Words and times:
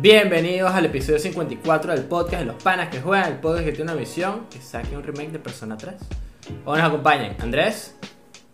Bienvenidos 0.00 0.72
al 0.72 0.86
episodio 0.86 1.18
54 1.18 1.92
del 1.92 2.04
podcast 2.04 2.42
de 2.42 2.44
los 2.44 2.62
panas 2.62 2.88
que 2.88 3.00
juegan, 3.00 3.32
el 3.32 3.40
podcast 3.40 3.64
que 3.64 3.72
tiene 3.72 3.90
una 3.90 4.00
misión 4.00 4.46
que 4.48 4.60
saque 4.60 4.96
un 4.96 5.02
remake 5.02 5.32
de 5.32 5.40
Persona 5.40 5.76
3. 5.76 5.96
Hoy 6.66 6.78
nos 6.78 6.88
acompañan 6.88 7.34
Andrés, 7.40 7.96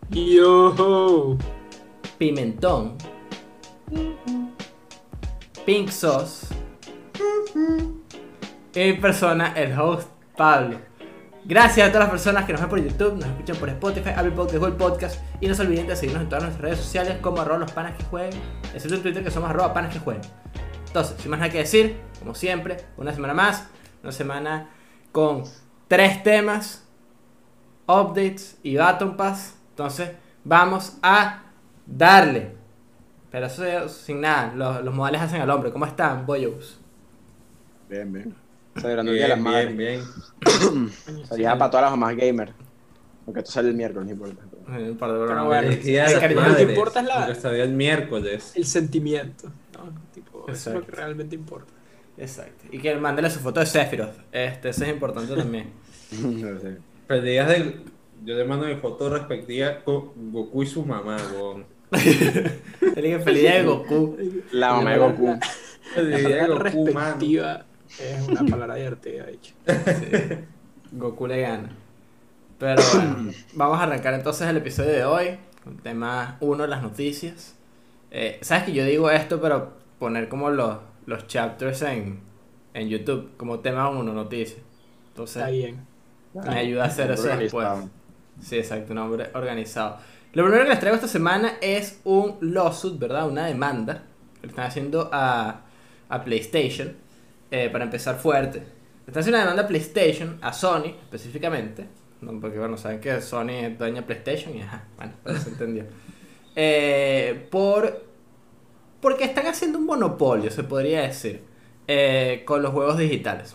Yo. 0.09 1.37
Pimentón, 2.17 2.97
Pink 5.67 5.91
Sauce 5.91 6.47
y 8.75 8.95
persona, 8.95 9.53
el 9.55 9.79
host 9.79 10.09
Pablo. 10.39 10.79
Gracias 11.45 11.87
a 11.87 11.93
todas 11.93 12.07
las 12.07 12.11
personas 12.11 12.47
que 12.47 12.53
nos 12.53 12.63
ven 12.63 12.71
por 12.71 12.83
YouTube, 12.83 13.17
nos 13.17 13.29
escuchan 13.29 13.57
por 13.57 13.69
Spotify, 13.69 14.11
Apple 14.17 14.31
Podcast, 14.31 14.57
Google 14.57 14.77
Podcast 14.77 15.21
y 15.43 15.47
no 15.47 15.55
se 15.55 15.61
olviden 15.61 15.87
de 15.89 15.95
seguirnos 15.95 16.23
en 16.23 16.31
todas 16.31 16.45
nuestras 16.45 16.63
redes 16.63 16.79
sociales 16.79 17.19
como 17.21 17.43
arroba 17.43 17.59
los 17.59 17.73
panas 17.73 17.99
que 17.99 18.05
jueguen, 18.05 18.41
excepto 18.73 18.95
en 18.95 19.03
Twitter 19.03 19.23
que 19.23 19.31
somos 19.31 19.51
arroba 19.51 19.75
panas 19.75 19.93
que 19.93 19.99
jueguen. 19.99 20.23
Entonces, 20.95 21.17
sin 21.21 21.29
más 21.33 21.41
nada 21.41 21.51
que 21.51 21.59
decir, 21.59 21.97
como 22.21 22.37
siempre, 22.37 22.77
una 22.97 23.13
semana 23.13 23.35
más, 23.35 23.67
una 24.05 24.13
semana 24.13 24.71
con 25.11 25.43
tres 25.89 26.23
temas, 26.23 26.87
updates 27.89 28.59
y 28.63 28.77
Baton 28.77 29.17
Pass. 29.17 29.57
Entonces, 29.71 30.11
vamos 30.45 30.97
a 31.03 31.47
darle. 31.85 32.53
Pero 33.29 33.47
eso 33.47 33.89
sin 33.89 34.21
nada, 34.21 34.53
los, 34.55 34.85
los 34.85 34.95
modales 34.95 35.21
hacen 35.23 35.41
al 35.41 35.51
hombre. 35.51 35.73
¿Cómo 35.73 35.85
están, 35.85 36.27
boyos? 36.27 36.79
Bien, 37.91 38.13
bien. 38.13 38.37
Celebrando 38.77 39.11
el 39.11 39.19
Día 39.19 39.25
de 39.25 39.29
las 39.31 39.43
Bien, 39.43 39.53
Madres. 39.53 39.77
bien, 39.77 40.01
bien. 40.79 40.91
Felicidades 41.29 41.59
para 41.59 41.71
todas 41.73 41.83
las 41.87 41.91
mamás 41.91 42.17
gamer. 42.17 42.55
Porque 43.25 43.41
esto 43.41 43.51
sale 43.51 43.71
el 43.71 43.75
miércoles, 43.75 44.07
no 44.07 44.13
importa. 44.13 44.45
Un 44.69 44.97
par 44.97 45.11
de 45.11 45.27
Pero 45.27 45.45
bueno, 45.45 45.67
El 45.67 45.73
Felicidades 45.75 46.11
a 46.11 46.13
las 46.13 46.21
cariño 46.21 46.41
madres, 46.41 46.57
que 46.59 46.73
importa 46.73 47.01
es 47.01 47.07
la- 47.07 47.27
Porque 47.27 47.63
el 47.63 47.73
miércoles. 47.73 48.53
El 48.55 48.65
sentimiento. 48.65 49.51
Eso 50.49 50.71
es 50.71 50.77
lo 50.77 50.85
que 50.87 50.93
realmente 50.93 51.35
importa. 51.35 51.73
Exacto. 52.17 52.65
Y 52.71 52.79
que 52.79 52.95
mándale 52.97 53.29
su 53.31 53.41
foto 53.41 53.61
de 53.61 53.67
Sephiroth. 53.67 54.15
Este, 54.33 54.69
eso 54.71 54.85
es 54.85 54.91
importante 54.91 55.35
también. 55.37 55.71
No 56.23 56.61
sé. 56.61 56.77
Pero 57.07 57.23
digas 57.23 57.49
del. 57.49 57.83
Yo 58.25 58.35
le 58.37 58.45
mando 58.45 58.67
mi 58.67 58.77
foto 58.77 59.11
respectiva 59.11 59.81
con 59.85 60.33
Goku 60.33 60.63
y 60.63 60.67
su 60.67 60.85
mamá, 60.85 61.17
weón. 61.35 61.67
El 61.93 63.03
que 63.03 63.19
feliz 63.21 63.43
día 63.43 63.55
de 63.57 63.65
Goku. 63.65 64.17
La 64.53 64.73
mamá 64.75 64.93
de 64.93 64.99
Goku. 64.99 65.39
El 65.97 66.11
La 66.11 66.19
día 66.19 66.29
de 66.29 66.41
palabra 66.47 66.71
Goku, 66.71 66.85
mano. 66.93 67.01
respectiva 67.01 67.67
es 68.01 68.29
una 68.29 68.45
palabra 68.51 68.75
divertida, 68.77 69.25
de 69.27 69.33
hecho. 69.33 69.55
Sí. 69.67 70.37
Goku 70.93 71.27
le 71.27 71.41
gana. 71.43 71.77
Pero 72.59 72.83
bueno, 72.95 73.33
vamos 73.55 73.79
a 73.79 73.83
arrancar 73.83 74.15
entonces 74.15 74.47
el 74.49 74.57
episodio 74.57 74.93
de 74.93 75.05
hoy. 75.05 75.39
Con 75.63 75.79
tema 75.79 76.37
1, 76.41 76.67
las 76.67 76.83
noticias. 76.83 77.55
Eh, 78.11 78.39
Sabes 78.43 78.65
que 78.65 78.73
yo 78.73 78.85
digo 78.85 79.11
esto, 79.11 79.41
pero 79.41 79.73
poner 80.05 80.29
como 80.29 80.51
los, 80.51 80.77
los 81.07 81.27
chapters 81.27 81.81
en, 81.81 82.21
en 82.75 82.89
YouTube, 82.91 83.39
como 83.39 83.61
tema 83.61 83.89
1, 83.89 84.13
noticias. 84.13 84.61
Entonces, 85.09 85.37
Está 85.37 85.49
bien. 85.49 85.87
me 86.35 86.59
ayuda 86.59 86.85
a 86.85 86.87
hacer 86.89 87.11
eso 87.11 87.29
después. 87.29 87.67
Sí, 88.39 88.59
exacto, 88.59 88.93
un 88.93 88.99
hombre 88.99 89.31
organizado. 89.33 89.97
Lo 90.35 90.43
primero 90.43 90.65
que 90.65 90.69
les 90.69 90.79
traigo 90.79 90.97
esta 90.97 91.09
semana 91.09 91.55
es 91.63 92.03
un 92.05 92.37
lawsuit, 92.43 92.99
¿verdad? 92.99 93.27
Una 93.27 93.47
demanda 93.47 94.03
que 94.43 94.47
le 94.47 94.51
están 94.51 94.67
haciendo 94.67 95.09
a, 95.11 95.63
a 96.11 96.25
PlayStation 96.25 96.93
eh, 97.51 97.71
para 97.73 97.85
empezar 97.85 98.17
fuerte. 98.17 98.59
Le 98.59 99.07
están 99.07 99.21
haciendo 99.23 99.39
una 99.39 99.45
demanda 99.45 99.63
a 99.63 99.67
PlayStation, 99.67 100.39
a 100.43 100.53
Sony 100.53 100.97
específicamente, 101.03 101.87
¿no? 102.21 102.39
porque 102.41 102.59
bueno, 102.59 102.77
saben 102.77 103.01
que 103.01 103.23
Sony 103.23 103.53
es 103.53 103.79
dueña 103.79 104.03
de 104.03 104.07
PlayStation 104.07 104.55
y 104.55 104.61
ajá, 104.61 104.85
bueno, 104.99 105.41
se 105.41 105.49
entendió. 105.49 105.85
Eh, 106.57 107.49
por, 107.51 108.14
porque 109.05 109.25
están 109.25 109.47
haciendo 109.47 109.77
un 109.79 109.85
monopolio, 109.85 110.51
se 110.51 110.65
podría 110.65 111.03
decir, 111.03 111.43
eh, 111.87 112.41
con 112.47 112.63
los 112.63 112.73
juegos 112.73 112.97
digitales. 112.97 113.55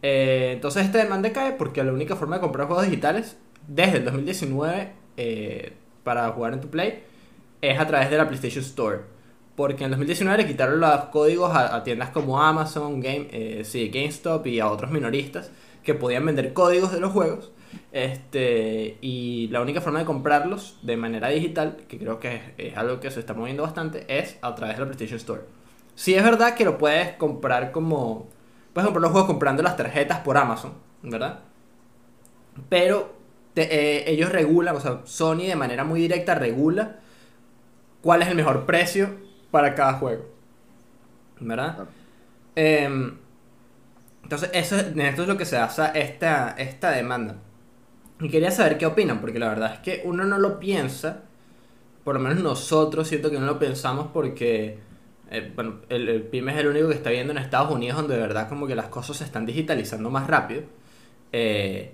Eh, 0.00 0.52
entonces 0.54 0.86
esta 0.86 0.96
demanda 0.96 1.30
cae 1.30 1.52
porque 1.52 1.84
la 1.84 1.92
única 1.92 2.16
forma 2.16 2.36
de 2.36 2.40
comprar 2.40 2.68
juegos 2.68 2.86
digitales 2.86 3.36
desde 3.66 3.98
el 3.98 4.06
2019 4.06 4.92
eh, 5.18 5.74
para 6.04 6.26
jugar 6.30 6.54
en 6.54 6.62
tu 6.62 6.70
Play 6.70 7.02
es 7.60 7.78
a 7.78 7.86
través 7.86 8.08
de 8.08 8.16
la 8.16 8.28
PlayStation 8.28 8.64
Store. 8.64 9.00
Porque 9.56 9.84
en 9.84 9.88
el 9.88 9.90
2019 9.90 10.44
le 10.44 10.48
quitaron 10.48 10.80
los 10.80 11.04
códigos 11.12 11.54
a, 11.54 11.76
a 11.76 11.84
tiendas 11.84 12.08
como 12.08 12.42
Amazon, 12.42 13.02
Game, 13.02 13.64
sí, 13.64 13.90
GameStop 13.90 14.46
y 14.46 14.58
a 14.58 14.70
otros 14.70 14.90
minoristas 14.90 15.50
que 15.82 15.92
podían 15.92 16.24
vender 16.24 16.54
códigos 16.54 16.92
de 16.92 17.00
los 17.00 17.12
juegos. 17.12 17.50
Este, 17.92 18.98
y 19.00 19.48
la 19.48 19.60
única 19.62 19.80
forma 19.80 20.00
de 20.00 20.04
comprarlos 20.04 20.78
de 20.82 20.96
manera 20.96 21.28
digital, 21.28 21.78
que 21.88 21.98
creo 21.98 22.20
que 22.20 22.36
es, 22.36 22.42
es 22.58 22.76
algo 22.76 23.00
que 23.00 23.10
se 23.10 23.20
está 23.20 23.34
moviendo 23.34 23.62
bastante, 23.62 24.04
es 24.08 24.38
a 24.42 24.54
través 24.54 24.76
de 24.76 24.80
la 24.80 24.86
PlayStation 24.86 25.16
Store. 25.18 25.42
Sí 25.94 26.14
es 26.14 26.22
verdad 26.24 26.54
que 26.54 26.64
lo 26.64 26.78
puedes 26.78 27.12
comprar 27.14 27.72
como... 27.72 28.28
Puedes 28.72 28.86
comprar 28.86 29.02
los 29.02 29.10
juegos 29.12 29.26
comprando 29.28 29.62
las 29.62 29.76
tarjetas 29.76 30.20
por 30.20 30.36
Amazon, 30.36 30.72
¿verdad? 31.02 31.40
Pero 32.68 33.14
te- 33.54 33.72
eh, 33.98 34.10
ellos 34.10 34.30
regulan, 34.32 34.76
o 34.76 34.80
sea, 34.80 35.00
Sony 35.04 35.46
de 35.46 35.56
manera 35.56 35.84
muy 35.84 36.00
directa 36.00 36.34
regula 36.34 36.96
cuál 38.02 38.22
es 38.22 38.28
el 38.28 38.34
mejor 38.36 38.66
precio 38.66 39.10
para 39.50 39.74
cada 39.74 39.94
juego. 39.94 40.24
¿Verdad? 41.40 41.74
Claro. 41.76 41.90
Em, 42.56 43.18
entonces, 44.22 44.50
eso, 44.52 44.78
en 44.78 45.00
esto 45.00 45.22
es 45.22 45.28
lo 45.28 45.36
que 45.38 45.44
se 45.46 45.56
basa 45.56 45.88
esta, 45.90 46.54
esta 46.58 46.90
demanda. 46.90 47.36
Y 48.20 48.28
quería 48.28 48.50
saber 48.50 48.78
qué 48.78 48.86
opinan, 48.86 49.20
porque 49.20 49.38
la 49.38 49.48
verdad 49.48 49.74
es 49.74 49.78
que 49.80 50.02
uno 50.04 50.24
no 50.24 50.38
lo 50.38 50.58
piensa, 50.58 51.22
por 52.04 52.14
lo 52.14 52.20
menos 52.20 52.42
nosotros 52.42 53.06
siento 53.06 53.30
que 53.30 53.38
no 53.38 53.46
lo 53.46 53.58
pensamos 53.58 54.08
porque, 54.12 54.78
eh, 55.30 55.52
bueno, 55.54 55.76
el, 55.88 56.08
el 56.08 56.22
PYME 56.22 56.52
es 56.52 56.58
el 56.58 56.68
único 56.68 56.88
que 56.88 56.94
está 56.94 57.10
viendo 57.10 57.32
en 57.32 57.38
Estados 57.38 57.70
Unidos 57.70 57.98
donde 57.98 58.14
de 58.16 58.20
verdad 58.22 58.48
como 58.48 58.66
que 58.66 58.74
las 58.74 58.88
cosas 58.88 59.18
se 59.18 59.24
están 59.24 59.46
digitalizando 59.46 60.10
más 60.10 60.26
rápido. 60.26 60.62
Eh, 61.32 61.92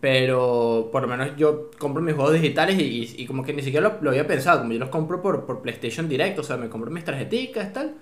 pero 0.00 0.90
por 0.92 1.02
lo 1.02 1.08
menos 1.08 1.36
yo 1.36 1.70
compro 1.78 2.02
mis 2.02 2.14
juegos 2.14 2.34
digitales 2.34 2.76
y, 2.78 3.26
como 3.26 3.42
que 3.42 3.52
ni 3.52 3.62
siquiera 3.62 3.88
lo, 3.88 3.98
lo 4.00 4.10
había 4.10 4.26
pensado, 4.26 4.60
como 4.60 4.72
yo 4.72 4.78
los 4.78 4.90
compro 4.90 5.20
por, 5.20 5.44
por 5.44 5.60
PlayStation 5.60 6.08
Direct, 6.08 6.38
o 6.38 6.42
sea, 6.44 6.56
me 6.56 6.68
compro 6.68 6.90
mis 6.90 7.04
tarjeticas 7.04 7.72
tal. 7.72 7.94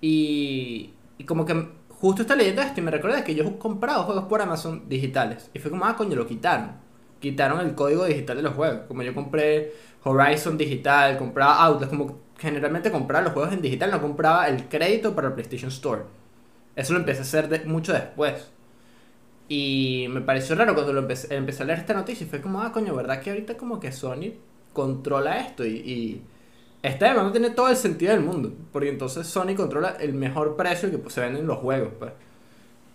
Y, 0.00 0.90
y 1.18 1.24
como 1.24 1.44
que 1.46 1.68
justo 1.88 2.22
esta 2.22 2.36
leyenda 2.36 2.64
esto 2.64 2.80
y 2.80 2.82
me 2.84 2.90
recuerda 2.90 3.24
que 3.24 3.34
yo 3.34 3.44
he 3.44 3.58
comprado 3.58 4.04
juegos 4.04 4.24
por 4.24 4.42
Amazon 4.42 4.88
digitales. 4.88 5.50
Y 5.54 5.58
fue 5.60 5.70
como, 5.70 5.84
ah, 5.84 5.96
coño, 5.96 6.16
lo 6.16 6.26
quitaron. 6.26 6.85
Quitaron 7.20 7.60
el 7.60 7.74
código 7.74 8.04
digital 8.04 8.36
de 8.36 8.42
los 8.42 8.54
juegos. 8.54 8.80
Como 8.88 9.02
yo 9.02 9.14
compré 9.14 9.72
Horizon 10.04 10.56
digital, 10.58 11.18
compraba 11.18 11.64
Outlast, 11.64 11.90
como 11.90 12.20
generalmente 12.38 12.90
compraba 12.90 13.24
los 13.24 13.32
juegos 13.32 13.52
en 13.52 13.62
digital, 13.62 13.90
no 13.90 14.00
compraba 14.00 14.48
el 14.48 14.68
crédito 14.68 15.14
para 15.14 15.28
el 15.28 15.34
PlayStation 15.34 15.70
Store. 15.70 16.02
Eso 16.74 16.92
lo 16.92 17.00
empecé 17.00 17.20
a 17.20 17.22
hacer 17.22 17.66
mucho 17.66 17.92
después. 17.92 18.50
Y 19.48 20.06
me 20.10 20.20
pareció 20.20 20.56
raro 20.56 20.74
cuando 20.74 20.92
lo 20.92 21.00
empecé, 21.00 21.34
empecé 21.34 21.62
a 21.62 21.66
leer 21.66 21.78
esta 21.78 21.94
noticia 21.94 22.26
y 22.26 22.28
fue 22.28 22.40
como, 22.40 22.62
ah, 22.62 22.72
coño, 22.72 22.94
¿verdad 22.94 23.20
que 23.20 23.30
ahorita 23.30 23.56
como 23.56 23.80
que 23.80 23.92
Sony 23.92 24.34
controla 24.72 25.38
esto? 25.40 25.64
Y, 25.64 25.76
y 25.76 26.22
esta 26.82 27.08
demanda 27.08 27.32
tiene 27.32 27.50
todo 27.50 27.68
el 27.68 27.76
sentido 27.76 28.12
del 28.12 28.22
mundo, 28.22 28.52
porque 28.72 28.88
entonces 28.88 29.26
Sony 29.26 29.54
controla 29.56 29.96
el 30.00 30.14
mejor 30.14 30.56
precio 30.56 30.90
que 30.90 30.98
pues, 30.98 31.14
se 31.14 31.20
venden 31.20 31.46
los 31.46 31.58
juegos, 31.58 31.92
pues. 31.98 32.12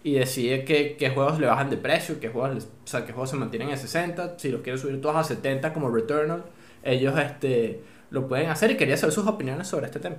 Y 0.04 0.14
decide 0.14 0.66
qué, 0.66 0.96
qué 0.98 1.12
juegos 1.12 1.40
le 1.40 1.48
bajan 1.48 1.70
de 1.70 1.78
precio, 1.78 2.20
qué 2.20 2.30
juegos, 2.30 2.68
o 2.84 2.88
sea, 2.88 3.06
qué 3.06 3.14
juegos 3.14 3.30
se 3.30 3.36
mantienen 3.36 3.70
en 3.70 3.78
60, 3.78 4.40
si 4.40 4.50
los 4.50 4.62
quieren 4.62 4.82
subir 4.82 5.00
todos 5.00 5.16
a 5.16 5.24
70 5.24 5.74
como 5.74 5.92
Returnal, 5.92 6.44
ellos 6.84 7.18
este, 7.20 7.82
lo 8.10 8.28
pueden 8.28 8.50
hacer 8.50 8.72
y 8.72 8.78
quería 8.78 8.98
saber 8.98 9.14
sus 9.14 9.28
opiniones 9.28 9.68
sobre 9.68 9.86
este 9.86 10.00
tema. 10.00 10.18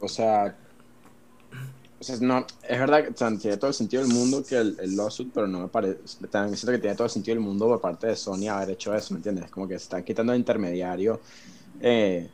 O 0.00 0.08
sea, 0.08 0.56
o 2.02 2.04
sea, 2.04 2.16
no, 2.20 2.44
es 2.68 2.80
verdad 2.80 3.04
que 3.04 3.10
o 3.10 3.16
sea, 3.16 3.38
tiene 3.38 3.56
todo 3.58 3.68
el 3.68 3.74
sentido 3.74 4.02
del 4.02 4.12
mundo 4.12 4.42
que 4.44 4.56
el, 4.56 4.76
el 4.80 4.96
lawsuit, 4.96 5.30
pero 5.32 5.46
no 5.46 5.60
me 5.60 5.68
parece, 5.68 6.00
también 6.28 6.56
siento 6.56 6.72
que 6.72 6.80
tiene 6.80 6.96
todo 6.96 7.04
el 7.04 7.12
sentido 7.12 7.36
del 7.36 7.44
mundo 7.44 7.68
por 7.68 7.80
parte 7.80 8.08
de 8.08 8.16
Sony 8.16 8.48
haber 8.48 8.70
hecho 8.70 8.92
eso, 8.92 9.14
¿me 9.14 9.18
entiendes? 9.18 9.48
Como 9.52 9.68
que 9.68 9.78
se 9.78 9.84
están 9.84 10.02
quitando 10.02 10.32
el 10.32 10.40
intermediario, 10.40 11.20
eh, 11.80 12.28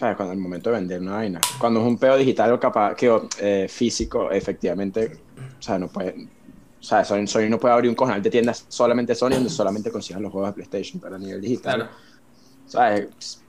¿sabes? 0.00 0.16
Cuando 0.16 0.32
el 0.32 0.38
momento 0.40 0.70
de 0.70 0.76
vender 0.76 1.00
una 1.00 1.12
vaina. 1.16 1.40
Cuando 1.58 1.80
es 1.80 1.86
un 1.86 1.98
pedo 1.98 2.16
digital 2.16 2.52
o 2.52 2.58
capaz, 2.60 2.94
que 2.94 3.20
eh, 3.38 3.66
físico, 3.68 4.30
efectivamente, 4.30 5.24
o 5.36 5.62
sea, 5.62 5.78
no 5.78 5.88
puede, 5.88 6.14
o 6.16 6.82
sea, 6.82 7.04
Sony, 7.04 7.26
Sony 7.26 7.48
no 7.50 7.60
puede 7.60 7.74
abrir 7.74 7.90
un 7.90 7.94
canal 7.96 8.22
de 8.22 8.30
tiendas 8.30 8.64
solamente 8.68 9.14
Sony 9.14 9.30
donde 9.32 9.50
solamente 9.50 9.90
consigan 9.90 10.22
los 10.22 10.32
juegos 10.32 10.50
de 10.50 10.54
PlayStation, 10.54 11.00
pero 11.00 11.16
a 11.16 11.18
nivel 11.18 11.40
digital, 11.42 11.74
Claro. 11.76 11.90
¿sabes? 12.64 13.46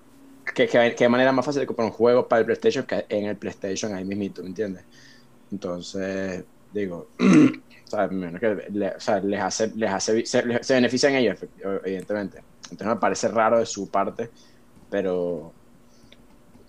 ¿Qué, 0.54 0.68
qué, 0.68 0.94
qué 0.98 1.08
manera 1.08 1.32
más 1.32 1.46
fácil 1.46 1.62
de 1.62 1.68
comprar 1.68 1.86
un 1.88 1.94
juego 1.94 2.28
para 2.28 2.42
el 2.42 2.46
PlayStation 2.46 2.86
que 2.86 3.06
en 3.08 3.26
el 3.28 3.38
PlayStation 3.38 3.94
ahí 3.96 4.04
mismito, 4.04 4.42
¿me 4.44 4.50
entiendes? 4.50 4.86
Entonces, 5.52 6.46
digo, 6.70 7.12
¿sabes? 7.86 8.12
Menos 8.12 8.42
que 8.42 8.58
le- 8.72 8.90
o 8.96 9.00
sea, 9.00 9.20
les 9.22 9.40
hace, 9.42 9.72
les 9.76 9.90
hace, 9.92 10.26
se, 10.26 10.46
les- 10.46 10.66
se 10.68 10.74
benefician 10.74 11.16
ellos, 11.16 11.40
evidentemente. 11.86 12.44
Entonces 12.70 12.88
me 12.88 12.96
parece 12.98 13.28
raro 13.30 13.60
de 13.60 13.66
su 13.66 13.90
parte, 13.90 14.32
pero 14.90 15.56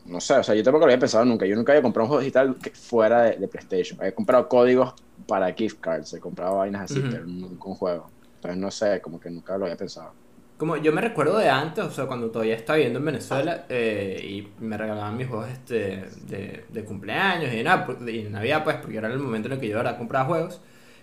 no 0.04 0.20
sé, 0.20 0.34
o 0.34 0.42
sea, 0.42 0.54
yo 0.54 0.62
tampoco 0.62 0.86
lo 0.86 0.92
había 0.92 0.98
pensado 1.00 1.24
nunca. 1.24 1.46
Yo 1.46 1.56
nunca 1.56 1.72
había 1.72 1.82
comprado 1.82 2.04
un 2.06 2.08
juego 2.08 2.20
digital 2.20 2.56
que 2.60 2.70
fuera 2.70 3.22
de, 3.22 3.36
de 3.38 3.48
PlayStation. 3.48 4.00
Había 4.00 4.14
comprado 4.14 4.48
códigos 4.48 4.94
para 5.26 5.52
gift 5.54 5.80
cards, 5.80 6.12
he 6.14 6.20
comprado 6.20 6.58
vainas 6.58 6.82
así, 6.82 7.00
Ujú. 7.00 7.08
pero 7.08 7.24
nunca 7.26 7.68
un 7.68 7.74
juego. 7.76 8.10
Entonces 8.36 8.58
no 8.60 8.70
sé, 8.70 9.00
como 9.00 9.20
que 9.20 9.30
nunca 9.30 9.56
lo 9.58 9.64
había 9.66 9.76
pensado. 9.76 10.12
Como 10.56 10.76
yo 10.76 10.92
me 10.92 11.00
recuerdo 11.00 11.38
de 11.38 11.48
antes, 11.48 11.84
o 11.84 11.90
sea, 11.90 12.06
cuando 12.06 12.30
todavía 12.30 12.54
estaba 12.54 12.76
viviendo 12.76 13.00
en 13.00 13.04
Venezuela 13.06 13.66
eh, 13.68 14.20
y 14.22 14.62
me 14.62 14.76
regalaban 14.78 15.16
mis 15.16 15.26
juegos 15.26 15.48
este, 15.50 16.08
de, 16.28 16.66
de 16.68 16.84
cumpleaños 16.84 17.52
y 17.52 17.56
de, 17.56 17.64
nada, 17.64 17.86
y 18.06 18.22
de 18.22 18.30
Navidad, 18.30 18.62
pues, 18.62 18.76
porque 18.76 18.96
era 18.98 19.08
el 19.08 19.18
momento 19.18 19.48
en 19.48 19.54
el 19.54 19.60
que 19.60 19.68
yo 19.68 19.78
ahora 19.78 19.98
compraba 19.98 20.26
juegos. 20.26 20.60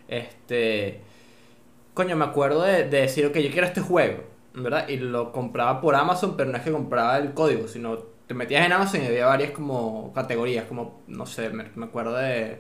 Este. 0.08 1.02
Coño, 1.94 2.16
me 2.16 2.26
acuerdo 2.26 2.64
de, 2.64 2.86
de 2.88 3.02
decir, 3.02 3.26
ok, 3.26 3.38
yo 3.40 3.52
quiero 3.52 3.68
este 3.68 3.82
juego, 3.82 4.24
¿verdad? 4.54 4.88
Y 4.88 4.98
lo 4.98 5.32
compraba 5.32 5.82
por 5.82 5.96
Amazon, 5.96 6.38
pero 6.38 6.50
no 6.52 6.58
es 6.58 6.64
que 6.64 6.72
compraba 6.72 7.18
el 7.18 7.34
código, 7.34 7.68
sino 7.68 7.98
te 8.30 8.36
metías 8.36 8.64
en 8.64 8.72
Amazon 8.74 9.02
y 9.02 9.08
había 9.08 9.26
varias 9.26 9.50
como 9.50 10.14
categorías, 10.14 10.66
como, 10.66 11.02
no 11.08 11.26
sé, 11.26 11.50
me, 11.50 11.66
me 11.76 11.86
acuerdo 11.88 12.16
de 12.16 12.60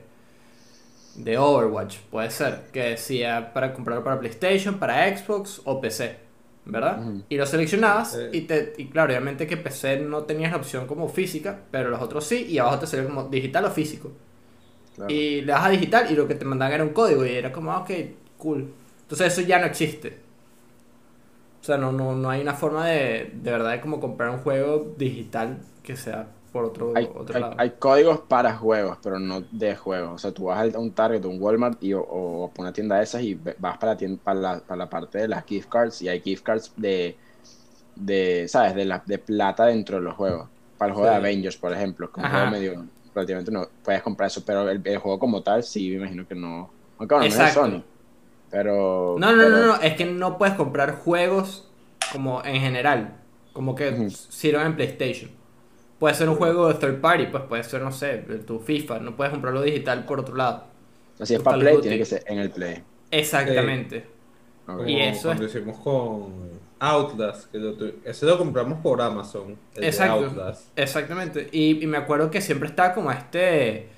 de 1.13 1.37
Overwatch, 1.37 1.99
puede 2.09 2.31
ser, 2.31 2.63
que 2.73 2.81
decía 2.81 3.53
para 3.53 3.71
comprarlo 3.71 4.03
para 4.03 4.19
PlayStation, 4.19 4.79
para 4.79 5.15
Xbox 5.15 5.61
o 5.65 5.79
PC, 5.79 6.17
¿verdad? 6.65 7.03
Y 7.29 7.37
lo 7.37 7.45
seleccionabas 7.45 8.17
y, 8.31 8.41
te, 8.41 8.73
y 8.77 8.87
claro, 8.87 9.11
obviamente 9.11 9.45
que 9.45 9.57
PC 9.57 9.99
no 9.99 10.23
tenías 10.23 10.51
la 10.51 10.57
opción 10.57 10.87
como 10.87 11.07
física, 11.07 11.59
pero 11.69 11.91
los 11.91 12.01
otros 12.01 12.25
sí, 12.25 12.47
y 12.49 12.57
abajo 12.57 12.79
te 12.79 12.87
salía 12.87 13.05
como 13.05 13.25
digital 13.25 13.65
o 13.65 13.69
físico. 13.69 14.11
Claro. 14.95 15.13
Y 15.13 15.41
le 15.41 15.51
das 15.51 15.65
a 15.65 15.69
digital 15.69 16.11
y 16.11 16.15
lo 16.15 16.27
que 16.27 16.33
te 16.33 16.45
mandaban 16.45 16.73
era 16.73 16.83
un 16.83 16.93
código 16.93 17.23
y 17.23 17.29
era 17.29 17.51
como, 17.51 17.71
ah, 17.71 17.81
ok, 17.81 17.91
cool. 18.39 18.73
Entonces 19.03 19.33
eso 19.33 19.41
ya 19.41 19.59
no 19.59 19.67
existe. 19.67 20.17
O 21.69 21.71
sea, 21.71 21.77
no, 21.77 21.91
no, 21.91 22.15
no 22.15 22.29
hay 22.29 22.41
una 22.41 22.53
forma 22.55 22.87
de, 22.87 23.31
de 23.33 23.51
verdad 23.51 23.71
de 23.71 23.81
como 23.81 23.99
comprar 23.99 24.31
un 24.31 24.39
juego 24.39 24.95
digital 24.97 25.59
que 25.83 25.95
sea 25.95 26.27
por 26.51 26.65
otro, 26.65 26.93
Hay, 26.95 27.07
otro 27.13 27.35
hay- 27.35 27.41
lado. 27.41 27.55
hay 27.57 27.71
códigos 27.77 28.21
para 28.21 28.55
juegos, 28.57 28.97
pero 29.03 29.19
no 29.19 29.41
de 29.51 29.75
juegos. 29.75 30.13
O 30.15 30.17
sea, 30.17 30.31
tú 30.31 30.45
vas 30.45 30.73
a 30.73 30.79
un 30.79 30.91
Target 30.93 31.23
o 31.25 31.29
un 31.29 31.41
Walmart 31.41 31.83
y, 31.83 31.93
o, 31.93 32.01
o 32.01 32.47
a 32.57 32.61
una 32.61 32.73
tienda 32.73 32.97
de 32.97 33.03
esas 33.03 33.21
y 33.21 33.35
vas 33.35 33.77
para 33.77 33.93
la, 33.93 33.97
tienda, 33.97 34.19
para, 34.23 34.39
la, 34.39 34.59
para 34.61 34.77
la 34.77 34.89
parte 34.89 35.19
de 35.19 35.27
las 35.27 35.45
gift 35.45 35.69
cards 35.69 36.01
y 36.01 36.07
hay 36.09 36.21
gift 36.21 36.43
cards 36.43 36.73
de, 36.75 37.15
de 37.95 38.47
¿sabes? 38.47 38.75
De, 38.75 38.85
la, 38.85 39.03
de 39.05 39.19
plata 39.19 39.65
dentro 39.67 39.97
de 39.97 40.03
los 40.03 40.15
juegos. 40.15 40.49
Para 40.77 40.89
el 40.89 40.95
juego 40.95 41.09
Sí. 41.09 41.13
de 41.13 41.15
Avengers, 41.17 41.57
por 41.57 41.73
ejemplo, 41.73 42.11
que 42.11 42.21
es 42.21 42.25
un 42.25 42.31
juego 42.31 42.47
medio, 42.47 42.85
relativamente 43.13 43.51
no 43.51 43.67
puedes 43.83 44.01
comprar 44.01 44.27
eso, 44.27 44.43
pero 44.45 44.67
el, 44.69 44.81
el 44.83 44.97
juego 44.97 45.19
como 45.19 45.43
tal 45.43 45.63
sí, 45.63 45.89
me 45.91 45.97
imagino 45.97 46.27
que 46.27 46.35
no. 46.35 46.71
Aunque 46.97 47.15
bueno, 47.15 47.29
no 47.29 47.37
es 47.37 47.37
de. 47.37 47.51
Sony. 47.51 47.83
Pero... 48.51 49.15
No, 49.19 49.31
no, 49.35 49.37
pero- 49.43 49.49
no, 49.49 49.65
no, 49.67 49.75
es 49.81 49.93
que 49.95 50.05
no 50.05 50.37
puedes 50.37 50.55
comprar 50.55 50.95
juegos 50.95 51.67
como 52.11 52.43
en 52.43 52.59
general, 52.61 53.17
como 53.53 53.75
que 53.75 53.89
Ujú. 53.89 54.09
sirvan 54.09 54.67
en 54.67 54.75
PlayStation. 54.75 55.31
Puede 55.99 56.15
ser 56.15 56.29
un 56.29 56.35
juego 56.35 56.67
de 56.69 56.75
third 56.75 57.01
party, 57.01 57.25
pues 57.27 57.43
puede 57.43 57.63
ser, 57.63 57.81
no 57.81 57.91
sé, 57.91 58.17
tu 58.47 58.59
FIFA, 58.59 58.99
no 58.99 59.15
puedes 59.15 59.31
comprarlo 59.31 59.61
digital 59.61 60.05
por 60.05 60.19
otro 60.21 60.35
lado. 60.35 60.63
Así 61.19 61.35
es 61.35 61.41
para 61.41 61.57
Play, 61.57 61.77
tiene 61.81 61.97
que 61.97 62.05
ser 62.05 62.23
en 62.25 62.39
el 62.39 62.49
Play. 62.49 62.81
Exactamente. 63.11 64.05
Y 64.87 64.99
eso 64.99 65.29
cuando 65.29 65.45
hicimos 65.45 65.77
con 65.79 66.59
Outlast, 66.79 67.51
que 67.51 67.57
lo 67.57 67.73
tu- 67.73 67.91
ese 68.05 68.25
lo 68.25 68.37
compramos 68.37 68.79
por 68.79 69.01
Amazon, 69.01 69.57
el 69.75 69.83
Exacto. 69.83 70.53
Exactamente. 70.75 71.49
Y, 71.51 71.83
y 71.83 71.87
me 71.87 71.97
acuerdo 71.97 72.31
que 72.31 72.39
siempre 72.39 72.69
estaba 72.69 72.93
como 72.93 73.11
este, 73.11 73.89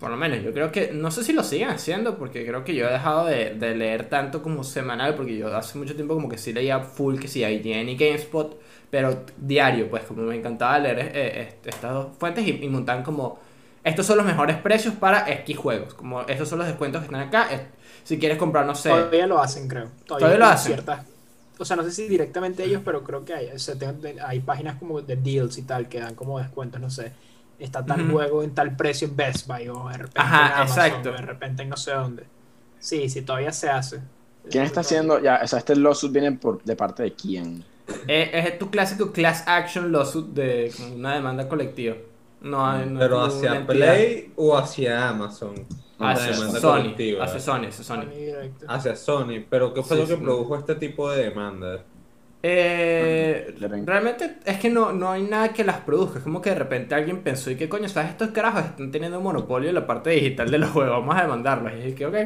por 0.00 0.10
lo 0.10 0.16
menos, 0.16 0.42
yo 0.42 0.52
creo 0.54 0.72
que, 0.72 0.92
no 0.92 1.10
sé 1.12 1.22
si 1.24 1.32
lo 1.34 1.44
siguen 1.44 1.68
haciendo, 1.70 2.18
porque 2.18 2.46
creo 2.46 2.64
que 2.64 2.74
yo 2.74 2.88
he 2.88 2.92
dejado 2.92 3.26
de, 3.26 3.54
de 3.54 3.76
leer 3.76 4.08
tanto 4.08 4.42
como 4.42 4.64
semanal, 4.64 5.14
porque 5.14 5.36
yo 5.36 5.54
hace 5.56 5.78
mucho 5.78 5.94
tiempo 5.94 6.14
como 6.14 6.28
que 6.28 6.38
sí 6.38 6.52
leía 6.54 6.80
full, 6.80 7.18
que 7.20 7.28
sí, 7.28 7.44
IGN 7.44 7.88
y 7.92 7.96
GameSpot, 7.96 8.58
pero 8.90 9.24
diario, 9.38 9.90
pues 9.90 10.04
como 10.04 10.22
me 10.22 10.36
encantaba 10.36 10.78
leer 10.78 10.98
eh, 11.00 11.10
eh, 11.14 11.54
estas 11.66 11.92
dos 11.92 12.08
fuentes 12.18 12.46
y, 12.46 12.50
y 12.64 12.68
montaban 12.68 13.02
como, 13.04 13.38
estos 13.84 14.06
son 14.06 14.16
los 14.18 14.26
mejores 14.26 14.56
precios 14.56 14.94
para 14.94 15.30
X 15.32 15.56
juegos, 15.58 15.94
como 15.94 16.22
estos 16.22 16.48
son 16.48 16.58
los 16.58 16.66
descuentos 16.68 17.00
que 17.02 17.06
están 17.06 17.20
acá, 17.28 17.52
es- 17.52 17.62
si 18.04 18.18
quieres 18.18 18.38
comprar, 18.38 18.66
no 18.66 18.74
sé, 18.74 19.10
Todavía 19.10 19.26
lo 19.26 19.40
hacen, 19.40 19.68
creo. 19.68 19.90
Todavía 20.06 20.38
lo 20.38 20.46
hacen. 20.46 20.56
Ciertas, 20.56 21.06
o 21.58 21.64
sea, 21.64 21.76
no 21.76 21.82
sé 21.84 21.92
si 21.92 22.08
directamente 22.08 22.64
ellos, 22.64 22.82
pero 22.84 23.04
creo 23.04 23.24
que 23.24 23.34
hay. 23.34 23.46
o 23.48 23.58
sea, 23.58 23.74
hay 24.26 24.40
páginas 24.40 24.78
como 24.78 25.00
de 25.02 25.16
deals 25.16 25.58
y 25.58 25.62
tal 25.62 25.88
que 25.88 26.00
dan 26.00 26.14
como 26.14 26.38
descuentos, 26.38 26.80
no 26.80 26.90
sé. 26.90 27.12
Está 27.60 27.84
tal 27.84 28.02
Ujú. 28.02 28.12
juego 28.12 28.42
en 28.42 28.54
tal 28.54 28.74
precio 28.74 29.06
en 29.06 29.14
Best 29.16 29.46
Buy 29.46 29.68
o 29.68 29.88
de 29.88 29.98
repente 29.98 30.20
Ajá, 30.20 30.46
en 30.46 30.52
Amazon, 30.62 30.84
exacto. 30.84 31.08
o 31.10 31.12
de 31.12 31.18
repente 31.22 31.62
en 31.62 31.68
no 31.68 31.76
sé 31.76 31.92
dónde. 31.92 32.24
Sí, 32.78 33.08
sí, 33.08 33.22
todavía 33.22 33.52
se 33.52 33.68
hace. 33.70 34.00
¿Quién 34.50 34.64
está 34.64 34.80
haciendo? 34.80 35.20
Ya, 35.20 35.40
o 35.44 35.46
sea, 35.46 35.58
este 35.58 35.76
lawsuit 35.76 36.10
viene 36.12 36.32
por, 36.32 36.62
de 36.64 36.74
parte 36.74 37.02
de 37.02 37.12
quién. 37.14 37.62
Eh, 38.08 38.30
es 38.32 38.58
tu 38.58 38.70
clásico 38.70 39.12
class 39.12 39.44
action 39.46 39.92
lawsuit 39.92 40.26
de 40.28 40.72
una 40.94 41.14
demanda 41.14 41.46
colectiva. 41.48 41.96
No, 42.40 42.66
hay- 42.66 42.86
no 42.86 42.98
Pero 42.98 43.22
hacia. 43.22 43.66
Play 43.66 44.32
o 44.36 44.56
hacia 44.56 45.10
Amazon. 45.10 45.54
Hacia 45.98 46.32
demanda 46.32 46.58
Sony, 46.60 46.94
hacia 47.20 47.40
Sony, 47.40 47.66
hacia 47.66 47.84
Sony. 47.84 48.04
Hacia 48.66 48.96
Sony. 48.96 49.44
Pero 49.50 49.74
¿qué 49.74 49.82
fue 49.82 49.98
Sí, 49.98 50.02
lo 50.02 50.08
que 50.08 50.16
sí. 50.16 50.22
produjo 50.22 50.56
este 50.56 50.74
tipo 50.76 51.10
de 51.10 51.24
demanda? 51.24 51.82
Eh, 52.42 53.54
realmente 53.84 54.38
es 54.46 54.58
que 54.58 54.70
no, 54.70 54.92
no 54.92 55.10
hay 55.10 55.22
nada 55.24 55.52
que 55.52 55.64
las 55.64 55.80
produzca. 55.82 56.18
Es 56.18 56.24
como 56.24 56.40
que 56.40 56.50
de 56.50 56.56
repente 56.56 56.94
alguien 56.94 57.22
pensó, 57.22 57.50
¿y 57.50 57.56
qué 57.56 57.68
coño? 57.68 57.88
¿Sabes? 57.88 58.10
Estos 58.12 58.30
carajos 58.30 58.64
están 58.64 58.90
teniendo 58.90 59.18
un 59.18 59.24
monopolio 59.24 59.68
en 59.68 59.74
la 59.74 59.86
parte 59.86 60.10
digital 60.10 60.50
de 60.50 60.58
los 60.58 60.70
juegos. 60.70 61.00
Vamos 61.00 61.16
a 61.16 61.22
demandarlos. 61.22 61.72
Y 61.74 61.88
es 61.88 61.94
que, 61.94 62.06
ok. 62.06 62.16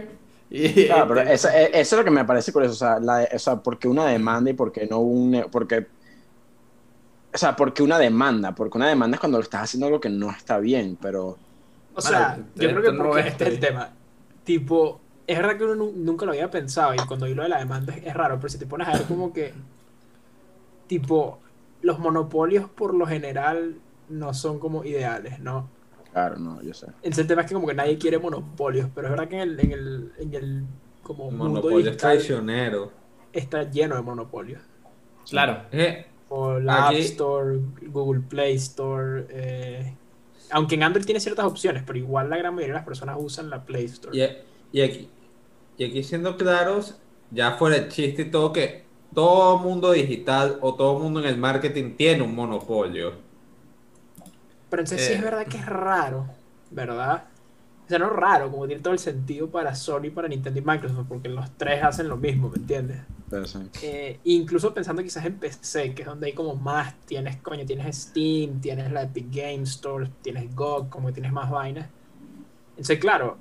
Y, 0.51 0.87
Claro, 0.87 1.09
pero 1.09 1.23
este, 1.23 1.33
eso, 1.33 1.49
eh, 1.49 1.71
eso 1.73 1.97
es 1.97 1.99
lo 2.01 2.05
que 2.05 2.11
me 2.11 2.25
parece 2.27 2.53
curioso. 2.53 2.75
O 2.75 2.77
sea, 2.77 3.01
la, 3.01 3.27
o 3.35 3.39
sea, 3.39 3.57
¿por 3.63 3.79
qué 3.79 3.89
una 3.89 4.07
demanda 4.07 4.51
y 4.51 4.55
por 4.55 4.71
qué 4.73 4.87
no 4.87 4.99
un. 5.01 5.47
Porque, 5.51 5.87
o 7.33 7.39
sea, 7.39 7.57
¿por 7.57 7.75
qué 7.75 7.83
una 7.83 7.99
demanda? 7.99 8.55
Porque 8.55 8.79
una 8.79 8.89
demanda 8.89 9.17
es 9.17 9.21
cuando 9.21 9.41
estás 9.41 9.63
haciendo 9.65 9.87
algo 9.87 10.01
que 10.01 10.09
no 10.11 10.31
está 10.31 10.59
bien, 10.59 10.97
pero. 11.01 11.39
O 11.95 12.01
sea, 12.01 12.37
yo 12.55 12.71
creo 12.71 12.83
que 12.83 12.93
no 12.93 13.05
porque 13.05 13.21
es 13.21 13.27
este 13.27 13.45
es 13.45 13.51
el 13.51 13.59
ahí. 13.59 13.61
tema. 13.61 13.97
Tipo, 14.45 15.01
es 15.27 15.39
verdad 15.39 15.57
que 15.57 15.65
uno 15.65 15.75
nu- 15.77 15.93
nunca 15.97 16.27
lo 16.27 16.33
había 16.33 16.51
pensado 16.51 16.95
y 16.95 17.07
cuando 17.07 17.27
vi 17.27 17.35
lo 17.35 17.43
de 17.45 17.49
la 17.49 17.59
demanda 17.59 17.95
es 17.95 18.15
raro, 18.15 18.37
pero 18.39 18.49
si 18.49 18.59
te 18.59 18.67
pones 18.67 18.89
a 18.89 18.93
ver 18.95 19.07
como 19.07 19.33
que, 19.33 19.55
tipo, 20.87 21.39
los 21.83 21.99
monopolios 21.99 22.69
por 22.69 22.95
lo 22.95 23.07
general 23.07 23.77
no 24.09 24.35
son 24.35 24.59
como 24.59 24.85
ideales, 24.85 25.41
¿no? 25.41 25.69
Claro, 26.13 26.37
no, 26.39 26.63
yo 26.63 26.73
sé. 26.75 26.87
El 27.03 27.15
tema 27.27 27.43
es 27.43 27.49
que 27.49 27.55
como 27.55 27.67
que 27.67 27.75
nadie 27.75 27.99
quiere 27.99 28.19
monopolios, 28.19 28.89
pero 28.95 29.09
es 29.09 29.11
verdad 29.13 29.29
que 29.29 29.37
en 29.37 29.43
el, 29.43 29.61
en 29.61 29.73
el, 29.73 30.13
en 30.19 30.35
el 30.35 30.65
como 31.03 31.31
Monopolio 31.31 31.79
es 31.81 31.85
digital 31.87 32.13
traicionero. 32.17 32.93
está 33.33 33.65
lleno 33.71 33.97
de 33.97 34.03
monopolios. 34.03 34.63
Claro. 35.29 35.65
Eh, 35.73 36.07
O 36.29 36.59
la 36.59 36.87
Aquí- 36.89 36.97
App 36.97 37.01
Store, 37.03 37.59
Google 37.89 38.23
Play 38.29 38.55
Store, 38.55 39.27
eh, 39.29 39.95
aunque 40.51 40.77
en 40.77 40.83
Android 40.85 41.05
tiene 41.05 41.21
ciertas 41.21 41.45
opciones, 41.45 41.83
pero 41.87 41.99
igual 41.99 42.31
la 42.31 42.37
gran 42.37 42.55
mayoría 42.55 42.75
de 42.75 42.79
las 42.79 42.87
personas 42.87 43.17
usan 43.19 43.51
la 43.51 43.65
Play 43.65 43.85
Store. 43.87 44.17
Y, 44.73 44.79
y 44.79 44.83
aquí, 44.83 45.09
y 45.77 45.85
aquí 45.85 46.03
siendo 46.05 46.37
claros, 46.37 46.99
ya 47.31 47.53
fuera 47.53 47.77
el 47.77 47.89
chiste 47.89 48.23
y 48.23 48.31
todo, 48.31 48.53
que 48.53 48.84
todo 49.15 49.59
mundo 49.61 49.93
digital 49.93 50.59
o 50.61 50.75
todo 50.77 50.99
mundo 50.99 51.21
en 51.21 51.27
el 51.27 51.39
marketing 51.39 51.97
tiene 51.97 52.23
un 52.23 52.35
monopolio. 52.35 53.13
Pero 54.69 54.83
entonces 54.83 55.07
sí 55.07 55.13
Eh. 55.13 55.17
es 55.17 55.23
verdad 55.23 55.47
que 55.47 55.59
es 55.59 55.67
raro, 55.67 56.37
¿verdad? 56.71 57.25
O 57.87 57.89
sea, 57.89 57.99
no 57.99 58.11
raro, 58.11 58.51
como 58.51 58.67
tiene 58.67 58.83
todo 58.83 58.95
el 58.95 58.99
sentido 58.99 59.51
para 59.51 59.75
Sony, 59.75 60.11
para 60.15 60.29
Nintendo 60.29 60.59
y 60.59 60.63
Microsoft, 60.65 61.07
porque 61.09 61.29
los 61.29 61.51
tres 61.57 61.83
hacen 61.85 62.09
lo 62.09 62.17
mismo, 62.17 62.49
¿me 62.51 62.57
entiendes? 62.57 63.03
Sí. 63.45 63.59
Eh, 63.83 64.21
incluso 64.25 64.73
pensando 64.75 65.03
quizás 65.03 65.25
en 65.27 65.39
PC, 65.39 65.95
que 65.95 66.03
es 66.03 66.09
donde 66.09 66.29
hay 66.29 66.35
como 66.35 66.55
más, 66.57 66.95
tienes, 67.07 67.37
coño, 67.39 67.67
tienes 67.67 67.97
Steam, 67.97 68.61
tienes 68.61 68.91
la 68.93 69.03
Epic 69.03 69.27
Game 69.31 69.63
Store, 69.65 70.09
tienes 70.23 70.55
GOG, 70.55 70.89
como 70.89 71.09
que 71.09 71.15
tienes 71.15 71.33
más 71.33 71.51
vainas. 71.51 71.89
Entonces, 72.71 72.99
claro, 72.99 73.39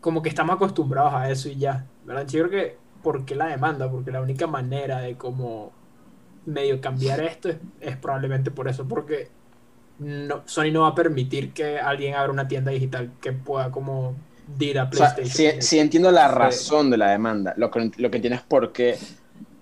como 0.00 0.22
que 0.22 0.28
estamos 0.28 0.56
acostumbrados 0.56 1.14
a 1.14 1.30
eso 1.30 1.48
y 1.48 1.56
ya, 1.56 1.86
¿verdad? 2.04 2.26
Yo 2.26 2.48
creo 2.48 2.50
que, 2.50 2.81
¿por 3.02 3.24
qué 3.24 3.34
la 3.34 3.46
demanda? 3.48 3.90
Porque 3.90 4.10
la 4.12 4.22
única 4.22 4.46
manera 4.46 5.00
de 5.00 5.16
como 5.18 5.78
medio 6.44 6.80
cambiar 6.80 7.20
esto 7.20 7.48
es, 7.50 7.60
es 7.80 7.96
probablemente 7.98 8.50
por 8.50 8.68
eso, 8.68 8.88
porque 8.88 9.36
no, 9.98 10.44
Sony 10.48 10.72
no 10.72 10.82
va 10.82 10.88
a 10.90 10.94
permitir 10.96 11.54
que 11.54 11.78
alguien 11.80 12.14
abra 12.14 12.32
una 12.32 12.48
tienda 12.48 12.72
digital 12.72 13.18
que 13.20 13.32
pueda 13.34 13.70
como 13.72 14.26
dir 14.46 14.78
a 14.80 14.90
O 14.92 14.94
sea, 14.94 15.18
PlayStation. 15.18 15.22
sí, 15.22 15.52
sí 15.60 15.78
entiendo 15.78 16.10
la 16.10 16.28
razón 16.28 16.90
de 16.90 16.98
la 16.98 17.10
demanda. 17.10 17.54
Lo 17.56 17.70
que, 17.70 17.90
lo 17.96 18.10
que 18.10 18.16
entiendo 18.18 18.36
es 18.36 18.42
por 18.44 18.72
qué 18.72 19.04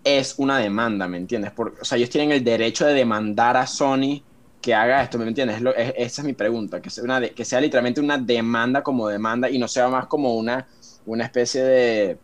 es 0.04 0.35
una 0.38 0.59
demanda, 0.59 1.09
¿me 1.09 1.18
entiendes? 1.18 1.52
O 1.56 1.85
sea, 1.85 1.99
ellos 1.99 2.11
tienen 2.11 2.32
el 2.32 2.44
derecho 2.44 2.87
de 2.87 2.94
demandar 2.94 3.56
a 3.56 3.66
Sony 3.66 4.25
que 4.61 4.75
haga 4.75 5.02
esto, 5.02 5.18
¿me 5.18 5.26
entiendes? 5.28 5.56
Es 5.59 5.62
lo- 5.62 5.75
es- 5.76 5.94
esa 5.97 6.23
es 6.23 6.26
mi 6.26 6.35
pregunta, 6.35 6.80
que 6.82 6.90
sea, 6.90 7.04
una 7.04 7.20
de- 7.20 7.35
que 7.35 7.44
sea 7.44 7.61
literalmente 7.61 8.00
una 8.00 8.18
demanda 8.18 8.82
como 8.82 9.09
demanda 9.09 9.49
y 9.50 9.59
no 9.59 9.68
sea 9.68 9.88
más 9.88 10.06
como 10.09 10.35
una, 10.37 10.68
una 11.04 11.25
especie 11.25 11.62
de, 11.64 12.23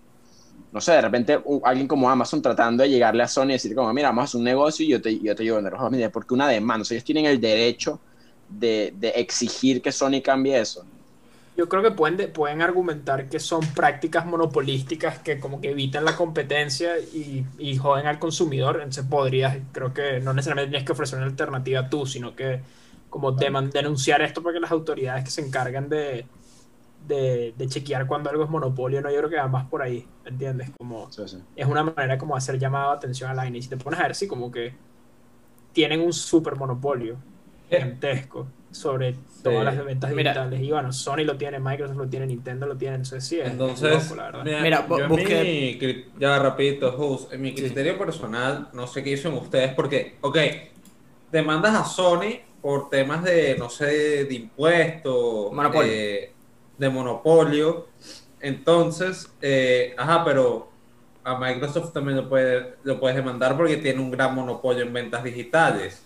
no 0.76 0.80
sé, 0.82 0.92
de 0.92 1.02
repente 1.02 1.40
alguien 1.64 1.88
como 1.88 2.10
Amazon 2.10 2.42
tratando 2.42 2.82
de 2.84 2.90
llegarle 2.90 3.22
a 3.24 3.28
Sony 3.28 3.46
y 3.50 3.52
decir 3.54 3.74
como, 3.74 3.92
mira, 3.94 4.08
vamos 4.10 4.22
a 4.22 4.26
hacer 4.26 4.38
un 4.38 4.44
negocio 4.44 4.86
y 4.86 4.90
yo 4.90 5.02
te, 5.02 5.18
yo 5.20 5.34
te 5.36 5.44
llevo 5.44 5.56
a 5.56 5.58
vender 5.58 5.72
los 5.72 5.80
juegos". 5.80 5.96
Mira, 5.96 6.10
porque 6.12 6.34
una 6.34 6.48
demanda, 6.48 6.82
o 6.82 6.84
sea, 6.86 6.96
ellos 6.96 7.04
tienen 7.04 7.26
el 7.26 7.40
derecho 7.40 8.02
de, 8.46 8.92
de 8.96 9.08
exigir 9.10 9.82
que 9.82 9.92
Sony 9.92 10.22
cambie 10.24 10.58
eso. 10.60 10.88
Yo 11.54 11.68
creo 11.70 11.82
que 11.82 11.90
pueden, 11.92 12.18
de- 12.18 12.28
pueden 12.28 12.60
argumentar 12.60 13.28
que 13.30 13.40
son 13.40 13.72
prácticas 13.72 14.26
monopolísticas 14.26 15.20
que 15.20 15.40
como 15.40 15.58
que 15.60 15.70
evitan 15.70 16.04
la 16.04 16.14
competencia 16.14 16.98
y, 16.98 17.50
y 17.56 17.76
joden 17.78 18.06
al 18.06 18.18
consumidor. 18.18 18.76
Entonces 18.76 19.06
podrías, 19.08 19.58
creo 19.72 19.94
que 19.94 20.20
no 20.20 20.34
necesariamente 20.34 20.70
tienes 20.72 20.86
que 20.86 20.92
ofrecer 20.92 21.18
una 21.18 21.26
alternativa 21.28 21.88
tú, 21.88 22.04
sino 22.06 22.36
que 22.36 22.62
como 23.08 23.32
denunciar 23.32 24.20
esto 24.20 24.42
para 24.42 24.54
que 24.54 24.60
las 24.60 24.70
autoridades 24.70 25.24
que 25.24 25.30
se 25.30 25.40
encargan 25.40 25.88
de, 25.88 26.30
de, 27.06 27.54
de 27.56 27.68
chequear 27.68 28.06
cuando 28.06 28.30
algo 28.30 28.44
es 28.44 28.50
monopolio, 28.50 29.00
no, 29.02 29.10
yo 29.10 29.18
creo 29.18 29.30
que 29.30 29.36
va 29.36 29.48
más 29.48 29.68
por 29.68 29.82
ahí, 29.82 30.06
¿entiendes? 30.24 30.70
Como 30.78 31.08
Sí, 31.10 31.28
sí. 31.28 31.36
es 31.54 31.66
una 31.66 31.82
manera 31.84 32.18
como 32.18 32.36
hacer 32.36 32.58
llamado 32.58 32.90
de 32.92 32.96
atención 32.98 33.30
a 33.30 33.34
la. 33.34 33.48
Y 33.48 33.62
si 33.62 33.68
te 33.68 33.76
pones 33.76 34.00
a 34.00 34.04
ver, 34.04 34.14
sí, 34.14 34.26
como 34.28 34.50
que 34.50 34.74
tienen 35.72 36.00
un 36.00 36.12
super 36.12 36.56
monopolio 36.56 37.18
gigantesco 37.68 38.48
sobre 38.70 39.14
todas 39.42 39.64
las 39.64 39.84
ventas 39.84 40.10
Mira. 40.14 40.32
digitales. 40.32 40.60
Y 40.62 40.70
bueno, 40.70 40.92
Sony 40.92 41.24
lo 41.24 41.36
tiene, 41.36 41.58
Microsoft 41.60 41.96
lo 41.96 42.08
tiene, 42.08 42.26
Nintendo 42.26 42.66
lo 42.66 42.76
tiene, 42.76 42.96
entonces 42.96 43.24
sí, 43.26 43.38
es 43.40 43.52
Entonces, 43.52 43.90
loco, 44.00 44.14
la 44.14 44.24
verdad. 44.24 44.44
mira, 44.44 44.62
Mira, 44.62 44.86
yo 44.88 45.04
en 45.04 45.08
busqué- 45.08 45.44
mi 45.78 45.78
ya 46.18 46.38
rapidito, 46.38 46.92
Jus, 46.92 47.28
en 47.32 47.40
mi 47.42 47.54
criterio 47.54 47.98
personal, 47.98 48.68
no 48.72 48.86
sé 48.86 49.02
qué 49.02 49.10
dicen 49.10 49.34
ustedes, 49.34 49.74
porque, 49.74 50.18
ok, 50.22 50.38
demandas 51.30 51.74
a 51.74 51.84
Sony 51.84 52.40
por 52.60 52.88
temas 52.90 53.22
de, 53.24 53.56
no 53.58 53.68
sé, 53.70 54.24
de 54.24 54.34
impuestos, 54.34 55.52
Monopolio. 55.54 55.92
eh, 55.92 56.35
de 56.78 56.88
monopolio, 56.88 57.86
entonces, 58.40 59.30
eh, 59.40 59.94
ajá, 59.96 60.24
pero 60.24 60.68
a 61.24 61.38
Microsoft 61.38 61.92
también 61.92 62.16
lo, 62.16 62.28
puede, 62.28 62.76
lo 62.84 63.00
puedes 63.00 63.16
demandar 63.16 63.56
porque 63.56 63.78
tiene 63.78 64.00
un 64.00 64.10
gran 64.10 64.34
monopolio 64.34 64.82
en 64.84 64.92
ventas 64.92 65.24
digitales. 65.24 66.02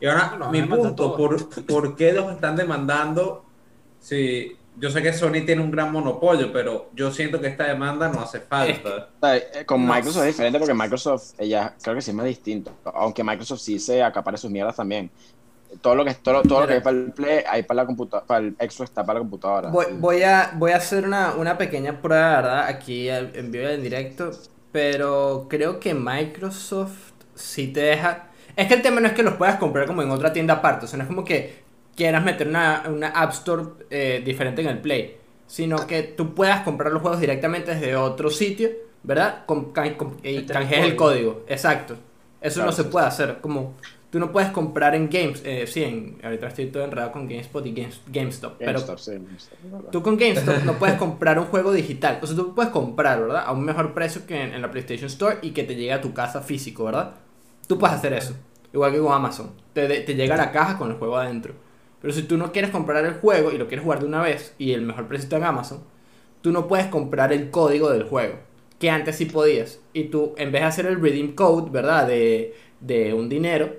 Y 0.00 0.06
ahora, 0.06 0.36
No, 0.38 0.50
mi 0.50 0.62
punto. 0.62 1.16
¿por, 1.16 1.64
¿por 1.66 1.96
qué 1.96 2.12
los 2.12 2.32
están 2.32 2.56
demandando 2.56 3.44
si 4.00 4.56
yo 4.78 4.90
sé 4.90 5.02
que 5.02 5.12
Sony 5.12 5.44
tiene 5.44 5.60
un 5.60 5.70
gran 5.70 5.92
monopolio, 5.92 6.52
pero 6.52 6.88
yo 6.94 7.10
siento 7.12 7.40
que 7.40 7.48
esta 7.48 7.64
demanda 7.64 8.08
no 8.08 8.20
hace 8.20 8.40
falta. 8.40 9.10
Eh, 9.22 9.64
Con. 9.66 9.86
Microsoft 9.86 10.22
es 10.22 10.28
diferente 10.28 10.58
porque 10.58 10.74
Microsoft, 10.74 11.34
ella 11.38 11.74
creo 11.82 11.94
que 11.94 12.02
sí 12.02 12.10
es 12.10 12.16
más 12.16 12.26
distinto. 12.26 12.72
Aunque 12.84 13.22
Microsoft 13.22 13.60
sí 13.60 13.78
se 13.78 14.02
acapara 14.02 14.36
sus 14.36 14.50
mierdas 14.50 14.76
también. 14.76 15.10
Todo 15.80 15.94
lo 15.94 16.04
que, 16.04 16.14
todo, 16.14 16.42
todo 16.42 16.60
lo 16.62 16.66
que 16.66 16.74
hay 16.74 16.80
para 16.80 16.96
el 16.96 17.12
Play, 17.12 17.44
hay 17.48 17.62
para 17.62 17.82
la 17.82 17.86
computadora, 17.86 18.26
para 18.26 18.44
el 18.44 18.54
Xbox 18.56 18.90
está 18.90 19.04
para 19.04 19.18
la 19.18 19.20
computadora. 19.20 19.70
Voy, 19.70 19.86
voy 19.92 20.22
a, 20.22 20.52
voy 20.56 20.72
a 20.72 20.76
hacer 20.76 21.04
una, 21.06 21.34
una 21.34 21.56
pequeña 21.56 22.00
prueba, 22.02 22.36
¿verdad? 22.36 22.66
Aquí 22.66 23.08
en 23.08 23.50
vivo 23.50 23.68
y 23.70 23.72
en 23.74 23.82
directo. 23.82 24.30
Pero 24.70 25.46
creo 25.48 25.80
que 25.80 25.94
Microsoft 25.94 27.12
sí 27.34 27.68
te 27.68 27.80
deja. 27.80 28.28
Es 28.56 28.68
que 28.68 28.74
el 28.74 28.82
tema 28.82 29.00
no 29.00 29.06
es 29.06 29.12
que 29.14 29.22
los 29.22 29.34
puedas 29.34 29.56
comprar 29.58 29.86
como 29.86 30.02
en 30.02 30.10
otra 30.10 30.32
tienda 30.32 30.54
aparte. 30.54 30.84
O 30.86 30.88
sea, 30.88 30.98
no 30.98 31.04
es 31.04 31.08
como 31.08 31.24
que 31.24 31.62
quieras 31.96 32.24
meter 32.24 32.48
una, 32.48 32.84
una 32.88 33.08
App 33.08 33.32
Store 33.32 33.62
eh, 33.90 34.22
diferente 34.24 34.62
en 34.62 34.68
el 34.68 34.78
Play. 34.80 35.16
Sino 35.46 35.86
que 35.86 36.02
tú 36.02 36.34
puedas 36.34 36.62
comprar 36.62 36.92
los 36.92 37.02
juegos 37.02 37.20
directamente 37.20 37.74
desde 37.74 37.96
otro 37.96 38.30
sitio, 38.30 38.70
¿verdad? 39.02 39.44
Con, 39.46 39.72
can- 39.72 39.94
con- 39.94 40.16
y 40.22 40.44
canjees 40.46 40.84
el 40.84 40.96
código. 40.96 41.44
Exacto. 41.48 41.96
Eso 42.40 42.56
Claro, 42.56 42.70
no 42.70 42.72
se 42.72 42.84
puede 42.84 43.06
hacer. 43.06 43.38
Como 43.40 43.74
tú 44.12 44.20
no 44.20 44.30
puedes 44.30 44.50
comprar 44.50 44.94
en 44.94 45.08
Games. 45.10 45.42
Eh, 45.44 45.66
sí, 45.66 45.82
en, 45.82 46.18
ahorita 46.22 46.46
estoy 46.48 46.66
todo 46.66 46.84
enredado 46.84 47.10
con 47.12 47.26
GameSpot 47.26 47.66
y 47.66 47.72
Games- 47.72 48.02
GameStop. 48.06 48.56
pero 48.58 48.72
GameStop, 48.74 48.98
sí, 48.98 49.12
GameStop. 49.12 49.90
Tú 49.90 50.02
con 50.02 50.16
GameStop 50.18 50.62
no 50.64 50.74
puedes 50.74 50.96
comprar 50.96 51.38
un 51.38 51.46
juego 51.46 51.72
digital. 51.72 52.18
O 52.22 52.26
sea, 52.26 52.36
tú 52.36 52.54
puedes 52.54 52.70
comprar, 52.70 53.22
¿verdad? 53.22 53.42
A 53.46 53.52
un 53.52 53.64
mejor 53.64 53.94
precio 53.94 54.26
que 54.26 54.40
en, 54.40 54.52
en 54.52 54.60
la 54.62 54.70
PlayStation 54.70 55.06
Store 55.06 55.38
y 55.42 55.50
que 55.52 55.64
te 55.64 55.74
llegue 55.74 55.94
a 55.94 56.00
tu 56.02 56.12
casa 56.12 56.42
físico, 56.42 56.84
¿verdad? 56.84 57.14
Tú 57.66 57.78
puedes 57.78 57.96
hacer 57.96 58.12
eso. 58.12 58.36
Igual 58.72 58.92
que 58.92 58.98
con 59.00 59.12
Amazon. 59.12 59.50
Te, 59.72 59.88
te 60.02 60.14
llega 60.14 60.36
la 60.36 60.52
caja 60.52 60.76
con 60.78 60.90
el 60.90 60.98
juego 60.98 61.16
adentro. 61.16 61.54
Pero 62.00 62.12
si 62.12 62.22
tú 62.24 62.36
no 62.36 62.52
quieres 62.52 62.70
comprar 62.70 63.04
el 63.06 63.14
juego 63.14 63.50
y 63.50 63.56
lo 63.58 63.66
quieres 63.66 63.82
jugar 63.84 64.00
de 64.00 64.06
una 64.06 64.20
vez 64.22 64.54
y 64.58 64.72
el 64.72 64.82
mejor 64.82 65.08
precio 65.08 65.24
está 65.24 65.36
en 65.38 65.44
Amazon, 65.44 65.80
tú 66.42 66.52
no 66.52 66.68
puedes 66.68 66.86
comprar 66.88 67.32
el 67.32 67.50
código 67.50 67.90
del 67.90 68.02
juego. 68.04 68.34
Que 68.78 68.90
antes 68.90 69.16
sí 69.16 69.26
podías. 69.26 69.78
Y 69.92 70.04
tú, 70.04 70.34
en 70.36 70.50
vez 70.52 70.62
de 70.62 70.66
hacer 70.68 70.86
el 70.86 71.00
redeem 71.00 71.34
code, 71.34 71.70
¿verdad? 71.70 72.06
De, 72.08 72.54
de 72.80 73.14
un 73.14 73.28
dinero, 73.28 73.76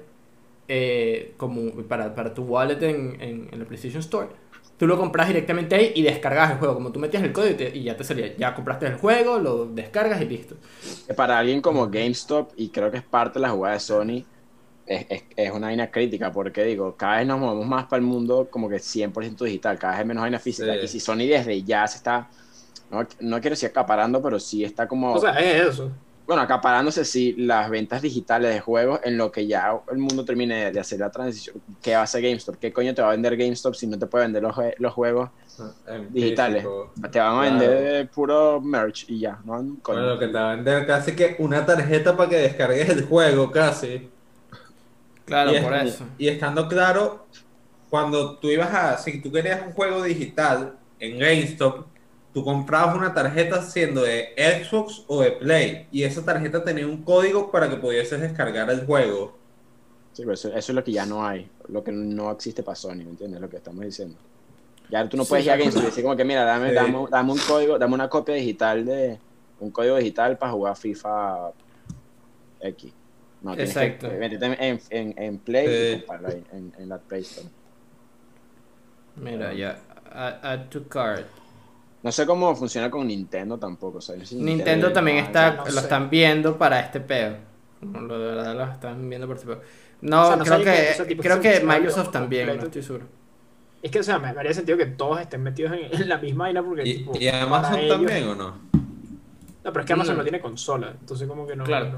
eh, 0.68 1.34
como 1.38 1.72
para, 1.88 2.16
para 2.16 2.34
tu 2.34 2.44
wallet 2.44 2.82
en, 2.84 3.22
en, 3.22 3.50
en 3.52 3.60
la 3.60 3.66
PlayStation 3.66 4.00
Store, 4.02 4.30
tú 4.78 4.88
lo 4.88 4.98
compras 4.98 5.28
directamente 5.28 5.76
ahí 5.76 5.92
y 5.96 6.02
descargas 6.04 6.52
el 6.52 6.58
juego. 6.58 6.76
Como 6.76 6.92
tú 6.92 7.00
metías 7.00 7.24
el 7.24 7.34
código 7.34 7.54
y, 7.54 7.58
te- 7.58 7.78
y 7.78 7.84
ya 7.84 7.98
te 7.98 8.04
salía. 8.04 8.36
Ya 8.38 8.54
compraste 8.56 8.88
el 8.88 8.96
juego, 8.96 9.40
lo 9.40 9.66
descargas 9.68 10.22
y 10.22 10.26
listo. 10.26 10.58
Para 11.16 11.38
alguien 11.40 11.62
como 11.62 11.90
GameStop, 11.90 12.54
y 12.56 12.72
creo 12.72 12.90
que 12.92 12.98
es 12.98 13.04
parte 13.04 13.40
de 13.40 13.42
la 13.42 13.50
jugada 13.52 13.74
de 13.76 13.80
Sony, 13.82 14.26
es, 14.86 15.06
es, 15.10 15.24
es 15.36 15.52
una 15.52 15.68
vaina 15.68 15.92
crítica, 15.92 16.32
porque 16.32 16.64
digo, 16.66 16.98
cada 16.98 17.18
vez 17.18 17.28
nos 17.28 17.40
movemos 17.40 17.68
más 17.68 17.86
para 17.86 18.00
el 18.00 18.06
mundo 18.06 18.50
como 18.52 18.70
que 18.70 18.80
100% 18.80 19.46
digital, 19.46 19.80
cada 19.80 19.94
vez 19.94 20.00
hay 20.02 20.06
menos 20.08 20.22
vaina 20.24 20.40
física. 20.40 20.74
Sí. 20.74 20.80
Y 20.82 20.88
si 20.88 21.00
Sony 21.00 21.28
desde 21.30 21.64
ya 21.64 21.88
se 21.88 21.98
está, 21.98 22.30
no, 22.90 23.08
no 23.22 23.42
quiero 23.42 23.52
decir 23.56 23.70
acaparando, 23.70 24.22
pero 24.22 24.40
sí 24.40 24.64
está 24.64 24.88
como, 24.88 25.14
O 25.14 25.20
sea, 25.20 25.40
es 25.40 25.70
eso. 25.70 25.92
Bueno, 26.34 26.44
acaparándose 26.44 27.06
sí 27.06 27.34
las 27.38 27.70
ventas 27.70 28.02
digitales 28.02 28.54
de 28.54 28.60
juegos 28.60 29.00
en 29.04 29.18
lo 29.18 29.32
que 29.32 29.46
ya 29.46 29.80
el 29.92 29.98
mundo 30.00 30.26
termine 30.26 30.72
de, 30.72 30.80
hacer 30.80 31.00
la 31.00 31.12
transición. 31.12 31.62
¿Qué 31.82 31.94
va 31.94 32.02
a 32.02 32.04
hacer 32.04 32.24
GameStop? 32.24 32.56
¿Qué 32.58 32.74
coño 32.74 32.94
te 32.94 33.02
va 33.02 33.10
a 33.10 33.12
vender 33.12 33.38
GameStop 33.38 33.76
si 33.76 33.86
no 33.88 34.00
te 34.00 34.08
puede 34.08 34.26
vender 34.26 34.42
los, 34.42 34.56
los 34.80 34.94
juegos 34.94 35.30
En 35.88 36.12
digitales? 36.12 36.64
físico. 36.64 36.92
Te 37.12 37.20
van 37.20 37.36
a 37.36 37.42
Claro. 37.42 37.60
vender 37.60 38.10
puro 38.10 38.62
merch 38.62 39.06
y 39.10 39.20
ya, 39.20 39.40
no 39.46 39.78
coño. 39.82 40.00
Bueno, 40.00 40.08
lo 40.16 40.20
que 40.20 40.28
te 40.28 40.34
va 40.34 40.52
a 40.52 40.56
vender 40.56 40.88
casi 40.88 41.16
que 41.16 41.36
una 41.38 41.66
tarjeta 41.66 42.18
para 42.18 42.30
que 42.30 42.38
descargues 42.38 42.90
el 42.90 43.06
juego, 43.06 43.52
casi. 43.52 44.10
Claro, 45.26 45.54
y, 45.54 45.60
por 45.62 45.74
eso. 45.76 46.06
y 46.18 46.28
estando 46.28 46.68
claro, 46.68 47.28
cuando 47.90 48.40
tú 48.40 48.50
ibas 48.50 48.74
a, 48.74 48.98
si 48.98 49.22
tú 49.22 49.32
querías 49.32 49.66
un 49.66 49.74
juego 49.74 50.02
digital 50.04 50.80
en 51.00 51.20
GameStop, 51.20 51.93
tú 52.34 52.44
comprabas 52.44 52.96
una 52.96 53.14
tarjeta 53.14 53.62
siendo 53.62 54.02
de 54.02 54.30
Xbox 54.38 55.04
o 55.08 55.22
de 55.22 55.32
Play, 55.32 55.88
y 55.92 56.04
esa 56.04 56.26
tarjeta 56.26 56.64
tenía 56.64 56.88
un 56.88 57.04
código 57.04 57.52
para 57.52 57.70
que 57.70 57.78
pudieses 57.78 58.20
descargar 58.20 58.70
el 58.70 58.86
juego. 58.86 59.38
Sí, 60.14 60.22
pero 60.24 60.34
eso, 60.34 60.50
eso 60.50 60.58
es 60.58 60.70
lo 60.76 60.84
que 60.84 60.92
ya 60.92 61.06
no 61.06 61.26
hay, 61.26 61.50
lo 61.68 61.84
que 61.84 61.92
no 61.92 62.32
existe 62.32 62.64
para 62.64 62.76
Sony, 62.76 62.98
¿me 62.98 63.12
entiendes? 63.12 63.40
Lo 63.42 63.50
que 63.50 63.58
estamos 63.58 63.84
diciendo. 63.84 64.16
Ya 64.90 65.08
tú 65.08 65.18
no 65.18 65.24
Sí, 65.24 65.30
puedes 65.30 65.46
ir 65.46 65.52
a. 65.52 65.58
GameStop 65.58 65.84
y 65.84 65.86
decir 65.86 66.04
como 66.04 66.16
que 66.16 66.26
mira, 66.26 66.44
dame, 66.44 66.70
Sí. 66.70 66.76
dame, 66.76 67.06
dame 67.10 67.32
un 67.32 67.40
código, 67.40 67.80
dame 67.80 67.94
una 67.96 68.10
copia 68.10 68.36
digital 68.36 68.86
de 68.86 69.20
un 69.60 69.72
código 69.72 69.96
digital 69.98 70.38
para 70.38 70.52
jugar 70.52 70.76
FIFA 70.76 71.52
X. 72.62 72.94
No, 73.42 73.56
tienes 73.56 73.76
Exacto. 73.76 74.10
que 74.10 74.26
en, 74.26 74.82
en, 74.90 75.14
en, 75.18 75.38
Play 75.40 75.68
y 75.68 75.94
Sí. 75.94 75.98
comprarlo 76.00 76.28
ahí, 76.30 76.44
en, 76.52 76.74
en 76.78 76.90
la 76.90 76.98
Play 76.98 77.22
Store. 77.22 77.48
Mira, 79.16 79.54
ya. 79.54 79.80
Add, 80.12 80.40
add 80.44 80.70
to 80.70 80.88
cart. 80.88 81.26
No 82.04 82.12
sé 82.12 82.26
cómo 82.26 82.54
funciona 82.56 82.92
con 82.92 83.08
Nintendo 83.08 83.58
tampoco. 83.58 83.98
o 84.00 84.02
sea, 84.02 84.16
no 84.16 84.26
sé 84.26 84.36
si 84.36 84.42
Nintendo 84.42 84.92
también 84.92 85.18
no, 85.18 85.24
está, 85.24 85.54
no 85.56 85.66
lo 85.66 85.72
sé. 85.72 85.80
están 85.80 86.10
viendo 86.10 86.58
para 86.58 86.80
este 86.82 87.00
peo. 87.00 87.38
No, 87.82 88.02
lo 88.02 88.20
de 88.20 88.26
verdad 88.36 88.56
lo 88.56 88.64
están 88.74 89.10
viendo 89.10 89.26
por 89.28 89.38
este 89.38 89.48
peo. 89.48 89.62
No, 90.02 90.24
O 90.24 90.28
sea, 90.28 90.36
no 90.36 90.44
creo 90.44 90.60
que, 90.64 91.18
creo 91.18 91.40
que 91.40 91.60
Microsoft 91.62 92.12
también, 92.12 92.46
no 92.48 92.52
completo. 92.54 92.66
estoy 92.80 92.84
seguro. 92.84 93.06
Es 93.82 93.92
que, 93.92 94.00
o 94.00 94.04
sea, 94.04 94.20
me, 94.20 94.28
haría 94.30 94.54
sentido 94.54 94.78
que 94.78 94.86
todos 94.86 95.20
estén 95.22 95.42
metidos 95.44 95.72
en, 95.74 95.94
en 96.02 96.10
la 96.10 96.18
misma 96.18 96.46
vaina 96.46 96.62
porque, 96.64 96.84
¿Y, 96.88 96.98
tipo, 97.00 97.18
y 97.18 97.28
Amazon 97.30 97.72
para 97.72 97.82
ellos- 97.82 97.96
también 97.98 98.28
o 98.28 98.36
no? 98.36 98.48
No, 99.64 99.72
pero 99.72 99.80
es 99.80 99.86
que 99.86 99.94
Amazon 99.94 100.14
No. 100.16 100.18
no 100.20 100.24
tiene 100.24 100.42
consola, 100.42 100.94
entonces 101.00 101.26
como 101.28 101.48
que 101.48 101.56
no, 101.56 101.64
Claro. 101.64 101.90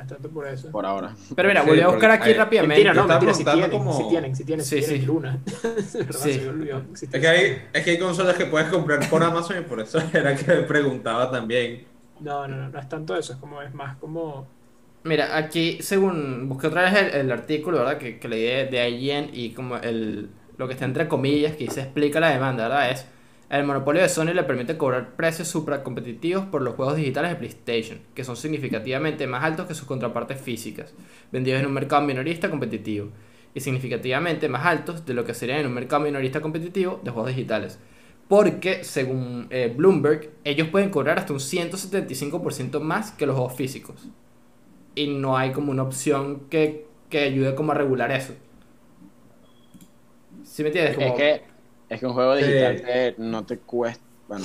No, 0.00 0.04
no 0.04 0.04
es 0.04 0.08
tanto 0.08 0.30
por 0.30 0.46
eso. 0.46 0.70
Por 0.70 0.86
ahora. 0.86 1.14
Pero 1.34 1.48
mira, 1.48 1.62
Sí, 1.62 1.68
volví 1.68 1.80
a 1.82 1.88
buscar 1.88 2.10
aquí 2.12 2.28
hay- 2.28 2.34
rápidamente. 2.34 2.84
Mentira, 2.84 2.94
no, 2.94 3.06
mentira, 3.08 3.34
si 3.34 3.44
tienen, 3.44 3.70
como- 3.70 3.96
si 3.96 4.08
tienen, 4.08 4.36
si 4.36 4.44
tienen, 4.44 4.64
si 4.64 4.76
Sí, 4.80 4.84
tienen 4.86 5.00
sí. 5.00 5.06
Luna. 5.06 5.38
Sí. 6.10 6.32
se 6.34 6.40
me 6.40 6.48
olvidó 6.48 6.84
que 6.84 6.90
existe 6.92 7.16
Es 7.16 7.20
que, 7.22 7.28
hay, 7.28 7.62
es 7.72 7.84
que 7.84 7.90
hay 7.90 7.98
consolas 7.98 8.36
que 8.36 8.46
puedes 8.46 8.68
comprar 8.68 9.08
por 9.08 9.22
Amazon 9.22 9.58
y 9.58 9.62
por 9.62 9.80
eso 9.80 9.98
era 10.12 10.34
que 10.34 10.46
me 10.46 10.62
preguntaba 10.62 11.30
también. 11.30 11.84
No, 12.20 12.46
no, 12.48 12.56
no, 12.56 12.68
no 12.68 12.78
es 12.78 12.88
tanto 12.88 13.16
eso, 13.16 13.32
es 13.34 13.38
como 13.38 13.62
es 13.62 13.72
más 13.74 13.96
como 13.96 14.46
Mira, 15.02 15.36
aquí, 15.38 15.78
según 15.80 16.46
busqué 16.48 16.66
otra 16.66 16.82
vez 16.82 16.94
el, 17.14 17.20
el 17.22 17.32
artículo, 17.32 17.78
¿verdad? 17.78 17.96
Que, 17.96 18.18
que 18.18 18.28
leí 18.28 18.42
de, 18.42 18.66
de 18.66 18.90
IGN 18.90 19.30
y 19.32 19.50
como 19.54 19.76
el, 19.78 20.28
lo 20.58 20.66
que 20.66 20.74
está 20.74 20.84
entre 20.84 21.08
comillas, 21.08 21.56
que 21.56 21.70
se 21.70 21.80
explica 21.80 22.20
la 22.20 22.28
demanda, 22.30 22.64
¿verdad? 22.68 22.90
Es 22.90 23.06
el 23.58 23.64
monopolio 23.66 24.02
de 24.02 24.08
Sony 24.08 24.32
le 24.34 24.44
permite 24.44 24.76
cobrar 24.78 25.16
precios 25.16 25.48
supracompetitivos 25.48 26.46
por 26.46 26.62
los 26.62 26.74
juegos 26.74 26.96
digitales 26.96 27.30
de 27.32 27.36
PlayStation, 27.36 27.98
que 28.14 28.24
son 28.24 28.36
significativamente 28.36 29.26
más 29.26 29.44
altos 29.44 29.66
que 29.66 29.74
sus 29.74 29.86
contrapartes 29.86 30.40
físicas, 30.40 30.94
vendidos 31.32 31.60
en 31.60 31.66
un 31.66 31.72
mercado 31.74 32.02
minorista 32.02 32.48
competitivo, 32.50 33.08
y 33.54 33.60
significativamente 33.60 34.48
más 34.48 34.64
altos 34.66 35.04
de 35.04 35.14
lo 35.14 35.24
que 35.24 35.34
serían 35.34 35.60
en 35.60 35.66
un 35.66 35.74
mercado 35.74 36.02
minorista 36.02 36.40
competitivo 36.40 37.00
de 37.02 37.10
juegos 37.10 37.30
digitales. 37.34 37.78
Porque, 38.28 38.84
según 38.84 39.48
eh, 39.50 39.72
Bloomberg, 39.76 40.30
ellos 40.44 40.68
pueden 40.68 40.90
cobrar 40.90 41.18
hasta 41.18 41.32
un 41.32 41.40
175% 41.40 42.78
más 42.78 43.10
que 43.10 43.26
los 43.26 43.34
juegos 43.34 43.54
físicos 43.54 44.08
y 44.94 45.08
no 45.08 45.36
hay 45.38 45.52
como 45.52 45.72
una 45.72 45.82
opción 45.84 46.42
que, 46.50 46.86
que 47.10 47.20
ayude 47.20 47.54
como 47.54 47.72
a 47.72 47.74
regular 47.76 48.12
eso. 48.12 48.34
¿Sí 50.44 50.62
me 50.62 50.68
entiendes? 50.68 50.94
Como- 50.96 51.06
Es 51.08 51.12
que, 51.14 51.42
es 51.90 52.00
que 52.00 52.06
un 52.06 52.14
juego 52.14 52.36
Sí. 52.36 52.44
digital 52.44 52.82
te- 52.82 53.14
no 53.18 53.44
te 53.44 53.58
cuesta. 53.58 54.02
Bueno, 54.28 54.44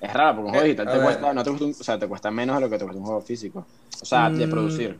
es 0.00 0.12
raro 0.14 0.36
porque 0.36 0.46
un 0.46 0.50
juego 0.50 0.64
Eh, 0.64 0.68
digital 0.68 0.86
te 0.96 1.02
cuesta, 1.04 1.32
no 1.34 1.42
te 1.44 1.50
cuesta 1.50 1.64
un- 1.66 1.70
o 1.72 1.84
sea, 1.84 1.98
te 1.98 2.08
cuesta 2.08 2.30
menos 2.30 2.56
de 2.56 2.60
lo 2.62 2.70
que 2.70 2.78
te 2.78 2.84
cuesta 2.84 2.98
un 3.00 3.04
juego 3.06 3.20
físico. 3.20 3.66
O 4.00 4.04
sea, 4.04 4.30
de 4.30 4.46
Mm. 4.46 4.50
producir. 4.50 4.98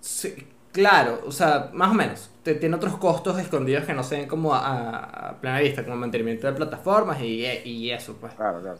Sí, 0.00 0.34
claro, 0.72 1.20
o 1.26 1.32
sea, 1.32 1.70
más 1.72 1.90
o 1.90 1.94
menos. 1.94 2.30
Te, 2.42 2.54
tiene 2.54 2.76
otros 2.76 2.96
costos 2.96 3.38
escondidos 3.38 3.84
que 3.84 3.92
no 3.92 4.02
se 4.02 4.16
ven 4.18 4.28
como 4.28 4.54
a, 4.54 5.28
a 5.30 5.40
plena 5.40 5.60
vista, 5.60 5.84
como 5.84 5.96
mantenimiento 5.96 6.46
de 6.46 6.54
plataformas 6.54 7.20
y, 7.20 7.44
y 7.64 7.90
eso, 7.90 8.16
pues. 8.20 8.32
Claro, 8.34 8.60
claro. 8.60 8.78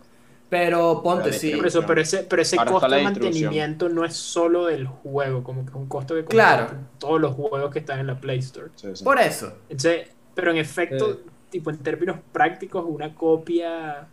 Pero 0.48 1.00
ponte, 1.02 1.32
sí. 1.32 1.54
por 1.54 1.66
eso, 1.68 1.84
pero 1.86 2.00
ese, 2.00 2.24
pero 2.24 2.42
ese 2.42 2.58
Ahora 2.58 2.72
costo 2.72 2.88
de 2.88 3.02
mantenimiento 3.04 3.88
no 3.88 4.04
es 4.04 4.16
solo 4.16 4.66
del 4.66 4.86
juego, 4.86 5.44
como 5.44 5.62
que 5.64 5.70
es 5.70 5.76
un 5.76 5.86
costo 5.86 6.14
que 6.16 6.24
Claro. 6.24 6.66
todos 6.98 7.20
los 7.20 7.34
juegos 7.36 7.70
que 7.72 7.78
están 7.78 8.00
en 8.00 8.08
la 8.08 8.16
Play 8.18 8.40
Store. 8.40 8.68
Sí, 8.74 8.88
sí. 8.94 9.04
Por 9.04 9.20
eso. 9.20 9.52
Entonces, 9.68 10.08
pero 10.40 10.52
en 10.52 10.58
efecto, 10.58 11.12
Sí. 11.14 11.18
tipo 11.50 11.70
en 11.70 11.78
términos 11.78 12.18
prácticos, 12.32 12.84
una 12.88 13.14
copia 13.14 14.08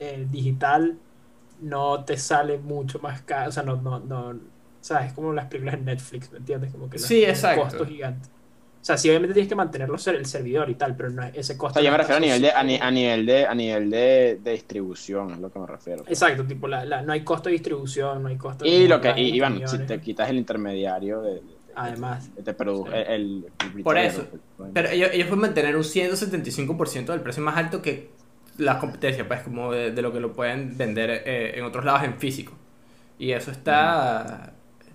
eh, 0.00 0.26
digital 0.30 0.96
no 1.60 2.04
te 2.04 2.16
sale 2.16 2.58
mucho 2.58 2.98
más 2.98 3.22
caro. 3.22 3.48
O 3.50 3.52
sea, 3.52 3.62
no, 3.62 3.76
no, 3.80 4.00
no. 4.00 4.38
¿Sabes? 4.80 5.08
Es 5.08 5.12
como 5.12 5.32
las 5.32 5.46
películas 5.46 5.76
de 5.78 5.82
Netflix, 5.82 6.32
¿me 6.32 6.38
entiendes? 6.38 6.72
Como 6.72 6.90
que 6.90 6.98
los- 6.98 7.06
Sí, 7.06 7.22
un 7.22 7.30
exacto. 7.30 7.62
costo 7.62 7.86
gigante. 7.86 8.28
O 8.80 8.84
sea, 8.84 8.96
sí, 8.96 9.08
obviamente 9.10 9.34
tienes 9.34 9.48
que 9.48 9.54
mantenerlo 9.54 9.96
ser- 9.96 10.16
el 10.16 10.26
servidor 10.26 10.68
y 10.68 10.74
tal, 10.74 10.96
pero 10.96 11.08
no 11.10 11.22
es 11.22 11.30
ese 11.36 11.52
O 11.52 11.58
costo. 11.58 11.74
sea, 11.78 11.84
yo 11.84 11.92
me 11.92 11.98
refiero 11.98 12.16
a 12.16 12.20
nivel 12.20 12.42
de, 12.42 12.50
a, 12.50 12.64
ni- 12.64 12.74
asociado- 12.74 12.88
a 12.88 12.90
nivel 12.90 13.26
de, 13.26 13.46
a 13.46 13.54
nivel 13.54 13.90
de, 13.90 14.40
de 14.42 14.50
distribución, 14.50 15.30
es 15.34 15.38
lo 15.38 15.52
que 15.52 15.58
me 15.60 15.66
refiero. 15.68 16.02
Exacto, 16.08 16.44
tipo, 16.44 16.66
la, 16.66 16.84
la- 16.84 17.00
no 17.02 17.12
hay 17.12 17.22
costo 17.22 17.48
de 17.48 17.52
distribución, 17.52 18.24
no 18.24 18.28
hay 18.28 18.36
costo 18.36 18.64
de. 18.64 18.70
Y 18.70 18.88
lo 18.88 19.00
que, 19.00 19.12
y, 19.16 19.36
y 19.36 19.38
bueno, 19.38 19.68
si 19.68 19.78
te 19.86 20.00
quitas 20.00 20.28
el 20.30 20.38
intermediario 20.38 21.22
de- 21.22 21.40
Además. 21.74 22.34
de- 22.34 22.42
te 22.42 22.56
produ- 22.56 22.86
Sí. 22.86 22.92
el, 23.08 23.46
el 23.76 23.82
Por 23.82 23.96
eso. 23.98 24.26
pues, 24.56 24.70
Pero 24.74 24.88
ellos, 24.90 25.10
ellos 25.12 25.26
pueden 25.28 25.40
mantener 25.42 25.76
un 25.76 25.84
175% 25.84 27.12
del 27.12 27.20
precio 27.20 27.42
más 27.42 27.56
alto 27.56 27.80
que 27.82 28.10
la 28.58 28.78
competencia, 28.78 29.26
pues, 29.26 29.40
como 29.42 29.72
de, 29.72 29.90
de 29.92 30.02
lo 30.02 30.12
que 30.12 30.20
lo 30.20 30.32
pueden 30.32 30.76
vender 30.76 31.10
eh, 31.24 31.52
en 31.58 31.64
otros 31.64 31.84
lados 31.84 32.02
en 32.04 32.14
físico. 32.18 32.52
Y 33.18 33.32
eso 33.32 33.50
está. 33.50 34.52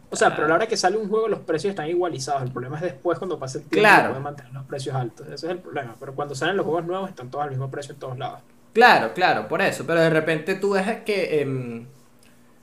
O 0.09 0.15
sea, 0.15 0.33
pero 0.35 0.45
a 0.45 0.49
la 0.49 0.55
hora 0.55 0.67
que 0.67 0.77
sale 0.77 0.95
un 0.97 1.09
juego 1.09 1.27
los 1.27 1.39
precios 1.39 1.71
están 1.71 1.87
igualizados. 1.89 2.41
El 2.43 2.51
problema 2.51 2.77
es 2.77 2.83
después 2.83 3.17
cuando 3.17 3.37
pasa 3.37 3.57
el 3.57 3.65
tiempo 3.65 3.79
Claro. 3.81 4.07
pueden 4.09 4.23
mantener 4.23 4.53
los 4.53 4.65
precios 4.65 4.95
altos. 4.95 5.25
Ese 5.27 5.47
es 5.47 5.51
el 5.51 5.59
problema. 5.59 5.95
Pero 5.99 6.15
cuando 6.15 6.33
salen 6.35 6.55
los 6.55 6.65
juegos 6.65 6.85
nuevos 6.85 7.09
están 7.09 7.29
todos 7.29 7.43
al 7.43 7.49
mismo 7.49 7.69
precio 7.69 7.93
en 7.93 7.99
todos 7.99 8.17
lados. 8.17 8.39
Claro, 8.73 9.13
claro, 9.13 9.47
por 9.47 9.61
eso. 9.61 9.85
Pero 9.85 9.99
de 10.01 10.09
repente 10.09 10.55
tú 10.55 10.71
ves 10.71 11.01
que. 11.05 11.41
em, 11.41 11.85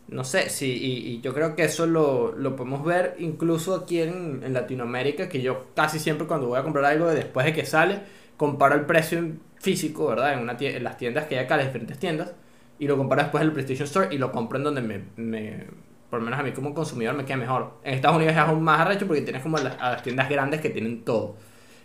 no 0.08 0.25
sé, 0.25 0.50
sí, 0.50 0.66
y, 0.73 1.08
y 1.16 1.20
yo 1.20 1.32
creo 1.34 1.56
que 1.56 1.64
eso 1.64 1.87
lo, 1.87 2.32
lo 2.32 2.56
podemos 2.56 2.84
ver 2.84 3.16
incluso 3.18 3.75
aquí 3.75 4.00
en, 4.00 4.42
en 4.44 4.52
Latinoamérica, 4.52 5.28
que 5.28 5.42
yo 5.42 5.66
casi 5.75 5.99
siempre 5.99 6.26
cuando 6.26 6.49
voy 6.49 6.58
a 6.58 6.62
comprar 6.62 6.84
algo 6.87 7.06
después 7.08 7.46
de 7.46 7.52
que 7.54 7.64
sale, 7.66 8.00
comparo 8.37 8.75
el 8.75 8.87
precio 8.87 9.18
en 9.18 9.40
físico, 9.61 10.06
¿verdad? 10.08 10.34
En, 10.34 10.40
una 10.40 10.56
en 10.61 10.84
las 10.84 10.96
tiendas 10.99 11.26
que 11.26 11.38
hay 11.38 11.44
acá, 11.44 11.56
las 11.56 11.66
diferentes 11.66 11.99
tiendas, 11.99 12.34
y 12.78 12.87
lo 12.88 12.96
comparo 12.96 13.23
después 13.23 13.42
en 13.42 13.49
el 13.49 13.52
PlayStation 13.54 13.84
Store 13.87 14.14
y 14.14 14.18
lo 14.18 14.30
compro 14.32 14.58
en 14.58 14.64
donde 14.64 14.82
me, 14.82 15.04
me- 15.16 15.66
por 16.11 16.18
lo 16.20 16.25
menos 16.26 16.38
a 16.40 16.42
mí 16.42 16.52
como 16.52 16.75
consumidor 16.75 17.14
me 17.14 17.25
queda 17.25 17.37
mejor. 17.38 17.75
En 17.84 17.94
Estados 17.94 18.16
Unidos 18.16 18.34
es 18.34 18.38
aún 18.40 18.62
más 18.62 18.80
arrecho 18.80 19.06
porque 19.06 19.23
tienes 19.23 19.42
como 19.42 19.58
las, 19.58 19.76
a 19.80 19.90
las 19.92 20.02
tiendas 20.02 20.28
grandes 20.28 20.61
que 20.61 20.70
tienen 20.70 21.04
todo. 21.04 21.37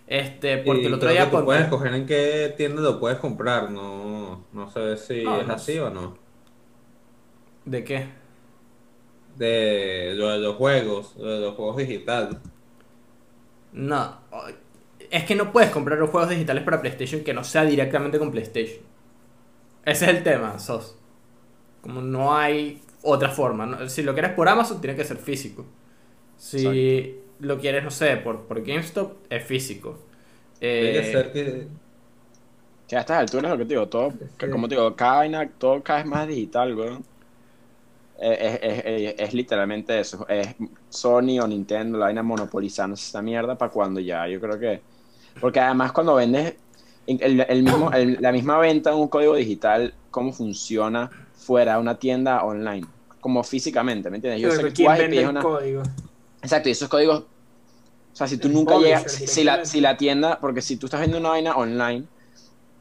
Este, 0.07 0.57
porque 0.59 0.87
Y 0.87 0.89
el 0.89 0.93
otro 0.93 1.09
día 1.09 1.29
tú 1.31 1.43
puedes 1.43 1.63
escoger 1.63 1.93
en 1.93 2.05
qué 2.05 2.53
tienda 2.57 2.81
lo 2.81 2.99
puedes 2.99 3.19
comprar, 3.19 3.71
no, 3.71 4.47
no 4.51 4.69
sé 4.69 4.97
si 4.97 5.25
No, 5.27 5.35
es 5.35 5.49
no 5.51 5.57
así 5.57 5.77
sé. 5.77 5.79
o 5.79 5.89
no. 5.89 6.17
¿De 7.71 7.83
qué? 7.83 7.99
De 9.35 10.13
lo 10.15 10.29
de 10.29 10.37
los 10.39 10.55
juegos, 10.57 11.15
lo 11.17 11.25
de 11.31 11.39
los 11.39 11.55
juegos 11.55 11.77
digitales. 11.77 12.37
No, 13.71 14.17
es 15.11 15.23
que 15.25 15.35
no 15.35 15.51
puedes 15.51 15.71
comprar 15.71 15.97
los 15.99 16.09
juegos 16.09 16.29
digitales 16.29 16.63
para 16.63 16.81
PlayStation 16.81 17.23
que 17.23 17.33
no 17.33 17.43
sea 17.43 17.65
directamente 17.65 18.19
con 18.19 18.31
PlayStation. 18.31 18.83
Ese 19.85 20.05
es 20.05 20.11
el 20.11 20.23
tema, 20.23 20.57
SOS. 20.59 20.95
Como 21.81 22.01
no 22.01 22.35
hay 22.37 22.81
otra 23.03 23.29
forma. 23.29 23.65
¿no? 23.65 23.89
Si 23.89 24.03
lo 24.03 24.13
quieres 24.13 24.33
por 24.33 24.49
Amazon, 24.49 24.81
tiene 24.81 24.95
que 24.97 25.05
ser 25.05 25.17
físico. 25.17 25.65
Si 26.37 27.17
lo 27.39 27.59
quieres, 27.59 27.83
no 27.83 27.91
sé, 27.91 28.17
por, 28.17 28.47
por 28.47 28.63
GameStop, 28.65 29.17
es 29.29 29.43
físico. 29.45 29.99
Tiene 30.77 30.91
Eh, 30.91 31.01
que 31.01 31.03
ser 31.03 31.31
que... 31.31 31.67
Que 32.87 32.95
a 32.97 32.99
estas 33.01 33.19
alturas 33.19 33.51
lo 33.51 33.57
que 33.57 33.63
te 33.65 33.69
digo, 33.75 33.87
todo, 33.89 34.13
que 34.37 34.49
Sí. 34.49 34.49
como 34.49 34.67
te 34.67 34.75
digo, 34.75 34.95
cada 34.95 35.17
vaina, 35.17 35.49
todo 35.57 35.81
cada 35.83 35.99
vez 35.99 36.07
más 36.07 36.27
digital, 36.27 36.75
weón. 36.75 37.05
Es, 38.21 38.59
es- 38.61 38.83
es- 38.85 39.15
es 39.19 39.33
literalmente 39.33 39.99
eso. 39.99 40.27
Es 40.27 40.55
Sony 40.89 41.39
o 41.41 41.47
Nintendo, 41.47 41.97
la 41.97 42.05
vaina 42.05 42.23
monopolizando 42.23 42.95
esta 42.95 43.21
mierda 43.21 43.57
para 43.57 43.71
cuando 43.71 43.99
ya, 43.99 44.27
yo 44.27 44.39
creo 44.41 44.59
que. 44.59 44.81
Porque 45.39 45.59
además, 45.59 45.91
cuando 45.91 46.15
vendes 46.15 46.55
el, 47.07 47.39
el 47.41 47.63
mismo, 47.63 47.91
el- 47.91 48.17
la 48.19 48.31
misma 48.31 48.57
venta 48.59 48.89
de 48.91 48.95
un 48.97 49.07
código 49.07 49.35
digital, 49.35 49.93
cómo 50.11 50.33
funciona 50.33 51.09
fuera 51.35 51.73
de 51.75 51.79
una 51.79 51.97
tienda 51.97 52.43
online, 52.43 52.85
como 53.21 53.43
físicamente, 53.43 54.09
¿me 54.09 54.17
entiendes? 54.17 54.41
Yo 54.41 54.49
Pero 54.49 54.61
sé 54.61 54.63
que 54.67 54.69
tú 54.71 54.75
¿Quién 54.75 54.87
vas 54.87 54.97
y 54.97 55.01
vende 55.01 55.15
pides 55.15 55.23
el 55.23 55.29
una. 55.31 55.41
código? 55.41 55.83
Exacto, 56.41 56.69
y 56.69 56.71
esos 56.73 56.89
códigos. 56.89 57.19
O 57.21 58.15
sea, 58.19 58.27
si 58.27 58.37
tú 58.37 58.49
nunca 58.49 58.77
llegas. 58.77 59.11
Si, 59.11 59.27
si 59.27 59.43
la, 59.43 59.63
si 59.65 59.79
la 59.79 59.95
tienda. 59.95 60.39
Porque 60.39 60.61
si 60.61 60.75
tú 60.75 60.87
estás 60.87 60.99
viendo 60.99 61.17
una 61.19 61.29
vaina 61.29 61.55
online, 61.55 62.03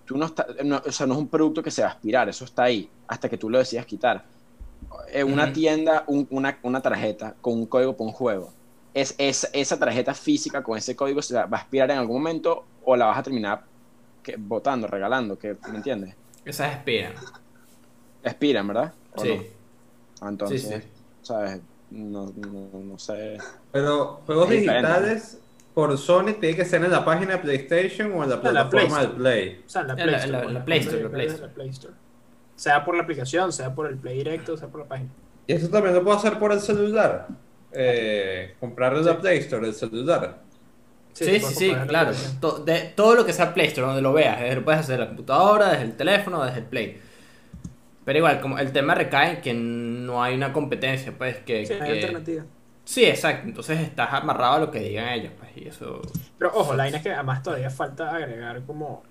tú 0.04 0.16
no 0.16 0.26
estás. 0.26 0.46
no- 0.64 0.82
o 0.84 0.90
sea, 0.92 1.06
no 1.06 1.14
es 1.14 1.18
un 1.20 1.28
producto 1.28 1.62
que 1.62 1.70
se 1.70 1.82
va 1.82 1.88
a 1.88 1.92
aspirar, 1.92 2.28
eso 2.28 2.44
está 2.44 2.64
ahí, 2.64 2.88
hasta 3.06 3.28
que 3.28 3.38
tú 3.38 3.48
lo 3.48 3.58
decidas 3.58 3.86
quitar. 3.86 4.24
En 5.12 5.32
una 5.32 5.52
tienda, 5.52 6.04
un- 6.06 6.26
una, 6.30 6.58
una 6.62 6.80
tarjeta 6.80 7.34
con 7.40 7.54
un 7.54 7.66
código 7.66 7.96
para 7.96 8.06
un 8.08 8.12
juego. 8.12 8.52
Es, 8.94 9.14
es, 9.18 9.48
esa 9.52 9.78
tarjeta 9.78 10.14
física 10.14 10.62
con 10.62 10.76
ese 10.78 10.96
código 10.96 11.22
se 11.22 11.34
va 11.34 11.46
va 11.46 11.58
a 11.58 11.60
aspirar 11.60 11.90
en 11.90 11.98
algún 11.98 12.16
momento 12.16 12.64
o 12.84 12.96
la 12.96 13.06
vas 13.06 13.18
a 13.18 13.22
terminar 13.22 13.62
que, 14.22 14.36
botando, 14.36 14.86
regalando, 14.86 15.38
que, 15.38 15.56
¿me 15.70 15.76
entiendes? 15.76 16.14
esas 16.44 16.74
expiran. 16.74 17.12
Expiran, 18.22 18.66
¿verdad? 18.66 18.92
¿O 19.14 19.22
Sí. 19.22 19.28
no? 19.28 19.42
Ah, 20.20 20.28
Entonces, 20.30 20.62
Sí, 20.62 20.68
sí. 20.68 20.88
¿sabes? 21.22 21.60
No, 21.90 22.32
no, 22.36 22.80
no 22.82 22.98
sé. 22.98 23.38
Pero 23.72 24.20
juegos 24.26 24.50
digitales 24.50 25.38
por 25.74 25.96
Sony 25.96 26.34
tiene 26.40 26.56
que 26.56 26.64
ser 26.64 26.84
en 26.84 26.90
la 26.90 27.04
página 27.04 27.32
de 27.34 27.38
PlayStation 27.38 28.10
o 28.12 28.24
en 28.24 28.30
la 28.30 28.36
la 28.36 28.40
plataforma 28.42 29.00
de 29.02 29.08
Play. 29.08 29.62
O 29.66 29.68
sea, 29.70 29.82
en 29.82 29.86
la 29.88 29.92
En 29.92 29.98
Play 30.02 30.12
la- 30.12 30.18
Store. 31.68 31.94
Sea 32.58 32.84
por 32.84 32.96
la 32.96 33.04
aplicación, 33.04 33.52
sea 33.52 33.72
por 33.72 33.86
el 33.86 33.96
Play 33.96 34.16
Directo, 34.18 34.56
sea 34.56 34.66
por 34.66 34.80
la 34.80 34.86
página. 34.88 35.10
Y 35.46 35.52
eso 35.52 35.68
también 35.68 35.94
lo 35.94 36.02
puedo 36.02 36.16
hacer 36.16 36.40
por 36.40 36.50
el 36.52 36.58
celular. 36.60 37.28
Eh, 37.70 38.56
comprar 38.58 38.94
en 38.94 39.06
la 39.06 39.20
Play 39.20 39.38
Store 39.38 39.64
el 39.68 39.74
celular. 39.74 40.40
Sí, 41.12 41.38
sí, 41.38 41.54
sí, 41.54 41.74
claro. 41.86 42.10
To- 42.40 42.58
de, 42.64 42.80
todo 42.96 43.14
lo 43.14 43.24
que 43.24 43.32
sea 43.32 43.54
Play 43.54 43.68
Store, 43.68 43.86
donde 43.86 44.02
lo 44.02 44.12
veas, 44.12 44.40
desde 44.40 44.56
lo 44.56 44.64
puedes 44.64 44.80
hacer 44.80 44.96
desde 44.96 45.04
la 45.04 45.08
computadora, 45.08 45.68
desde 45.70 45.84
el 45.84 45.96
teléfono, 45.96 46.44
desde 46.44 46.58
el 46.58 46.64
Play. 46.64 47.00
Pero 48.04 48.18
igual, 48.18 48.40
como 48.40 48.58
el 48.58 48.72
tema 48.72 48.94
recae 48.94 49.36
en 49.36 49.40
que 49.40 49.54
no 49.54 50.20
hay 50.20 50.34
una 50.34 50.52
competencia, 50.52 51.12
pues 51.16 51.36
que... 51.38 51.64
Sí, 51.64 51.74
no 51.78 51.84
hay 51.84 51.92
que- 51.92 51.98
alternativa. 52.00 52.44
Sí, 52.84 53.04
exacto. 53.04 53.46
Entonces 53.46 53.80
estás 53.80 54.12
amarrado 54.14 54.54
a 54.54 54.58
lo 54.60 54.70
que 54.70 54.80
digan 54.80 55.08
ellos, 55.10 55.32
pues, 55.38 55.50
y 55.56 55.68
eso... 55.68 56.00
Pero 56.38 56.50
ojo, 56.54 56.72
la 56.74 56.84
vaina 56.84 56.96
es 56.96 57.02
que 57.02 57.12
además 57.12 57.42
todavía 57.42 57.70
falta 57.70 58.16
agregar 58.16 58.62
como 58.62 59.02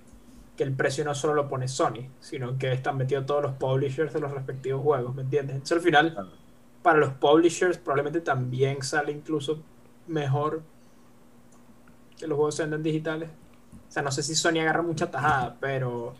que 0.58 0.63
el 0.63 0.74
precio 0.74 1.06
no 1.06 1.13
solo 1.13 1.36
lo 1.36 1.48
pone 1.48 1.67
Sony, 1.67 2.10
sino 2.20 2.58
que 2.58 2.74
están 2.74 2.98
metidos 2.98 3.26
todos 3.28 3.43
los 3.43 3.54
publishers 3.54 4.12
de 4.12 4.20
los 4.20 4.32
respectivos 4.32 4.82
juegos, 4.82 5.15
¿me 5.15 5.22
entiendes? 5.22 5.56
Entonces 5.56 5.78
al 5.78 5.84
final, 5.84 6.32
para 6.82 6.98
los 6.98 7.13
publishers 7.13 7.78
probablemente 7.78 8.22
también 8.22 8.82
sale 8.82 9.12
incluso 9.12 9.62
mejor 10.08 10.63
que 12.17 12.26
los 12.26 12.36
juegos 12.36 12.56
se 12.56 12.63
venden 12.63 12.82
digitales. 12.82 13.30
O 13.88 13.91
sea, 13.91 14.02
no 14.02 14.12
sé 14.12 14.24
si 14.24 14.36
Sony 14.36 14.60
agarra 14.60 14.82
mucha 14.82 15.10
tajada, 15.10 15.56
pero... 15.60 16.15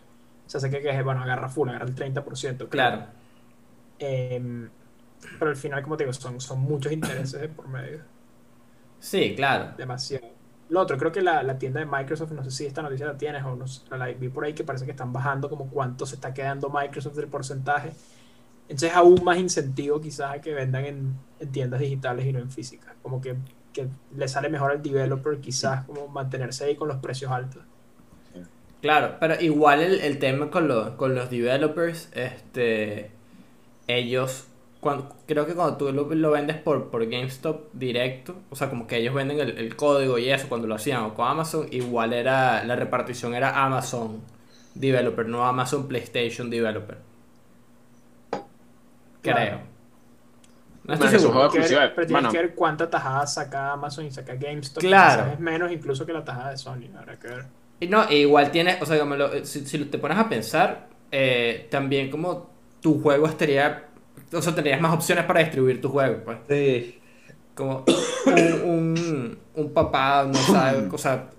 Sea, 0.46 0.60
sé 0.60 0.70
que, 0.70 0.80
que 0.80 1.02
bueno, 1.02 1.22
agarra 1.22 1.48
full, 1.48 1.68
agarra 1.68 1.84
el 1.84 1.94
30%. 1.94 2.56
creo. 2.56 2.68
Claro. 2.68 3.06
Em, 3.98 4.70
pero 5.38 5.50
al 5.50 5.56
final, 5.56 5.82
como 5.82 5.96
te 5.96 6.04
digo, 6.04 6.14
son, 6.14 6.40
son 6.40 6.60
muchos 6.60 6.92
intereses 6.92 7.48
por 7.48 7.68
medio. 7.68 8.00
Sí, 9.00 9.34
claro. 9.36 9.74
Demasiado. 9.76 10.37
Lo 10.68 10.80
otro, 10.80 10.98
creo 10.98 11.10
que 11.12 11.22
la, 11.22 11.42
la 11.42 11.58
tienda 11.58 11.80
de 11.80 11.86
Microsoft, 11.86 12.32
no 12.32 12.44
sé 12.44 12.50
si 12.50 12.66
esta 12.66 12.82
noticia 12.82 13.06
la 13.06 13.16
tienes 13.16 13.42
o 13.44 13.56
no, 13.56 13.64
la 13.96 14.06
vi 14.06 14.28
por 14.28 14.44
ahí 14.44 14.52
que 14.52 14.64
parece 14.64 14.84
que 14.84 14.90
están 14.90 15.12
bajando 15.12 15.48
como 15.48 15.70
cuánto 15.70 16.04
se 16.04 16.16
está 16.16 16.34
quedando 16.34 16.68
Microsoft 16.68 17.16
del 17.16 17.28
porcentaje. 17.28 17.92
Entonces 18.68 18.92
aún 18.94 19.24
más 19.24 19.38
incentivo 19.38 19.98
quizás 20.00 20.34
a 20.34 20.40
que 20.42 20.52
vendan 20.52 20.84
en, 20.84 21.14
en 21.40 21.52
tiendas 21.52 21.80
digitales 21.80 22.26
y 22.26 22.32
no 22.32 22.38
en 22.38 22.50
físicas. 22.50 22.94
Como 23.02 23.20
que, 23.20 23.36
que 23.72 23.88
le 24.14 24.28
sale 24.28 24.50
mejor 24.50 24.72
al 24.72 24.82
developer 24.82 25.40
quizás 25.40 25.84
como 25.84 26.06
mantenerse 26.08 26.64
ahí 26.64 26.76
con 26.76 26.88
los 26.88 26.98
precios 26.98 27.30
altos. 27.30 27.62
Claro, 28.82 29.16
pero 29.18 29.40
igual 29.40 29.80
el, 29.80 30.00
el 30.00 30.18
tema 30.18 30.50
con 30.50 30.68
los, 30.68 30.90
con 30.90 31.14
los 31.14 31.30
developers, 31.30 32.10
este, 32.12 33.10
ellos, 33.86 34.47
cuando, 34.80 35.14
creo 35.26 35.46
que 35.46 35.54
cuando 35.54 35.76
tú 35.76 35.92
lo, 35.92 36.04
lo 36.14 36.30
vendes 36.30 36.56
por, 36.56 36.90
por 36.90 37.04
GameStop 37.08 37.72
directo, 37.72 38.36
o 38.50 38.56
sea, 38.56 38.70
como 38.70 38.86
que 38.86 38.96
ellos 38.98 39.14
venden 39.14 39.40
el, 39.40 39.58
el 39.58 39.76
código 39.76 40.18
y 40.18 40.30
eso 40.30 40.48
cuando 40.48 40.66
lo 40.68 40.74
hacían 40.76 41.02
o 41.02 41.14
con 41.14 41.26
Amazon, 41.28 41.66
igual 41.72 42.12
era, 42.12 42.64
la 42.64 42.76
repartición 42.76 43.34
era 43.34 43.64
Amazon 43.64 44.22
Developer, 44.74 45.26
no 45.28 45.44
Amazon 45.46 45.88
PlayStation 45.88 46.48
Developer. 46.50 46.98
Creo. 49.22 49.34
Claro. 49.34 49.60
No 50.84 50.94
Bueno, 50.96 51.04
estoy 51.06 51.18
es 51.18 51.24
un 51.24 51.32
seguro. 51.32 51.48
Tienes 51.50 51.68
que 51.70 51.76
ver- 51.76 51.94
pero 51.94 52.06
tienes 52.06 52.22
bueno. 52.22 52.30
que 52.30 52.38
ver 52.38 52.54
cuánta 52.54 52.88
tajada 52.90 53.26
saca 53.26 53.72
Amazon 53.72 54.06
y 54.06 54.10
saca 54.10 54.34
GameStop. 54.36 54.82
Claro. 54.82 55.32
Es 55.32 55.38
menos 55.40 55.70
incluso 55.72 56.06
que 56.06 56.12
la 56.12 56.24
tajada 56.24 56.50
de 56.50 56.56
Sony, 56.58 56.90
habrá 56.96 57.18
que 57.18 57.28
ver. 57.28 57.46
Y 57.80 57.86
no, 57.86 58.08
e 58.08 58.18
igual 58.18 58.50
tiene, 58.50 58.78
o 58.80 58.86
sea, 58.86 58.98
como 58.98 59.14
lo- 59.16 59.44
si, 59.44 59.64
si 59.66 59.84
te 59.84 59.98
pones 59.98 60.18
a 60.18 60.28
pensar, 60.28 60.88
eh, 61.12 61.68
también 61.70 62.10
como 62.10 62.50
tu 62.80 63.00
juego 63.00 63.26
estaría, 63.26 63.87
o 64.32 64.42
sea, 64.42 64.54
tendrías 64.54 64.80
más 64.80 64.94
opciones 64.94 65.24
para 65.24 65.40
distribuir 65.40 65.80
tu 65.80 65.88
juego, 65.88 66.22
pues. 66.24 66.38
Sí. 66.48 67.00
Como 67.54 67.84
un, 68.26 68.62
un, 68.64 69.38
un 69.54 69.72
papá, 69.72 70.24
no 70.26 70.34
sabe, 70.34 70.88
o 70.92 70.98
sea, 70.98 71.30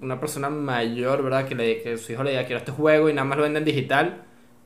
una 0.00 0.18
persona 0.18 0.50
mayor, 0.50 1.22
¿verdad? 1.22 1.46
Que, 1.46 1.54
le, 1.54 1.82
que 1.82 1.96
su 1.98 2.12
hijo 2.12 2.22
le 2.22 2.30
diga 2.30 2.44
quiero 2.44 2.58
este 2.58 2.72
juego 2.72 3.08
y 3.08 3.12
nada 3.14 3.24
más 3.24 3.38
lo 3.38 3.44
vende 3.44 3.58
en 3.58 3.64
digital, 3.64 4.22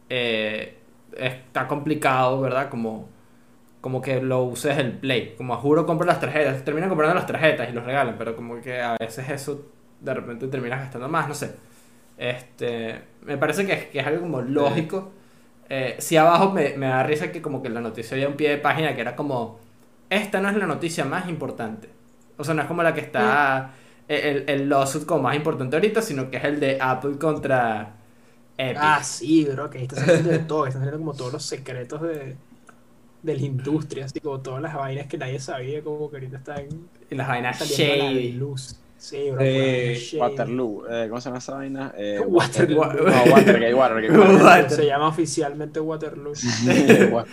eh, 0.08 0.78
está 1.16 1.66
complicado, 1.68 2.40
¿verdad? 2.40 2.70
Como, 2.70 3.08
como 3.80 4.00
que 4.00 4.20
lo 4.20 4.42
uses 4.44 4.78
el 4.78 4.92
Play. 4.92 5.34
Como 5.36 5.54
a 5.54 5.56
juro 5.58 5.86
compra 5.86 6.06
las 6.06 6.20
tarjetas, 6.20 6.64
terminan 6.64 6.88
comprando 6.88 7.14
las 7.14 7.26
tarjetas 7.26 7.68
y 7.68 7.72
los 7.72 7.84
regalan, 7.84 8.16
pero 8.18 8.36
como 8.36 8.60
que 8.60 8.80
a 8.80 8.96
veces 8.98 9.28
eso 9.28 9.66
de 10.00 10.14
repente 10.14 10.48
terminas 10.48 10.80
gastando 10.80 11.08
más, 11.08 11.28
no 11.28 11.34
sé. 11.34 11.54
Este, 12.16 13.00
me 13.22 13.36
parece 13.36 13.66
que 13.66 13.72
es, 13.72 13.84
que 13.86 13.98
es 14.00 14.06
algo 14.06 14.22
como 14.22 14.40
lógico. 14.40 15.12
Eh, 15.68 15.96
si 15.98 16.16
abajo 16.16 16.52
me, 16.52 16.76
me 16.76 16.86
da 16.86 17.02
risa 17.02 17.32
que 17.32 17.42
como 17.42 17.62
que 17.62 17.68
la 17.68 17.80
noticia 17.80 18.14
había 18.16 18.28
un 18.28 18.36
pie 18.36 18.50
de 18.50 18.58
página 18.58 18.94
que 18.94 19.00
era 19.00 19.16
como, 19.16 19.58
esta 20.10 20.40
no 20.40 20.48
es 20.50 20.56
la 20.56 20.66
noticia 20.66 21.04
más 21.04 21.28
importante. 21.28 21.88
O 22.36 22.44
sea, 22.44 22.54
no 22.54 22.62
es 22.62 22.68
como 22.68 22.82
la 22.82 22.94
que 22.94 23.00
está 23.00 23.74
el, 24.08 24.44
el 24.48 24.68
lawsuit 24.68 25.04
como 25.06 25.22
más 25.24 25.36
importante 25.36 25.76
ahorita, 25.76 26.02
sino 26.02 26.30
que 26.30 26.36
es 26.38 26.44
el 26.44 26.60
de 26.60 26.78
Apple 26.80 27.18
contra 27.18 27.96
Epic. 28.58 28.76
Ah, 28.76 29.02
sí, 29.04 29.44
bro, 29.44 29.70
que 29.70 29.78
ahí 29.78 29.84
está 29.84 29.96
saliendo 29.96 30.30
de 30.30 30.40
todo, 30.40 30.66
están 30.66 30.82
saliendo 30.82 30.98
como 30.98 31.14
todos 31.16 31.32
los 31.32 31.44
secretos 31.44 32.02
de, 32.02 32.42
de 33.22 33.36
la 33.36 33.42
industria, 33.42 34.06
así 34.06 34.20
como 34.20 34.42
todas 34.42 34.62
las 34.62 34.74
vainas 34.74 35.08
que 35.08 35.18
nadie 35.18 35.40
sabía, 35.40 35.82
como 35.84 36.10
que 36.10 36.16
ahorita 36.16 36.38
están 36.38 36.90
y 37.10 37.14
las 37.14 37.28
vainas 37.28 37.60
a 37.60 37.98
la 38.08 38.12
shady. 38.12 38.32
luz. 38.32 38.83
Sí, 39.04 39.30
bro, 39.30 39.38
Eh. 39.42 40.00
Waterloo, 40.18 40.84
eh, 40.88 41.06
¿cómo 41.10 41.20
se 41.20 41.28
llama 41.28 41.38
esa 41.38 41.54
vaina? 41.54 41.92
Eh, 41.96 42.20
Waterloo. 42.26 42.80
Water- 42.80 43.02
No, 43.04 43.32
Watergate, 43.34 43.74
Watergate. 43.74 44.70
Se 44.70 44.86
llama 44.86 45.08
oficialmente 45.08 45.78
Waterloo. 45.80 46.32
Water- 47.12 47.32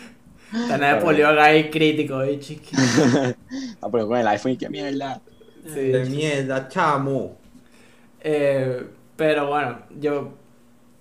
Está 0.54 0.78
Napoleón 0.78 1.40
ahí 1.40 1.70
crítico, 1.70 2.22
eh, 2.24 2.38
chiqui. 2.40 2.76
Ah, 3.82 3.88
pero 3.90 4.06
con 4.08 4.18
el 4.18 4.28
iPhone 4.28 4.52
y 4.52 4.58
qué 4.58 4.70
mierda. 4.70 5.22
Sí. 5.66 5.80
De 5.80 6.04
mierda, 6.06 6.68
chamo. 6.68 7.38
Eh, 8.22 8.86
pero 9.16 9.48
bueno, 9.48 9.80
yo 9.98 10.34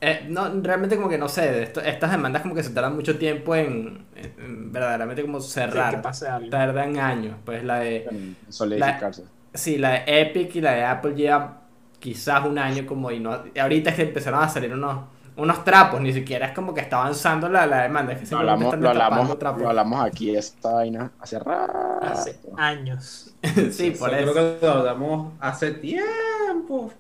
eh, 0.00 0.24
no, 0.28 0.48
realmente 0.62 0.94
como 0.96 1.08
que 1.08 1.18
no 1.18 1.28
sé, 1.28 1.64
esto- 1.64 1.80
estas 1.80 2.12
demandas 2.12 2.42
como 2.42 2.54
que 2.54 2.62
se 2.62 2.70
tardan 2.70 2.94
mucho 2.94 3.18
tiempo 3.18 3.56
en, 3.56 4.04
en- 4.14 4.34
en 4.38 4.72
verdaderamente 4.72 5.22
como 5.22 5.40
Sí, 5.40 5.50
cerrar. 5.50 5.96
que 5.96 6.00
pase 6.00 6.28
algo. 6.28 6.48
Tardan 6.48 6.96
años, 7.00 7.34
pues 7.44 7.64
la 7.64 7.80
de 7.80 8.04
En 8.04 8.36
solidificarse. 8.48 9.24
Sí, 9.54 9.78
la 9.78 9.90
de 9.90 10.04
Epic 10.22 10.54
y 10.56 10.60
la 10.60 10.72
de 10.72 10.84
Apple 10.84 11.14
lleva 11.14 11.62
quizás 11.98 12.44
un 12.46 12.58
año 12.58 12.86
como 12.86 13.10
y 13.10 13.20
no 13.20 13.44
ahorita 13.60 13.90
es 13.90 13.96
que 13.96 14.02
empezaron 14.02 14.42
a 14.42 14.48
salir 14.48 14.72
unos 14.72 15.04
unos 15.36 15.64
trapos, 15.64 16.00
ni 16.00 16.12
siquiera 16.12 16.46
es 16.46 16.52
como 16.52 16.74
que 16.74 16.80
está 16.82 16.98
avanzando 16.98 17.48
la, 17.48 17.66
la 17.66 17.82
demanda, 17.82 18.12
es 18.12 18.18
que 18.20 18.26
Lo 18.30 18.38
simplemente 18.38 18.64
hablamos, 18.66 18.74
están 18.76 18.82
lo, 18.82 18.88
hablamos, 18.90 19.38
trapos. 19.38 19.62
lo 19.62 19.68
hablamos 19.68 20.04
aquí, 20.04 20.34
esta 20.36 20.72
vaina, 20.72 21.12
hace 21.18 21.38
rato. 21.38 21.74
Hace 22.00 22.40
años. 22.56 23.34
sí, 23.70 23.90
por 23.92 24.14
Yo 24.16 24.16
eso. 24.16 24.32
creo 24.32 24.60
que 24.60 24.66
lo 24.66 24.72
hablamos 24.72 25.34
hace 25.40 25.72
tiempo. 25.72 26.92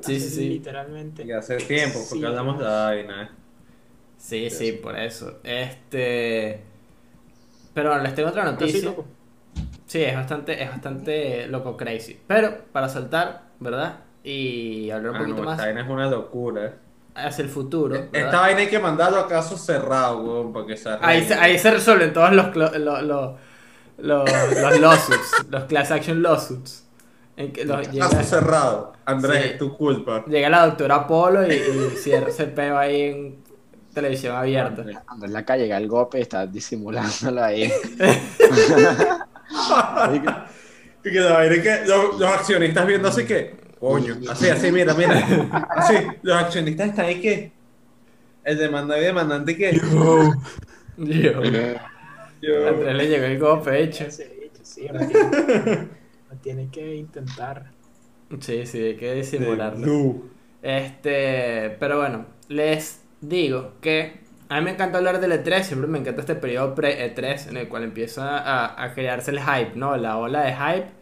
Sí, 0.00 0.20
sí, 0.20 0.30
Hace 0.30 0.30
sí. 0.30 0.48
Literalmente. 0.48 1.24
Y 1.24 1.32
hace 1.32 1.60
tiempo, 1.62 2.06
porque 2.08 2.26
Sí. 2.26 2.26
hablamos 2.26 2.58
de 2.58 2.64
la 2.64 2.84
vaina. 2.86 3.38
Sí, 4.16 4.50
sí, 4.50 4.72
por 4.72 4.98
eso. 4.98 5.40
Este 5.44 6.64
pero 7.74 7.90
bueno, 7.90 8.02
les 8.04 8.14
tengo 8.14 8.28
otra 8.30 8.44
Pero 8.56 8.68
sí, 8.68 8.82
noticia. 8.82 8.82
loco. 8.82 9.06
Sí, 9.88 10.02
es 10.02 10.14
bastante, 10.14 10.62
es 10.62 10.70
bastante 10.70 11.46
loco 11.48 11.76
crazy. 11.76 12.20
Pero 12.26 12.58
para 12.72 12.88
saltar, 12.88 13.42
¿verdad? 13.58 13.96
Y 14.22 14.90
hablar 14.90 15.10
un 15.12 15.16
Ah, 15.16 15.18
poquito 15.20 15.36
no, 15.36 15.42
esta 15.50 15.56
más 15.56 15.66
vaina 15.66 15.80
es 15.82 15.88
una 15.88 16.06
locura. 16.10 16.74
hacia 17.14 17.42
el 17.42 17.48
futuro. 17.48 17.94
¿verdad? 17.94 18.08
Esta 18.12 18.40
vaina 18.40 18.60
hay 18.60 18.68
que 18.68 18.78
mandarlo 18.78 19.18
a 19.18 19.26
caso 19.26 19.56
cerrado, 19.56 20.20
weón, 20.22 20.52
para 20.52 20.66
que 20.66 20.76
se 20.76 20.90
Ahí, 21.00 21.24
se, 21.24 21.34
ahí 21.34 21.58
se 21.58 21.70
resuelven 21.72 22.12
todos 22.12 22.32
los, 22.32 22.46
clo- 22.46 22.72
lo- 22.78 23.02
lo- 23.02 23.36
lo- 23.98 24.24
los 24.24 24.78
lawsuits, 24.80 25.46
los 25.50 25.64
class 25.64 25.90
action 25.90 26.22
lawsuits. 26.22 26.84
En 27.36 27.52
que 27.52 27.64
los- 27.64 27.90
llega, 27.90 28.08
Caso 28.10 28.22
cerrado. 28.24 28.92
Andrés, 29.06 29.42
Sí. 29.42 29.48
es 29.52 29.58
tu 29.58 29.76
culpa. 29.76 30.24
llega 30.26 30.48
la 30.50 30.66
doctora 30.66 31.06
Polo 31.06 31.46
y, 31.50 31.54
y 31.54 31.96
cierra 31.96 32.28
ese 32.28 32.44
peo 32.44 32.76
ahí 32.76 33.00
en 33.02 33.38
televisión 33.94 34.36
abierta. 34.36 34.82
Andrés, 34.82 34.98
Andrés 35.06 35.30
la 35.32 35.44
calle 35.44 35.74
el 35.74 35.88
golpe 35.88 36.20
está 36.20 36.46
disimulándolo 36.46 37.42
ahí. 37.42 37.72
Y 41.04 41.10
que 41.12 41.20
la 41.20 41.32
vaina 41.32 41.54
es 41.54 41.62
que 41.62 41.86
los, 41.86 42.18
los 42.18 42.30
accionistas 42.30 42.86
viendo 42.86 43.08
así 43.08 43.24
que, 43.24 43.54
coño, 43.78 44.16
así, 44.28 44.48
así, 44.48 44.72
mira, 44.72 44.94
mira. 44.94 45.66
Así, 45.70 45.94
los 46.22 46.36
accionistas 46.36 46.88
están 46.88 47.06
ahí 47.06 47.20
que. 47.20 47.52
El 48.44 48.58
demandante 48.58 49.02
y 49.02 49.06
demandante 49.06 49.56
que. 49.56 49.74
Yo, 49.76 51.42
Yo, 52.42 52.68
Andrés 52.68 52.96
le 52.96 53.08
llegó 53.08 53.24
el 53.26 53.38
golpe 53.38 53.82
hecho. 53.82 54.10
Sí, 54.10 54.24
tiene, 54.62 55.88
tiene 56.42 56.68
que 56.70 56.96
intentar. 56.96 57.70
Sí, 58.40 58.66
sí, 58.66 58.78
hay 58.78 58.96
que 58.96 59.14
disimularlo. 59.14 60.22
Este, 60.62 61.76
pero 61.78 61.98
bueno, 61.98 62.26
les 62.48 63.00
digo 63.20 63.74
que 63.80 64.20
a 64.48 64.58
mí 64.58 64.64
me 64.64 64.70
encanta 64.72 64.98
hablar 64.98 65.20
del 65.20 65.32
E3, 65.32 65.62
siempre 65.62 65.88
me 65.88 65.98
encanta 65.98 66.20
este 66.20 66.34
periodo 66.34 66.74
pre-E3 66.74 67.48
en 67.48 67.56
el 67.58 67.68
cual 67.68 67.84
empieza 67.84 68.38
a, 68.38 68.82
a 68.82 68.94
crearse 68.94 69.30
el 69.30 69.40
hype, 69.40 69.72
¿no? 69.76 69.96
La 69.96 70.16
ola 70.16 70.42
de 70.42 70.54
hype 70.54 70.98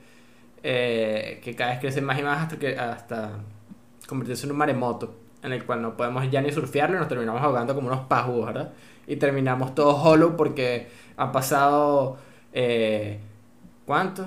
eh, 0.68 1.40
que 1.44 1.54
cada 1.54 1.70
vez 1.70 1.80
crece 1.80 2.00
más 2.00 2.18
y 2.18 2.24
más 2.24 2.42
hasta, 2.42 2.58
que, 2.58 2.76
hasta 2.76 3.38
convertirse 4.08 4.46
en 4.46 4.50
un 4.50 4.58
maremoto 4.58 5.14
en 5.44 5.52
el 5.52 5.64
cual 5.64 5.80
no 5.80 5.96
podemos 5.96 6.28
ya 6.28 6.40
ni 6.42 6.50
surfearlo 6.50 6.96
y 6.96 6.98
nos 6.98 7.06
terminamos 7.06 7.40
ahogando 7.40 7.72
como 7.72 7.86
unos 7.86 8.00
pajugos, 8.06 8.46
¿verdad? 8.46 8.72
Y 9.06 9.14
terminamos 9.14 9.76
todos 9.76 10.04
hollow 10.04 10.36
porque 10.36 10.88
han 11.16 11.30
pasado, 11.30 12.18
eh, 12.52 13.20
¿cuánto? 13.84 14.26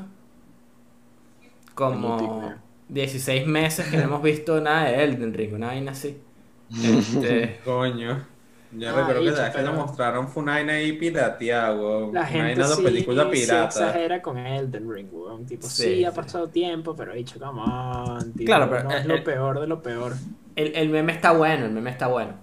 Como 1.76 2.16
Minutico. 2.16 2.54
16 2.88 3.46
meses 3.46 3.88
que 3.88 3.98
no 3.98 4.04
hemos 4.04 4.22
visto 4.22 4.62
nada 4.62 4.86
de 4.86 5.04
Elden 5.04 5.34
Ring, 5.34 5.54
una 5.56 5.68
vaina 5.68 5.92
así. 5.92 6.22
Este, 6.72 7.60
Coño. 7.66 8.26
Yo 8.72 8.94
Ah, 8.94 8.94
recuerdo 8.94 9.24
que 9.24 9.32
la 9.32 9.44
vez 9.44 9.56
que 9.56 9.62
lo 9.64 9.74
mostraron 9.74 10.28
fue 10.30 10.44
una 10.44 10.54
vaina 10.54 10.74
ahí 10.74 10.94
pirateada, 10.94 11.76
weón. 11.76 12.12
La 12.12 12.26
Una 12.32 12.50
gente 12.50 12.62
de 12.62 12.66
sí, 12.66 12.84
película 12.84 13.30
sí 13.32 13.32
pirata. 13.32 13.64
exagera 13.64 14.22
con 14.22 14.38
Elden 14.38 14.90
Ring, 14.92 15.10
weón. 15.12 15.46
Tipo, 15.46 15.70
Sí, 15.70 16.04
sí, 16.04 16.06
ha 16.06 16.14
sí. 16.14 16.14
pasado 16.14 16.50
tiempo, 16.50 16.96
pero 16.96 17.14
dicho, 17.14 17.40
come 17.40 17.62
on. 17.62 18.34
tipo, 18.36 18.46
Claro, 18.46 18.70
pero, 18.70 18.84
no 18.84 18.92
eh, 18.92 19.00
es 19.00 19.06
lo 19.06 19.24
peor 19.24 19.60
de 19.60 19.68
lo 19.68 19.82
peor. 19.82 20.22
el, 20.56 20.76
el 20.76 20.90
meme 20.90 21.14
está 21.14 21.32
bueno, 21.32 21.66
el 21.66 21.72
meme 21.72 21.90
está 21.92 22.08
bueno. 22.08 22.34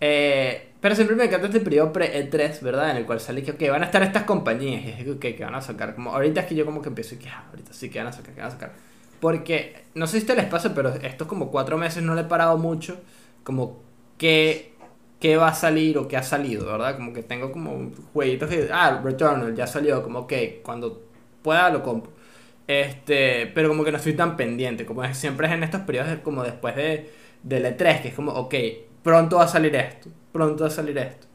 Eh, 0.00 0.74
pero 0.80 0.94
siempre 0.94 1.16
me 1.16 1.24
encanta 1.24 1.46
este 1.48 1.60
periodo 1.60 1.92
pre-E3, 1.92 2.60
¿verdad? 2.62 2.90
En 2.92 2.98
el 2.98 3.06
cual 3.06 3.20
sale 3.20 3.42
que, 3.42 3.52
ok, 3.52 3.62
van 3.70 3.82
a 3.82 3.86
estar 3.86 4.02
estas 4.02 4.24
compañías 4.24 4.84
y 4.84 4.90
es 4.90 5.04
que, 5.04 5.12
ok, 5.12 5.20
que 5.36 5.44
van 5.44 5.54
a 5.54 5.62
sacar. 5.62 5.94
Como, 5.94 6.12
ahorita 6.12 6.42
es 6.42 6.46
que 6.48 6.54
yo 6.56 6.66
como 6.66 6.82
que 6.82 6.88
empiezo 6.90 7.16
y 7.16 7.18
que, 7.18 7.28
ah, 7.30 7.46
ahorita 7.50 7.72
sí 7.72 7.90
que 7.90 7.98
van 8.00 8.08
a 8.08 8.12
sacar, 8.12 8.34
que 8.34 8.40
van 8.40 8.48
a 8.50 8.52
sacar. 8.52 8.74
Porque, 9.20 9.86
no 9.94 10.06
sé 10.06 10.20
si 10.20 10.26
te 10.26 10.36
les 10.36 10.46
pasa, 10.46 10.74
pero 10.74 10.90
estos 10.94 11.28
como 11.28 11.50
cuatro 11.50 11.78
meses 11.78 12.02
no 12.02 12.14
le 12.14 12.22
he 12.22 12.24
parado 12.24 12.58
mucho, 12.58 13.00
como 13.44 13.82
qué, 14.18 14.75
qué 15.20 15.36
va 15.36 15.48
a 15.48 15.54
salir 15.54 15.98
o 15.98 16.08
qué 16.08 16.16
ha 16.16 16.22
salido, 16.22 16.66
¿verdad? 16.66 16.96
Como 16.96 17.12
que 17.12 17.22
tengo 17.22 17.52
como 17.52 17.90
jueguitos 18.12 18.50
que, 18.50 18.68
ah, 18.72 19.00
Returnal 19.02 19.54
ya 19.54 19.66
salió, 19.66 20.02
como, 20.02 20.20
ok, 20.20 20.32
cuando 20.62 21.02
pueda 21.42 21.70
lo 21.70 21.82
compro. 21.82 22.12
Este, 22.66 23.46
pero 23.54 23.68
como 23.68 23.84
que 23.84 23.92
no 23.92 23.98
estoy 23.98 24.14
tan 24.14 24.36
pendiente, 24.36 24.84
como 24.86 25.04
es- 25.04 25.16
siempre 25.18 25.46
es 25.48 25.52
en 25.54 25.62
estos 25.64 25.82
periodos 25.82 26.18
como 26.22 26.42
después 26.44 26.74
de, 26.76 27.10
del 27.42 27.64
E3, 27.66 28.02
que 28.02 28.08
es 28.08 28.14
como, 28.14 28.32
ok, 28.32 28.54
pronto 29.02 29.36
va 29.36 29.44
a 29.44 29.48
salir 29.48 29.74
esto, 29.76 30.10
pronto 30.32 30.64
va 30.64 30.68
a 30.68 30.70
salir 30.72 30.98
esto. 30.98 31.26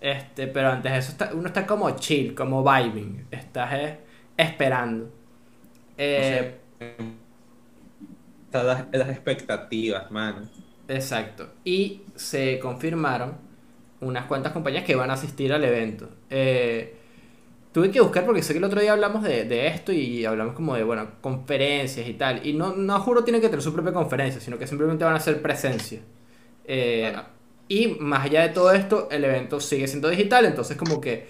Este, 0.00 0.46
pero 0.48 0.70
antes 0.70 0.92
de 0.92 0.98
eso 0.98 1.12
está- 1.12 1.30
uno 1.34 1.46
está 1.48 1.66
como 1.66 1.90
chill, 1.98 2.34
como 2.34 2.62
vibing, 2.64 3.26
estás 3.30 3.72
eh, 3.74 3.98
esperando. 4.36 5.10
Eh, 5.98 6.60
Están 8.46 8.66
las, 8.66 8.86
las 8.92 9.08
expectativas, 9.10 10.10
mano. 10.10 10.50
Exacto. 10.88 11.48
Y 11.64 12.02
se 12.14 12.58
confirmaron 12.60 13.34
unas 14.00 14.26
cuantas 14.26 14.52
compañías 14.52 14.84
que 14.84 14.94
van 14.94 15.10
a 15.10 15.14
asistir 15.14 15.52
al 15.52 15.64
evento. 15.64 16.08
Eh, 16.30 16.96
tuve 17.72 17.90
que 17.90 18.00
buscar 18.00 18.24
porque 18.26 18.42
sé 18.42 18.54
que 18.54 18.58
el 18.58 18.64
otro 18.64 18.80
día 18.80 18.92
hablamos 18.92 19.22
de, 19.24 19.44
de 19.44 19.68
esto 19.68 19.92
y 19.92 20.24
hablamos 20.26 20.54
como 20.54 20.74
de, 20.76 20.84
bueno, 20.84 21.12
conferencias 21.20 22.08
y 22.08 22.14
tal. 22.14 22.46
Y 22.46 22.54
no, 22.54 22.74
no 22.76 23.00
juro 23.00 23.24
tienen 23.24 23.42
que 23.42 23.48
tener 23.48 23.62
su 23.62 23.72
propia 23.74 23.92
conferencia, 23.92 24.40
sino 24.40 24.58
que 24.58 24.66
simplemente 24.66 25.04
van 25.04 25.14
a 25.14 25.18
hacer 25.18 25.42
presencia. 25.42 26.00
Eh, 26.64 27.14
Y 27.68 27.88
más 28.00 28.24
allá 28.26 28.42
de 28.42 28.50
todo 28.50 28.72
esto, 28.72 29.08
el 29.10 29.24
evento 29.24 29.60
sigue 29.60 29.88
siendo 29.88 30.08
digital, 30.08 30.46
entonces 30.46 30.76
como 30.76 31.00
que 31.00 31.26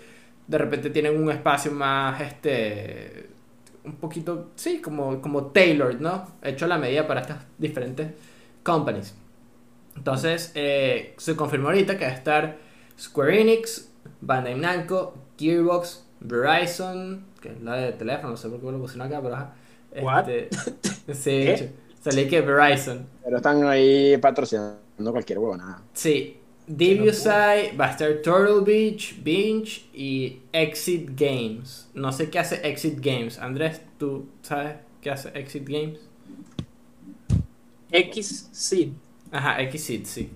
de 0.46 0.58
repente 0.58 0.90
tienen 0.90 1.16
un 1.22 1.30
espacio 1.30 1.72
más, 1.72 2.20
este, 2.20 3.28
un 3.84 3.96
poquito, 3.96 4.52
sí, 4.56 4.80
como, 4.82 5.20
como 5.22 5.46
tailored, 5.46 5.98
¿no? 6.00 6.26
Hecho 6.42 6.66
a 6.66 6.68
la 6.68 6.78
medida 6.78 7.06
para 7.06 7.22
estas 7.22 7.46
diferentes 7.58 8.08
companies. 8.62 9.14
Entonces, 9.96 10.52
eh, 10.54 11.14
se 11.16 11.34
confirmó 11.36 11.68
ahorita 11.68 11.98
que 11.98 12.04
va 12.04 12.10
a 12.10 12.14
estar 12.14 12.58
Square 12.98 13.40
Enix, 13.40 13.90
Bandai 14.20 14.54
Namco, 14.54 15.14
Gearbox, 15.38 16.04
Verizon, 16.20 17.24
que 17.40 17.50
es 17.50 17.60
la 17.62 17.76
de 17.76 17.92
teléfono, 17.92 18.30
no 18.30 18.36
sé 18.36 18.48
por 18.48 18.60
qué 18.60 18.66
lo 18.66 18.78
pusieron 18.78 19.06
acá, 19.06 19.20
pero 19.22 19.34
ajá. 19.34 19.54
What? 20.02 20.28
Este, 20.28 21.56
sí, 21.58 21.70
salí 22.00 22.28
que 22.28 22.40
Verizon. 22.40 23.06
Pero 23.24 23.36
están 23.36 23.64
ahí 23.64 24.16
patrocinando 24.18 25.12
cualquier 25.12 25.38
huevonada. 25.38 25.82
Sí, 25.94 26.38
DBSI, 26.66 27.76
va 27.78 27.86
a 27.86 27.90
estar 27.92 28.22
Turtle 28.22 28.60
Beach, 28.64 29.22
Binge 29.22 29.86
y 29.94 30.40
Exit 30.52 31.10
Games. 31.14 31.88
No 31.94 32.12
sé 32.12 32.28
qué 32.28 32.40
hace 32.40 32.68
Exit 32.68 32.98
Games. 33.00 33.38
Andrés, 33.38 33.80
¿tú 33.98 34.26
sabes 34.42 34.74
qué 35.00 35.10
hace 35.10 35.28
Exit 35.38 35.68
Games? 35.68 36.00
X, 37.92 38.48
sí. 38.52 38.94
Ajá, 39.30 39.60
Exit, 39.60 40.06
sí. 40.06 40.30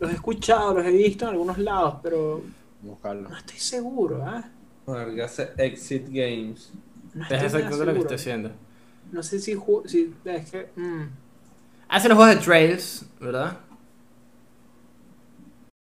Los 0.00 0.10
he 0.10 0.14
escuchado, 0.14 0.74
los 0.74 0.84
he 0.84 0.90
visto 0.90 1.24
en 1.26 1.30
algunos 1.32 1.58
lados, 1.58 1.96
pero 2.02 2.42
buscarlo. 2.82 3.28
no 3.28 3.36
estoy 3.36 3.58
seguro, 3.58 4.24
¿ah? 4.24 4.50
Vergase 4.86 5.52
Exit 5.58 6.06
Games. 6.10 6.70
No 7.14 7.24
Es 7.28 7.42
exactamente 7.42 7.86
lo 7.86 7.92
que 7.94 8.00
seguro. 8.00 8.00
estoy 8.00 8.16
haciendo. 8.16 8.50
No 9.12 9.22
sé 9.22 9.38
si, 9.40 9.56
si 9.86 10.14
es 10.24 10.50
que 10.50 10.70
mm, 10.76 11.08
Hace 11.88 12.08
los 12.08 12.16
juegos 12.16 12.36
de 12.36 12.40
Trails, 12.42 13.04
¿verdad? 13.20 13.58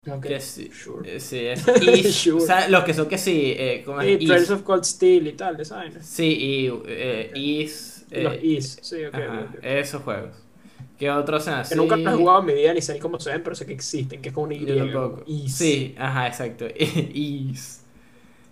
Ok, 0.08 0.26
Que 0.26 0.40
sí. 0.40 0.70
sure. 0.74 1.04
eh, 1.16 1.20
Sí, 1.20 1.46
es 1.46 1.64
Sure. 2.16 2.38
o 2.44 2.46
sea, 2.46 2.68
los 2.70 2.84
que 2.84 2.94
son 2.94 3.08
que 3.08 3.18
sí, 3.18 3.54
eh, 3.58 3.84
¿cómo 3.86 4.02
es? 4.02 4.22
Y 4.22 4.26
Trails 4.26 4.50
of 4.52 4.64
Cold 4.64 4.84
Steel 4.84 5.28
y 5.28 5.34
tal, 5.34 5.58
vaina. 5.58 6.02
Sí, 6.02 6.26
y 6.26 6.68
eh, 6.88 7.32
Ease. 7.36 8.06
Y 8.12 8.20
Los 8.22 8.36
eh, 8.36 8.40
East, 8.42 8.84
sí, 8.84 9.06
ok. 9.06 9.14
ajá, 9.16 9.42
ok, 9.50 9.56
ok. 9.60 9.64
esos 9.64 10.02
juegos. 10.04 10.36
¿Qué 11.00 11.10
otros 11.10 11.46
son 11.46 11.54
así? 11.54 11.70
Que 11.70 11.76
nunca 11.78 11.96
he 11.96 12.14
jugado 12.14 12.42
en 12.42 12.46
mi 12.46 12.54
vida 12.54 12.74
ni 12.74 12.82
sé 12.82 12.94
ni 12.94 13.00
cómo 13.00 13.18
se 13.22 13.32
ven, 13.32 13.42
pero 13.42 13.56
sé 13.56 13.66
que 13.66 13.72
existen, 13.72 14.22
que 14.22 14.30
es 14.30 14.36
como 14.36 14.48
una 14.48 14.56
Y. 14.56 14.66
Yo. 14.66 15.24
Sí, 15.48 15.96
ajá, 15.98 16.28
exacto. 16.28 16.66
Ease. 16.76 17.80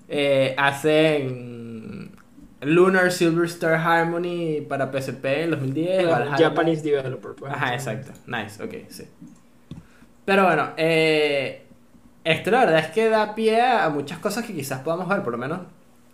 Eh, 0.07 0.55
hacen 0.57 2.11
Lunar 2.61 3.11
Silver 3.11 3.45
Star 3.47 3.73
Harmony 3.73 4.61
para 4.61 4.89
PSP 4.89 5.25
en 5.25 5.51
2010. 5.51 6.03
Claro, 6.03 6.25
Valhalla. 6.25 6.49
Japanese 6.49 6.81
developer. 6.83 7.31
pues. 7.33 7.51
Ajá, 7.51 7.73
exacto. 7.73 8.13
Nice, 8.25 8.63
ok, 8.63 8.73
sí. 8.87 9.03
Pero 10.23 10.45
bueno, 10.45 10.69
eh, 10.77 11.65
esto 12.23 12.51
la 12.51 12.59
verdad 12.61 12.79
es 12.79 12.87
que 12.87 13.09
da 13.09 13.35
pie 13.35 13.61
a 13.61 13.89
muchas 13.89 14.19
cosas 14.19 14.45
que 14.45 14.53
quizás 14.53 14.79
podamos 14.79 15.09
ver. 15.09 15.21
Por 15.21 15.33
lo 15.33 15.37
menos 15.37 15.59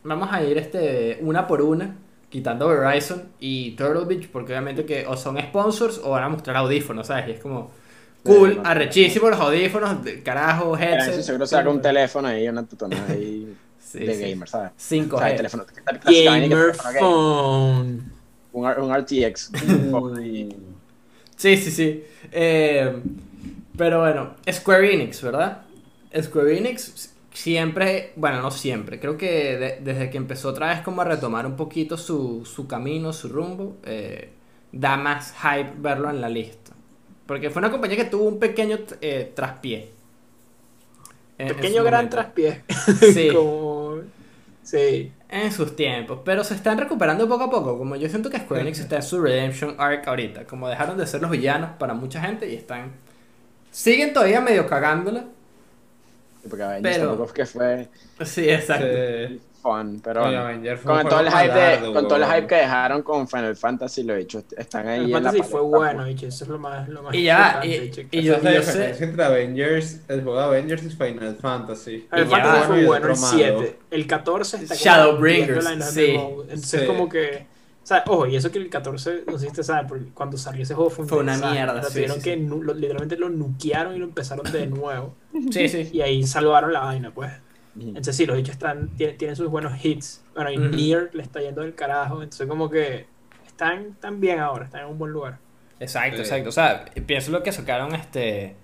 vamos 0.03 0.29
a 0.31 0.43
ir 0.43 0.57
este, 0.57 1.19
una 1.21 1.45
por 1.45 1.61
una, 1.61 1.95
quitando 2.33 2.67
Verizon 2.67 3.29
y 3.39 3.75
Turtle 3.75 4.05
Beach, 4.05 4.27
porque 4.31 4.53
obviamente 4.53 4.85
que 4.85 5.05
o 5.05 5.15
son 5.15 5.39
sponsors 5.39 6.01
o 6.03 6.09
van 6.09 6.23
a 6.23 6.29
mostrar 6.29 6.57
audífonos, 6.57 7.05
¿sabes? 7.05 7.27
Y 7.27 7.31
es 7.33 7.39
como 7.39 7.69
cool, 8.23 8.59
arrechísimo 8.63 9.29
los 9.29 9.39
audífonos, 9.39 9.97
carajo, 10.23 10.75
headset. 10.75 11.13
eso 11.13 11.21
seguro 11.21 11.45
saca 11.45 11.69
un 11.69 11.79
teléfono 11.79 12.27
ahí, 12.27 12.47
una 12.49 12.65
tutonada 12.65 13.05
ahí 13.13 13.55
Sí, 13.79 13.99
de 13.99 14.15
sí. 14.15 14.21
gamer, 14.31 14.49
¿sabes? 14.49 14.71
5G. 14.79 15.13
O 15.13 15.17
sea, 15.19 15.29
el 15.29 15.37
teléfono. 15.37 15.65
Gamer 16.05 16.73
phone. 16.73 18.11
Un, 18.51 18.65
un 18.65 18.95
RTX. 18.97 19.51
Sí, 21.35 21.57
sí, 21.57 21.71
sí. 21.71 22.03
Eh, 22.31 22.99
pero 23.77 23.99
bueno, 24.01 24.33
Square 24.51 24.91
Enix, 24.91 25.21
¿verdad? 25.21 25.61
Square 26.19 26.57
Enix 26.57 27.13
siempre, 27.33 28.13
bueno, 28.15 28.41
no 28.41 28.51
siempre, 28.51 28.99
creo 28.99 29.17
que 29.17 29.57
de- 29.57 29.79
desde 29.81 30.09
que 30.09 30.17
empezó 30.17 30.49
otra 30.49 30.69
vez 30.69 30.81
como 30.81 31.01
a 31.01 31.05
retomar 31.05 31.45
un 31.45 31.55
poquito 31.55 31.97
su, 31.97 32.45
su 32.45 32.67
camino, 32.67 33.13
su 33.13 33.29
rumbo, 33.29 33.77
eh, 33.85 34.31
da 34.71 34.97
más 34.97 35.33
hype 35.41 35.73
verlo 35.77 36.09
en 36.09 36.21
la 36.21 36.29
lista. 36.29 36.73
Porque 37.25 37.49
fue 37.49 37.61
una 37.61 37.71
compañía 37.71 37.97
que 37.97 38.05
tuvo 38.05 38.25
un 38.25 38.39
pequeño 38.39 38.79
eh, 39.01 39.31
traspié. 39.35 39.91
Pequeño 41.45 41.83
gran 41.83 42.05
momento. 42.05 42.09
traspié. 42.09 42.63
Sí. 43.01 43.29
como... 43.31 44.01
Sí. 44.61 45.11
En 45.29 45.51
sus 45.51 45.75
tiempos, 45.75 46.19
pero 46.23 46.43
se 46.43 46.53
están 46.53 46.77
recuperando 46.77 47.27
poco 47.27 47.45
a 47.45 47.49
poco. 47.49 47.77
Como 47.77 47.95
yo 47.95 48.07
siento 48.07 48.29
que 48.29 48.37
Square 48.39 48.61
Enix 48.61 48.79
está 48.79 48.97
en 48.97 49.03
su 49.03 49.19
Redemption 49.19 49.75
Arc 49.79 50.07
ahorita. 50.07 50.45
Como 50.45 50.69
dejaron 50.69 50.97
de 50.97 51.07
ser 51.07 51.21
los 51.21 51.31
villanos 51.31 51.71
para 51.79 51.93
mucha 51.95 52.21
gente 52.21 52.49
y 52.51 52.55
están. 52.55 52.91
Siguen 53.71 54.13
todavía 54.13 54.41
medio 54.41 54.67
cagándola. 54.67 55.25
Porque 56.49 56.63
Avengers 56.63 56.95
Pero- 56.97 57.07
tampoco 57.09 57.27
es 57.29 57.33
que 57.33 57.45
fue 57.45 57.87
Sí, 58.25 58.49
exacto. 58.49 58.85
Sí. 58.85 59.41
fun, 59.61 60.01
pero 60.03 60.21
bueno. 60.25 60.77
Fue 60.77 60.91
Con 61.01 61.07
todo 61.09 61.19
el 61.21 61.31
hype 61.31 61.53
de, 61.53 61.93
con 61.93 62.05
todo 62.09 62.17
el 62.17 62.25
hype 62.25 62.47
que 62.47 62.55
dejaron 62.55 63.01
con 63.01 63.27
Final 63.29 63.55
Fantasy, 63.55 64.03
lo 64.03 64.13
he 64.13 64.17
dicho, 64.17 64.43
están 64.57 64.87
ahí 64.89 64.99
El 64.99 65.05
en 65.05 65.11
la 65.11 65.17
Fantasy 65.19 65.37
fue 65.39 65.61
palestra, 65.61 65.77
bueno, 65.79 66.03
bicho, 66.05 66.27
eso 66.27 66.43
es 66.43 66.49
lo 66.49 66.59
más, 66.59 66.89
lo 66.89 67.01
más 67.03 67.15
Y 67.15 67.23
ya, 67.23 67.61
y- 67.63 67.91
y 68.11 68.21
yo- 68.23 68.37
la 68.41 68.53
yo 68.55 68.61
sé- 68.61 69.01
entre 69.01 69.23
Avengers, 69.23 70.01
el 70.09 70.21
juego 70.21 70.37
de 70.39 70.45
Avengers 70.45 70.83
y 70.83 70.89
Final 70.89 71.37
Fantasy. 71.41 72.07
El 72.11 72.27
y 72.27 72.29
ya, 72.29 72.35
Fantasy 72.37 72.67
fue 72.67 72.81
y 72.81 72.85
bueno, 72.85 73.05
el 73.05 73.11
otro 73.13 73.21
malo. 73.21 73.37
7. 73.37 73.79
El 73.89 74.05
14 74.07 74.57
está 74.57 74.75
Shadowbringers, 74.75 75.63
la 75.63 75.81
sí. 75.85 76.07
Entonces, 76.11 76.81
Sí. 76.81 76.85
como 76.85 77.07
que. 77.07 77.45
O 77.81 77.85
sea, 77.85 78.03
ojo, 78.07 78.27
y 78.27 78.35
eso 78.37 78.49
que 78.51 78.59
el 78.59 78.69
14, 78.69 79.23
no 79.27 79.33
sé 79.33 79.39
si 79.39 79.47
ustedes 79.47 79.67
saben, 79.67 79.87
porque 79.87 80.05
cuando 80.13 80.37
salió 80.37 80.63
ese 80.63 80.73
juego 80.73 80.89
fue, 80.89 81.03
un 81.03 81.09
Fue 81.09 81.19
una 81.19 81.37
mierda, 81.37 81.73
O 81.73 81.81
sea, 81.81 81.83
sí, 81.89 81.93
tuvieron 81.95 82.17
sí, 82.17 82.23
que 82.23 82.35
lo- 82.37 82.73
literalmente 82.73 83.17
lo 83.17 83.29
nukearon 83.29 83.93
y 83.95 83.99
lo 83.99 84.05
empezaron 84.05 84.49
de 84.51 84.67
nuevo. 84.67 85.15
Sí, 85.51 85.67
sí. 85.69 85.89
Y 85.93 86.01
ahí 86.01 86.23
salvaron 86.23 86.71
la 86.73 86.81
vaina, 86.81 87.11
pues. 87.13 87.31
Entonces, 87.79 88.15
sí, 88.15 88.25
los 88.27 88.37
bichos 88.37 88.53
están, 88.53 88.89
tienen, 88.97 89.17
tienen 89.17 89.35
sus 89.35 89.49
buenos 89.49 89.83
hits. 89.83 90.23
Bueno, 90.35 90.51
y. 90.51 90.57
Nier 90.57 91.09
le 91.13 91.23
está 91.23 91.41
yendo 91.41 91.61
del 91.61 91.73
carajo. 91.73 92.21
Entonces, 92.21 92.45
como 92.47 92.69
que 92.69 93.07
están, 93.47 93.87
están 93.93 94.19
bien 94.21 94.39
ahora, 94.39 94.65
están 94.65 94.81
en 94.81 94.87
un 94.89 94.99
buen 94.99 95.11
lugar. 95.11 95.39
Exacto, 95.79 96.17
Sí. 96.17 96.21
exacto. 96.21 96.49
O 96.49 96.51
sea, 96.51 96.85
pienso 97.07 97.31
lo 97.31 97.41
que 97.41 97.51
sacaron 97.51 97.95
este. 97.95 98.55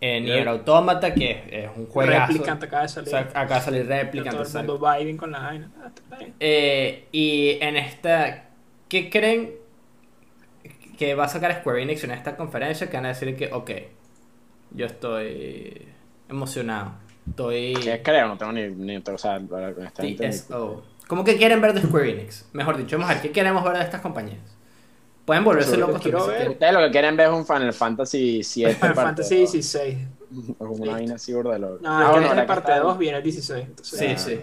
En 0.00 0.24
Nier 0.24 0.42
Yeah. 0.42 0.50
Automata, 0.50 1.14
que 1.14 1.44
es 1.50 1.70
un 1.76 1.86
juegazo. 1.86 2.26
Replicant 2.32 2.62
acaba 2.62 2.82
de 2.82 2.86
O 2.86 2.88
salir. 2.88 3.08
sea, 3.08 3.20
acaba 3.20 3.54
de 3.54 3.60
salir 3.62 3.86
Replicant. 3.86 4.36
todo 4.36 4.42
el 4.60 4.66
mundo 4.66 4.78
vibing 4.98 5.16
con 5.16 5.30
la 5.30 5.38
vaina. 5.38 5.70
Ah, 5.82 5.90
está 5.94 6.16
bien. 6.18 6.34
Eh, 6.40 7.04
y 7.12 7.56
en 7.62 7.76
esta, 7.76 8.48
¿qué 8.88 9.08
creen 9.08 9.52
que 10.98 11.14
va 11.14 11.24
a 11.24 11.28
sacar 11.28 11.54
Square 11.60 11.82
Enix 11.82 12.04
en 12.04 12.10
esta 12.10 12.36
conferencia? 12.36 12.90
Que 12.90 12.96
van 12.96 13.06
a 13.06 13.08
decir 13.10 13.34
que, 13.36 13.50
ok, 13.52 13.70
yo 14.74 14.86
estoy 14.86 15.88
emocionado. 16.28 16.92
Estoy 17.28 17.74
¿Qué 17.74 18.02
creo? 18.02 18.28
No 18.28 18.36
tengo 18.36 18.52
ni, 18.52 18.68
ni 18.68 18.96
o 18.96 19.18
sea, 19.18 19.40
TSO. 20.16 20.82
¿Cómo 21.06 21.24
que 21.24 21.36
quieren 21.36 21.60
ver 21.60 21.72
de 21.74 21.82
Square 21.82 22.10
Enix? 22.10 22.48
Mejor 22.52 22.76
dicho, 22.76 22.96
vamos 22.96 23.10
a 23.10 23.14
ver, 23.14 23.22
¿qué 23.22 23.30
queremos 23.32 23.62
ver 23.64 23.74
de 23.78 23.82
estas 23.84 24.00
compañías? 24.00 24.38
Pueden 25.24 25.42
volverse 25.44 25.76
locos. 25.76 26.04
Ustedes 26.04 26.72
lo 26.72 26.80
que 26.80 26.90
quieren 26.90 27.16
ver 27.16 27.28
es 27.28 27.32
un 27.34 27.46
Final 27.46 27.72
Fantasy 27.72 28.42
7 28.42 28.74
Final 28.74 28.94
parte 28.94 29.22
Fantasy 29.22 29.40
dos. 29.42 29.52
16. 29.52 29.98
O 30.30 30.54
como 30.66 30.82
una 30.82 30.92
vaina 30.92 31.14
así 31.14 31.32
burda 31.32 31.52
de 31.54 31.58
loco. 31.60 31.78
No, 31.80 31.90
Ah, 31.90 32.10
bueno, 32.10 32.28
que 32.30 32.42
parte 32.42 32.72
está- 32.72 32.82
2 32.82 32.98
viene 32.98 33.16
el 33.18 33.22
16. 33.22 33.64
entonces- 33.66 33.98
Sí, 33.98 34.06
Ah, 34.08 34.18
sí. 34.18 34.40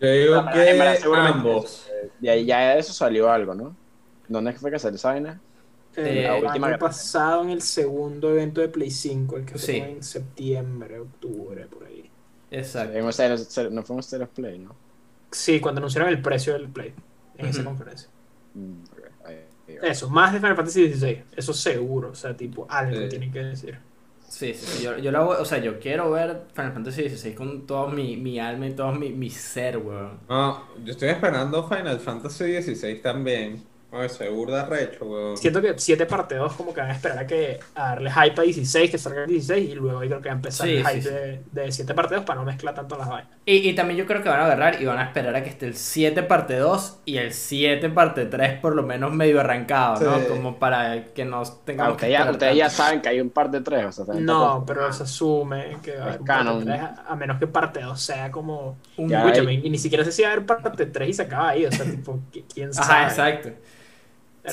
Yo 0.00 0.08
digo 0.08 0.34
verdad 0.42 0.52
que 0.98 1.16
ambos. 1.16 1.88
De 2.20 2.30
ahí 2.30 2.44
ya 2.44 2.58
de 2.74 2.78
eso 2.80 2.92
salió 2.92 3.30
algo, 3.30 3.54
¿no? 3.54 3.76
¿Dónde 4.28 4.52
fue 4.54 4.70
que 4.70 4.78
salió 4.78 4.96
esa 4.96 5.10
vaina? 5.12 5.40
Eh, 5.96 6.38
el 6.38 6.46
año 6.64 6.78
pasado 6.78 7.42
en 7.42 7.50
el 7.50 7.62
segundo 7.62 8.30
evento 8.30 8.60
de 8.60 8.68
Play 8.68 8.90
5, 8.90 9.36
el 9.38 9.44
que 9.46 9.58
Sí. 9.58 9.78
fue 9.78 9.90
en 9.92 10.02
septiembre, 10.02 11.00
octubre, 11.00 11.66
por 11.66 11.84
ahí. 11.84 12.10
Exacto. 12.50 12.92
Stereo- 13.10 13.38
stereo- 13.38 13.70
no 13.70 13.82
fue 13.82 13.96
un 13.96 14.28
Play, 14.34 14.58
¿no? 14.58 14.74
Sí, 15.30 15.58
cuando 15.60 15.80
anunciaron 15.80 16.10
el 16.10 16.20
precio 16.22 16.52
del 16.52 16.68
Play 16.68 16.92
en 17.38 17.46
esa 17.46 17.64
conferencia. 17.64 18.08
Mm, 18.54 18.72
ahí- 19.24 19.34
ahí. 19.68 19.78
Eso, 19.82 20.08
más 20.08 20.32
de 20.32 20.38
Final 20.38 20.56
Fantasy 20.56 20.82
16, 20.82 21.18
eso 21.36 21.52
seguro, 21.52 22.10
o 22.10 22.14
sea, 22.14 22.36
tipo, 22.36 22.66
algo 22.70 23.00
Sí. 23.02 23.08
tienen 23.08 23.32
que 23.32 23.40
decir. 23.40 23.78
Sí, 24.28 24.52
sí, 24.54 24.66
sí, 24.66 24.84
Yo, 24.84 24.98
yo 24.98 25.12
la 25.12 25.20
voy- 25.20 25.36
o 25.38 25.44
sea, 25.44 25.58
yo 25.58 25.78
quiero 25.78 26.10
ver 26.10 26.42
Final 26.54 26.72
Fantasy 26.72 27.08
XVI 27.08 27.34
con 27.34 27.66
todo 27.66 27.88
mi, 27.88 28.16
mi 28.16 28.38
alma 28.40 28.66
y 28.66 28.72
todo 28.74 28.92
mi, 28.92 29.10
mi 29.10 29.30
ser, 29.30 29.78
weón. 29.78 30.18
No, 30.28 30.62
yo 30.84 30.92
estoy 30.92 31.08
esperando 31.10 31.66
Final 31.68 32.00
Fantasy 32.00 32.44
16 32.44 33.00
también. 33.02 33.62
Oye, 33.92 34.08
se 34.08 34.28
burda 34.28 34.66
recho, 34.66 35.04
weón. 35.06 35.36
Siento 35.36 35.62
que 35.62 35.74
7 35.78 36.06
parte 36.06 36.34
2 36.34 36.52
como 36.54 36.74
que 36.74 36.80
van 36.80 36.90
a 36.90 36.92
esperar 36.94 37.18
a 37.20 37.26
que 37.26 37.60
a 37.76 37.90
darle 37.90 38.10
hype 38.10 38.40
a 38.40 38.44
16, 38.44 38.90
que 38.90 38.98
salga 38.98 39.22
el 39.22 39.28
16 39.28 39.70
y 39.70 39.74
luego 39.74 40.02
yo 40.02 40.08
creo 40.10 40.20
que 40.22 40.28
va 40.28 40.32
a 40.34 40.36
empezar 40.36 40.66
Sí, 40.66 40.74
el 40.74 40.84
sí, 40.84 40.90
hype 40.92 41.02
sí. 41.02 41.08
de, 41.08 41.42
de 41.62 41.72
7 41.72 41.94
parte 41.94 42.14
2 42.16 42.24
para 42.24 42.40
no 42.40 42.44
mezclar 42.44 42.74
tanto 42.74 42.98
las 42.98 43.08
vainas. 43.08 43.30
Y, 43.46 43.68
y 43.70 43.74
también 43.74 43.96
yo 43.98 44.04
creo 44.06 44.22
que 44.22 44.28
van 44.28 44.40
a 44.40 44.44
agarrar 44.46 44.82
y 44.82 44.84
van 44.86 44.98
a 44.98 45.04
esperar 45.04 45.34
a 45.36 45.42
que 45.44 45.50
esté 45.50 45.66
el 45.66 45.76
7 45.76 46.24
parte 46.24 46.56
2 46.56 46.98
y 47.04 47.16
el 47.18 47.32
7 47.32 47.88
parte 47.90 48.26
3 48.26 48.58
por 48.60 48.74
lo 48.74 48.82
menos 48.82 49.12
medio 49.12 49.38
arrancado, 49.40 50.00
¿no? 50.04 50.18
Sí. 50.18 50.24
Como 50.28 50.58
para 50.58 51.04
que 51.14 51.24
no 51.24 51.42
Ah, 51.42 51.54
tengamos 51.64 51.96
que 51.96 52.06
ustedes 52.06 52.18
ya, 52.18 52.30
ustedes 52.30 52.72
saben 52.72 53.00
que 53.00 53.08
hay 53.08 53.20
un 53.20 53.30
par 53.30 53.50
de 53.52 53.60
tres, 53.60 53.98
o 54.00 54.04
sea, 54.04 54.14
No, 54.16 54.64
pero 54.66 54.92
se 54.92 55.04
asume 55.04 55.76
que 55.82 55.94
va 55.96 56.02
a 56.04 56.08
haber 56.08 56.20
un 56.20 56.26
canon. 56.26 56.64
parte 56.64 56.80
3, 56.80 57.00
a, 57.08 57.16
menos 57.16 57.38
que 57.38 57.46
parte 57.46 57.80
2 57.82 58.00
sea 58.00 58.30
como... 58.32 58.76
Un- 58.96 59.14
hay- 59.14 59.60
y 59.64 59.70
ni 59.70 59.78
siquiera 59.78 60.04
sé 60.04 60.10
si 60.12 60.22
va 60.22 60.28
a 60.30 60.32
haber 60.32 60.44
parte 60.44 60.86
3 60.86 61.08
y 61.08 61.12
se 61.14 61.22
acaba 61.22 61.50
ahí, 61.50 61.64
o 61.66 61.70
sea, 61.72 61.84
tipo, 61.90 62.18
¿qui- 62.32 62.44
¿quién 62.52 62.74
sabe? 62.74 62.92
Ajá, 62.92 63.08
exacto. 63.08 63.50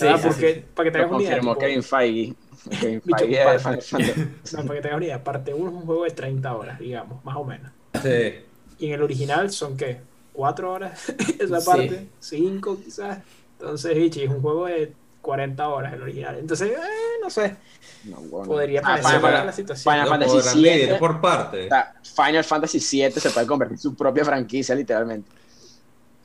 ¿Verdad? 0.01 0.17
Sí, 0.21 0.27
Porque, 0.27 0.53
sí. 0.55 0.65
para 0.73 0.85
que 0.85 0.91
te 0.91 0.97
Lo 0.97 1.03
hagas 1.05 1.13
una 1.15 1.23
idea, 1.23 1.31
confirmó 1.37 1.57
Kevin 1.57 1.83
Feige. 1.83 2.33
Kevin 2.79 3.01
Feige 3.01 3.37
de 3.39 3.43
para- 3.45 3.59
Final 3.59 3.81
Fantasy. 3.81 4.21
no, 4.55 4.63
para 4.63 4.73
que 4.75 4.81
te 4.81 4.87
hagas 4.87 4.97
una 4.97 5.05
idea, 5.05 5.23
parte 5.23 5.53
1 5.53 5.69
es 5.69 5.75
un 5.75 5.85
juego 5.85 6.03
de 6.05 6.11
30 6.11 6.55
horas, 6.55 6.79
digamos, 6.79 7.23
más 7.25 7.35
o 7.35 7.43
menos. 7.43 7.71
Sí. 8.01 8.33
Y 8.79 8.87
en 8.87 8.93
el 8.93 9.01
original 9.03 9.51
son, 9.51 9.77
¿qué? 9.77 9.99
¿4 10.35 10.63
horas 10.63 11.09
esa 11.39 11.59
Sí. 11.61 11.65
parte? 11.65 12.07
¿5 12.21 12.83
quizás? 12.83 13.19
Entonces, 13.59 13.95
bichi, 13.95 14.23
es 14.23 14.29
un 14.29 14.41
juego 14.41 14.65
de 14.65 14.93
40 15.21 15.67
horas 15.69 15.93
el 15.93 16.01
original. 16.01 16.37
Entonces, 16.39 16.71
eh, 16.71 16.75
no 17.21 17.29
sé, 17.29 17.55
No, 18.05 18.17
bueno. 18.17 18.47
podría 18.47 18.79
Ah, 18.81 18.83
parecer 18.83 19.05
Final- 19.11 19.21
mala 19.21 19.45
la 19.45 19.51
situación. 19.53 19.93
Final 19.93 20.07
Fantasy 20.09 20.37
7. 20.59 20.95
por 20.95 21.21
parte. 21.21 21.65
O 21.65 21.69
sea, 21.69 21.95
Final 22.03 22.43
Fantasy 22.43 22.79
7 22.79 23.19
se 23.19 23.29
puede 23.29 23.47
convertir 23.47 23.75
en 23.75 23.79
su 23.81 23.95
propia 23.95 24.25
franquicia, 24.25 24.75
literalmente. 24.75 25.29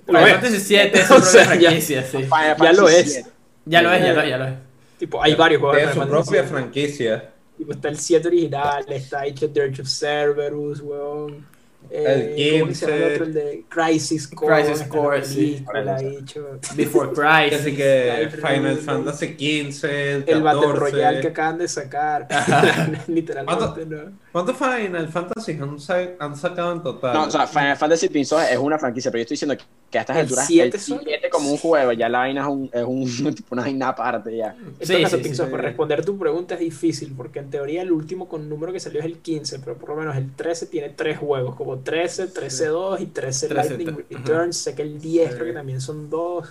Final. 0.07 0.27
Fantasy 0.31 0.59
7 0.61 0.99
es 1.01 1.07
su 1.07 1.15
propia 1.21 1.45
franquicia, 1.45 2.03
sí. 2.03 2.19
Final 2.19 2.29
Ya 2.31 2.57
Fantasy 2.57 2.81
lo 2.81 2.89
es. 2.89 3.25
7. 3.69 3.71
Ya 3.71 3.83
lo 3.83 3.93
es, 3.93 4.03
ya 4.03 4.13
lo 4.15 4.23
es, 4.23 4.29
ya 4.31 4.39
lo 4.39 4.45
es. 4.47 4.55
Tipo, 4.99 5.23
hay 5.23 5.35
varios 5.35 5.61
juegos 5.61 5.79
Tiene 5.79 5.93
su 5.93 6.09
propia 6.09 6.45
franquicia. 6.45 7.31
Tipo, 7.57 7.73
está 7.73 7.89
el 7.89 7.99
7 7.99 8.29
original, 8.29 8.85
está 8.89 9.27
hecho 9.27 9.49
Dirge 9.49 9.83
of 9.83 9.89
Cerberus, 9.89 10.81
weón. 10.81 11.47
El 11.91 12.59
¿cómo 12.61 12.69
que 12.69 12.75
se 12.75 12.87
llama 12.87 12.99
15? 12.99 13.15
otro? 13.15 13.25
El 13.25 13.35
de 13.35 13.65
Crisis 13.69 14.29
Core. 14.29 14.63
Crisis 14.65 14.83
Core, 14.89 15.25
sí. 15.25 15.65
película, 15.73 15.97
bicho. 16.03 16.59
Before 16.75 17.11
Así 17.27 17.49
Crisis. 17.57 17.77
que 17.77 18.11
Ay, 18.11 18.29
Final 18.59 18.77
Fantasy 18.79 19.27
XV, 19.73 19.85
el 19.85 20.25
El 20.27 20.43
Battle 20.43 20.61
14. 20.73 20.79
Royale 20.79 21.21
que 21.21 21.29
acaban 21.29 21.59
de 21.59 21.69
sacar. 21.69 22.27
Literalmente, 23.07 23.87
¿no? 23.87 24.13
¿Cuántos 24.33 24.57
Final 24.57 25.09
Fantasy 25.09 25.53
han, 25.53 25.79
sa- 25.79 26.11
han 26.19 26.37
sacado 26.37 26.73
en 26.73 26.83
total? 26.83 27.15
No, 27.15 27.25
o 27.25 27.31
sea, 27.31 27.47
Final 27.47 27.77
Fantasy 27.77 28.09
Prince 28.09 28.35
es 28.51 28.59
una 28.59 28.79
franquicia, 28.79 29.11
pero 29.11 29.21
yo 29.21 29.23
estoy 29.23 29.35
diciendo 29.37 29.57
que 29.57 29.65
a 29.97 30.01
estas 30.03 30.17
¿El 30.17 30.23
alturas 30.23 30.47
siete 30.47 30.77
el 30.77 30.83
solo? 30.83 31.01
7 31.03 31.31
como 31.31 31.51
un 31.51 31.57
juego, 31.57 31.93
ya 31.93 32.09
la 32.11 32.19
vaina 32.19 32.43
es, 32.43 32.47
un, 32.49 32.71
es 32.73 32.85
un, 32.85 33.35
tipo 33.35 33.55
una 33.55 33.63
vaina 33.63 33.89
aparte 33.89 34.37
ya. 34.37 34.55
Sí, 34.81 35.01
caso, 35.01 35.17
sí, 35.17 35.23
sí, 35.25 35.35
sí. 35.35 35.43
responder 35.63 36.05
tu 36.05 36.19
pregunta 36.19 36.55
es 36.55 36.61
difícil, 36.61 37.15
porque 37.17 37.39
en 37.39 37.49
teoría 37.51 37.81
el 37.83 37.93
último 37.93 38.29
con 38.29 38.49
número 38.51 38.73
que 38.73 38.81
salió 38.81 39.01
es 39.01 39.07
el 39.07 39.19
15, 39.19 39.61
pero 39.61 39.79
por 39.79 39.89
lo 39.91 39.97
menos 39.97 40.17
el 40.17 40.35
13 40.35 40.67
tiene 40.67 40.91
tres 40.91 41.17
juegos, 41.19 41.55
como 41.55 41.79
13, 41.79 42.29
13-2 42.35 43.01
y 43.01 43.07
13 43.07 43.49
13, 43.49 43.55
Lightning 43.55 43.89
ajá. 43.89 43.99
Returns. 44.11 44.57
Sé 44.59 44.75
que 44.75 44.83
el 44.83 45.01
10 45.01 45.31
Sí. 45.31 45.35
creo 45.35 45.47
que 45.47 45.53
también 45.55 45.81
son 45.81 46.11
dos. 46.11 46.49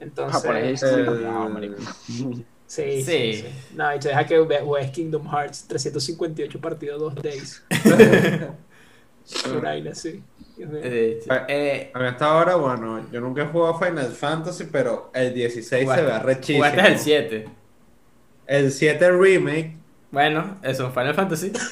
Entonces, 0.00 0.42
Japonés, 0.42 0.82
eh, 0.82 1.04
no, 1.22 1.60
sí, 2.66 3.02
sí, 3.02 3.02
Sí. 3.02 3.32
sí. 3.34 3.44
No, 3.74 3.94
y 3.94 3.98
te 3.98 4.08
deja 4.08 4.26
que 4.26 4.38
juegues 4.38 4.90
Kingdom 4.92 5.28
Hearts 5.30 5.66
358 5.68 6.60
partido 6.60 6.98
2 6.98 7.14
days. 7.16 7.62
Por 9.52 9.66
ahí, 9.66 9.86
así. 9.88 10.22
Eh, 10.62 11.20
eh, 11.48 11.90
A 11.94 11.98
mí 11.98 12.06
hasta 12.06 12.26
ahora, 12.26 12.54
bueno, 12.56 13.06
yo 13.10 13.20
nunca 13.20 13.42
he 13.42 13.46
jugado 13.46 13.78
Final 13.78 14.12
Fantasy, 14.12 14.64
pero 14.70 15.10
el 15.14 15.32
16 15.34 15.84
jugaste- 15.86 15.96
se 15.96 16.02
ve 16.12 16.18
rechísimo. 16.18 16.58
Jugaste 16.58 16.92
el 16.92 16.98
7. 16.98 17.48
El 18.46 18.72
7 18.72 19.10
remake. 19.12 19.76
Bueno, 20.10 20.58
eso 20.62 20.86
es 20.88 20.94
Final 20.94 21.14
Fantasy. 21.14 21.52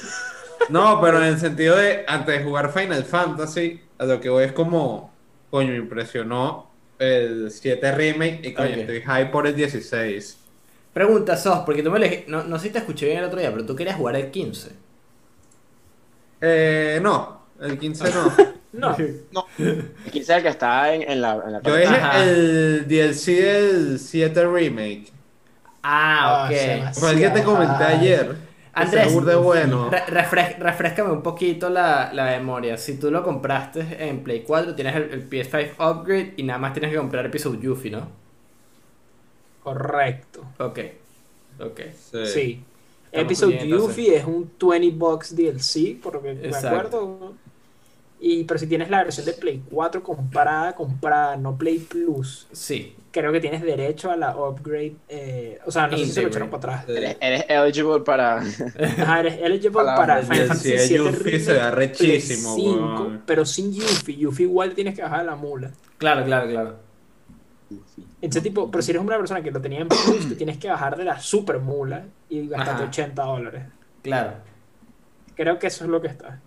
No, 0.70 1.00
pero 1.00 1.18
en 1.18 1.24
el 1.24 1.38
sentido 1.38 1.76
de, 1.76 2.04
antes 2.06 2.36
de 2.38 2.44
jugar 2.44 2.70
Final 2.72 3.04
Fantasy, 3.04 3.80
a 3.96 4.04
lo 4.04 4.20
que 4.20 4.28
voy 4.28 4.44
es 4.44 4.52
como, 4.52 5.14
coño, 5.50 5.70
me 5.70 5.76
impresionó 5.78 6.68
el 6.98 7.50
7 7.50 7.92
remake 7.92 8.40
y 8.44 8.52
coño, 8.52 8.68
estoy 8.74 9.00
high 9.00 9.30
por 9.30 9.46
el 9.46 9.54
16. 9.54 10.36
Pregunta, 10.92 11.36
Sos, 11.38 11.60
porque 11.60 11.82
tú 11.82 11.90
me 11.90 11.98
le... 12.00 12.24
No, 12.28 12.42
no 12.44 12.58
sé 12.58 12.66
si 12.66 12.72
te 12.72 12.80
escuché 12.80 13.06
bien 13.06 13.18
el 13.18 13.24
otro 13.24 13.38
día, 13.38 13.50
pero 13.50 13.64
tú 13.64 13.74
querías 13.76 13.96
jugar 13.96 14.16
el 14.16 14.30
15. 14.30 14.70
Eh, 16.40 16.98
no, 17.02 17.46
el 17.60 17.78
15 17.78 18.04
no. 18.12 18.32
No, 18.78 18.96
15 20.12 20.18
es 20.20 20.28
el 20.30 20.42
que 20.42 20.48
está 20.48 20.94
en, 20.94 21.02
en 21.02 21.20
la, 21.20 21.42
en 21.44 21.52
la 21.52 21.62
Yo 21.62 21.74
dije 21.76 21.96
el 22.22 22.86
DLC 22.88 23.26
del 23.42 23.98
7 23.98 24.46
remake. 24.46 25.12
Ah, 25.82 26.46
Ah, 26.46 26.48
ok. 26.50 26.84
va. 26.86 26.92
Fue 26.92 27.10
el 27.12 27.18
que 27.18 27.30
te 27.30 27.42
comenté 27.42 27.84
Ay. 27.84 27.96
ayer. 27.98 28.36
Andrés, 28.74 29.24
de 29.26 29.34
bueno. 29.36 29.90
Re- 29.90 30.06
refres- 30.06 30.58
refrescame 30.58 31.10
un 31.10 31.22
poquito 31.22 31.68
la, 31.68 32.12
la 32.12 32.24
memoria. 32.26 32.76
Si 32.76 32.96
tú 32.98 33.10
lo 33.10 33.24
compraste 33.24 34.08
en 34.08 34.22
Play 34.22 34.44
4, 34.46 34.74
tienes 34.76 34.94
el, 34.94 35.02
el 35.10 35.28
PS5 35.28 35.72
Upgrade 35.78 36.34
y 36.36 36.44
nada 36.44 36.60
más 36.60 36.72
tienes 36.74 36.92
que 36.92 36.96
comprar 36.98 37.26
Episode 37.26 37.58
Yuffie, 37.60 37.90
¿no? 37.90 38.08
correcto. 39.62 40.44
Ok. 40.58 40.78
Ok. 41.60 41.80
Sí. 42.24 42.62
Estamos 43.10 43.24
Episode. 43.26 43.66
Yuffie 43.68 44.16
es 44.16 44.24
un 44.24 44.50
20 44.60 44.90
bucks 44.96 45.34
DLC, 45.34 46.00
por 46.00 46.14
lo 46.14 46.22
que 46.22 46.34
me 46.34 46.48
acuerdo. 46.56 47.34
Y, 48.20 48.42
pero 48.44 48.58
si 48.58 48.66
tienes 48.66 48.90
la 48.90 49.04
versión 49.04 49.26
de 49.26 49.32
Play 49.32 49.62
4 49.70 50.02
comprada, 50.02 50.74
comprada, 50.74 51.36
no 51.36 51.56
Play 51.56 51.78
Plus, 51.78 52.48
Sí. 52.50 52.96
creo 53.12 53.30
que 53.30 53.40
tienes 53.40 53.62
derecho 53.62 54.10
a 54.10 54.16
la 54.16 54.36
upgrade. 54.36 54.96
eh, 55.08 55.58
o 55.64 55.70
sea, 55.70 55.86
no 55.86 55.96
sé 55.96 56.04
si 56.06 56.10
se 56.12 56.22
lo 56.22 56.28
echaron 56.28 56.50
para 56.50 56.78
atrás. 56.78 56.88
Eres, 56.88 57.16
eres 57.20 57.44
eligible 57.48 58.00
para. 58.00 58.38
Ajá, 58.98 59.20
eres 59.20 59.38
eligible 59.40 59.70
Para 59.84 59.94
para 59.96 60.18
el 60.18 60.24
Final 60.26 60.46
Fantasy 60.48 60.70
de 60.72 60.78
7 60.80 60.94
Yuffie 61.04 61.38
se 61.40 61.52
ve 61.52 61.58
Remake, 61.58 61.72
arrechísimo, 61.72 62.54
Play 62.56 62.64
5, 62.66 62.78
weón. 62.80 63.22
pero 63.24 63.46
sin 63.46 63.72
Yuffie. 63.72 64.16
Yuffie 64.16 64.46
igual 64.46 64.74
tienes 64.74 64.96
que 64.96 65.02
bajar 65.02 65.24
la 65.24 65.36
mula. 65.36 65.70
Claro, 65.98 66.24
claro, 66.24 66.48
claro. 66.50 66.76
Ese 68.20 68.40
tipo, 68.40 68.68
pero 68.70 68.82
si 68.82 68.90
eres 68.90 69.02
una 69.02 69.16
persona 69.16 69.42
que 69.42 69.50
lo 69.52 69.60
tenía 69.60 69.78
en 69.80 69.88
Plus, 69.88 70.28
te 70.28 70.34
tienes 70.34 70.58
que 70.58 70.68
bajar 70.68 70.96
de 70.96 71.04
la 71.04 71.20
super 71.20 71.60
mula 71.60 72.04
y 72.28 72.48
gastarte 72.48 72.82
Ajá. 72.82 72.88
80 72.90 73.22
dólares. 73.22 73.62
Claro. 74.02 74.32
Creo 75.36 75.58
que 75.60 75.68
eso 75.68 75.84
es 75.84 75.90
lo 75.90 76.00
que 76.00 76.08
está. 76.08 76.40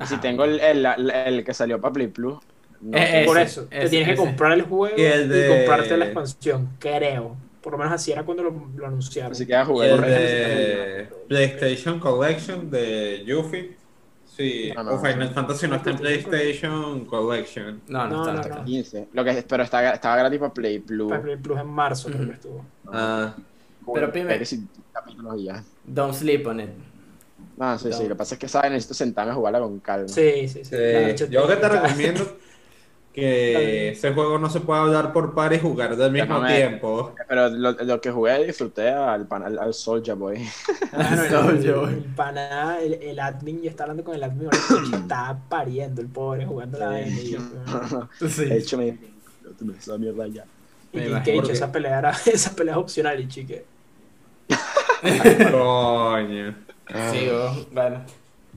Y 0.00 0.06
si 0.06 0.14
Ajá. 0.14 0.20
tengo 0.22 0.44
el, 0.44 0.60
el, 0.60 0.86
el- 0.86 1.10
el 1.10 1.44
que 1.44 1.54
salió 1.54 1.80
para 1.80 1.92
Play 1.92 2.08
Plus. 2.08 2.38
no 2.80 2.96
Eh, 2.96 3.24
Por 3.26 3.38
Ese, 3.38 3.60
eso, 3.60 3.68
te 3.68 3.78
ese, 3.80 3.88
tienes 3.90 4.08
que 4.08 4.14
ese. 4.14 4.22
comprar 4.22 4.52
el 4.52 4.62
juego 4.62 4.94
Y 4.96 5.02
y, 5.02 5.04
el 5.04 5.28
de- 5.28 5.48
comprarte 5.48 5.96
la 5.96 6.04
expansión, 6.06 6.68
creo. 6.78 7.36
Por 7.62 7.72
lo 7.72 7.78
menos 7.78 7.92
así 7.92 8.12
era 8.12 8.22
cuando 8.24 8.44
lo, 8.44 8.68
lo 8.76 8.86
anunciaron. 8.86 9.32
Así 9.32 9.44
que 9.44 9.50
ya 9.52 9.62
Y 9.62 9.66
jugué 9.66 9.90
el 9.90 10.00
de 10.00 11.08
PlayStation 11.28 11.98
Collection 11.98 12.70
de 12.70 13.24
Yuffie. 13.26 13.76
Sí, 14.24 14.70
No, 14.76 14.84
no. 14.84 14.92
o 14.92 14.98
Final 15.00 15.30
Fantasy 15.34 15.66
no 15.66 15.74
está 15.76 15.90
en 15.90 15.96
PlayStation 15.98 17.04
Collection. 17.06 17.80
No, 17.88 18.06
no, 18.06 18.08
No, 18.08 18.20
está, 18.22 18.32
no, 18.34 18.40
está. 18.42 18.54
no. 18.60 18.64
15. 18.64 19.08
Lo 19.12 19.24
que, 19.24 19.44
pero 19.48 19.64
está, 19.64 19.94
estaba 19.94 20.16
gratis 20.16 20.38
para 20.38 20.54
Play 20.54 20.78
Plus. 20.78 21.08
Para 21.08 21.22
Play 21.22 21.36
Plus 21.36 21.58
en 21.58 21.66
marzo 21.66 22.08
creo 22.08 22.26
que 22.28 22.32
estuvo. 22.34 22.64
Ah, 22.92 23.34
Pero 23.92 24.12
primero- 24.12 24.38
que 24.38 24.58
capítulos 24.92 25.40
y 25.40 25.44
ya. 25.46 25.64
Don't 25.84 26.14
sleep 26.14 26.46
on 26.46 26.60
it. 26.60 26.68
No, 27.58 27.78
sí, 27.78 27.92
sí. 27.92 28.02
Lo 28.04 28.10
que 28.10 28.14
pasa 28.14 28.34
es 28.34 28.38
que, 28.40 28.48
¿sabes? 28.48 28.70
Necesito 28.70 28.94
sentarme 28.94 29.32
a 29.32 29.34
jugarla 29.34 29.58
con 29.60 29.80
calma. 29.80 30.08
Sí, 30.08 30.46
sí, 30.48 30.64
sí. 30.64 30.76
Yo 31.30 31.46
que 31.48 31.56
te 31.56 31.68
recomiendo 31.68 32.38
que 33.12 33.88
ese 33.92 34.12
juego 34.12 34.38
no 34.38 34.48
se 34.48 34.60
puede 34.60 34.80
hablar 34.80 35.12
por 35.12 35.34
par 35.34 35.52
y 35.52 35.58
jugar 35.58 35.96
del 35.96 36.12
mismo 36.12 36.36
Déjame- 36.40 36.54
tiempo. 36.56 37.14
Pero 37.28 37.48
lo, 37.48 37.72
lo 37.72 38.00
que 38.00 38.10
jugué 38.12 38.44
disfruté 38.46 38.90
al, 38.90 39.26
pan- 39.26 39.42
al, 39.42 39.58
al 39.58 39.74
Soulja 39.74 40.14
Boy. 40.14 40.46
Mano, 40.92 41.22
el, 41.24 41.30
Soldier 41.30 41.74
el, 41.74 41.80
Boy. 41.80 41.92
el 41.94 42.04
pana, 42.14 42.78
el, 42.80 42.92
el 42.94 43.18
admin, 43.18 43.60
yo 43.62 43.70
estaba 43.70 43.90
hablando 43.90 44.04
con 44.04 44.14
el 44.14 44.22
admin, 44.22 44.48
estaba 44.94 45.36
pariendo 45.48 46.00
el 46.00 46.06
pobre 46.08 46.46
jugando 46.46 46.78
la 46.78 46.86
vaina. 46.90 47.20
Y 47.20 47.30
yo, 47.32 47.38
Sí. 48.28 48.44
De 48.44 48.56
hecho, 48.58 48.78
me 48.78 48.96
esa 49.76 49.98
mierda 49.98 50.28
ya. 50.28 50.44
y 50.92 50.98
Me 50.98 51.22
que, 51.24 51.40
que- 51.42 51.52
esa 51.52 51.72
pelea 51.72 51.98
era, 51.98 52.10
esa 52.26 52.54
pelea 52.54 52.74
es 52.74 52.78
opcional 52.78 53.18
y 53.18 53.26
chique. 53.26 53.64
Coño. 55.50 56.54
Sí, 56.92 57.28
oh, 57.30 57.66
bueno. 57.72 58.04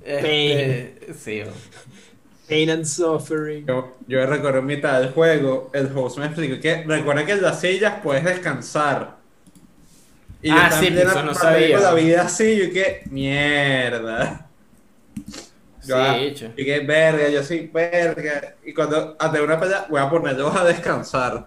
Este, 0.03 1.13
sí, 1.13 1.41
oh. 1.41 1.51
Pain 2.47 2.69
and 2.69 2.85
suffering. 2.85 3.65
Yo, 3.65 3.97
yo 4.07 4.25
recorrí 4.25 4.61
mitad 4.61 4.99
del 5.01 5.11
juego, 5.11 5.69
el 5.73 5.89
host 5.95 6.17
me 6.17 6.25
explicó 6.25 6.59
que 6.61 6.83
recuerda 6.83 7.25
que 7.25 7.33
en 7.33 7.41
las 7.41 7.59
sillas 7.61 7.99
puedes 8.03 8.23
descansar. 8.23 9.17
Y 10.41 10.49
Ah, 10.49 10.69
sí, 10.71 10.87
plena 10.91 11.11
eso 11.11 11.23
no 11.23 11.33
sabía. 11.33 11.75
con 11.75 11.83
la 11.83 11.93
vida 11.93 12.23
así, 12.23 12.57
yo 12.57 12.71
que 12.73 13.03
mierda. 13.09 14.49
Yo, 15.83 15.95
ah, 15.97 16.15
Sí, 16.17 16.23
hecho. 16.25 16.53
y 16.55 16.65
que 16.65 16.79
verga, 16.81 17.29
yo 17.29 17.43
sí, 17.43 17.69
verga. 17.73 18.55
Y 18.63 18.73
cuando 18.73 19.15
ante 19.19 19.41
una 19.41 19.59
pelea 19.59 19.87
voy 19.89 19.99
a 20.01 20.09
ponerlos 20.09 20.55
a 20.55 20.63
descansar. 20.65 21.45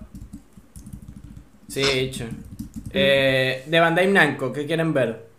Sí, 1.69 1.83
hecho. 1.83 2.27
Eh, 2.91 3.65
de 3.67 3.81
Bandai 3.81 4.07
Namco, 4.11 4.53
¿qué 4.53 4.67
quieren 4.67 4.93
ver? 4.93 5.34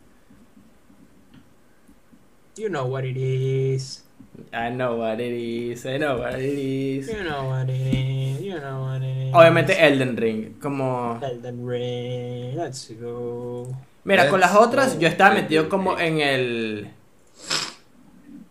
You 2.57 2.69
know 2.69 2.85
what 2.85 3.03
it 3.03 3.17
is. 3.17 4.05
I 4.53 4.69
know 4.69 4.95
what 4.95 5.19
it 5.19 5.33
is, 5.33 5.85
I 5.85 5.97
know 5.97 6.19
what 6.19 6.39
it 6.39 6.57
is. 6.57 7.07
You 7.09 7.23
know 7.23 7.49
what 7.49 7.69
it 7.69 7.75
is. 7.75 8.41
You 8.41 8.59
know 8.59 8.83
what 8.83 9.01
it 9.01 9.27
is. 9.27 9.33
Obviamente 9.33 9.85
Elden 9.85 10.15
Ring, 10.15 10.53
como... 10.61 11.19
Elden 11.21 11.67
Ring. 11.67 12.55
Let's 12.55 12.93
go. 12.99 13.67
Mira, 14.05 14.29
con 14.29 14.39
las 14.39 14.55
otras 14.55 14.97
yo 14.99 15.09
estaba 15.09 15.35
metido 15.35 15.67
como 15.67 15.99
en 15.99 16.21
el... 16.21 16.87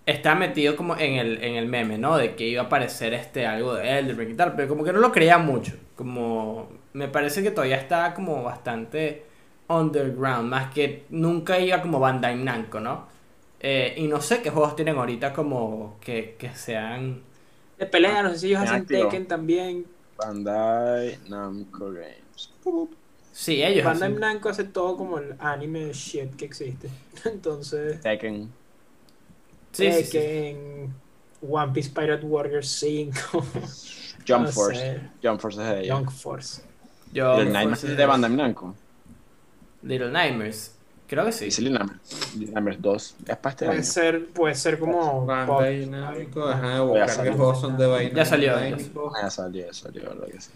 Estaba 0.05 0.37
metido 0.37 0.77
como 0.77 0.99
en 0.99 1.15
el, 1.15 1.43
en 1.43 1.55
el 1.55 1.67
meme, 1.67 1.97
¿no? 1.97 2.19
De 2.19 2.35
que 2.35 2.47
iba 2.47 2.63
a 2.63 2.67
aparecer 2.67 3.15
este 3.15 3.47
algo 3.47 3.75
de 3.75 3.99
Elden 4.01 4.19
Ring 4.19 4.31
y 4.33 4.35
tal, 4.35 4.55
pero 4.55 4.69
como 4.69 4.85
que 4.85 4.93
no 4.93 4.99
lo 4.99 5.13
creía 5.13 5.39
mucho. 5.39 5.73
Como... 5.97 6.69
Me 6.93 7.09
parece 7.09 7.43
que 7.43 7.51
todavía 7.51 7.77
estaba 7.77 8.13
como 8.13 8.43
bastante 8.43 9.25
underground, 9.69 10.51
más 10.51 10.73
que 10.75 11.05
nunca 11.09 11.59
iba 11.59 11.81
como 11.81 11.99
Bandai 11.99 12.37
Namco, 12.37 12.81
¿no? 12.81 13.14
Eh, 13.67 13.95
y 13.97 14.07
no 14.09 14.21
sé 14.21 14.43
qué 14.43 14.51
juegos 14.51 14.77
tienen 14.77 14.99
ahorita 14.99 15.33
como 15.33 15.97
que, 16.01 16.37
que 16.39 16.55
sean... 16.55 17.23
De 17.79 17.87
pelea, 17.87 18.23
no 18.23 18.31
sé 18.31 18.39
si 18.41 18.47
ellos 18.49 18.61
hacen 18.61 18.83
activo. 18.83 19.05
Tekken 19.09 19.27
también. 19.27 19.87
Bandai 20.19 21.19
Namco 21.31 21.91
Games. 21.91 22.51
Sí, 23.33 23.63
ellos 23.65 23.87
Bandai 23.87 24.11
hacen- 24.11 24.21
Namco 24.21 24.49
hace 24.51 24.65
todo 24.65 24.99
como 24.99 25.19
el 25.19 25.35
anime 25.39 25.93
shit 25.95 26.37
que 26.37 26.45
existe. 26.45 26.91
Entonces, 27.25 28.03
Tekken. 28.03 28.51
Sí, 29.73 29.91
sí, 29.93 30.05
sí. 30.05 30.11
Tekken, 30.13 30.95
One 31.49 31.73
Piece 31.73 31.89
Pirate 31.91 32.25
Warriors 32.27 32.69
5, 32.69 33.19
Jump 34.29 34.45
No 34.47 34.53
Force. 34.53 34.79
sé. 34.79 35.01
Jump 35.23 35.41
Force 35.41 35.63
es 35.63 35.69
de 35.69 35.81
ellos. 35.85 35.89
Young 35.99 36.11
Force. 36.11 36.63
Little 37.15 37.45
Nightmares 37.47 37.85
es 37.85 37.97
de 37.97 38.07
Bandai 38.07 38.31
Namco. 38.31 38.75
Little 39.83 40.11
Nightmares. 40.11 40.74
Creo 41.15 41.27
que 41.27 41.33
sí. 41.33 41.45
Dice 41.47 42.53
Nightmares 42.53 42.83
2. 42.83 43.17
Es 43.29 43.37
para 43.37 43.51
este 43.51 43.65
Puede 43.67 43.79
año. 43.79 43.87
ser, 43.87 44.27
puede 44.27 44.55
ser 44.57 44.79
como. 44.79 45.25
Bandai 45.25 45.87
pop. 45.87 46.49
Ajá, 46.49 46.73
Ya 46.75 46.81
buscar 46.83 47.09
salió. 47.11 47.31
qué 47.33 47.37
juegos 47.39 47.61
son 47.61 47.77
de 47.79 47.87
Bandai 47.87 48.15
Ya 48.15 48.25
salió, 48.25 48.53
ya 48.59 49.31
salió, 49.31 49.67
ya 49.67 49.73
salió, 49.73 50.03
verdad 50.03 50.27
que 50.27 50.41
sí. 50.41 50.51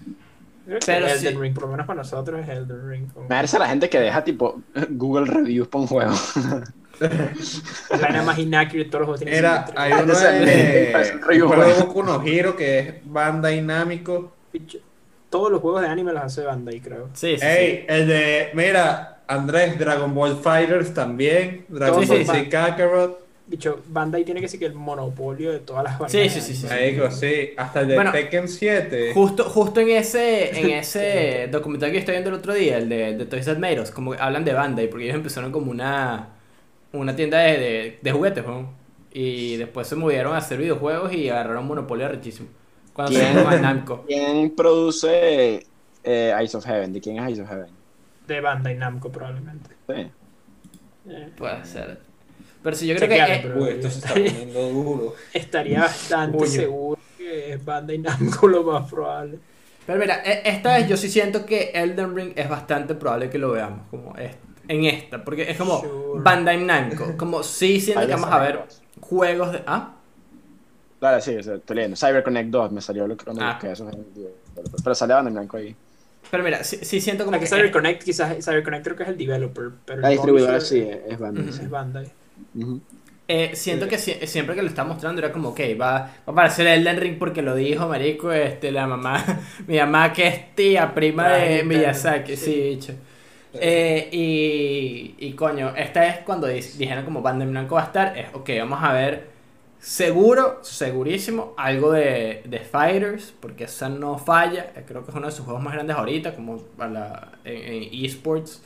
Pero 0.84 1.06
Elden 1.06 1.18
sí. 1.18 1.38
Ring, 1.38 1.54
por 1.54 1.62
lo 1.62 1.68
menos 1.70 1.86
para 1.86 1.98
nosotros 1.98 2.40
es 2.42 2.48
Elden 2.48 2.88
Ring. 2.90 3.08
como- 3.12 3.22
Me 3.24 3.28
parece 3.36 3.58
la 3.58 3.68
gente 3.68 3.88
que 3.88 4.00
deja 4.00 4.22
tipo 4.24 4.60
Google 4.90 5.24
Reviews 5.26 5.68
para 5.68 5.82
un 5.82 5.86
juego. 5.88 6.12
La 7.00 7.96
vaina 7.98 8.22
más 8.22 8.38
inaccurate 8.38 8.78
de 8.78 8.84
todos 8.90 9.06
los 9.06 9.06
juegos 9.06 9.20
tienen 9.20 9.36
ser 9.36 9.74
hay 9.76 9.92
uno 9.92 10.14
de 10.14 11.42
un 11.42 11.48
juego. 11.48 11.86
Boku 11.86 12.02
no 12.02 12.22
Hero 12.22 12.56
que 12.56 12.78
es 12.80 12.94
Bandai 13.04 13.62
Namco. 13.62 14.32
Picho. 14.50 14.78
Todos 15.30 15.52
los 15.52 15.60
juegos 15.60 15.82
de 15.82 15.88
anime 15.88 16.12
los 16.12 16.22
hace 16.24 16.42
Bandai, 16.42 16.80
creo. 16.80 17.10
Sí, 17.12 17.36
sí, 17.38 17.44
Ey, 17.46 17.84
el 17.88 18.08
de, 18.08 18.50
mira, 18.54 19.17
Andrés, 19.28 19.78
Dragon 19.78 20.14
Ball 20.14 20.36
Fighters 20.42 20.94
también, 20.94 21.66
Dragon 21.68 22.06
Sí, 22.06 22.06
Ball 22.06 22.24
sí, 22.24 22.24
Z. 22.24 22.48
Kakarot. 22.50 23.20
bicho, 23.46 23.82
Bandai 23.86 24.24
tiene 24.24 24.40
que 24.40 24.48
ser 24.48 24.60
que 24.60 24.66
el 24.66 24.74
monopolio 24.74 25.52
de 25.52 25.60
todas 25.60 25.84
las 25.84 25.98
Sí, 26.06 26.28
vainas. 26.28 26.30
sí, 26.30 26.40
sí, 26.40 26.54
sí. 26.54 26.68
Sí, 27.10 27.54
hasta 27.56 27.80
el 27.80 27.88
de 27.88 27.94
Bueno, 27.94 28.10
Tekken 28.10 28.48
7. 28.48 29.14
Justo, 29.14 29.44
justo 29.44 29.80
en 29.80 29.90
ese, 29.90 30.60
en 30.60 30.70
ese 30.78 31.48
documental 31.50 31.90
que 31.92 31.98
estoy 31.98 32.12
viendo 32.14 32.30
el 32.30 32.36
otro 32.36 32.52
día, 32.54 32.78
el 32.78 32.88
de, 32.88 33.16
de 33.16 33.26
Toys 33.26 33.46
That 33.46 33.58
Made 33.58 33.80
Us, 33.80 33.90
como 33.90 34.12
que 34.12 34.18
hablan 34.20 34.44
de 34.44 34.52
Bandai, 34.52 34.88
porque 34.90 35.04
ellos 35.06 35.16
empezaron 35.16 35.50
como 35.52 35.70
una, 35.70 36.36
una 36.92 37.16
tienda 37.16 37.38
de, 37.40 37.58
de, 37.58 37.98
de 38.02 38.12
juguetes, 38.12 38.46
¿no? 38.46 38.74
Y 39.12 39.56
después 39.56 39.88
se 39.88 39.96
movieron 39.96 40.34
a 40.34 40.38
hacer 40.38 40.58
videojuegos 40.58 41.12
y 41.14 41.30
agarraron 41.30 41.66
monopolio 41.66 42.08
rechísimo. 42.08 42.48
Cuando 42.94 43.12
se 43.12 43.24
¿Quién? 43.24 43.34
llama 43.34 43.56
Namco. 43.56 44.06
¿Quién 44.06 44.54
produce 44.56 45.66
eh, 46.02 46.34
Eyes 46.38 46.54
of 46.54 46.64
Heaven? 46.66 46.92
¿De 46.92 47.00
quién 47.00 47.18
es 47.18 47.28
Eyes 47.28 47.40
of 47.40 47.48
Heaven? 47.48 47.77
De 48.28 48.40
Bandai 48.40 48.76
Namco, 48.76 49.10
probablemente. 49.10 49.70
Sí. 49.88 50.10
Eh, 51.10 51.32
Puede 51.36 51.64
ser. 51.64 51.98
Pero 52.62 52.76
sí, 52.76 52.86
yo 52.86 52.94
creo 52.96 53.08
que... 53.08 53.14
Chequealo, 53.16 53.34
eh, 53.34 53.40
pero- 53.42 53.62
Uy, 53.64 53.68
esto 53.70 53.90
se 53.90 53.98
está 53.98 54.12
poniendo 54.14 54.68
duro. 54.70 55.14
estaría 55.32 55.80
bastante 55.80 56.46
seguro 56.46 57.00
que 57.16 57.54
es 57.54 57.64
Bandai 57.64 57.98
Namco 57.98 58.46
lo 58.46 58.62
más 58.64 58.90
probable. 58.90 59.38
Pero 59.86 59.98
mira, 59.98 60.22
e- 60.22 60.42
esta 60.44 60.76
vez 60.76 60.86
yo 60.88 60.96
sí 60.98 61.08
siento 61.08 61.46
que 61.46 61.70
Elden 61.74 62.14
Ring 62.14 62.32
es 62.36 62.48
bastante 62.48 62.94
probable 62.94 63.30
que 63.30 63.38
lo 63.38 63.52
veamos, 63.52 63.86
como 63.90 64.14
es- 64.16 64.36
en 64.68 64.84
esta, 64.84 65.24
porque 65.24 65.50
es 65.50 65.56
como 65.56 65.80
Sure. 65.80 66.22
Bandai 66.22 66.62
Namco, 66.62 67.14
como 67.16 67.42
sí 67.42 67.80
siento 67.80 68.06
que 68.06 68.12
vamos 68.12 68.30
a 68.30 68.38
ver 68.40 68.60
juegos 69.00 69.52
de... 69.52 69.62
¿Ah? 69.66 69.94
Claro, 71.00 71.20
sí, 71.22 71.32
estoy 71.36 71.60
leyendo. 71.76 71.96
CyberConnect 71.96 72.50
2 72.50 72.72
me 72.72 72.80
salió 72.82 73.06
lo 73.06 73.16
que 73.16 73.24
Ah. 73.40 73.52
busqué 73.54 73.72
eso. 73.72 73.88
Pero 74.84 74.94
sale 74.94 75.14
Bandai 75.14 75.32
Namco 75.32 75.56
ahí. 75.56 75.74
Pero 76.30 76.44
mira, 76.44 76.62
sí, 76.64 76.78
sí 76.82 77.00
siento 77.00 77.24
como 77.24 77.36
Como 77.36 77.40
que 77.40 77.46
que... 77.46 77.46
CyberConnect, 77.46 78.02
quizás 78.04 78.44
CyberConnect 78.44 78.84
creo 78.84 78.96
que 78.96 79.02
es 79.04 79.08
el 79.10 79.16
developer, 79.18 79.70
pero 79.84 80.02
La 80.02 80.08
distribuidora 80.10 80.60
sí, 80.60 80.80
es 80.80 81.18
Bandai. 81.18 81.44
Ujú. 81.44 81.52
sí. 81.52 81.62
es 81.62 81.70
Bandai. 81.70 82.12
Ujú. 82.54 82.80
Eh, 83.30 83.50
siento 83.54 83.86
que 83.88 83.98
sie- 83.98 84.26
siempre 84.26 84.54
que 84.54 84.62
lo 84.62 84.68
está 84.68 84.84
mostrando 84.84 85.20
era 85.20 85.30
como, 85.32 85.50
ok, 85.50 85.60
va, 85.78 85.90
va 85.92 85.98
a 86.26 86.30
aparecer 86.30 86.66
Elden 86.66 86.96
Ring 86.98 87.18
porque 87.18 87.42
lo 87.42 87.54
dijo, 87.54 87.86
marico, 87.86 88.32
este, 88.32 88.72
la 88.72 88.86
mamá, 88.86 89.22
mi 89.66 89.76
mamá 89.78 90.12
que 90.14 90.26
es 90.28 90.54
tía, 90.54 90.94
prima 90.94 91.28
de 91.34 91.62
Miyazaki, 91.62 92.36
sí. 92.36 92.44
sí, 92.44 92.60
bicho. 92.62 92.94
Eh, 93.52 94.08
y, 94.12 95.14
y 95.18 95.32
coño, 95.34 95.74
esta 95.76 96.06
es 96.06 96.18
cuando 96.24 96.46
di- 96.46 96.60
dijeron 96.78 97.04
como 97.04 97.20
Bandai 97.22 97.48
Namco 97.48 97.74
va 97.76 97.82
a 97.82 97.84
estar, 97.86 98.16
es, 98.18 98.28
ok, 98.34 98.48
vamos 98.60 98.82
a 98.82 98.92
ver 98.94 99.26
seguro, 99.80 100.58
segurísimo, 100.62 101.54
algo 101.56 101.92
de, 101.92 102.42
de 102.44 102.58
Fighters, 102.60 103.32
porque 103.40 103.64
esa 103.64 103.88
no 103.88 104.18
falla, 104.18 104.72
eh, 104.76 104.84
creo 104.86 105.04
que 105.04 105.10
es 105.10 105.16
uno 105.16 105.26
de 105.26 105.32
sus 105.32 105.44
juegos 105.44 105.62
más 105.62 105.74
grandes 105.74 105.96
ahorita, 105.96 106.34
como 106.34 106.62
a 106.78 106.86
la, 106.88 107.32
en, 107.44 107.82
en 107.84 108.04
esports. 108.04 108.62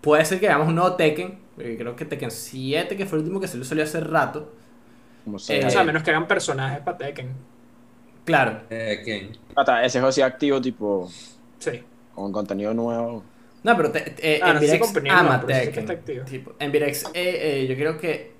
Puede 0.00 0.24
ser 0.24 0.38
que 0.40 0.46
veamos 0.46 0.68
un 0.68 0.76
nuevo 0.76 0.94
Tekken, 0.94 1.38
porque 1.54 1.76
creo 1.76 1.96
que 1.96 2.04
Tekken 2.04 2.30
7, 2.30 2.96
que 2.96 3.06
fue 3.06 3.18
el 3.18 3.24
último 3.24 3.40
que 3.40 3.48
se 3.48 3.58
le 3.58 3.64
salió 3.64 3.84
hace 3.84 4.00
rato. 4.00 4.52
Como 5.24 5.38
Eh. 5.48 5.64
O 5.66 5.70
sea, 5.70 5.80
a 5.80 5.84
menos 5.84 6.02
que 6.02 6.10
hagan 6.10 6.28
personajes 6.28 6.80
para 6.80 6.96
Tekken. 6.98 7.28
Claro, 8.24 8.60
Eh. 8.70 9.30
Hasta 9.54 9.84
ese 9.84 9.98
juego 10.00 10.12
sí 10.12 10.20
activo, 10.22 10.60
tipo, 10.60 11.08
Sí. 11.58 11.82
con 12.14 12.32
contenido 12.32 12.72
nuevo. 12.74 13.22
No, 13.62 13.76
pero 13.76 13.90
te, 13.90 14.00
te- 14.00 14.40
Ah, 14.42 14.52
no 14.52 14.60
Envirex 14.60 14.92
ama 15.10 15.44
Tekken. 15.44 16.24
Tipo, 16.24 16.52
Envirex, 16.58 17.04
eh, 17.06 17.10
eh, 17.14 17.66
yo 17.68 17.74
creo 17.74 17.98
que 17.98 18.35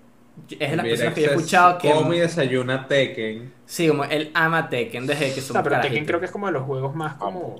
es 0.50 0.70
de 0.70 0.76
las 0.76 0.86
personas 0.86 1.14
que 1.14 1.20
yo 1.22 1.26
he 1.26 1.30
es 1.30 1.36
escuchado 1.36 1.78
que... 1.78 1.90
Come 1.90 2.16
y 2.16 2.20
desayuna 2.20 2.86
Tekken. 2.86 3.52
Sí, 3.64 3.88
como 3.88 4.04
él 4.04 4.30
ama 4.34 4.68
Tekken 4.68 5.06
desde 5.06 5.32
que 5.34 5.40
O 5.40 5.42
somos 5.42 5.52
sea, 5.52 5.62
pero 5.62 5.80
Tekken 5.80 6.04
creo 6.04 6.20
que 6.20 6.26
es 6.26 6.32
como 6.32 6.46
de 6.46 6.52
los 6.52 6.62
juegos 6.62 6.94
más 6.94 7.14
como 7.14 7.56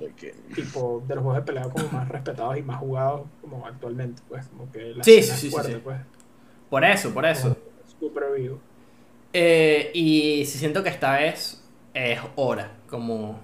tipo 0.55 1.03
de 1.07 1.15
los 1.15 1.23
juegos 1.23 1.41
de 1.41 1.45
pelea 1.45 1.63
como 1.63 1.89
más 1.89 2.07
respetados 2.07 2.57
y 2.57 2.61
más 2.61 2.77
jugados 2.77 3.27
como 3.41 3.65
actualmente, 3.65 4.21
pues 4.29 4.47
como 4.47 4.71
que 4.71 4.93
la 4.95 5.03
Sí, 5.03 5.21
sí, 5.21 5.31
sí, 5.31 5.37
sí, 5.37 5.49
fuerte, 5.49 5.73
sí. 5.73 5.81
pues. 5.83 5.97
Por 6.69 6.85
eso, 6.85 7.13
por 7.13 7.25
eso. 7.25 7.57
Súper 7.99 8.23
vivo. 8.35 8.59
Eh, 9.33 9.91
y 9.93 10.45
sí 10.45 10.57
siento 10.57 10.83
que 10.83 10.89
esta 10.89 11.17
vez 11.17 11.63
es 11.93 12.19
hora, 12.35 12.71
como 12.89 13.39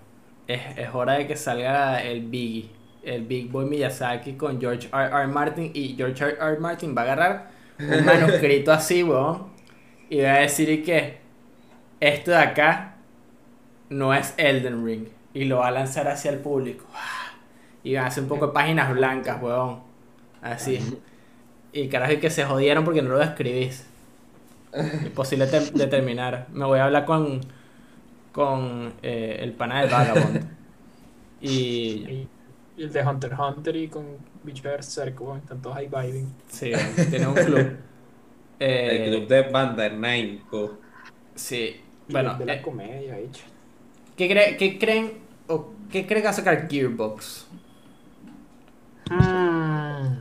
es, 0.47 0.61
es 0.77 0.89
hora 0.93 1.13
de 1.13 1.27
que 1.27 1.35
salga 1.35 2.01
el 2.01 2.25
Biggie, 2.27 2.69
el 3.03 3.25
Big 3.25 3.51
Boy 3.51 3.65
Miyazaki 3.65 4.33
con 4.33 4.59
George 4.59 4.87
R. 4.93 5.05
R. 5.05 5.27
Martin 5.27 5.71
y 5.73 5.95
George 5.95 6.23
R. 6.23 6.37
R. 6.39 6.59
Martin 6.59 6.95
va 6.95 7.01
a 7.01 7.03
agarrar 7.05 7.52
un 7.89 8.05
manuscrito 8.05 8.71
así, 8.71 9.03
weón, 9.03 9.47
y 10.09 10.21
va 10.21 10.33
a 10.33 10.39
decir 10.39 10.83
que 10.83 11.17
esto 11.99 12.31
de 12.31 12.37
acá 12.37 12.95
no 13.89 14.13
es 14.13 14.33
Elden 14.37 14.85
Ring 14.85 15.07
y 15.33 15.45
lo 15.45 15.57
va 15.57 15.67
a 15.67 15.71
lanzar 15.71 16.07
hacia 16.07 16.31
el 16.31 16.39
público. 16.39 16.85
Y 17.83 17.95
va 17.95 18.03
a 18.03 18.05
hacer 18.07 18.23
un 18.23 18.29
poco 18.29 18.47
de 18.47 18.53
páginas 18.53 18.93
blancas, 18.93 19.41
weón. 19.41 19.79
Así. 20.41 20.79
Y 21.71 21.87
carajo, 21.89 22.13
y 22.13 22.17
que 22.17 22.29
se 22.29 22.45
jodieron 22.45 22.85
porque 22.85 23.01
no 23.01 23.09
lo 23.09 23.21
escribís. 23.21 23.85
Imposible 25.05 25.45
de 25.47 25.87
terminar. 25.87 26.47
Me 26.51 26.65
voy 26.65 26.79
a 26.79 26.85
hablar 26.85 27.05
con, 27.05 27.41
con 28.31 28.93
eh, 29.01 29.37
el 29.41 29.53
pana 29.53 29.81
del 29.81 29.89
Vagabond. 29.89 30.43
Y. 31.41 32.27
Y, 32.75 32.81
y 32.81 32.83
el 32.83 32.93
de 32.93 33.03
Hunter 33.03 33.31
x 33.33 33.39
Hunter 33.39 33.75
y 33.75 33.87
con 33.89 34.05
Bicho 34.43 34.63
Berserk, 34.63 35.19
weón, 35.21 35.39
están 35.39 35.61
todos 35.61 35.75
ahí 35.77 35.87
vibing. 35.87 36.33
Sí, 36.49 36.71
tiene 37.09 37.27
un 37.27 37.33
club. 37.35 37.77
Eh, 38.59 39.07
El 39.11 39.27
club 39.27 39.27
de 39.75 39.89
Namco. 39.89 40.77
Sí. 41.35 41.81
Bueno, 42.07 42.33
el 42.33 42.37
de 42.37 42.45
la 42.45 42.53
eh, 42.55 42.61
comedia, 42.61 43.17
bicho. 43.17 43.43
¿qué, 44.15 44.29
cre- 44.29 44.57
qué 44.57 44.77
creen 44.79 45.13
o 45.47 45.71
qué 45.91 46.05
creen 46.05 46.21
que 46.21 46.25
va 46.27 46.29
a 46.29 46.33
sacar 46.33 46.69
Gearbox? 46.69 47.47
Mm. 49.09 50.15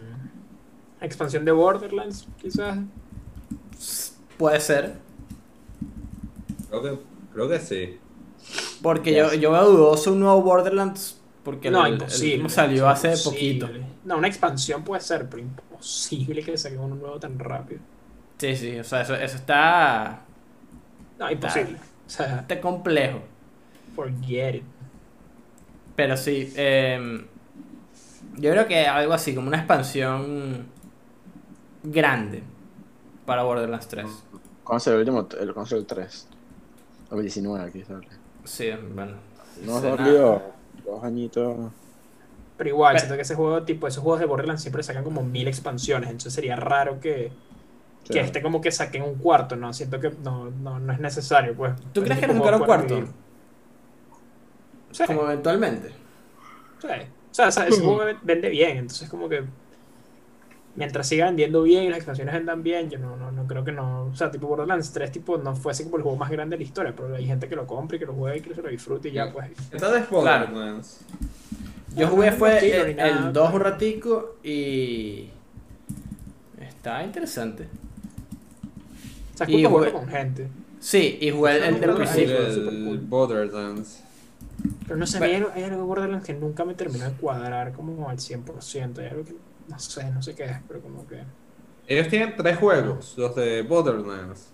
Expansión 1.02 1.44
de 1.44 1.52
Borderlands, 1.52 2.26
quizás. 2.40 2.78
Puede 4.38 4.60
ser. 4.60 4.94
Creo 6.68 6.82
que, 6.82 6.98
creo 7.32 7.48
que 7.48 7.60
sí. 7.60 7.98
Porque 8.82 9.14
yo, 9.14 9.34
yo 9.34 9.52
veo 9.52 9.70
dudoso 9.70 10.12
un 10.12 10.20
nuevo 10.20 10.42
Borderlands. 10.42 11.20
Porque 11.42 11.70
no, 11.70 11.84
el, 11.86 11.94
el 12.08 12.48
imposible. 12.48 12.48
salió 12.48 12.88
hace 12.88 13.16
imposible. 13.16 13.24
poquito. 13.24 13.68
No, 14.04 14.18
una 14.18 14.28
expansión 14.28 14.84
puede 14.84 15.00
ser, 15.02 15.28
pero 15.28 15.42
imposible 15.42 16.44
que 16.44 16.56
saquen 16.56 16.80
uno 16.80 16.94
nuevo 16.96 17.18
tan 17.20 17.38
rápido. 17.38 17.80
Sí, 18.38 18.56
sí, 18.56 18.78
o 18.78 18.84
sea, 18.84 19.02
eso, 19.02 19.14
eso 19.14 19.36
está, 19.36 20.26
No, 21.18 21.30
imposible. 21.30 21.78
O 22.06 22.10
sea, 22.10 22.40
está 22.40 22.60
complejo. 22.60 23.20
forget 23.94 24.54
it. 24.56 24.64
Pero 25.94 26.16
sí, 26.16 26.52
eh, 26.56 27.26
yo 28.36 28.50
creo 28.50 28.66
que 28.66 28.86
algo 28.86 29.12
así, 29.12 29.34
como 29.34 29.48
una 29.48 29.58
expansión 29.58 30.66
grande 31.82 32.42
para 33.24 33.42
Borderlands 33.44 33.88
3. 33.88 34.26
¿Cuándo 34.64 34.80
salió 34.80 35.00
el 35.00 35.08
último? 35.08 35.28
El, 35.40 35.52
¿Cuándo 35.54 35.68
salió 35.68 35.80
el 35.82 35.86
3? 35.86 36.28
2019, 37.10 37.64
aquí 37.64 37.84
sale. 37.84 38.08
Sí, 38.44 38.70
bueno. 38.94 39.22
No, 39.56 39.80
Sí, 39.80 39.88
dos 40.84 41.02
añitos. 41.04 41.72
Pero 42.56 42.70
igual, 42.70 42.98
siento 42.98 43.16
que 43.16 43.22
ese 43.22 43.34
juego, 43.34 43.62
tipo, 43.64 43.86
esos 43.88 44.02
juegos 44.02 44.20
de 44.20 44.26
Borderlands 44.26 44.62
siempre 44.62 44.82
sacan 44.82 45.04
como 45.04 45.22
mil 45.22 45.48
expansiones, 45.48 46.10
entonces 46.10 46.34
sería 46.34 46.56
raro 46.56 47.00
que, 47.00 47.32
que 48.04 48.12
Claro. 48.12 48.26
este 48.26 48.42
como 48.42 48.60
que 48.60 48.70
saquen 48.72 49.02
un 49.02 49.16
cuarto, 49.16 49.56
¿no? 49.56 49.72
Siento 49.72 50.00
que 50.00 50.10
no, 50.22 50.50
no, 50.50 50.78
no 50.80 50.92
es 50.92 51.00
necesario, 51.00 51.54
pues. 51.56 51.74
¿Tú 51.92 52.02
crees 52.02 52.20
que 52.20 52.26
nos 52.28 52.36
sacará 52.36 52.56
un 52.58 52.64
cuarto? 52.64 52.96
vivir. 52.96 53.10
Sí, 54.90 55.04
Como 55.06 55.22
eventualmente. 55.24 55.88
sí. 56.80 56.88
O 57.30 57.34
sea, 57.34 57.48
o 57.48 57.52
sea, 57.52 57.66
ese 57.66 57.80
juego 57.82 58.02
vende 58.22 58.50
bien, 58.50 58.76
entonces 58.76 59.08
como 59.08 59.26
que 59.28 59.44
mientras 60.76 61.06
siga 61.06 61.26
vendiendo 61.26 61.62
bien 61.62 61.84
y 61.84 61.88
las 61.88 61.98
expansiones 61.98 62.34
vendan 62.34 62.62
bien, 62.62 62.88
yo 62.90 62.98
no, 62.98 63.16
no, 63.16 63.30
no 63.32 63.46
creo 63.46 63.62
que 63.64 63.72
no. 63.72 64.04
O 64.06 64.14
sea, 64.14 64.30
tipo 64.30 64.46
Borderlands 64.46 64.92
3 64.92 65.12
tipo, 65.12 65.36
no 65.38 65.54
fuese 65.54 65.84
como 65.84 65.96
el 65.98 66.02
juego 66.02 66.16
más 66.16 66.30
grande 66.30 66.56
de 66.56 66.62
la 66.62 66.66
historia, 66.66 66.94
pero 66.96 67.14
hay 67.14 67.26
gente 67.26 67.48
que 67.48 67.56
lo 67.56 67.66
compre 67.66 67.96
y 67.96 68.00
que 68.00 68.06
lo 68.06 68.14
juegue 68.14 68.38
y 68.38 68.40
que 68.40 68.54
se 68.54 68.62
lo 68.62 68.68
disfrute 68.68 69.08
y 69.08 69.12
ya, 69.12 69.32
pues. 69.32 69.50
Entonces, 69.70 70.08
Borderlands. 70.10 71.00
Yo 71.94 72.08
jugué 72.08 72.30
no, 72.30 72.36
fue 72.38 72.50
no 72.52 72.58
el, 72.82 72.88
ni 72.88 72.94
nada, 72.94 73.26
el 73.28 73.32
2 73.34 73.46
un 73.46 73.52
pero- 73.52 73.64
ratico 73.70 74.36
y... 74.42 75.28
Está 76.58 77.04
interesante. 77.04 77.68
O 79.34 79.36
sea, 79.38 79.46
es 79.46 79.52
Y 79.52 79.64
jugué- 79.64 79.92
con 79.92 80.08
gente. 80.08 80.48
Sí, 80.80 81.18
y 81.20 81.30
jugué 81.30 81.56
el, 81.58 81.62
el 81.74 81.80
del 81.80 81.94
principio. 81.94 82.36
fue 82.38 82.46
El 82.46 82.84
cool. 82.86 82.98
Borderlands. 82.98 84.02
Pero 84.86 84.96
no 84.96 85.06
sé, 85.06 85.18
Bueno. 85.18 85.32
hay 85.32 85.36
algo, 85.40 85.52
hay 85.54 85.62
algo 85.64 85.76
de 85.76 85.82
Borderlands 85.82 86.26
que 86.26 86.34
nunca 86.34 86.64
me 86.64 86.74
terminó 86.74 87.04
de 87.04 87.12
cuadrar 87.12 87.72
como 87.72 88.08
al 88.08 88.18
100%. 88.18 88.98
Hay 88.98 89.06
algo 89.08 89.24
que, 89.24 89.34
no 89.72 89.78
sé, 89.78 90.10
no 90.10 90.22
sé 90.22 90.34
qué 90.34 90.44
es, 90.44 90.56
pero 90.68 90.80
como 90.80 91.06
que... 91.06 91.22
Ellos 91.88 92.08
tienen 92.08 92.34
tres 92.36 92.56
juegos, 92.58 93.14
los 93.16 93.34
de 93.34 93.62
Borderlands. 93.62 94.50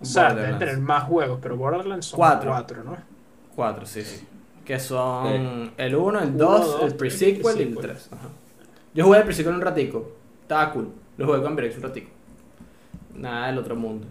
O 0.00 0.04
sea, 0.04 0.34
deben 0.34 0.58
tener 0.58 0.78
más 0.78 1.04
juegos, 1.04 1.38
pero 1.42 1.56
Borderlands 1.56 2.06
son 2.06 2.16
Cuatro. 2.18 2.50
cuatro, 2.50 2.84
¿no? 2.84 2.96
Cuatro, 3.54 3.86
sí, 3.86 4.02
sí. 4.02 4.24
Que 4.64 4.78
son 4.78 5.72
el 5.76 5.94
1, 5.94 6.20
el 6.20 6.36
2, 6.36 6.58
Uno, 6.66 6.74
el 6.74 6.88
dos, 6.88 6.94
pre-sequel 6.94 7.42
y 7.58 7.62
el 7.62 7.74
pre-sequel. 7.74 7.78
3. 7.78 8.10
Yo 8.94 9.04
jugué 9.04 9.18
el 9.18 9.24
pre-sequel 9.24 9.54
un 9.54 9.60
ratico. 9.60 10.12
Estaba 10.42 10.72
cool. 10.72 10.90
Lo 11.16 11.26
jugué 11.26 11.42
con 11.42 11.56
Brex 11.56 11.76
un 11.76 11.82
ratico. 11.84 12.10
Nada 13.14 13.46
del 13.46 13.58
otro 13.58 13.74
mundo. 13.76 14.06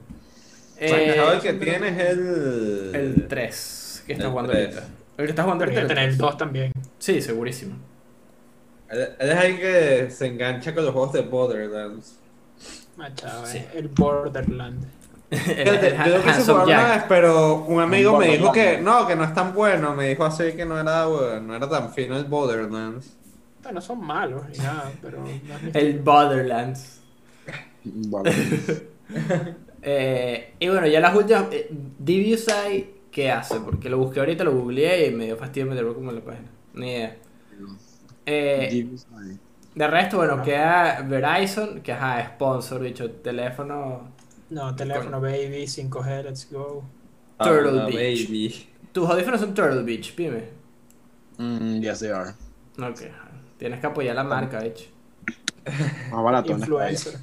O 0.75 0.77
sea, 0.88 0.97
Eh, 0.99 1.33
el 1.36 1.41
que 1.41 1.53
tiene 1.53 1.89
es 1.89 1.99
el. 2.09 2.91
el 2.95 3.27
3 3.27 4.03
que 4.07 4.13
está 4.13 4.25
el 4.25 4.31
jugando 4.31 4.51
tres. 4.51 4.65
ahorita. 4.75 4.88
El 5.17 5.25
que 5.25 5.29
está 5.29 5.43
jugando 5.43 5.63
ahorita. 5.63 5.81
debe 5.81 5.91
el 5.91 5.95
tener 5.95 6.03
el 6.09 6.17
tres. 6.17 6.17
2 6.17 6.38
también. 6.38 6.71
Sí, 6.99 7.21
segurísimo. 7.21 7.75
Él 8.89 8.99
él 9.19 9.29
es 9.31 9.36
alguien 9.38 9.57
que 9.59 10.11
se 10.11 10.27
engancha 10.27 10.73
con 10.75 10.83
los 10.86 10.93
juegos 10.93 11.13
de 11.13 11.21
Borderlands. 11.21 12.19
Machado, 12.97 13.45
Sí. 13.45 13.57
eh, 13.57 13.69
el 13.75 13.88
Borderland. 13.89 14.83
El- 15.31 15.39
Fíjate, 15.39 15.97
yo 16.05 16.17
lo 16.17 16.23
quise 16.23 16.41
jugar 16.43 16.67
una 16.67 16.95
vez, 16.95 17.03
pero 17.09 17.55
un 17.65 17.81
amigo 17.81 18.13
Un 18.13 18.19
me 18.19 18.27
dijo 18.38 18.51
que 18.51 18.77
Borderlands. 18.77 19.01
no, 19.01 19.07
que 19.07 19.15
no 19.15 19.23
es 19.23 19.33
tan 19.33 19.53
bueno. 19.53 19.95
Me 19.95 20.09
dijo 20.09 20.23
así 20.23 20.53
que 20.53 20.65
no 20.65 20.79
era, 20.79 21.05
no 21.39 21.55
era 21.55 21.67
tan 21.69 21.91
fino 21.93 22.15
el 22.17 22.25
Borderlands. 22.25 23.17
Bueno, 23.63 23.79
no 23.79 23.81
son 23.81 23.99
malos 24.05 24.43
ni 24.49 24.57
nada, 24.59 24.91
pero 25.01 25.23
El. 25.73 25.99
Borderlands. 25.99 27.01
Eh, 29.88 30.53
y 30.59 30.67
bueno, 30.67 30.88
ya 30.88 30.99
las 30.99 31.15
últimas. 31.15 31.45
Eh, 31.51 31.67
DBSI, 31.69 32.89
¿qué 33.11 33.29
hace? 33.31 33.59
Porque 33.59 33.88
lo 33.88 33.99
busqué 33.99 34.19
ahorita, 34.19 34.43
lo 34.43 34.53
googleé 34.53 35.07
y 35.07 35.11
me 35.11 35.25
dio 35.25 35.38
fastidio 35.38 35.67
meterlo 35.67 35.93
como 35.93 36.09
en 36.09 36.15
la 36.15 36.21
página. 36.23 36.47
Ni 36.73 36.89
idea. 36.91 37.15
Eh, 38.26 38.88
de 39.76 39.88
resto, 39.88 40.17
bueno, 40.17 40.38
No. 40.38 40.43
queda 40.43 41.01
Verizon, 41.01 41.82
que 41.82 41.91
ajá, 41.91 42.21
es 42.21 42.28
sponsor, 42.30 42.82
dicho, 42.82 43.11
teléfono. 43.11 44.09
No, 44.49 44.76
teléfono 44.76 45.19
baby, 45.19 45.67
5G, 45.67 46.23
let's 46.23 46.47
go. 46.51 46.84
Turtle 47.39 47.82
Ah, 47.82 47.86
Beach. 47.88 48.28
baby. 48.28 48.69
Tus 48.91 49.09
audífonos 49.09 49.41
son 49.41 49.53
Turtle 49.53 49.84
Beach, 49.84 50.13
pime. 50.15 50.43
Mm, 51.38 51.82
yes, 51.82 51.99
they 51.99 52.09
are. 52.11 52.32
Ok, 52.80 53.01
tienes 53.57 53.80
que 53.82 53.88
apoyar 53.88 54.15
la 54.15 54.23
marca, 54.23 54.63
hecho. 54.63 54.86
Más 56.11 56.23
barato. 56.23 56.51
¿no? 56.53 56.57
Influencer. 56.59 57.19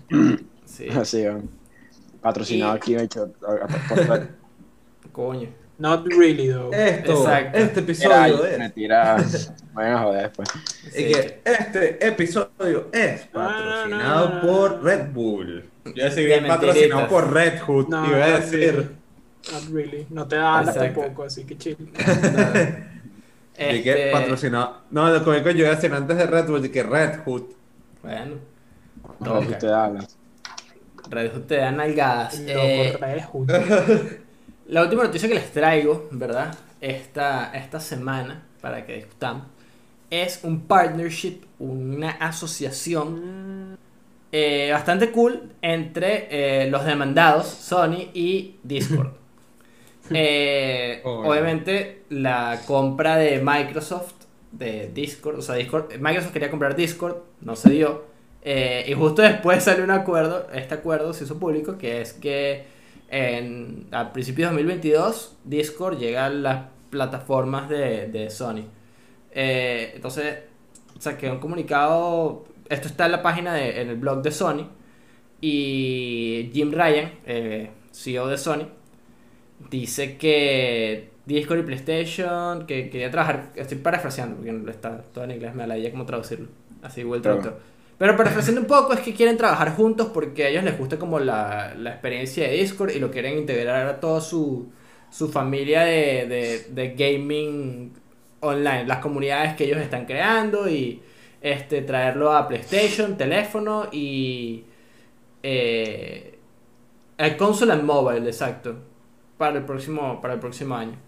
Sí, 0.67 0.89
Sí, 1.05 1.23
bueno. 1.23 1.49
Patrocinado 2.21 2.75
Y- 2.75 2.77
aquí, 2.77 2.95
de 2.95 3.05
hecho. 3.05 3.33
coño. 5.13 5.49
Not 5.83 6.07
really 6.07 6.47
though. 6.49 6.73
Esto, 6.73 7.13
Exacto. 7.25 7.59
este 7.59 7.81
episodio 7.81 8.47
es. 8.47 8.59
mentira. 8.59 9.17
Vayan 9.73 9.93
a 9.95 10.03
joder 10.03 10.23
después. 10.23 10.49
Sí, 10.93 11.03
Y 11.03 11.13
que 11.13 11.41
este 11.45 12.07
episodio 12.07 12.89
es 12.93 13.23
patrocinado 13.27 14.29
no, 14.29 14.35
no, 14.35 14.35
no. 14.37 14.41
por 14.47 14.83
Red 14.85 15.09
Bull. 15.13 15.65
Yo 15.85 15.91
iba 15.97 16.07
a 16.07 16.09
decir 16.11 16.29
De 16.29 16.49
patrocinado 16.49 17.09
por 17.09 17.33
Red 17.33 17.61
Hood. 17.63 17.89
No, 17.89 18.07
iba 18.07 18.25
a 18.25 18.31
not 18.31 18.41
decir. 18.43 18.75
really. 18.75 18.89
Not 19.53 19.65
really. 19.73 20.07
No 20.11 20.29
te 20.29 20.37
da 20.37 20.59
alas 20.61 20.75
tampoco, 20.77 21.25
así 21.25 21.45
que 21.45 21.59
chill. 21.59 21.77
Y 23.59 23.83
que 23.83 23.91
Este, 23.91 24.13
patrocinado. 24.13 24.79
No, 24.91 25.11
lo 25.11 25.25
que 25.25 25.43
yo 25.55 25.61
iba 25.61 25.69
a 25.69 25.75
decir 25.75 25.93
antes 25.93 26.17
de 26.17 26.27
Red 26.27 26.47
Bull, 26.47 26.65
y 26.65 26.69
que 26.71 26.83
Red 26.83 27.21
Hood. 27.25 27.43
Bueno, 28.03 28.37
No, 29.21 29.27
Toca. 29.41 29.47
usted 29.49 29.69
habla. 29.69 30.05
Red 31.11 31.33
Hood 31.33 31.43
te 31.43 31.57
da 31.57 31.71
nalgadas. 31.71 32.39
No, 32.41 32.47
Eh, 32.49 32.91
por 32.93 33.01
redes, 33.03 33.25
justo. 33.27 33.55
La 34.67 34.83
última 34.83 35.05
noticia 35.05 35.29
que 35.29 35.35
les 35.35 35.53
traigo, 35.53 36.09
¿verdad? 36.11 36.55
Esta, 36.81 37.53
esta 37.55 37.81
semana, 37.81 38.47
para 38.61 38.85
que 38.87 38.95
discutamos, 38.97 39.47
es 40.11 40.41
un 40.45 40.67
partnership, 40.67 41.43
una 41.59 42.11
asociación 42.13 43.79
eh, 44.33 44.71
bastante 44.73 45.11
cool 45.13 45.55
entre 45.63 46.65
eh, 46.65 46.71
los 46.71 46.85
demandados, 46.85 47.47
Sony 47.49 48.11
y 48.15 48.59
Discord. 48.63 49.15
Eh, 50.15 51.03
Oh, 51.05 51.25
obviamente, 51.25 52.05
la 52.11 52.65
compra 52.67 53.17
de 53.17 53.41
Microsoft 53.41 54.15
de 54.51 54.91
Discord, 54.93 55.39
o 55.39 55.43
sea, 55.43 55.55
Discord, 55.55 55.95
Microsoft 55.99 56.33
quería 56.33 56.51
comprar 56.51 56.77
Discord, 56.77 57.17
no 57.41 57.57
se 57.57 57.71
dio. 57.71 58.05
eh, 58.43 58.85
y 58.89 58.95
justo 58.95 59.23
después 59.23 59.63
salió 59.65 59.85
un 59.85 59.91
acuerdo, 59.93 60.49
este 60.53 60.75
acuerdo 60.75 61.13
se 61.15 61.25
hizo 61.25 61.39
público, 61.39 61.79
que 61.79 62.01
es 62.03 62.13
que 62.13 62.67
en, 63.13 63.87
a 63.93 64.13
principios 64.13 64.51
de 64.51 64.57
2022 64.57 65.37
Discord 65.45 65.99
llega 65.99 66.27
a 66.27 66.31
las 66.31 66.65
plataformas 66.91 67.69
de, 67.69 68.09
de 68.09 68.31
Sony. 68.31 68.65
Eh, 69.31 69.93
entonces, 69.95 70.39
saqué 70.99 71.31
un 71.31 71.39
comunicado, 71.39 72.45
esto 72.69 72.89
está 72.89 73.07
en 73.07 73.13
la 73.13 73.23
página, 73.23 73.55
de, 73.55 73.83
en 73.83 73.89
el 73.91 73.97
blog 73.97 74.23
de 74.23 74.31
Sony, 74.31 74.67
y 75.41 76.51
Jim 76.53 76.73
Ryan, 76.73 77.13
eh, 77.27 77.71
CEO 77.93 78.29
de 78.29 78.39
Sony, 78.39 78.69
dice 79.71 80.17
que 80.17 81.11
Discord 81.27 81.61
y 81.61 81.63
PlayStation, 81.63 82.67
que 82.67 82.89
quería 82.89 83.11
trabajar, 83.11 83.53
estoy 83.57 83.79
parafraseando 83.79 84.37
porque 84.37 84.53
no 84.53 84.71
está 84.71 85.03
todo 85.03 85.25
en 85.25 85.33
inglés, 85.33 85.55
me 85.55 85.67
la 85.67 85.77
idea 85.77 85.91
cómo 85.91 86.07
traducirlo, 86.07 86.49
así 86.83 87.01
igual 87.01 87.21
traductor. 87.21 87.72
Pero 88.03 88.17
parafraseando 88.17 88.63
un 88.63 88.67
poco 88.67 88.95
es 88.95 88.99
que 88.99 89.15
quieren 89.15 89.37
trabajar 89.37 89.77
juntos 89.77 90.09
porque 90.13 90.45
a 90.45 90.49
ellos 90.49 90.65
les 90.65 90.77
gusta 90.77 90.99
como 90.99 91.21
la, 91.21 91.73
la 91.79 91.91
experiencia 91.91 92.49
de 92.49 92.55
Discord 92.55 92.91
y 92.91 92.99
lo 92.99 93.13
quieren 93.13 93.39
integrar 93.39 93.87
a 93.87 94.01
toda 94.01 94.21
su, 94.21 94.73
su 95.09 95.29
familia 95.29 95.83
de, 95.83 96.27
de, 96.27 96.67
de 96.71 96.95
gaming 96.97 97.93
online, 98.41 98.87
las 98.87 98.99
comunidades 98.99 99.55
que 99.55 99.67
ellos 99.67 99.79
están 99.79 100.07
creando 100.07 100.69
y 100.69 101.01
este 101.41 101.83
traerlo 101.83 102.33
a 102.33 102.49
PlayStation, 102.49 103.17
teléfono 103.17 103.87
y 103.93 104.65
eh, 105.45 106.41
el 107.19 107.37
console 107.37 107.73
and 107.73 107.85
mobile, 107.85 108.27
exacto, 108.27 108.79
para 109.39 109.59
el 109.59 109.65
próximo 109.65 110.21
para 110.21 110.35
el 110.35 110.41
próximo 110.41 110.75
año. 110.75 110.99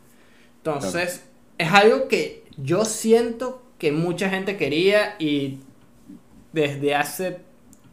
Entonces, 0.59 1.28
es 1.59 1.72
algo 1.72 2.07
que 2.07 2.45
yo 2.57 2.84
siento 2.84 3.64
que 3.78 3.90
mucha 3.90 4.30
gente 4.30 4.57
quería 4.57 5.16
y 5.18 5.59
desde 6.55 6.94
hace 6.94 7.40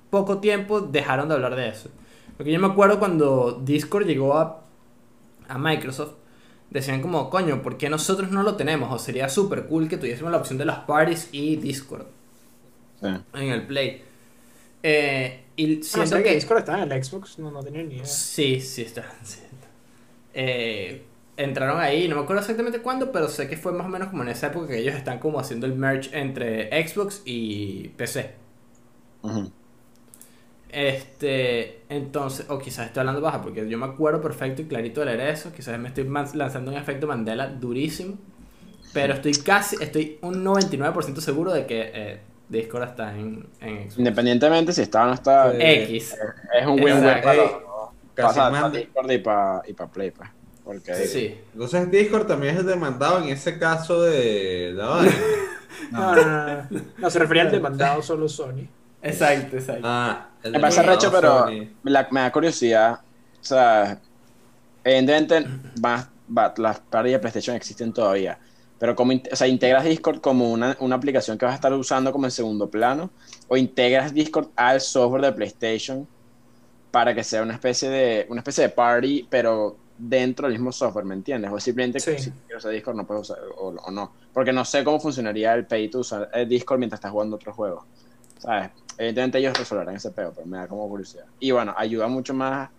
poco 0.10 0.40
tiempo 0.40 0.82
dejaron 0.82 1.28
de 1.30 1.36
hablar 1.36 1.56
de 1.56 1.70
eso. 1.70 1.90
Porque 2.38 2.52
yo 2.52 2.60
me 2.60 2.68
acuerdo 2.68 3.00
cuando 3.00 3.62
Discord 3.64 4.06
llegó 4.06 4.38
a, 4.38 4.64
a 5.48 5.58
Microsoft, 5.58 6.14
decían 6.70 7.02
como, 7.02 7.30
coño, 7.30 7.62
¿por 7.62 7.78
qué 7.78 7.90
nosotros 7.90 8.32
no 8.32 8.44
lo 8.44 8.56
tenemos? 8.56 8.94
O 8.94 9.00
sería 9.00 9.30
súper 9.30 9.66
cool 9.68 9.90
que 9.90 9.98
tuviésemos 9.98 10.32
la 10.32 10.38
opción 10.40 10.58
de 10.58 10.66
las 10.66 10.80
parties 10.80 11.30
y 11.32 11.58
Discord 11.58 12.06
Sí. 13.02 13.08
en 13.34 13.50
el 13.50 13.66
Play. 13.68 14.04
Eh, 14.84 15.44
y 15.56 15.78
Ah, 15.78 15.84
siento 15.84 16.18
que 16.18 16.24
que... 16.24 16.36
Discord 16.36 16.60
está 16.60 16.82
en 16.82 16.92
el 16.92 17.04
Xbox, 17.04 17.40
no, 17.40 17.52
no 17.52 17.64
tenía 17.64 17.84
ni 17.84 17.96
idea. 17.96 18.06
Sí, 18.06 18.62
sí 18.62 18.84
está. 18.84 19.04
sí 19.24 19.40
está. 19.44 19.68
Eh, 20.34 21.04
entraron 21.38 21.80
ahí, 21.80 22.08
no 22.08 22.16
me 22.16 22.22
acuerdo 22.24 22.42
exactamente 22.42 22.82
cuándo, 22.82 23.12
pero 23.12 23.28
sé 23.28 23.48
que 23.50 23.58
fue 23.58 23.72
más 23.72 23.88
o 23.88 23.90
menos 23.90 24.10
como 24.10 24.24
en 24.24 24.30
esa 24.30 24.48
época 24.48 24.68
que 24.68 24.80
ellos 24.80 24.96
están 24.96 25.20
como 25.20 25.40
haciendo 25.40 25.66
el 25.66 25.74
merge 25.76 26.18
entre 26.18 26.70
Xbox 26.88 27.22
y 27.26 27.90
PC. 27.90 28.41
Este, 30.70 31.82
entonces, 31.90 32.46
o 32.50 32.58
quizás 32.58 32.88
estoy 32.88 33.02
hablando 33.02 33.20
baja, 33.20 33.42
porque 33.42 33.68
yo 33.68 33.78
me 33.78 33.86
acuerdo 33.86 34.22
perfecto 34.22 34.62
y 34.62 34.66
clarito 34.66 35.02
de 35.02 35.08
leer 35.08 35.22
eso, 35.22 35.52
quizás 35.52 35.78
me 35.78 35.90
estoy 35.90 36.06
lanzando 36.34 36.72
un 36.72 36.78
efecto 36.78 37.08
Mandela 37.08 37.48
durísimo, 37.48 38.18
pero 38.94 39.14
estoy 39.14 39.34
casi, 39.34 39.76
estoy 39.82 40.18
un 40.22 40.46
99% 40.46 41.18
seguro 41.18 41.52
de 41.52 41.66
que 41.66 41.92
eh, 41.94 42.20
Discord 42.48 42.84
está 42.84 43.14
en, 43.18 43.46
en 43.60 43.84
Xbox. 43.84 43.98
Independientemente 43.98 44.72
si 44.72 44.82
está 44.82 45.04
o 45.04 45.08
no 45.08 45.14
está, 45.14 45.52
Sí. 45.52 45.58
X. 45.60 46.16
es 46.60 46.66
un 46.66 46.82
win-win 46.82 47.22
para 47.22 47.50
casi 48.14 48.40
Para 48.40 48.70
Discord 48.70 49.12
y 49.12 49.18
para 49.18 49.62
y 49.68 49.74
pa 49.74 49.88
Play, 49.88 50.12
pues. 50.12 50.30
Porque 50.64 50.94
Sí. 50.94 51.38
Entonces 51.54 51.92
Discord 51.92 52.28
también 52.28 52.56
es 52.56 52.66
demandado 52.66 53.22
en 53.22 53.30
ese 53.30 53.60
caso 53.60 54.04
de 54.04 54.72
la. 54.74 55.06
No, 55.92 56.16
no, 56.16 56.26
no, 56.26 56.46
no. 56.48 56.82
No, 57.00 57.10
se 57.10 57.18
refería 57.18 57.44
al 57.44 57.52
demandado 57.52 58.02
solo 58.04 58.30
Sony. 58.30 58.68
Exacto, 59.02 59.58
exacto. 59.58 59.82
Ah, 59.86 60.30
el 60.44 60.52
Me 60.52 60.60
parece 60.60 60.84
recho, 60.84 61.12
pero 61.12 61.46
me, 61.48 61.92
la- 61.92 62.08
me 62.12 62.20
da 62.22 62.32
curiosidad. 62.32 63.00
O 63.40 63.44
sea, 63.44 64.00
evidentemente 64.84 65.50
más, 65.82 66.10
va- 66.36 66.54
las 66.58 66.80
parties 66.82 67.14
de 67.14 67.20
PlayStation 67.20 67.56
existen 67.56 67.94
todavía. 67.94 68.40
Pero 68.78 68.96
como, 68.96 69.14
o 69.14 69.36
sea, 69.36 69.48
integras 69.48 69.84
Discord 69.86 70.22
como 70.22 70.52
una, 70.52 70.76
una 70.80 70.96
aplicación 70.96 71.38
que 71.38 71.46
vas 71.46 71.54
a 71.54 71.56
estar 71.56 71.74
usando 71.74 72.12
como 72.12 72.26
en 72.26 72.32
segundo 72.32 72.70
plano, 72.70 73.12
o 73.48 73.58
integras 73.58 74.14
Discord 74.14 74.50
al 74.56 74.82
software 74.82 75.22
de 75.24 75.32
PlayStation 75.34 76.08
para 76.92 77.14
que 77.16 77.24
sea 77.24 77.44
una 77.44 77.54
especie 77.54 77.90
de 77.90 78.26
una 78.30 78.40
especie 78.42 78.64
de 78.66 78.70
party, 78.70 79.28
pero 79.30 79.78
dentro 79.98 80.48
del 80.48 80.54
mismo 80.58 80.72
software, 80.72 81.06
¿me 81.06 81.14
entiendes? 81.16 81.52
O 81.52 81.60
simplemente 81.60 82.00
Sí. 82.00 82.18
si 82.18 82.32
quieres 82.32 82.58
usar 82.58 82.72
Discord 82.72 82.96
no 82.98 83.06
puedes 83.06 83.22
usar 83.30 83.38
o, 83.58 83.68
o 83.70 83.92
no, 83.92 84.14
porque 84.34 84.52
no 84.52 84.66
sé 84.66 84.84
cómo 84.84 85.00
funcionaría 85.00 85.54
el 85.54 85.68
pay 85.68 85.90
to 85.90 86.00
usar 86.00 86.30
el 86.34 86.50
Discord 86.50 86.80
mientras 86.80 86.98
estás 87.00 87.12
jugando 87.12 87.36
otro 87.36 87.54
juego. 87.54 87.86
¿Sabes? 88.42 88.72
Evidentemente 88.98 89.38
ellos 89.38 89.58
resolverán 89.58 89.96
ese 89.96 90.12
peo, 90.12 90.34
pero 90.34 90.46
me 90.48 90.58
da 90.58 90.68
como 90.68 90.88
curiosidad. 90.90 91.26
Y 91.40 91.52
bueno, 91.52 91.74
ayuda 91.78 92.08
mucho 92.08 92.34
más 92.34 92.70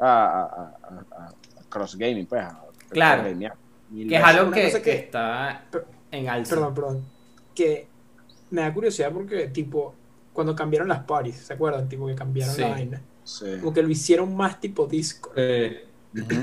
a, 0.00 0.06
a, 0.06 0.42
a- 0.42 0.76
a- 0.82 1.28
a 1.28 1.34
cross 1.68 1.96
gaming, 1.96 2.26
pues. 2.26 2.42
a- 2.42 2.60
Claro. 2.90 3.24
Que 3.24 4.16
es 4.16 4.22
algo 4.24 4.50
que, 4.50 4.70
que 4.72 4.82
que- 4.82 4.92
está 4.96 5.64
en 6.10 6.28
alza. 6.28 6.54
Perdón, 6.54 6.74
perdón. 6.74 7.04
Que 7.54 7.86
me 8.50 8.62
da 8.62 8.72
curiosidad 8.72 9.10
porque, 9.12 9.48
tipo, 9.48 9.94
cuando 10.32 10.54
cambiaron 10.54 10.88
las 10.88 11.00
parties, 11.04 11.36
¿se 11.36 11.52
acuerdan? 11.52 11.88
Tipo, 11.88 12.06
que 12.06 12.14
cambiaron 12.14 12.54
Sí. 12.54 12.60
la 12.60 12.68
vaina. 12.68 13.02
Sí. 13.24 13.56
Como 13.60 13.72
que 13.72 13.82
lo 13.82 13.88
hicieron 13.88 14.34
más 14.36 14.60
tipo 14.60 14.86
Discord. 14.86 15.32
Eh. 15.36 15.86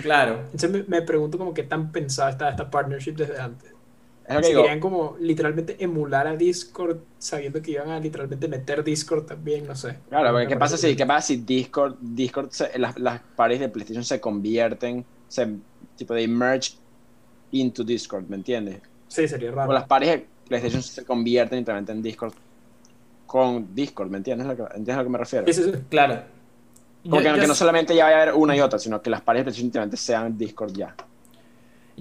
Claro. 0.02 0.40
Entonces 0.52 0.72
me, 0.72 0.84
me 0.84 1.02
pregunto 1.02 1.38
como 1.38 1.54
qué 1.54 1.64
tan 1.64 1.92
pensada 1.92 2.32
está 2.32 2.50
esta 2.50 2.70
partnership 2.70 3.14
desde 3.16 3.40
antes. 3.40 3.72
Es 4.32 4.36
lo 4.38 4.42
que 4.42 4.48
digo. 4.50 4.62
querían 4.64 4.80
como 4.80 5.16
literalmente 5.20 5.76
emular 5.84 6.28
a 6.28 6.36
Discord 6.36 6.98
sabiendo 7.18 7.62
que 7.62 7.72
iban 7.72 7.90
a 7.90 8.00
literalmente 8.00 8.48
meter 8.48 8.84
Discord 8.84 9.26
también, 9.26 9.66
no 9.68 9.76
sé. 9.76 9.98
Claro, 10.10 10.32
porque 10.32 10.48
¿qué 10.48 10.58
pasa 10.58 10.78
si, 10.78 10.96
qué 10.96 11.06
pasa 11.06 11.28
si 11.28 11.38
Discord, 11.38 11.96
Discord 12.02 12.50
se- 12.52 12.78
las, 12.80 12.98
las 13.00 13.22
parties 13.36 13.60
de 13.60 13.70
PlayStation 13.70 14.04
se 14.04 14.20
convierten, 14.20 15.06
se, 15.28 15.48
tipo 15.96 16.14
de 16.14 16.28
merge 16.28 16.74
into 17.52 17.84
Discord, 17.84 18.26
¿me 18.28 18.36
entiendes? 18.38 18.82
Sí, 19.08 19.28
sería 19.28 19.52
raro. 19.52 19.70
O 19.70 19.74
las 19.74 19.86
parties 19.86 20.12
de 20.14 20.28
PlayStation 20.48 20.82
se 20.84 21.04
convierten 21.06 21.60
literalmente 21.60 21.92
en 21.92 22.02
Discord 22.02 22.34
con 23.26 23.74
Discord, 23.74 24.10
¿me 24.10 24.18
entiendes? 24.18 24.48
Lo 24.48 24.56
que- 24.56 24.64
¿Entiendes 24.64 24.96
a 24.96 24.98
lo 25.00 25.04
que 25.04 25.10
me 25.10 25.18
refiero? 25.18 25.46
Sí, 25.48 25.54
sí, 25.54 25.64
sí. 25.64 25.72
Claro. 25.90 26.22
Como 27.04 27.16
Yo- 27.18 27.22
que, 27.24 27.36
yo- 27.36 27.42
que 27.42 27.48
no 27.48 27.56
solamente 27.56 27.96
ya 27.96 28.04
vaya 28.06 28.18
a 28.20 28.22
haber 28.24 28.36
una 28.36 28.56
y 28.56 28.60
otra, 28.62 28.78
sino 28.78 29.02
que 29.02 29.10
las 29.10 29.22
paredes 29.22 29.48
definitivamente 29.48 29.98
sean 29.98 30.38
Discord 30.38 30.74
ya. 30.74 30.96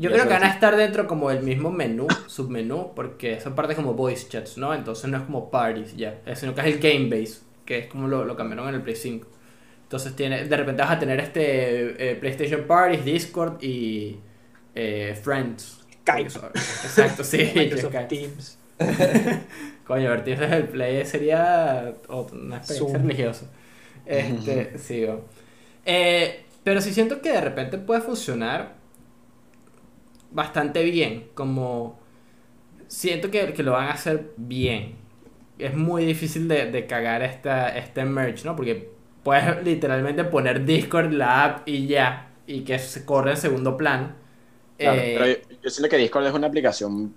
Yo 0.01 0.11
creo 0.11 0.25
que 0.25 0.33
van 0.35 0.43
a 0.45 0.49
es- 0.49 0.55
estar 0.55 0.77
dentro 0.77 1.07
como 1.07 1.29
del 1.31 1.43
mismo 1.43 1.71
menú, 1.71 2.07
submenú, 2.27 2.93
porque 2.95 3.33
esa 3.35 3.55
parte 3.55 3.73
es 3.73 3.77
como 3.77 3.95
voice 3.95 4.29
chats, 4.29 4.57
¿no? 4.59 4.73
Entonces 4.75 5.11
no 5.11 5.19
es 5.19 5.23
como 5.25 5.51
parties 5.51 5.97
ya, 5.97 6.21
eh, 6.27 6.35
sino 6.37 6.55
que 6.55 6.61
es 6.63 6.67
el 6.69 6.79
game 6.79 7.09
base, 7.09 7.41
que 7.65 7.79
es 7.81 7.87
como 7.87 8.09
lo, 8.09 8.25
lo 8.25 8.37
cambiaron 8.37 8.69
en 8.69 8.77
el 8.77 8.83
Play 8.83 8.97
5. 8.97 9.27
Entonces 9.83 10.15
tiene, 10.17 10.45
de 10.45 10.57
repente 10.57 10.83
vas 10.83 10.93
a 10.93 10.99
tener 10.99 11.19
este 11.21 12.11
eh, 12.13 12.15
PlayStation 12.15 12.63
Parties, 12.65 13.05
Discord 13.05 13.63
y 13.63 14.19
eh, 14.75 15.19
Friends. 15.23 15.85
Skype. 16.03 16.29
Exacto, 16.55 17.23
sí. 17.25 17.53
Microsoft 17.55 17.93
Skype. 17.93 18.07
Teams. 18.09 18.59
Coño, 19.87 20.09
vertirse 20.11 20.45
en 20.45 20.53
el 20.53 20.69
Play 20.69 21.05
sería 21.05 21.93
otra- 22.09 22.39
una 22.39 22.57
experiencia 22.59 22.99
Zoom. 22.99 23.09
religiosa. 23.09 23.47
Este, 24.07 24.79
sí, 24.79 25.05
va. 25.05 25.17
Eh, 25.85 26.45
pero 26.65 26.81
sí 26.81 26.93
siento 26.95 27.21
que 27.21 27.31
de 27.33 27.41
repente 27.41 27.79
puede 27.79 28.01
funcionar 28.01 28.80
bastante 30.31 30.83
bien. 30.85 31.31
Como 31.35 32.01
siento 32.89 33.31
que, 33.31 33.53
que 33.55 33.63
lo 33.63 33.73
van 33.73 33.89
a 33.89 33.93
hacer 33.93 34.33
bien. 34.37 34.97
Es 35.59 35.75
muy 35.77 36.07
difícil 36.07 36.49
de, 36.49 36.71
de 36.71 36.87
cagar 36.87 37.23
esta, 37.23 37.77
este 37.77 38.05
merge, 38.05 38.45
¿no? 38.47 38.57
Porque 38.57 38.91
puedes 39.23 39.63
literalmente 39.65 40.25
poner 40.25 40.65
Discord, 40.65 41.13
la 41.13 41.45
app 41.45 41.69
y 41.69 41.87
ya. 41.89 42.33
Y 42.47 42.65
que 42.65 42.79
se 42.79 43.05
corre 43.07 43.33
en 43.33 43.37
segundo 43.39 43.77
plano. 43.77 44.15
Claro, 44.79 45.11
Eh, 45.13 45.13
pero 45.13 45.27
yo, 45.27 45.35
yo 45.63 45.71
siento 45.71 45.91
que 45.91 45.97
Discord 45.99 46.27
es 46.27 46.33
una 46.35 46.47
aplicación, 46.47 47.15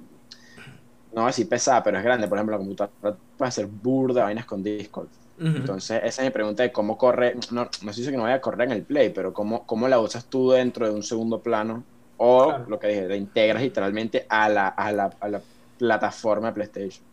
no 1.11 1.21
voy 1.21 1.23
a 1.23 1.27
decir 1.27 1.47
pesada, 1.49 1.83
pero 1.83 1.97
es 1.97 2.03
grande. 2.03 2.27
Por 2.27 2.37
ejemplo, 2.37 2.53
la 2.53 2.59
computadora 2.59 3.17
puede 3.37 3.49
hacer 3.49 3.67
burda 3.67 4.21
de 4.21 4.25
vainas 4.25 4.45
con 4.45 4.63
Discord. 4.63 5.09
Entonces, 5.53 6.01
esa 6.03 6.21
es 6.23 6.27
mi 6.27 6.31
pregunta 6.33 6.63
de 6.63 6.71
cómo 6.71 6.97
corre. 6.97 7.35
No, 7.51 7.69
no 7.81 7.93
se 7.93 8.01
dice 8.01 8.11
que 8.11 8.17
no 8.17 8.23
vaya 8.23 8.35
a 8.35 8.41
correr 8.41 8.67
en 8.69 8.73
el 8.77 8.85
Play, 8.85 9.11
pero 9.11 9.33
cómo, 9.33 9.65
cómo 9.67 9.87
la 9.87 9.99
usas 9.99 10.29
tú 10.29 10.51
dentro 10.51 10.87
de 10.87 10.93
un 10.93 11.03
segundo 11.03 11.43
plano. 11.43 11.85
O 12.25 12.47
Claro. 12.47 12.65
lo 12.69 12.79
que 12.79 12.87
dije, 12.87 13.07
la 13.07 13.15
integras 13.17 13.61
literalmente 13.61 14.25
a 14.29 14.47
la, 14.47 14.67
a 14.69 14.91
la, 14.93 15.09
a 15.19 15.27
la 15.27 15.41
plataforma 15.77 16.47
de 16.47 16.53
PlayStation. 16.53 17.03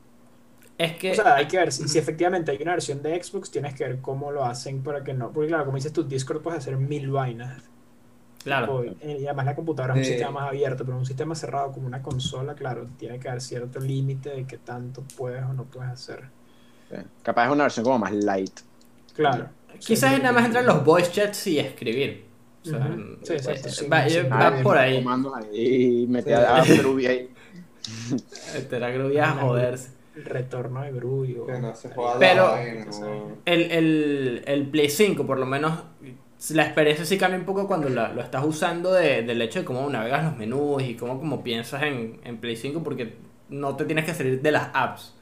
Es 0.78 0.96
que. 0.96 1.10
O 1.12 1.14
sea, 1.14 1.34
hay 1.34 1.46
que 1.48 1.58
ver 1.58 1.72
si, 1.72 1.88
si 1.88 1.98
efectivamente 1.98 2.52
hay 2.52 2.62
una 2.62 2.72
versión 2.72 3.02
de 3.02 3.20
Xbox, 3.22 3.50
tienes 3.50 3.74
que 3.74 3.84
ver 3.84 4.00
cómo 4.00 4.30
lo 4.30 4.44
hacen 4.44 4.82
para 4.82 5.02
que 5.02 5.12
no. 5.12 5.30
Porque, 5.32 5.48
claro, 5.48 5.64
como 5.64 5.76
dices 5.76 5.92
tú, 5.92 6.04
Discord 6.04 6.40
puedes 6.42 6.60
hacer 6.60 6.76
mil 6.76 7.10
vainas. 7.10 7.62
claro. 8.44 8.82
Tipo, 8.82 8.96
eh, 9.02 9.18
y 9.20 9.26
además 9.26 9.46
la 9.46 9.54
computadora 9.56 9.94
es 9.94 9.98
un 9.98 10.04
Sí. 10.04 10.10
sistema 10.12 10.30
más 10.30 10.48
abierto, 10.48 10.84
pero 10.84 10.96
un 10.96 11.04
sistema 11.04 11.34
cerrado 11.34 11.72
como 11.72 11.86
una 11.86 12.00
consola, 12.02 12.54
claro, 12.54 12.86
tiene 12.96 13.18
que 13.18 13.28
haber 13.28 13.40
cierto 13.42 13.80
límite 13.80 14.30
de 14.30 14.46
qué 14.46 14.56
tanto 14.58 15.02
puedes 15.16 15.42
o 15.42 15.52
no 15.52 15.64
puedes 15.64 15.90
hacer. 15.90 16.22
¿sí? 16.88 16.96
Capaz 17.22 17.46
es 17.46 17.52
una 17.52 17.64
versión 17.64 17.84
como 17.84 17.98
más 17.98 18.12
light. 18.12 18.60
Claro. 19.14 19.48
Quizás 19.80 20.18
nada 20.18 20.32
más 20.32 20.46
entran 20.46 20.64
los 20.66 20.82
voice 20.84 21.10
chats 21.12 21.46
y 21.48 21.58
escribir. 21.58 22.29
O 22.62 22.68
sea, 22.68 22.78
Ujú. 22.78 23.16
Sí, 23.22 23.32
exacto, 23.32 23.68
eh, 23.68 23.72
sí, 23.72 23.86
va, 23.86 24.08
sí. 24.08 24.18
va 24.28 24.62
por 24.62 24.76
ahí. 24.78 25.02
Y 25.52 26.06
meter 26.08 26.36
Sí. 26.64 26.72
a 26.74 26.78
Groovy 26.78 27.06
ahí. 27.06 27.28
Te 28.70 28.78
la 28.78 28.90
grubia 28.90 29.30
a 29.30 29.32
joderse. 29.36 29.90
El 30.16 30.24
retorno 30.24 30.82
de 30.82 30.90
no 31.60 31.74
joda 31.94 32.18
Pero- 32.18 32.50
vaina, 32.50 32.86
weón. 33.00 33.36
El, 33.46 33.62
el, 33.70 34.42
el 34.46 34.66
Play 34.68 34.90
5, 34.90 35.24
por 35.26 35.38
lo 35.38 35.46
menos, 35.46 35.82
la 36.50 36.64
experiencia 36.64 37.04
sí 37.06 37.16
cambia 37.16 37.38
un 37.38 37.46
poco 37.46 37.66
cuando 37.66 37.88
la- 37.88 38.12
lo 38.12 38.20
estás 38.20 38.44
usando 38.44 38.92
de- 38.92 39.22
del 39.22 39.40
hecho 39.40 39.60
de 39.60 39.64
cómo 39.64 39.88
navegas 39.88 40.24
los 40.24 40.36
menús 40.36 40.82
y 40.82 40.94
cómo 40.96 41.18
como 41.18 41.42
piensas 41.42 41.82
en, 41.84 42.20
en 42.24 42.38
Play 42.38 42.56
5, 42.56 42.82
porque 42.82 43.14
no 43.48 43.76
te 43.76 43.84
tienes 43.86 44.04
que 44.04 44.12
salir 44.14 44.42
de 44.42 44.52
las 44.52 44.68
apps, 44.74 45.14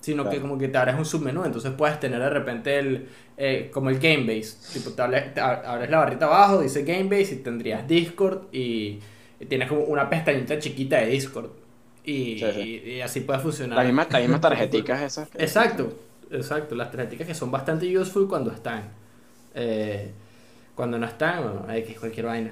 sino 0.00 0.28
que 0.30 0.40
como 0.40 0.56
que 0.58 0.68
te 0.68 0.78
abres 0.78 0.96
un 0.96 1.04
submenú, 1.04 1.44
entonces 1.44 1.72
puedes 1.72 2.00
tener 2.00 2.18
de 2.20 2.30
repente 2.30 2.78
el, 2.78 3.06
eh, 3.36 3.70
como 3.72 3.90
el 3.90 3.98
Game 3.98 4.24
Base, 4.26 4.56
tipo 4.72 4.90
te 4.90 5.02
abre- 5.02 5.32
te 5.34 5.40
ab- 5.40 5.64
abres 5.64 5.90
la 5.90 5.98
barrita 5.98 6.26
abajo, 6.26 6.60
dice 6.60 6.82
Game 6.84 7.04
Base 7.04 7.34
y 7.34 7.36
tendrías 7.38 7.86
Discord 7.86 8.44
y, 8.52 8.98
tienes 9.48 9.68
como 9.68 9.82
una 9.82 10.08
pestañita 10.10 10.58
chiquita 10.58 10.98
de 10.98 11.06
Discord. 11.06 11.50
Y, 12.04 12.38
Sí, 12.38 12.44
sí. 12.54 12.82
y- 12.84 12.90
y 12.92 13.00
así 13.02 13.20
puede 13.20 13.38
funcionar. 13.40 13.76
Las 13.76 13.86
mismas, 13.86 14.10
las 14.10 14.20
mismas 14.22 14.40
tarjeticas 14.80 15.02
esas. 15.02 15.28
que- 15.28 15.42
Exacto, 15.42 15.92
exacto. 16.30 16.74
Las 16.74 16.90
tarjetas 16.90 17.26
que 17.26 17.34
son 17.34 17.50
bastante 17.50 17.86
useful 17.96 18.26
cuando 18.28 18.50
están. 18.52 18.84
Eh, 19.54 20.10
cuando 20.74 20.98
no 20.98 21.06
están, 21.06 21.42
bueno, 21.42 21.64
hay 21.68 21.82
que 21.84 21.94
cualquier 21.94 22.26
vaina. 22.26 22.50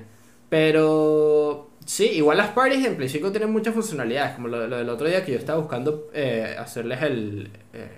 Pero 0.51 1.69
sí, 1.89 2.05
igual 2.05 2.37
las 2.37 2.49
parties 2.51 2.85
en 2.87 2.97
Play 2.97 3.09
5 3.09 3.31
tienen 3.31 3.51
muchas 3.51 3.73
funcionalidades. 3.75 4.35
Como 4.37 4.49
lo, 4.49 4.67
lo 4.67 4.77
del 4.77 4.89
otro 4.91 5.07
día 5.09 5.25
que 5.25 5.33
yo 5.33 5.39
estaba 5.39 5.59
buscando 5.59 6.11
eh, 6.13 6.55
hacerles 6.59 7.01
el, 7.03 7.51
eh, 7.73 7.89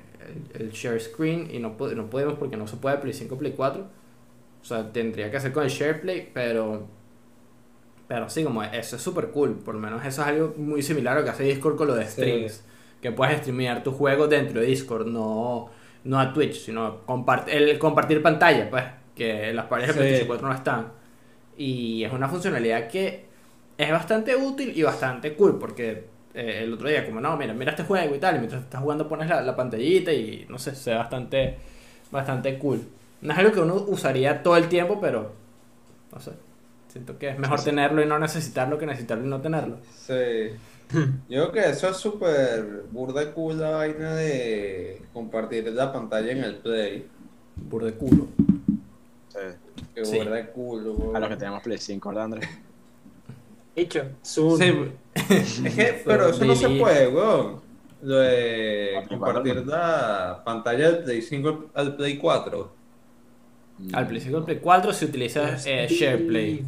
el, 0.54 0.62
el 0.62 0.70
share 0.70 1.00
screen 1.00 1.48
y 1.52 1.58
no, 1.58 1.76
no 1.94 2.08
podemos 2.08 2.34
porque 2.34 2.56
no 2.56 2.66
se 2.66 2.76
puede 2.76 2.96
Play 2.98 3.12
5 3.12 3.36
Play 3.36 3.52
4. 3.56 3.82
O 3.82 4.64
sea, 4.64 4.92
tendría 4.92 5.30
que 5.30 5.38
hacer 5.38 5.52
con 5.52 5.64
el 5.64 5.70
share 5.70 6.00
play, 6.02 6.30
pero. 6.32 6.86
Pero 8.08 8.28
sí, 8.28 8.42
como 8.44 8.62
eso 8.62 8.96
es 8.96 9.02
súper 9.02 9.28
cool. 9.28 9.54
Por 9.54 9.74
lo 9.74 9.80
menos 9.80 10.04
eso 10.04 10.22
es 10.22 10.28
algo 10.28 10.54
muy 10.56 10.82
similar 10.82 11.16
a 11.16 11.20
lo 11.20 11.24
que 11.24 11.30
hace 11.30 11.44
Discord 11.44 11.76
con 11.76 11.86
lo 11.88 11.94
de 11.94 12.04
Sí. 12.06 12.10
streams. 12.12 12.64
Que 13.00 13.12
puedes 13.12 13.38
streamear 13.38 13.82
tu 13.82 13.92
juego 13.92 14.26
dentro 14.28 14.60
de 14.60 14.66
Discord, 14.66 15.06
no, 15.06 15.70
no 16.04 16.20
a 16.20 16.32
Twitch, 16.34 16.56
sino 16.66 17.06
compart 17.06 17.48
el 17.48 17.78
compartir 17.78 18.20
pantalla, 18.20 18.68
pues. 18.68 18.84
Que 19.14 19.52
las 19.54 19.66
paredes 19.66 19.88
de 19.88 19.92
Sí. 19.94 19.98
PlayStation 20.00 20.26
4 20.28 20.48
no 20.48 20.54
están. 20.54 20.92
Y 21.56 22.04
es 22.04 22.12
una 22.12 22.28
funcionalidad 22.28 22.88
que 22.88 23.29
es 23.82 23.90
bastante 23.90 24.36
útil 24.36 24.72
y 24.76 24.82
bastante 24.82 25.34
cool. 25.34 25.58
Porque 25.58 26.06
eh, 26.34 26.60
el 26.62 26.74
otro 26.74 26.88
día, 26.88 27.06
como 27.06 27.20
no, 27.20 27.36
mira, 27.36 27.52
mira 27.54 27.72
este 27.72 27.84
juego 27.84 28.14
y 28.14 28.18
tal. 28.18 28.36
Y 28.36 28.38
mientras 28.38 28.62
estás 28.62 28.80
jugando 28.80 29.08
pones 29.08 29.28
la, 29.28 29.40
la 29.42 29.56
pantallita 29.56 30.12
y 30.12 30.46
no 30.48 30.58
sé, 30.58 30.74
se 30.74 30.90
ve 30.90 30.96
bastante, 30.96 31.56
bastante 32.10 32.58
cool. 32.58 32.82
No 33.22 33.32
es 33.32 33.38
algo 33.38 33.52
que 33.52 33.60
uno 33.60 33.74
usaría 33.88 34.42
todo 34.42 34.56
el 34.56 34.68
tiempo, 34.68 35.00
pero 35.00 35.32
no 36.12 36.20
sé. 36.20 36.32
Siento 36.88 37.18
que 37.18 37.28
es 37.28 37.38
mejor 37.38 37.62
tenerlo 37.62 38.02
y 38.02 38.06
no 38.06 38.18
necesitarlo 38.18 38.76
que 38.78 38.86
necesitarlo 38.86 39.24
y 39.24 39.28
no 39.28 39.40
tenerlo. 39.40 39.78
Sí. 39.94 40.50
Yo 41.28 41.50
creo 41.50 41.52
que 41.52 41.70
eso 41.70 41.88
es 41.88 41.96
súper 41.96 42.84
burda 42.90 43.32
cool 43.32 43.60
la 43.60 43.70
vaina 43.70 44.14
de 44.14 45.00
compartir 45.12 45.68
la 45.68 45.92
pantalla 45.92 46.32
en 46.32 46.42
el 46.42 46.56
Play. 46.56 47.06
Burde 47.54 47.92
culo. 47.92 48.26
Sí. 49.28 50.02
Sí. 50.02 50.18
burda 50.18 50.50
weón. 50.54 51.14
A 51.14 51.20
los 51.20 51.28
que 51.28 51.36
tenemos 51.36 51.62
Play 51.62 51.78
5, 51.78 52.08
¿verdad, 52.08 52.24
Andrés? 52.24 52.48
Hecho, 53.76 54.04
Zoom. 54.24 54.58
Sí, 54.58 54.72
es 55.30 55.74
que, 55.74 56.02
pero 56.04 56.28
eso 56.28 56.44
no 56.44 56.54
se 56.54 56.68
puede, 56.70 57.08
weón. 57.08 57.60
Lo 58.02 58.16
de 58.16 59.04
compartir 59.08 59.56
la 59.66 60.40
pantalla 60.44 60.90
del 60.90 61.04
Play 61.04 61.20
5 61.22 61.70
al 61.74 61.96
Play 61.96 62.16
4. 62.16 62.72
Al 63.92 64.06
Play 64.08 64.20
5 64.20 64.36
y 64.36 64.38
al 64.40 64.44
Play 64.44 64.58
4 64.58 64.92
se 64.92 65.04
utiliza 65.04 65.56
eh, 65.66 65.86
SharePlay. 65.88 66.64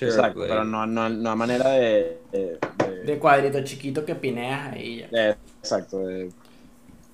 Exacto, 0.00 0.40
pero 0.40 0.64
no, 0.64 0.86
no, 0.86 1.08
no 1.08 1.30
a 1.30 1.36
manera 1.36 1.70
de, 1.72 2.18
de, 2.32 2.58
de- 2.86 3.02
De 3.04 3.18
cuadrito 3.18 3.62
chiquito 3.64 4.04
que 4.04 4.14
pineas 4.14 4.72
ahí 4.72 5.00
ya. 5.00 5.08
de- 5.08 5.36
Exacto, 5.60 6.06
de. 6.06 6.30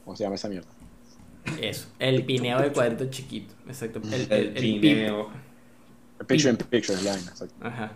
¿Cómo 0.04 0.16
se 0.16 0.22
llama 0.24 0.36
esa 0.36 0.48
mierda? 0.48 0.68
Eso. 1.60 1.88
El 1.98 2.24
pineo 2.24 2.60
del 2.60 2.72
cuadrito 2.72 3.06
chiquito. 3.06 3.54
Exacto. 3.66 4.00
El, 4.04 4.14
el, 4.14 4.32
El 4.32 4.46
el 4.48 4.52
pip. 4.54 4.80
pineo. 4.80 5.28
Picture 6.26 6.50
in 6.50 6.56
picture 6.56 6.96
vaina, 6.96 7.28
exacto. 7.30 7.54
Ajá. 7.60 7.92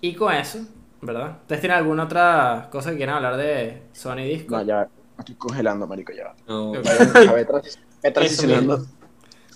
Y 0.00 0.14
con 0.14 0.32
eso, 0.32 0.60
¿verdad? 1.02 1.38
¿Ustedes 1.42 1.60
tienen 1.60 1.78
alguna 1.78 2.04
otra 2.04 2.68
cosa 2.70 2.90
que 2.90 2.96
quieran 2.98 3.16
hablar 3.16 3.36
de 3.36 3.82
Sony 3.92 4.16
Disco? 4.24 4.56
No, 4.56 4.62
ya 4.62 4.88
me 5.16 5.20
estoy 5.20 5.34
congelando, 5.34 5.86
marico, 5.86 6.12
ya. 6.12 6.34
No. 6.46 6.70
Ok. 6.72 6.86
A 6.86 7.32
ver, 7.32 7.46
transi- 7.48 7.78
ve 8.02 8.10
transicionando. 8.10 8.86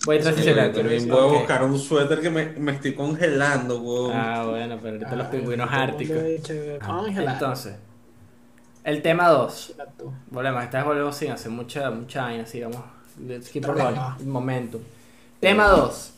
Voy 0.05 0.17
a 0.17 0.19
Sí, 0.19 0.25
transicionar. 0.25 0.73
también 0.73 1.05
pero- 1.05 1.15
voy 1.27 1.37
a 1.37 1.39
buscar 1.39 1.63
un 1.63 1.79
suéter 1.79 2.21
que 2.21 2.29
me, 2.31 2.47
me 2.47 2.73
estoy 2.73 2.93
congelando, 2.95 3.81
weón. 3.81 4.11
Ah, 4.17 4.45
bueno, 4.49 4.77
pero 4.83 4.95
ahorita 4.97 5.15
los 5.15 5.27
Ah, 5.27 5.31
pingüinos 5.31 5.69
árticos. 5.73 6.17
congelado. 6.85 7.33
Entonces, 7.35 7.77
el 8.83 9.01
tema 9.01 9.29
2. 9.29 9.71
Exacto. 9.71 10.13
Volvemos, 10.29 10.65
esta 10.65 10.79
vez 10.79 10.87
volvemos 10.87 11.15
sin 11.17 11.31
hacer 11.31 11.53
mucha, 11.53 11.89
mucha 11.93 12.23
vaina, 12.23 12.43
así 12.43 12.61
vamos. 12.61 12.81
Let's 13.25 13.49
keep 13.51 13.65
rolling, 13.65 14.27
momento. 14.27 14.81
Tema 15.39 15.69
2. 15.69 16.15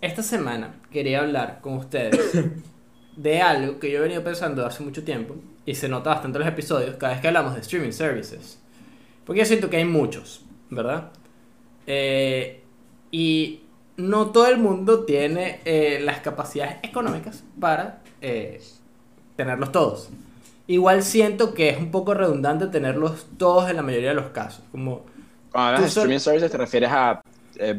Esta 0.00 0.22
semana 0.22 0.74
quería 0.90 1.20
hablar 1.20 1.60
con 1.60 1.74
ustedes 1.74 2.32
de 3.16 3.40
algo 3.42 3.78
que 3.78 3.90
yo 3.90 3.98
he 3.98 4.02
venido 4.02 4.24
pensando 4.24 4.64
hace 4.64 4.82
mucho 4.82 5.04
tiempo 5.04 5.36
y 5.66 5.74
se 5.74 5.88
nota 5.88 6.10
bastante 6.10 6.38
en 6.38 6.44
los 6.44 6.52
episodios 6.52 6.96
cada 6.96 7.12
vez 7.12 7.22
que 7.22 7.28
hablamos 7.28 7.54
de 7.54 7.60
streaming 7.60 7.92
services. 7.92 8.58
Porque 9.24 9.40
yo 9.40 9.46
siento 9.46 9.68
que 9.68 9.76
hay 9.76 9.84
muchos, 9.84 10.44
¿verdad? 10.70 11.10
Eh, 11.86 12.62
y 13.10 13.60
no 13.96 14.30
todo 14.30 14.46
el 14.46 14.58
mundo 14.58 15.04
tiene 15.04 15.60
eh, 15.64 16.00
las 16.02 16.20
capacidades 16.20 16.76
económicas 16.82 17.44
para 17.58 18.02
eh, 18.20 18.60
tenerlos 19.36 19.72
todos. 19.72 20.08
Igual 20.66 21.02
siento 21.02 21.52
que 21.52 21.70
es 21.70 21.78
un 21.78 21.90
poco 21.90 22.14
redundante 22.14 22.66
tenerlos 22.68 23.26
todos 23.36 23.68
en 23.68 23.76
la 23.76 23.82
mayoría 23.82 24.10
de 24.10 24.14
los 24.14 24.30
casos. 24.30 24.62
Como 24.70 25.04
Cuando 25.50 25.68
hablas 25.68 25.82
de 25.82 25.88
streaming 25.88 26.18
services 26.18 26.50
te 26.50 26.58
refieres 26.58 26.90
a 26.90 27.20
eh, 27.56 27.78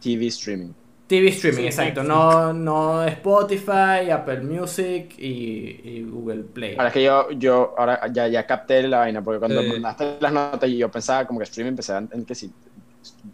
TV 0.00 0.26
streaming. 0.26 0.72
TV 1.12 1.28
streaming, 1.28 1.60
Sí, 1.62 1.66
exacto. 1.66 2.02
No, 2.02 2.52
no 2.52 3.04
Spotify, 3.04 4.10
Apple 4.10 4.40
Music 4.40 5.14
y, 5.18 5.80
y 5.84 6.02
Google 6.04 6.44
Play. 6.44 6.72
Ahora 6.76 6.88
es 6.88 6.94
que 6.94 7.02
yo, 7.02 7.30
yo 7.32 7.74
ahora 7.76 8.00
ya, 8.12 8.28
ya 8.28 8.46
capté 8.46 8.82
la 8.88 8.98
vaina, 8.98 9.22
porque 9.22 9.38
cuando 9.38 9.60
Sí. 9.60 9.68
mandaste 9.68 10.16
las 10.20 10.32
notas 10.32 10.68
y 10.70 10.78
yo 10.78 10.90
pensaba 10.90 11.26
como 11.26 11.38
que 11.38 11.44
streaming 11.44 11.70
empezaba 11.70 12.06
en 12.12 12.24
que 12.24 12.34
sí, 12.34 12.52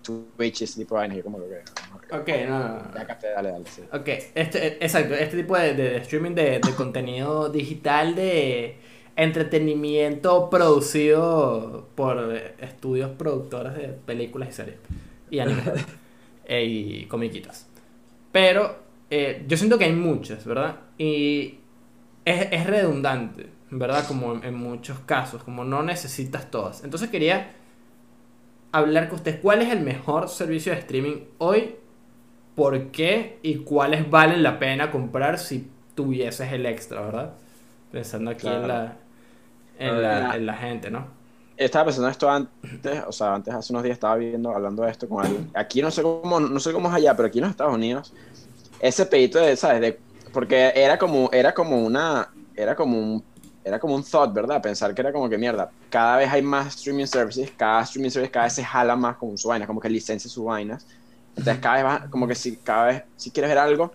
Twitch 0.02 0.60
y 0.62 0.64
ese 0.64 0.80
tipo 0.80 0.94
de 0.94 0.98
vainas. 1.00 1.18
Y 1.18 1.22
como 1.22 1.38
que, 1.38 1.62
ok, 2.10 2.28
no, 2.48 2.58
no, 2.58 2.68
no. 2.68 2.94
ya 2.94 3.06
capté, 3.06 3.28
dale, 3.30 3.50
dale, 3.50 3.64
sí. 3.66 3.82
Ok, 3.92 4.08
este, 4.34 4.66
eh, 4.66 4.78
exacto, 4.80 5.14
este 5.14 5.36
tipo 5.36 5.56
de, 5.56 5.74
de- 5.74 5.90
de 5.90 5.96
streaming 5.98 6.34
de, 6.34 6.60
de 6.60 6.74
contenido 6.76 7.48
digital 7.48 8.14
de 8.14 8.76
entretenimiento 9.16 10.48
producido 10.50 11.88
por 11.94 12.34
eh, 12.34 12.54
estudios 12.60 13.10
productores 13.10 13.74
de 13.74 13.88
películas 13.88 14.48
y 14.50 14.52
series 14.52 14.76
y 15.30 15.40
anime 15.40 15.62
eh, 16.48 16.64
y 16.64 17.04
comiquitas. 17.04 17.68
Pero 18.32 18.78
eh, 19.10 19.44
yo 19.46 19.56
siento 19.56 19.78
que 19.78 19.84
hay 19.84 19.92
muchas, 19.92 20.44
¿verdad? 20.44 20.76
Y 20.98 21.58
es, 22.24 22.48
es 22.50 22.66
redundante, 22.66 23.48
¿verdad? 23.70 24.06
Como 24.08 24.34
en, 24.34 24.44
en 24.44 24.54
muchos 24.54 24.98
casos, 25.00 25.44
como 25.44 25.64
no 25.64 25.82
necesitas 25.82 26.50
todas. 26.50 26.82
Entonces 26.82 27.10
quería 27.10 27.52
hablar 28.72 29.08
con 29.08 29.16
ustedes, 29.16 29.40
¿cuál 29.40 29.62
es 29.62 29.70
el 29.70 29.80
mejor 29.80 30.28
servicio 30.28 30.72
de 30.72 30.78
streaming 30.80 31.16
hoy 31.38 31.76
por 32.54 32.90
qué 32.90 33.38
y 33.42 33.58
cuáles 33.58 34.10
valen 34.10 34.42
la 34.42 34.58
pena 34.58 34.90
comprar 34.90 35.38
si 35.38 35.70
tuvieses 35.94 36.52
el 36.52 36.66
extra, 36.66 37.02
¿verdad? 37.02 37.34
Pensando 37.92 38.30
aquí 38.30 38.46
en, 38.46 38.66
la, 38.66 38.96
en, 39.78 40.02
la, 40.02 40.36
en 40.36 40.46
la 40.46 40.54
gente, 40.54 40.90
¿no? 40.90 41.17
Estaba 41.58 41.86
pensando 41.86 42.08
esto 42.08 42.30
antes, 42.30 43.02
o 43.04 43.10
sea, 43.10 43.34
antes 43.34 43.52
hace 43.52 43.72
unos 43.72 43.82
días 43.82 43.94
estaba 43.94 44.14
viendo, 44.14 44.54
hablando 44.54 44.84
de 44.84 44.92
esto 44.92 45.08
con 45.08 45.24
alguien. 45.24 45.50
Aquí 45.54 45.82
no 45.82 45.90
sé 45.90 46.02
cómo, 46.02 46.38
no 46.38 46.60
sé 46.60 46.72
cómo 46.72 46.88
es 46.88 46.94
allá, 46.94 47.16
pero 47.16 47.26
aquí 47.26 47.38
en 47.38 47.42
los 47.42 47.50
Estados 47.50 47.74
Unidos, 47.74 48.14
ese 48.78 49.06
pedito 49.06 49.40
de, 49.40 49.56
¿sabes? 49.56 49.80
De, 49.80 49.98
porque 50.32 50.72
era 50.72 50.96
como, 50.96 51.28
era 51.32 51.52
como 51.52 51.84
una, 51.84 52.28
era 52.54 52.76
como 52.76 52.96
un, 52.96 53.24
era 53.64 53.80
como 53.80 53.96
un 53.96 54.04
thought, 54.04 54.32
¿verdad? 54.32 54.62
Pensar 54.62 54.94
que 54.94 55.00
era 55.00 55.12
como 55.12 55.28
que 55.28 55.36
mierda, 55.36 55.68
cada 55.90 56.18
vez 56.18 56.30
hay 56.30 56.42
más 56.42 56.68
streaming 56.76 57.06
services, 57.06 57.50
cada 57.56 57.82
streaming 57.82 58.10
service 58.10 58.30
cada 58.30 58.44
vez 58.44 58.52
se 58.52 58.62
jala 58.62 58.94
más 58.94 59.16
con 59.16 59.36
su 59.36 59.48
vaina, 59.48 59.66
como 59.66 59.80
que 59.80 59.90
licencia 59.90 60.30
sus 60.30 60.44
vainas. 60.44 60.86
Entonces 61.36 61.58
cada 61.60 61.74
vez 61.74 61.84
va, 61.84 62.08
como 62.08 62.28
que 62.28 62.36
si 62.36 62.56
cada 62.58 62.86
vez, 62.86 63.02
si 63.16 63.32
quieres 63.32 63.50
ver 63.50 63.58
algo, 63.58 63.92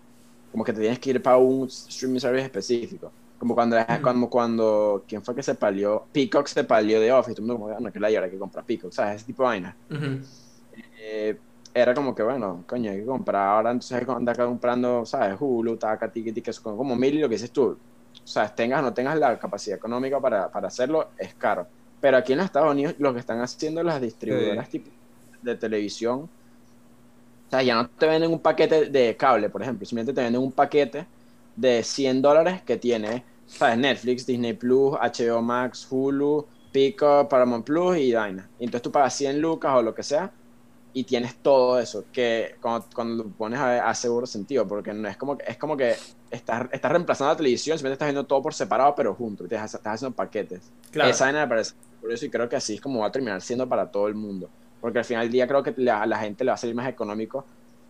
como 0.51 0.65
que 0.65 0.73
te 0.73 0.81
tienes 0.81 0.99
que 0.99 1.11
ir 1.11 1.23
para 1.23 1.37
un 1.37 1.65
streaming 1.67 2.19
service 2.19 2.43
específico. 2.43 3.09
Como 3.43 3.55
cuando, 3.55 3.75
como 4.01 4.29
cuando, 4.29 5.03
¿quién 5.05 5.21
fue 5.23 5.35
que 5.35 5.43
se 5.43 5.55
palió? 5.55 6.09
Peacock 6.13 6.47
se 6.47 6.63
palió 6.63 7.01
de 7.01 7.11
Office, 7.11 7.35
todo 7.35 7.43
el 7.45 7.49
mundo 7.49 7.65
como, 7.65 7.77
"Ah, 7.77 7.81
no, 7.81 7.91
que 7.91 7.99
la 7.99 8.07
hay 8.07 8.31
que 8.31 8.39
comprar 8.39 8.65
Peacock, 8.65 8.93
¿sabes? 8.93 9.17
Ese 9.17 9.25
tipo 9.25 9.43
de 9.43 9.47
vaina. 9.49 9.79
Eh, 11.01 11.41
era 11.73 11.93
como 11.93 12.13
que, 12.15 12.23
bueno, 12.23 12.63
coño, 12.67 12.91
hay 12.91 12.99
que 12.99 13.05
comprar 13.05 13.47
ahora, 13.49 13.71
entonces 13.71 14.05
que 14.05 14.11
andar 14.11 14.37
comprando, 14.37 15.05
¿sabes? 15.05 15.37
Hulu, 15.39 15.77
taca, 15.77 16.11
tiki, 16.11 16.33
tiki, 16.33 16.49
eso, 16.51 16.61
como 16.61 16.77
como 16.77 16.95
mil 16.95 17.15
y 17.15 17.19
lo 17.19 17.27
que 17.29 17.35
dices 17.35 17.51
tú. 17.51 17.63
O 17.71 17.81
sea, 18.23 18.53
tengas 18.53 18.79
o 18.79 18.83
no 18.83 18.93
tengas 18.93 19.17
la 19.17 19.37
capacidad 19.39 19.77
económica 19.77 20.21
para, 20.21 20.49
para 20.51 20.67
hacerlo, 20.67 21.13
es 21.17 21.35
caro. 21.35 21.69
Pero 21.99 22.17
aquí 22.17 22.33
en 22.33 22.37
los 22.39 22.45
Estados 22.45 22.71
Unidos, 22.71 22.95
lo 22.99 23.13
que 23.13 23.19
están 23.19 23.41
haciendo 23.41 23.83
las 23.83 24.01
distribuidoras 24.01 24.69
tipo 24.69 24.91
de 25.41 25.57
televisión, 25.57 26.19
o 26.21 26.31
sea, 27.49 27.61
ya 27.63 27.75
no 27.75 27.89
te 27.89 28.07
venden 28.07 28.31
un 28.31 28.41
paquete 28.41 28.89
de 28.89 29.15
cable, 29.17 29.49
por 29.49 29.61
ejemplo, 29.61 29.85
simplemente 29.85 30.13
te 30.13 30.23
venden 30.23 30.41
un 30.41 30.53
paquete 30.53 31.09
de 31.55 31.83
100 31.83 32.21
dólares 32.21 32.63
que 32.63 32.77
tiene, 32.77 33.27
¿sabes? 33.57 33.77
Netflix, 33.77 34.25
Disney 34.25 34.53
Plus, 34.53 34.93
HBO 34.99 35.41
Max, 35.41 35.87
Hulu, 35.89 36.45
Pico, 36.71 37.27
Paramount 37.29 37.65
Plus 37.65 37.97
y 37.97 38.13
vaina. 38.13 38.49
Y 38.59 38.65
entonces 38.65 38.81
tú 38.83 38.91
pagas 38.91 39.13
100 39.15 39.39
lucas 39.41 39.73
o 39.75 39.81
lo 39.81 39.93
que 39.93 40.03
sea 40.03 40.31
y 40.95 41.03
tienes 41.05 41.35
todo 41.37 41.79
eso, 41.79 42.05
que 42.13 42.55
cuando, 42.61 42.85
cuando 42.93 43.23
lo 43.23 43.29
pones 43.31 43.59
a 43.59 43.89
hace 43.89 44.03
seguro 44.03 44.27
sentido, 44.27 44.67
porque 44.67 44.93
no 44.93 45.07
es 45.07 45.17
como 45.17 45.37
que, 45.37 45.43
es 45.47 45.57
como 45.57 45.75
que 45.75 45.95
estás, 46.29 46.67
estás 46.71 46.91
reemplazando 46.91 47.31
la 47.33 47.37
televisión, 47.37 47.77
simplemente 47.77 47.95
estás 47.95 48.07
viendo 48.07 48.25
todo 48.25 48.43
por 48.43 48.53
separado, 48.53 48.93
pero 48.95 49.15
junto, 49.15 49.47
te 49.47 49.55
estás, 49.55 49.73
estás 49.73 49.95
haciendo 49.95 50.15
paquetes. 50.15 50.71
Claro. 50.91 51.09
Esa 51.09 51.25
vaina 51.25 51.41
me 51.41 51.47
parece 51.47 51.73
curioso 51.99 52.25
y 52.25 52.29
creo 52.29 52.47
que 52.47 52.57
así 52.57 52.75
es 52.75 52.81
como 52.81 52.99
va 52.99 53.07
a 53.07 53.11
terminar 53.11 53.41
siendo 53.41 53.67
para 53.67 53.89
todo 53.89 54.07
el 54.07 54.13
mundo. 54.13 54.49
Porque 54.81 54.99
al 54.99 55.05
final 55.05 55.23
del 55.25 55.31
día 55.31 55.47
creo 55.47 55.63
que 55.63 55.73
la- 55.77 56.01
a 56.03 56.05
la 56.05 56.19
gente 56.19 56.43
le 56.43 56.49
va 56.51 56.55
a 56.55 56.57
salir 56.57 56.75
más 56.75 56.87
económico 56.87 57.43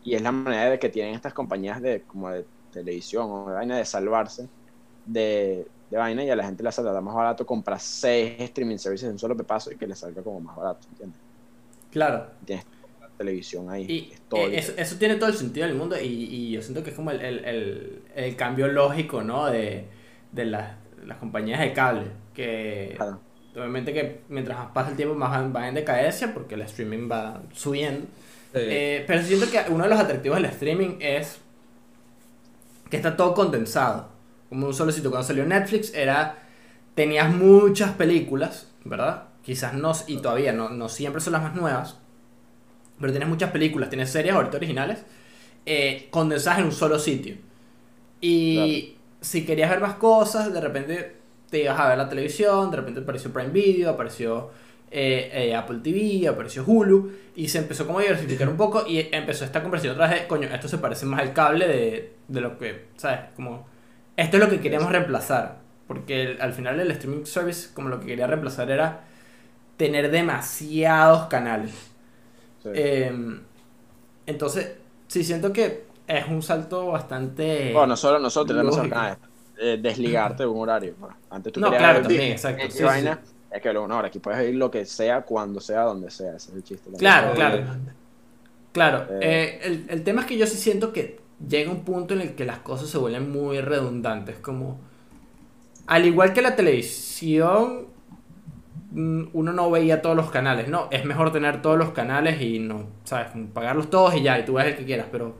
y 0.03 0.15
es 0.15 0.21
la 0.21 0.31
manera 0.31 0.69
de 0.69 0.79
que 0.79 0.87
tienen 0.89 1.13
estas 1.15 1.33
compañías 1.33 1.81
de 1.81 2.03
como 2.03 2.29
de 2.29 2.45
televisión 2.71 3.27
o 3.29 3.49
de 3.49 3.55
vaina 3.55 3.77
de 3.77 3.83
salvarse 3.85 4.47
de, 5.05 5.71
de 5.89 5.97
vaina 5.97 6.23
y 6.23 6.29
a 6.29 6.35
la 6.35 6.45
gente 6.45 6.63
le 6.63 6.71
saldrá 6.71 7.01
más 7.01 7.15
barato 7.15 7.45
comprar 7.45 7.79
seis 7.79 8.39
streaming 8.41 8.77
services 8.77 9.07
de 9.07 9.13
un 9.13 9.19
solo 9.19 9.35
pepazo 9.37 9.71
y 9.71 9.77
que 9.77 9.87
le 9.87 9.95
salga 9.95 10.23
como 10.23 10.39
más 10.41 10.55
barato, 10.55 10.87
¿entiendes? 10.89 11.21
Claro. 11.91 12.27
Tienes 12.45 12.65
la 12.99 13.09
televisión 13.17 13.69
ahí. 13.69 13.85
Y 13.87 14.11
es 14.13 14.21
todo 14.27 14.49
eh, 14.49 14.57
eso, 14.57 14.73
eso 14.77 14.97
tiene 14.97 15.15
todo 15.15 15.29
el 15.29 15.35
sentido 15.35 15.67
del 15.67 15.75
mundo 15.75 15.99
y, 15.99 16.05
y 16.07 16.51
yo 16.51 16.61
siento 16.61 16.83
que 16.83 16.91
es 16.91 16.95
como 16.95 17.11
el, 17.11 17.21
el, 17.21 17.45
el, 17.45 18.03
el 18.15 18.35
cambio 18.35 18.67
lógico, 18.67 19.23
¿no? 19.23 19.47
De, 19.47 19.87
de 20.31 20.45
las, 20.45 20.77
las 21.05 21.17
compañías 21.19 21.59
de 21.59 21.73
cable, 21.73 22.07
que 22.33 22.95
Claro. 22.95 23.19
obviamente 23.55 23.93
que 23.93 24.21
mientras 24.29 24.57
más 24.57 24.71
pasa 24.71 24.91
el 24.91 24.95
tiempo 24.97 25.15
más 25.15 25.31
van, 25.31 25.53
van 25.53 25.65
en 25.65 25.75
decadencia 25.75 26.33
porque 26.33 26.55
el 26.55 26.61
streaming 26.63 27.09
va 27.11 27.43
subiendo. 27.53 28.07
Sí. 28.53 28.59
Eh, 28.69 29.03
pero 29.07 29.21
siento 29.23 29.49
que 29.49 29.71
uno 29.71 29.83
de 29.83 29.89
los 29.89 29.99
atractivos 29.99 30.37
del 30.37 30.45
streaming 30.51 30.97
es 30.99 31.39
que 32.89 32.97
está 32.97 33.15
todo 33.17 33.33
condensado. 33.33 34.09
Como 34.53 34.67
un 34.67 34.73
solo 34.75 34.91
sitio. 34.91 35.09
Cuando 35.09 35.27
salió 35.27 35.43
Netflix 35.45 35.91
era. 35.95 36.37
Tenías 36.93 37.33
muchas 37.33 37.93
películas, 37.93 38.71
¿verdad? 38.83 39.23
Quizás 39.41 39.73
no, 39.73 39.93
y 40.05 40.17
todavía 40.17 40.53
no, 40.53 40.69
no 40.69 40.89
siempre 40.89 41.21
son 41.21 41.33
las 41.33 41.41
más 41.41 41.55
nuevas. 41.55 41.97
Pero 42.99 43.11
tienes 43.11 43.27
muchas 43.27 43.49
películas, 43.49 43.89
tienes 43.89 44.11
series 44.11 44.35
ahorita 44.35 44.57
originales 44.57 45.03
eh, 45.65 46.07
condensadas 46.11 46.59
en 46.59 46.65
un 46.65 46.71
solo 46.71 46.99
sitio. 46.99 47.35
Y 48.21 48.93
si 49.21 49.43
querías 49.43 49.71
ver 49.71 49.79
más 49.79 49.95
cosas, 49.95 50.53
de 50.53 50.61
repente 50.61 51.15
te 51.49 51.63
ibas 51.63 51.79
a 51.79 51.89
ver 51.89 51.97
la 51.97 52.07
televisión, 52.07 52.69
de 52.69 52.77
repente 52.77 52.99
apareció 52.99 53.33
Prime 53.33 53.49
Video, 53.49 53.89
apareció 53.89 54.51
eh, 54.91 55.31
eh, 55.33 55.55
Apple 55.55 55.79
TV, 55.81 56.27
apareció 56.27 56.63
Hulu, 56.63 57.11
y 57.35 57.47
se 57.47 57.57
empezó 57.57 57.87
como 57.87 57.97
a 57.97 58.03
diversificar 58.03 58.47
un 58.47 58.57
poco 58.57 58.85
y 58.87 59.09
empezó 59.11 59.45
esta 59.45 59.63
conversación 59.63 59.95
otra 59.95 60.09
vez 60.09 60.21
de, 60.21 60.27
coño, 60.27 60.47
esto 60.47 60.67
se 60.67 60.77
parece 60.77 61.07
más 61.07 61.19
al 61.21 61.33
cable 61.33 61.67
de, 61.67 62.13
de 62.27 62.41
lo 62.41 62.55
que, 62.59 62.85
¿sabes? 62.97 63.21
Como, 63.35 63.72
esto 64.17 64.37
es 64.37 64.43
lo 64.43 64.49
que 64.49 64.59
queríamos 64.61 64.91
reemplazar, 64.91 65.57
porque 65.87 66.23
el- 66.23 66.41
al 66.41 66.53
final 66.53 66.79
el 66.79 66.91
streaming 66.91 67.25
service 67.25 67.69
como 67.73 67.89
lo 67.89 67.99
que 67.99 68.07
quería 68.07 68.27
reemplazar 68.27 68.69
era 68.71 69.01
tener 69.77 70.11
demasiados 70.11 71.27
canales. 71.27 71.73
Sí. 72.63 72.69
Eh, 72.73 73.11
entonces, 74.25 74.73
sí, 75.07 75.23
siento 75.23 75.51
que 75.51 75.83
es 76.07 76.27
un 76.27 76.41
salto 76.41 76.87
bastante... 76.87 77.71
Bueno, 77.73 77.87
no 77.87 77.97
solo 77.97 78.19
nosotros 78.19 78.57
tenemos 78.57 78.77
acá, 78.77 79.17
eh, 79.57 79.77
desligarte 79.81 80.43
de 80.43 80.49
un 80.49 80.59
horario. 80.59 80.95
Bueno, 80.99 81.15
antes 81.29 81.53
tú 81.53 81.59
No, 81.59 81.69
claro, 81.69 81.93
ver 81.95 82.03
también, 82.03 82.31
exacto, 82.31 82.63
X 82.63 82.73
sí, 82.73 82.79
sí, 82.79 82.83
vaina, 82.83 83.19
es 83.51 83.61
que 83.61 83.71
luego, 83.71 83.87
no, 83.87 83.95
ahora 83.95 84.07
aquí 84.07 84.19
puedes 84.19 84.49
ir 84.49 84.55
lo 84.55 84.71
que 84.71 84.85
sea, 84.85 85.21
cuando 85.21 85.59
sea, 85.59 85.81
donde 85.81 86.09
sea, 86.09 86.35
ese 86.35 86.51
es 86.51 86.55
el 86.55 86.63
chiste. 86.63 86.89
Claro, 86.97 87.33
claro. 87.35 87.63
Claro, 88.71 89.05
Eh. 89.11 89.19
eh, 89.21 89.59
el, 89.63 89.85
el 89.89 90.03
tema 90.03 90.21
es 90.21 90.27
que 90.27 90.37
yo 90.37 90.47
sí 90.47 90.57
siento 90.57 90.91
que 90.91 91.19
llega 91.47 91.71
un 91.71 91.83
punto 91.83 92.13
en 92.13 92.21
el 92.21 92.35
que 92.35 92.45
las 92.45 92.59
cosas 92.59 92.89
se 92.89 92.97
vuelven 92.97 93.31
muy 93.31 93.59
redundantes, 93.61 94.37
como 94.37 94.79
al 95.87 96.05
igual 96.05 96.33
que 96.33 96.41
la 96.41 96.55
televisión, 96.55 97.87
mm, 98.91 99.23
uno 99.33 99.53
no 99.53 99.69
veía 99.71 100.01
todos 100.01 100.15
los 100.15 100.31
canales, 100.31 100.67
no, 100.69 100.87
es 100.91 101.05
mejor 101.05 101.31
tener 101.31 101.61
todos 101.61 101.77
los 101.77 101.91
canales 101.91 102.41
y 102.41 102.59
no, 102.59 102.87
sabes, 103.03 103.27
pagarlos 103.53 103.89
todos 103.89 104.15
y 104.15 104.21
ya, 104.21 104.39
y 104.39 104.45
tú 104.45 104.53
ves 104.53 104.67
el 104.67 104.75
que 104.77 104.85
quieras, 104.85 105.07
pero 105.11 105.35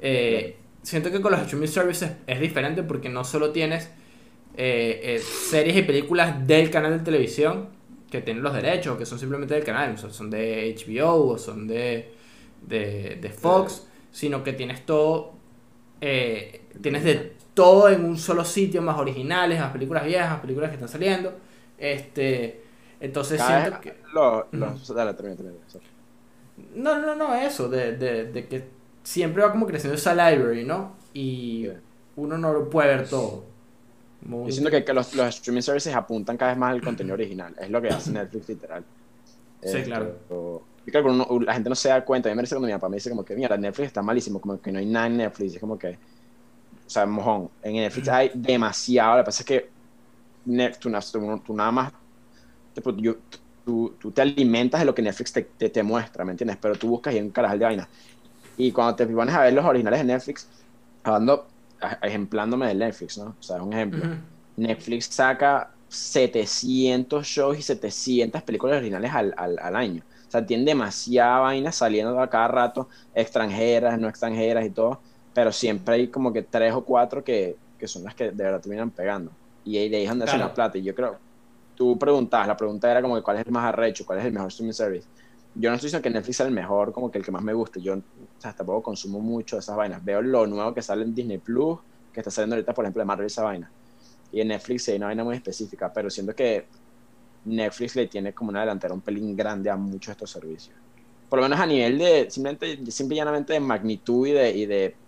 eh, 0.00 0.56
siento 0.82 1.10
que 1.10 1.20
con 1.20 1.32
los 1.32 1.40
streaming 1.42 1.68
services 1.68 2.12
es 2.26 2.40
diferente 2.40 2.82
porque 2.82 3.08
no 3.08 3.24
solo 3.24 3.50
tienes 3.50 3.90
eh, 4.56 5.00
eh, 5.02 5.18
series 5.18 5.76
y 5.76 5.82
películas 5.82 6.46
del 6.46 6.70
canal 6.70 6.98
de 6.98 7.04
televisión 7.04 7.68
que 8.10 8.20
tienen 8.20 8.42
los 8.42 8.52
derechos, 8.52 8.98
que 8.98 9.06
son 9.06 9.18
simplemente 9.18 9.54
del 9.54 9.64
canal, 9.64 9.96
son 9.96 10.30
de 10.30 10.74
HBO 10.76 11.28
o 11.28 11.38
son 11.38 11.68
de, 11.68 12.12
de, 12.66 13.18
de 13.20 13.28
Fox, 13.30 13.86
sino 14.10 14.42
que 14.44 14.52
tienes 14.52 14.84
todo, 14.86 15.32
eh, 16.00 16.62
tienes 16.82 17.04
de 17.04 17.36
todo 17.54 17.88
en 17.88 18.04
un 18.04 18.18
solo 18.18 18.44
sitio, 18.44 18.82
más 18.82 18.98
originales, 18.98 19.60
más 19.60 19.72
películas 19.72 20.04
viejas, 20.04 20.40
películas 20.40 20.70
que 20.70 20.74
están 20.76 20.88
saliendo. 20.88 21.34
Este, 21.78 22.62
entonces 23.00 23.38
Cada 23.38 23.60
siento 23.62 23.80
que... 23.80 23.96
lo- 24.12 24.48
los- 24.52 24.94
dale, 24.94 25.14
termina, 25.14 25.36
sorry. 25.66 25.86
No, 26.74 26.98
no, 27.00 27.14
no, 27.14 27.34
eso, 27.34 27.68
de, 27.68 27.96
de, 27.96 28.24
de 28.32 28.46
que 28.48 28.64
siempre 29.02 29.42
va 29.42 29.50
como 29.50 29.66
creciendo 29.66 29.96
esa 29.96 30.14
library, 30.14 30.64
¿no? 30.64 30.96
Y 31.14 31.66
Sí. 31.66 31.72
uno 32.16 32.38
no 32.38 32.52
lo 32.52 32.68
puede 32.70 32.88
ver 32.96 33.08
todo. 33.08 33.44
Yo 34.44 34.52
siento 34.52 34.70
que, 34.70 34.84
que 34.84 34.92
los, 34.92 35.14
los 35.14 35.26
streaming 35.28 35.62
services 35.62 35.94
apuntan 35.94 36.36
cada 36.36 36.52
vez 36.52 36.58
más 36.58 36.72
al 36.72 36.82
contenido 36.82 37.14
original. 37.14 37.54
Es 37.58 37.70
lo 37.70 37.80
que 37.80 37.88
hace 37.88 38.12
Netflix 38.12 38.48
literal. 38.48 38.84
Sí, 39.62 39.82
claro. 39.82 40.20
Creo 40.86 41.04
que 41.04 41.10
uno- 41.10 41.26
la 41.44 41.54
gente 41.54 41.68
no 41.70 41.74
se 41.76 41.88
da 41.90 42.04
cuenta. 42.04 42.28
A 42.28 42.32
mí 42.32 42.36
me 42.36 42.40
parece 42.40 42.54
cuando 42.56 42.68
mi 42.68 42.74
papá 42.74 42.88
me 42.88 42.96
dice 42.96 43.10
como 43.10 43.24
que, 43.24 43.34
mira, 43.36 43.56
Netflix 43.56 43.88
está 43.88 44.02
malísimo, 44.02 44.40
como 44.40 44.60
que 44.60 44.72
no 44.72 44.78
hay 44.78 44.86
nada 44.86 45.06
en 45.08 45.16
Netflix. 45.18 45.54
Es 45.54 45.60
como 45.60 45.78
que, 45.78 45.88
o 45.90 46.90
sea, 46.90 47.06
mojón. 47.06 47.52
En 47.62 47.74
Netflix 47.76 48.08
hay 48.08 48.30
demasiado. 48.34 49.16
Lo 49.18 49.22
que 49.24 49.26
pasa 49.26 49.42
es 49.42 49.46
que 49.46 49.70
Net- 50.46 50.78
tú, 50.80 50.90
tú- 51.44 51.54
nada 51.56 51.70
más, 51.72 51.92
tipo, 52.72 52.96
yo- 52.96 53.16
tú, 53.64 53.96
tú 54.00 54.12
te 54.12 54.22
alimentas 54.22 54.80
de 54.80 54.86
lo 54.86 54.94
que 54.94 55.02
Netflix 55.02 55.32
te, 55.32 55.42
te, 55.58 55.70
te 55.70 55.82
muestra, 55.82 56.24
¿me 56.24 56.32
entiendes? 56.32 56.58
Pero 56.60 56.76
tú 56.76 56.88
buscas 56.88 57.14
y 57.14 57.18
hay 57.18 57.22
un 57.24 57.32
carajal 57.32 57.58
de 57.58 57.64
vaina. 57.66 57.90
Y 58.56 58.72
cuando 58.72 58.96
te 58.96 59.06
pones 59.06 59.34
a 59.34 59.42
ver 59.42 59.54
los 59.54 59.64
originales 59.64 60.00
de 60.00 60.06
Netflix, 60.06 60.50
hablando, 61.04 61.48
ejemplándome 62.02 62.68
de 62.68 62.74
Netflix, 62.74 63.18
¿no? 63.18 63.30
O 63.32 63.36
sea, 63.42 63.56
es 63.56 63.62
un 63.62 63.72
ejemplo. 63.72 64.04
Ujú. 64.06 64.16
Netflix 64.56 65.06
saca 65.12 65.70
700 65.88 67.26
shows 67.26 67.58
y 67.58 67.62
700 67.62 68.42
películas 68.42 68.76
originales 68.78 69.12
al, 69.14 69.34
al, 69.36 69.58
al 69.60 69.76
año. 69.76 70.04
O 70.30 70.32
sea, 70.32 70.46
tienen 70.46 70.64
demasiada 70.66 71.40
vaina 71.40 71.72
saliendo 71.72 72.20
a 72.20 72.30
cada 72.30 72.48
rato, 72.48 72.88
extranjeras, 73.14 73.98
no 73.98 74.08
extranjeras 74.08 74.64
y 74.64 74.70
todo, 74.70 75.02
pero 75.34 75.52
siempre 75.52 75.96
hay 75.96 76.08
como 76.10 76.32
que 76.32 76.42
tres 76.44 76.72
o 76.74 76.84
cuatro 76.84 77.24
que, 77.24 77.60
que 77.76 77.88
son 77.88 78.04
las 78.04 78.14
que 78.14 78.26
de 78.30 78.44
verdad 78.44 78.60
terminan 78.60 78.92
pegando. 78.92 79.32
Y 79.64 79.76
ahí 79.78 79.88
de 79.88 79.96
ahí 79.98 80.04
es 80.04 80.08
donde 80.08 80.24
hacen 80.26 80.38
Claro. 80.38 80.50
la 80.50 80.54
plata. 80.54 80.78
Y 80.78 80.84
yo 80.84 80.94
creo, 80.94 81.20
tú 81.74 81.98
preguntabas, 81.98 82.46
la 82.48 82.56
pregunta 82.56 82.90
era 82.90 83.02
como 83.02 83.16
que 83.16 83.22
cuál 83.22 83.38
es 83.38 83.46
el 83.46 83.52
más 83.52 83.64
arrecho, 83.66 84.06
cuál 84.06 84.20
es 84.20 84.26
el 84.26 84.32
mejor 84.32 84.48
streaming 84.48 84.72
service. 84.72 85.08
Yo 85.54 85.70
no 85.70 85.74
estoy 85.76 85.88
diciendo 85.88 86.02
que 86.04 86.10
Netflix 86.10 86.36
sea 86.36 86.46
el 86.46 86.52
mejor, 86.52 86.92
como 86.92 87.10
que 87.10 87.18
el 87.18 87.24
que 87.24 87.32
más 87.32 87.42
me 87.42 87.52
guste. 87.54 87.82
Yo 87.82 87.94
o 87.96 88.02
sea, 88.38 88.54
tampoco 88.54 88.82
consumo 88.84 89.20
mucho 89.20 89.56
de 89.56 89.60
esas 89.60 89.76
vainas. 89.76 90.04
Veo 90.04 90.22
lo 90.22 90.46
nuevo 90.46 90.72
que 90.74 90.82
sale 90.82 91.02
en 91.02 91.14
Disney 91.14 91.38
Plus, 91.38 91.80
que 92.12 92.20
está 92.20 92.30
saliendo 92.30 92.54
ahorita, 92.56 92.72
por 92.74 92.84
ejemplo, 92.84 93.00
de 93.00 93.06
Marvel 93.06 93.26
esa 93.26 93.42
vaina. 93.42 93.72
Y 94.30 94.40
en 94.40 94.48
Netflix 94.48 94.88
hay 94.88 94.96
una 94.96 95.06
vaina 95.06 95.24
muy 95.24 95.34
específica, 95.36 95.92
pero 95.92 96.08
siento 96.08 96.34
que 96.34 96.70
Netflix 97.44 97.96
le 97.96 98.06
tiene 98.08 98.34
como 98.34 98.50
una 98.50 98.60
delantera 98.60 98.94
un 98.94 99.02
pelín 99.02 99.36
grande 99.36 99.70
a 99.70 99.76
muchos 99.76 100.08
de 100.08 100.12
estos 100.12 100.30
servicios. 100.30 100.78
Por 101.28 101.38
lo 101.38 101.44
menos 101.44 101.60
a 101.60 101.66
nivel 101.66 101.98
de, 101.98 102.30
simplemente, 102.30 102.90
simple 102.90 103.16
y 103.16 103.18
llanamente 103.18 103.52
de 103.54 103.60
magnitud 103.60 104.26
y 104.26 104.32
de, 104.32 104.50
y 104.56 104.66
de, 104.66 104.98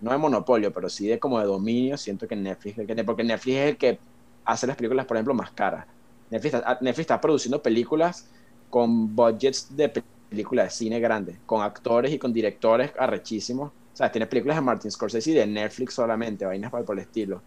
no 0.00 0.12
de 0.12 0.18
monopolio, 0.18 0.72
pero 0.72 0.88
sí 0.88 1.06
de 1.08 1.18
como 1.18 1.38
de 1.40 1.46
dominio, 1.46 1.96
siento 1.98 2.26
que 2.28 2.36
Netflix, 2.36 2.76
porque 3.06 3.24
Netflix 3.24 3.56
es 3.56 3.68
el 3.70 3.78
que 3.78 4.02
hace 4.44 4.66
las 4.66 4.76
películas, 4.76 5.06
por 5.06 5.16
ejemplo, 5.16 5.34
más 5.34 5.52
caras. 5.52 5.86
Netflix 6.30 6.54
está, 6.54 6.78
Netflix 6.80 7.00
está 7.00 7.20
produciendo 7.20 7.62
películas 7.62 8.30
con 8.68 9.14
budgets 9.14 9.74
de 9.74 9.88
pe- 9.88 10.04
películas 10.28 10.66
de 10.66 10.70
cine 10.70 11.00
grandes, 11.00 11.40
con 11.44 11.62
actores 11.62 12.12
y 12.12 12.18
con 12.18 12.32
directores 12.32 12.92
arrechísimos. 12.98 13.70
O 13.72 13.74
sea, 13.98 14.10
tiene 14.12 14.26
películas 14.26 14.56
de 14.58 14.62
Martin 14.62 14.90
Scorsese 14.90 15.30
y 15.30 15.34
de 15.34 15.46
Netflix 15.46 15.94
solamente, 15.94 16.44
vainas 16.46 16.70
por 16.70 16.84
por 16.84 16.96
el 16.96 17.02
estilo. 17.04 17.44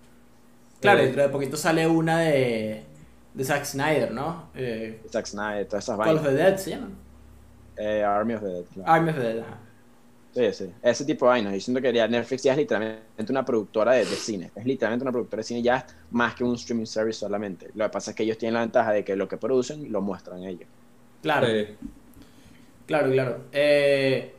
Claro, 0.79 1.01
Eh, 1.01 1.03
dentro 1.03 1.21
de 1.21 1.29
poquito 1.29 1.57
sale 1.57 1.87
una 1.87 2.19
de, 2.19 2.85
de 3.33 3.43
Zack 3.43 3.65
Snyder, 3.65 4.11
¿no? 4.11 4.49
Eh, 4.55 5.01
Zack 5.09 5.25
Snyder, 5.25 5.65
todas 5.67 5.83
esas 5.85 5.97
Call 5.97 6.17
of 6.17 6.23
vainas. 6.23 6.37
the 6.37 6.43
Dead 6.43 6.57
se 6.57 6.69
llama. 6.71 6.89
Eh, 7.77 8.03
Army 8.03 8.33
of 8.33 8.41
the 8.41 8.47
Dead, 8.47 8.63
claro. 8.73 8.91
Army 8.91 9.09
of 9.11 9.15
the 9.17 9.21
Dead, 9.23 9.39
ajá. 9.39 9.57
Sí, 10.33 10.53
sí. 10.53 10.71
Ese 10.81 11.03
tipo 11.03 11.25
de 11.25 11.29
vainas. 11.31 11.53
Yo 11.53 11.59
siento 11.59 11.81
que 11.81 11.91
ya 11.91 12.07
Netflix 12.07 12.43
ya 12.43 12.53
es 12.53 12.57
literalmente 12.57 13.03
una 13.31 13.43
productora 13.43 13.91
de, 13.93 13.99
de 14.05 14.15
cine. 14.15 14.49
Es 14.55 14.65
literalmente 14.65 15.03
una 15.03 15.11
productora 15.11 15.41
de 15.41 15.43
cine 15.43 15.61
ya 15.61 15.77
es 15.77 15.85
más 16.11 16.35
que 16.35 16.45
un 16.45 16.55
streaming 16.55 16.85
service 16.85 17.19
solamente. 17.19 17.69
Lo 17.75 17.83
que 17.85 17.89
pasa 17.89 18.11
es 18.11 18.15
que 18.17 18.23
ellos 18.23 18.37
tienen 18.37 18.53
la 18.53 18.61
ventaja 18.61 18.93
de 18.93 19.03
que 19.03 19.15
lo 19.17 19.27
que 19.27 19.35
producen 19.37 19.91
lo 19.91 20.01
muestran 20.01 20.43
ellos. 20.43 20.69
Claro. 21.21 21.47
Sí. 21.47 21.65
Claro, 22.85 23.11
claro. 23.11 23.37
Eh, 23.51 24.33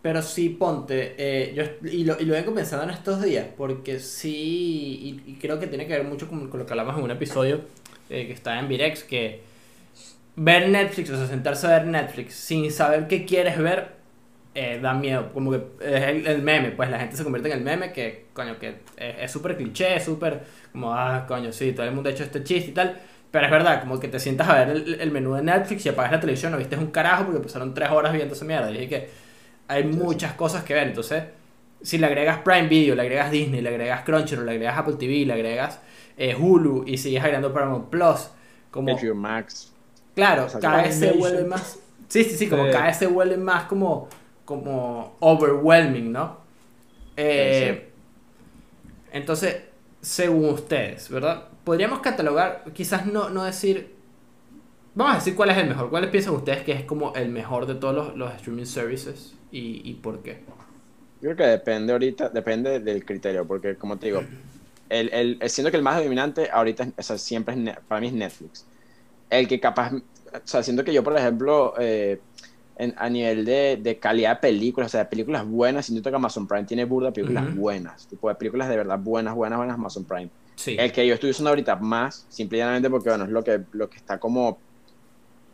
pero 0.00 0.20
sí, 0.22 0.50
ponte, 0.50 1.14
eh, 1.16 1.54
yo, 1.54 1.88
y, 1.90 2.04
lo, 2.04 2.18
y 2.20 2.24
lo 2.24 2.34
vengo 2.34 2.54
pensando 2.54 2.84
en 2.84 2.90
estos 2.90 3.22
días, 3.22 3.46
porque 3.56 3.98
sí, 4.00 5.22
y, 5.26 5.30
y 5.32 5.34
creo 5.36 5.58
que 5.58 5.66
tiene 5.66 5.86
que 5.86 5.94
ver 5.94 6.04
mucho 6.04 6.28
con, 6.28 6.48
con 6.50 6.60
lo 6.60 6.66
que 6.66 6.72
hablamos 6.72 6.98
en 6.98 7.04
un 7.04 7.10
episodio 7.10 7.60
eh, 8.10 8.26
que 8.26 8.32
está 8.32 8.58
en 8.58 8.68
Virex, 8.68 9.04
que 9.04 9.42
ver 10.36 10.68
Netflix, 10.68 11.10
o 11.10 11.16
sea, 11.16 11.26
sentarse 11.26 11.66
a 11.66 11.70
ver 11.70 11.86
Netflix 11.86 12.34
sin 12.34 12.70
saber 12.70 13.06
qué 13.06 13.24
quieres 13.24 13.58
ver, 13.58 13.92
eh, 14.54 14.78
da 14.80 14.94
miedo, 14.94 15.32
como 15.32 15.50
que 15.50 15.62
es 15.80 16.02
el, 16.02 16.26
el 16.26 16.42
meme, 16.42 16.70
pues 16.70 16.88
la 16.90 16.98
gente 17.00 17.16
se 17.16 17.24
convierte 17.24 17.50
en 17.50 17.58
el 17.58 17.64
meme 17.64 17.92
que, 17.92 18.26
coño, 18.32 18.58
que 18.58 18.68
es 18.96 19.14
es 19.20 19.30
súper 19.30 19.56
cliché, 19.56 19.96
es 19.96 20.04
súper 20.04 20.42
como, 20.72 20.94
ah, 20.94 21.24
coño, 21.26 21.52
sí, 21.52 21.72
todo 21.72 21.86
el 21.86 21.92
mundo 21.92 22.08
ha 22.08 22.12
hecho 22.12 22.24
este 22.24 22.44
chiste 22.44 22.70
y 22.70 22.74
tal, 22.74 22.96
pero 23.30 23.46
es 23.46 23.50
verdad, 23.50 23.80
como 23.80 23.98
que 23.98 24.08
te 24.08 24.20
sientas 24.20 24.48
a 24.48 24.64
ver 24.64 24.76
el, 24.76 25.00
el 25.00 25.10
menú 25.10 25.34
de 25.34 25.42
Netflix 25.42 25.86
y 25.86 25.88
apagas 25.88 26.12
la 26.12 26.20
televisión, 26.20 26.52
no 26.52 26.58
viste 26.58 26.76
un 26.76 26.88
carajo 26.88 27.24
porque 27.24 27.40
pasaron 27.40 27.74
tres 27.74 27.90
horas 27.90 28.12
viendo 28.12 28.34
esa 28.34 28.44
mierda, 28.44 28.70
y 28.70 28.74
dije 28.74 28.88
que 28.88 29.08
hay 29.66 29.84
muchas 29.84 30.34
cosas 30.34 30.62
que 30.62 30.74
ver, 30.74 30.88
entonces, 30.88 31.24
si 31.82 31.98
le 31.98 32.06
agregas 32.06 32.38
Prime 32.38 32.68
Video, 32.68 32.94
le 32.94 33.02
agregas 33.02 33.30
Disney, 33.30 33.60
le 33.60 33.68
agregas 33.70 34.02
Crunchyroll, 34.04 34.46
le 34.46 34.52
agregas 34.52 34.78
Apple 34.78 34.94
TV, 34.98 35.26
le 35.26 35.32
agregas 35.32 35.80
eh, 36.16 36.36
Hulu 36.36 36.84
y 36.86 36.98
sigues 36.98 37.20
agregando 37.22 37.52
Paramount 37.52 37.88
Plus, 37.90 38.30
como... 38.70 38.92
HBO 38.92 39.14
Max. 39.14 39.72
Claro, 40.14 40.46
O 40.46 40.48
sea, 40.48 40.60
cada 40.60 40.82
vez 40.82 40.94
se 40.96 41.12
vuelve 41.12 41.44
más. 41.44 41.78
Sí, 42.08 42.24
sí, 42.24 42.36
sí, 42.36 42.48
como 42.48 42.66
Sí. 42.66 42.70
cada 42.70 42.86
vez 42.86 42.96
se 42.98 43.06
vuelve 43.06 43.36
más 43.36 43.64
como, 43.64 44.08
como 44.44 45.16
overwhelming, 45.20 46.12
¿no? 46.12 46.38
Eh, 47.16 47.90
Entonces, 49.12 49.62
según 50.00 50.50
ustedes, 50.50 51.08
¿verdad? 51.08 51.48
Podríamos 51.64 52.00
catalogar, 52.00 52.64
quizás 52.74 53.06
no, 53.06 53.30
no 53.30 53.44
decir. 53.44 53.94
Vamos 54.94 55.14
a 55.14 55.16
decir 55.18 55.34
cuál 55.34 55.50
es 55.50 55.58
el 55.58 55.68
mejor. 55.68 55.90
¿Cuáles 55.90 56.10
piensan 56.10 56.34
ustedes 56.34 56.62
que 56.62 56.72
es 56.72 56.84
como 56.84 57.14
el 57.14 57.28
mejor 57.28 57.66
de 57.66 57.74
todos 57.76 57.94
los, 57.94 58.16
los 58.16 58.34
streaming 58.34 58.64
services? 58.66 59.34
Y, 59.50 59.82
y 59.88 59.94
por 59.94 60.22
qué? 60.22 60.44
Yo 61.20 61.34
creo 61.34 61.36
que 61.36 61.44
depende 61.44 61.92
ahorita, 61.92 62.28
depende 62.30 62.80
del 62.80 63.04
criterio, 63.04 63.46
porque 63.46 63.76
como 63.78 63.98
te 63.98 64.06
digo, 64.08 64.28
el, 64.88 65.10
el, 65.12 65.38
el- 65.40 65.50
siento 65.50 65.70
que 65.70 65.76
el 65.76 65.82
más 65.82 66.02
dominante 66.02 66.48
ahorita, 66.52 66.84
es- 66.84 66.92
o 66.98 67.02
sea, 67.02 67.18
siempre 67.18 67.54
es, 67.54 67.76
para 67.88 68.00
mí 68.00 68.08
es 68.08 68.12
Netflix. 68.12 68.66
El 69.30 69.48
que 69.48 69.58
capaz, 69.60 69.92
o 69.94 70.02
sea, 70.44 70.62
siento 70.62 70.84
que 70.84 70.92
yo, 70.92 71.02
por 71.02 71.16
ejemplo, 71.16 71.74
eh, 71.78 72.20
en- 72.76 72.94
a 72.98 73.08
nivel 73.08 73.44
de, 73.44 73.78
de 73.80 73.98
calidad 73.98 74.36
de 74.36 74.40
películas, 74.40 74.88
o 74.88 74.90
sea, 74.92 75.00
de 75.04 75.06
películas 75.10 75.46
buenas, 75.46 75.86
siento 75.86 76.10
que 76.10 76.16
Amazon 76.16 76.46
Prime 76.46 76.64
tiene 76.64 76.84
burda 76.84 77.12
películas 77.12 77.54
buenas, 77.54 78.06
tipo 78.08 78.28
de 78.28 78.34
películas 78.34 78.68
de 78.68 78.76
verdad 78.76 78.98
buenas, 78.98 79.34
buenas, 79.34 79.56
buenas, 79.58 79.74
Amazon 79.76 80.04
Prime. 80.04 80.30
Sí. 80.56 80.76
El 80.78 80.92
que 80.92 81.06
yo 81.06 81.14
estoy 81.14 81.30
usando 81.30 81.50
ahorita 81.50 81.76
más, 81.76 82.26
simple 82.28 82.58
y 82.58 82.60
llanamente 82.60 82.90
porque, 82.90 83.08
bueno, 83.08 83.24
es 83.24 83.30
lo 83.30 83.42
que, 83.42 83.64
lo 83.72 83.88
que 83.88 83.96
está 83.96 84.18
como 84.18 84.58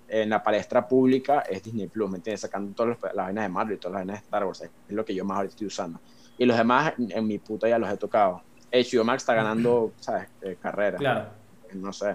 en 0.08 0.28
la 0.28 0.42
palestra 0.42 0.86
pública, 0.88 1.40
es 1.48 1.62
Disney 1.62 1.86
Plus, 1.86 2.10
¿me 2.10 2.16
entiendes? 2.16 2.40
Sacando 2.40 2.74
todas 2.74 2.98
las, 3.00 3.14
las 3.14 3.26
vainas 3.26 3.44
de 3.44 3.48
Marvel 3.48 3.76
y 3.76 3.78
todas 3.78 3.92
las 3.92 4.00
vainas 4.00 4.16
de 4.20 4.24
Star 4.24 4.44
Wars, 4.44 4.60
es 4.62 4.70
lo 4.88 5.04
que 5.04 5.14
yo 5.14 5.24
más 5.24 5.36
ahorita 5.36 5.52
estoy 5.52 5.66
usando. 5.68 6.00
Y 6.36 6.44
los 6.46 6.56
demás, 6.56 6.94
en, 6.98 7.12
en 7.12 7.26
mi 7.26 7.38
puta 7.38 7.68
ya 7.68 7.78
los 7.78 7.90
he 7.90 7.96
tocado. 7.96 8.42
HBO 8.72 9.04
Max 9.04 9.22
está 9.22 9.34
ganando, 9.34 9.92
¿sabes? 10.00 10.28
Eh, 10.42 10.56
carrera. 10.60 10.98
Claro. 10.98 11.26
No 11.74 11.92
sé. 11.92 12.14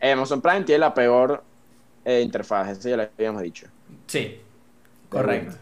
Eh, 0.00 0.12
Amazon 0.12 0.40
Prime 0.40 0.62
tiene 0.62 0.80
la 0.80 0.94
peor 0.94 1.42
eh, 2.04 2.20
interfaz, 2.22 2.68
eso 2.70 2.88
ya 2.88 2.96
lo 2.96 3.02
habíamos 3.02 3.42
dicho. 3.42 3.66
Sí. 4.06 4.40
Correcto. 5.08 5.56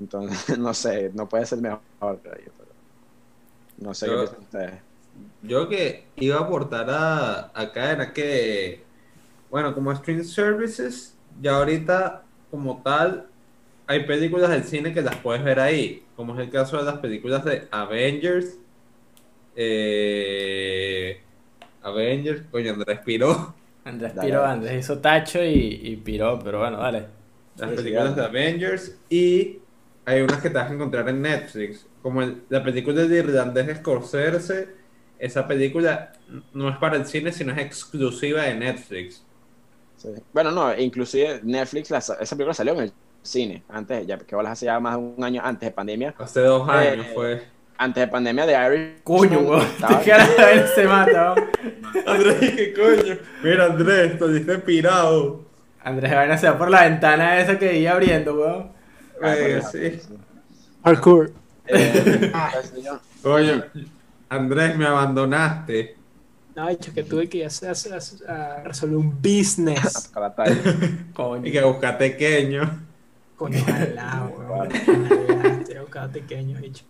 Entonces, 0.00 0.58
no 0.58 0.74
sé, 0.74 1.10
no 1.14 1.28
puede 1.28 1.46
ser 1.46 1.58
mejor, 1.60 1.80
creo 2.00 2.34
yo, 2.44 2.52
pero 2.58 2.70
no 3.78 3.94
sé 3.94 4.06
Yo- 4.06 4.12
qué 4.12 4.18
piensan 4.26 4.40
ustedes. 4.42 4.80
Yo 5.42 5.68
que 5.68 6.06
iba 6.16 6.38
a 6.38 6.40
aportar 6.40 6.90
a, 6.90 7.52
acá 7.54 7.92
era 7.92 8.12
que, 8.12 8.82
bueno, 9.48 9.72
como 9.72 9.94
stream 9.94 10.24
services, 10.24 11.14
ya 11.40 11.56
ahorita 11.56 12.22
como 12.50 12.82
tal, 12.82 13.28
hay 13.86 14.06
películas 14.06 14.50
del 14.50 14.64
cine 14.64 14.92
que 14.92 15.02
las 15.02 15.14
puedes 15.16 15.44
ver 15.44 15.60
ahí, 15.60 16.04
como 16.16 16.34
es 16.34 16.40
el 16.40 16.50
caso 16.50 16.78
de 16.78 16.82
las 16.84 16.98
películas 16.98 17.44
de 17.44 17.68
Avengers, 17.70 18.58
eh, 19.54 21.26
Avengers, 21.82 22.48
coño, 22.50 22.72
Andrés 22.74 23.00
Piró, 23.04 23.56
Andrés 23.84 24.14
Dale, 24.14 24.18
piró, 24.18 24.44
dale. 24.44 24.44
Andrés 24.44 24.80
hizo 24.84 25.00
tacho 25.00 25.42
y, 25.44 25.80
y 25.82 25.96
piró, 25.98 26.38
pero 26.42 26.58
bueno, 26.60 26.78
dale. 26.78 27.08
las 27.56 27.70
Sí, 27.70 27.78
sí, 27.78 27.90
películas 27.90 28.16
de. 28.16 28.22
Avengers, 28.24 29.02
y 29.08 29.62
hay 30.04 30.22
unas 30.22 30.42
que 30.42 30.50
te 30.50 30.56
vas 30.56 30.70
a 30.70 30.74
encontrar 30.74 31.08
en 31.08 31.22
Netflix, 31.22 31.88
como 32.00 32.22
el- 32.22 32.44
la 32.48 32.62
película 32.62 33.02
de 33.04 33.18
Irlandés 33.18 33.78
Scorsese, 33.78 34.68
esa 35.18 35.46
película 35.46 36.12
no 36.52 36.68
es 36.68 36.76
para 36.78 36.96
el 36.96 37.06
cine, 37.06 37.32
sino 37.32 37.52
es 37.52 37.58
exclusiva 37.58 38.42
de 38.42 38.54
Netflix. 38.56 39.26
Sí. 39.96 40.08
Bueno, 40.32 40.50
no, 40.50 40.76
inclusive 40.76 41.40
Netflix, 41.42 41.90
la- 41.90 41.98
esa 41.98 42.36
película 42.36 42.54
salió 42.54 42.72
en 42.74 42.80
el 42.80 42.96
cine, 43.22 43.64
antes, 43.68 44.06
ya 44.06 44.18
que 44.18 44.36
hace 44.36 44.66
ya 44.66 44.80
más 44.80 44.96
de 44.96 45.02
un 45.02 45.24
año 45.24 45.40
antes 45.44 45.68
de 45.68 45.72
pandemia. 45.74 46.16
Hace 46.16 46.40
dos 46.40 46.68
años 46.68 47.06
Eh, 47.06 47.14
fue. 47.14 47.53
Antes 47.76 48.02
de 48.02 48.08
pandemia 48.08 48.46
de 48.46 48.52
Irish. 48.54 49.02
Coño, 49.02 49.40
weón. 49.40 49.66
Te 49.88 50.04
quedas 50.04 50.38
a 50.38 50.44
ver 50.46 50.68
se 50.68 50.84
mata, 50.86 51.34
weón. 51.34 51.48
Andrés, 52.06 52.38
¿qué 52.54 52.74
coño? 52.74 53.18
Mira, 53.42 53.64
Andrés, 53.66 54.12
estuviste 54.12 54.58
pirado. 54.58 55.42
Andrés 55.82 56.14
Vaina 56.14 56.38
se 56.38 56.48
va 56.48 56.56
por 56.56 56.70
la 56.70 56.84
ventana 56.84 57.40
esa 57.40 57.58
que 57.58 57.78
iba 57.78 57.92
abriendo, 57.92 58.34
weón. 58.34 58.72
Eh, 59.22 59.60
sí. 59.70 60.00
Parkour. 60.82 61.32
Eh, 61.66 62.32
sé 62.72 62.82
yo. 62.82 63.00
Coño, 63.22 63.64
Andrés, 64.28 64.76
me 64.76 64.86
abandonaste. 64.86 65.96
No, 66.54 66.68
hecho 66.68 66.92
que 66.94 67.02
tuve 67.02 67.28
que 67.28 67.38
ir 67.38 67.46
a, 67.46 67.48
a- 67.48 68.32
a- 68.32 68.54
a 68.60 68.62
resolver 68.64 68.96
un 68.96 69.20
business. 69.20 70.12
Coño. 71.14 71.46
Y 71.46 71.50
que 71.52 71.62
busca 71.64 71.98
pequeño. 71.98 72.80
Coño, 73.36 73.58
ojalá, 73.60 74.30
weón. 74.36 74.68
Ojalá, 74.68 75.48
Estoy 75.60 75.78
buscando 75.78 76.12
pequeño, 76.12 76.58
hecho. 76.60 76.84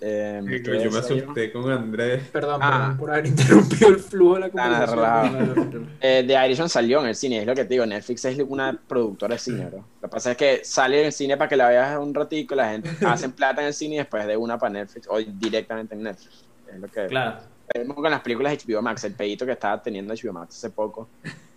Eh, 0.00 0.40
Y 0.44 0.48
¿qué 0.48 0.62
coño, 0.62 0.82
yo 0.84 0.90
me 0.92 0.98
asusté 0.98 1.52
con 1.52 1.70
Andrés. 1.72 2.22
Perdón, 2.32 2.60
Ah. 2.62 2.70
perdón 2.70 2.96
por 2.98 3.10
haber 3.10 3.26
interrumpido 3.26 3.88
el 3.88 3.98
flujo 3.98 4.34
de 4.34 4.40
la 4.40 4.48
Nada, 4.48 4.86
conversación. 4.86 5.44
relajado. 5.64 5.86
Eh, 6.00 6.24
The 6.26 6.46
Irishman 6.46 6.68
salió 6.68 7.00
en 7.00 7.06
el 7.08 7.14
cine, 7.16 7.40
es 7.40 7.46
lo 7.46 7.54
que 7.54 7.64
te 7.64 7.74
digo, 7.74 7.84
Netflix 7.86 8.24
es 8.26 8.38
una 8.46 8.78
productora 8.86 9.34
de 9.34 9.38
cine, 9.40 9.66
bro. 9.66 9.78
Lo 10.00 10.08
que 10.08 10.08
pasa 10.08 10.30
es 10.32 10.36
que 10.36 10.60
sale 10.64 11.00
en 11.00 11.06
el 11.06 11.12
cine 11.12 11.36
para 11.36 11.48
que 11.48 11.56
la 11.56 11.68
veas 11.68 11.98
un 11.98 12.14
ratico, 12.14 12.54
la 12.54 12.70
gente 12.70 12.88
hacen 13.06 13.32
plata 13.32 13.60
en 13.60 13.66
el 13.68 13.74
cine 13.74 13.96
y 13.96 13.98
después 13.98 14.24
de 14.26 14.36
una 14.36 14.56
para 14.56 14.72
Netflix 14.74 15.08
o 15.10 15.18
directamente 15.18 15.94
en 15.96 16.02
Netflix. 16.04 16.44
Es 16.72 16.78
lo 16.80 16.86
que 16.88 17.06
Claro. 17.06 17.38
vemos 17.74 17.96
con 17.96 18.10
las 18.10 18.20
películas 18.20 18.52
de 18.52 18.72
HBO 18.74 18.82
Max, 18.82 19.02
el 19.04 19.14
pedito 19.14 19.44
que 19.46 19.52
estaba 19.52 19.82
teniendo 19.82 20.14
HBO 20.14 20.32
Max 20.32 20.56
hace 20.58 20.70
poco 20.70 21.08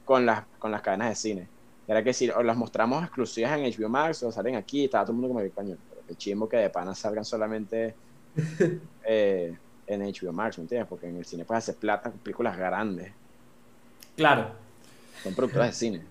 con 0.03 0.25
las, 0.25 0.43
con 0.57 0.71
las 0.71 0.81
cadenas 0.81 1.09
de 1.09 1.15
cine. 1.15 1.47
Era 1.87 2.03
que 2.03 2.11
si 2.13 2.29
o 2.29 2.41
las 2.41 2.57
mostramos 2.57 3.03
exclusivas 3.03 3.51
en 3.59 3.65
HBO 3.71 3.89
Max 3.89 4.23
o 4.23 4.31
salen 4.31 4.55
aquí, 4.55 4.85
estaba 4.85 5.03
todo 5.03 5.11
el 5.11 5.19
mundo 5.19 5.27
como 5.33 5.41
que 5.41 5.51
coño, 5.51 5.75
pero 5.89 6.01
qué 6.07 6.15
chimbo 6.15 6.47
que 6.49 6.57
de 6.57 6.69
pana 6.71 6.95
salgan 6.95 7.23
solamente 7.25 7.93
eh, 9.05 9.55
en 9.87 10.01
HBO 10.01 10.31
Max, 10.31 10.57
¿me 10.57 10.63
entiendes? 10.63 10.87
Porque 10.87 11.07
en 11.07 11.17
el 11.17 11.25
cine 11.25 11.45
puedes 11.45 11.63
hacer 11.63 11.75
plata 11.75 12.09
con 12.09 12.19
películas 12.19 12.57
grandes, 12.57 13.11
Claro. 14.15 14.51
son 15.23 15.33
productoras 15.33 15.69
de 15.69 15.73
cine. 15.73 16.01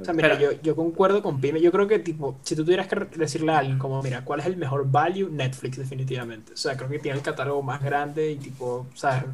O 0.00 0.04
sea, 0.04 0.12
mira, 0.12 0.38
yo, 0.38 0.52
yo 0.62 0.76
concuerdo 0.76 1.22
con 1.22 1.40
Pime. 1.40 1.60
Yo 1.60 1.72
creo 1.72 1.86
que, 1.88 1.98
tipo, 1.98 2.36
si 2.42 2.54
tú 2.54 2.64
tuvieras 2.64 2.86
que 2.86 2.96
decirle 3.16 3.52
a 3.52 3.58
alguien, 3.58 3.78
como, 3.78 4.02
mira, 4.02 4.24
¿cuál 4.24 4.40
es 4.40 4.46
el 4.46 4.56
mejor 4.56 4.90
value? 4.90 5.28
Netflix, 5.30 5.78
definitivamente. 5.78 6.52
O 6.52 6.56
sea, 6.56 6.76
creo 6.76 6.88
que 6.90 6.98
tiene 6.98 7.16
el 7.18 7.24
catálogo 7.24 7.62
más 7.62 7.82
grande 7.82 8.32
y, 8.32 8.36
tipo, 8.36 8.86
o 8.92 8.96
sea, 8.96 9.24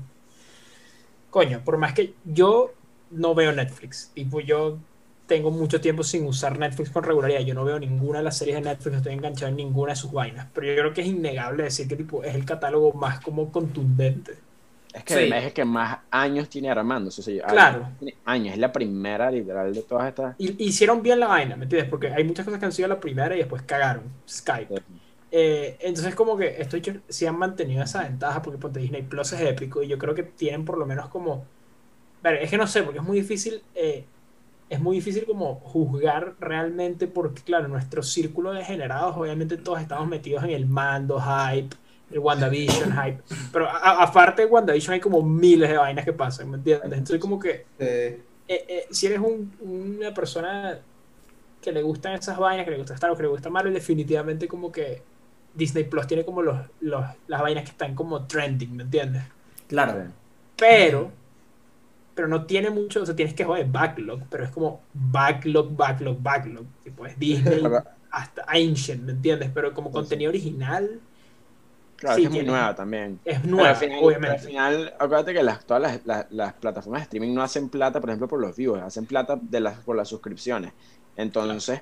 coño, 1.31 1.63
por 1.65 1.79
más 1.79 1.95
que 1.95 2.15
yo 2.25 2.73
no 3.11 3.35
veo 3.35 3.53
Netflix, 3.53 4.11
tipo, 4.15 4.41
yo 4.41 4.79
tengo 5.27 5.51
mucho 5.51 5.81
tiempo 5.81 6.03
sin 6.05 6.25
usar 6.27 6.59
Netflix 6.59 6.91
con 6.91 7.03
regularidad. 7.03 7.41
Yo 7.41 7.55
no 7.55 7.65
veo 7.65 7.79
ninguna 7.79 8.19
de 8.19 8.25
las 8.25 8.39
series 8.39 8.57
de 8.57 8.63
Netflix, 8.63 8.93
no 8.93 8.99
estoy 8.99 9.13
enganchado 9.15 9.49
en 9.51 9.57
ninguna 9.57 9.93
de 9.93 9.97
sus 9.97 10.13
vainas. 10.13 10.47
Pero 10.55 10.67
yo 10.69 10.75
creo 10.77 10.95
que 10.95 11.01
es 11.03 11.07
innegable 11.09 11.65
decir 11.65 11.89
que, 11.89 11.97
tipo, 11.97 12.23
es 12.23 12.35
el 12.35 12.45
catálogo 12.45 12.93
más 12.93 13.21
como 13.21 13.51
contundente. 13.51 14.35
Es 14.95 15.05
que 15.05 15.13
Sí. 15.15 15.21
además 15.21 15.45
es 15.45 15.53
que 15.53 15.65
más 15.65 15.99
años 16.11 16.49
tiene 16.49 16.71
armándose. 16.71 17.21
O 17.21 17.25
sea, 17.25 17.45
Claro. 17.47 17.89
tiene 17.99 18.15
años, 18.25 18.55
es 18.55 18.59
la 18.61 18.73
primera 18.73 19.31
literal 19.31 19.75
de 19.75 19.83
todas 19.83 20.09
estas. 20.09 20.35
Y 20.39 20.65
hicieron 20.65 21.03
bien 21.03 21.21
la 21.21 21.27
vaina, 21.27 21.57
¿me 21.57 21.65
entiendes? 21.65 21.91
Porque 21.91 22.09
hay 22.09 22.25
muchas 22.25 22.45
cosas 22.47 22.59
que 22.61 22.67
han 22.67 22.73
sido 22.73 22.89
la 22.89 22.99
primera 23.01 23.35
y 23.35 23.39
después 23.39 23.63
cagaron. 23.63 24.05
Skype. 24.29 24.75
Eh, 25.33 25.77
entonces 25.81 26.15
como 26.15 26.37
que 26.37 26.57
esto 26.63 26.77
hecho 26.77 26.95
sí 27.09 27.27
han 27.27 27.37
mantenido 27.37 27.83
esa 27.83 28.05
ventaja 28.05 28.41
porque 28.41 28.59
ponte 28.59 28.79
Disney 28.81 29.03
Plus 29.03 29.33
es 29.33 29.41
épico 29.41 29.83
y 29.83 29.89
yo 29.89 29.99
creo 29.99 30.15
que 30.15 30.23
tienen 30.23 30.65
por 30.65 30.79
lo 30.79 30.87
menos 30.87 31.09
como 31.09 31.45
ver, 32.23 32.37
es 32.37 32.49
que 32.49 32.57
no 32.57 32.67
sé 32.67 32.83
porque 32.85 33.01
es 33.01 33.05
muy 33.05 33.19
difícil 33.21 33.61
eh, 33.75 34.05
es 34.69 34.81
muy 34.81 34.97
difícil 34.97 35.25
como 35.27 35.57
juzgar 35.57 36.35
realmente 36.41 37.07
porque 37.07 37.43
claro 37.43 37.69
nuestro 37.69 38.03
círculo 38.03 38.53
de 38.53 38.65
generados 38.65 39.17
obviamente 39.17 39.57
todos 39.57 39.81
estamos 39.81 40.09
metidos 40.09 40.43
en 40.45 40.51
el 40.51 40.67
mando 40.67 41.21
hype 41.21 41.77
el 42.11 42.19
WandaVision 42.19 42.93
hype 42.93 43.23
pero 43.53 43.69
a- 43.69 44.03
aparte 44.03 44.43
de 44.43 44.49
WandaVision 44.49 44.95
hay 44.95 45.01
como 45.01 45.23
miles 45.23 45.69
de 45.71 45.77
vainas 45.77 46.05
que 46.05 46.13
pasan 46.13 46.51
¿me 46.51 46.57
entiendes? 46.57 46.93
entonces 46.93 47.21
como 47.21 47.39
que 47.39 47.65
Eh, 47.79 48.21
eh, 48.49 48.65
eh, 48.69 48.87
si 48.91 49.07
eres 49.07 49.19
un- 49.21 49.53
una 49.61 50.13
persona 50.15 50.79
que 51.63 51.73
le 51.73 51.83
gustan 51.83 52.13
esas 52.15 52.39
vainas, 52.39 52.65
que 52.65 52.71
le 52.71 52.77
gusta 52.79 52.95
Star 52.95 53.11
Wars, 53.11 53.19
que 53.19 53.25
le 53.25 53.29
gusta 53.29 53.51
Marvel, 53.51 53.75
definitivamente 53.75 54.47
como 54.47 54.71
que 54.71 55.03
Disney 55.53 55.83
Plus 55.85 56.07
tiene 56.07 56.25
como 56.25 56.43
los, 56.43 56.59
los- 56.81 57.05
las 57.27 57.41
vainas 57.43 57.65
que 57.65 57.71
están 57.71 57.95
como 57.97 58.25
trending, 58.27 58.77
¿me 58.77 58.83
entiendes? 58.85 59.25
Claro. 59.67 60.05
Pero, 60.57 61.11
pero 62.17 62.29
no 62.29 62.47
tiene 62.47 62.71
mucho, 62.71 63.03
o 63.03 63.07
sea, 63.07 63.17
tienes 63.17 63.35
que 63.37 63.45
joder 63.45 63.69
backlog, 63.71 64.29
pero 64.31 64.45
es 64.45 64.51
como 64.53 64.89
backlog, 64.95 65.77
backlog, 65.77 66.23
backlog. 66.23 66.69
Tipo, 66.83 67.07
es 67.07 67.19
Disney 67.19 67.83
hasta 68.11 68.45
Ancient, 68.49 69.05
¿me 69.05 69.13
entiendes? 69.13 69.53
Pero 69.55 69.75
como 69.75 69.93
contenido 69.93 70.31
original 70.31 71.03
Claro, 71.97 72.19
Sí, 72.19 72.25
es 72.27 72.31
muy 72.31 72.45
nueva 72.45 72.75
también. 72.75 73.23
es 73.25 73.45
nueva, 73.45 73.71
al 73.71 73.77
final, 73.77 73.99
obviamente. 73.99 74.27
al 74.27 74.39
final, 74.39 74.95
acuérdate 74.99 75.33
que 75.33 75.43
las, 75.43 75.65
todas 75.67 75.83
las, 75.83 76.05
las- 76.07 76.27
las 76.31 76.55
plataformas 76.55 77.01
de 77.01 77.05
streaming 77.05 77.35
no 77.35 77.43
hacen 77.43 77.71
plata, 77.71 78.01
por 78.01 78.11
ejemplo, 78.11 78.29
por 78.29 78.41
los 78.41 78.55
views, 78.57 78.81
hacen 78.81 79.07
plata 79.07 79.39
de 79.41 79.61
las, 79.61 79.83
por 79.83 79.97
las 79.97 80.09
suscripciones. 80.09 80.75
Entonces, 81.15 81.81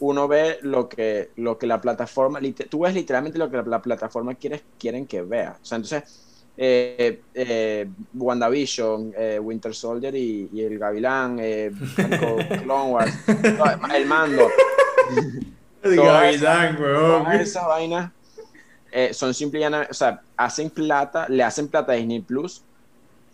uno 0.00 0.28
ve 0.28 0.58
lo 0.62 0.88
que, 0.88 1.32
lo 1.36 1.58
que 1.58 1.66
la 1.68 1.80
plataforma, 1.80 2.40
tú 2.70 2.80
ves 2.82 2.94
literalmente 2.94 3.38
lo 3.38 3.50
que 3.50 3.58
la, 3.58 3.62
la 3.64 3.82
plataforma 3.82 4.34
quiere, 4.36 4.66
quieren 4.78 5.06
que 5.06 5.22
vea. 5.22 5.52
O 5.62 5.64
sea, 5.64 5.76
entonces, 5.76 6.04
eh, 6.56 7.20
eh, 7.34 7.88
WandaVision, 8.14 9.12
eh, 9.16 9.38
Winter 9.42 9.74
Soldier 9.74 10.14
y, 10.14 10.48
y 10.52 10.62
el 10.62 10.78
Gavilán, 10.78 11.38
eh, 11.40 11.72
Clone 12.62 12.90
Wars, 12.92 13.14
el 13.94 14.06
mando, 14.06 14.48
el 15.82 15.96
Gavilán, 15.96 16.80
weón. 16.80 17.24
todas 17.24 17.40
esas 17.40 17.66
vainas 17.66 18.10
eh, 18.92 19.12
son 19.12 19.34
simple 19.34 19.58
y 19.58 19.62
llanamente- 19.62 19.90
o 19.90 19.94
sea, 19.94 20.20
hacen 20.36 20.70
plata, 20.70 21.26
le 21.28 21.42
hacen 21.42 21.66
plata 21.68 21.92
a 21.92 21.96
Disney 21.96 22.20
Plus, 22.20 22.62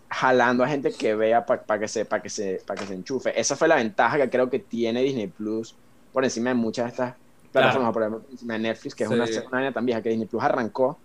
jalando 0.09 0.63
a 0.63 0.67
gente 0.67 0.91
que 0.91 1.13
vea 1.15 1.45
para 1.45 1.79
que 1.79 1.87
se, 1.87 2.03
para 2.05 2.21
que 2.23 2.29
se, 2.29 2.61
para 2.65 2.81
que 2.81 2.87
se 2.87 2.93
enchufe. 2.95 3.39
Esa 3.39 3.55
fue 3.55 3.67
la 3.67 3.75
ventaja 3.75 4.17
que 4.17 4.29
creo 4.29 4.49
que 4.49 4.59
tiene 4.59 5.01
Disney 5.03 5.27
Plus 5.27 5.75
por 6.11 6.23
encima 6.23 6.49
de 6.49 6.55
muchas 6.55 6.85
de 6.85 6.89
estas 6.89 7.15
plataformas, 7.51 7.93
por 7.93 8.01
ejemplo, 8.01 8.21
por 8.23 8.31
encima 8.31 8.53
de 8.53 8.59
Netflix, 8.59 8.95
que 8.95 9.03
es 9.03 9.09
Sí. 9.09 9.15
una, 9.15 9.23
una 9.25 9.49
vaina 9.51 9.71
tan 9.71 9.85
vieja 9.85 10.01
que 10.01 10.09
Disney 10.09 10.27
Plus 10.27 10.41
arrancó. 10.43 10.97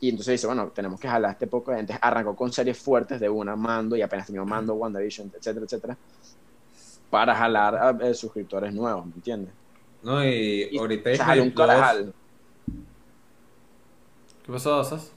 Y 0.00 0.10
entonces 0.10 0.32
dice, 0.32 0.46
bueno, 0.46 0.70
tenemos 0.74 1.00
que 1.00 1.08
jalar 1.08 1.30
a 1.30 1.32
este 1.32 1.46
poco 1.46 1.70
de 1.70 1.78
gente. 1.78 1.98
Arrancó 2.00 2.36
con 2.36 2.52
series 2.52 2.78
fuertes 2.78 3.18
de 3.18 3.28
una, 3.28 3.56
Mando, 3.56 3.96
y 3.96 4.02
apenas 4.02 4.26
terminó 4.26 4.44
Mando, 4.44 4.74
WandaVision, 4.74 5.32
etcétera, 5.34 5.64
etcétera, 5.64 5.98
para 7.10 7.34
jalar 7.34 7.74
a 7.76 7.90
eh, 8.06 8.14
suscriptores 8.14 8.74
nuevos, 8.74 9.06
¿me 9.06 9.14
entiendes? 9.14 9.54
No, 10.02 10.24
y 10.24 10.68
Y 10.70 10.78
ahorita 10.78 11.10
se 11.10 11.18
jaló 11.18 11.42
un 11.42 11.50
carajal. 11.50 12.14
¿Qué 14.44 14.52
pasó, 14.52 14.78
Osas? 14.78 15.10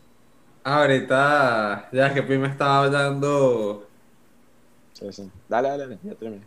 Ah, 0.63 0.81
ahorita, 0.81 1.89
ya 1.91 2.13
que 2.13 2.23
Pim 2.23 2.45
estaba 2.45 2.85
hablando. 2.85 3.87
Sí, 4.93 5.11
sí. 5.11 5.31
Dale, 5.47 5.69
dale, 5.69 5.83
dale, 5.83 5.99
ya 6.03 6.15
terminé. 6.15 6.45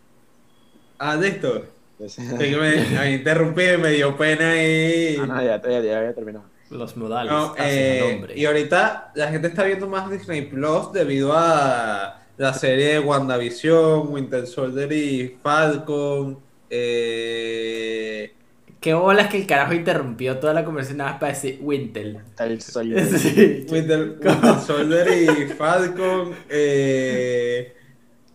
Ah, 0.99 1.17
listo. 1.17 1.65
Sí, 1.99 2.09
sí. 2.09 2.23
Sí, 2.23 2.37
que 2.37 2.57
me, 2.57 2.99
me 2.99 3.13
interrumpí 3.13 3.63
y 3.63 3.79
me 3.79 3.91
dio 3.91 4.17
pena 4.17 4.57
y. 4.63 5.17
Ah, 5.17 5.27
no, 5.27 5.43
ya, 5.43 5.63
ya, 5.63 5.81
ya 5.81 5.99
había 5.99 6.15
terminado. 6.15 6.52
Los 6.73 6.97
modales 6.97 7.33
No, 7.33 7.55
eh, 7.59 8.33
y 8.35 8.45
ahorita 8.47 9.13
la 9.15 9.29
gente 9.29 9.49
está 9.49 9.65
viendo 9.65 9.87
más 9.89 10.11
Disney 10.11 10.43
Plus 10.43 10.93
debido 10.93 11.33
a 11.35 12.21
la 12.37 12.55
serie 12.55 12.95
de 12.95 12.99
WandaVision, 13.01 14.13
Winter 14.13 14.47
Soldier 14.47 14.93
y 14.93 15.37
Falcon. 15.43 16.39
Eh, 16.71 18.33
Qué 18.81 18.95
bolas 18.95 19.29
que 19.29 19.37
el 19.37 19.47
carajo 19.47 19.75
interrumpió 19.75 20.39
toda 20.39 20.55
la 20.55 20.65
conversación 20.65 20.99
nada 20.99 21.11
más 21.13 21.21
para 21.21 21.33
decir 21.33 21.59
Wintel. 21.63 22.19
El 22.39 22.61
sol. 22.61 22.93
Sí. 23.19 23.67
Winter, 23.71 24.19
Winter 24.21 24.59
Soldier 24.67 25.09
y 25.09 25.47
Falcon. 25.53 26.35
eh, 26.49 27.77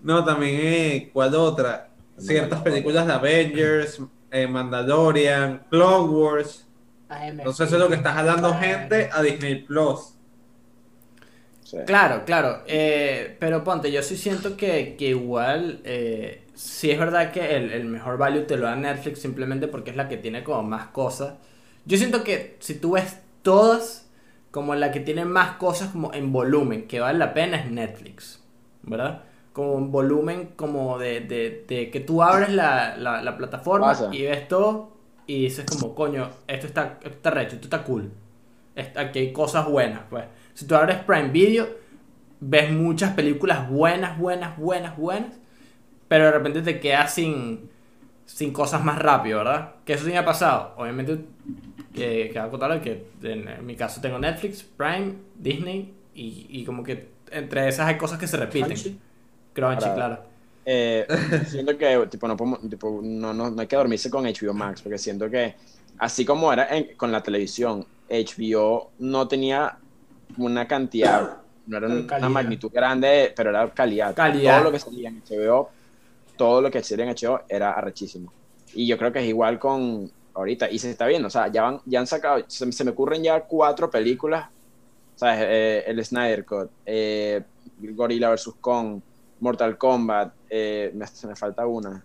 no, 0.03 0.23
también, 0.23 0.55
eh, 0.61 1.09
¿cuál 1.11 1.35
otra? 1.35 1.89
Ciertas 2.17 2.61
películas 2.61 3.07
de 3.07 3.13
Avengers, 3.13 3.99
eh, 4.31 4.47
Mandalorian, 4.47 5.63
Clone 5.69 6.09
Wars. 6.13 6.66
Entonces 7.39 7.67
eso 7.67 7.75
es 7.77 7.81
lo 7.81 7.89
que 7.89 7.95
está 7.95 8.13
jalando 8.13 8.53
gente 8.55 9.09
a 9.11 9.21
Disney 9.21 9.63
Plus. 9.65 10.13
Sí. 11.63 11.77
Claro, 11.85 12.25
claro. 12.25 12.63
eh, 12.67 13.37
pero 13.39 13.63
ponte, 13.63 13.91
yo 13.91 14.01
sí 14.03 14.17
siento 14.17 14.57
que, 14.57 14.97
que 14.97 15.05
igual, 15.09 15.79
eh, 15.85 16.45
sí 16.53 16.91
es 16.91 16.99
verdad 16.99 17.31
que 17.31 17.55
el, 17.55 17.71
el 17.71 17.85
mejor 17.85 18.17
value 18.17 18.41
te 18.45 18.57
lo 18.57 18.65
da 18.65 18.75
Netflix 18.75 19.19
simplemente 19.21 19.69
porque 19.69 19.91
es 19.91 19.95
la 19.95 20.09
que 20.09 20.17
tiene 20.17 20.43
como 20.43 20.63
más 20.63 20.87
cosas. 20.87 21.35
Yo 21.85 21.97
siento 21.97 22.23
que 22.25 22.57
si 22.59 22.75
tú 22.75 22.91
ves 22.93 23.19
todas, 23.41 24.09
como 24.51 24.75
la 24.75 24.91
que 24.91 24.99
tiene 24.99 25.23
más 25.23 25.55
cosas 25.57 25.89
como 25.91 26.13
en 26.13 26.33
volumen, 26.33 26.87
que 26.89 26.99
vale 26.99 27.19
la 27.19 27.33
pena 27.33 27.55
es 27.57 27.71
Netflix, 27.71 28.43
¿verdad? 28.83 29.23
Como 29.53 29.77
en 29.77 29.89
volumen 29.91 30.49
como 30.57 30.97
de, 30.99 31.21
de, 31.21 31.63
de 31.69 31.89
que 31.89 32.01
tú 32.01 32.21
abres 32.21 32.49
la, 32.51 32.97
la, 32.97 33.21
la 33.21 33.37
plataforma 33.37 33.87
Pasa. 33.87 34.11
y 34.11 34.23
ves 34.23 34.47
todo 34.49 34.96
y 35.27 35.43
dices 35.43 35.65
como, 35.65 35.93
coño, 35.93 36.29
esto 36.47 36.67
está, 36.67 36.97
esto 37.01 37.09
está 37.09 37.29
recho, 37.29 37.55
esto 37.55 37.67
está 37.67 37.83
cool. 37.83 38.11
Aquí 38.95 39.19
hay 39.19 39.33
cosas 39.33 39.67
buenas, 39.67 40.01
pues. 40.09 40.25
Si 40.53 40.65
tú 40.65 40.75
abres 40.75 40.97
Prime 40.99 41.29
Video, 41.29 41.67
ves 42.39 42.71
muchas 42.71 43.13
películas 43.13 43.69
buenas, 43.69 44.17
buenas, 44.17 44.57
buenas, 44.57 44.97
buenas, 44.97 45.33
pero 46.07 46.25
de 46.25 46.31
repente 46.31 46.61
te 46.61 46.79
quedas 46.79 47.13
sin, 47.13 47.69
sin 48.25 48.53
cosas 48.53 48.83
más 48.83 48.99
rápido, 48.99 49.39
¿verdad? 49.39 49.75
Que 49.83 49.93
eso 49.93 50.05
sí 50.05 50.11
me 50.11 50.17
ha 50.17 50.25
pasado. 50.25 50.73
Obviamente, 50.77 51.19
que 51.93 52.37
acotado 52.39 52.79
que 52.81 53.07
en, 53.23 53.65
mi 53.65 53.75
caso 53.75 53.99
tengo 53.99 54.17
Netflix, 54.19 54.63
Prime, 54.63 55.15
Disney, 55.35 55.93
y, 56.13 56.47
y 56.49 56.63
como 56.63 56.83
que 56.83 57.09
entre 57.31 57.67
esas 57.67 57.87
hay 57.87 57.97
cosas 57.97 58.17
que 58.17 58.27
se 58.27 58.37
repiten. 58.37 58.69
Crunchy. 58.69 58.99
Crunchy, 59.53 59.89
claro. 59.93 60.36
Eh, 60.69 61.07
siento 61.47 61.77
que 61.77 62.07
tipo, 62.11 62.27
no, 62.27 62.35
podemos- 62.35 62.59
tipo, 62.69 62.99
no, 63.01 63.33
no, 63.33 63.49
no 63.49 63.61
hay 63.61 63.67
que 63.67 63.75
dormirse 63.77 64.09
con 64.09 64.25
HBO 64.25 64.53
Max, 64.53 64.81
porque 64.81 64.97
siento 64.97 65.29
que 65.29 65.55
así 65.97 66.25
como 66.25 66.51
era 66.51 66.67
en- 66.75 66.95
con 66.97 67.09
la 67.09 67.23
televisión, 67.23 67.85
HBO 68.09 68.91
no 68.99 69.27
tenía 69.29 69.77
una 70.37 70.67
cantidad, 70.67 71.37
no 71.67 71.77
era 71.77 71.87
una 71.87 72.29
magnitud 72.29 72.69
grande, 72.71 73.33
pero 73.33 73.49
era 73.49 73.69
calidad. 73.73 74.13
Calidad. 74.13 74.55
Todo 74.57 74.63
lo 74.65 74.71
que 74.73 74.79
salía 74.79 75.09
en 75.09 75.21
HBO, 75.25 75.69
todo 76.35 76.61
lo 76.61 76.69
que 76.69 76.83
salía 76.83 77.05
en 77.05 77.11
HBO 77.15 77.41
era 77.47 77.71
arrechísimo. 77.71 78.33
Y 78.73 78.85
yo 78.87 78.97
creo 78.97 79.13
que 79.13 79.19
es 79.19 79.25
igual 79.25 79.57
con 79.59 80.11
ahorita, 80.33 80.69
y 80.69 80.77
se 80.79 80.91
está 80.91 81.07
viendo, 81.07 81.29
o 81.29 81.31
sea, 81.31 81.47
ya, 81.47 81.63
van, 81.63 81.79
ya 81.85 81.99
han 82.01 82.07
sacado, 82.07 82.43
se, 82.47 82.69
se 82.73 82.83
me 82.83 82.91
ocurren 82.91 83.23
ya 83.23 83.39
cuatro 83.41 83.89
películas, 83.89 84.49
¿sabes? 85.15 85.39
Eh, 85.47 85.83
el 85.87 86.03
Snyder 86.05 86.45
Cut, 86.45 86.69
eh, 86.85 87.41
Gorilla 87.79 88.29
vs. 88.31 88.51
Kong, 88.61 88.99
Mortal 89.39 89.77
Kombat, 89.77 90.33
eh, 90.49 90.91
me, 90.93 91.05
se 91.07 91.27
me 91.27 91.35
falta 91.35 91.65
una, 91.67 92.03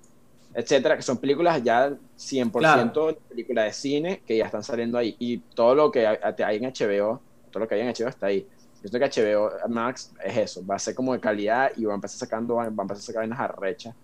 etcétera, 0.54 0.96
que 0.96 1.02
son 1.02 1.18
películas 1.18 1.62
ya 1.62 1.90
100% 2.18 2.50
Claro. 2.58 3.16
películas 3.28 3.64
de 3.66 3.72
cine 3.72 4.22
que 4.26 4.36
ya 4.36 4.46
están 4.46 4.62
saliendo 4.62 4.98
ahí. 4.98 5.16
Y 5.18 5.38
todo 5.38 5.74
lo 5.74 5.90
que 5.90 6.06
hay, 6.06 6.18
en 6.56 6.64
HBO, 6.64 7.20
todo 7.50 7.60
lo 7.60 7.68
que 7.68 7.74
hay 7.76 7.80
en 7.82 7.88
HBO 7.88 8.08
está 8.08 8.26
ahí. 8.26 8.46
Yo 8.82 8.88
siento 8.88 8.98
que 8.98 9.22
HBO 9.22 9.50
Max 9.68 10.12
es 10.24 10.36
eso, 10.36 10.66
va 10.66 10.74
a 10.74 10.78
ser 10.78 10.94
como 10.94 11.12
de 11.12 11.20
calidad 11.20 11.70
y 11.76 11.84
va 11.84 11.92
a 11.92 11.94
empezar 11.94 12.18
sacando, 12.18 12.56
va 12.56 12.64
a 12.64 12.66
empezar 12.66 12.96
a 12.96 13.00
sacar 13.00 13.20
vainas 13.22 13.38
arrechas 13.40 13.94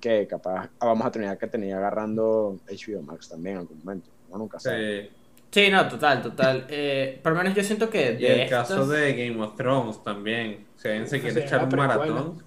que 0.00 0.26
capaz 0.26 0.68
vamos 0.80 1.06
a 1.06 1.10
terminar 1.10 1.38
que 1.38 1.46
tenía 1.46 1.78
agarrando 1.78 2.58
HBO 2.68 3.02
Max 3.02 3.28
también 3.28 3.54
en 3.56 3.60
algún 3.62 3.78
momento. 3.78 4.10
Uno 4.28 4.38
nunca 4.38 4.60
sabe. 4.60 5.02
Sí. 5.04 5.10
Sí, 5.50 5.70
no, 5.70 5.86
total, 5.88 6.20
total. 6.20 6.66
Eh, 6.68 7.20
por 7.22 7.32
lo 7.32 7.38
menos 7.38 7.54
yo 7.54 7.62
siento 7.62 7.88
que 7.88 8.12
Y 8.12 8.16
de 8.22 8.42
el 8.44 8.50
caso 8.50 8.74
estas- 8.82 8.88
de 8.88 9.14
Game 9.28 9.40
of 9.42 9.54
Thrones 9.56 10.02
también. 10.02 10.66
Si 10.76 10.88
alguien 10.88 11.06
se 11.08 11.20
quiere 11.20 11.40
Sí, 11.42 11.46
echar 11.46 11.64
un 11.64 11.76
maratón. 11.76 12.42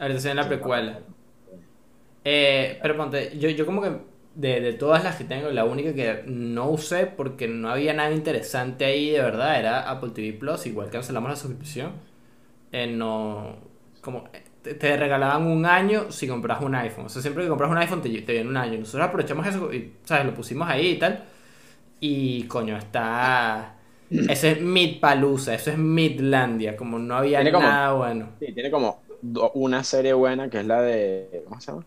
Ahorita 0.00 0.20
se 0.20 0.28
viene 0.28 0.42
la 0.42 0.48
precuela. 0.48 0.98
Eh, 2.24 2.78
pero 2.82 2.96
ponte, 2.96 3.38
yo, 3.38 3.48
yo 3.50 3.64
como 3.64 3.80
que 3.82 3.92
de, 4.34 4.60
de 4.60 4.72
todas 4.74 5.02
las 5.04 5.16
que 5.16 5.24
tengo, 5.24 5.48
la 5.50 5.64
única 5.64 5.94
que 5.94 6.22
no 6.26 6.68
usé 6.70 7.06
porque 7.06 7.48
no 7.48 7.70
había 7.70 7.94
nada 7.94 8.10
interesante 8.12 8.84
ahí 8.84 9.10
de 9.10 9.22
verdad 9.22 9.58
era 9.58 9.90
Apple 9.90 10.10
TV 10.10 10.32
Plus. 10.38 10.66
Igual 10.66 10.90
cancelamos 10.90 11.30
la 11.30 11.36
suscripción. 11.36 11.92
Eh, 12.72 12.86
no. 12.86 13.56
Como. 14.00 14.24
Te, 14.62 14.74
te 14.74 14.96
regalaban 14.96 15.46
un 15.46 15.64
año 15.66 16.10
si 16.12 16.28
compras 16.28 16.60
un 16.62 16.74
iPhone. 16.74 17.06
O 17.06 17.08
sea, 17.08 17.22
siempre 17.22 17.44
que 17.44 17.48
compras 17.48 17.70
un 17.70 17.78
iPhone 17.78 18.02
te, 18.02 18.10
te 18.22 18.32
viene 18.32 18.48
un 18.50 18.56
año. 18.56 18.78
Nosotros 18.78 19.08
aprovechamos 19.08 19.46
eso 19.46 19.72
y, 19.72 19.94
¿sabes? 20.04 20.26
Lo 20.26 20.34
pusimos 20.34 20.68
ahí 20.68 20.88
y 20.92 20.98
tal. 20.98 21.24
Y 22.00 22.44
coño, 22.44 22.76
está. 22.76 23.76
Eso 24.10 24.48
es 24.48 24.60
Midpalusa, 24.60 25.54
eso 25.54 25.70
es 25.70 25.78
Midlandia. 25.78 26.76
Como 26.76 26.98
no 26.98 27.16
había 27.16 27.38
Tiene 27.38 27.52
como- 27.52 27.66
nada 27.68 27.92
bueno. 27.92 28.30
Sí, 28.40 28.52
tiene 28.52 28.70
como 28.70 29.02
do- 29.22 29.50
una 29.54 29.84
serie 29.84 30.12
buena 30.14 30.48
que 30.50 30.60
es 30.60 30.66
la 30.66 30.82
de. 30.82 31.42
¿Cómo 31.48 31.60
se 31.60 31.72
llama? 31.72 31.86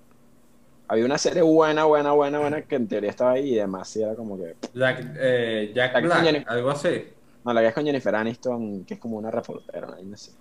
Había 0.87 1.05
una 1.05 1.17
serie 1.17 1.41
buena, 1.41 1.85
buena, 1.85 2.11
buena, 2.11 2.39
buena 2.39 2.61
que 2.63 2.75
en 2.75 2.87
teoría 2.87 3.09
estaba 3.09 3.31
ahí 3.31 3.53
y 3.53 3.55
demás. 3.55 3.95
Era 3.95 4.15
como 4.15 4.37
que. 4.37 4.55
Jack, 4.73 5.13
eh, 5.17 5.71
Jack 5.73 6.01
Black, 6.03 6.23
Jennifer. 6.23 6.49
algo 6.49 6.69
así. 6.71 7.03
No, 7.45 7.53
la 7.53 7.61
que 7.61 7.67
es 7.67 7.73
con 7.73 7.85
Jennifer 7.85 8.15
Aniston, 8.15 8.85
que 8.85 8.93
es 8.95 8.99
como 8.99 9.17
una 9.17 9.31
reportera, 9.31 9.87
¿no? 9.87 9.95
no 10.01 10.17
sé. 10.17 10.31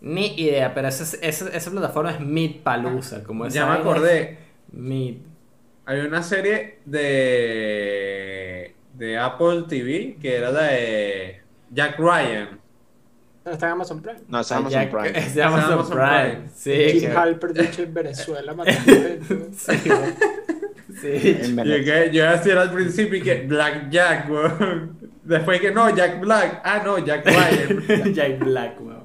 Ni 0.00 0.34
idea, 0.36 0.72
pero 0.74 0.88
esa, 0.88 1.16
esa, 1.26 1.48
esa 1.48 1.70
plataforma 1.70 2.12
es 2.12 2.20
Midpalusa. 2.20 3.24
Como 3.24 3.46
esa 3.46 3.54
Ya 3.54 3.66
me 3.66 3.74
es 3.74 3.80
acordé. 3.80 4.38
Mid. 4.72 5.16
Hay 5.86 6.00
una 6.00 6.22
serie 6.22 6.78
de, 7.66 8.74
de 8.94 9.18
Apple 9.18 9.64
TV 9.68 10.16
que 10.20 10.36
era 10.36 10.50
la 10.50 10.62
de 10.64 11.40
Jack 11.70 11.98
Ryan. 11.98 12.60
No, 13.46 13.52
está 13.52 13.66
en 13.66 13.72
Amazon 13.72 14.02
Prime. 14.02 14.18
No, 14.28 14.40
esa 14.40 14.54
es 14.54 14.58
Amazon 14.60 14.82
Ya- 14.82 14.90
Prime. 14.90 15.18
Es 15.18 15.34
de 15.34 15.42
Amazon, 15.42 15.72
Amazon 15.72 15.96
Prime. 15.96 16.30
Prime. 16.32 16.48
Sí, 16.54 16.98
Jim 17.00 17.10
que- 17.10 17.16
Halpert, 17.16 17.56
dicho 17.56 17.82
en 17.82 17.94
Venezuela, 17.94 18.54
matando 18.56 18.80
gente. 18.92 19.20
sí. 19.56 19.90
Sí, 21.00 21.38
En 21.42 21.50
Yo, 21.50 21.56
Venezuela. 21.64 21.84
que, 21.84 22.10
yo 22.12 22.30
decía 22.30 22.60
al 22.60 22.72
principio 22.72 23.18
y 23.18 23.22
que 23.22 23.42
Black 23.42 23.90
Jack, 23.90 24.30
weón. 24.30 24.98
Después 25.24 25.60
que 25.60 25.70
no, 25.72 25.94
Jack 25.94 26.20
Black. 26.20 26.60
Ah, 26.64 26.82
no, 26.84 26.98
Jack 26.98 27.24
Ryan. 27.26 28.14
Jack 28.14 28.38
Black, 28.38 28.80
weón. 28.80 29.04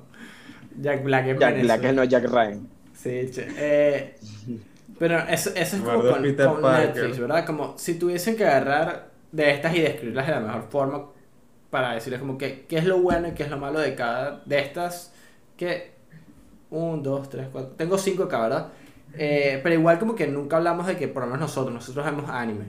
Jack 0.79 1.03
Black 1.03 1.27
en 1.27 1.39
Jack 1.39 1.53
Venezuela. 1.53 1.75
Black 1.77 1.83
es 1.89 1.95
no 1.95 2.03
Jack 2.05 2.23
Ryan. 2.29 2.67
Sí, 2.93 3.29
che. 3.31 3.47
Eh, 3.57 4.15
pero 4.99 5.19
eso, 5.27 5.49
eso 5.55 5.75
es 5.75 5.81
como 5.81 6.01
con, 6.01 6.11
con. 6.35 6.61
Netflix, 6.73 7.19
¿verdad? 7.19 7.45
Como 7.45 7.77
si 7.77 7.95
tuviesen 7.95 8.35
que 8.37 8.45
agarrar 8.45 9.09
de 9.31 9.51
estas 9.51 9.75
y 9.75 9.81
describirlas 9.81 10.27
de 10.27 10.33
la 10.33 10.39
mejor 10.39 10.67
forma 10.69 11.05
para 11.71 11.93
decirles 11.93 12.19
como 12.19 12.37
que 12.37 12.65
qué 12.67 12.77
es 12.77 12.85
lo 12.85 12.99
bueno 12.99 13.29
y 13.29 13.31
qué 13.31 13.41
es 13.43 13.49
lo 13.49 13.57
malo 13.57 13.79
de 13.79 13.95
cada 13.95 14.41
de 14.45 14.59
estas 14.59 15.13
que 15.57 15.91
un, 16.69 17.01
dos, 17.01 17.29
tres, 17.29 17.47
cuatro, 17.51 17.71
tengo 17.75 17.97
cinco 17.97 18.23
acá, 18.23 18.41
¿verdad? 18.41 18.67
Eh, 19.17 19.59
pero 19.63 19.75
igual 19.75 19.97
como 19.99 20.13
que 20.15 20.27
nunca 20.27 20.57
hablamos 20.57 20.85
de 20.87 20.95
que 20.97 21.07
por 21.07 21.23
lo 21.23 21.27
menos 21.27 21.41
nosotros, 21.41 21.73
nosotros 21.73 22.05
vemos 22.05 22.29
anime 22.29 22.65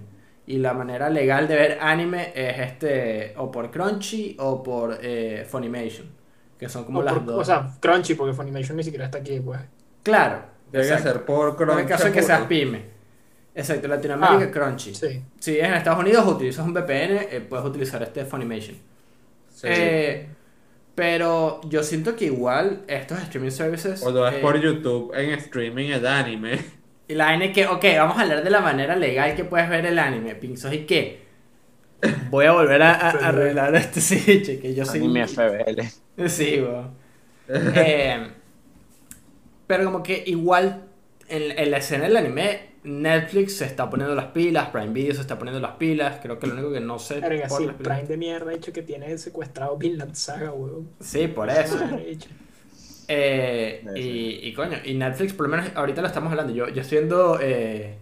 y 0.47 0.59
la 0.59 0.73
manera 0.75 1.09
legal 1.11 1.47
de 1.47 1.55
ver 1.55 1.79
anime 1.81 2.33
es 2.35 2.59
este 2.59 3.35
o 3.37 3.51
por 3.51 3.71
Crunchy 3.71 4.37
o 4.41 4.63
por 4.63 4.99
eh, 5.03 5.47
Funimation, 5.49 6.07
que 6.59 6.69
son 6.69 6.85
como 6.85 6.99
O, 6.99 7.03
las 7.03 7.15
por- 7.15 7.25
dos. 7.27 7.39
o 7.41 7.45
sea, 7.45 7.71
Crunchy, 7.81 8.15
porque 8.15 8.35
Funimation 8.35 8.77
ni 8.77 8.83
siquiera 8.83 9.05
está 9.05 9.19
aquí, 9.19 9.39
pues. 9.41 9.61
claro. 10.03 10.51
Debe 10.73 10.85
exacto. 10.85 11.13
ser 11.13 11.25
por 11.27 11.71
En 11.71 11.79
el 11.81 11.87
caso 11.87 12.07
de 12.07 12.13
que 12.13 12.23
seas 12.23 12.43
pyme. 12.47 12.83
Exacto, 13.55 13.87
Latinoamérica 13.89 14.47
Ah, 14.49 14.51
Crunchy. 14.51 14.95
Sí. 14.95 15.23
Si 15.39 15.59
es 15.59 15.65
en 15.69 15.75
Estados 15.75 16.01
Unidos 16.01 16.27
utilizas 16.27 16.65
un 16.67 16.73
VPN, 16.73 17.29
eh, 17.31 17.47
puedes 17.47 17.67
utilizar 17.67 18.03
este 18.03 18.25
Funimation. 18.25 18.77
Sí. 19.63 19.69
Eh, 19.71 20.29
pero 20.95 21.61
yo 21.69 21.83
siento 21.83 22.17
que 22.17 22.27
igual 22.27 22.83
estos 22.87 23.19
streaming 23.23 23.51
services... 23.51 24.03
O 24.03 24.11
lo 24.11 24.23
ves 24.23 24.35
eh, 24.35 24.39
por 24.41 24.61
YouTube 24.61 25.13
en 25.15 25.31
streaming 25.39 25.91
el 25.91 26.07
anime. 26.07 26.59
Y 27.09 27.15
la 27.15 27.35
es 27.35 27.53
que, 27.53 27.67
ok, 27.67 27.85
vamos 27.97 28.19
a 28.19 28.23
hablar 28.23 28.45
de 28.45 28.51
la 28.51 28.61
manera 28.61 28.97
legal 28.97 29.35
que 29.35 29.45
puedes 29.45 29.69
ver 29.69 29.87
el 29.87 29.99
anime. 29.99 30.35
Pinzos, 30.35 30.73
¿y 30.73 30.81
qué? 30.87 31.23
Voy 32.31 32.47
a 32.47 32.53
volver 32.53 32.83
a, 32.83 32.93
a- 32.93 33.11
a 33.11 33.11
arreglar 33.29 33.75
este 33.77 34.01
sí, 34.03 34.43
che, 34.43 34.59
que 34.59 34.75
yo 34.75 34.85
soy... 34.85 35.01
Anime 35.01 35.27
FBL. 35.27 35.83
Sí, 36.29 36.61
weón. 36.61 36.91
Eh, 37.49 38.29
pero 39.67 39.85
como 39.85 40.03
que 40.03 40.23
igual 40.27 40.85
en, 41.29 41.59
en 41.59 41.71
la 41.71 41.79
escena 41.79 42.05
del 42.05 42.17
anime, 42.17 42.72
Netflix 42.85 43.57
se 43.59 43.65
está 43.65 43.89
poniendo 43.89 44.15
las 44.15 44.27
pilas, 44.27 44.71
Prime 44.71 44.89
Video 44.93 45.15
se 45.15 45.21
está 45.21 45.39
poniendo 45.39 45.61
las 45.61 45.77
pilas. 45.77 46.19
Creo 46.23 46.39
que 46.39 46.47
lo 46.49 46.55
único 46.55 46.73
que 46.73 46.81
no 46.81 46.99
sé. 46.99 47.21
Verga, 47.21 47.47
por 47.47 47.59
sí, 47.61 47.67
las 47.67 47.77
pilas- 47.77 47.99
Prime 47.99 48.09
de 48.09 48.17
mierda 48.17 48.51
ha 48.51 48.55
dicho 48.55 48.73
que 48.73 48.83
tiene 48.83 49.17
secuestrado 49.19 49.77
Vinland 49.77 50.15
Saga, 50.15 50.53
weón. 50.53 50.89
Sí, 51.01 51.29
por 51.29 51.49
eso. 51.49 51.79
Eh, 53.09 53.85
y, 53.97 54.49
y 54.49 54.55
coño, 54.55 54.79
y 54.85 54.95
Netflix, 54.95 55.33
por 55.33 55.47
lo 55.49 55.57
menos 55.57 55.71
ahorita 55.75 56.01
lo 56.01 56.07
estamos 56.09 56.31
hablando. 56.31 56.53
Yo, 56.53 56.69
yo 56.69 56.81
estoy 56.83 56.99
viendo 56.99 57.39
eh, 57.41 57.97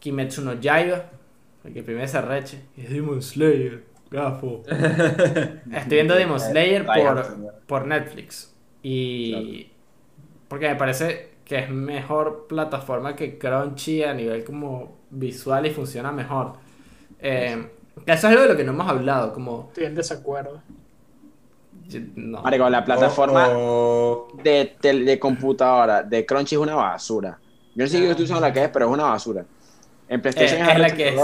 Kimetsu 0.00 0.42
no 0.42 0.60
Yaiba, 0.60 1.06
el 1.64 1.72
que 1.72 1.82
primero 1.82 2.06
se 2.08 2.18
arreche. 2.18 2.58
Y 2.76 2.82
es 2.82 2.90
Demon 2.90 3.22
Slayer, 3.22 3.84
gafo. 4.10 4.62
Estoy 4.68 5.88
viendo 5.96 6.14
Demon 6.14 6.40
Slayer 6.40 6.84
por, 6.84 7.52
por 7.66 7.86
Netflix. 7.86 8.54
Y. 8.82 9.68
Porque 10.48 10.68
me 10.68 10.76
parece 10.76 11.30
que 11.44 11.58
es 11.58 11.70
mejor 11.70 12.46
plataforma 12.48 13.14
que 13.16 13.38
Crunchy 13.38 14.02
a 14.04 14.14
nivel 14.14 14.44
como 14.44 14.98
visual 15.10 15.66
y 15.66 15.70
funciona 15.70 16.12
mejor. 16.12 16.54
Eh, 17.20 17.68
eso 18.06 18.12
es 18.14 18.24
algo 18.24 18.42
de 18.42 18.48
lo 18.48 18.56
que 18.56 18.64
no 18.64 18.72
hemos 18.72 18.88
hablado. 18.88 19.32
Como. 19.32 19.66
Estoy 19.68 19.84
en 19.84 19.94
desacuerdo. 19.94 20.62
yo- 21.88 22.00
No. 22.16 22.42
Marico, 22.42 22.68
la 22.70 22.84
plataforma 22.84 23.48
O- 23.50 24.28
o- 24.32 24.42
de, 24.42 24.76
de 24.82 25.18
computadora 25.18 26.02
de 26.02 26.24
Crunchy 26.24 26.54
es 26.54 26.60
una 26.60 26.74
basura. 26.74 27.38
Yo 27.74 27.84
no 27.84 27.90
sé 27.90 27.98
qué 28.00 28.10
estoy 28.10 28.24
usando 28.24 28.40
la 28.42 28.52
que 28.52 28.64
es, 28.64 28.68
pero 28.70 28.86
es 28.86 28.92
una 28.92 29.04
basura. 29.04 29.44
En 30.08 30.20
PlayStation 30.20 30.58
Eh, 30.58 30.62
es 30.62 30.66
la 30.66 30.72
arrecho, 30.86 30.96
que 30.96 31.08
es. 31.08 31.14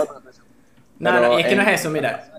No, 0.98 1.20
no, 1.20 1.38
y 1.38 1.42
es 1.42 1.46
que 1.48 1.56
no 1.56 1.62
es 1.62 1.80
eso, 1.80 1.90
mira. 1.90 2.32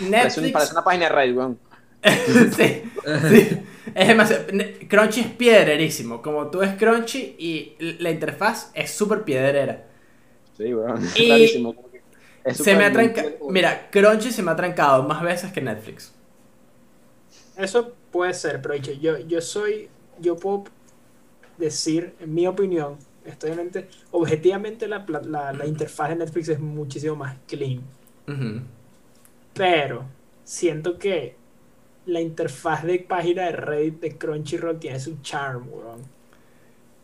Netflix. 0.00 0.52
parece 0.52 0.72
una 0.72 0.82
página 0.84 1.04
de 1.06 1.10
Reddit, 1.14 1.36
weón. 1.36 1.58
sí, 2.56 2.82
sí. 3.30 3.60
Es 3.92 4.08
demasiado. 4.08 4.44
Crunchy 4.88 5.20
es 5.20 5.26
piedrerísimo. 5.28 6.22
Como 6.22 6.48
tú 6.50 6.58
ves 6.58 6.74
Crunchy 6.76 7.36
y 7.38 7.76
la 8.00 8.10
interfaz 8.10 8.70
es 8.74 8.90
súper 8.90 9.24
piedrera. 9.24 9.86
Sí, 10.52 10.74
weón. 10.74 11.12
Es 11.14 11.60
es 12.44 12.58
Se 12.58 12.74
me 12.76 12.84
ha 12.86 12.92
súper 12.92 12.92
trancado. 12.92 13.30
Mira, 13.48 13.90
Crunchy 13.90 14.30
se 14.32 14.42
me 14.42 14.50
ha 14.50 14.56
trancado 14.56 15.02
más 15.04 15.22
veces 15.22 15.52
que 15.52 15.60
Netflix. 15.60 16.14
Eso 17.56 17.94
puede 18.10 18.34
ser, 18.34 18.60
pero 18.62 18.74
dicho, 18.74 18.92
yo, 18.92 19.18
yo 19.18 19.40
soy, 19.40 19.90
yo 20.18 20.36
puedo 20.36 20.64
decir, 21.58 22.16
en 22.20 22.34
mi 22.34 22.46
opinión, 22.46 22.98
estoy 23.24 23.52
objetivamente 24.12 24.88
la, 24.88 25.06
la, 25.24 25.52
la 25.52 25.66
interfaz 25.66 26.10
de 26.10 26.16
Netflix 26.16 26.48
es 26.50 26.60
muchísimo 26.60 27.16
más 27.16 27.38
clean, 27.46 27.82
pero 29.52 30.10
siento 30.44 30.98
que 30.98 31.36
la 32.06 32.20
interfaz 32.20 32.82
de 32.84 32.98
página 33.00 33.44
de 33.46 33.52
Reddit 33.52 34.00
de 34.00 34.16
Crunchyroll 34.18 34.78
tiene 34.78 35.00
su 35.00 35.20
charm, 35.22 35.66
weón. 35.72 36.02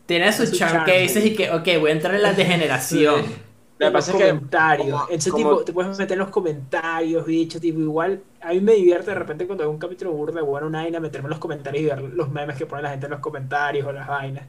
Tiene 0.05 0.31
su 0.33 0.45
Su 0.45 0.55
charm 0.55 0.71
charm, 0.73 0.85
que 0.85 0.99
dices 0.99 1.23
sí. 1.23 1.29
y 1.29 1.35
que, 1.35 1.51
ok, 1.51 1.67
voy 1.79 1.89
a 1.91 1.93
entrar 1.93 2.15
en 2.15 2.21
la 2.23 2.33
degeneración. 2.33 3.21
Lo 3.21 3.87
que 3.87 3.93
los 3.93 3.93
pasa 3.93 4.11
es 4.11 4.17
que 4.17 4.27
comentarios. 4.29 5.01
como- 5.01 5.09
Ese 5.13 5.29
como- 5.31 5.49
tipo, 5.49 5.63
te 5.65 5.73
puedes 5.73 5.97
meter 5.97 6.13
en 6.13 6.19
los 6.19 6.29
comentarios, 6.29 7.25
bicho, 7.25 7.59
tipo, 7.59 7.79
igual. 7.79 8.21
A 8.41 8.49
mí 8.53 8.59
me 8.61 8.73
divierte 8.73 9.09
de 9.11 9.15
repente 9.15 9.45
cuando 9.47 9.63
veo 9.63 9.71
un 9.71 9.79
capítulo 9.79 10.11
burda, 10.11 10.41
bueno, 10.41 10.67
una 10.67 10.83
vaina, 10.83 10.99
meterme 10.99 11.27
en 11.27 11.31
los 11.31 11.39
comentarios 11.39 11.81
y 11.83 11.85
ver 11.87 12.01
los 12.01 12.29
memes 12.29 12.55
que 12.57 12.65
pone 12.65 12.81
la 12.83 12.89
gente 12.91 13.05
en 13.07 13.11
los 13.11 13.19
comentarios 13.21 13.87
o 13.87 13.91
las 13.91 14.07
vainas. 14.07 14.43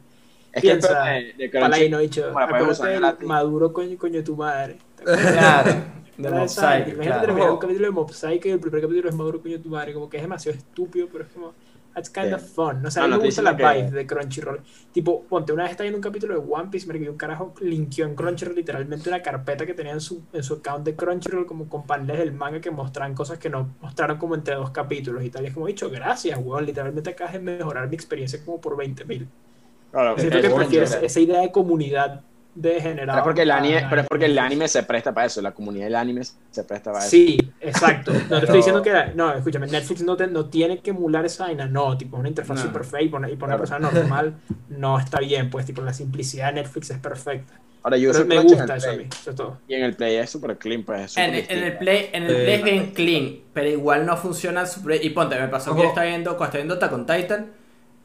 Es 0.53 0.61
que 0.61 0.71
el 0.71 0.79
piensa, 0.81 1.03
peor 1.03 1.05
de, 1.15 1.33
de 1.33 1.51
Crunchy- 1.51 1.61
Paladino, 1.61 1.99
dicho, 1.99 2.27
como 2.27 2.41
la 2.41 2.49
podemos 2.49 2.73
usar 2.73 2.87
acuérdate 2.89 2.93
del 2.93 3.01
latín. 3.03 3.29
Maduro, 3.29 3.73
coño, 3.73 3.97
coño, 3.97 4.23
tu 4.25 4.37
madre. 4.37 4.77
Claro. 5.03 5.75
De 6.17 6.31
Mob 6.31 6.49
Psycho, 6.49 6.91
Imagínate 6.91 7.21
terminar 7.27 7.51
un 7.51 7.59
capítulo 7.59 7.87
de 7.87 7.93
Mob 7.93 8.13
Psycho 8.13 8.49
y 8.49 8.53
el 8.53 8.61
primer 8.61 8.83
capítulo 8.83 9.09
es 9.09 9.15
Maduro, 9.15 9.41
coño, 9.43 9.61
tu 9.61 9.69
madre. 9.71 9.95
Como 9.95 10.09
que 10.09 10.19
es 10.19 10.23
demasiado 10.23 10.57
estúpido, 10.59 11.09
pero 11.11 11.25
es 11.25 11.31
como. 11.31 11.55
That's 11.95 12.09
kind 12.09 12.29
Sí. 12.29 12.35
of 12.35 12.43
fun. 12.43 12.83
No, 12.83 12.89
a 12.89 13.07
mí 13.09 13.17
me 13.19 13.25
gusta 13.27 13.43
la 13.43 13.53
vibe 13.53 13.91
de 13.91 14.07
Crunchyroll. 14.07 14.63
Tipo, 14.93 15.25
ponte, 15.25 15.53
una 15.53 15.65
vez 15.65 15.73
estaba 15.73 15.85
viendo 15.85 15.99
un 15.99 16.03
capítulo 16.03 16.33
de 16.41 16.47
One 16.51 16.71
Piece, 16.71 16.87
me 16.91 17.09
un 17.11 17.19
carajo 17.19 17.53
linkeó 17.61 18.07
en 18.07 18.15
Crunchyroll 18.15 18.57
literalmente 18.57 19.11
una 19.11 19.21
carpeta 19.21 19.67
que 19.67 19.75
tenía 19.75 19.93
en 19.93 20.01
su, 20.01 20.23
en 20.33 20.43
su 20.43 20.55
account 20.55 20.87
de 20.87 20.97
Crunchyroll 20.97 21.45
como 21.45 21.69
con 21.69 21.87
paneles 21.87 22.19
del 22.19 22.33
manga 22.33 22.61
que 22.63 22.71
mostraban 22.71 23.15
cosas 23.15 23.39
que 23.39 23.51
no 23.51 23.75
mostraron 23.83 24.17
como 24.17 24.35
entre 24.35 24.55
dos 24.55 24.71
capítulos 24.71 25.23
y 25.23 25.29
tal. 25.31 25.45
Y 25.45 25.49
es 25.49 25.55
como 25.55 25.67
dicho, 25.67 25.91
gracias, 25.91 26.39
weón. 26.43 26.65
Literalmente 26.65 27.11
acabas 27.11 27.35
de 27.35 27.41
mejorar 27.41 27.89
mi 27.89 27.95
experiencia 27.95 28.43
como 28.43 28.59
por 28.59 28.75
20 28.77 29.05
mil. 29.05 29.29
Claro, 29.91 30.17
Siento 30.19 30.41
que 30.41 30.49
prefieres 30.51 30.95
esa 31.03 31.21
idea 31.21 31.41
de 31.43 31.53
comunidad 31.53 32.25
de 32.55 32.81
generar. 32.81 33.07
Pero 33.07 33.19
es 33.19 33.23
porque 33.25 33.43
el 33.43 33.51
anime, 33.51 33.87
pero 33.89 34.03
es 34.03 34.09
porque 34.09 34.25
el 34.27 34.39
anime 34.39 34.69
se 34.69 34.83
presta 34.83 35.13
para 35.15 35.27
eso, 35.27 35.41
la 35.41 35.53
comunidad 35.53 35.85
del 35.87 35.97
anime 35.97 36.23
se 36.25 36.65
presta 36.65 36.93
para 36.93 37.05
eso. 37.05 37.11
Sí, 37.11 37.39
exacto. 37.61 38.13
No 38.29 38.39
te 38.39 38.45
estoy 38.45 38.57
diciendo 38.59 38.83
que. 38.83 38.93
No, 39.15 39.33
escúchame, 39.33 39.67
Netflix 39.67 40.03
no, 40.03 40.17
te- 40.17 40.27
no 40.27 40.47
tiene 40.47 40.81
que 40.81 40.91
emular 40.91 41.25
esa 41.25 41.45
vaina. 41.47 41.67
No, 41.67 41.97
tipo, 41.97 42.17
una 42.19 42.29
interfaz 42.29 42.59
No. 42.59 42.63
super 42.65 42.85
fea 42.85 43.03
y 43.03 43.09
Claro. 43.09 43.35
una 43.47 43.57
persona 43.57 43.91
normal 43.91 44.35
no 44.69 44.99
está 44.99 45.19
bien. 45.21 45.49
Pues, 45.51 45.65
tipo, 45.67 45.81
la 45.83 45.93
simplicidad 45.95 46.49
de 46.49 46.61
Netflix 46.63 46.91
es 46.91 46.99
perfecta. 46.99 47.55
Ahora 47.85 47.97
yo 47.97 48.13
Pero 48.13 48.27
me 48.27 48.39
gusta 48.39 48.63
el 48.63 48.71
eso 48.71 48.91
a 48.91 48.93
Play, 48.93 49.05
mí, 49.05 49.11
eso 49.21 49.31
es 49.31 49.37
todo. 49.37 49.59
Y 49.67 49.75
en 49.75 49.83
el 49.83 49.97
Play 49.97 50.15
es 50.17 50.31
súper 50.31 50.57
clean, 50.57 50.85
pues 50.85 51.01
es 51.01 51.11
súper 51.13 51.25
En, 51.31 51.35
en 51.59 51.65
el 51.65 51.79
play, 51.79 52.11
en 52.13 52.23
el 52.23 52.29
Sí. 52.29 52.35
play 52.37 52.55
es 52.55 52.63
bien 52.63 52.91
clean, 52.93 53.37
pero 53.53 53.69
igual 53.69 54.07
no 54.07 54.17
funciona 54.17 54.67
super... 54.67 55.05
Y 55.05 55.11
ponte, 55.11 55.37
me 55.41 55.49
pasó 55.49 55.75
que 55.75 55.83
yo 55.83 55.89
estaba 55.89 56.07
viendo, 56.07 56.37
cuando 56.37 56.45
estaba 56.59 56.63
viendo 56.63 56.75
Attack 56.75 56.93
on 56.93 57.07
Titan, 57.07 57.47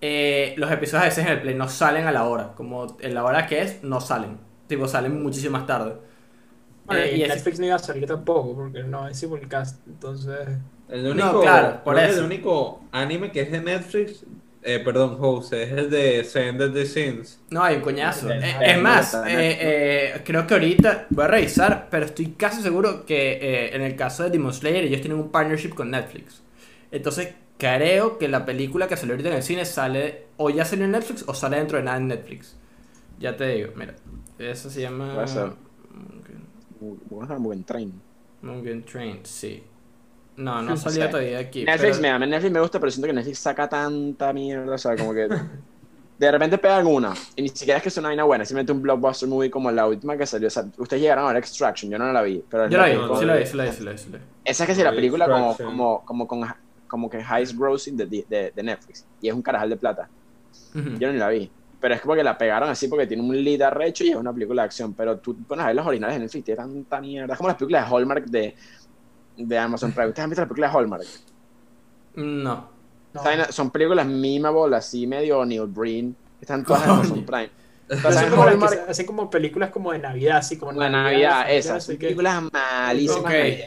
eh, 0.02 0.54
los 0.58 0.72
episodios 0.72 1.04
a 1.04 1.06
veces 1.08 1.26
en 1.26 1.32
el 1.34 1.42
play 1.42 1.56
no 1.56 1.70
salen 1.70 2.08
a 2.08 2.12
la 2.12 2.26
hora, 2.26 2.54
como 2.56 2.98
en 3.02 3.14
la 3.14 3.24
hora 3.24 3.48
que 3.48 3.62
es, 3.62 3.84
no 3.84 4.02
salen. 4.02 4.38
tipo, 4.68 4.88
salen 4.88 5.22
muchísimo 5.24 5.54
más 5.58 5.66
tarde. 5.68 5.96
Bueno, 6.86 7.04
Eh, 7.04 7.18
y 7.18 7.24
es- 7.24 7.30
Netflix 7.30 7.60
no 7.60 7.66
iba 7.66 7.76
a 7.76 7.80
salir 7.80 8.06
tampoco, 8.08 8.56
porque 8.56 8.84
no 8.84 9.08
es 9.08 9.18
simulcast, 9.20 9.86
entonces... 9.88 10.48
El 10.90 11.04
No, 11.04 11.12
único, 11.12 11.42
claro, 11.42 11.84
por 11.84 11.96
creo 11.96 12.06
que 12.08 12.12
eso. 12.12 12.20
el 12.20 12.26
único 12.26 12.82
anime 12.92 13.32
que 13.32 13.42
es 13.42 13.52
de 13.52 13.60
Netflix, 13.62 14.26
eh, 14.64 14.80
perdón, 14.80 15.18
Jose, 15.18 15.64
es 15.64 15.72
el 15.72 15.90
de 15.90 16.24
Send 16.24 16.74
the 16.74 16.86
Sins. 16.86 17.40
No, 17.50 17.64
hay 17.64 17.78
un 17.78 17.82
coñazo. 17.82 18.30
Eh, 18.30 18.56
es 18.62 18.78
más, 18.82 19.14
en 19.14 19.40
eh, 19.40 19.58
eh, 20.16 20.22
creo 20.26 20.46
que 20.46 20.54
ahorita 20.54 21.08
voy 21.10 21.26
a 21.26 21.28
revisar, 21.28 21.88
pero 21.90 22.06
estoy 22.06 22.32
casi 22.34 22.62
seguro 22.62 23.06
que 23.06 23.34
eh, 23.34 23.76
en 23.76 23.82
el 23.82 23.96
caso 23.96 24.24
de 24.24 24.30
Demon 24.30 24.54
Slayer 24.54 24.84
ellos 24.86 25.02
tienen 25.02 25.20
un 25.20 25.32
partnership 25.32 25.70
con 25.74 25.92
Netflix. 25.92 26.44
Entonces 26.92 27.36
creo 27.58 28.18
que 28.18 28.28
la 28.28 28.46
película 28.46 28.88
que 28.88 28.98
salió 28.98 29.14
ahorita 29.14 29.30
en 29.30 29.36
el 29.36 29.44
cine 29.44 29.66
sale 29.66 30.28
o 30.38 30.50
ya 30.50 30.66
salió 30.66 30.86
en 30.86 30.92
Netflix 30.92 31.24
o 31.28 31.34
sale 31.34 31.58
dentro 31.58 31.78
de 31.78 31.84
nada 31.84 31.98
en 31.98 32.08
Netflix. 32.08 32.56
Ya 33.20 33.36
te 33.36 33.48
digo, 33.48 33.72
mira. 33.76 33.96
Eso 34.38 34.70
se 34.70 34.82
llama... 34.82 35.16
Mugen- 36.80 37.66
Train. 37.66 37.94
Mugen 38.42 38.84
Train, 38.84 39.20
sí. 39.24 39.64
No, 40.36 40.62
no 40.62 40.78
salió 40.78 41.04
sé. 41.06 41.10
todavía 41.10 41.40
aquí. 41.40 41.66
Netflix, 41.66 41.98
pero- 41.98 42.02
me, 42.02 42.10
a 42.10 42.20
mí 42.20 42.28
Netflix 42.28 42.52
me 42.54 42.60
gusta, 42.60 42.80
pero 42.80 42.92
siento 42.92 43.08
que 43.08 43.14
Netflix 43.14 43.40
saca 43.40 43.68
tanta 43.68 44.32
mierda, 44.34 44.76
o 44.76 44.78
sea, 44.78 44.96
como 44.96 45.12
que 45.14 45.28
de 46.20 46.32
repente 46.32 46.60
pegan 46.60 46.86
una, 46.86 47.14
y 47.36 47.42
ni 47.42 47.50
siquiera 47.50 47.78
es 47.78 47.84
que 47.84 47.90
sea 47.90 48.02
una 48.02 48.10
vaina 48.10 48.24
buena, 48.24 48.46
simplemente 48.46 48.72
un 48.72 48.82
blockbuster 48.84 49.28
movie 49.28 49.50
como 49.50 49.72
la 49.72 49.88
última 49.88 50.16
que 50.16 50.28
salió, 50.28 50.48
o 50.48 50.52
sea, 50.52 50.66
ustedes 50.78 51.02
llegaron 51.02 51.26
a 51.26 51.30
ver 51.30 51.38
Extraction, 51.38 51.90
yo 51.92 51.98
no 51.98 52.12
la 52.14 52.22
vi, 52.22 52.44
pero 52.48 52.66
es 52.66 52.72
Yo 52.72 52.78
la 52.78 52.86
vi, 52.86 52.94
sí 53.20 53.26
la 53.26 53.36
vi, 53.36 53.46
sí 53.48 53.58
la 53.58 53.64
vi, 53.66 53.72
sí 53.72 53.84
la 53.84 53.92
vi, 53.92 53.98
sí 53.98 54.10
esa 54.46 54.64
es 54.64 54.68
que 54.70 54.76
sí, 54.76 54.84
la 54.84 54.92
Sí, 54.92 54.96
película 54.96 55.26
como, 55.28 55.58
como, 55.58 56.06
como, 56.06 56.28
con, 56.28 56.44
como 56.88 57.10
que 57.10 57.20
highest 57.20 57.58
grossing 57.58 57.98
de, 57.98 58.06
de, 58.06 58.52
de 58.56 58.64
Netflix, 58.64 59.06
y 59.22 59.28
es 59.28 59.34
un 59.34 59.42
carajal 59.42 59.70
de 59.70 59.78
plata, 59.78 60.10
yo 60.74 61.12
ni 61.12 61.18
la 61.18 61.30
vi, 61.30 61.50
pero 61.80 61.94
es 61.94 62.02
porque 62.02 62.24
la 62.24 62.38
pegaron 62.38 62.70
así 62.70 62.88
porque 62.88 63.06
tiene 63.08 63.24
un 63.24 63.44
lead 63.44 63.62
arrecho 63.62 64.04
y 64.04 64.10
es 64.10 64.16
una 64.16 64.34
película 64.34 64.64
de 64.64 64.66
acción, 64.66 64.94
pero 64.94 65.18
tú 65.18 65.36
pones 65.44 65.64
a 65.64 65.68
ver 65.68 65.76
los 65.76 65.86
originales 65.86 66.16
de 66.16 66.20
Netflix, 66.22 66.46
tiene 66.46 66.58
tanta 66.58 67.02
mierda, 67.02 67.34
es 67.34 67.38
como 67.38 67.50
las 67.50 67.58
películas 67.58 67.90
de 67.90 67.96
Hallmark 67.96 68.26
de, 68.26 68.56
de 69.38 69.58
Amazon 69.58 69.92
Prime, 69.92 70.08
¿ustedes 70.10 70.24
han 70.24 70.30
visto 70.30 70.42
las 70.42 70.50
películas 70.50 70.72
de 70.72 70.78
Hallmark? 70.80 71.04
No. 72.16 72.78
No. 73.14 73.22
Son 73.52 73.72
películas 73.72 74.06
memeable, 74.06 74.76
así 74.76 75.08
medio 75.08 75.44
Neil 75.46 75.66
Breen. 75.66 76.16
Están 76.40 76.64
todas 76.64 76.84
en 76.84 76.90
Amazon. 76.90 77.26
Prime. 77.26 77.50
Son 77.90 79.06
como 79.06 79.24
se- 79.24 79.28
películas 79.32 79.70
como 79.70 79.94
de 79.94 80.00
Navidad, 80.00 80.38
así 80.38 80.58
como 80.58 80.74
La 80.74 80.90
Navidad, 80.90 81.50
esas. 81.50 81.86
Son 81.86 81.96
películas 81.98 82.44
malísimas. 82.52 83.34
Sí, 83.34 83.64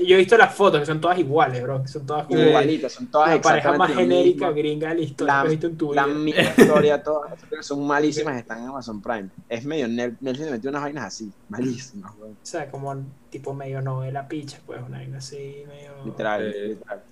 yo, 0.00 0.06
yo 0.06 0.14
he 0.14 0.18
visto 0.18 0.36
las 0.36 0.52
fotos 0.54 0.80
que 0.80 0.86
son 0.86 1.00
todas 1.00 1.16
iguales, 1.18 1.62
bro. 1.62 1.82
Que 1.82 1.88
son 1.88 2.04
todas 2.04 2.26
como 2.26 2.40
Igualitas, 2.40 2.92
son 2.92 3.06
todas 3.06 3.30
la 3.34 3.40
pareja 3.40 3.72
más 3.74 3.92
genérica 3.94 4.46
mismo. 4.46 4.54
gringa 4.60 4.88
de 4.88 4.94
la 4.96 5.00
historia 5.02 5.34
La, 5.34 5.40
que 5.42 5.46
has 5.46 5.50
visto 5.52 5.66
en 5.68 5.76
tu 5.76 5.94
la 5.94 6.06
vida. 6.06 6.18
misma 6.18 6.42
historia, 6.42 7.02
todas 7.04 7.32
son 7.60 7.86
malísimas, 7.86 8.36
están 8.36 8.58
en 8.62 8.68
Amazon 8.68 9.00
Prime. 9.00 9.28
Es 9.48 9.64
medio 9.64 9.86
Nel- 9.86 10.16
Netflix 10.20 10.50
metió 10.50 10.70
unas 10.70 10.82
vainas 10.82 11.04
así, 11.04 11.30
malísimas, 11.48 12.12
weón. 12.18 12.32
O 12.32 12.36
sea, 12.46 12.68
como 12.70 12.96
tipo 13.30 13.54
medio 13.54 13.80
novela 13.82 14.26
picha, 14.26 14.58
pues 14.66 14.80
una 14.84 14.98
vaina 14.98 15.18
así, 15.18 15.62
medio. 15.68 15.92
literal, 16.04 16.42
Eh. 16.52 16.68
literal. 16.70 17.02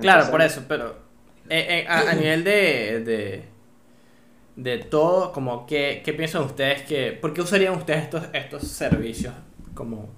Claro, 0.00 0.30
por 0.30 0.42
eso, 0.42 0.62
pero 0.66 0.96
eh, 1.48 1.84
eh, 1.84 1.86
a, 1.88 2.10
a 2.10 2.14
nivel 2.14 2.42
de, 2.44 3.02
de, 3.04 3.44
de 4.56 4.78
todo, 4.78 5.32
como 5.32 5.66
¿qué, 5.66 6.02
qué 6.04 6.12
piensan 6.12 6.42
ustedes 6.42 6.82
que, 6.82 7.12
por 7.12 7.32
qué 7.34 7.40
usarían 7.40 7.74
ustedes 7.74 8.04
estos, 8.04 8.24
estos 8.32 8.62
servicios? 8.68 9.34
Como 9.74 10.08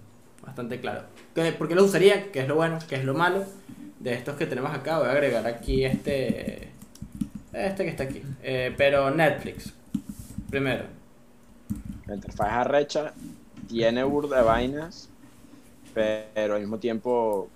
bastante 0.43 0.81
claro. 0.81 1.03
¿Qué- 1.35 1.53
¿Por 1.53 1.69
qué 1.69 1.75
los 1.75 1.87
usarían? 1.87 2.25
¿Qué 2.33 2.41
es 2.41 2.49
lo 2.49 2.57
bueno? 2.57 2.79
¿Qué 2.89 2.97
es 2.97 3.05
lo 3.05 3.15
malo? 3.15 3.45
De 4.01 4.13
estos 4.13 4.37
que 4.37 4.47
tenemos 4.47 4.75
acá, 4.75 4.99
voy 4.99 5.09
a 5.09 5.13
agregar 5.13 5.47
aquí 5.47 5.85
este, 5.85 6.69
este 7.53 7.85
que 7.85 7.91
está 7.91 8.03
aquí. 8.05 8.23
Eh, 8.43 8.75
pero 8.77 9.11
Netflix, 9.11 9.73
primero. 10.51 10.85
La 12.07 12.15
interfaz 12.17 12.49
arrecha, 12.53 13.15
tiene 13.69 14.05
burda 14.05 14.39
de 14.39 14.43
vainas, 14.43 15.09
pero 15.95 16.55
al 16.57 16.61
mismo 16.61 16.79
tiempo, 16.79 17.49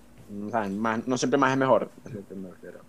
o 0.47 0.49
sea, 0.49 0.67
más, 0.69 1.05
no 1.07 1.17
siempre 1.17 1.37
más 1.37 1.51
es 1.51 1.57
mejor. 1.57 1.91
Es 2.05 2.13
lo 2.13 2.25
que 2.27 2.33
me 2.33 2.49
refiero. 2.49 2.79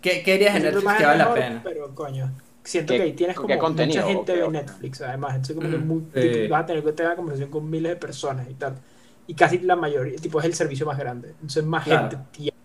¿Qué, 0.00 0.22
qué 0.22 0.34
harías 0.34 0.56
en 0.56 0.62
Netflix 0.62 0.94
que 0.94 1.04
vale 1.04 1.18
la 1.18 1.34
pena? 1.34 1.60
Pero 1.64 1.94
coño, 1.94 2.30
siento 2.68 2.92
¿Qué- 2.92 2.98
que 2.98 3.02
ahí 3.04 3.12
tienes 3.14 3.36
como 3.36 3.48
mucha 3.54 4.02
gente 4.02 4.36
de. 4.36 4.48
Netflix, 4.48 5.00
además. 5.00 5.30
Entonces, 5.36 5.56
como 5.56 5.68
que 5.70 5.76
Ujú. 5.76 5.84
muy- 5.84 6.04
Sí. 6.14 6.48
vas 6.48 6.62
a 6.62 6.66
tener 6.66 6.84
que 6.84 6.92
tener 6.92 7.16
conversación 7.16 7.50
con 7.50 7.68
miles 7.70 7.90
de 7.92 7.96
personas 7.96 8.48
y 8.50 8.54
tal. 8.54 8.74
Y 9.26 9.34
casi 9.34 9.58
la 9.60 9.76
mayoría, 9.76 10.16
tipo, 10.18 10.38
es 10.40 10.46
el 10.46 10.54
servicio 10.54 10.86
más 10.86 10.98
grande. 10.98 11.30
Entonces, 11.30 11.64
más 11.64 11.84
Claro. 11.84 12.08
gente 12.10 12.24
tiene. 12.32 12.56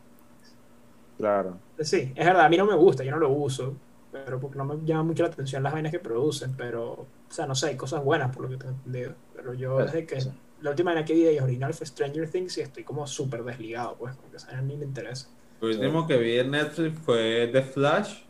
Claro. 1.17 1.57
Sí, 1.79 2.11
es 2.15 2.25
verdad, 2.25 2.45
a 2.45 2.49
mí 2.49 2.57
no 2.57 2.65
me 2.65 2.75
gusta, 2.75 3.03
yo 3.03 3.11
no 3.11 3.17
lo 3.17 3.29
uso. 3.29 3.75
Pero 4.11 4.39
porque 4.39 4.57
no 4.59 4.65
me 4.65 4.75
llama 4.85 5.03
mucho 5.03 5.23
la 5.23 5.29
atención 5.29 5.63
las 5.63 5.73
vainas 5.73 5.91
que 5.91 5.99
producen. 5.99 6.53
Pero, 6.55 6.91
o 6.91 7.07
sea, 7.29 7.47
no 7.47 7.55
sé, 7.55 7.69
hay 7.69 7.75
cosas 7.77 8.03
buenas 8.03 8.33
por 8.35 8.43
lo 8.43 8.49
que 8.49 8.57
tengo 8.57 8.73
entendido. 8.73 9.13
Pero 9.35 9.53
yo, 9.55 9.77
Pero, 9.77 9.85
desde 9.87 10.05
que. 10.05 10.21
sí. 10.21 10.31
La 10.61 10.69
última 10.69 10.91
vaina 10.93 11.03
que 11.03 11.13
vi 11.13 11.23
de 11.23 11.31
ellos 11.31 11.43
original 11.43 11.73
fue 11.73 11.85
Stranger 11.87 12.29
Things 12.29 12.57
y 12.57 12.61
estoy 12.61 12.83
como 12.83 13.05
súper 13.07 13.43
desligado, 13.43 13.95
pues, 13.97 14.15
como 14.15 14.29
que 14.31 14.37
esa 14.37 14.47
vaina 14.47 14.61
ni 14.61 14.77
me 14.77 14.85
interesa. 14.85 15.27
Lo 15.59 15.67
último 15.67 16.05
que 16.07 16.17
vi 16.17 16.37
en 16.37 16.51
Netflix 16.51 16.99
fue 16.99 17.49
The 17.51 17.63
Flash. 17.63 18.21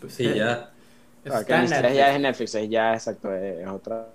Pues, 0.00 0.20
Y 0.20 0.26
eh, 0.26 0.36
ya. 0.36 0.70
Está 1.24 1.44
que 1.44 1.52
Netflix. 1.54 1.94
ya 1.94 2.14
es 2.14 2.20
Netflix, 2.20 2.54
es 2.54 2.68
ya 2.70 2.94
exacto, 2.94 3.34
es, 3.34 3.66
otra. 3.68 4.08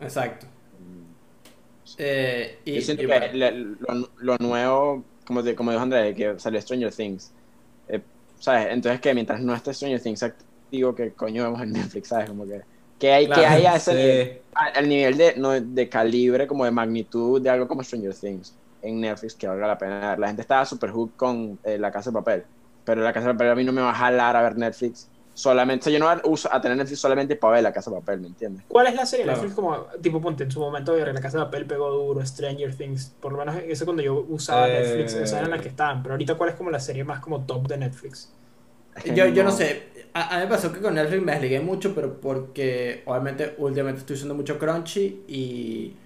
Exacto. 0.00 0.46
mm, 0.78 1.14
Eh, 1.98 2.58
y, 2.64 2.74
Yo 2.74 2.80
siento 2.82 3.02
y 3.04 3.06
que 3.06 3.18
bueno. 3.18 3.32
le- 3.32 3.52
lo, 3.52 4.10
lo 4.18 4.36
nuevo, 4.38 5.04
como, 5.26 5.42
te- 5.42 5.54
como 5.54 5.70
dijo 5.70 5.82
Andrés, 5.82 6.14
que 6.16 6.38
salió 6.38 6.60
Stranger 6.60 6.92
Things. 6.92 7.32
eh, 7.88 8.02
¿Sabes? 8.38 8.68
Entonces 8.70 9.00
que 9.00 9.14
mientras 9.14 9.40
no 9.40 9.54
esté 9.54 9.72
Stranger 9.72 10.00
Things 10.02 10.22
activo, 10.22 10.94
que 10.94 11.14
coño 11.14 11.44
vemos 11.44 11.62
en 11.62 11.72
Netflix, 11.72 12.08
¿sabes? 12.08 12.28
Como 12.28 12.46
que. 12.46 12.60
Que 12.98 13.12
hay, 13.12 13.26
que 13.26 13.32
Claro, 13.34 13.48
hay 13.54 13.66
a 13.66 13.76
ese 13.76 13.92
Sí. 13.92 13.96
nivel, 13.98 14.42
a- 14.54 14.78
al 14.78 14.88
nivel 14.88 15.16
de, 15.18 15.34
no, 15.36 15.50
de 15.52 15.88
calibre, 15.88 16.46
como 16.46 16.64
de 16.64 16.70
magnitud 16.70 17.40
de 17.42 17.50
algo 17.50 17.68
como 17.68 17.82
Stranger 17.84 18.14
Things 18.14 18.58
en 18.82 19.00
Netflix 19.00 19.34
que 19.36 19.46
valga 19.48 19.66
la 19.68 19.78
pena. 19.78 20.16
La 20.16 20.26
gente 20.28 20.42
estaba 20.42 20.64
super 20.66 20.90
hook 20.90 21.14
con 21.16 21.58
eh, 21.62 21.78
La 21.78 21.90
Casa 21.90 22.10
de 22.10 22.14
Papel, 22.14 22.46
pero 22.86 23.02
La 23.02 23.12
Casa 23.12 23.26
de 23.28 23.34
Papel 23.34 23.50
a 23.50 23.54
mí 23.54 23.64
no 23.64 23.72
me 23.72 23.82
va 23.82 23.90
a 23.90 23.94
jalar 23.94 24.34
a 24.36 24.42
ver 24.42 24.56
Netflix 24.56 25.10
solamente. 25.34 25.82
O 25.82 25.84
sea, 25.84 25.92
yo 25.92 25.98
no 25.98 26.06
voy 26.22 26.38
a 26.50 26.60
tener 26.62 26.78
Netflix 26.78 26.98
solamente 27.00 27.36
para 27.36 27.54
ver 27.54 27.62
La 27.64 27.72
Casa 27.72 27.90
de 27.90 27.96
Papel, 27.98 28.20
¿me 28.20 28.28
entiendes? 28.28 28.64
¿Cuál 28.68 28.86
es 28.86 28.94
la 28.94 29.04
serie 29.04 29.26
de 29.26 29.32
Claro. 29.32 29.42
Netflix 29.42 29.54
como, 29.54 29.86
tipo, 30.00 30.20
ponte 30.22 30.44
en 30.44 30.50
su 30.50 30.60
momento 30.60 30.94
de 30.94 31.12
La 31.12 31.20
Casa 31.20 31.38
de 31.38 31.44
Papel 31.44 31.66
pegó 31.66 31.90
duro, 31.90 32.24
Stranger 32.24 32.74
Things, 32.74 33.12
por 33.20 33.32
lo 33.32 33.38
menos 33.38 33.56
eso 33.66 33.84
cuando 33.84 34.02
yo 34.02 34.24
usaba 34.30 34.66
Eh. 34.68 34.80
Netflix, 34.80 35.12
esas 35.12 35.38
eran 35.40 35.50
las 35.50 35.60
que 35.60 35.68
estaban, 35.68 36.02
pero 36.02 36.14
ahorita 36.14 36.36
¿cuál 36.36 36.50
es 36.50 36.56
como 36.56 36.70
la 36.70 36.80
serie 36.80 37.04
más 37.04 37.20
como 37.20 37.44
top 37.44 37.66
de 37.68 37.76
Netflix? 37.76 38.32
Yo, 39.14 39.26
yo 39.26 39.44
no 39.44 39.50
sé, 39.50 40.08
a, 40.14 40.34
a 40.34 40.38
mí 40.38 40.44
me 40.44 40.50
pasó 40.50 40.72
que 40.72 40.80
con 40.80 40.94
Netflix 40.94 41.22
me 41.22 41.32
desligué 41.32 41.60
mucho, 41.60 41.94
pero 41.94 42.18
porque 42.18 43.02
obviamente 43.04 43.54
últimamente 43.58 44.00
estoy 44.00 44.16
usando 44.16 44.34
mucho 44.34 44.58
Crunchy 44.58 45.24
y, 45.28 45.96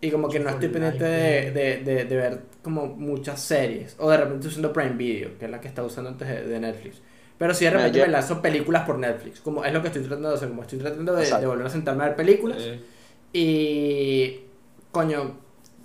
y 0.00 0.10
como 0.10 0.28
que 0.28 0.38
no 0.40 0.48
estoy 0.50 0.68
pendiente 0.68 1.04
de, 1.04 1.50
de, 1.50 1.76
de, 1.84 2.04
de 2.04 2.16
ver 2.16 2.40
como 2.62 2.86
muchas 2.86 3.40
series. 3.40 3.96
O 3.98 4.08
de 4.10 4.16
repente 4.16 4.36
estoy 4.46 4.50
usando 4.52 4.72
Prime 4.72 4.96
Video, 4.96 5.36
que 5.38 5.46
es 5.46 5.50
la 5.50 5.60
que 5.60 5.68
estaba 5.68 5.86
usando 5.88 6.10
antes 6.10 6.28
de, 6.28 6.44
de 6.46 6.60
Netflix. 6.60 7.00
Pero 7.36 7.54
si 7.54 7.64
de 7.64 7.70
Mira, 7.70 7.78
repente 7.82 7.98
yo- 8.00 8.06
me 8.06 8.12
lanzo 8.12 8.42
películas 8.42 8.84
por 8.86 8.98
Netflix, 8.98 9.40
como 9.40 9.64
es 9.64 9.72
lo 9.72 9.80
que 9.80 9.88
estoy 9.88 10.02
tratando 10.02 10.28
de 10.30 10.34
hacer, 10.36 10.48
como 10.48 10.62
estoy 10.62 10.78
tratando 10.78 11.14
de, 11.16 11.46
volver 11.46 11.66
a 11.66 11.70
sentarme 11.70 12.04
a 12.04 12.06
ver 12.08 12.16
películas. 12.16 12.58
Eh, 12.60 12.80
Y 13.32 14.40
coño, 14.90 15.36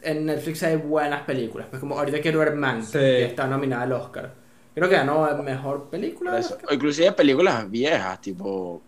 en 0.02 0.26
Netflix 0.26 0.64
hay 0.64 0.78
buenas 0.78 1.24
películas. 1.24 1.68
Pues 1.70 1.80
como 1.80 1.98
ahorita 1.98 2.22
quiero 2.22 2.40
ver 2.40 2.56
Mank, 2.56 2.84
Sí. 2.84 2.94
que 3.00 3.26
está 3.26 3.48
nominada 3.48 3.84
al 3.84 3.94
Oscar. 3.94 4.34
Creo 4.74 4.90
que 4.90 4.96
ganó 4.96 5.28
mejor 5.44 5.90
película. 5.90 6.38
Eso. 6.40 6.58
O 6.70 6.74
inclusive 6.74 7.12
películas 7.12 7.70
viejas, 7.70 8.20
tipo, 8.22 8.82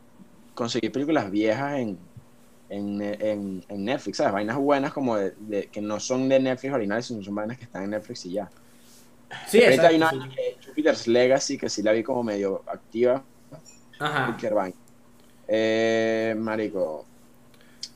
conseguir 0.53 0.91
películas 0.91 1.29
viejas 1.29 1.77
en, 1.79 1.99
en, 2.69 3.01
en, 3.01 3.63
en 3.67 3.85
Netflix, 3.85 4.17
¿sabes? 4.17 4.33
Vainas 4.33 4.57
buenas 4.57 4.91
como 4.93 5.15
de, 5.17 5.33
de- 5.39 5.67
que 5.67 5.81
no 5.81 5.99
son 5.99 6.27
de 6.29 6.39
Netflix 6.39 6.73
originales, 6.73 7.05
sino 7.05 7.23
son 7.23 7.35
vainas 7.35 7.57
que 7.57 7.65
están 7.65 7.83
en 7.83 7.91
Netflix 7.91 8.25
y 8.25 8.31
ya. 8.33 8.49
Sí, 9.47 9.63
Ahorita 9.63 9.87
hay 9.87 9.95
una 9.97 10.05
exacto. 10.05 10.19
vaina 10.27 10.35
que 10.35 10.57
Jupiter's 10.67 11.07
Legacy, 11.07 11.57
que 11.57 11.69
sí 11.69 11.81
la 11.83 11.91
vi 11.91 12.03
como 12.03 12.23
medio 12.23 12.63
activa, 12.67 13.23
Ajá. 13.99 14.35
Eh, 15.47 16.35
marico, 16.37 17.05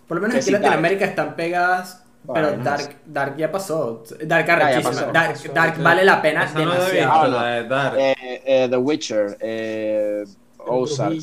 Por 0.08 0.18
lo 0.18 0.22
menos 0.22 0.34
Que 0.36 0.38
aquí 0.40 0.50
sí, 0.50 0.54
en 0.56 0.62
Latinoamérica 0.62 1.06
están 1.06 1.36
pegadas, 1.36 2.04
pero. 2.32 2.58
Dark, 2.58 2.98
Dark 3.06 3.38
ya 3.38 3.52
pasó. 3.52 4.04
Dark 4.24 4.46
ya 4.46 4.82
pasó. 4.82 5.12
Dark, 5.12 5.34
Pasó. 5.34 5.54
Dark 5.54 5.82
vale 5.82 6.04
la 6.04 6.22
pena 6.22 6.44
esa 6.46 6.60
no. 6.60 6.72
Ah, 6.72 7.62
Dark. 7.68 7.96
eh, 8.00 8.16
eh, 8.46 8.68
The 8.70 8.78
Witcher, 8.78 9.38
eh, 9.40 10.24
Ozark. 10.60 11.16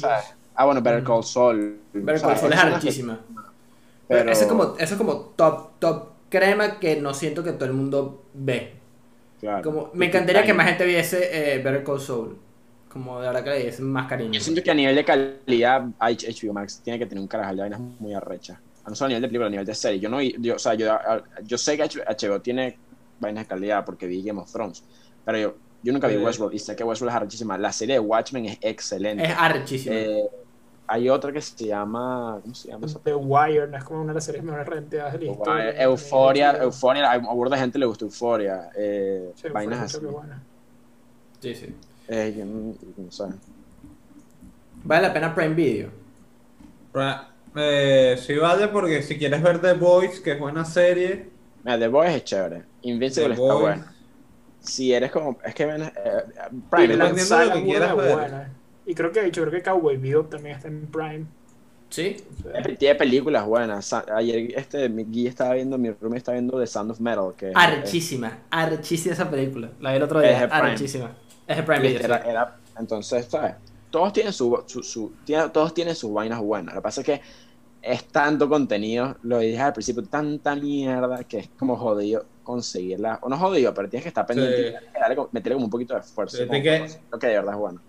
Ah, 0.55 0.65
bueno, 0.65 0.81
Better 0.81 1.05
Call 1.05 1.23
Saul. 1.23 1.79
Better. 1.93 2.21
Call 2.21 2.21
Saul 2.21 2.33
es 2.33 2.39
Esas 2.39 2.41
son 2.41 2.51
las 2.51 2.61
que- 2.63 2.67
arrechísima. 2.71 3.21
Pero 4.09 4.31
eso 4.31 4.43
es 4.43 4.49
como, 4.49 4.75
eso 4.79 4.95
es 4.95 4.99
como 4.99 5.15
top, 5.37 5.79
top 5.79 6.09
crema 6.29 6.79
que 6.79 7.01
no 7.01 7.15
siento 7.15 7.43
que 7.43 7.53
todo 7.53 7.67
el 7.67 7.73
mundo 7.73 8.25
ve. 8.35 8.75
claro. 9.41 9.63
Como, 9.63 9.91
me 9.95 10.07
encantaría 10.07 10.45
que 10.45 10.55
más 10.55 10.69
gente 10.69 10.85
viese 10.85 11.55
eh, 11.55 11.59
Better 11.59 11.85
Call 11.85 12.01
Saul. 12.01 12.39
Como 12.89 13.21
de 13.21 13.27
verdad 13.27 13.45
que 13.45 13.51
le 13.51 13.67
diese 13.67 13.83
más 13.83 14.09
cariño. 14.09 14.33
Yo 14.33 14.41
siento 14.41 14.63
que 14.63 14.71
a 14.71 14.75
nivel 14.75 14.95
de 14.95 15.05
calidad, 15.05 15.87
HBO 16.01 16.53
Max 16.53 16.81
tiene 16.83 16.99
que 16.99 17.07
tener 17.07 17.21
un 17.21 17.29
carajal 17.29 17.57
de 17.57 17.63
vainas 17.63 17.81
muy 17.81 18.15
arrechas. 18.15 18.59
No 18.87 18.95
solo 18.95 19.07
a 19.07 19.09
nivel 19.09 19.23
de 19.23 19.29
película, 19.29 19.47
a 19.49 19.51
nivel 19.51 19.67
de 19.67 19.75
serie. 19.75 19.99
Yo 19.99 20.09
no 20.09 20.23
yo, 20.23 20.55
o 20.55 20.59
sea, 20.59 20.75
yo, 20.75 20.97
yo 21.45 21.59
sé 21.59 21.77
que 21.77 21.83
HBO 21.85 22.41
tiene 22.41 22.79
vainas 23.19 23.45
de 23.45 23.49
calidad 23.49 23.85
porque 23.85 24.07
vi 24.07 24.23
Game 24.23 24.41
of 24.41 24.51
Thrones, 24.51 24.85
pero 25.25 25.39
yo, 25.39 25.55
yo 25.83 25.93
nunca 25.93 26.07
vi. 26.07 26.17
Westworld 26.17 26.55
y 26.55 26.59
sé 26.59 26.75
que 26.75 26.85
Westworld 26.85 27.11
es 27.11 27.17
arrechísima. 27.17 27.59
La 27.59 27.73
serie 27.73 27.97
de 27.97 28.01
Watchmen 28.01 28.47
es 28.47 28.59
excelente. 28.61 29.25
Es 29.25 29.35
arrechísima. 29.37 29.95
Eh, 29.95 30.25
hay 30.89 31.09
otra 31.09 31.33
que 31.33 31.41
se 31.41 31.67
llama. 31.67 32.39
¿Cómo 32.43 32.55
se 32.55 32.69
llama? 32.69 32.87
The 33.03 33.15
Wire, 33.15 33.67
no 33.69 33.77
es 33.77 33.85
como 33.85 34.01
una 34.03 34.13
de 34.13 34.15
las 34.15 34.25
series 34.25 34.43
mejores 34.45 34.67
renteadas 34.67 35.13
de 35.15 35.19
la 35.19 35.25
historia. 35.33 35.83
Euforia, 35.83 36.63
Euforia, 36.63 37.11
a 37.13 37.19
burda 37.19 37.57
de 37.57 37.63
gente 37.63 37.79
le 37.79 37.87
gusta 37.87 38.05
Euforia. 38.05 38.71
Eh, 38.77 39.33
Sí, 39.35 39.49
vainas 39.49 39.95
Euphoria 39.95 40.09
así. 40.09 40.17
buena. 40.29 40.43
Sí, 41.41 41.55
sí. 41.55 41.75
Eh, 42.09 42.35
yo 42.39 42.45
no, 42.45 42.75
no 42.97 43.11
sé. 43.11 43.25
Vale 44.85 45.03
la 45.09 45.13
pena 45.13 45.35
Prime 45.35 45.55
Video. 45.55 45.91
Eh, 47.59 48.17
sí 48.25 48.35
vale 48.37 48.69
porque 48.69 49.03
si 49.03 49.17
quieres 49.19 49.43
ver 49.43 49.61
The 49.61 49.73
Boys, 49.75 50.21
que 50.21 50.33
es 50.33 50.39
buena 50.41 50.65
serie, 50.65 51.31
Mira, 51.65 51.79
The 51.79 51.89
Boys 51.89 52.11
es 52.11 52.25
chévere. 52.25 52.63
Invincible 52.83 53.35
The 53.35 53.43
está 53.43 53.55
Boys- 53.55 53.61
buena. 53.63 53.93
Si 54.61 54.93
eres 54.93 55.11
como. 55.13 55.39
Es 55.45 55.55
que 55.55 55.63
eh, 55.65 55.69
Prime, 56.71 56.97
la 56.97 57.05
dependiendo 57.07 57.15
de 57.15 57.21
saga 57.25 57.45
lo 57.47 57.55
que 57.55 57.65
quieras 57.65 57.97
ver. 57.97 58.15
buena. 58.15 58.51
Y 58.87 58.95
creo 58.95 59.11
que, 59.13 59.21
de 59.21 59.29
hecho, 59.29 59.43
creo 59.43 59.53
que 59.53 59.63
Cowboy 59.63 59.97
Bebop 59.97 60.31
también 60.31 60.57
está 60.57 60.69
en 60.69 60.87
Prime. 60.87 61.27
¿Sí? 61.89 62.17
O 62.41 62.51
sea, 62.53 62.63
tiene 62.77 62.95
películas 62.97 63.47
buenas. 63.47 63.93
Ayer 63.93 64.53
este, 64.59 64.89
mi 64.89 65.05
Guy 65.05 65.27
estaba 65.29 65.55
viendo, 65.55 65.79
mi 65.79 65.91
roommate 65.91 66.19
estaba 66.19 66.35
viendo 66.35 66.59
The 66.59 66.67
Sound 66.67 66.91
of 66.93 67.01
Metal. 67.01 67.33
Que 67.37 67.51
es- 67.51 67.57
Archísima, 67.57 68.39
archísima 68.51 69.15
esa 69.15 69.31
película. 69.31 69.71
La 69.81 69.91
vi 69.91 69.97
el 69.97 70.03
otro 70.03 70.21
Es 70.21 70.37
día, 70.37 70.49
Prime. 70.49 70.71
archísima. 70.71 71.17
Es 71.47 71.57
de 71.57 71.63
Prime 71.63 71.81
Video. 71.81 72.01
era- 72.01 72.23
sí. 72.23 72.29
era- 72.29 72.57
entonces, 72.79 73.27
¿sabes? 73.27 73.55
Todos 73.91 74.13
tienen 74.13 74.33
su, 74.33 74.63
su, 74.67 74.83
su- 74.83 75.13
tiene- 75.25 75.49
todos 75.51 75.73
tienen 75.73 75.95
sus 75.95 76.13
vainas 76.13 76.41
buenas. 76.41 76.75
Lo 76.75 76.81
que 76.81 76.85
pasa 76.85 77.01
es 77.03 77.07
que 77.07 77.21
es 77.83 78.05
tanto 78.09 78.49
contenido, 78.49 79.17
lo 79.23 79.39
dije 79.39 79.61
al 79.61 79.73
principio, 79.73 80.03
tanta 80.03 80.57
mierda 80.57 81.23
que 81.25 81.39
es 81.39 81.49
como 81.57 81.77
jodido 81.77 82.25
conseguirla. 82.43 83.21
O 83.23 83.29
no 83.29 83.37
jodido, 83.39 83.73
pero 83.73 83.89
tienes 83.89 84.03
que 84.03 84.09
estar 84.09 84.27
pendiente 84.27 84.71
Sí. 84.71 84.75
y 84.93 85.29
meterle 85.33 85.55
como 85.55 85.65
un 85.67 85.71
poquito 85.71 85.95
de 85.95 86.01
esfuerzo. 86.01 86.37
Sí, 86.37 86.47
como 86.47 86.61
que- 86.63 86.87
Lo 87.13 87.19
que 87.19 87.27
de 87.29 87.35
verdad 87.35 87.55
es 87.55 87.61
bueno. 87.61 87.81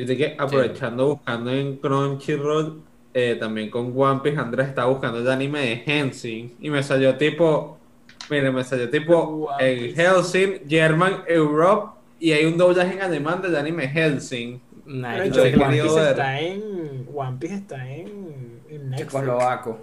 Dice 0.00 0.16
que 0.16 0.36
aprovechando 0.38 1.08
buscando 1.08 1.50
en 1.50 1.76
Crunchyroll, 1.76 2.82
eh, 3.12 3.36
también 3.38 3.68
con 3.68 3.92
One 3.96 4.20
Piece, 4.22 4.38
Andrés 4.38 4.68
estaba 4.68 4.88
buscando 4.90 5.18
el 5.18 5.28
anime 5.28 5.60
de 5.60 5.82
Henshin 5.84 6.54
y 6.60 6.70
me 6.70 6.82
salió 6.82 7.16
tipo, 7.16 7.78
mire, 8.30 8.52
me 8.52 8.62
salió 8.62 8.88
tipo 8.88 9.48
en. 9.58 9.94
Helsing, 9.94 10.68
German, 10.68 11.24
Europe 11.26 11.98
y 12.20 12.32
hay 12.32 12.44
un 12.44 12.56
doblaje 12.56 12.94
en 12.94 13.02
alemán 13.02 13.42
del 13.42 13.56
anime 13.56 13.88
Helsing. 13.88 14.60
Hecho, 14.86 15.42
sé 15.42 15.52
que 15.52 15.58
One 15.58 15.82
Piece 15.82 15.94
ver. 15.94 16.10
está 16.10 16.40
en. 16.40 17.08
One 17.14 17.36
Piece 17.40 17.54
está 17.54 17.92
en, 17.92 18.60
en 18.68 18.90
Netflix. 18.90 19.12
Checoslovaco. 19.12 19.78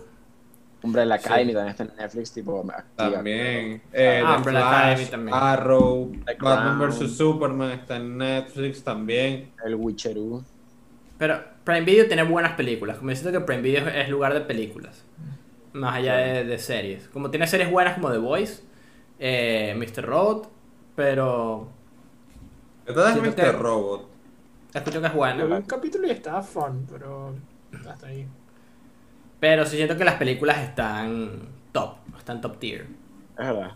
Umbrella 0.86 1.18
Sí. 1.18 1.26
Academy 1.26 1.54
también 1.54 1.72
está 1.72 1.84
en 1.84 1.92
Netflix, 1.98 2.32
tipo 2.32 2.60
activa. 2.72 3.12
También. 3.12 3.82
Eh, 3.92 4.22
Ah, 4.26 4.32
The 4.34 4.38
Umbrella 4.38 4.60
Flash, 4.60 4.82
Academy 4.84 5.06
también. 5.06 5.38
Arrow, 5.38 6.12
The 6.26 6.36
Batman 6.40 6.80
vs 6.90 7.18
Superman 7.18 7.72
está 7.72 7.98
en 7.98 8.18
Netflix 8.18 8.84
también. 8.84 9.52
El 9.66 9.76
Witcheroo. 9.76 10.44
Pero 11.18 11.40
Prime 11.64 11.82
Video 11.82 12.08
tiene 12.08 12.24
buenas 12.24 12.54
películas. 12.54 12.98
Como 12.98 13.12
siento 13.12 13.32
que 13.32 13.40
Prime 13.46 13.62
Video 13.62 13.88
es 13.88 14.10
lugar 14.10 14.34
de 14.34 14.42
películas. 14.42 15.04
Más 15.74 15.96
allá 15.96 16.16
de, 16.18 16.44
de 16.46 16.58
series. 16.58 17.08
Como 17.10 17.30
tiene 17.30 17.48
series 17.48 17.70
buenas 17.72 17.96
como 17.96 18.12
The 18.12 18.18
Voice, 18.18 18.64
eh, 19.20 19.74
Mr. 19.78 20.06
Robot, 20.06 20.50
pero 20.96 21.68
Esta 22.86 23.08
es 23.10 23.14
Siento 23.14 23.30
Mr. 23.32 23.36
que- 23.36 23.52
Robot. 23.52 24.10
escucho 24.74 25.02
que 25.02 25.08
es 25.08 25.14
buena. 25.14 25.44
un 25.44 25.62
capítulo 25.64 26.08
y 26.08 26.12
estaba 26.12 26.42
fun, 26.42 26.86
pero 26.90 27.34
hasta 27.90 28.08
ahí. 28.08 28.28
Pero 29.40 29.66
sí 29.66 29.76
siento 29.78 29.98
que 29.98 30.06
las 30.06 30.16
películas 30.16 30.60
están 30.60 31.42
top, 31.72 31.96
están 32.18 32.42
top 32.42 32.58
tier. 32.60 32.82
Es 33.38 33.46
verdad. 33.46 33.72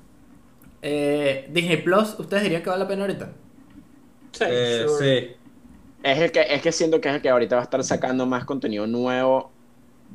Eh, 0.82 1.48
Disney 1.52 1.78
Plus, 1.78 2.16
¿ustedes 2.20 2.44
dirían 2.44 2.64
que 2.64 2.70
vale 2.70 2.84
la 2.84 2.88
pena 2.88 3.02
ahorita? 3.04 3.30
Sí, 4.32 4.44
Eh, 4.48 4.86
sure. 4.88 5.20
sí. 5.22 5.36
Es, 6.04 6.18
el 6.20 6.32
que, 6.32 6.42
es 6.50 6.62
que 6.62 6.72
siento 6.72 7.02
que 7.02 7.10
es 7.10 7.16
el 7.16 7.22
que 7.22 7.30
ahorita 7.30 7.56
va 7.56 7.62
a 7.62 7.66
estar 7.66 7.84
sacando 7.84 8.26
más 8.26 8.46
contenido 8.46 8.88
nuevo 8.88 9.52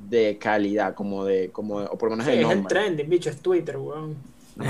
de 0.08 0.38
calidad, 0.38 0.94
como 0.94 1.24
de, 1.24 1.50
como 1.52 1.80
de- 1.80 1.86
o 1.90 1.98
por 1.98 2.08
lo 2.10 2.16
menos 2.16 2.26
Sí, 2.26 2.32
el 2.32 2.44
es 2.44 2.50
el 2.50 2.56
nombre. 2.56 2.74
trending, 2.74 3.08
bicho, 3.08 3.30
es 3.30 3.40
Twitter, 3.42 3.76
weón. 3.76 4.16
O 4.58 4.64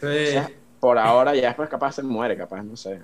Sí. 0.00 0.26
sea, 0.32 0.50
por 0.80 0.98
ahora 0.98 1.34
ya 1.34 1.48
después 1.48 1.68
capaz 1.68 1.92
se 1.92 2.02
muere, 2.02 2.36
capaz, 2.36 2.62
no 2.62 2.76
sé. 2.76 3.00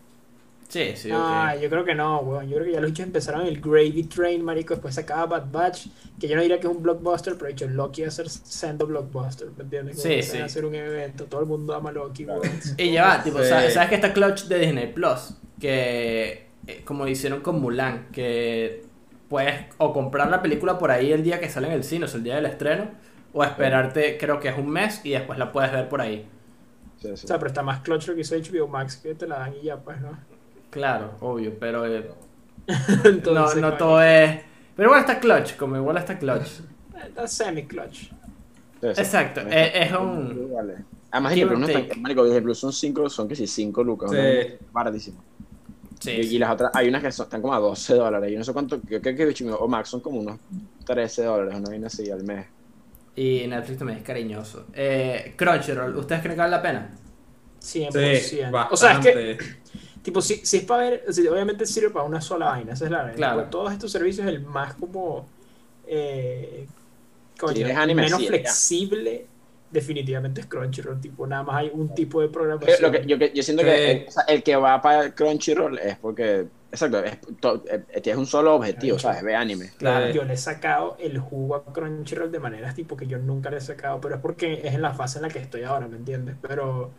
Sí, 0.69 0.93
sí, 0.97 1.09
Ah, 1.11 1.57
yo 1.61 1.71
creo 1.71 1.83
que 1.83 1.95
no, 1.95 2.21
weón. 2.21 2.47
Yo 2.47 2.57
creo 2.57 2.67
que 2.67 2.73
ya 2.73 2.81
los 2.81 2.91
bichos 2.91 3.07
empezaron 3.07 3.47
el 3.47 3.59
Gravy 3.61 4.03
Train, 4.05 4.45
marico. 4.45 4.75
Después 4.75 4.95
sacaba 4.95 5.25
Bad 5.25 5.51
Batch, 5.51 5.87
que 6.21 6.29
yo 6.29 6.37
no 6.37 6.43
diría 6.43 6.61
que 6.61 6.67
es 6.67 6.73
un 6.75 6.83
blockbuster, 6.83 7.35
pero 7.35 7.47
de 7.47 7.53
hecho 7.53 7.69
Loki 7.69 8.03
va 8.03 8.09
a 8.09 8.11
ser 8.11 8.29
sendo 8.29 8.87
blockbuster, 8.87 9.49
¿me 9.57 9.63
entiendes? 9.65 9.97
Como 9.97 10.15
Sí, 10.15 10.23
sí. 10.23 10.33
van 10.35 10.43
a 10.43 10.45
hacer 10.45 10.67
un 10.67 10.75
evento, 10.75 11.25
todo 11.25 11.41
el 11.41 11.47
mundo 11.47 11.75
ama 11.75 11.91
Loki, 11.91 12.27
weón. 12.27 12.43
Y 12.77 12.93
ya 12.93 13.07
va, 13.07 13.23
tipo, 13.25 13.39
Sí. 13.43 13.49
¿sabes, 13.49 13.73
sabes 13.73 13.89
que 13.89 13.95
está 13.95 14.13
Clutch 14.13 14.45
de 14.45 14.59
Disney 14.59 14.93
Plus? 14.93 15.35
Que, 15.59 16.49
eh, 16.67 16.83
como 16.85 17.09
hicieron 17.09 17.41
con 17.41 17.61
Mulan, 17.63 18.09
que 18.13 18.83
puedes 19.31 19.55
o 19.79 19.93
comprar 19.95 20.29
la 20.31 20.43
película 20.43 20.79
por 20.79 20.91
ahí 20.91 21.13
el 21.13 21.23
día 21.23 21.41
que 21.41 21.49
sale 21.49 21.69
en 21.69 21.73
el 21.73 21.85
cine, 21.85 22.05
o 22.05 22.09
sea, 22.09 22.19
el 22.19 22.25
día 22.25 22.37
del 22.37 22.45
estreno, 22.47 22.91
o 23.33 23.43
esperarte, 23.43 24.19
creo 24.19 24.39
que 24.39 24.49
es 24.49 24.59
un 24.59 24.69
mes, 24.69 25.01
y 25.03 25.11
después 25.13 25.39
la 25.39 25.51
puedes 25.51 25.73
ver 25.73 25.89
por 25.89 26.03
ahí. 26.03 26.27
Sí, 27.01 27.09
sí. 27.17 27.25
O 27.25 27.29
sea, 27.29 27.39
pero 27.39 27.49
está 27.49 27.63
más 27.63 27.81
clutch 27.81 28.09
lo 28.09 28.15
que 28.15 28.21
hizo 28.23 28.35
HBO 28.37 28.69
Max, 28.69 28.97
que 28.99 29.15
te 29.15 29.27
la 29.27 29.39
dan 29.39 29.55
y 29.55 29.65
ya, 29.65 29.77
pues, 29.79 29.99
¿no? 30.01 30.11
Claro, 30.71 31.17
obvio, 31.21 31.59
pero 31.59 31.87
eh, 31.87 32.11
no, 32.69 32.75
Entonces, 33.11 33.61
no 33.61 33.75
todo 33.75 34.03
es... 34.03 34.41
Pero 34.77 34.89
igual 34.89 35.01
está 35.01 35.19
Clutch, 35.19 35.57
como 35.57 35.77
igual 35.77 35.97
está 35.97 36.19
Clutch. 36.19 36.61
Está 37.07 37.27
semi-clutch. 37.27 38.11
Exacto, 38.83 39.41
Este- 39.41 39.83
es, 39.83 39.87
es 39.91 39.97
un... 39.99 40.53
Vale. 40.55 40.75
Además, 41.11 41.33
Give 41.35 41.47
Disney 41.51 41.57
Plus 41.57 41.59
no 41.61 41.65
or 41.65 41.71
está- 41.71 41.89
take. 41.89 42.01
marico, 42.01 42.25
Disney 42.25 42.41
Plus 42.43 42.59
son 42.59 42.73
5, 42.73 43.09
son 43.11 43.29
que 43.29 43.35
sí, 43.35 43.47
5 43.47 43.83
lucas. 43.83 44.11
Sí. 44.11 44.17
¿no? 44.17 44.67
Baratísimo. 44.73 45.25
Sí, 46.01 46.11
Y, 46.13 46.21
y 46.21 46.25
sí. 46.29 46.39
las 46.39 46.51
otras, 46.53 46.71
hay 46.75 46.89
unas 46.89 47.03
que 47.03 47.11
son, 47.11 47.25
están 47.25 47.41
como 47.41 47.55
a 47.55 47.59
12 47.59 47.95
dólares. 47.95 48.31
Yo 48.31 48.39
no 48.39 48.45
sé 48.45 48.53
cuánto, 48.53 48.81
yo 48.89 49.01
creo 49.01 49.17
que 49.17 49.27
HBO 49.45 49.57
o 49.57 49.67
Max 49.69 49.89
son 49.89 50.01
como 50.01 50.21
unos 50.21 50.39
13 50.85 51.25
dólares, 51.25 51.55
una 51.59 51.69
vaina 51.71 51.87
así 51.89 52.09
al 52.11 52.23
mes. 52.23 52.47
Y 53.17 53.45
Netflix 53.49 53.79
también 53.79 53.99
es 53.99 54.05
cariñoso. 54.05 54.67
Eh, 54.75 55.33
Crunchyroll, 55.37 55.97
¿ustedes 55.97 56.21
creen 56.21 56.37
que 56.37 56.41
vale 56.41 56.51
la 56.53 56.63
pena? 56.63 56.91
100%. 57.61 58.21
Sí, 58.21 58.41
o 58.71 58.77
sea, 58.77 58.93
es 58.93 58.99
que. 59.01 59.39
Tipo, 60.03 60.21
si, 60.23 60.37
si 60.45 60.59
es 60.59 60.65
para 60.65 60.91
ver, 60.91 61.05
sea, 61.13 61.31
obviamente 61.33 61.67
sirve 61.67 61.91
para 61.91 62.05
una 62.05 62.21
sola 62.21 62.47
vaina, 62.47 62.73
esa 62.75 62.85
es 62.87 62.91
la 62.91 63.03
verdad. 63.03 63.17
Claro. 63.17 63.45
Todos 63.45 63.73
estos 63.73 63.91
servicios, 63.93 64.27
el 64.27 64.41
más 64.41 64.75
como, 64.75 65.27
eh, 65.87 66.67
coño, 67.39 67.55
Si 67.55 67.63
el 67.63 67.71
anime, 67.73 68.03
menos 68.03 68.19
sí, 68.19 68.25
ya. 68.25 68.31
flexible, 68.31 69.27
definitivamente 69.71 70.41
es 70.41 70.47
Crunchyroll. 70.47 71.01
Tipo, 71.01 71.27
nada 71.27 71.43
más 71.43 71.57
hay 71.57 71.71
un 71.73 71.95
tipo 71.95 72.21
de 72.21 72.29
programación. 72.29 72.77
lo 72.81 72.91
que, 72.91 73.07
yo, 73.07 73.19
que- 73.19 73.33
yo 73.35 73.43
siento 73.43 73.63
Sí. 73.63 73.69
que 73.69 73.91
el, 73.93 74.09
o 74.09 74.11
sea, 74.11 74.23
el 74.25 74.43
que 74.43 74.57
va 74.57 74.81
para 74.81 75.15
Crunchyroll 75.15 75.79
es 75.79 75.97
porque, 75.99 76.47
exacto, 76.73 77.03
es, 77.05 77.19
to- 77.41 77.63
eh, 77.71 77.83
es 78.03 78.17
un 78.17 78.27
solo 78.27 78.55
objetivo, 78.55 78.97
Claro. 78.97 79.15
¿sabes? 79.15 79.23
Ve 79.25 79.35
anime. 79.37 79.71
Claro. 79.77 80.11
Yo 80.11 80.25
le 80.25 80.35
he 80.35 80.37
sacado 80.39 80.97
el 80.99 81.19
jugo 81.19 81.55
a 81.57 81.65
Crunchyroll 81.65 82.33
de 82.33 82.39
maneras 82.39 82.75
tipo 82.75 82.97
que 82.97 83.07
yo 83.07 83.19
nunca 83.19 83.51
le 83.51 83.59
he 83.59 83.61
sacado, 83.61 84.01
pero 84.01 84.15
es 84.17 84.21
porque 84.21 84.63
es 84.65 84.75
en 84.75 84.83
la 84.83 84.95
fase 84.95 85.19
en 85.19 85.23
la 85.23 85.29
que 85.29 85.39
estoy 85.39 85.63
ahora, 85.65 85.87
¿me 85.87 85.97
entiendes? 85.97 86.37
Pero, 86.41 86.91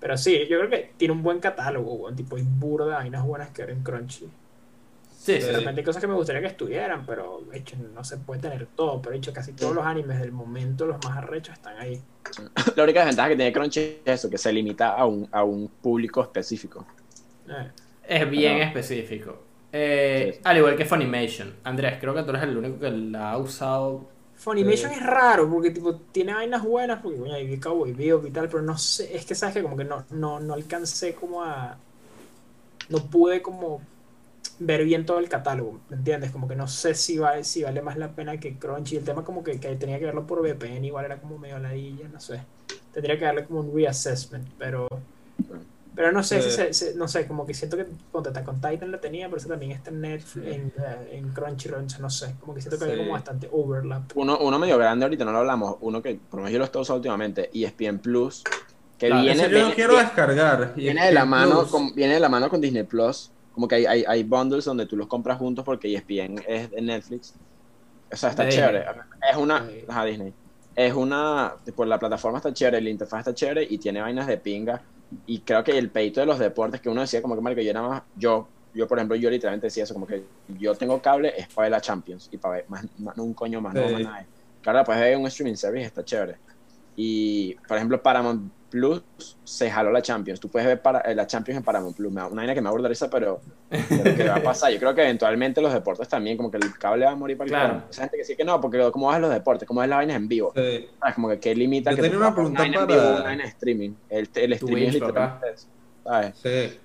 pero 0.00 0.16
sí, 0.16 0.46
yo 0.48 0.58
creo 0.58 0.70
que 0.70 0.92
tiene 0.96 1.12
un 1.12 1.22
buen 1.22 1.38
catálogo, 1.40 1.92
weón, 1.94 2.16
tipo 2.16 2.36
hay 2.36 2.42
burda 2.42 2.86
de 2.86 2.92
vainas 2.94 3.24
buenas 3.24 3.50
que 3.50 3.62
ver 3.62 3.70
en 3.72 3.82
Crunchy. 3.82 4.28
Sí, 5.12 5.32
De 5.34 5.40
sí. 5.42 5.50
repente 5.52 5.80
hay 5.82 5.84
cosas 5.84 6.00
que 6.00 6.06
me 6.06 6.14
gustaría 6.14 6.40
que 6.40 6.46
estuvieran, 6.46 7.04
pero 7.04 7.42
de 7.50 7.58
hecho 7.58 7.76
no 7.94 8.02
se 8.04 8.16
puede 8.16 8.40
tener 8.40 8.66
todo, 8.74 9.02
pero 9.02 9.12
de 9.12 9.18
hecho 9.18 9.32
casi 9.34 9.52
todos 9.52 9.74
los 9.74 9.84
animes 9.84 10.18
del 10.18 10.32
momento, 10.32 10.86
los 10.86 10.96
más 11.04 11.18
arrechos, 11.18 11.54
están 11.54 11.76
ahí. 11.78 12.00
La 12.76 12.84
única 12.84 13.00
desventaja 13.00 13.28
que 13.28 13.36
tiene 13.36 13.52
Crunchy 13.52 13.80
es 13.80 14.00
eso, 14.06 14.30
que 14.30 14.38
se 14.38 14.50
limita 14.50 14.88
a 14.94 15.04
un, 15.04 15.28
a 15.30 15.44
un 15.44 15.68
público 15.68 16.22
específico. 16.22 16.86
Eh, 17.48 17.70
Es 18.08 18.30
bien 18.30 18.54
Pero- 18.58 18.66
específico. 18.68 19.42
Eh, 19.72 20.30
Sí, 20.32 20.36
sí. 20.36 20.40
Al 20.44 20.56
igual 20.56 20.74
que 20.76 20.84
Funimation. 20.86 21.54
Andrés, 21.64 21.98
creo 22.00 22.14
que 22.14 22.22
tú 22.22 22.30
eres 22.30 22.42
el 22.42 22.56
único 22.56 22.80
que 22.80 22.90
la 22.90 23.32
ha 23.32 23.36
usado. 23.38 24.08
Funimation 24.40 24.90
Eh. 24.90 24.94
es 24.94 25.02
raro 25.02 25.48
porque 25.50 25.70
tipo 25.70 25.96
tiene 25.96 26.32
vainas 26.32 26.62
buenas 26.64 27.00
porque 27.02 27.18
coño, 27.18 27.34
hay 27.34 27.60
Cowboy 27.60 27.92
Bebop 27.92 28.26
y 28.26 28.30
tal, 28.30 28.48
pero 28.48 28.62
no 28.62 28.78
sé, 28.78 29.14
es 29.14 29.26
que 29.26 29.34
sabes 29.34 29.54
que 29.54 29.62
como 29.62 29.76
que 29.76 29.84
no, 29.84 30.06
no, 30.10 30.40
no 30.40 30.54
alcancé 30.54 31.14
como 31.14 31.42
a 31.44 31.78
no 32.88 32.98
pude 33.10 33.42
como 33.42 33.80
ver 34.58 34.84
bien 34.84 35.06
todo 35.06 35.18
el 35.18 35.28
catálogo, 35.28 35.80
¿me 35.90 35.96
entiendes? 35.96 36.30
Como 36.30 36.48
que 36.48 36.56
no 36.56 36.68
sé 36.68 36.94
si 36.94 37.18
vale, 37.18 37.44
si 37.44 37.62
vale 37.62 37.82
más 37.82 37.96
la 37.98 38.14
pena 38.14 38.38
que 38.38 38.58
Crunchy, 38.58 38.96
el 38.96 39.04
tema 39.04 39.24
como 39.24 39.44
que, 39.44 39.60
que 39.60 39.76
tenía 39.76 39.98
que 39.98 40.06
verlo 40.06 40.26
por 40.26 40.40
VPN, 40.40 40.84
igual 40.86 41.04
era 41.06 41.20
como 41.20 41.38
medio 41.38 41.58
ladilla, 41.58 42.08
no 42.08 42.20
sé. 42.20 42.42
Tendría 42.92 43.18
que 43.18 43.24
darle 43.26 43.44
como 43.44 43.60
un 43.60 43.74
reassessment, 43.74 44.48
pero 44.58 44.88
pero 45.94 46.12
no 46.12 46.22
sé, 46.22 46.40
si 46.42 46.50
se- 46.50 46.72
se- 46.72 46.94
no 46.94 47.08
sé, 47.08 47.26
como 47.26 47.44
que 47.46 47.52
siento 47.54 47.76
que 47.76 47.86
ponte 48.12 48.28
Attack 48.30 48.48
on 48.48 48.60
Titan 48.60 48.90
la 48.92 49.00
tenía, 49.00 49.26
pero 49.26 49.38
eso 49.38 49.48
también 49.48 49.72
está 49.72 49.90
en 49.90 50.00
Netflix, 50.00 50.46
en, 50.46 50.72
eh, 50.78 51.08
en 51.12 51.28
Crunchyroll, 51.32 51.86
no 52.00 52.10
sé, 52.10 52.34
como 52.40 52.54
que 52.54 52.60
siento 52.60 52.78
que 52.78 52.84
Sí. 52.84 52.90
había 52.92 53.02
como 53.04 53.12
bastante 53.12 53.48
overlap. 53.52 54.10
Uno, 54.14 54.38
uno 54.38 54.58
medio 54.58 54.78
grande 54.78 55.04
ahorita, 55.04 55.24
no 55.24 55.32
lo 55.32 55.38
hablamos, 55.38 55.76
uno 55.80 56.00
que 56.02 56.14
por 56.14 56.38
lo 56.40 56.44
menos 56.44 56.52
yo 56.52 56.58
lo 56.58 56.64
estoy 56.64 56.82
usando 56.82 56.96
últimamente, 56.98 57.50
E 57.52 57.64
ESPN 57.64 57.98
Plus, 57.98 58.42
que 58.98 59.06
Claro, 59.08 59.22
viene, 59.22 59.42
Ese 59.42 59.42
yo 59.44 59.48
lo 59.50 59.58
viene- 59.64 59.74
quiero 59.74 59.96
descargar. 59.96 60.72
y 60.76 60.80
viene 60.82 61.06
de 61.06 61.12
la 61.12 61.20
ESPN 61.20 61.30
mano 61.30 61.66
con, 61.66 61.94
viene 61.94 62.14
de 62.14 62.20
la 62.20 62.28
mano 62.28 62.48
con 62.50 62.60
Disney 62.60 62.82
Plus, 62.84 63.30
como 63.52 63.66
que 63.66 63.74
hay, 63.76 63.86
hay, 63.86 64.04
hay 64.06 64.22
bundles 64.22 64.64
donde 64.64 64.86
tú 64.86 64.96
los 64.96 65.06
compras 65.08 65.38
juntos 65.38 65.64
porque 65.64 65.88
E 65.88 65.94
ESPN 65.96 66.42
es 66.46 66.70
de 66.70 66.80
Netflix. 66.82 67.34
O 68.12 68.16
sea, 68.16 68.30
está 68.30 68.44
De 68.44 68.50
chévere. 68.50 68.78
Disney. 68.80 69.30
Es 69.30 69.36
una, 69.36 69.68
ajá, 69.88 70.04
Disney. 70.04 70.32
Es 70.76 70.94
una, 70.94 71.54
tipo, 71.64 71.84
la 71.84 71.98
plataforma 71.98 72.38
está 72.38 72.52
chévere, 72.52 72.80
la 72.80 72.90
interfaz 72.90 73.20
está 73.20 73.34
chévere 73.34 73.66
y 73.68 73.78
tiene 73.78 74.00
vainas 74.00 74.26
de 74.26 74.36
pinga. 74.38 74.82
Y 75.26 75.40
creo 75.40 75.64
que 75.64 75.76
el 75.76 75.90
peito 75.90 76.20
de 76.20 76.26
los 76.26 76.38
deportes 76.38 76.80
que 76.80 76.88
uno 76.88 77.00
decía 77.00 77.20
como 77.22 77.34
que 77.34 77.40
marico, 77.40 77.62
yo 77.62 77.72
nada 77.74 77.88
más, 77.88 78.02
yo 78.16 78.48
yo 78.72 78.86
por 78.86 78.98
ejemplo, 78.98 79.16
yo 79.16 79.28
literalmente 79.30 79.66
decía 79.66 79.82
eso, 79.82 79.94
como 79.94 80.06
que 80.06 80.22
yo 80.46 80.74
tengo 80.76 81.02
cable, 81.02 81.32
es 81.36 81.48
para 81.48 81.64
ver 81.64 81.72
la 81.72 81.80
Champions, 81.80 82.28
y 82.30 82.38
para 82.38 82.54
ver 82.56 82.64
más, 82.68 82.86
más- 83.00 83.16
no 83.16 83.24
un 83.24 83.34
coño 83.34 83.60
más, 83.60 83.74
no 83.74 83.86
Sí. 83.88 83.92
más 83.94 84.02
nada. 84.02 84.28
Claro, 84.60 84.84
pues 84.84 85.00
ver 85.00 85.16
un 85.16 85.26
streaming 85.26 85.56
service, 85.56 85.86
está 85.86 86.04
chévere. 86.04 86.38
Y, 86.94 87.54
por 87.66 87.76
ejemplo, 87.78 88.00
Paramount 88.00 88.52
Plus 88.70 89.02
se 89.44 89.70
jaló 89.70 89.90
la 89.90 90.00
Champions. 90.00 90.38
Tú 90.40 90.48
puedes 90.48 90.66
ver 90.66 90.80
para, 90.80 91.00
eh, 91.00 91.14
la 91.14 91.26
Champions 91.26 91.58
en 91.58 91.64
Paramount 91.64 91.96
Plus. 91.96 92.10
Una 92.12 92.28
vaina 92.28 92.54
que 92.54 92.60
me 92.62 92.68
aburre 92.68 92.84
de 92.84 92.88
risa, 92.90 93.10
pero 93.10 93.40
que 93.68 94.26
va 94.28 94.36
a 94.36 94.42
pasar. 94.42 94.72
Yo 94.72 94.78
creo 94.78 94.94
que 94.94 95.02
eventualmente 95.02 95.60
los 95.60 95.72
deportes 95.72 96.08
también, 96.08 96.36
como 96.36 96.50
que 96.50 96.56
el 96.58 96.78
cable 96.78 97.04
va 97.04 97.10
a 97.12 97.16
morir 97.16 97.36
para 97.36 97.46
el 97.46 97.50
Claro. 97.50 97.82
Esa 97.90 98.02
gente 98.02 98.16
que 98.16 98.24
sí 98.24 98.36
que 98.36 98.44
no, 98.44 98.60
porque 98.60 98.78
¿cómo 98.92 99.08
vas 99.08 99.20
los 99.20 99.30
deportes? 99.30 99.66
¿Cómo 99.66 99.80
ves 99.80 99.90
las 99.90 99.98
vainas 99.98 100.16
en 100.16 100.28
vivo? 100.28 100.52
Sí. 100.56 100.88
¿Sabes? 101.00 101.14
Como 101.14 101.28
que 101.28 101.40
qué 101.40 101.54
limita 101.54 101.90
Yo 101.90 101.96
que 101.96 102.02
tenía 102.02 102.18
una 102.18 102.34
pregunta 102.34 102.60
vaina 102.60 102.80
en 102.80 102.86
para- 102.86 103.00
vivo, 103.00 103.12
una 103.16 103.24
vaina 103.24 103.42
en 103.42 103.48
streaming. 103.48 103.90
El, 104.08 104.30
el 104.34 104.52
streaming 104.54 104.86
es 104.86 104.94
literalmente 104.94 105.46
eso, 105.52 105.66
¿sabes? 106.04 106.36
Sí. 106.42 106.78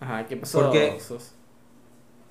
Ajá, 0.00 0.26
¿qué 0.26 0.36
pasó? 0.38 0.60
Porque-? 0.62 0.98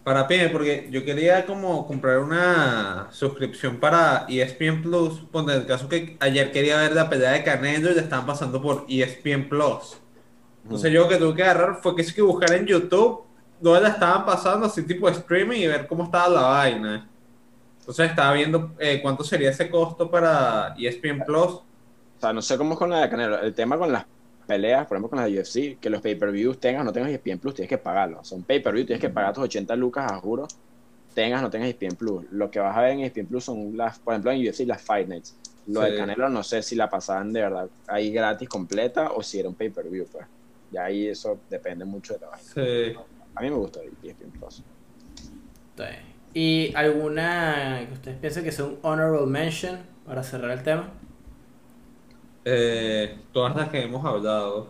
Para 0.09 0.27
Pime, 0.27 0.49
porque 0.49 0.87
yo 0.89 1.05
quería 1.05 1.45
como 1.45 1.85
comprar 1.85 2.17
una 2.17 3.09
suscripción 3.11 3.77
para 3.77 4.25
ESPN 4.27 4.81
Plus, 4.81 5.19
ponte 5.31 5.53
el 5.53 5.67
caso 5.67 5.87
que 5.87 6.17
ayer 6.19 6.51
quería 6.51 6.77
ver 6.77 6.93
la 6.93 7.07
pelea 7.11 7.33
de 7.33 7.43
Canelo 7.43 7.91
y 7.91 7.93
la 7.93 8.01
estaban 8.01 8.25
pasando 8.25 8.59
por 8.59 8.87
ESPN 8.89 9.47
Plus. 9.47 9.99
Entonces 10.63 10.91
yo 10.91 11.03
lo 11.03 11.09
que 11.09 11.17
tuve 11.17 11.35
que 11.35 11.43
agarrar 11.43 11.75
fue 11.83 11.95
que 11.95 12.03
sí 12.03 12.15
que 12.15 12.23
buscar 12.23 12.51
en 12.53 12.65
YouTube 12.65 13.21
donde 13.61 13.81
la 13.81 13.89
estaban 13.89 14.25
pasando 14.25 14.65
así 14.65 14.81
tipo 14.81 15.07
streaming 15.07 15.59
y 15.59 15.67
ver 15.67 15.85
cómo 15.85 16.05
estaba 16.05 16.27
la 16.27 16.41
vaina. 16.41 17.07
Entonces 17.79 18.09
estaba 18.09 18.33
viendo 18.33 18.71
eh, 18.79 19.01
cuánto 19.03 19.23
sería 19.23 19.51
ese 19.51 19.69
costo 19.69 20.09
para 20.09 20.73
ESPN 20.75 21.23
Plus. 21.23 21.51
O 21.51 21.63
sea, 22.19 22.33
no 22.33 22.41
sé 22.41 22.57
cómo 22.57 22.73
es 22.73 22.79
con 22.79 22.89
la 22.89 23.01
de 23.01 23.09
Canelo. 23.11 23.39
El 23.41 23.53
tema 23.53 23.77
con 23.77 23.91
las 23.91 24.07
peleas, 24.49 24.87
por 24.87 24.97
ejemplo, 24.97 25.09
con 25.11 25.19
la 25.19 25.25
de 25.27 25.39
UFC, 25.39 25.79
que 25.79 25.91
los 25.91 26.01
pay-per-views 26.01 26.59
tengas 26.59 26.81
o 26.81 26.83
no 26.85 26.91
tengas 26.91 27.11
ESPN 27.11 27.37
Plus, 27.37 27.53
tienes 27.53 27.69
que 27.69 27.77
pagarlo. 27.77 28.23
Son 28.23 28.41
pay-per-view, 28.43 28.83
tienes 28.87 28.99
que 28.99 29.09
pagar 29.09 29.31
tus 29.33 29.43
80 29.43 29.75
lucas, 29.75 30.11
a 30.11 30.17
juro. 30.19 30.47
Tengas 31.13 31.39
o 31.39 31.43
no 31.43 31.49
tengas 31.51 31.69
ESPN 31.69 31.95
Plus. 31.95 32.25
Lo 32.31 32.49
que 32.49 32.59
vas 32.59 32.75
a 32.75 32.81
ver 32.81 32.91
en 32.93 33.01
ESPN 33.01 33.27
Plus 33.27 33.43
son 33.43 33.77
las, 33.77 33.99
por 33.99 34.13
ejemplo, 34.13 34.31
en 34.31 34.41
UFC, 34.41 34.65
las 34.65 34.81
Fight 34.81 35.07
Nights. 35.07 35.37
Lo 35.67 35.83
Sí. 35.85 35.91
de 35.91 35.97
Canelo 35.97 36.29
no 36.29 36.41
sé 36.41 36.63
si 36.63 36.75
la 36.75 36.89
pasaban 36.89 37.31
de 37.31 37.41
verdad 37.41 37.69
ahí 37.87 38.11
gratis 38.11 38.49
completa 38.49 39.11
o 39.11 39.21
si 39.21 39.39
era 39.39 39.47
un 39.49 39.55
pay-per-view, 39.55 40.07
pues. 40.11 40.25
Ya 40.71 40.85
ahí 40.85 41.07
eso 41.07 41.39
depende 41.49 41.85
mucho 41.85 42.15
de 42.15 42.21
la 42.21 42.27
vaina. 42.29 42.43
Sí. 42.43 42.95
A 43.35 43.41
mí 43.41 43.49
me 43.51 43.55
gusta 43.55 43.79
ESPN 44.03 44.31
Plus. 44.31 44.63
Sí. 45.77 45.83
¿Y 46.33 46.73
alguna 46.75 47.85
que 47.87 47.93
ustedes 47.93 48.17
piensen 48.17 48.43
que 48.43 48.51
sea 48.51 48.65
un 48.65 48.77
honorable 48.81 49.27
mention 49.27 49.79
para 50.05 50.23
cerrar 50.23 50.51
el 50.51 50.63
tema? 50.63 50.91
Eh, 52.45 53.17
todas 53.33 53.55
las 53.55 53.69
que 53.69 53.81
hemos 53.83 54.03
hablado. 54.05 54.67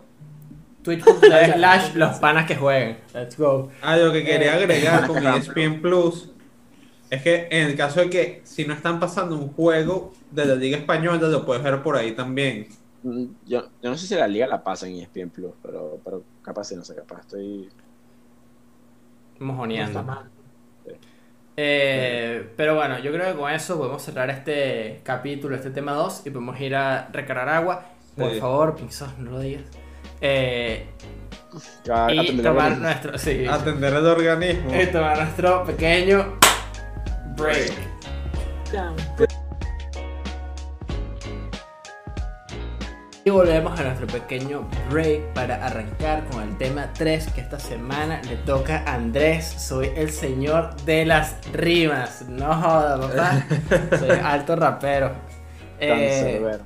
Twitch.tv 0.82 1.52
slash 1.54 1.94
los 1.94 2.18
panas 2.18 2.46
que 2.46 2.56
jueguen. 2.56 2.98
Let's 3.14 3.36
go. 3.38 3.70
Ah, 3.82 3.96
lo 3.96 4.12
que 4.12 4.24
quería 4.24 4.54
Eh, 4.58 4.62
agregar 4.64 5.06
con. 5.08 5.26
ESPN 5.26 5.80
Plus 5.80 6.30
es 7.10 7.22
que 7.22 7.48
en 7.50 7.68
el 7.68 7.76
caso 7.76 8.00
de 8.00 8.08
que 8.10 8.40
si 8.44 8.64
no 8.64 8.72
están 8.74 9.00
pasando 9.00 9.36
un 9.36 9.52
juego 9.52 10.12
de 10.30 10.44
la 10.46 10.54
Liga 10.54 10.78
Española, 10.78 11.18
lo 11.28 11.44
puedes 11.44 11.62
ver 11.62 11.82
por 11.82 11.96
ahí 11.96 12.12
también. 12.12 12.68
Mm, 13.02 13.24
Yo, 13.46 13.64
yo 13.82 13.90
no 13.90 13.96
sé 13.96 14.06
si 14.06 14.14
la 14.14 14.28
liga 14.28 14.46
la 14.46 14.62
pasa 14.62 14.86
en 14.86 14.96
ESPN 14.96 15.30
Plus, 15.30 15.52
pero, 15.62 15.98
pero 16.04 16.22
capaz 16.42 16.64
sí, 16.64 16.76
no 16.76 16.84
sé, 16.84 16.94
capaz 16.94 17.20
estoy... 17.20 17.68
No 19.38 19.46
Mojoneando. 19.46 20.00
está 20.00 20.24
Eh, 21.56 22.50
pero 22.56 22.74
bueno, 22.74 22.98
yo 23.00 23.12
creo 23.12 23.32
que 23.32 23.38
con 23.38 23.50
eso 23.50 23.76
podemos 23.76 24.02
cerrar 24.02 24.30
este 24.30 25.00
capítulo, 25.02 25.56
este 25.56 25.70
tema 25.70 25.92
2 25.92 26.22
y 26.26 26.30
podemos 26.30 26.58
ir 26.60 26.74
a 26.74 27.08
recargar 27.12 27.48
agua. 27.48 27.84
Por 28.16 28.32
Sí. 28.32 28.40
favor, 28.40 28.76
Pinzos, 28.76 29.16
no 29.18 29.32
lo 29.32 29.40
digas. 29.40 29.64
Eh, 30.20 30.86
Ya, 31.84 32.12
y 32.12 32.18
atender 32.18 32.46
a 32.46 32.50
tomar 32.50 32.78
nuestro, 32.78 33.18
sí, 33.18 33.44
Atender 33.46 33.94
el 33.94 34.06
organismo. 34.06 34.70
y 34.80 34.86
tomar 34.86 35.16
nuestro 35.18 35.64
pequeño 35.64 36.38
break. 37.36 37.72
Ya. 38.72 38.92
Y 43.22 43.28
volvemos 43.28 43.78
a 43.78 43.82
nuestro 43.82 44.06
pequeño 44.06 44.66
break 44.90 45.34
para 45.34 45.66
arrancar 45.66 46.24
con 46.30 46.42
el 46.42 46.56
tema 46.56 46.90
3 46.94 47.32
que 47.34 47.42
esta 47.42 47.58
semana 47.60 48.22
le 48.22 48.36
toca 48.36 48.78
a 48.78 48.94
Andrés. 48.94 49.44
Soy 49.44 49.90
el 49.94 50.10
señor 50.10 50.74
de 50.84 51.04
las 51.04 51.36
rimas. 51.52 52.22
No 52.30 52.54
joda, 52.54 52.98
papá. 52.98 53.44
Soy 53.98 54.18
alto 54.22 54.56
rapero. 54.56 55.12
Eh, 55.78 56.58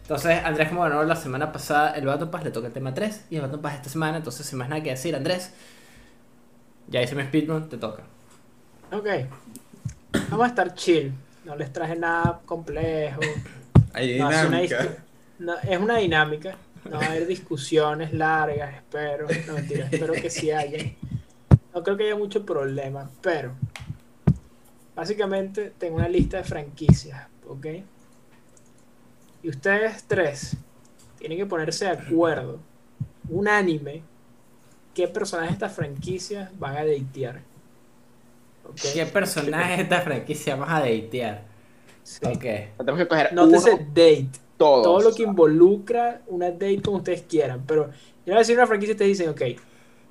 entonces, 0.00 0.42
Andrés, 0.42 0.68
como 0.70 0.80
ganó 0.80 1.02
la 1.04 1.14
semana 1.14 1.52
pasada 1.52 1.90
el 1.90 2.06
Battle 2.06 2.28
Pass, 2.28 2.42
le 2.44 2.52
toca 2.52 2.68
el 2.68 2.72
tema 2.72 2.94
3 2.94 3.26
y 3.28 3.36
el 3.36 3.42
Battle 3.42 3.58
Pass 3.58 3.74
esta 3.74 3.90
semana. 3.90 4.16
Entonces, 4.16 4.46
sin 4.46 4.58
más 4.58 4.70
nada 4.70 4.82
que 4.82 4.88
decir, 4.88 5.14
Andrés, 5.14 5.52
ya 6.86 7.02
hice 7.02 7.14
mi 7.16 7.22
speedrun, 7.24 7.68
te 7.68 7.76
toca. 7.76 8.02
Ok. 8.92 9.06
Vamos 10.30 10.46
a 10.46 10.48
estar 10.48 10.74
chill. 10.74 11.12
No 11.44 11.54
les 11.54 11.70
traje 11.70 11.96
nada 11.96 12.40
complejo. 12.46 13.20
Hay 13.92 14.18
No, 14.18 14.30
dinámica. 14.30 15.04
No, 15.38 15.54
es 15.58 15.78
una 15.78 15.98
dinámica. 15.98 16.56
No 16.84 16.98
va 16.98 17.04
a 17.04 17.08
haber 17.10 17.26
discusiones 17.26 18.12
largas, 18.12 18.74
espero. 18.74 19.26
No, 19.46 19.54
mentira, 19.54 19.88
espero 19.90 20.12
que 20.14 20.30
sí 20.30 20.50
haya. 20.50 20.92
No 21.74 21.82
creo 21.82 21.96
que 21.96 22.04
haya 22.04 22.16
mucho 22.16 22.46
problema, 22.46 23.10
pero 23.20 23.54
básicamente 24.94 25.72
tengo 25.78 25.96
una 25.96 26.08
lista 26.08 26.38
de 26.38 26.44
franquicias, 26.44 27.26
¿ok? 27.46 27.66
Y 29.42 29.48
ustedes 29.48 30.04
tres 30.04 30.56
tienen 31.18 31.38
que 31.38 31.46
ponerse 31.46 31.84
de 31.84 31.92
acuerdo, 31.92 32.60
unánime, 33.28 34.02
qué 34.94 35.06
personajes 35.06 35.58
de 35.58 35.66
esta 35.66 35.68
franquicia 35.68 36.50
van 36.58 36.76
a 36.76 36.84
datear. 36.84 37.42
¿ok? 38.64 38.80
¿Qué 38.94 39.06
personaje 39.06 39.76
de 39.76 39.82
esta 39.82 40.00
franquicia 40.00 40.56
vamos 40.56 40.74
a 40.74 40.80
datear? 40.80 41.44
Sí. 42.02 42.20
Ok. 42.24 42.42
Tenemos 42.78 42.98
que 42.98 43.08
coger 43.08 43.32
Nótese 43.32 43.72
uno, 43.74 43.84
date. 43.88 44.47
Todos. 44.58 44.82
todo 44.82 45.00
lo 45.00 45.14
que 45.14 45.22
involucra 45.22 46.22
una 46.26 46.50
date 46.50 46.82
como 46.82 46.98
ustedes 46.98 47.22
quieran. 47.22 47.64
Pero 47.66 47.86
yo 47.86 47.92
voy 48.26 48.34
a 48.34 48.38
decir 48.38 48.56
una 48.56 48.66
franquicia 48.66 48.92
y 48.92 48.94
ustedes 48.94 49.18
dicen, 49.18 49.30
ok, 49.30 49.42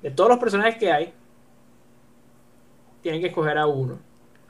de 0.02 0.10
todos 0.10 0.30
los 0.30 0.38
personajes 0.38 0.76
que 0.76 0.90
hay, 0.90 1.12
tienen 3.02 3.20
que 3.20 3.28
escoger 3.28 3.56
a 3.58 3.66
uno. 3.66 3.98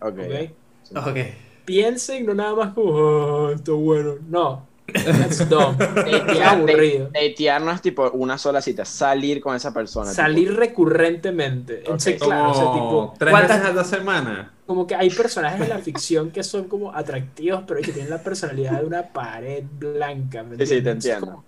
Ok. 0.01 0.19
¿ok? 0.19 1.07
Ok. 1.09 1.19
Piensen, 1.65 2.25
no 2.25 2.33
nada 2.33 2.55
más 2.55 2.73
como, 2.73 2.93
oh, 2.93 3.51
está 3.51 3.73
bueno. 3.73 4.15
No, 4.27 4.66
that's 4.93 5.48
dumb. 5.48 5.77
Datear, 5.78 6.43
aburrido. 6.59 7.10
datear 7.12 7.60
no 7.62 7.70
es 7.70 7.82
tipo 7.82 8.10
una 8.12 8.39
sola 8.39 8.60
cita, 8.62 8.85
salir 8.85 9.40
con 9.40 9.55
esa 9.55 9.73
persona. 9.74 10.10
Salir 10.12 10.55
recurrentemente. 10.56 11.78
Entonces, 11.81 12.20
claro, 12.20 12.51
o 12.51 12.55
sea, 12.55 12.73
tipo, 12.73 13.15
tres 13.19 13.31
¿cuántas- 13.31 13.59
veces 13.60 13.73
a 13.73 13.74
la 13.74 13.85
semana. 13.85 14.52
como 14.66 14.86
que 14.86 14.94
hay 14.94 15.10
personajes 15.10 15.60
en 15.60 15.69
la 15.69 15.78
ficción 15.78 16.31
que 16.31 16.43
son 16.43 16.65
como 16.65 16.94
atractivos, 16.94 17.62
pero 17.66 17.81
que 17.81 17.93
tienen 17.93 18.10
la 18.10 18.23
personalidad 18.23 18.81
de 18.81 18.86
una 18.86 19.02
pared 19.12 19.65
blanca. 19.78 20.43
¿me 20.43 20.56
Sí, 20.56 20.66
sí, 20.66 20.82
te 20.82 20.90
entiendo. 20.90 21.27
Como, 21.27 21.44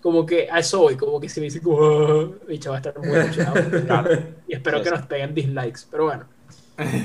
como 0.00 0.26
que 0.26 0.48
a 0.50 0.58
eso 0.60 0.78
voy, 0.80 0.96
como 0.96 1.20
que 1.20 1.28
si 1.28 1.40
me 1.40 1.44
dicen 1.44 1.62
como, 1.62 2.34
bicho, 2.46 2.70
va 2.70 2.76
a 2.76 2.78
estar 2.78 2.98
muy 2.98 3.08
emocionado. 3.18 4.10
Y 4.46 4.54
espero 4.54 4.78
Sí, 4.78 4.84
que 4.84 4.90
sí. 4.90 4.94
nos 4.96 5.06
peguen 5.06 5.34
dislikes, 5.34 5.80
pero 5.90 6.04
bueno. 6.04 6.24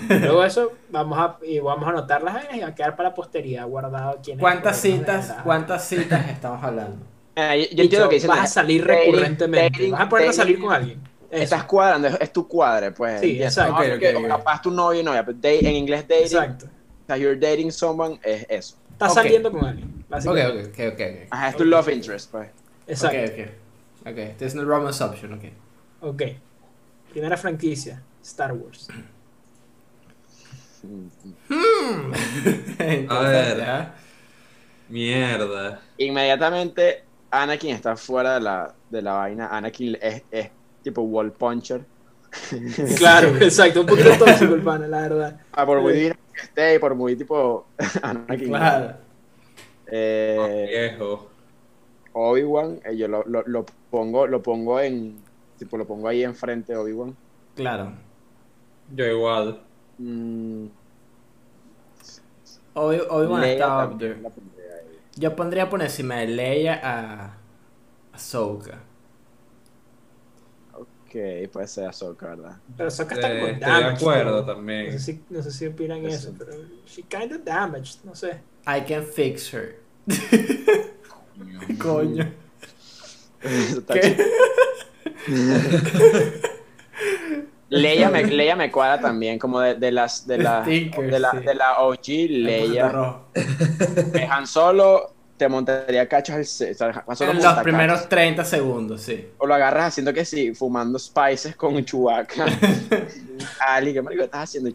Luego 0.10 0.44
eso, 0.44 0.72
vamos 0.90 1.18
a, 1.18 1.38
y 1.46 1.60
vamos 1.60 1.86
a 1.88 1.90
anotar 1.90 2.22
las 2.22 2.34
vainas 2.36 2.56
y 2.56 2.60
va 2.62 2.68
a 2.68 2.76
quedar 2.76 2.96
para 2.96 3.10
la 3.10 3.16
posteridad 3.16 3.68
guardado 3.68 4.20
quién 4.24 4.38
es 4.38 4.42
¿Cuántas 4.42 4.80
citas, 4.80 5.36
cuántas 5.44 5.88
citas 5.88 6.30
estamos 6.30 6.64
hablando? 6.64 6.98
Eh, 7.36 7.68
yo, 7.74 7.86
entiendo 7.86 8.10
que 8.10 8.16
dicen. 8.18 8.30
vas 8.30 8.42
a 8.42 8.46
salir 8.46 8.86
recurrentemente. 8.86 9.90
vas 9.90 10.02
a 10.02 10.08
poner 10.10 10.30
a 10.30 10.34
salir 10.34 10.62
con 10.62 10.72
alguien. 10.72 11.02
Eso, 11.32 11.44
Estás 11.46 11.64
cuadrando, 11.64 12.08
es, 12.10 12.18
es 12.22 12.32
tu 12.32 12.48
cuadre, 12.48 12.92
pues. 12.92 13.22
Sí, 13.22 13.42
exacto. 13.42 13.72
No, 13.72 13.80
Ok, 13.80 13.86
porque 13.90 14.16
ok, 14.16 14.22
ok. 14.22 14.28
Capaz 14.28 14.62
tu 14.62 14.70
novio 14.70 15.02
y 15.02 15.04
novia, 15.04 15.26
pero 15.26 15.36
date- 15.40 15.68
en 15.68 15.76
inglés 15.76 16.08
dating, 16.08 16.26
Exacto. 16.26 16.66
o 16.68 17.06
sea, 17.08 17.18
you're 17.18 17.36
dating 17.40 17.72
someone, 17.72 18.20
es 18.24 18.46
eso. 18.48 18.76
Estás 18.92 19.16
saliendo 19.16 19.52
con 19.52 19.66
alguien. 19.66 19.88
Ok, 19.88 20.10
Básicamente. 20.10 20.62
ok, 20.62 20.68
ok, 20.68 20.94
ok. 20.94 21.02
ok. 21.24 21.28
Ajá, 21.32 21.50
es 21.50 21.58
tu 21.58 21.66
love 21.66 21.90
interest, 21.90 22.30
pues. 22.30 22.50
Exacto. 22.86 23.18
Ok, 23.18 23.40
ok. 23.40 24.10
Ok, 24.12 24.38
there's 24.38 24.54
no 24.54 24.64
romance 24.64 25.04
option, 25.04 25.34
ok. 25.34 25.44
ok. 26.02 26.22
Primera 27.10 27.36
franquicia, 27.36 28.04
Star 28.22 28.54
Wars. 28.54 28.90
Mm, 30.84 32.14
Entonces, 32.80 33.10
A 33.10 33.20
ver. 33.22 33.58
ya. 33.66 33.96
Mierda. 34.90 35.82
Inmediatamente, 35.98 37.04
Anakin 37.32 37.76
está 37.76 37.96
fuera 37.96 38.36
de 38.36 38.42
la, 38.42 38.74
de 38.90 39.02
la 39.02 39.14
vaina. 39.14 39.48
Anakin 39.48 39.98
es, 40.02 40.24
es 40.30 40.50
tipo 40.84 41.02
wall 41.02 41.32
puncher. 41.32 41.86
Claro, 42.98 43.30
exacto. 43.38 43.82
Un 43.82 43.88
poquito 43.88 44.10
tóxico 44.18 44.56
el 44.56 44.62
pana, 44.62 44.88
la 44.88 45.02
verdad. 45.02 45.40
Ah, 45.52 45.66
por 45.66 45.82
muy 45.82 45.94
divino 45.94 46.16
que 46.34 46.42
esté 46.42 46.76
y 46.76 46.80
por 46.80 46.96
muy 46.96 47.16
tipo 47.16 47.66
Anakin. 48.02 48.48
Claro. 48.50 48.96
Eh, 49.88 50.68
Viejo. 50.70 51.30
Obi-Wan, 52.14 52.80
eh, 52.86 52.96
yo 52.98 53.08
lo, 53.08 53.24
lo, 53.26 53.44
lo 53.48 53.66
pongo, 53.90 54.28
lo 54.28 54.42
pongo 54.42 54.80
en, 54.80 55.16
tipo, 55.58 55.78
lo 55.78 55.86
pongo 55.86 56.08
ahí 56.08 56.24
enfrente 56.24 56.74
de 56.74 56.78
Obi-Wan. 56.80 57.16
Claro. 57.56 57.94
Yo 58.96 59.06
igual. 59.06 59.62
Mm, 59.98 60.68
Hoy, 62.76 63.00
hoy 63.08 63.28
bueno, 63.28 63.42
Leia 63.46 63.54
está 63.54 63.86
up 63.86 64.00
there. 64.00 64.20
Yo 65.16 65.36
pondría 65.36 65.70
por 65.70 65.82
encima 65.82 66.16
de 66.16 66.28
Leia 66.28 66.80
a 66.84 67.38
Ahsoka. 68.12 68.80
Ok. 70.74 71.50
Puede 71.52 71.68
ser 71.68 71.86
Ahsoka, 71.88 72.30
¿verdad? 72.30 72.58
Pero 72.76 72.88
Ahsoka 72.88 73.14
está 73.14 73.32
Eh, 73.32 73.40
como 73.40 73.52
estoy 73.52 73.72
de 73.84 73.86
acuerdo 73.90 74.44
también. 74.46 74.86
No 74.88 74.92
sé 74.94 75.00
si, 75.00 75.24
no 75.30 75.44
sé 75.44 75.52
si 75.52 75.68
opinan 75.68 76.00
Sí. 76.02 76.08
eso, 76.08 76.34
pero 76.36 76.54
she 76.88 77.04
kinda 77.04 77.38
damaged, 77.38 78.00
no 78.04 78.16
sé. 78.16 78.42
I 78.66 78.82
can 78.88 79.06
fix 79.06 79.54
her. 79.54 79.80
Coño. 81.80 82.32
Está 83.44 83.94
¿Qué? 83.94 84.18
Leia 87.74 88.10
me, 88.10 88.24
Leia 88.40 88.56
me 88.56 88.72
cuadra 88.72 89.02
también, 89.02 89.40
como 89.40 89.60
de, 89.60 89.76
de 89.76 89.92
las 89.92 90.28
de 90.28 90.38
la, 90.38 90.62
de 90.62 91.20
la, 91.20 91.32
sí. 91.32 91.38
de 91.40 91.56
la 91.56 91.80
OG, 91.80 92.08
Leia. 92.30 93.20
Eh, 93.34 94.28
Han 94.30 94.46
Solo 94.48 95.12
te 95.38 95.50
montaría 95.50 96.08
cachos 96.08 96.62
el 96.62 96.72
o 96.72 96.76
sea, 97.16 97.32
En 97.32 97.42
los 97.42 97.54
primeros 97.64 97.96
cachos. 97.98 98.10
30 98.10 98.46
segundos, 98.46 99.02
sí. 99.02 99.28
O 99.40 99.48
lo 99.48 99.56
agarras 99.56 99.88
haciendo 99.88 100.14
que 100.14 100.24
sí, 100.24 100.54
fumando 100.54 101.00
spices 101.00 101.56
con 101.56 101.84
Chewbacca. 101.84 102.46
Ali, 103.68 103.94
¿qué 103.94 104.02
marico 104.02 104.24
estás 104.24 104.44
haciendo, 104.44 104.70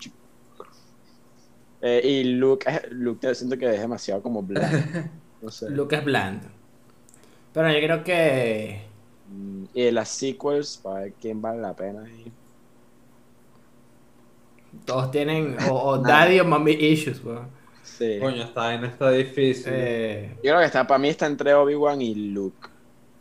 Eh, 1.80 2.00
y 2.04 2.24
Luke, 2.24 2.68
eh, 2.68 2.88
Luke 2.90 3.20
te 3.26 3.34
siento 3.34 3.56
que 3.56 3.72
es 3.72 3.80
demasiado 3.80 4.22
como 4.22 4.42
blanco. 4.42 4.76
No 5.40 5.52
sé. 5.52 5.70
Lucas 5.70 6.04
Bland. 6.04 6.42
Pero 7.52 7.70
yo 7.72 7.78
creo 7.78 8.02
que. 8.02 8.82
Mm, 9.28 9.64
Y 9.72 9.82
de 9.84 9.92
las 9.92 10.08
sequels, 10.08 10.78
para 10.78 11.00
ver 11.02 11.12
quién 11.20 11.40
vale 11.40 11.60
la 11.60 11.74
pena. 11.76 12.02
ahí. 12.02 12.32
Todos 14.88 15.10
tienen 15.12 15.56
o, 15.70 15.74
o 15.74 15.98
daddy 16.02 16.40
o 16.40 16.44
mommy 16.44 16.72
issues, 16.72 17.22
weón. 17.24 17.48
Sí. 17.82 18.18
Coño, 18.20 18.42
esta 18.42 18.60
vaina 18.62 18.86
está 18.88 19.10
difícil. 19.10 19.72
Eh, 19.74 20.30
Yo 20.36 20.50
creo 20.50 20.58
que 20.60 20.64
está, 20.66 20.86
para 20.86 20.98
mí 20.98 21.08
está 21.08 21.26
entre 21.26 21.52
Obi-Wan 21.54 22.00
y 22.02 22.14
Luke. 22.14 22.68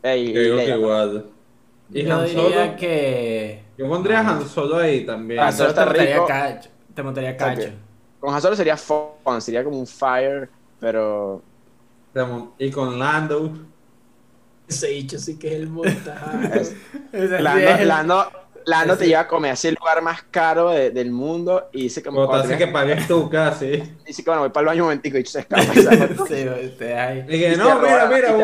Eh, 0.03 0.17
y 0.17 0.33
Yo 0.33 0.41
digo 0.41 0.57
que 0.57 0.63
Leia. 0.63 0.75
igual. 0.77 1.25
Y 1.93 2.03
yo 2.03 2.15
Han 2.15 2.25
diría 2.25 2.65
Solo. 2.65 2.75
que. 2.77 3.63
Yo 3.77 3.87
pondría 3.87 4.19
a 4.19 4.29
Han 4.29 4.47
Solo 4.47 4.77
ahí 4.77 5.05
también. 5.05 5.39
Ah, 5.39 5.51
solo 5.51 5.67
te 5.73 5.79
está 5.79 5.85
montaría 5.85 6.13
rico. 6.15 6.25
cacho. 6.27 6.69
Te 6.93 7.03
montaría 7.03 7.31
que- 7.31 7.37
cacho. 7.37 7.69
Con 8.19 8.33
Han 8.33 8.41
Solo 8.41 8.55
sería 8.55 8.77
fun, 8.77 9.41
sería 9.41 9.63
como 9.63 9.79
un 9.79 9.87
fire, 9.87 10.49
pero... 10.79 11.41
Y 12.57 12.71
con 12.71 12.97
Lando. 12.97 13.51
Ese 14.67 14.87
dicho 14.87 15.17
sí 15.17 15.37
que 15.39 15.47
es 15.47 15.53
el 15.53 15.67
montaje. 15.69 16.65
sí 17.11 17.85
Lando, 17.85 18.25
Lando, 18.67 18.87
Lando 18.87 18.97
te 18.97 19.07
lleva 19.07 19.21
a 19.21 19.27
comer 19.27 19.51
así 19.53 19.69
el 19.69 19.75
lugar 19.79 20.01
más 20.01 20.23
caro 20.23 20.69
de- 20.71 20.91
del 20.91 21.09
mundo 21.11 21.69
y 21.71 21.83
dice 21.83 22.03
que, 22.03 22.09
Como 22.09 22.29
te 22.29 22.35
hace 22.35 22.57
que 22.57 22.67
pagues 22.67 23.07
tú 23.07 23.29
casi. 23.29 23.81
dice 24.05 24.23
que 24.23 24.29
bueno, 24.29 24.41
voy 24.41 24.49
para 24.49 24.61
el 24.63 24.67
baño 24.67 24.83
un 24.83 24.87
momentico 24.89 25.17
y 25.17 25.25
se 25.25 25.39
escapa. 25.47 25.63
y 25.63 25.81
se. 25.81 26.17
Sí, 26.27 26.49
este, 26.61 27.25
que 27.27 27.55
no, 27.57 27.79
mira, 27.79 28.07
mira. 28.07 28.35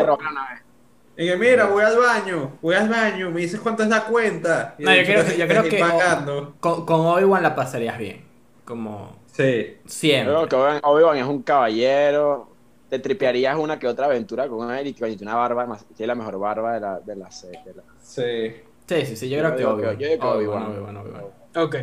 y 1.16 1.26
que 1.28 1.36
mira, 1.36 1.66
voy 1.66 1.84
al 1.84 1.96
baño. 1.98 2.58
Voy 2.62 2.74
al 2.74 2.88
baño. 2.88 3.30
Me 3.30 3.42
dices 3.42 3.60
cuánto 3.60 3.82
es 3.82 3.88
la 3.88 4.04
cuenta. 4.04 4.74
Y 4.78 4.84
No, 4.84 4.94
yo 4.94 5.02
creo 5.04 5.24
que- 5.26 5.36
yo 5.36 5.46
creo 5.46 5.62
que- 5.64 5.78
pagando. 5.78 6.54
Con, 6.58 6.84
con 6.86 7.00
Obi-Wan 7.06 7.42
la 7.42 7.54
pasarías 7.54 7.98
bien. 7.98 8.24
Como 8.64 9.16
Sí. 9.30 9.76
siempre. 9.86 10.32
Yo 10.32 10.48
creo 10.48 10.80
que 10.80 10.80
Obi-Wan- 10.86 11.18
es 11.18 11.26
un 11.26 11.42
caballero. 11.42 12.48
Te 12.88 12.98
tripearías 12.98 13.56
una 13.56 13.78
que 13.78 13.86
otra 13.88 14.06
aventura 14.06 14.48
con 14.48 14.70
él 14.72 14.86
y 14.88 14.94
que 14.94 15.04
tiene 15.06 15.22
una 15.22 15.34
barba, 15.36 15.66
más- 15.66 15.84
tiene 15.96 16.08
la 16.08 16.14
mejor 16.14 16.38
barba 16.38 16.74
de 16.74 16.80
la, 16.80 17.00
de 17.00 17.16
la 17.16 17.30
serie. 17.30 17.60
de 17.64 17.74
la- 17.74 17.82
Sí. 18.02 18.54
Sí, 18.86 19.06
sí, 19.06 19.16
sí, 19.16 19.28
yo 19.30 19.38
Yo 19.38 19.42
creo 19.44 19.56
que 19.56 19.64
Obi-Wan. 19.66 19.98
yo 19.98 20.08
digo 20.08 20.20
que 20.20 20.26
Obi-Wan, 20.26 20.62
Obi-Wan. 20.64 20.96
Obi-Wan, 20.96 20.96
Obi-Wan. 20.98 21.64
ok, 21.66 21.76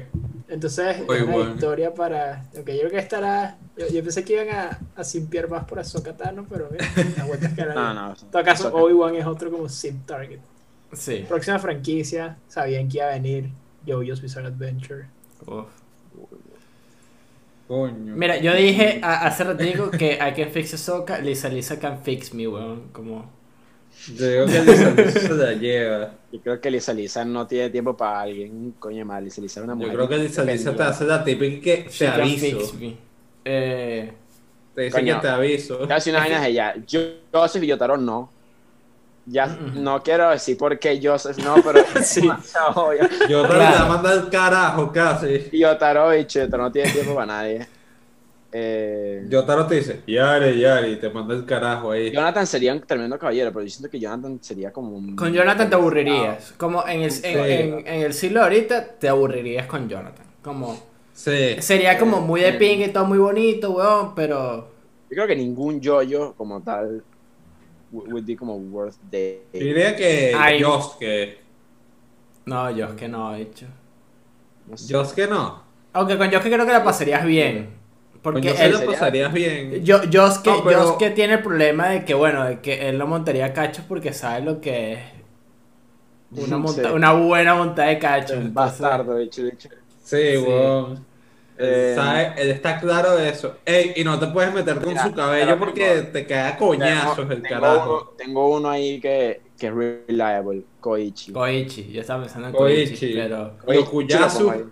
entonces 0.49 0.97
es 0.97 1.07
Muy 1.07 1.17
una 1.21 1.31
bueno. 1.31 1.51
victoria 1.51 1.93
para. 1.93 2.45
Ok, 2.51 2.67
yo 2.69 2.79
creo 2.79 2.89
que 2.91 2.97
estará. 2.99 3.57
Yo, 3.77 3.87
yo 3.87 4.03
pensé 4.03 4.23
que 4.23 4.33
iban 4.33 4.49
a, 4.49 4.79
a 4.95 5.03
simpiar 5.03 5.49
más 5.49 5.63
por 5.65 5.79
Ahsoka 5.79 6.15
Tano, 6.15 6.45
pero 6.49 6.67
mira, 6.71 6.85
la 7.17 7.23
vuelta 7.25 7.47
es 7.47 7.53
que 7.53 7.61
era 7.61 7.73
No, 7.73 7.93
no. 7.93 8.09
En 8.11 8.29
todo 8.31 8.43
caso, 8.43 8.67
Ahsoka. 8.67 8.83
Obi-Wan 8.83 9.15
es 9.15 9.25
otro 9.25 9.49
como 9.49 9.67
simp 9.69 10.05
target. 10.05 10.39
Sí. 10.93 11.25
Próxima 11.27 11.57
franquicia, 11.57 12.37
sabían 12.49 12.89
que 12.89 12.97
iba 12.97 13.07
a 13.07 13.11
venir 13.11 13.49
JoJo's 13.87 14.21
Bizarre 14.21 14.47
Adventure. 14.47 15.05
Uf. 15.47 15.67
Coño. 17.67 18.13
Mira, 18.15 18.37
yo 18.37 18.53
dije 18.53 18.99
a- 19.01 19.25
hace 19.25 19.43
ratito 19.45 19.89
que 19.91 20.15
I 20.15 20.33
can 20.35 20.51
fix 20.51 20.73
Ahsoka, 20.73 21.19
Lisa 21.19 21.47
Lisa 21.47 21.79
can 21.79 22.03
fix 22.03 22.33
me, 22.33 22.47
weón. 22.47 22.89
Como... 22.91 23.29
Yo 24.17 24.27
digo 24.27 24.45
que 24.47 24.61
Lisa 24.61 24.91
Lisa 24.91 25.19
se 25.19 25.33
la 25.33 25.53
lleva. 25.53 26.11
Yo 26.31 26.39
creo 26.41 26.59
que 26.61 26.71
Lisa 26.71 26.93
Lisa 26.93 27.23
no 27.25 27.45
tiene 27.47 27.69
tiempo 27.69 27.95
para 27.95 28.21
alguien, 28.21 28.73
coño 28.79 29.05
mal. 29.05 29.23
Lisa 29.23 29.41
Lisa 29.41 29.59
es 29.59 29.63
una 29.63 29.73
Yo 29.73 29.77
mujer. 29.77 29.93
creo 29.95 30.09
que 30.09 30.17
Lisa 30.17 30.43
Lisa 30.43 30.75
te 30.75 30.83
hace 30.83 31.05
la 31.05 31.23
típica 31.23 31.61
que 31.61 31.87
She 31.89 32.05
te 32.05 32.11
aviso. 32.11 32.71
Eh, 33.45 34.13
Te 34.75 34.81
dice 34.83 34.97
Coño. 34.99 35.15
que 35.15 35.21
te 35.21 35.27
aviso. 35.27 35.77
Te 35.87 36.09
una 36.09 36.19
vaina 36.19 36.41
de 36.41 36.47
ella. 36.49 36.75
Yo, 36.87 36.99
Joseph 37.31 37.63
y 37.63 37.67
Yotaro 37.67 37.97
no. 37.97 38.29
Ya 39.27 39.45
no 39.45 40.01
quiero 40.01 40.29
decir 40.31 40.57
por 40.57 40.79
qué 40.79 40.99
Joseph 41.01 41.37
no, 41.37 41.55
pero 41.63 41.83
Sí. 42.03 42.21
Yo 43.29 43.41
te 43.43 43.47
Claro. 43.49 43.79
la 43.79 43.85
mando 43.85 44.09
al 44.09 44.29
carajo 44.29 44.91
casi. 44.91 45.47
Y 45.51 45.59
Yotaro, 45.59 46.15
y 46.17 46.25
Yotaro 46.25 46.63
no 46.63 46.71
tiene 46.71 46.89
tiempo 46.91 47.13
para 47.13 47.27
nadie. 47.27 47.67
Eh, 48.53 49.25
Yo 49.29 49.45
te 49.45 49.75
dice, 49.75 50.01
Yari, 50.05 50.59
Yari, 50.59 50.97
te 50.97 51.09
mando 51.09 51.33
el 51.33 51.45
carajo 51.45 51.91
ahí. 51.91 52.11
Jonathan 52.11 52.45
sería 52.45 52.73
un 52.73 52.81
tremendo 52.81 53.17
caballero, 53.17 53.51
pero 53.53 53.63
yo 53.63 53.69
siento 53.69 53.89
que 53.89 53.99
Jonathan 53.99 54.39
sería 54.41 54.71
como 54.73 54.89
un... 54.97 55.15
con 55.15 55.31
Jonathan 55.31 55.69
te 55.69 55.75
aburrirías. 55.75 56.53
Como 56.57 56.85
en 56.85 57.01
el, 57.01 57.05
en, 57.05 57.11
Sí. 57.11 57.23
en- 57.25 57.87
en 57.87 58.01
el 58.03 58.13
siglo 58.13 58.43
ahorita 58.43 58.95
te 58.99 59.07
aburrirías 59.07 59.67
con 59.67 59.87
Jonathan. 59.87 60.25
Como... 60.41 60.77
Sí. 61.13 61.55
Sería 61.59 61.97
como 61.97 62.19
muy 62.21 62.41
de 62.41 62.49
Eh, 62.49 62.53
ping 62.53 62.79
y 62.79 62.87
todo 62.89 63.05
muy 63.05 63.19
bonito, 63.19 63.71
weón, 63.71 64.15
pero... 64.15 64.69
Yo 65.09 65.15
creo 65.15 65.27
que 65.27 65.35
ningún 65.35 65.79
yoyo 65.79 66.33
como 66.35 66.61
tal 66.61 67.03
would 67.91 68.25
be 68.25 68.35
como 68.35 68.55
worth 68.55 68.95
the... 69.09 69.43
Yo 69.53 69.59
diría 69.59 69.95
que 69.95 70.33
Ay. 70.37 70.61
Josuke. 70.61 71.37
No, 72.45 72.69
no, 72.71 73.35
he 73.35 73.41
hecho. 73.41 73.67
no 74.67 74.75
sé. 74.77 74.93
Josuke 74.93 75.27
no. 75.29 75.61
Aunque 75.93 76.17
con 76.17 76.27
Josuke 76.29 76.51
creo 76.53 76.65
que 76.65 76.71
la 76.71 76.83
pasarías 76.83 77.25
bien. 77.25 77.80
Porque 78.21 78.51
él, 78.59 78.71
lo 78.73 78.85
pasarías 78.85 79.33
bien. 79.33 79.83
yo, 79.83 79.99
Josuke, 80.11 80.49
No, 80.49 80.63
pero- 80.63 80.81
Josuke 80.83 81.09
tiene 81.11 81.33
el 81.35 81.41
problema 81.41 81.89
de 81.89 82.05
que, 82.05 82.13
bueno, 82.13 82.45
de 82.45 82.59
que 82.59 82.87
él 82.89 82.97
no 82.99 83.07
montaría 83.07 83.51
cachos 83.53 83.83
porque 83.87 84.13
sabe 84.13 84.41
lo 84.45 84.61
que 84.61 84.93
es 84.93 84.99
una, 86.31 86.57
monta- 86.59 86.83
Sí. 86.89 86.93
una 86.93 87.13
buena 87.13 87.55
montada 87.55 87.87
de 87.89 87.99
cachos. 87.99 88.37
Un 88.37 88.47
entonces- 88.47 88.53
bastardo, 88.79 89.15
de 89.15 89.23
hecho, 89.23 89.43
de 89.43 89.49
hecho. 89.49 89.69
Sí, 90.03 90.17
Sí. 90.37 90.45
Eh, 91.63 91.93
sabe- 91.95 92.33
él 92.37 92.49
está 92.49 92.79
claro 92.79 93.15
de 93.15 93.29
eso. 93.29 93.57
Ey, 93.65 93.93
y 93.95 94.03
no 94.03 94.17
te 94.19 94.25
puedes 94.27 94.51
meter 94.51 94.75
con 94.79 94.89
Mira, 94.89 95.03
su 95.03 95.13
cabello 95.13 95.59
porque 95.59 95.87
tengo- 95.89 96.07
te 96.11 96.25
cae 96.25 96.47
a 96.53 96.57
coñazos 96.57 97.29
el 97.29 97.41
carajo. 97.43 97.91
Uno, 98.01 98.09
tengo 98.17 98.55
uno 98.55 98.69
ahí 98.69 98.99
que, 98.99 99.41
que 99.59 99.67
es 99.67 99.73
reliable, 99.73 100.63
Koichi. 100.79 101.31
Koichi, 101.31 101.91
yo 101.91 102.01
estaba 102.01 102.23
pensando 102.23 102.47
en 102.47 102.53
Koichi, 102.55 102.87
Koichi. 102.89 103.13
pero... 103.13 103.57
Koichi 103.63 103.83
Yokuyasu. 103.83 104.71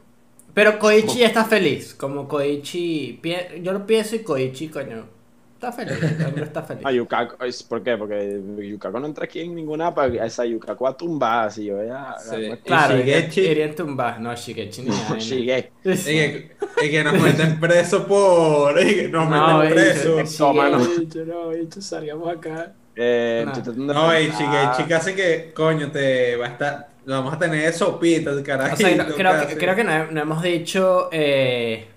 Pero 0.60 0.77
Koichi 0.77 1.19
ya 1.19 1.27
está 1.27 1.45
feliz, 1.45 1.94
como 1.95 2.27
Koichi... 2.27 3.22
Yo 3.64 3.72
lo 3.72 3.86
pienso 3.86 4.18
y 4.18 4.19
Koichi, 4.19 4.68
coño, 4.68 5.06
está 5.53 5.72
feliz, 5.72 5.94
el 6.03 6.44
está 6.44 6.64
feliz. 6.64 6.84
Ah, 6.86 6.91
Yukako, 6.91 7.45
es- 7.45 7.64
¿por 7.64 7.81
qué? 7.81 7.95
Porque 7.95 8.41
Yukako 8.69 8.99
no 8.99 9.07
entra 9.07 9.23
aquí 9.23 9.40
en 9.40 9.56
ninguna 9.56 9.95
para 9.95 10.26
esa 10.26 10.44
Yukako 10.45 10.86
a 10.86 10.98
tumbar, 10.98 11.49
si 11.49 11.64
yo 11.64 11.81
ya... 11.81 12.14
Sí. 12.19 12.49
Claro, 12.65 12.98
Y 12.98 13.03
Shigechi. 13.03 13.41
iría 13.41 13.65
en 13.68 13.76
tumba, 13.76 14.18
no, 14.19 14.36
Shigechi 14.36 14.81
ni 14.81 14.90
nada. 14.90 15.18
Shige. 15.18 15.72
Y 15.86 15.95
que, 15.95 16.52
y 16.84 16.90
que 16.91 17.03
nos 17.06 17.14
meten 17.22 17.57
preso 17.57 18.06
por. 18.06 18.81
Y 18.81 18.95
que 18.95 19.07
nos 19.07 19.30
No, 19.30 19.60
meten 19.60 19.73
preso. 19.73 20.18
Toma, 20.38 20.69
no. 20.69 20.86
Dicho, 20.86 21.23
no, 21.23 21.52
dicho, 21.52 21.81
salgamos 21.81 22.27
acá. 22.36 22.73
Eh, 22.98 23.45
de 23.65 23.73
No, 23.77 24.19
y. 24.19 24.26
Shigechi 24.26 24.84
casi 24.90 25.14
que, 25.15 25.53
coño, 25.56 25.90
te 25.90 26.36
va 26.36 26.48
a 26.48 26.49
estar. 26.49 26.90
Vamos 27.10 27.34
a 27.34 27.40
tener 27.40 27.65
de 27.65 27.73
sopita, 27.73 28.31
el 28.31 28.40
O 28.40 28.44
carajo. 28.44 28.76
sea, 28.76 28.95
no- 28.95 29.15
creo, 29.15 29.48
que, 29.48 29.57
creo 29.57 29.76
que 29.76 29.84
no, 29.84 30.11
no 30.11 30.22
hemos 30.22 30.44
dicho 30.44 31.10
eh, 31.11 31.88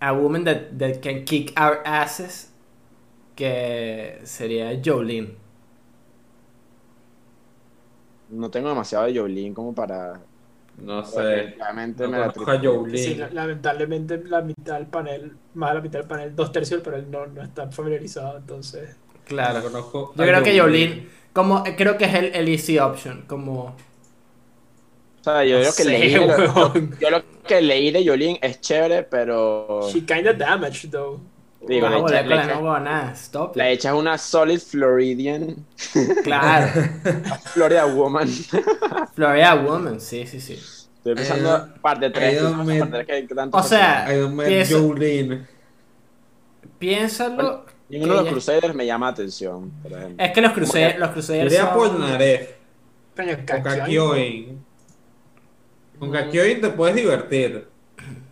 a 0.00 0.12
woman 0.12 0.44
that, 0.44 0.56
that 0.78 1.00
can 1.00 1.24
kick 1.24 1.52
our 1.60 1.80
asses, 1.84 2.52
que 3.36 4.18
sería 4.24 4.80
Jolene. 4.84 5.36
No 8.30 8.50
tengo 8.50 8.68
demasiado 8.70 9.06
de 9.06 9.18
Jolene 9.18 9.54
como 9.54 9.74
para... 9.74 10.20
No 10.78 11.04
sé. 11.04 11.54
Realmente 11.58 12.04
No 12.04 12.10
me 12.10 12.18
la 12.18 12.24
a. 12.26 12.32
Jolene. 12.32 12.98
Sí, 12.98 13.14
la- 13.14 13.28
lamentablemente 13.30 14.22
la 14.24 14.40
mitad 14.40 14.78
del 14.78 14.86
panel, 14.86 15.32
más 15.54 15.70
de 15.70 15.74
la 15.76 15.80
mitad 15.82 15.98
del 15.98 16.08
panel, 16.08 16.34
dos 16.34 16.50
tercios 16.50 16.82
del 16.82 16.92
panel 16.92 17.10
no, 17.10 17.26
no 17.26 17.42
está 17.42 17.70
familiarizado, 17.70 18.38
entonces. 18.38 18.96
Claro. 19.26 19.58
No 19.60 19.64
conozco 19.66 20.12
Yo 20.16 20.24
creo 20.24 20.42
que 20.42 20.58
Jolene, 20.58 21.06
como, 21.32 21.62
creo 21.76 21.98
que 21.98 22.06
es 22.06 22.14
el, 22.14 22.24
el 22.34 22.48
easy 22.48 22.78
option, 22.78 23.22
como... 23.28 23.76
O 25.22 25.24
sea, 25.24 25.44
yo 25.44 25.56
No 25.58 25.60
creo 25.62 25.74
que 25.76 25.82
sé, 25.84 25.88
leí... 25.88 26.14
Lo, 26.14 26.26
huevón. 26.26 26.96
yo 27.00 27.10
lo 27.10 27.22
que 27.46 27.60
leí 27.62 27.90
de 27.92 28.04
Jolene 28.04 28.38
es 28.42 28.60
chévere, 28.60 29.04
pero... 29.04 29.88
She 29.92 30.04
kinda 30.04 30.32
damaged 30.32 30.90
though. 30.90 31.20
Digo, 31.64 31.86
a 31.86 31.90
le 31.90 32.22
le 32.24 32.36
huevonada, 32.56 33.12
stop. 33.12 33.56
Hecha 33.56 33.90
es 33.90 33.94
una 33.94 34.18
solid 34.18 34.58
Floridian 34.58 35.64
Claro, 36.24 36.72
Florida 37.54 37.86
Woman. 37.86 38.28
Florida 39.14 39.54
Woman, 39.54 40.00
sí, 40.00 40.26
sí, 40.26 40.40
sí. 40.40 40.54
Estoy 40.54 41.14
pensando 41.14 41.48
Iron- 41.56 41.74
parte 41.80 42.10
3. 42.10 42.34
Iron 42.34 42.66
Man. 42.66 42.78
Parte 42.90 43.04
3 43.04 43.28
que 43.28 43.34
tanto 43.34 43.56
O 43.56 43.62
sea, 43.62 44.06
Pienso- 44.08 44.88
Jolene. 44.88 45.46
Piénsalo. 46.80 47.64
Ninguno 47.88 48.14
de 48.16 48.20
los 48.22 48.32
Crusaders 48.32 48.74
me 48.74 48.86
llama 48.86 49.08
atención, 49.08 49.70
por 49.82 49.92
ejemplo. 49.92 50.24
Es 50.24 50.32
que 50.32 50.40
los 50.40 50.52
Crusaders, 50.52 50.98
los 50.98 51.10
Crusaders 51.10 51.52
Sería 51.52 51.68
son- 51.68 51.76
Polnareff 51.78 52.50
Coño, 53.14 53.34
o 53.34 53.62
Kakyoin. 53.62 54.64
Con 56.02 56.10
Kakyoin 56.10 56.60
te 56.60 56.70
puedes 56.70 56.96
divertir. 56.96 57.68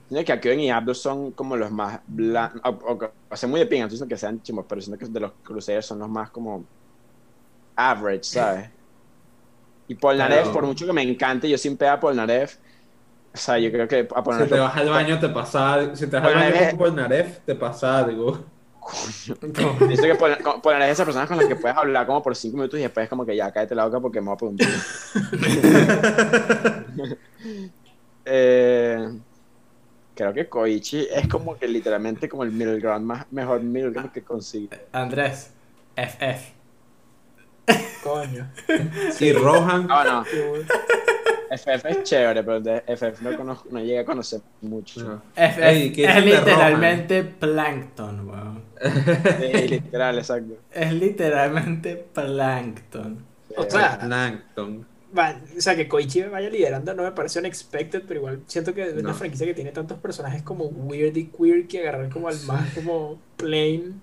Siento 0.08 0.40
que 0.40 0.54
y 0.56 0.68
Abdo 0.70 0.92
son 0.92 1.30
como 1.32 1.56
los 1.56 1.70
más 1.70 2.00
blandos, 2.06 2.60
o, 2.64 2.70
o, 2.70 2.98
o 3.30 3.36
sea, 3.36 3.48
muy 3.48 3.60
de 3.60 3.66
pinga, 3.66 3.84
entonces 3.84 4.08
que 4.08 4.16
sean 4.16 4.42
chimos, 4.42 4.66
pero 4.68 4.80
siento 4.80 4.98
que 4.98 5.10
de 5.10 5.20
los 5.20 5.34
Crusaders 5.42 5.86
son 5.86 6.00
los 6.00 6.08
más 6.08 6.30
como 6.32 6.68
average, 7.76 8.24
¿sabes? 8.24 8.70
Y 9.88 9.94
Polnareff, 9.96 10.42
Claro. 10.42 10.52
por 10.52 10.64
mucho 10.66 10.86
que 10.86 10.92
me 10.92 11.02
encante, 11.02 11.48
yo 11.48 11.58
sin 11.58 11.76
pega 11.76 11.94
a 11.94 12.00
Polnareff, 12.00 12.56
o 13.34 13.38
sea, 13.38 13.58
yo 13.58 13.70
creo 13.72 13.88
que 13.88 14.08
a 14.14 14.22
Si 14.22 14.22
Polnareff... 14.24 14.50
te 14.50 14.58
vas 14.58 14.76
al 14.76 14.88
baño 14.88 15.18
te 15.20 15.28
pasa 15.28 15.94
Si 15.94 16.06
te 16.08 16.16
vas 16.16 16.24
al 16.26 16.34
baño 16.34 16.56
con 16.56 16.76
Polnareff, 16.78 17.40
te 17.44 17.54
pasa 17.54 17.98
algo. 17.98 18.50
Coño. 18.90 19.36
Que 19.80 20.14
Polnareff 20.62 20.88
es 20.88 20.92
esas 20.92 21.06
personas 21.06 21.28
con 21.28 21.36
las 21.36 21.46
que 21.46 21.56
puedes 21.56 21.76
hablar 21.76 22.06
como 22.06 22.22
por 22.22 22.34
cinco 22.34 22.56
minutos 22.56 22.78
y 22.78 22.82
después 22.82 23.04
es 23.04 23.10
como 23.10 23.24
que 23.24 23.36
ya, 23.36 23.52
cállate 23.52 23.74
la 23.74 23.86
boca 23.86 24.00
porque 24.00 24.20
me 24.20 24.26
voy 24.26 24.34
a 24.34 24.36
preguntar. 24.36 24.68
eh, 28.24 29.08
creo 30.14 30.32
que 30.32 30.48
Koichi 30.48 31.06
es 31.10 31.28
como 31.28 31.56
que 31.56 31.68
literalmente 31.68 32.28
como 32.28 32.44
el 32.44 32.50
middle 32.50 32.80
ground 32.80 33.06
más, 33.06 33.26
mejor 33.30 33.62
middle 33.62 33.90
ground 33.90 34.12
que 34.12 34.22
consigue. 34.22 34.86
Andrés, 34.92 35.50
FF. 35.96 36.52
Coño. 38.02 38.50
Y 39.20 39.32
Rohan. 39.32 39.86
Ah, 39.90 40.04
no. 40.04 40.24
Qué 40.24 40.48
bueno. 40.48 40.66
FF 41.50 41.90
es 41.90 42.02
chévere, 42.04 42.44
pero 42.44 42.60
de 42.60 42.82
FF 42.86 43.22
no, 43.22 43.36
conozco, 43.36 43.68
no 43.70 43.80
llegué 43.80 43.98
a 43.98 44.04
conocer 44.04 44.40
mucho. 44.62 45.02
No. 45.02 45.22
FF 45.34 45.62
Ey, 45.62 45.92
¿qué 45.92 46.04
es 46.04 46.24
literalmente 46.24 47.24
plankton, 47.24 48.28
weón. 48.28 48.69
Sí, 48.82 49.68
literal, 49.68 50.18
exacto. 50.18 50.54
Es 50.72 50.92
literalmente 50.92 51.96
plankton. 51.96 53.24
O 53.56 53.68
sea, 53.68 53.98
Plankton. 53.98 54.86
va- 55.16 55.40
o 55.56 55.60
sea, 55.60 55.74
que 55.76 55.88
Koichi 55.88 56.22
vaya 56.22 56.48
liderando 56.48 56.94
no 56.94 57.02
me 57.02 57.12
parece 57.12 57.40
unexpected, 57.40 58.02
pero 58.06 58.20
igual 58.20 58.40
siento 58.46 58.72
que 58.74 58.82
es 58.86 58.92
una 58.94 59.10
No. 59.10 59.14
franquicia 59.14 59.44
que 59.46 59.54
tiene 59.54 59.72
tantos 59.72 59.98
personajes 59.98 60.42
como 60.42 60.64
weird 60.66 61.16
y 61.16 61.26
queer 61.26 61.66
que 61.66 61.80
agarrar 61.80 62.08
como 62.10 62.28
al 62.28 62.40
más 62.46 62.72
como 62.74 63.18
plain. 63.36 64.00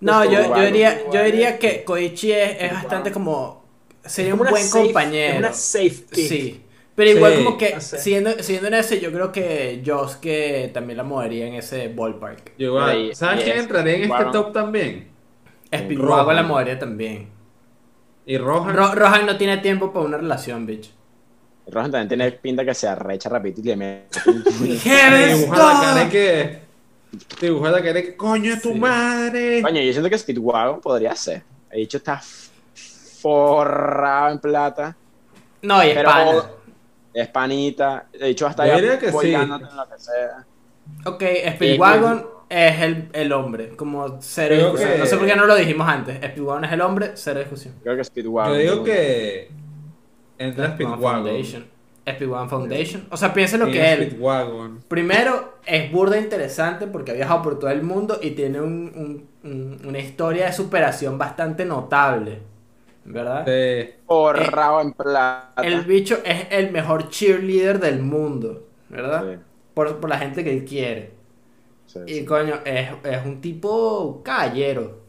No, 0.00 0.24
yo, 0.24 0.56
yo 0.56 0.62
diría, 0.64 0.98
yo 1.12 1.22
diría 1.22 1.58
que 1.58 1.84
Koichi 1.84 2.32
es, 2.32 2.56
es 2.62 2.72
bastante 2.72 3.12
como. 3.12 3.62
Sería 4.04 4.32
un 4.32 4.38
buen 4.40 4.54
safe- 4.64 4.84
compañero. 4.86 5.32
Es 5.34 5.38
una 5.38 5.52
safe 5.52 5.90
pick. 6.10 6.28
Sí. 6.28 6.62
Pero 7.04 7.16
igual 7.16 7.32
Sí. 7.36 7.44
como 7.44 7.56
que, 7.58 7.74
No 7.74 7.80
sé. 7.80 7.98
siguiendo, 7.98 8.30
siguiendo 8.42 8.68
en 8.68 8.74
ese, 8.74 9.00
yo 9.00 9.10
creo 9.12 9.32
que 9.32 9.82
Josuke 9.86 10.70
también 10.74 10.98
la 10.98 11.02
movería 11.04 11.46
en 11.46 11.54
ese 11.54 11.88
ballpark. 11.88 12.52
Yo 12.58 12.66
igual. 12.66 12.90
Ahí- 12.90 13.14
¿Sabes 13.14 13.42
quién 13.44 13.56
es- 13.56 13.62
entraría 13.62 13.94
en 13.96 14.10
este 14.12 14.24
top 14.32 14.52
también? 14.52 15.08
Speedwagon 15.74 16.36
la 16.36 16.42
movería 16.42 16.78
también. 16.78 17.28
Y 18.26 18.36
Rohan. 18.36 18.74
Ro- 18.76 18.94
Rohan 18.94 19.24
no 19.26 19.36
tiene 19.38 19.56
tiempo 19.58 19.92
para 19.92 20.04
una 20.04 20.16
relación, 20.18 20.66
bitch. 20.66 20.90
Rohan 21.68 21.90
también 21.90 22.08
tiene 22.08 22.32
pinta 22.32 22.64
que 22.64 22.74
se 22.74 22.86
arrecha 22.88 23.28
rapidito 23.28 23.60
y 23.60 23.64
le 23.64 23.76
mete. 23.76 24.20
te 24.20 24.76
¡Heaven 24.78 25.38
dibuja 25.38 25.56
la 25.56 25.80
cara 25.80 26.08
que. 26.10 26.58
Dibuja 27.40 27.70
la 27.70 27.82
cara 27.82 28.02
que. 28.02 28.16
¡Coño 28.16 28.52
es 28.52 28.60
tu 28.62 28.72
Sí. 28.72 28.78
madre! 28.78 29.62
Coño, 29.62 29.80
yo 29.80 29.92
siento 29.92 30.10
que 30.10 30.18
Speedwagon 30.18 30.80
podría 30.80 31.14
ser. 31.16 31.42
El 31.70 31.78
dicho 31.80 31.96
está 31.96 32.20
forrado 33.20 34.32
en 34.32 34.38
plata. 34.38 34.96
No, 35.62 35.82
y 35.84 35.88
es 35.88 35.94
Pero. 35.94 36.59
Es 37.14 37.28
panita. 37.28 38.06
De 38.12 38.28
hecho, 38.28 38.46
hasta 38.46 38.66
Yo 38.66 38.72
allá 38.72 38.80
diría 38.82 38.98
que 38.98 39.10
sí. 39.12 39.32
en 39.34 39.48
lo 39.48 39.58
que 39.58 39.98
sea. 39.98 40.46
Ok, 41.06 41.22
Speedwagon 41.54 42.26
es 42.48 42.80
el, 42.82 43.08
el 43.12 43.32
hombre, 43.32 43.70
como 43.76 44.18
cero 44.20 44.54
Creo 44.56 44.62
discusión. 44.72 44.92
que- 44.92 44.98
No 44.98 45.06
sé 45.06 45.16
por 45.16 45.26
qué 45.26 45.36
no 45.36 45.46
lo 45.46 45.54
dijimos 45.56 45.88
antes. 45.88 46.16
Speedwagon 46.16 46.64
es 46.64 46.72
el 46.72 46.80
hombre, 46.80 47.10
cero 47.14 47.40
discusión. 47.40 47.74
Creo 47.82 47.96
que 47.96 48.04
Speedwagon. 48.04 48.54
Yo 48.54 48.58
digo 48.60 48.84
que. 48.84 49.50
Entra 50.38 50.72
Speedwagon. 50.74 51.00
Foundation. 51.00 51.66
Speedwagon 52.08 52.48
Foundation. 52.50 53.06
O 53.10 53.16
sea, 53.16 53.32
piensa 53.32 53.56
lo 53.56 53.68
Y 53.68 53.72
que 53.72 53.92
él. 53.92 54.10
Speedwagon. 54.10 54.80
Primero, 54.88 55.58
es 55.66 55.92
burda 55.92 56.18
interesante 56.18 56.86
porque 56.86 57.12
ha 57.12 57.14
viajado 57.14 57.42
por 57.42 57.58
todo 57.58 57.70
el 57.70 57.82
mundo 57.82 58.18
y 58.20 58.30
tiene 58.30 58.60
un- 58.60 58.90
un- 59.44 59.50
un- 59.50 59.86
una 59.86 59.98
historia 59.98 60.46
de 60.46 60.52
superación 60.52 61.18
bastante 61.18 61.64
notable. 61.64 62.40
¿Verdad? 63.12 63.44
Sí. 63.46 63.94
Forrado 64.06 64.80
en 64.80 64.92
plata. 64.92 65.62
El 65.62 65.82
bicho 65.84 66.18
es 66.24 66.46
el 66.50 66.70
mejor 66.72 67.08
cheerleader 67.10 67.78
del 67.80 68.00
mundo. 68.02 68.68
¿Verdad? 68.88 69.22
Sí, 69.34 69.38
Por, 69.74 70.00
por 70.00 70.10
la 70.10 70.18
gente 70.18 70.42
que 70.44 70.52
él 70.52 70.64
quiere. 70.64 71.12
sí, 71.86 72.00
Y 72.06 72.14
sí. 72.20 72.24
coño, 72.24 72.56
es, 72.64 72.90
es 73.04 73.26
un 73.26 73.40
tipo 73.40 74.22
caballero. 74.24 75.00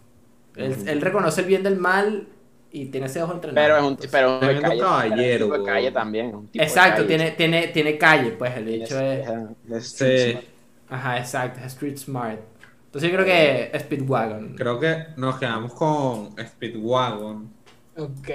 Él, 0.55 0.75
él 0.87 1.01
reconoce 1.01 1.41
el 1.41 1.47
bien 1.47 1.63
del 1.63 1.77
mal 1.77 2.27
y 2.71 2.87
tiene 2.87 3.07
ese 3.07 3.21
ojo 3.23 3.33
entrenado. 3.33 3.67
Pero 3.67 3.77
es 3.77 3.83
un, 3.83 3.97
pero 4.11 4.41
es 4.41 4.59
un 4.59 4.61
calle. 4.61 4.79
caballero, 4.79 5.15
pero 5.15 5.15
es 5.17 5.41
un 5.41 5.41
tipo 5.41 5.53
de 5.57 5.59
calle 5.63 5.91
también. 5.91 6.27
es 6.29 6.33
un 6.35 6.47
tipo 6.49 6.71
de 6.73 6.79
Exacto, 6.79 6.95
calle. 7.03 7.07
tiene, 7.07 7.31
tiene, 7.31 7.67
tiene 7.69 7.97
calle, 7.97 8.31
pues 8.31 8.55
el 8.57 8.65
bicho 8.65 8.99
es. 8.99 9.27
es- 9.27 9.71
es 9.71 9.87
Sí. 9.89 10.05
street 10.05 10.17
smart. 10.17 10.45
Ajá, 10.89 11.17
exacto, 11.19 11.59
es 11.61 11.65
street 11.67 11.97
smart. 11.97 12.39
Entonces 12.85 13.09
yo 13.11 13.15
creo 13.17 13.25
que 13.25 13.79
Speedwagon. 13.79 14.55
Creo 14.55 14.79
que 14.79 15.07
nos 15.17 15.37
quedamos 15.39 15.73
con 15.73 16.35
Speedwagon. 16.37 17.60
Ok. 17.97 18.29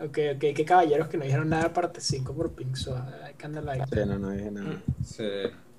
Ok, 0.00 0.18
ok. 0.34 0.40
Qué 0.54 0.64
caballeros 0.64 1.08
que 1.08 1.16
no 1.16 1.24
dijeron 1.24 1.48
nada 1.48 1.64
de 1.64 1.70
parte 1.70 2.00
5 2.00 2.34
por 2.34 2.52
Pink 2.52 2.76
like 2.86 3.86
Sí, 3.92 4.00
no, 4.06 4.18
no 4.18 4.30
dije 4.30 4.50
nada. 4.50 4.70
Mm. 4.70 5.04
Sí. 5.04 5.24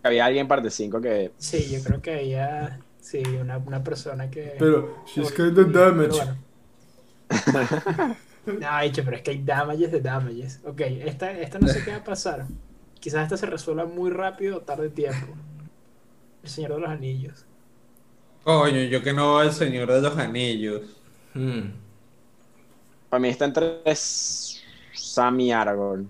Había 0.04 0.26
alguien 0.26 0.42
en 0.44 0.48
parte 0.48 0.70
5 0.70 1.02
que. 1.02 1.32
Sí, 1.38 1.70
yo 1.72 1.84
creo 1.84 2.02
que 2.02 2.14
había. 2.14 2.80
Sí, 3.02 3.22
una, 3.40 3.58
una 3.58 3.84
persona 3.84 4.30
que. 4.30 4.56
Pero, 4.58 5.04
she's 5.06 5.32
Pero 5.32 5.54
kinda 5.54 5.64
damaged. 5.64 6.12
bueno. 6.12 6.38
No, 8.46 8.82
dicho, 8.82 9.04
pero 9.06 9.16
es 9.16 9.24
que 9.24 9.32
hay 9.32 9.42
damages 9.42 9.92
de 9.92 10.02
damages. 10.02 10.60
Ok, 10.66 10.82
esta, 10.82 11.32
esta 11.32 11.60
no 11.60 11.68
sé 11.68 11.84
qué 11.84 11.92
va 11.92 11.98
a 11.98 12.04
pasar. 12.04 12.46
Quizás 13.00 13.24
esta 13.24 13.38
se 13.38 13.46
resuelva 13.46 13.86
muy 13.86 14.12
rápido 14.12 14.58
o 14.58 14.62
tarde 14.62 14.90
tiempo. 14.90 15.34
El 16.44 16.50
Señor 16.50 16.74
de 16.74 16.80
los 16.82 16.90
Anillos. 16.90 17.46
Coño, 18.44 18.82
yo 18.82 19.02
que 19.02 19.14
no 19.14 19.42
el 19.42 19.54
Señor 19.54 19.90
de 19.92 20.02
los 20.02 20.18
Anillos. 20.18 20.82
Hmm. 21.34 21.83
Para 23.14 23.22
mí 23.22 23.30
está 23.30 23.46
entre 23.46 23.84
Sam 23.94 25.40
y 25.42 25.52
Aragorn. 25.52 26.10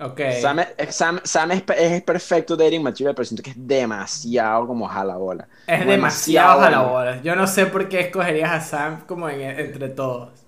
Ok. 0.00 0.20
Sam, 0.42 0.58
es, 0.76 0.94
Sam, 0.94 1.18
Sam 1.24 1.50
es, 1.52 1.62
es 1.78 2.02
perfecto 2.02 2.54
dating 2.58 2.82
material, 2.82 3.14
pero 3.14 3.24
siento 3.24 3.42
que 3.42 3.52
es 3.52 3.56
demasiado 3.66 4.66
como 4.66 4.86
jalabola. 4.86 5.48
es 5.66 5.78
Como 5.78 5.90
demasiado 5.92 6.60
a 6.60 6.68
la 6.70 6.80
bueno. 6.80 6.92
bola. 6.92 7.22
Yo 7.22 7.34
no 7.36 7.46
sé 7.46 7.64
por 7.64 7.88
qué 7.88 8.00
escogerías 8.00 8.50
a 8.50 8.60
Sam 8.60 9.06
como 9.06 9.30
en- 9.30 9.40
entre 9.58 9.88
todos. 9.88 10.46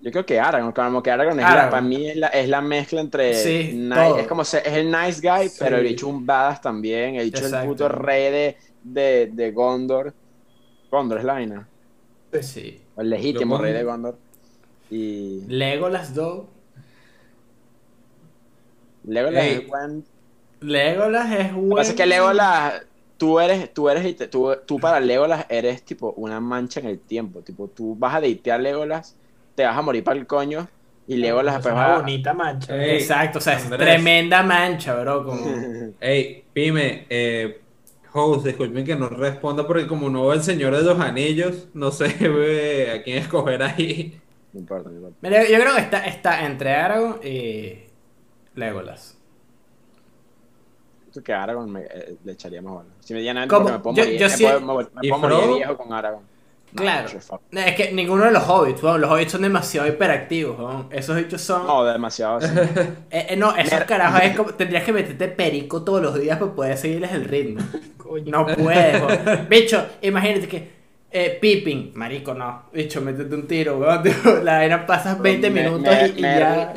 Yo 0.00 0.12
creo 0.12 0.24
que 0.24 0.38
Aragorn, 0.38 0.72
como 0.72 1.02
que 1.02 1.10
Aragorn, 1.10 1.40
es. 1.40 1.50
La, 1.50 1.68
para 1.70 1.82
mí 1.82 2.08
es 2.10 2.16
la, 2.16 2.28
es 2.28 2.48
la 2.48 2.60
mezcla 2.60 3.00
entre. 3.00 3.34
Sí, 3.34 3.90
es 4.18 4.26
como 4.28 4.42
es 4.42 4.54
el 4.54 4.92
nice 4.92 5.20
guy, 5.20 5.48
Sí. 5.48 5.56
pero 5.58 5.78
el 5.78 5.84
bicho 5.84 6.06
un 6.06 6.24
badass 6.24 6.60
también. 6.60 7.16
El 7.16 7.24
bicho 7.24 7.46
es 7.46 7.52
el 7.52 7.66
puto 7.66 7.88
rey 7.88 8.30
de, 8.30 8.58
de, 8.82 9.30
de 9.32 9.50
Gondor. 9.50 10.14
Gondor 10.90 11.18
es 11.18 11.24
la 11.24 11.32
vaina. 11.34 11.68
Sí. 12.42 12.83
El 12.96 13.10
legítimo 13.10 13.56
Lo 13.56 13.62
rey 13.62 13.72
de 13.72 13.82
Gondor. 13.84 14.16
Y. 14.90 15.40
Legolas 15.48 16.14
Dog. 16.14 16.46
Legolas 19.04 19.44
Ey. 19.44 19.52
es 19.54 19.68
buen. 19.68 20.04
Legolas 20.60 21.32
es 21.32 21.52
Lo 21.52 21.58
bueno. 21.58 21.68
que 21.70 21.76
pasa 21.76 21.90
es 21.90 21.96
que 21.96 22.06
Legolas. 22.06 22.82
Tú 23.16 23.38
eres, 23.38 23.72
tú 23.72 23.88
eres, 23.88 24.28
tú, 24.28 24.54
tú 24.66 24.80
para 24.80 24.98
Legolas 24.98 25.46
eres 25.48 25.84
tipo 25.84 26.12
una 26.16 26.40
mancha 26.40 26.80
en 26.80 26.86
el 26.86 26.98
tiempo. 26.98 27.40
Tipo, 27.42 27.68
tú 27.68 27.94
vas 27.96 28.14
a 28.16 28.20
datear 28.20 28.60
Legolas, 28.60 29.16
te 29.54 29.64
vas 29.64 29.76
a 29.76 29.82
morir 29.82 30.02
para 30.02 30.18
el 30.18 30.26
coño. 30.26 30.66
Y 31.06 31.16
Legolas 31.16 31.54
Es 31.56 31.58
después 31.62 31.74
una 31.74 31.88
va 31.88 31.98
bonita 31.98 32.32
mancha. 32.34 32.76
Ey, 32.76 32.96
Exacto, 32.96 33.38
o 33.38 33.40
sea, 33.40 33.54
es 33.56 33.64
Andrés. 33.64 33.80
tremenda 33.80 34.42
mancha, 34.42 34.94
bro. 35.00 35.24
Como... 35.24 35.46
Ey, 36.00 36.44
Pime, 36.52 37.06
eh, 37.08 37.60
host, 38.14 38.46
disculpen 38.46 38.84
que 38.84 38.96
no 38.96 39.08
responda 39.08 39.66
porque 39.66 39.86
como 39.86 40.08
no 40.08 40.22
veo 40.22 40.32
el 40.34 40.42
Señor 40.42 40.74
de 40.76 40.82
los 40.82 40.98
Anillos, 41.00 41.66
no 41.74 41.90
sé 41.90 42.06
a 42.94 43.02
quién 43.02 43.18
escoger 43.18 43.62
ahí. 43.62 44.18
No 44.52 44.60
importa, 44.60 44.88
no 44.88 44.96
importa. 44.96 45.16
Mira, 45.20 45.42
yo 45.48 45.58
creo 45.58 45.74
que 45.74 45.80
está, 45.80 46.06
está 46.06 46.46
entre 46.46 46.72
Aragorn 46.74 47.20
y 47.26 47.74
Legolas. 48.54 49.18
Creo 51.12 51.24
que 51.24 51.32
Aragorn 51.32 51.70
me, 51.70 51.82
eh, 51.82 52.16
le 52.24 52.32
echaría 52.32 52.62
más 52.62 52.72
bola. 52.74 52.88
Si 53.00 53.14
me 53.14 53.48
¿Cómo? 53.48 53.62
porque 53.66 53.72
me 53.72 53.78
puedo 53.80 53.96
Yo- 53.96 54.04
morir, 54.04 54.18
yo 54.20 54.26
me 54.28 54.32
sí- 54.36 54.44
puedo, 54.44 54.60
me, 54.60 54.74
me 54.74 54.90
¿Y 55.02 55.08
puedo 55.10 55.18
morir 55.22 55.54
viejo 55.56 55.76
con 55.76 55.92
Aragorn. 55.92 56.24
No, 56.74 56.82
Claro. 56.82 57.08
Es 57.52 57.74
que 57.76 57.92
ninguno 57.92 58.24
de 58.24 58.32
los 58.32 58.42
hobbits, 58.48 58.82
weón, 58.82 59.00
los 59.00 59.10
hobbits 59.10 59.32
son 59.32 59.42
demasiado 59.42 59.86
hiperactivos, 59.88 60.58
weón. 60.58 60.88
Esos 60.90 61.16
bichos 61.16 61.40
son... 61.40 61.66
No, 61.66 61.84
demasiado. 61.84 62.40
sí. 62.40 62.48
Eh, 63.10 63.26
eh, 63.30 63.36
no, 63.36 63.54
esos 63.56 63.84
carajos 63.84 64.20
es 64.22 64.36
como... 64.36 64.52
Tendrías 64.54 64.82
que 64.84 64.92
meterte 64.92 65.28
perico 65.28 65.82
todos 65.82 66.02
los 66.02 66.18
días 66.20 66.36
para 66.38 66.52
poder 66.52 66.76
seguirles 66.76 67.12
el 67.12 67.24
ritmo. 67.26 67.62
Coño. 67.96 68.24
No 68.30 68.46
puedes, 68.46 69.00
weón. 69.02 69.46
Bicho, 69.48 69.86
imagínate 70.02 70.48
que... 70.48 70.74
Eh, 71.16 71.38
Pippin, 71.40 71.92
marico, 71.94 72.34
no. 72.34 72.64
Bicho, 72.72 73.00
métete 73.00 73.32
un 73.36 73.46
tiro, 73.46 73.78
weón. 73.78 74.02
La 74.44 74.54
vaina 74.58 74.84
pasas 74.84 75.20
20 75.20 75.48
Me- 75.50 75.62
minutos 75.62 75.94
me- 75.94 76.08
y, 76.08 76.10
y 76.18 76.22
Merry- 76.22 76.40
ya... 76.40 76.74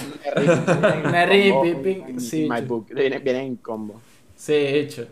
Merry- 1.11 1.47
y 1.47 1.53
Pippin, 1.73 2.03
en- 2.09 2.21
sí, 2.21 2.43
en 2.43 2.49
My 2.49 2.59
yo- 2.61 2.67
book. 2.67 2.87
Vienen, 2.93 3.23
vienen 3.23 3.45
en 3.47 3.55
combo. 3.55 3.99
Sí, 4.35 4.53
hecho. 4.53 5.07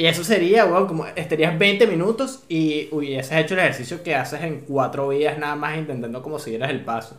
Y 0.00 0.06
eso 0.06 0.24
sería, 0.24 0.64
weón, 0.64 0.86
como 0.86 1.04
estarías 1.04 1.58
20 1.58 1.86
minutos 1.86 2.44
y 2.48 2.88
hubieses 2.90 3.36
hecho 3.36 3.52
el 3.52 3.60
ejercicio 3.60 4.02
que 4.02 4.14
haces 4.14 4.40
en 4.40 4.60
cuatro 4.60 5.10
días 5.10 5.36
nada 5.36 5.56
más 5.56 5.76
intentando 5.76 6.22
como 6.22 6.38
siguieras 6.38 6.70
el 6.70 6.82
paso. 6.82 7.18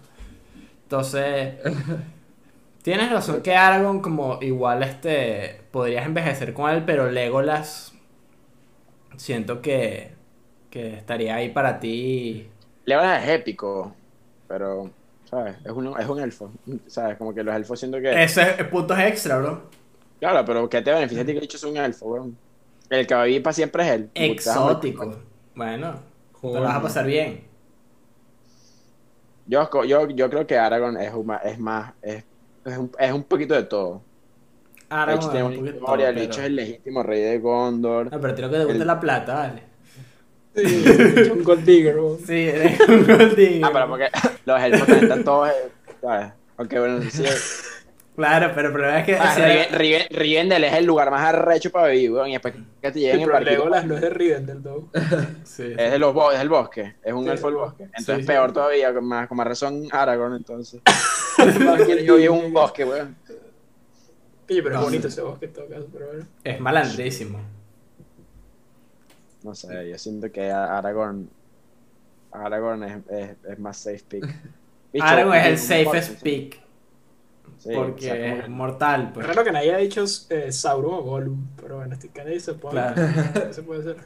Entonces, 0.86 1.58
Tienes 2.82 3.12
razón 3.12 3.44
que 3.44 3.54
Aragorn 3.54 4.02
como 4.02 4.40
igual 4.42 4.82
este 4.82 5.62
podrías 5.70 6.08
envejecer 6.08 6.56
con 6.56 6.72
él, 6.72 6.84
pero 6.84 7.12
Legolas 7.12 7.94
siento 9.16 9.62
que, 9.62 10.16
que 10.72 10.96
estaría 10.96 11.36
ahí 11.36 11.50
para 11.50 11.80
ti. 11.80 12.50
Legolas 12.86 13.24
es 13.24 13.30
épico, 13.30 13.94
pero, 14.48 14.90
¿sabes? 15.26 15.56
Es 15.64 15.72
un, 15.72 15.94
es 16.00 16.10
un 16.10 16.20
elfo, 16.20 16.52
¿sabes? 16.88 17.16
Como 17.20 17.36
que 17.36 17.44
los 17.44 17.54
elfos 17.54 17.80
siento 17.80 18.02
que... 18.02 18.24
Ese 18.24 18.42
es 18.42 18.68
puntos 18.70 18.98
extra, 18.98 19.38
bro. 19.38 19.70
Claro, 20.20 20.44
pero 20.44 20.68
¿qué 20.68 20.82
te 20.82 20.92
beneficia 20.92 21.22
a 21.22 21.26
ti 21.28 21.34
que 21.34 21.38
el 21.38 21.42
dicho 21.44 21.58
es 21.58 21.64
un 21.64 21.78
elfo, 21.78 22.08
weón? 22.08 22.36
El 22.92 23.08
que 23.08 23.16
va 23.16 23.22
a 23.22 23.26
vivir 23.26 23.42
para 23.42 23.54
siempre 23.54 23.84
es 23.84 23.90
él. 23.92 24.10
Exótico. 24.14 25.16
Bueno, 25.56 26.00
te 26.42 26.48
lo 26.48 26.62
vas 26.62 26.76
a 26.76 26.82
pasar 26.82 27.06
bien. 27.06 27.44
Yo, 29.48 29.70
yo, 29.86 30.08
yo 30.10 30.30
creo 30.30 30.46
que 30.46 30.58
Aragorn 30.58 30.98
es, 30.98 31.14
un 31.14 31.26
ma- 31.26 31.38
es 31.38 31.58
más, 31.60 31.94
es, 32.02 32.24
es, 32.66 32.78
un, 32.78 32.92
es 33.00 33.12
un 33.12 33.24
poquito 33.24 33.54
de 33.54 33.64
todo. 33.64 34.02
Aragorn 34.90 35.32
tiene 35.32 35.46
un 35.46 35.52
una 35.54 35.60
poquito 35.62 35.78
historia, 35.80 36.10
el 36.10 36.16
todo, 36.16 36.22
bicho 36.22 36.32
pero- 36.36 36.42
es 36.44 36.48
el 36.50 36.56
legítimo 36.56 37.04
rey 37.04 37.22
de 37.22 37.38
Gondor. 37.40 38.12
No, 38.12 38.20
pero 38.22 38.36
creo 38.36 38.50
que 38.50 38.58
te 38.58 38.64
gusta 38.66 38.82
el- 38.82 38.88
la 38.88 39.00
plata, 39.00 39.34
vale. 39.34 39.64
Sí, 40.54 40.84
un 41.32 41.44
gold 41.46 41.64
digger. 41.66 41.98
Sí, 42.26 42.34
eres 42.50 42.80
un 42.82 43.06
gold 43.08 43.36
digger. 43.38 43.66
Ah, 43.66 43.70
pero 43.72 43.88
porque 43.88 44.10
los 44.46 44.62
elfos 44.62 44.90
están 44.90 45.24
todos, 45.24 45.50
eh, 45.50 45.72
¿sabes? 46.02 46.34
Aunque 46.58 46.80
bueno, 46.80 47.02
sí. 47.10 47.24
Claro, 48.16 48.52
pero 48.54 48.68
el 48.68 48.74
problema 48.74 49.00
es 49.00 49.06
que. 49.06 49.16
Ah, 49.16 49.34
si- 49.34 49.42
Riven- 49.42 49.70
Riven- 49.72 50.08
Rivendell 50.10 50.64
es 50.66 50.74
el 50.74 50.86
lugar 50.86 51.10
más 51.12 51.22
arrecho 51.22 51.72
para 51.72 51.88
vivir, 51.88 52.12
weón. 52.12 52.28
Y 52.30 52.34
después 52.34 52.54
que 52.82 52.92
te 52.92 53.00
lleguen 53.00 53.16
Sí, 53.18 53.22
en 53.24 53.28
pero 53.28 53.34
barquito, 53.34 53.52
Legolas 53.64 53.86
no 53.86 53.96
es 53.96 54.02
de 54.02 54.10
Rivendell, 54.10 54.62
though. 54.62 54.90
sí, 55.46 55.74
Es 55.78 55.92
de 55.92 55.98
los 56.00 56.14
bo- 56.14 56.32
es 56.32 56.38
del 56.40 56.50
bosque, 56.50 56.96
es 57.04 57.14
un 57.14 57.24
Sí, 57.24 57.30
elfo 57.30 57.48
del 57.48 57.56
bosque. 57.56 57.84
Entonces 57.84 58.16
Sí, 58.18 58.22
sí. 58.22 58.28
peor 58.28 58.52
todavía, 58.54 58.94
con 58.94 59.06
más, 59.06 59.28
con 59.28 59.38
más 59.38 59.48
razón 59.48 59.88
Aragorn, 59.92 60.36
entonces. 60.36 60.82
Yo 62.06 62.16
vivo 62.18 62.36
en 62.38 62.46
un 62.46 62.54
bosque, 62.54 62.84
weón. 62.86 63.16
Oye, 64.50 64.62
pero 64.62 64.76
No, 64.76 64.80
es 64.82 64.86
bonito 64.86 65.08
sí. 65.10 65.14
ese 65.14 65.22
bosque 65.22 65.46
en 65.46 65.54
todo 65.54 65.68
caso, 65.70 65.88
pero 65.94 66.08
bueno. 66.08 66.26
Es 66.44 66.60
malandrísimo. 66.60 67.40
No 69.44 69.56
sé, 69.56 69.90
yo 69.90 69.98
siento 69.98 70.32
que 70.32 70.52
a- 70.52 70.78
Aragorn. 70.78 71.30
Aragorn 72.32 72.84
es, 72.84 72.98
es, 73.10 73.30
es 73.50 73.60
más 73.60 73.78
safe 73.78 74.04
pick. 74.08 74.26
Aragorn 75.02 75.38
es 75.38 75.46
el 75.48 75.58
safest 75.58 76.22
pick. 76.22 76.60
Sí, 77.64 77.70
porque 77.74 78.12
o 78.12 78.16
sea, 78.16 78.30
como 78.32 78.42
es 78.44 78.50
mortal, 78.50 79.02
Es 79.04 79.14
pues. 79.14 79.28
raro 79.28 79.44
que 79.44 79.52
nadie 79.52 79.70
haya 79.70 79.78
dicho 79.80 80.04
eh, 80.30 80.52
Sauron 80.52 80.94
o 80.94 81.02
Gollum, 81.04 81.48
pero 81.62 81.78
bueno, 81.78 81.94
este 81.94 82.10
canal 82.10 82.40
se 82.42 82.54
puede. 82.54 82.74
Claro. 82.74 83.02
Eso 83.50 83.64
puede 83.64 83.84
ser. 83.84 83.98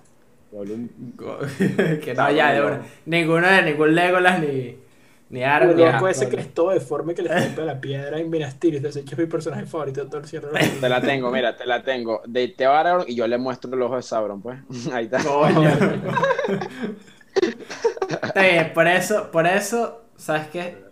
Gollum. 0.51 0.87
Go- 1.15 1.39
que 2.03 2.13
no, 2.15 2.31
ya, 2.31 2.53
de 2.53 2.61
una. 2.61 2.81
Ninguno 3.05 3.47
de 3.47 3.61
ningún 3.63 3.95
Legolas 3.95 4.39
ni. 4.39 4.83
Ni 5.27 5.43
Aragorn. 5.43 5.75
Luego 5.77 5.91
ni 5.93 5.99
puede 5.99 6.13
ser 6.13 6.29
que 6.29 6.35
es 6.39 6.53
todo 6.53 6.69
deforme 6.69 7.15
que 7.15 7.23
le 7.23 7.35
escupe 7.35 7.63
la 7.65 7.81
piedra 7.81 8.19
en 8.19 8.29
Minas 8.29 8.59
Tirith. 8.59 8.83
De 8.83 8.89
hecho, 8.89 8.99
es 9.15 9.17
mi 9.17 9.25
personaje 9.25 9.65
favorito 9.65 10.03
de 10.03 10.07
todo 10.09 10.19
el 10.21 10.27
cierre. 10.27 10.49
Te 10.79 10.87
la 10.87 11.01
tengo, 11.01 11.31
mira, 11.31 11.57
te 11.57 11.65
la 11.65 11.81
tengo. 11.81 12.21
De 12.27 12.47
Teo 12.49 12.71
Aragorn 12.71 13.05
y 13.07 13.15
yo 13.15 13.25
le 13.27 13.39
muestro 13.39 13.73
el 13.73 13.81
ojo 13.81 13.95
de 13.95 14.03
Sauron, 14.03 14.39
pues. 14.41 14.59
Ahí 14.93 15.05
está. 15.05 15.23
Coño. 15.23 15.67
Está 18.09 18.41
bien, 18.43 18.71
por 18.73 18.87
eso, 18.87 19.29
por 19.31 19.45
eso, 19.47 20.03
¿sabes 20.15 20.47
qué? 20.47 20.84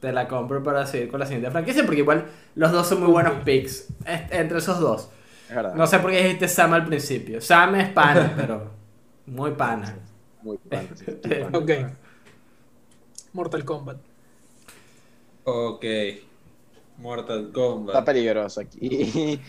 Te 0.00 0.12
la 0.12 0.28
compro 0.28 0.62
para 0.62 0.86
seguir 0.86 1.08
con 1.10 1.18
la 1.20 1.26
siguiente 1.26 1.50
franquicia, 1.50 1.84
porque 1.84 2.00
igual 2.00 2.26
los 2.54 2.70
dos 2.70 2.86
son 2.86 3.00
muy 3.00 3.10
buenos 3.10 3.32
picks. 3.44 3.88
Entre 4.04 4.58
esos 4.58 4.78
dos. 4.80 5.08
Es. 5.50 5.74
No 5.74 5.86
sé 5.86 5.98
por 5.98 6.10
qué 6.10 6.22
dijiste 6.22 6.46
Sam 6.48 6.74
al 6.74 6.84
principio. 6.84 7.40
Sam 7.40 7.74
es 7.76 7.88
pana, 7.90 8.32
pero 8.36 8.70
muy 9.26 9.52
pana. 9.52 9.96
Muy 10.42 10.58
bueno, 10.64 10.88
sí, 10.94 11.04
muy. 11.24 11.42
Ok. 11.52 11.70
Mortal 13.32 13.64
Kombat. 13.64 13.96
Ok. 15.44 15.84
Mortal 16.98 17.40
Está 17.40 17.52
Kombat. 17.52 18.04
peligroso 18.04 18.60
aquí. 18.60 19.40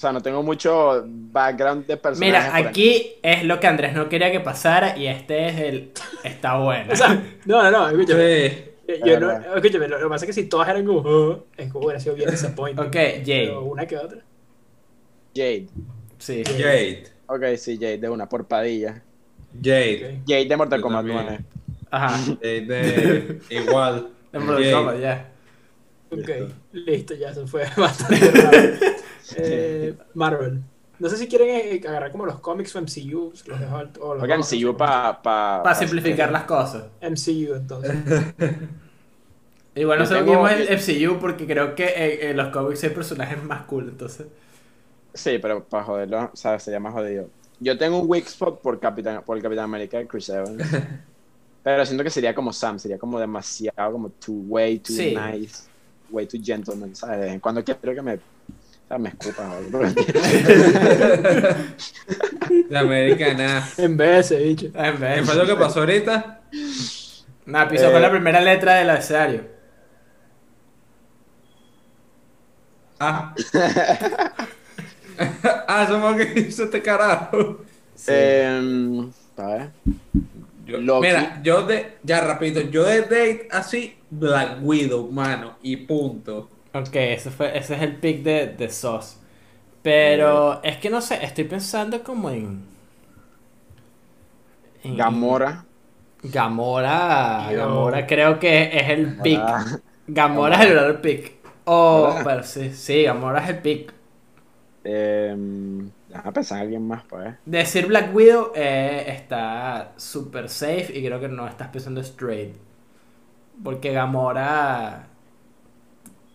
O 0.00 0.02
sea, 0.02 0.12
no 0.12 0.22
tengo 0.22 0.42
mucho 0.42 1.04
background 1.06 1.84
de 1.86 1.98
personajes. 1.98 2.54
Mira, 2.54 2.56
aquí 2.70 3.16
es 3.22 3.44
lo 3.44 3.60
que 3.60 3.66
Andrés 3.66 3.92
no 3.92 4.08
quería 4.08 4.32
que 4.32 4.40
pasara 4.40 4.96
y 4.96 5.06
este 5.06 5.48
es 5.48 5.60
el... 5.60 5.92
Está 6.24 6.56
bueno. 6.56 6.90
O 6.94 6.96
sea, 6.96 7.22
no, 7.44 7.62
no, 7.64 7.70
no, 7.70 7.90
escúchame. 7.90 8.48
Sí. 8.48 8.94
Yo, 9.04 9.20
no, 9.20 9.30
escúchame, 9.30 9.88
lo, 9.88 9.98
lo 9.98 10.06
que 10.06 10.08
pasa 10.08 10.24
es 10.24 10.34
que 10.34 10.42
si 10.42 10.48
todas 10.48 10.70
eran 10.70 10.86
como, 10.86 11.00
"Oh", 11.00 11.44
es 11.54 11.70
como 11.70 11.84
hubiera 11.84 12.00
sido 12.00 12.14
bien 12.14 12.30
disappointing. 12.30 12.82
Ok, 12.82 12.94
Jade. 12.94 13.24
Pero 13.24 13.62
una 13.64 13.84
que 13.86 13.98
otra. 13.98 14.20
Jade. 15.36 15.66
Sí. 16.16 16.44
Jade. 16.46 17.04
Ok, 17.26 17.44
sí, 17.58 17.74
Jade, 17.78 17.98
de 17.98 18.08
una, 18.08 18.26
por 18.26 18.46
Padilla. 18.46 19.02
Jade. 19.62 20.22
Jade 20.26 20.46
de 20.46 20.56
Mortal 20.56 20.80
Kombat 20.80 21.00
también. 21.06 21.26
9. 21.26 21.44
Ajá. 21.90 22.16
Jade 22.40 22.60
de... 22.62 23.40
Igual. 23.50 24.08
De 24.32 24.38
Mortal 24.38 24.62
Jade. 24.62 24.72
Kombat, 24.72 24.98
ya. 24.98 25.29
Ok, 26.10 26.28
listo, 26.72 27.14
ya 27.14 27.32
se 27.32 27.46
fue 27.46 27.64
bastante 27.76 28.30
rápido. 28.30 28.74
Eh, 29.36 29.94
Marvel. 30.14 30.60
No 30.98 31.08
sé 31.08 31.16
si 31.16 31.28
quieren 31.28 31.48
eh, 31.50 31.80
agarrar 31.88 32.12
como 32.12 32.26
los 32.26 32.40
cómics 32.40 32.74
o 32.76 32.80
MCU, 32.82 33.32
los 33.46 33.60
dejo 33.60 33.76
alto. 33.76 34.00
O 34.02 34.14
los 34.16 34.46
si 34.46 34.58
yo 34.58 34.76
para. 34.76 35.22
Pa, 35.22 35.62
Para 35.62 35.74
simplificar 35.74 36.30
las 36.30 36.44
cosas. 36.44 36.84
MCU, 37.00 37.54
entonces. 37.54 37.94
Igual 39.74 40.06
tengo- 40.08 40.24
vimos 40.32 40.50
el 40.50 40.68
FCU 40.78 41.18
porque 41.20 41.46
creo 41.46 41.74
que 41.74 41.86
en, 42.24 42.30
en 42.30 42.36
los 42.36 42.48
cómics 42.48 42.82
hay 42.84 42.90
personajes 42.90 43.42
más 43.42 43.62
cool, 43.62 43.88
entonces. 43.88 44.26
Sí, 45.14 45.38
pero 45.40 45.64
para 45.64 45.84
joderlo, 45.84 46.30
o 46.32 46.36
sea, 46.36 46.58
sería 46.58 46.80
más 46.80 46.92
jodido. 46.92 47.28
Yo 47.60 47.78
tengo 47.78 47.98
un 48.00 48.08
weak 48.10 48.26
spot 48.26 48.60
por, 48.60 48.78
Capitán, 48.80 49.22
por 49.24 49.36
el 49.36 49.42
Capitán 49.42 49.64
América 49.64 49.98
de 49.98 50.06
Chris 50.06 50.28
Evans. 50.28 50.62
pero 51.62 51.84
siento 51.86 52.02
que 52.04 52.10
sería 52.10 52.34
como 52.34 52.52
Sam, 52.52 52.78
sería 52.78 52.98
como 52.98 53.18
demasiado, 53.20 53.92
como 53.92 54.08
too 54.10 54.42
way 54.48 54.78
too 54.80 54.92
Sí. 54.92 55.14
nice, 55.16 55.64
way 56.10 56.26
too 56.26 56.38
gentleman, 56.42 56.94
¿sabes? 56.94 57.18
De 57.18 57.24
vez 57.26 57.34
en 57.34 57.40
Cuando 57.40 57.64
quiero 57.64 57.80
que 57.94 58.02
me, 58.02 58.14
o 58.14 58.18
sea, 58.88 58.98
me 58.98 59.08
escupan. 59.10 59.50
o 59.50 59.56
algo. 59.56 59.80
La 62.68 62.80
americana. 62.80 63.68
En 63.78 63.96
vez 63.96 64.28
de 64.30 64.36
ese 64.36 64.44
bicho. 64.44 64.66
En 64.66 64.72
¿Qué 64.72 64.90
vez. 64.98 65.26
fue 65.26 65.34
lo 65.36 65.46
que 65.46 65.54
pasó 65.56 65.80
ahorita? 65.80 66.40
Nah, 67.46 67.68
pisó 67.68 67.88
Eh. 67.88 67.92
con 67.92 68.02
la 68.02 68.10
primera 68.10 68.40
letra 68.40 68.74
del 68.76 68.90
abecedario. 68.90 69.44
Ah. 72.98 73.34
ah, 75.68 75.84
eso 75.84 76.00
fue 76.00 76.10
lo 76.10 76.16
que 76.34 76.40
hizo 76.40 76.64
este 76.64 76.82
carajo. 76.82 77.60
Sí. 77.94 78.12
Em, 78.14 79.10
a 79.36 79.46
ver. 79.46 79.70
Yo- 80.70 80.78
Loki. 80.78 81.06
mira, 81.08 81.40
yo 81.42 81.62
de, 81.66 81.98
ya 82.02 82.20
rapidito, 82.22 82.60
yo 82.70 82.84
de 82.84 83.02
date 83.02 83.48
así, 83.50 83.96
Black 84.10 84.58
Widow, 84.62 85.10
mano, 85.10 85.56
y 85.62 85.76
punto. 85.78 86.48
Ok, 86.72 86.94
ese, 86.94 87.30
fue, 87.30 87.56
ese 87.58 87.74
es 87.74 87.82
el 87.82 87.96
pick 87.96 88.22
de, 88.22 88.46
de 88.48 88.70
Sos. 88.70 89.18
Pero 89.82 90.62
es 90.62 90.76
que 90.78 90.90
no 90.90 91.00
sé, 91.00 91.24
estoy 91.24 91.44
pensando 91.44 92.02
como 92.02 92.30
en. 92.30 92.64
en- 94.84 94.96
Gamora. 94.96 95.64
Gamora. 96.22 97.48
Yo- 97.50 97.58
Gamora 97.58 98.06
creo 98.06 98.38
que 98.38 98.70
es 98.78 98.88
el 98.90 99.16
pick. 99.20 99.38
Gamora. 100.06 100.58
Gamora 100.58 100.62
es 100.64 100.70
el 100.70 101.00
pick. 101.00 101.32
O, 101.64 102.02
¿Verdad? 102.02 102.24
pero 102.24 102.42
sí, 102.44 102.72
sí, 102.74 103.02
Gamora 103.04 103.42
es 103.44 103.50
el 103.50 103.58
pick. 103.60 103.92
Em, 104.84 105.90
déjame 106.10 106.32
pensar 106.32 106.58
en 106.58 106.62
alguien 106.64 106.86
más, 106.86 107.04
pues. 107.04 107.34
Decir 107.46 107.86
Black 107.86 108.14
Widow 108.14 108.52
eh, 108.54 109.04
está 109.08 109.92
super 109.96 110.48
safe 110.48 110.86
y 110.94 111.04
creo 111.04 111.18
que 111.20 111.28
no 111.28 111.46
estás 111.46 111.68
pensando 111.68 112.00
straight. 112.00 112.56
Porque 113.62 113.92
Gamora. 113.92 115.06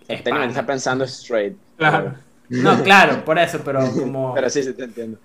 Es 0.08 0.24
Técnicamente 0.24 0.32
pana. 0.34 0.46
está 0.52 0.66
pensando 0.66 1.04
straight. 1.06 1.58
Claro. 1.78 2.14
No, 2.50 2.84
claro, 2.84 3.26
por 3.26 3.40
eso, 3.40 3.60
pero 3.66 3.80
como. 3.92 4.34
Pero 4.36 4.50
sí, 4.50 4.64
sí, 4.64 4.74
te 4.74 4.84
entiendo. 4.84 5.18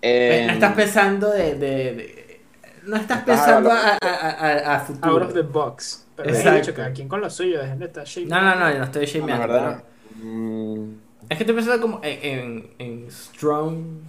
Eh, 0.00 0.40
Em, 0.42 0.46
no 0.48 0.52
estás 0.52 0.74
pensando 0.74 1.30
de, 1.30 1.54
de- 1.54 1.94
de- 1.94 2.40
no 2.84 2.96
estás 2.96 3.20
Estás 3.20 3.40
pensando 3.40 3.70
a, 3.72 3.98
a, 4.00 4.30
a- 4.30 4.74
a 4.76 4.80
futuro. 4.80 5.12
Out 5.14 5.22
of 5.22 5.34
the 5.34 5.42
box. 5.42 6.06
Pero 6.14 6.28
Exacto. 6.30 6.50
he 6.50 6.60
dicho, 6.60 6.74
cada 6.74 6.92
quien 6.92 7.08
con 7.08 7.20
lo 7.20 7.28
suyo, 7.30 7.58
dejen 7.60 7.78
de 7.80 7.86
estar. 7.86 8.04
No, 8.26 8.40
no, 8.40 8.54
no, 8.54 8.70
yo 8.70 8.78
no 8.78 8.84
estoy 8.84 9.02
no, 9.06 9.12
shameando. 9.12 9.48
¿verdad? 9.48 9.82
pero 9.82 9.94
Mm, 10.24 10.94
es 11.28 11.36
que 11.38 11.42
estoy 11.44 11.54
pensando 11.56 11.80
como 11.80 12.00
en, 12.02 12.18
en, 12.22 12.70
en 12.78 13.10
strong 13.10 14.02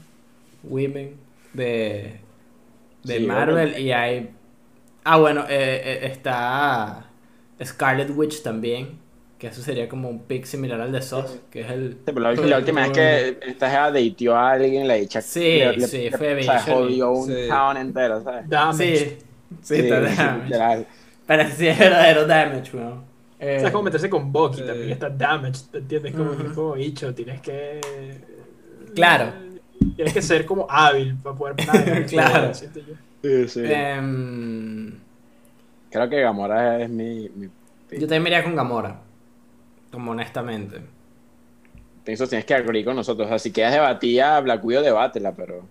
women 0.64 1.16
de, 1.54 2.20
de 3.04 3.20
Sí, 3.20 3.26
Marvel 3.26 3.80
y 3.80 3.92
hay... 3.92 4.32
Ah, 5.04 5.18
bueno, 5.18 5.42
eh, 5.48 5.82
eh, 5.84 6.00
está 6.08 7.12
Scarlet 7.64 8.10
Witch 8.16 8.42
también, 8.44 9.00
que 9.38 9.48
eso 9.48 9.62
sería 9.62 9.88
como 9.88 10.10
un 10.10 10.24
pick 10.24 10.46
similar 10.46 10.82
al 10.82 10.92
de 10.92 11.02
Sos, 11.02 11.40
que 11.52 11.62
es 11.62 11.70
el... 11.72 11.94
sí, 11.94 12.00
pero 12.06 12.20
la, 12.22 12.34
la 12.34 12.58
última 12.58 12.82
vez 12.82 12.92
que 12.92 13.38
esta 13.42 13.70
jeva 13.70 13.92
deitió 13.92 14.36
a 14.36 14.52
alguien, 14.52 14.88
la 14.88 14.96
dicha. 14.96 15.22
Sí, 15.22 15.62
sí, 15.80 16.12
fue 16.12 16.36
O 16.38 16.44
sea, 16.44 16.60
jodió 16.62 17.12
un 17.12 17.28
Sí. 17.28 17.48
town 17.48 17.78
entero, 17.78 18.24
¿sabes? 18.24 18.50
Damage. 18.50 19.08
Sí, 19.08 19.18
sí, 19.62 19.76
está 19.76 20.02
damage. 20.02 20.44
literal. 20.44 20.88
Pero 21.26 21.50
sí 21.50 21.68
es 21.68 21.80
verdadero 21.80 22.28
damage, 22.28 22.76
weón. 22.78 23.06
Eh, 23.40 23.57
O 23.57 23.60
sea, 23.60 23.68
es 23.68 23.72
como 23.72 23.84
meterse 23.84 24.10
con 24.10 24.32
Bucky 24.32 24.57
Sí. 24.62 24.66
también 24.66 24.91
está 24.91 25.10
damage, 25.10 25.60
¿te 25.72 25.78
entiendes? 25.80 26.14
Como, 26.16 26.32
Ujú. 26.32 26.53
como 26.56 26.74
bicho, 26.74 27.14
tienes 27.14 27.41
que... 27.41 27.82
Claro. 28.95 29.34
Tienes 29.95 30.14
que 30.14 30.22
ser 30.22 30.45
como 30.45 30.66
hábil 30.70 31.16
para 31.22 31.36
poder... 31.36 31.56
nada, 31.68 32.06
Claro. 32.06 32.53
siento 32.53 32.80
yo. 32.80 32.94
Sí, 33.22 33.48
sí. 33.49 33.62
em, 33.66 34.94
Creo 35.91 36.10
que 36.10 36.22
Gamora 36.22 36.82
es 36.82 36.90
mi. 36.90 37.30
mi 37.36 37.49
yo 37.91 37.99
también 38.02 38.24
me 38.24 38.30
iría 38.30 38.44
con 38.44 38.56
Gamora. 38.56 38.99
Como 39.91 40.12
honestamente. 40.12 40.82
Pienso 42.03 42.28
tienes 42.28 42.45
que 42.45 42.53
agregar 42.53 42.86
con 42.86 42.95
nosotros. 42.98 43.26
O 43.26 43.30
sea, 43.30 43.40
si 43.40 43.52
quieres 43.52 43.74
debatir 43.74 44.22
a 44.22 44.40
Black 44.41 44.64
Widow, 44.64 44.84
debátela, 44.84 45.34
pero. 45.34 45.66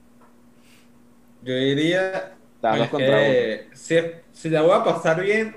Yo 1.43 1.55
diría 1.55 2.33
dos 2.63 2.89
contra 2.89 3.19
que 3.19 3.69
si, 3.75 3.97
si 4.33 4.49
la 4.49 4.63
voy 4.63 4.73
a 4.73 4.83
pasar 4.83 5.21
bien, 5.23 5.55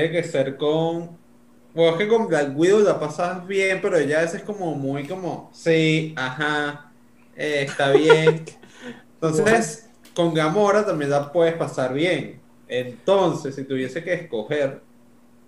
tiene 0.00 0.10
que 0.10 0.22
ser 0.24 0.56
con. 0.56 1.16
Bueno, 1.74 1.92
es 1.92 1.98
que 1.98 2.08
con 2.08 2.26
Black 2.28 2.52
Widow 2.56 2.80
la 2.80 2.98
pasas 2.98 3.46
bien, 3.46 3.80
pero 3.82 4.00
ya 4.00 4.22
ese 4.22 4.38
es 4.38 4.42
como 4.42 4.74
muy 4.74 5.06
como. 5.06 5.50
Sí, 5.54 6.14
ajá, 6.16 6.92
eh, 7.36 7.64
está 7.66 7.90
bien. 7.92 8.44
Entonces, 9.14 9.90
con 10.14 10.34
Gamora 10.34 10.84
también 10.86 11.10
la 11.10 11.32
puedes 11.32 11.54
pasar 11.54 11.92
bien. 11.94 12.40
Entonces, 12.68 13.54
si 13.54 13.64
tuviese 13.64 14.02
que 14.02 14.14
escoger. 14.14 14.82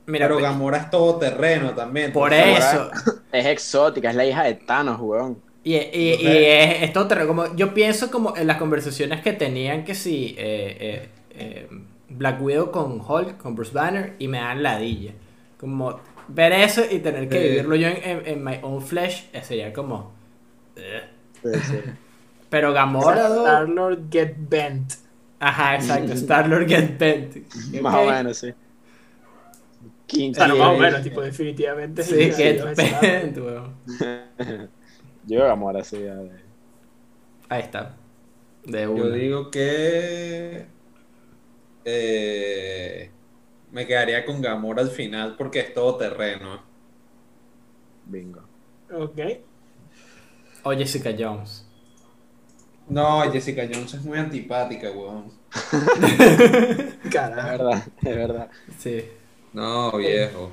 Mira, 0.06 0.26
pero 0.26 0.36
pe- 0.36 0.42
Gamora 0.42 0.78
es 0.78 0.90
todo 0.90 1.18
terreno 1.18 1.74
también. 1.74 2.12
por 2.12 2.32
eso. 2.32 2.90
Es 3.32 3.46
exótica, 3.46 4.10
es 4.10 4.16
la 4.16 4.24
hija 4.24 4.44
de 4.44 4.54
Thanos, 4.54 4.98
weón. 5.00 5.42
Y, 5.64 5.74
y, 5.76 6.14
y 6.20 6.44
es, 6.46 6.82
es 6.84 6.92
todo 6.92 7.08
terreno, 7.08 7.28
como 7.28 7.54
yo 7.56 7.74
pienso 7.74 8.10
como 8.10 8.34
en 8.36 8.46
las 8.46 8.56
conversaciones 8.56 9.20
que 9.22 9.32
tenían 9.34 9.84
que 9.84 9.94
si 9.94 10.34
eh, 10.38 10.76
eh, 10.80 11.08
eh, 11.30 11.68
Black 12.10 12.40
Widow 12.42 12.70
con 12.70 13.00
Hulk, 13.00 13.36
con 13.38 13.54
Bruce 13.54 13.72
Banner 13.72 14.14
y 14.18 14.28
me 14.28 14.38
dan 14.38 14.62
ladilla. 14.62 15.12
Como 15.58 16.00
ver 16.28 16.52
eso 16.52 16.82
y 16.90 16.98
tener 17.00 17.28
que 17.28 17.40
Sí. 17.40 17.48
vivirlo 17.48 17.76
yo 17.76 17.88
en, 17.88 17.96
en- 18.02 18.26
en 18.26 18.44
my 18.44 18.58
own 18.62 18.82
flesh 18.82 19.28
eh, 19.32 19.42
sería 19.42 19.72
como... 19.72 20.12
Sí, 21.42 21.60
sí. 21.62 21.78
Pero 22.50 22.72
Gamora... 22.72 23.26
Star 23.28 23.68
Lord 23.68 24.08
get 24.10 24.34
bent. 24.38 24.94
Ajá, 25.40 25.76
exacto. 25.76 26.12
Star-Lord 26.14 26.66
get 26.68 26.98
bent. 26.98 27.36
Más 27.82 27.94
o 27.94 28.06
menos, 28.06 28.38
sí. 28.38 28.52
King 30.06 30.32
O 30.32 30.34
sea, 30.34 30.48
no, 30.48 30.56
más 30.56 30.68
o 30.74 30.78
menos, 30.78 31.02
tipo, 31.02 31.20
definitivamente. 31.20 32.02
Sí, 32.02 32.32
sí, 32.32 32.32
get 32.32 32.56
Star 32.60 32.76
Lord. 32.76 33.00
bent, 33.00 33.38
weón. 33.44 33.74
Yo 35.26 35.40
Gamora, 35.44 35.84
sí. 35.84 35.98
Ahí 37.48 37.60
está. 37.62 37.94
De 38.64 38.82
Yo 38.82 38.92
una. 38.92 39.14
digo 39.14 39.50
que. 39.50 40.66
Eh, 41.90 43.10
me 43.72 43.86
quedaría 43.86 44.24
con 44.24 44.40
Gamora 44.42 44.82
al 44.82 44.90
final 44.90 45.36
porque 45.36 45.60
es 45.60 45.74
todo 45.74 45.96
terreno. 45.96 46.62
Bingo. 48.06 48.42
Ok. 48.92 49.18
O 50.64 50.72
Jessica 50.72 51.10
Jones. 51.18 51.64
No, 52.88 53.30
Jessica 53.30 53.62
Jones 53.70 53.94
es 53.94 54.02
muy 54.02 54.18
antipática, 54.18 54.90
weón. 54.90 55.30
Es 57.04 57.12
Carajo. 57.12 57.48
verdad, 57.48 57.82
es 58.02 58.16
verdad. 58.16 58.50
Sí. 58.78 59.04
No, 59.52 59.96
viejo. 59.96 60.50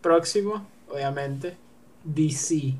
Próximo, 0.00 0.66
obviamente, 0.88 1.56
DC. 2.04 2.54
Si 2.54 2.78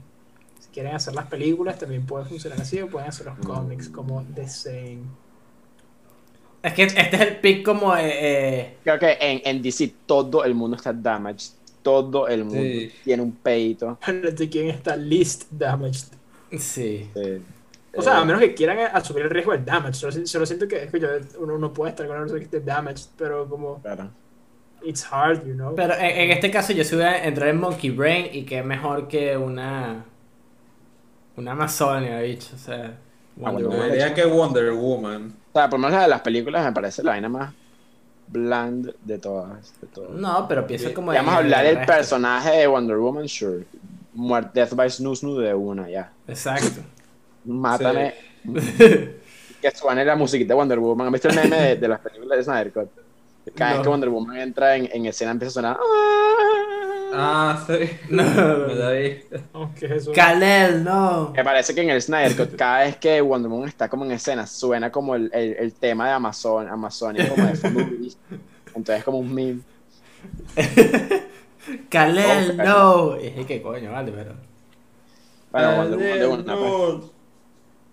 quieren 0.73 0.95
hacer 0.95 1.15
las 1.15 1.27
películas, 1.27 1.79
también 1.79 2.07
puede 2.07 2.25
funcionar 2.25 2.61
así, 2.61 2.81
o 2.81 2.89
pueden 2.89 3.09
hacer 3.09 3.27
los 3.27 3.39
cómics 3.41 3.89
como 3.89 4.25
The 4.35 4.49
Same. 4.49 5.03
Es 6.67 6.75
que 6.75 6.83
este 6.83 7.01
es 7.17 7.21
el 7.23 7.37
pick 7.37 7.65
como... 7.65 7.97
eh, 7.97 8.01
eh, 8.11 8.77
Creo 8.83 8.99
que 8.99 9.17
en, 9.21 9.41
en 9.45 9.63
DC 9.63 9.93
todo 10.07 10.45
el 10.45 10.55
mundo 10.55 10.77
está 10.77 10.93
damaged. 10.93 11.53
Todo 11.83 12.27
el 12.29 12.45
mundo 12.45 12.61
Sí. 12.61 12.93
tiene 13.05 13.23
un 13.23 13.33
peito. 13.33 13.99
de 14.07 14.49
quién 14.49 14.69
está 14.71 14.97
least 14.97 15.45
damaged. 15.51 16.09
sí. 16.53 17.09
Sí. 17.15 17.43
O 17.99 18.03
sea, 18.03 18.15
Eh, 18.19 18.21
a 18.21 18.25
menos 18.25 18.41
que 18.43 18.53
quieran 18.55 18.79
asumir 18.93 19.23
el 19.23 19.31
riesgo 19.31 19.53
del 19.53 19.65
damage. 19.65 19.95
Solo, 19.95 20.27
solo 20.27 20.45
siento 20.45 20.67
que, 20.69 20.83
es 20.85 20.91
que 20.91 21.01
yo- 21.01 21.09
uno 21.39 21.57
no 21.57 21.73
puede 21.73 21.91
estar 21.93 22.07
con 22.07 22.15
una 22.17 22.25
persona 22.25 22.41
que 22.41 22.45
esté 22.45 22.61
damaged, 22.61 23.07
pero 23.17 23.49
como, 23.49 23.81
Claro. 23.81 24.11
it's 24.85 25.07
hard, 25.11 25.47
you 25.47 25.55
know. 25.55 25.75
Pero 25.75 25.95
en, 25.95 26.05
en 26.05 26.31
este 26.33 26.51
caso 26.51 26.73
yo 26.75 26.85
sí 26.85 26.95
voy 26.97 27.05
a 27.05 27.25
entrar 27.25 27.49
en 27.49 27.59
Monkey 27.59 27.91
Brain 27.91 28.27
y 28.33 28.43
que 28.45 28.63
mejor 28.63 29.09
que 29.09 29.37
una... 29.37 30.05
Una 31.37 31.53
Amazonia, 31.53 32.21
bicho. 32.21 32.49
O 32.55 32.59
sea... 32.59 32.99
Wonder 33.37 33.67
Woman. 33.67 33.89
Diría 33.91 34.15
que 34.15 34.25
Wonder 34.25 34.73
Woman. 34.73 35.35
O 35.53 35.59
sea, 35.59 35.69
por 35.71 35.79
lo 35.79 35.87
menos 35.87 35.99
la 35.99 36.03
de 36.03 36.09
las 36.09 36.21
películas 36.23 36.65
me 36.65 36.73
parece 36.73 37.03
la 37.03 37.13
vaina 37.13 37.29
más 37.29 37.53
bland 38.29 38.93
de 39.05 39.19
todas. 39.19 39.73
De 39.81 39.87
todas. 39.87 40.11
No, 40.11 40.47
pero 40.49 40.67
pienso 40.67 40.93
como... 40.93 41.13
Vamos 41.13 41.33
a 41.35 41.39
hablar 41.39 41.65
del 41.65 41.85
personaje 41.87 42.51
de 42.51 42.67
Wonder 42.67 42.97
Woman, 42.97 43.29
sure. 43.29 43.65
Muer- 44.15 44.51
Death 44.53 44.75
by 44.75 44.91
Snoo 44.91 45.15
Snoo 45.15 45.39
de 45.39 45.55
una, 45.55 45.89
ya. 45.89 46.11
Exacto. 46.27 46.81
Mátame. 47.45 48.15
que 49.63 49.71
suene 49.75 50.05
la 50.05 50.17
musiquita 50.17 50.55
de 50.55 50.57
Wonder 50.57 50.79
Woman. 50.79 51.07
¿Han 51.07 51.13
visto 51.13 51.29
el 51.29 51.37
meme 51.37 51.57
de, 51.57 51.77
de 51.77 51.89
las 51.89 52.01
películas 52.01 52.39
de 52.39 52.45
Snyder 52.45 52.73
Cut? 52.73 52.89
Cada 53.55 53.71
No. 53.71 53.77
vez 53.77 53.83
que 53.85 53.89
Wonder 53.91 54.09
Woman 54.09 54.37
entra 54.39 54.75
en, 54.77 54.89
en 54.93 55.07
escena 55.07 55.31
empieza 55.31 55.51
a 55.51 55.55
sonar. 55.63 55.77
Ah, 55.81 56.66
sí. 57.67 57.91
No, 58.11 58.23
Me 58.23 58.75
la 58.75 58.91
vi. 58.91 59.23
Kalel, 60.15 60.85
no. 60.85 61.33
Me 61.35 61.45
parece 61.45 61.75
que 61.75 61.83
en 61.83 61.91
el 61.91 62.03
Snyder 62.03 62.37
Cut, 62.37 62.57
cada 62.57 62.81
vez 62.81 62.97
que 62.97 63.21
Wonder 63.21 63.51
Woman 63.51 63.69
está 63.69 63.89
como 63.89 64.05
en 64.05 64.13
escena, 64.13 64.47
suena 64.47 64.91
como 64.91 65.15
el, 65.15 65.31
el, 65.33 65.57
el 65.59 65.75
tema 65.75 66.07
de 66.09 66.13
Amazon, 66.15 66.69
Amazonia, 66.69 67.29
como 67.29 67.45
de. 67.47 67.53
Entonces, 68.75 69.05
como 69.05 69.19
un 69.19 69.33
meme. 69.35 69.61
Kalel, 71.91 72.61
Oh, 72.61 72.65
no. 73.17 73.21
Y 73.21 73.25
dije, 73.25 73.47
¿qué 73.47 73.63
coño? 73.63 73.93
Vale, 73.93 74.13
pero... 74.13 74.33
Bueno, 75.51 75.77
Wonder 75.77 75.99
Woman 75.99 76.19
de 76.19 76.27
una. 76.27 76.57
pues. 76.57 77.11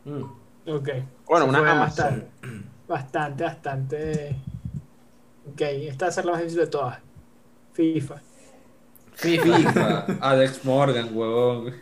No. 0.06 0.16
Mm. 0.16 0.70
Ok. 0.70 0.90
Bueno, 1.28 1.46
una 1.46 1.60
Amazon. 1.60 2.26
Bastante, 2.88 3.44
bastante, 3.44 3.44
bastante. 3.44 4.36
Ok, 5.52 5.62
esta 5.62 6.06
va 6.06 6.10
a 6.10 6.12
ser 6.14 6.26
la 6.26 6.32
más 6.34 6.42
difícil 6.42 6.62
de 6.62 6.68
todas. 6.68 7.00
FIFA. 7.74 8.22
FIFA. 9.16 10.06
Alex 10.22 10.64
Morgan, 10.66 11.10
huevón. 11.16 11.74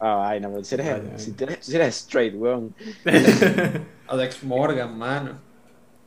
Ah, 0.00 0.16
vaina, 0.16 0.48
pero 0.48 0.64
si 0.64 0.74
eres, 0.74 0.86
vale. 0.90 1.18
si 1.18 1.34
eres, 1.38 1.58
si 1.60 1.76
eres 1.76 1.96
straight, 1.96 2.34
weón. 2.34 2.74
Alex 4.08 4.42
Morgan, 4.42 4.98
mano. 4.98 5.38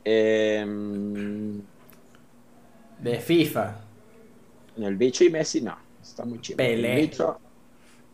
Em, 0.04 1.60
De 3.00 3.18
FIFA. 3.18 3.74
en 4.76 4.82
el 4.84 4.96
bicho 4.96 5.24
y 5.24 5.30
Messi, 5.30 5.60
no. 5.62 5.76
Está 6.02 6.24
muy 6.24 6.40
chido. 6.40 6.58
Pelé. 6.58 7.00
El 7.00 7.08
bicho. 7.08 7.38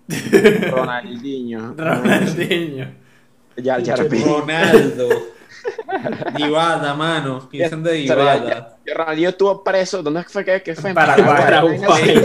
Ronaldinho. 0.70 1.74
Ronaldinho. 1.76 2.86
Yar 3.56 4.09
Ping. 4.09 4.24
Ronaldo. 4.24 5.09
Dybala, 6.36 6.94
mano. 6.94 7.48
Dicen 7.51 7.82
de 7.82 8.05
ya 8.05 8.14
Ronaldinho 8.94 9.28
estuvo 9.28 9.62
preso. 9.62 10.02
¿Dónde 10.02 10.24
fue 10.24 10.44
que, 10.44 10.62
que 10.62 10.74
fue? 10.74 10.90
En 10.90 10.94
Paraguay. 10.97 11.78
Paraguay. 11.80 12.24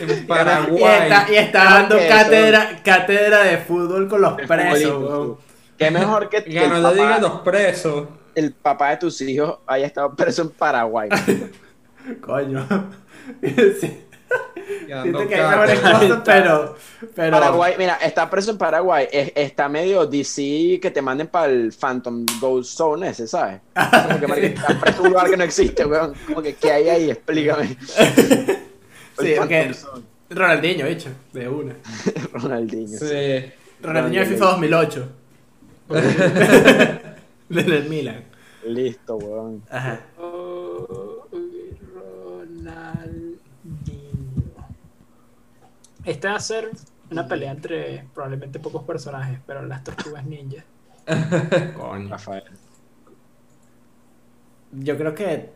En 0.00 0.10
Y 0.10 0.20
Paraguay. 0.22 1.02
está, 1.02 1.26
y 1.32 1.36
está 1.36 1.64
dando 1.64 1.96
cátedra, 2.08 2.80
cátedra 2.84 3.42
de 3.44 3.58
fútbol 3.58 4.08
con 4.08 4.20
los 4.22 4.34
presos, 4.42 5.02
weón. 5.02 5.36
Qué 5.76 5.90
mejor 5.90 6.28
que, 6.28 6.44
que 6.44 6.60
de 6.60 6.68
papá, 6.68 7.18
los 7.18 7.40
Presos. 7.40 8.08
el 8.34 8.52
papá 8.52 8.90
de 8.90 8.96
tus 8.98 9.20
hijos 9.22 9.58
haya 9.66 9.86
estado 9.86 10.14
preso 10.14 10.42
en 10.42 10.50
Paraguay. 10.50 11.08
Coño. 12.20 12.66
Sí, 13.80 14.04
Siento 14.86 15.26
que 15.28 15.34
hay 15.34 15.48
mejores 15.50 15.80
cátedra. 15.80 16.00
cosas, 16.08 16.22
pero. 16.24 16.76
pero 17.14 17.30
Paraguay, 17.38 17.74
mira, 17.78 17.94
está 17.96 18.28
preso 18.30 18.50
en 18.52 18.58
Paraguay. 18.58 19.08
Es- 19.10 19.32
está 19.34 19.68
medio 19.68 20.06
DC 20.06 20.78
que 20.80 20.90
te 20.92 21.02
manden 21.02 21.26
para 21.28 21.46
el 21.46 21.72
Phantom 21.72 22.24
Ghost 22.40 22.76
Zone 22.76 23.08
ese, 23.08 23.26
¿sabes? 23.26 23.60
Como 24.20 24.34
que 24.34 24.46
está 24.46 24.78
preso 24.80 25.00
en 25.00 25.06
un 25.06 25.12
lugar 25.12 25.30
que 25.30 25.36
no 25.36 25.44
existe, 25.44 25.84
weón. 25.84 26.14
Como 26.26 26.42
que, 26.42 26.54
¿qué 26.54 26.70
hay 26.72 26.88
ahí? 26.88 27.10
Explícame. 27.10 27.76
Sí, 29.18 29.34
El. 29.36 29.48
Phantom 29.48 29.74
Zone. 29.74 30.04
Ronaldinho, 30.30 30.86
bicho, 30.86 31.10
de 31.32 31.48
una. 31.48 31.74
Ronaldinho. 32.32 32.98
sí. 32.98 33.06
Sí. 33.06 33.52
Ronaldinho 33.82 34.20
de 34.20 34.26
FIFA 34.26 34.44
2008. 34.52 35.08
Del 37.48 37.84
Milan. 37.88 38.24
Listo, 38.64 39.16
weón. 39.16 39.62
Ajá. 39.70 40.00
Esta 46.04 46.30
va 46.30 46.36
a 46.36 46.40
ser 46.40 46.70
una 47.10 47.26
pelea 47.26 47.50
entre 47.52 48.04
probablemente 48.14 48.58
pocos 48.60 48.84
personajes, 48.84 49.38
pero 49.46 49.62
las 49.66 49.82
tortugas 49.84 50.24
ninja. 50.24 50.64
Coño. 51.76 52.08
Rafael. 52.08 52.44
Yo 54.72 54.96
creo 54.96 55.14
que. 55.14 55.52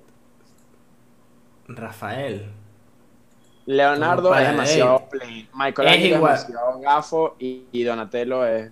Rafael. 1.69 2.51
Leonardo 3.67 4.35
es 4.35 4.47
demasiado 4.49 5.09
plain. 5.09 5.49
Michael 5.55 5.89
Es 5.89 5.95
Angelo 5.95 6.15
es 6.15 6.19
igual. 6.19 6.33
demasiado 6.37 6.81
gafo 6.81 7.37
y, 7.39 7.65
y 7.73 7.83
Donatello 7.85 8.45
es 8.47 8.71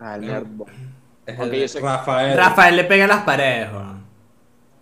ah, 0.00 0.16
el 0.16 0.26
nerd 0.26 0.46
boy. 0.48 0.72
Es 1.26 1.38
Ok, 1.38 1.44
el 1.52 1.60
yo 1.60 1.68
sé- 1.68 1.80
Rafael. 1.80 2.36
Rafael 2.36 2.76
le 2.76 2.84
pega 2.84 3.06
las 3.06 3.22
paredes, 3.22 3.70
weón. 3.72 4.02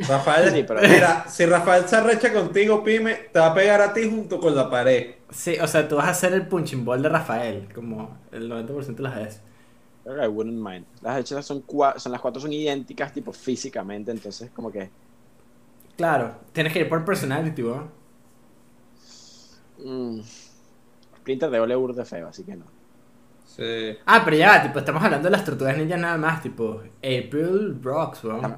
Rafael, 0.09 0.51
Sí, 0.52 0.64
pero- 0.66 0.81
mira, 0.81 1.24
si 1.28 1.44
Rafael 1.47 1.86
se 1.89 1.97
arrecha 1.97 2.32
contigo, 2.32 2.82
Pime, 2.82 3.14
te 3.32 3.39
va 3.39 3.47
a 3.48 3.55
pegar 3.55 3.81
a 3.81 3.93
ti 3.93 4.09
junto 4.09 4.40
con 4.40 4.55
la 4.56 4.70
pared. 4.70 5.14
Sí, 5.31 5.56
o 5.60 5.66
sea, 5.66 5.86
tú 5.89 5.97
vas 5.97 6.06
a 6.06 6.10
hacer 6.10 6.32
el 6.32 6.47
punching 6.47 6.85
ball 6.85 7.02
de 7.02 7.09
Rafael, 7.09 7.68
como 7.74 8.18
el 8.32 8.48
90% 8.48 9.02
de 9.02 9.09
las 9.09 9.16
veces. 9.16 9.43
I 10.06 10.27
wouldn't 10.27 10.56
mind. 10.59 10.86
Las 11.02 11.18
hechas 11.20 11.44
son, 11.44 11.64
cua- 11.66 11.98
son 11.98 12.10
las 12.12 12.20
cuatro 12.20 12.40
son 12.40 12.52
idénticas, 12.52 13.12
tipo 13.12 13.32
físicamente, 13.32 14.10
entonces 14.10 14.51
como 14.51 14.72
que 14.72 14.90
Claro, 15.97 16.35
tienes 16.52 16.72
que 16.72 16.81
ir 16.81 16.89
por 16.89 17.05
personality, 17.05 17.62
weón. 17.62 17.90
mm, 19.78 20.20
Splinter 21.18 21.51
de 21.51 21.60
ole 21.60 21.74
burde 21.77 22.05
feo, 22.05 22.28
así 22.28 22.44
que 22.44 22.56
no. 22.56 22.64
Sí. 23.47 23.98
Ah, 24.06 24.22
pero 24.24 24.36
ya, 24.36 24.62
tipo, 24.62 24.78
estamos 24.78 25.02
hablando 25.02 25.28
de 25.28 25.32
las 25.36 25.44
tortugas 25.44 25.77
ninja 25.77 25.97
nada 25.97 26.16
más, 26.16 26.43
tipo, 26.43 26.82
April 26.98 27.78
Rocks, 27.82 28.24
weón. 28.24 28.56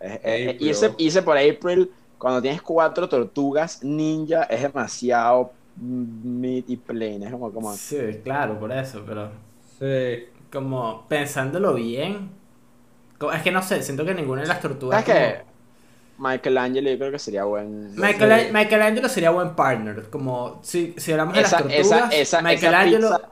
Eh, 0.00 0.20
eh, 0.24 0.56
hice, 0.60 0.92
hice 0.98 1.22
por 1.22 1.36
April, 1.36 1.90
cuando 2.18 2.40
tienes 2.42 2.62
cuatro 2.62 3.08
tortugas 3.08 3.82
ninja, 3.82 4.44
es 4.44 4.62
demasiado 4.62 5.52
mid 5.76 6.64
y 6.68 6.76
plain. 6.76 7.22
Es 7.22 7.30
como, 7.32 7.52
como 7.52 7.74
Sí, 7.74 8.20
claro, 8.24 8.58
por 8.58 8.72
eso, 8.72 9.02
pero 9.06 9.30
Sí. 9.78 10.24
como 10.52 11.06
pensándolo 11.08 11.74
bien, 11.74 12.30
como- 13.18 13.32
es 13.32 13.42
que 13.42 13.50
no 13.52 13.62
sé, 13.62 13.82
siento 13.82 14.04
que 14.04 14.14
ninguna 14.14 14.42
de 14.42 14.48
las 14.48 14.60
tortugas... 14.60 15.04
¿Sabes 15.04 15.20
qué? 15.20 15.38
como- 15.40 15.50
Michaelangelo 16.28 16.90
yo 16.90 16.98
creo 16.98 17.10
que 17.12 17.18
sería 17.18 17.44
buen. 17.44 17.94
Michael. 17.96 18.52
Michelangelo 18.52 19.08
sería 19.08 19.30
buen 19.30 19.54
partner, 19.56 20.02
como 20.10 20.60
si, 20.62 20.92
si 20.98 21.12
hablamos 21.12 21.34
de 21.34 21.40
las 21.40 21.50
esa, 21.52 21.62
tortugas, 21.62 21.82
esa, 22.12 22.20
esa, 22.20 22.42
Michelangelo... 22.42 23.06
esa 23.06 23.16
pizza, 23.20 23.30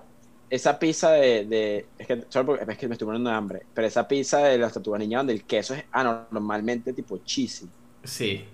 esa 0.50 0.78
pizza 0.78 1.10
de, 1.12 1.44
de- 1.44 1.86
es 1.98 2.06
que 2.06 2.24
solo 2.28 2.46
porque- 2.46 2.72
es 2.72 2.78
que 2.78 2.88
me 2.88 2.94
estoy 2.94 3.06
poniendo 3.06 3.30
de 3.30 3.36
hambre, 3.36 3.62
pero 3.74 3.86
esa 3.86 4.06
pizza 4.08 4.38
de 4.38 4.58
las 4.58 4.72
tortugas 4.72 5.00
ninja 5.00 5.18
donde 5.18 5.32
el 5.34 5.44
queso 5.44 5.74
es 5.74 5.84
anormalmente 5.92 6.92
tipo 6.92 7.18
cheesy. 7.18 7.68
Sí. 8.04 8.44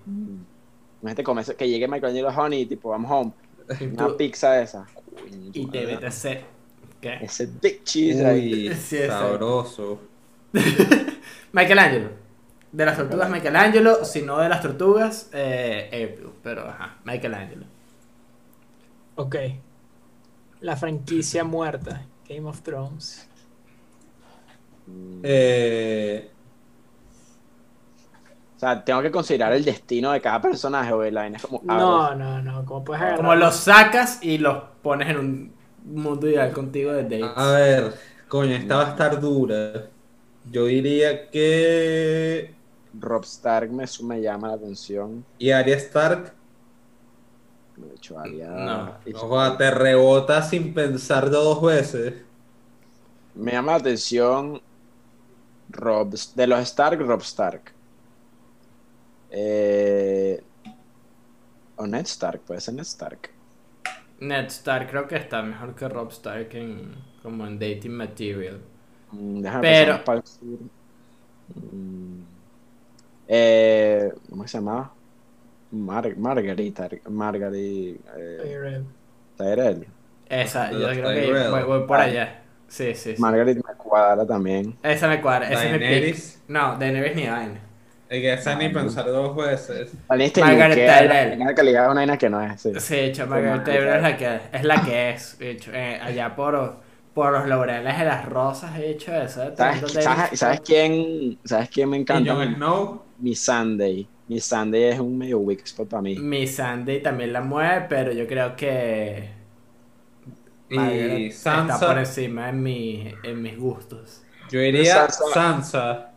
Imagínate 1.02 1.22
comer 1.22 1.42
eso- 1.42 1.56
que 1.56 1.68
llegue 1.68 1.86
Michelangelo 1.86 2.28
Honey 2.30 2.62
y 2.62 2.66
tipo 2.66 2.90
vamos 2.90 3.10
home, 3.10 3.32
Y, 3.80 3.84
una 3.94 4.06
tú- 4.08 4.16
pizza 4.16 4.52
de 4.52 4.62
esa. 4.64 4.86
Y 5.52 5.66
te 5.66 5.80
¿verdad? 5.84 6.00
metes 6.00 6.16
ese... 6.24 6.44
¿Qué? 7.00 7.18
Ese 7.20 7.48
big 7.60 7.84
cheese 7.84 8.24
ahí. 8.24 8.72
Sí, 8.80 8.98
sabroso. 9.06 10.00
Michelangelo. 11.52 12.10
De 12.72 12.84
las 12.84 12.96
tortugas 12.96 13.30
Michelangelo, 13.30 14.04
si 14.04 14.22
no 14.22 14.38
de 14.38 14.48
las 14.48 14.60
tortugas, 14.60 15.30
eh, 15.32 15.86
April, 15.88 16.30
pero 16.42 16.66
ajá, 16.68 16.96
Michelangelo. 17.04 17.66
Ok. 19.16 19.36
La 20.64 20.76
franquicia 20.76 21.44
muerta. 21.44 22.06
Game 22.26 22.48
of 22.48 22.62
Thrones. 22.62 23.28
Eh, 25.22 26.30
O 28.56 28.58
sea, 28.58 28.82
tengo 28.84 29.02
que 29.02 29.10
considerar 29.10 29.52
el 29.52 29.64
destino 29.64 30.12
de 30.12 30.20
cada 30.20 30.40
personaje, 30.40 30.92
o 30.92 31.02
la 31.10 31.22
vaina 31.22 31.36
es 31.36 31.42
como. 31.42 31.60
No, 31.64 32.14
no, 32.14 32.40
no. 32.40 32.64
¿Cómo 32.64 32.84
puedes 32.84 33.02
agarrar? 33.02 33.18
Como 33.18 33.34
los 33.34 33.56
sacas 33.56 34.20
y 34.22 34.38
los 34.38 34.62
pones 34.82 35.10
en 35.10 35.18
un 35.18 35.52
mundo 35.84 36.28
ideal 36.28 36.52
contigo 36.52 36.92
de 36.92 37.02
dates. 37.02 37.24
a 37.36 37.50
ver, 37.52 37.94
coño, 38.28 38.54
esta 38.54 38.76
va 38.76 38.86
a 38.86 38.90
estar 38.90 39.20
dura. 39.20 39.90
Yo 40.50 40.66
diría 40.66 41.30
que. 41.30 42.54
Rob 42.98 43.24
Stark 43.24 43.70
me, 43.72 43.84
me 44.04 44.22
llama 44.22 44.48
la 44.48 44.54
atención. 44.54 45.24
Y 45.38 45.50
Arya 45.50 45.76
Stark. 45.76 46.32
Haría- 48.16 48.48
No, 48.50 48.94
Ojo, 49.14 49.56
te 49.56 49.70
rebota 49.70 50.42
sin 50.42 50.72
pensar 50.74 51.30
dos 51.30 51.60
veces. 51.62 52.14
Me 53.34 53.52
llama 53.52 53.72
la 53.72 53.78
atención 53.78 54.60
Rob, 55.70 56.10
de 56.34 56.46
los 56.46 56.60
Stark, 56.60 57.00
Rob 57.00 57.20
Stark. 57.22 57.72
Eh, 59.30 60.40
o 61.76 61.86
Ned 61.86 62.04
Stark, 62.06 62.40
puede 62.42 62.60
ser 62.60 62.74
Ned 62.74 62.82
Stark. 62.84 63.30
Ned 64.20 64.46
Stark 64.46 64.88
creo 64.90 65.08
que 65.08 65.16
está 65.16 65.42
mejor 65.42 65.74
que 65.74 65.88
Rob 65.88 66.10
Stark 66.12 66.54
en, 66.54 66.94
como 67.22 67.44
en 67.46 67.58
dating 67.58 67.90
material. 67.96 68.60
Mm, 69.10 69.40
déjame 69.40 69.62
Pero- 69.62 70.04
para. 70.04 70.22
Mm, 71.72 72.22
eh, 73.28 74.12
¿Cómo 74.30 74.46
se 74.46 74.58
llama? 74.58 74.92
Mar 75.74 76.16
Margarita. 76.16 76.88
Margarita. 77.10 78.10
Eh, 78.16 78.40
Tyrell. 78.42 78.84
Tyrell. 79.36 79.86
Esa, 80.28 80.70
yo 80.70 80.78
Los 80.78 80.92
creo 80.92 81.08
que 81.10 81.48
voy, 81.50 81.62
voy 81.62 81.86
por 81.86 82.00
allá. 82.00 82.40
Sí, 82.68 82.94
sí, 82.94 83.14
sí. 83.14 83.22
Margaret 83.22 83.56
me 83.56 83.74
cuadra 83.76 84.26
también. 84.26 84.76
Esa 84.82 85.08
me 85.08 85.20
cuadra, 85.20 85.46
ese 85.48 85.66
es 85.66 85.72
mi 85.72 85.78
pick. 85.78 85.88
Daenerys. 85.88 86.42
No, 86.48 86.76
Daenerys 86.76 87.16
ni 87.16 87.26
vaina. 87.28 87.60
Hay 88.10 88.20
que 88.20 88.32
esa 88.32 88.54
ni 88.56 88.68
pensar 88.68 89.06
dos 89.06 89.36
veces. 89.36 89.92
Margaret 90.08 90.32
Tyrell. 90.34 91.38
la 91.38 91.54
calidad 91.54 91.82
de 91.82 91.86
una 91.86 92.00
vaina 92.00 92.18
que 92.18 92.30
no 92.30 92.40
es. 92.40 92.60
sí. 92.60 92.72
Sí, 92.78 92.96
hecho, 92.96 93.26
Margaret 93.26 93.64
Tyrell 93.64 93.96
es 93.96 94.02
la 94.02 94.16
que 94.16 94.40
es, 94.52 94.64
la 94.64 94.82
que 94.82 95.10
es. 95.10 95.36
hecho, 95.40 95.70
eh, 95.72 96.00
allá 96.02 96.34
por, 96.34 96.76
por 97.12 97.32
los 97.32 97.46
laureles 97.46 97.98
de 97.98 98.04
las 98.04 98.24
rosas, 98.26 98.76
he 98.78 98.90
hecho 98.90 99.14
eso. 99.14 99.42
¿eh? 99.42 99.54
¿Sabes, 100.32 100.60
quién, 100.62 101.38
¿Sabes 101.44 101.68
quién 101.70 101.90
me 101.90 101.96
encanta? 101.96 102.34
Snow. 102.44 103.02
Mi 103.18 103.34
Sunday. 103.34 104.08
Mi 104.28 104.40
Sunday 104.40 104.84
es 104.84 105.00
un 105.00 105.18
medio 105.18 105.38
weak 105.38 105.62
spot 105.64 105.88
para 105.88 106.02
mí. 106.02 106.16
Mi 106.16 106.46
Sandy 106.46 107.00
también 107.02 107.32
la 107.32 107.40
mueve, 107.42 107.86
pero 107.88 108.12
yo 108.12 108.26
creo 108.26 108.56
que. 108.56 109.30
Y 110.70 110.76
Margaret 110.76 111.20
Está 111.30 111.78
por 111.78 111.78
Sansa. 111.78 112.00
encima 112.00 112.48
en, 112.48 112.62
mi, 112.62 113.14
en 113.22 113.42
mis 113.42 113.58
gustos. 113.58 114.22
Yo 114.50 114.60
diría 114.60 115.08
Sansa. 115.10 115.24
Sansa. 115.34 116.10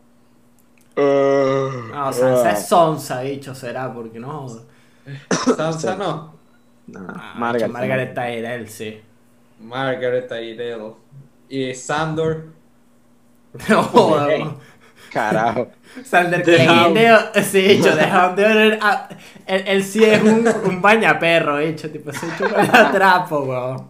No, 0.96 2.12
Sansa 2.12 2.52
es 2.52 2.66
Sonsa, 2.66 3.20
dicho 3.20 3.54
será, 3.54 3.92
porque 3.92 4.18
no. 4.18 4.46
Sansa 5.56 5.96
no. 5.96 6.34
No, 6.86 7.06
Ah, 7.08 7.34
Margaret. 7.36 7.70
Margaret 7.70 8.14
Tyrell, 8.14 8.68
sí. 8.68 9.00
Margaret 9.60 10.26
Tyrell. 10.28 10.94
Y 11.48 11.74
Sandor. 11.74 12.46
No, 13.68 14.58
Carajo. 15.12 15.70
Sander. 16.04 16.42
Clegane, 16.42 17.08
sí, 17.42 17.80
The 17.82 18.04
Hound 18.12 18.36
de 18.36 18.78
ah, 18.80 19.08
él, 19.46 19.64
él 19.66 19.84
sí 19.84 20.04
es 20.04 20.22
un, 20.22 20.46
un 20.64 20.82
bañaperro, 20.82 21.58
dicho, 21.58 21.90
tipo, 21.90 22.10
ese 22.10 22.26
hecho 22.26 22.44
huele 22.44 22.70
a 22.72 22.90
trapo, 22.92 23.40
weón. 23.40 23.88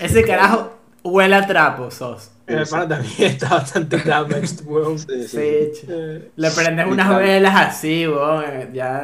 Ese 0.00 0.24
carajo 0.24 0.78
huele 1.02 1.36
a 1.36 1.46
trapo, 1.46 1.90
sos. 1.90 2.30
Mi 2.46 2.54
hermano 2.54 2.88
también 2.88 3.30
está 3.32 3.48
bastante 3.50 3.98
damaged, 3.98 4.64
weón. 4.64 4.98
Sí, 4.98 5.06
sí. 5.22 5.28
Sí, 5.28 5.38
hecho. 5.40 5.86
Eh, 5.88 6.30
Le 6.36 6.50
prendes 6.50 6.86
unas 6.86 7.16
velas 7.16 7.54
así, 7.56 8.06
weón, 8.06 8.72
ya. 8.72 9.02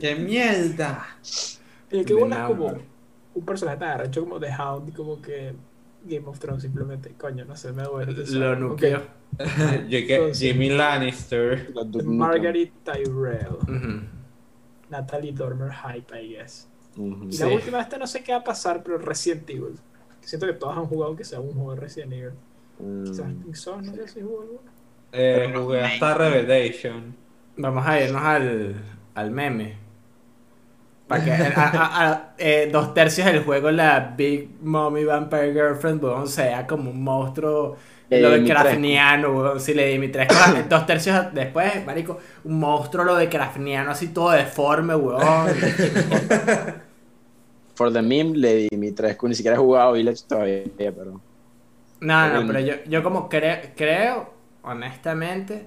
¡Qué 0.00 0.14
mierda! 0.16 1.06
y 1.90 2.04
qué 2.04 2.14
De 2.14 2.20
bueno 2.20 2.36
es 2.36 2.42
como 2.46 2.74
un 3.34 3.44
personaje 3.44 3.78
tan 3.78 3.90
arrecho 3.90 4.22
como 4.22 4.40
The 4.40 4.50
Hound 4.56 4.88
y 4.88 4.92
como 4.92 5.20
que 5.20 5.54
Game 6.04 6.26
of 6.26 6.38
Thrones 6.38 6.62
simplemente, 6.62 7.10
coño, 7.18 7.44
no 7.44 7.56
sé, 7.56 7.72
me 7.72 7.82
duele. 7.84 8.12
Lo 8.30 8.56
nuqueó. 8.56 9.02
Yo 9.88 9.98
que 10.06 10.30
Jimmy 10.34 10.70
Lannister. 10.70 11.72
Margaret 12.04 12.72
Tyrell. 12.84 14.08
Natalie 14.90 15.32
Dormer 15.32 15.70
Hype, 15.72 16.12
I 16.20 16.34
guess. 16.34 16.68
Y 16.96 17.32
Sí. 17.32 17.42
la 17.42 17.48
última, 17.48 17.80
esta 17.80 17.96
no 17.96 18.06
sé 18.06 18.22
qué 18.22 18.32
va 18.32 18.38
a 18.38 18.44
pasar, 18.44 18.82
pero 18.82 18.98
Resident 18.98 19.48
Evil. 19.48 19.74
Siento 20.20 20.46
que 20.46 20.52
todos 20.52 20.76
han 20.76 20.86
jugado 20.86 21.16
que 21.16 21.24
sea 21.24 21.40
un 21.40 21.52
juego 21.52 21.74
de 21.74 21.80
Resident 21.80 22.12
Evil. 22.12 22.32
Mm. 22.78 23.04
Quizás 23.04 23.26
Pixar, 23.46 23.82
no 23.82 23.94
sé 23.94 24.08
si 24.08 24.20
jugó 24.20 24.42
alguno. 24.42 24.60
Eh, 25.12 25.52
jugué 25.54 25.80
hasta 25.82 26.14
Revelation. 26.14 27.14
Vamos 27.56 27.86
a 27.86 28.00
irnos 28.00 28.22
al, 28.22 28.74
al 29.14 29.30
meme. 29.30 29.76
Para 31.08 31.24
que 31.24 31.30
a- 31.32 31.52
a- 31.56 32.10
a- 32.12 32.34
eh, 32.38 32.68
dos 32.72 32.94
tercios 32.94 33.26
del 33.26 33.42
juego 33.44 33.70
la 33.70 34.14
Big 34.16 34.48
Mommy 34.62 35.04
Vampire 35.04 35.52
Girlfriend, 35.52 36.02
weón, 36.02 36.28
sea 36.28 36.66
como 36.66 36.90
un 36.90 37.02
monstruo 37.02 37.76
Lady 38.08 38.22
Lovecraftiano, 38.22 39.28
weón. 39.30 39.60
Sí, 39.60 39.74
Lady 39.74 39.92
Dimitrescu. 39.92 40.34
dos 40.68 40.86
tercios 40.86 41.32
después, 41.34 41.84
marico, 41.84 42.18
un 42.44 42.58
monstruo 42.60 43.04
Lovecraftiano 43.04 43.90
así 43.90 44.08
todo 44.08 44.30
deforme, 44.30 44.94
weón. 44.94 45.48
For 47.74 47.90
the 47.92 48.02
meme, 48.02 48.36
le 48.36 48.54
di 48.54 48.76
mi 48.76 48.92
3 48.92 49.16
ni 49.22 49.34
siquiera 49.34 49.56
he 49.56 49.60
jugado 49.60 49.92
Village 49.92 50.22
todavía, 50.28 50.62
pero. 50.76 51.20
No, 52.00 52.28
no, 52.28 52.46
pero 52.46 52.60
yo, 52.60 52.74
yo 52.86 53.02
como 53.02 53.28
cre- 53.30 53.70
creo, 53.76 54.32
honestamente, 54.62 55.66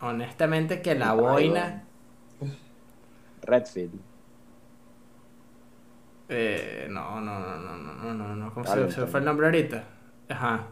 honestamente 0.00 0.80
que 0.82 0.94
la 0.94 1.12
boina... 1.14 1.84
Redfield. 3.48 4.00
Eh, 6.28 6.86
no, 6.90 7.20
no, 7.20 7.40
no, 7.40 7.56
no, 7.56 7.76
no, 7.78 8.14
no, 8.14 8.36
no, 8.36 8.54
¿Cómo 8.54 8.66
se, 8.66 8.90
se, 8.90 9.06
fue 9.06 9.20
el 9.20 9.26
nombre 9.26 9.46
ahorita? 9.46 9.84
Ajá. 10.28 10.66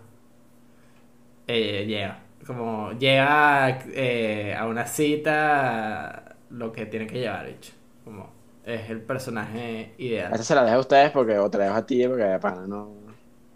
Eh, 1.46 1.86
llega. 1.86 2.18
Como 2.46 2.92
llega 2.92 3.78
eh, 3.86 4.54
a 4.56 4.66
una 4.66 4.86
cita 4.86 6.36
lo 6.50 6.72
que 6.72 6.86
tiene 6.86 7.06
que 7.06 7.20
llevar, 7.20 7.46
bicho. 7.46 7.72
Como 8.04 8.30
es 8.64 8.90
el 8.90 9.00
personaje 9.00 9.94
ideal. 9.98 10.32
Esa 10.34 10.44
se 10.44 10.54
la 10.54 10.64
dejo 10.64 10.76
a 10.76 10.80
ustedes 10.80 11.10
porque, 11.10 11.38
o 11.38 11.50
te 11.50 11.58
la 11.58 11.64
dejo 11.64 11.76
a 11.76 11.86
ti 11.86 12.06
porque, 12.06 12.38
pana, 12.40 12.66
no, 12.66 12.90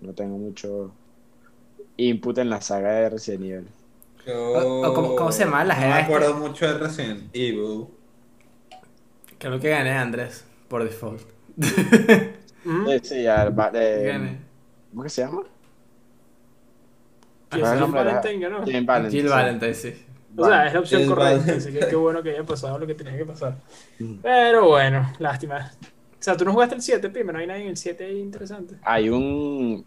no 0.00 0.12
tengo 0.14 0.38
mucho 0.38 0.92
input 1.96 2.38
en 2.38 2.48
la 2.48 2.60
saga 2.60 2.92
de 2.92 3.10
Resident 3.10 3.44
Evil. 3.44 3.68
Yo... 4.26 4.52
O, 4.52 4.88
o, 4.88 4.94
¿cómo, 4.94 5.16
¿cómo, 5.16 5.32
se 5.32 5.44
llama 5.44 5.64
la 5.64 5.74
No 5.74 5.80
me 5.80 5.92
acuerdo 5.92 6.28
este? 6.30 6.40
mucho 6.40 6.66
de 6.66 6.78
Resident 6.78 7.30
Evil. 7.32 7.88
Lo 9.42 9.58
que 9.60 9.70
gané 9.70 9.90
Andrés, 9.92 10.44
por 10.68 10.84
default. 10.84 11.22
Sí, 12.62 12.98
sí, 13.02 13.22
ya, 13.22 13.48
va- 13.48 13.70
eh, 13.72 14.02
Gané. 14.06 14.38
¿Cómo 14.90 15.02
que 15.02 15.08
se 15.08 15.22
llama? 15.22 15.42
¿Quién 17.48 17.64
Ah, 17.64 17.86
Valentine, 17.86 18.38
ganó? 18.38 18.58
Jane 18.66 18.82
Valentine. 18.82 19.10
Jill 19.10 19.28
sí. 19.30 19.34
Valentine, 19.34 19.74
sí. 19.74 19.94
O 20.36 20.46
sea, 20.46 20.66
es 20.66 20.74
la 20.74 20.80
opción 20.80 21.00
Jill 21.00 21.08
correcta, 21.10 21.30
Valentine. 21.30 21.56
así 21.56 21.72
que 21.72 21.86
qué 21.88 21.96
bueno 21.96 22.22
que 22.22 22.30
haya 22.30 22.44
pasado 22.44 22.78
lo 22.78 22.86
que 22.86 22.94
tenía 22.94 23.16
que 23.16 23.24
pasar. 23.24 23.56
Mm. 23.98 24.14
Pero 24.22 24.68
bueno, 24.68 25.10
lástima. 25.18 25.72
sea, 26.18 26.36
tú 26.36 26.44
no 26.44 26.52
jugaste 26.52 26.74
el 26.76 26.82
7, 26.82 27.08
Pime, 27.10 27.32
no 27.32 27.38
hay 27.38 27.46
nadie 27.46 27.62
en 27.62 27.68
el 27.70 27.76
7 27.76 28.04
ahí 28.04 28.18
interesante. 28.20 28.76
Hay 28.82 29.08
un. 29.08 29.84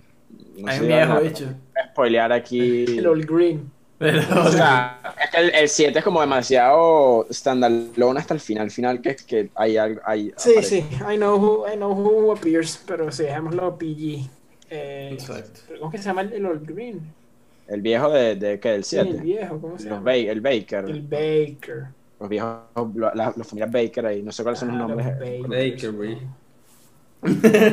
no 0.57 0.67
Hay 0.67 0.80
un 0.80 0.88
viejo 0.88 1.21
bicho. 1.21 1.45
spoilear 1.91 2.31
aquí. 2.34 2.85
El 2.97 3.07
Old 3.07 3.25
Green. 3.25 3.71
Pero, 4.03 4.21
O 4.41 4.51
sea, 4.51 4.99
es 5.23 5.30
que 5.31 5.38
el, 5.38 5.55
el 5.55 5.69
7 5.69 5.99
es 5.99 6.05
como 6.05 6.19
demasiado 6.21 7.25
standalone 7.31 8.19
hasta 8.19 8.34
el 8.34 8.39
final, 8.39 8.69
final 8.71 9.01
que, 9.01 9.15
que 9.15 9.51
hay 9.55 9.77
algo. 9.77 10.01
Hay, 10.05 10.31
Sí, 10.35 10.51
aparece. 10.51 10.61
sí, 10.61 10.89
I 11.09 11.15
know 11.17 11.38
who, 11.38 11.65
I 11.67 11.75
know 11.75 11.91
who 11.93 12.31
appears, 12.34 12.77
pero 12.88 13.11
sí, 13.11 13.23
dejémoslo 13.23 13.77
PG. 13.77 14.30
Eh, 14.69 15.09
Exacto. 15.09 15.61
pero 15.67 15.80
¿Cómo 15.80 15.91
que 15.91 15.97
se 15.97 16.05
llama 16.05 16.21
el, 16.21 16.34
el 16.34 16.45
Old 16.45 16.65
Green? 16.67 17.15
El 17.67 17.81
viejo 17.81 18.09
de, 18.09 18.35
de 18.38 18.59
¿qué? 18.59 18.69
Del 18.69 18.84
Sí, 18.84 18.99
el 19.07 19.17
7. 19.17 19.21
viejo, 19.21 19.59
¿cómo 19.61 19.77
se 19.80 19.89
Los 19.89 19.99
llama? 19.99 20.01
Ba- 20.01 20.15
el 20.15 20.41
Baker. 20.41 20.85
El 20.85 21.01
Baker. 21.03 21.88
Los 22.19 22.30
viejos, 22.30 22.59
la, 22.95 23.11
la, 23.13 23.34
la 23.35 23.43
familia 23.43 23.67
Baker 23.67 24.05
ahí. 24.07 24.23
No 24.23 24.31
sé 24.31 24.43
cuáles 24.43 24.59
son 24.59 24.69
los 24.69 24.75
Ah, 24.75 24.77
nombres. 24.77 25.05
los 25.07 25.47
Bakers. 25.49 25.49
Bakery. 25.49 26.19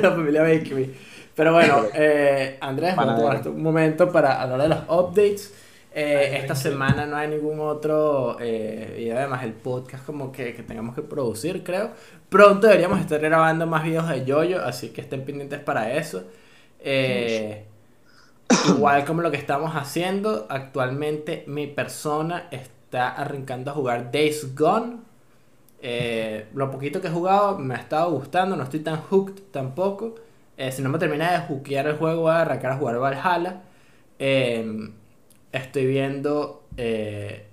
la 0.02 0.10
familia 0.12 0.42
Bakery. 0.42 0.94
Pero 1.34 1.52
bueno, 1.52 1.84
eh, 1.94 2.58
Andrés, 2.60 2.96
vamos 2.96 3.46
a 3.46 3.48
un 3.50 3.62
momento 3.62 4.10
para 4.12 4.40
hablar 4.40 4.62
de 4.62 4.68
los 4.68 4.78
updates. 4.88 5.54
Eh, 5.92 6.38
esta 6.38 6.54
semana 6.54 7.04
no 7.06 7.16
hay 7.16 7.28
ningún 7.28 7.58
otro 7.58 8.36
eh, 8.40 8.94
video, 8.96 9.18
además 9.18 9.42
el 9.42 9.54
podcast 9.54 10.06
como 10.06 10.30
que, 10.30 10.54
que 10.54 10.62
tengamos 10.62 10.94
que 10.94 11.02
producir, 11.02 11.64
creo. 11.64 11.90
Pronto 12.28 12.68
deberíamos 12.68 13.00
estar 13.00 13.20
grabando 13.20 13.66
más 13.66 13.82
videos 13.82 14.08
de 14.08 14.24
Yoyo, 14.24 14.64
así 14.64 14.90
que 14.90 15.00
estén 15.00 15.24
pendientes 15.24 15.58
para 15.60 15.92
eso. 15.94 16.24
Eh, 16.80 17.64
igual 18.68 19.04
como 19.04 19.22
lo 19.22 19.30
que 19.30 19.36
estamos 19.36 19.74
haciendo, 19.74 20.46
actualmente 20.48 21.44
mi 21.46 21.66
persona 21.66 22.48
está 22.50 23.08
arrancando 23.10 23.70
a 23.70 23.74
jugar 23.74 24.10
Days 24.12 24.54
Gone. 24.54 24.98
Eh, 25.82 26.46
lo 26.54 26.70
poquito 26.70 27.00
que 27.00 27.08
he 27.08 27.10
jugado 27.10 27.58
me 27.58 27.74
ha 27.74 27.78
estado 27.78 28.10
gustando, 28.12 28.56
no 28.56 28.64
estoy 28.64 28.80
tan 28.80 29.00
hooked 29.02 29.42
tampoco. 29.50 30.14
Eh, 30.56 30.70
si 30.72 30.82
no 30.82 30.90
me 30.90 30.98
termina 30.98 31.32
de 31.32 31.38
hookear 31.46 31.86
el 31.86 31.96
juego, 31.96 32.22
voy 32.22 32.32
a 32.32 32.42
arrancar 32.42 32.72
a 32.72 32.76
jugar 32.76 32.98
Valhalla. 32.98 33.62
Eh, 34.18 34.90
estoy 35.52 35.86
viendo 35.86 36.64
eh, 36.76 37.46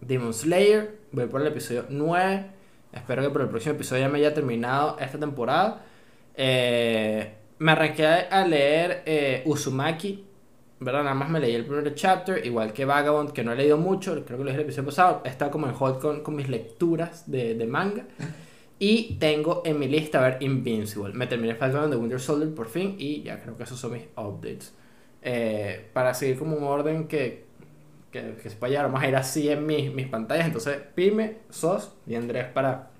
Demon 0.00 0.34
Slayer, 0.34 0.98
voy 1.12 1.26
por 1.26 1.40
el 1.40 1.48
episodio 1.48 1.86
9. 1.88 2.46
Espero 2.92 3.22
que 3.22 3.30
por 3.30 3.42
el 3.42 3.48
próximo 3.48 3.74
episodio 3.74 4.02
ya 4.02 4.08
me 4.08 4.18
haya 4.18 4.34
terminado 4.34 4.98
esta 5.00 5.18
temporada. 5.18 5.82
Eh, 6.34 7.34
me 7.58 7.72
arranqué 7.72 8.06
a 8.06 8.46
leer 8.46 9.02
eh, 9.06 9.42
Uzumaki, 9.46 10.24
¿verdad? 10.80 11.04
Nada 11.04 11.14
más 11.14 11.30
me 11.30 11.40
leí 11.40 11.54
el 11.54 11.64
primer 11.64 11.94
chapter, 11.94 12.44
igual 12.44 12.72
que 12.72 12.84
Vagabond, 12.84 13.32
que 13.32 13.44
no 13.44 13.52
he 13.52 13.56
leído 13.56 13.78
mucho, 13.78 14.12
creo 14.24 14.38
que 14.38 14.44
lo 14.44 14.50
dije 14.50 14.56
el 14.56 14.64
episodio 14.64 14.86
pasado. 14.86 15.22
Estado 15.24 15.50
como 15.50 15.68
en 15.68 15.74
hold 15.78 16.00
con, 16.00 16.22
con 16.22 16.36
mis 16.36 16.48
lecturas 16.48 17.30
de, 17.30 17.54
de 17.54 17.66
manga. 17.66 18.04
Y 18.78 19.14
tengo 19.20 19.62
en 19.64 19.78
mi 19.78 19.86
lista, 19.86 20.20
ver, 20.20 20.38
Invincible. 20.40 21.14
Me 21.14 21.28
terminé 21.28 21.54
Falcon 21.54 21.88
the 21.88 21.96
Winter 21.96 22.18
Soldier 22.18 22.52
por 22.52 22.68
fin 22.68 22.96
y 22.98 23.22
ya 23.22 23.40
creo 23.40 23.56
que 23.56 23.62
esos 23.62 23.78
son 23.78 23.92
mis 23.92 24.02
updates. 24.16 24.74
Eh, 25.22 25.88
para 25.92 26.14
seguir 26.14 26.38
como 26.38 26.56
un 26.56 26.64
orden 26.64 27.06
que, 27.06 27.44
que, 28.10 28.36
que 28.42 28.50
se 28.50 28.56
pueda 28.56 28.72
llevar, 28.72 28.90
vamos 28.90 29.04
a 29.04 29.18
así 29.18 29.48
en 29.48 29.64
mis, 29.66 29.92
mis 29.92 30.08
pantallas. 30.08 30.46
Entonces, 30.46 30.78
Pime, 30.94 31.38
Sos 31.50 31.92
y 32.06 32.14
Andrés 32.16 32.46
para 32.52 32.90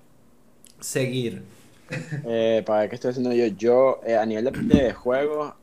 seguir. 0.79 1.43
Eh, 2.25 2.63
para 2.65 2.79
ver 2.81 2.89
qué 2.89 2.95
estoy 2.95 3.11
haciendo 3.11 3.33
yo. 3.33 3.45
Yo, 3.47 3.99
eh, 4.05 4.15
a 4.15 4.25
nivel 4.25 4.45
de, 4.45 4.51
de 4.75 4.93
juegos, 4.93 5.53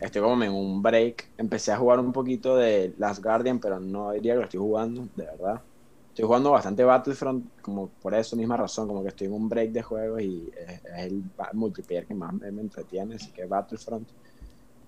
estoy 0.00 0.22
como 0.22 0.42
en 0.42 0.52
un 0.52 0.82
break. 0.82 1.28
Empecé 1.38 1.72
a 1.72 1.76
jugar 1.76 2.00
un 2.00 2.12
poquito 2.12 2.56
de 2.56 2.94
Last 2.98 3.22
Guardian, 3.22 3.60
pero 3.60 3.78
no 3.78 4.12
diría 4.12 4.32
que 4.32 4.38
lo 4.38 4.44
estoy 4.44 4.60
jugando, 4.60 5.08
de 5.14 5.24
verdad. 5.26 5.60
Estoy 6.08 6.26
jugando 6.26 6.52
bastante 6.52 6.84
Battlefront, 6.84 7.60
como 7.60 7.88
por 7.88 8.14
eso 8.14 8.36
misma 8.36 8.56
razón, 8.56 8.88
como 8.88 9.02
que 9.02 9.08
estoy 9.08 9.26
en 9.26 9.32
un 9.34 9.48
break 9.48 9.72
de 9.72 9.82
juegos 9.82 10.22
y 10.22 10.50
es, 10.56 10.80
el 10.96 11.24
multiplayer 11.52 12.06
que 12.06 12.14
más 12.14 12.32
me, 12.32 12.50
me 12.52 12.62
entretiene, 12.62 13.16
así 13.16 13.30
que 13.32 13.44
Battlefront. 13.46 14.08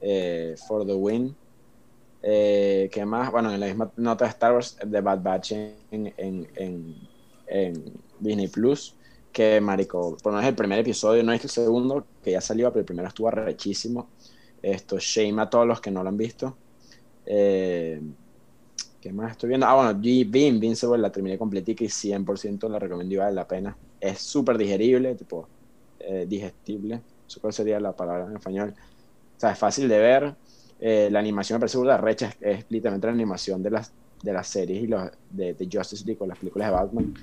Eh, 0.08 0.54
for 0.68 0.86
the 0.86 0.94
win. 0.94 1.34
Eh, 2.22 2.88
¿Qué 2.92 3.04
más? 3.04 3.32
Bueno, 3.32 3.52
en 3.52 3.58
la 3.58 3.66
misma 3.66 3.90
nota 3.96 4.24
de 4.24 4.30
Star 4.30 4.52
Wars, 4.52 4.76
The 4.78 5.00
Bad 5.00 5.20
Batch 5.20 5.52
en, 5.52 6.14
en, 6.16 6.96
en, 7.46 7.92
Disney 8.20 8.48
Plus 8.48 8.94
que 9.32 9.60
marico, 9.60 10.16
por 10.22 10.32
lo 10.32 10.38
menos 10.38 10.48
el 10.48 10.54
primer 10.54 10.78
episodio, 10.78 11.22
no 11.22 11.32
es 11.32 11.44
el 11.44 11.50
segundo, 11.50 12.06
que 12.22 12.30
ya 12.30 12.40
salió, 12.40 12.70
pero 12.70 12.80
el 12.80 12.86
primero 12.86 13.08
estuvo 13.08 13.28
arrechísimo. 13.28 14.08
Esto, 14.62 14.98
shame 14.98 15.42
a 15.42 15.50
todos 15.50 15.66
los 15.66 15.80
que 15.80 15.90
no 15.90 16.02
lo 16.02 16.08
han 16.08 16.16
visto. 16.16 16.56
Eh, 17.26 18.00
¿Qué 19.00 19.12
más 19.12 19.32
estoy 19.32 19.50
viendo? 19.50 19.66
Ah, 19.66 19.74
bueno, 19.74 19.94
vi 19.94 20.24
vi 20.24 20.46
Invincible, 20.46 20.98
la 20.98 21.12
terminé 21.12 21.36
completica 21.36 21.84
y 21.84 21.88
100% 21.88 22.68
la 22.68 22.78
recomiendo 22.78 23.18
vale 23.18 23.34
la 23.34 23.46
pena. 23.46 23.76
Es 24.00 24.20
súper 24.20 24.56
digerible, 24.56 25.14
tipo, 25.16 25.46
eh, 26.00 26.24
digestible. 26.26 27.02
Cuál 27.40 27.52
sería 27.52 27.78
la 27.78 27.92
palabra 27.92 28.26
en 28.26 28.36
español. 28.36 28.74
O 29.36 29.40
sea, 29.40 29.52
es 29.52 29.58
fácil 29.58 29.88
de 29.88 29.98
ver. 29.98 30.34
Eh, 30.80 31.08
la 31.10 31.18
animación 31.20 31.56
me 31.56 31.60
parece 31.60 31.78
burda 31.78 31.92
de 31.96 32.02
recha, 32.02 32.26
es, 32.28 32.36
es 32.40 32.66
literalmente 32.68 33.06
la 33.06 33.12
animación 33.14 33.62
de 33.62 33.70
las, 33.70 33.92
de 34.22 34.32
las 34.32 34.46
series 34.48 34.82
y 34.84 34.86
los 34.86 35.10
de, 35.30 35.54
de 35.54 35.68
Justice 35.72 36.04
League 36.04 36.18
o 36.22 36.26
las 36.26 36.38
películas 36.38 36.68
de 36.68 36.74
Batman. 36.74 37.14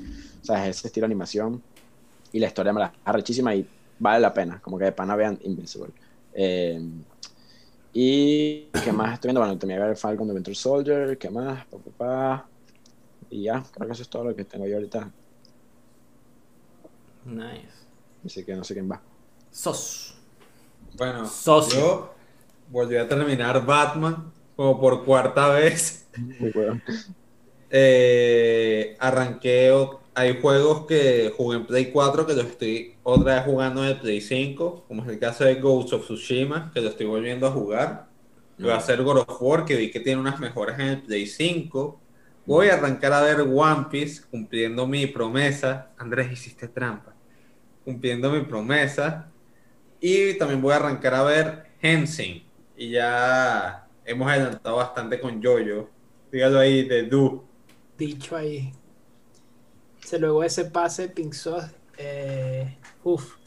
O 0.41 0.45
sea, 0.45 0.68
es 0.68 0.77
ese 0.77 0.88
estilo 0.88 1.03
de 1.06 1.14
animación 1.14 1.61
y 2.31 2.40
la 2.40 2.48
historia 2.48 2.73
me 2.73 2.80
la 2.81 2.94
arrechísima 3.06 3.56
y 3.56 3.68
vale 3.99 4.19
la 4.19 4.34
pena, 4.34 4.60
como 4.61 4.77
que 4.77 4.85
de 4.85 4.91
pana 4.91 5.15
vean 5.15 5.40
Invincible. 5.44 5.94
Eh, 6.34 6.81
y 7.94 8.72
qué 8.84 8.91
más 8.91 9.14
estoy 9.14 9.27
viendo, 9.30 9.41
bueno, 9.41 9.57
terminé 9.57 9.80
de 9.80 9.88
ver 9.88 9.98
Falcon 9.98 10.27
the 10.27 10.34
Winter 10.34 10.56
Soldier, 10.56 11.18
qué 11.18 11.30
más, 11.30 11.65
pa, 11.68 11.77
pa, 11.77 11.91
pa. 11.98 12.49
y 13.30 13.44
ya, 13.44 13.64
creo 13.72 13.88
que 13.88 13.94
eso 13.94 14.02
es 14.02 14.10
todo 14.10 14.23
lo 14.26 14.35
que 14.35 14.45
tengo 14.45 14.65
yo 14.65 14.76
ahorita, 14.77 15.11
Nice. 17.26 17.85
así 18.26 18.44
que 18.44 18.56
no 18.56 18.64
sé 18.64 18.73
quién 18.73 18.90
va. 18.91 19.02
Sos. 19.52 20.15
Bueno, 20.98 21.26
Socio. 21.26 21.80
yo 21.80 22.14
volví 22.70 22.98
a 22.98 23.07
terminar 23.07 23.65
Batman 23.65 24.32
como 24.56 24.80
por 24.80 25.03
cuarta 25.03 25.49
vez. 25.49 26.07
Bueno. 26.53 26.82
Eh, 27.70 28.95
arranqué, 28.99 29.72
hay 30.14 30.40
juegos 30.40 30.86
que 30.86 31.34
jugué 31.36 31.57
en 31.57 31.65
Play 31.65 31.91
4 31.91 32.28
que 32.28 32.34
los 32.34 32.45
estoy 32.45 32.95
otra 33.02 33.36
vez 33.36 33.45
jugando 33.45 33.84
en 33.84 33.90
el 33.90 33.99
Play 33.99 34.22
5, 34.22 34.86
como 34.88 35.03
es 35.03 35.10
el 35.10 35.18
caso 35.18 35.44
de 35.44 35.56
Ghost 35.56 35.94
of 35.94 36.03
Tsushima, 36.03 36.72
que 36.72 36.82
lo 36.82 36.90
estoy 36.90 37.07
volviendo 37.07 37.48
a 37.48 37.52
jugar. 37.52 38.07
Voy 38.60 38.70
a 38.70 38.78
hacer 38.78 39.02
God 39.02 39.26
of 39.28 39.41
War, 39.41 39.65
que 39.65 39.76
vi 39.76 39.90
que 39.90 39.99
tiene 39.99 40.22
unas 40.22 40.40
mejoras 40.40 40.80
en 40.80 40.88
el 40.88 41.02
Play 41.02 41.26
5. 41.26 41.99
Voy 42.45 42.68
a 42.68 42.76
arrancar 42.76 43.11
a 43.14 43.22
ver 43.22 43.41
One 43.41 43.88
Piece, 43.90 44.22
cumpliendo 44.30 44.86
mi 44.86 45.07
promesa. 45.07 45.90
Andrés, 45.98 46.32
hiciste 46.32 46.68
trampa. 46.68 47.15
Cumpliendo 47.84 48.30
mi 48.30 48.41
promesa. 48.41 49.32
Y 50.06 50.38
también 50.38 50.62
voy 50.62 50.74
a 50.74 50.76
arrancar 50.76 51.14
a 51.14 51.24
ver 51.24 51.64
Hensing. 51.82 52.44
Y 52.76 52.90
ya 52.90 53.88
hemos 54.04 54.30
adelantado 54.30 54.76
bastante 54.76 55.18
con 55.18 55.42
Jojo. 55.42 55.90
Dígalo 56.30 56.60
ahí 56.60 56.86
de 56.86 57.04
Du. 57.04 57.46
Dicho 57.98 58.36
ahí. 58.36 58.74
Se 60.02 60.20
luego 60.20 60.44
ese 60.44 60.66
pase, 60.66 61.08
Pink 61.08 61.32
Sauce, 61.32 61.74
eh, 61.98 62.78
uf. 63.06 63.38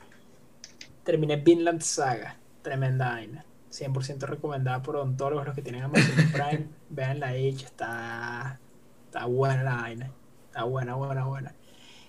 Terminé 1.05 1.37
Vinland 1.37 1.83
Saga. 1.83 2.39
Tremenda 2.62 3.11
vaina. 3.11 3.45
100% 3.70 4.20
recomendada 4.20 4.83
por 4.83 4.97
odontólogos 4.97 5.45
los 5.45 5.55
que 5.55 5.61
tienen 5.61 5.83
Amazon 5.83 6.31
Prime. 6.33 6.69
Vean 6.89 7.20
la 7.20 7.33
H, 7.33 7.66
está, 7.66 8.59
está 9.05 9.27
buena 9.27 9.62
la 9.62 9.77
vaina. 9.77 10.11
Está 10.47 10.65
buena, 10.65 10.95
buena, 10.95 11.27
buena. 11.27 11.55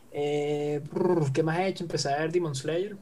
Eh, 0.10 0.82
¿Qué 1.34 1.44
más 1.44 1.60
he 1.60 1.68
hecho? 1.68 1.84
Empecé 1.84 2.14
a 2.14 2.20
ver 2.20 2.32
Demon 2.32 2.56
Slayer. 2.56 2.96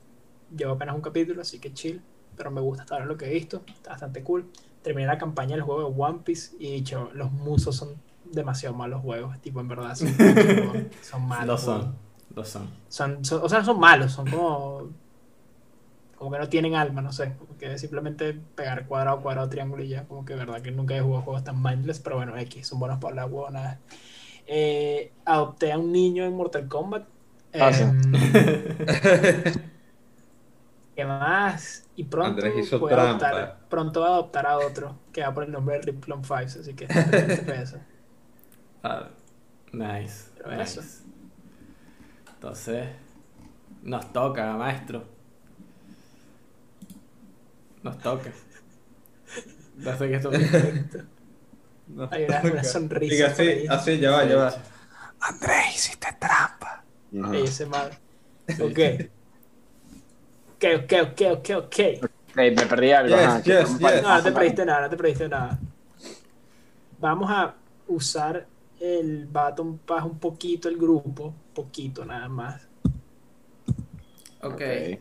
Llevo 0.55 0.73
apenas 0.73 0.95
un 0.95 1.01
capítulo, 1.01 1.41
así 1.41 1.59
que 1.59 1.73
chill. 1.73 2.01
Pero 2.35 2.51
me 2.51 2.61
gusta 2.61 2.83
hasta 2.83 2.95
ahora 2.95 3.05
lo 3.05 3.17
que 3.17 3.25
he 3.27 3.33
visto. 3.33 3.61
Está 3.67 3.91
bastante 3.91 4.23
cool. 4.23 4.45
Terminé 4.83 5.07
la 5.07 5.17
campaña 5.17 5.55
del 5.55 5.63
juego 5.63 5.89
de 5.89 5.95
One 5.97 6.19
Piece 6.23 6.55
y 6.59 6.71
dicho, 6.71 7.09
los 7.13 7.31
musos 7.31 7.75
son 7.75 7.95
demasiado 8.25 8.75
malos 8.75 9.01
juegos. 9.01 9.39
Tipo, 9.41 9.61
en 9.61 9.67
verdad, 9.67 9.95
son, 9.95 10.09
son 11.01 11.27
malos. 11.27 11.47
Lo 11.47 11.57
son. 11.57 11.95
Lo 12.35 12.45
son. 12.45 12.69
Son, 12.89 13.25
son- 13.25 13.41
o 13.43 13.49
sea, 13.49 13.59
no 13.59 13.65
son 13.65 13.79
malos, 13.79 14.11
son 14.11 14.29
como. 14.29 14.89
Como 16.17 16.31
que 16.31 16.37
no 16.39 16.49
tienen 16.49 16.75
alma, 16.75 17.01
no 17.01 17.11
sé. 17.11 17.33
Como 17.37 17.57
que 17.57 17.77
simplemente 17.77 18.33
pegar 18.33 18.87
cuadrado, 18.87 19.21
cuadrado, 19.21 19.49
triángulo 19.49 19.83
y 19.83 19.89
ya. 19.89 20.05
Como 20.05 20.25
que 20.25 20.35
verdad 20.35 20.61
que 20.61 20.71
nunca 20.71 20.95
he 20.95 21.01
jugado 21.01 21.23
juegos 21.23 21.43
tan 21.43 21.61
mindless, 21.61 21.99
pero 21.99 22.17
bueno, 22.17 22.37
X, 22.37 22.67
son 22.67 22.79
buenos 22.79 22.99
para 22.99 23.15
la 23.15 23.25
huevonada. 23.25 23.79
Eh, 24.47 25.11
adopté 25.25 25.71
a 25.71 25.77
un 25.77 25.91
niño 25.91 26.25
en 26.25 26.33
Mortal 26.33 26.67
Kombat. 26.67 27.05
Ah, 27.53 27.71
¿Qué 30.95 31.05
más? 31.05 31.83
Y 31.95 32.05
pronto 32.05 32.29
Andrés 32.29 32.53
hizo 32.57 32.79
voy 32.79 32.93
a 32.93 33.01
adoptar, 33.01 33.59
pronto 33.69 33.99
voy 34.01 34.09
a 34.09 34.13
adoptar 34.13 34.47
a 34.47 34.57
otro 34.57 34.97
que 35.11 35.21
va 35.21 35.33
por 35.33 35.43
el 35.43 35.51
nombre 35.51 35.75
de 35.75 35.81
Riplon 35.81 36.23
Fives, 36.23 36.55
así 36.57 36.73
que 36.73 36.87
pendientes 36.87 37.45
de 37.45 37.61
eso. 37.61 37.77
Ah, 38.83 39.09
nice. 39.71 40.29
Pero 40.37 40.51
nice. 40.55 40.79
eso. 40.79 41.03
Entonces, 42.35 42.87
nos 43.83 44.11
toca, 44.13 44.55
maestro. 44.57 45.05
Nos 47.83 47.97
toca. 47.99 48.31
No 49.77 49.97
sé 49.97 50.07
qué 50.09 50.15
esto 50.15 50.31
No, 51.87 52.07
Hay 52.11 52.25
una- 52.25 52.41
una 52.41 52.63
sonrisa 52.63 53.13
Diga 53.13 53.27
así, 53.27 53.67
así, 53.69 53.99
ya 53.99 54.11
va, 54.11 54.25
ya 54.25 54.35
va. 54.37 54.53
Andrés, 55.19 55.75
hiciste 55.75 56.07
trampa. 56.19 56.83
Ese 57.33 57.65
mal. 57.67 57.91
Sí, 58.47 58.61
Ok. 58.63 58.75
sí. 58.75 59.09
Ok, 60.55 60.63
ok, 60.83 60.91
ok, 61.11 61.21
ok, 61.37 61.49
ok. 61.57 61.79
Eh, 62.37 62.51
me 62.51 62.65
perdí 62.65 62.91
algo. 62.91 63.15
Yes. 63.15 63.79
No, 63.79 64.17
no 64.17 64.23
te 64.23 64.31
perdiste 64.31 64.65
nada, 64.65 64.81
no 64.81 64.89
te 64.89 64.97
perdiste 64.97 65.29
nada. 65.29 65.59
Vamos 66.99 67.29
a 67.29 67.53
usar 67.87 68.45
el 68.79 69.27
Baton 69.27 69.77
Pass 69.79 70.03
un 70.05 70.17
poquito, 70.19 70.67
el 70.69 70.77
grupo, 70.77 71.33
poquito 71.53 72.03
nada 72.05 72.27
más. 72.27 72.61
Ok. 74.41 74.61
Eh, 74.61 74.99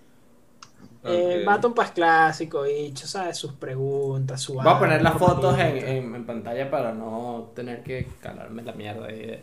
Ok. 1.05 1.47
Baton 1.47 1.75
Pass 1.75 1.91
clásico, 1.91 2.65
dicho, 2.65 3.07
¿sabes? 3.07 3.37
Sus 3.37 3.53
preguntas, 3.53 4.41
su 4.41 4.55
Voy 4.55 4.67
a 4.69 4.79
poner 4.79 5.03
las 5.03 5.19
fotos 5.19 5.59
en, 5.59 5.77
en- 5.77 6.15
en 6.15 6.25
pantalla 6.25 6.71
para 6.71 6.93
no 6.93 7.51
tener 7.55 7.83
que 7.83 8.07
calarme 8.23 8.63
la 8.63 8.73
mierda 8.73 9.07
ahí 9.07 9.19
de... 9.27 9.41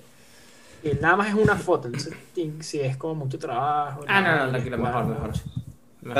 Y 0.83 0.93
nada 0.95 1.15
más 1.17 1.27
es 1.29 1.35
una 1.35 1.55
foto, 1.55 1.87
entonces 1.87 2.13
si 2.61 2.79
es 2.81 2.97
como 2.97 3.13
mucho 3.25 3.37
trabajo. 3.37 4.01
Ah, 4.07 4.21
no, 4.21 4.27
no, 4.31 4.35
nada, 4.37 4.49
tranquilo, 4.49 4.77
les 4.77 4.85
mejor, 4.85 5.05
mejor. 5.05 5.31
En 6.03 6.11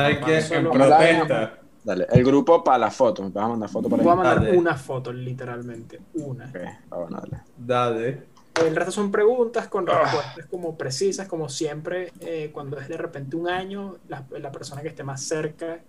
protesta. 0.72 1.58
Dale, 1.84 2.06
el 2.12 2.24
grupo 2.24 2.64
para 2.64 2.78
las 2.78 2.96
fotos. 2.96 3.26
¿Me 3.26 3.32
vas 3.32 3.46
a 3.46 3.48
mandar 3.48 3.70
foto? 3.70 3.90
Voy 3.90 4.00
a 4.02 4.16
mandar 4.16 4.36
Dale. 4.44 4.56
una 4.58 4.76
foto, 4.76 5.12
literalmente, 5.12 6.00
una. 6.14 6.46
Ok, 6.46 6.58
bueno, 6.90 7.20
dale. 7.22 7.42
Dale. 7.58 8.24
El 8.64 8.76
resto 8.76 8.92
son 8.92 9.10
preguntas 9.12 9.68
con 9.68 9.88
respuestas 9.88 10.46
como 10.48 10.78
precisas, 10.78 11.28
como 11.28 11.50
siempre, 11.50 12.12
eh, 12.20 12.52
cuando 12.54 12.78
es 12.80 12.88
de 12.88 12.98
repente 12.98 13.36
un 13.36 13.50
año, 13.50 13.96
la, 14.10 14.24
la 14.40 14.52
persona 14.52 14.82
que 14.84 14.90
esté 14.90 15.04
más 15.04 15.24
cerca 15.24 15.80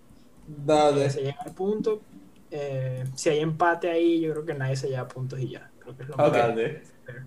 Dale. 0.47 1.11
se 1.11 1.21
llega 1.23 1.39
al 1.45 1.53
punto. 1.53 2.01
Eh, 2.51 3.05
si 3.15 3.29
hay 3.29 3.41
empate 3.41 3.91
ahí, 3.91 4.21
yo 4.21 4.33
creo 4.33 4.45
que 4.47 4.55
nadie 4.55 4.77
se 4.77 4.89
lleva 4.89 5.07
puntos 5.09 5.39
y 5.41 5.51
ya. 5.51 5.71
Creo 5.81 5.95
que 5.97 6.05
es 6.05 6.09
lo 6.09 6.17
más 6.17 6.33
Dale. 6.33 6.83
fair. 7.05 7.23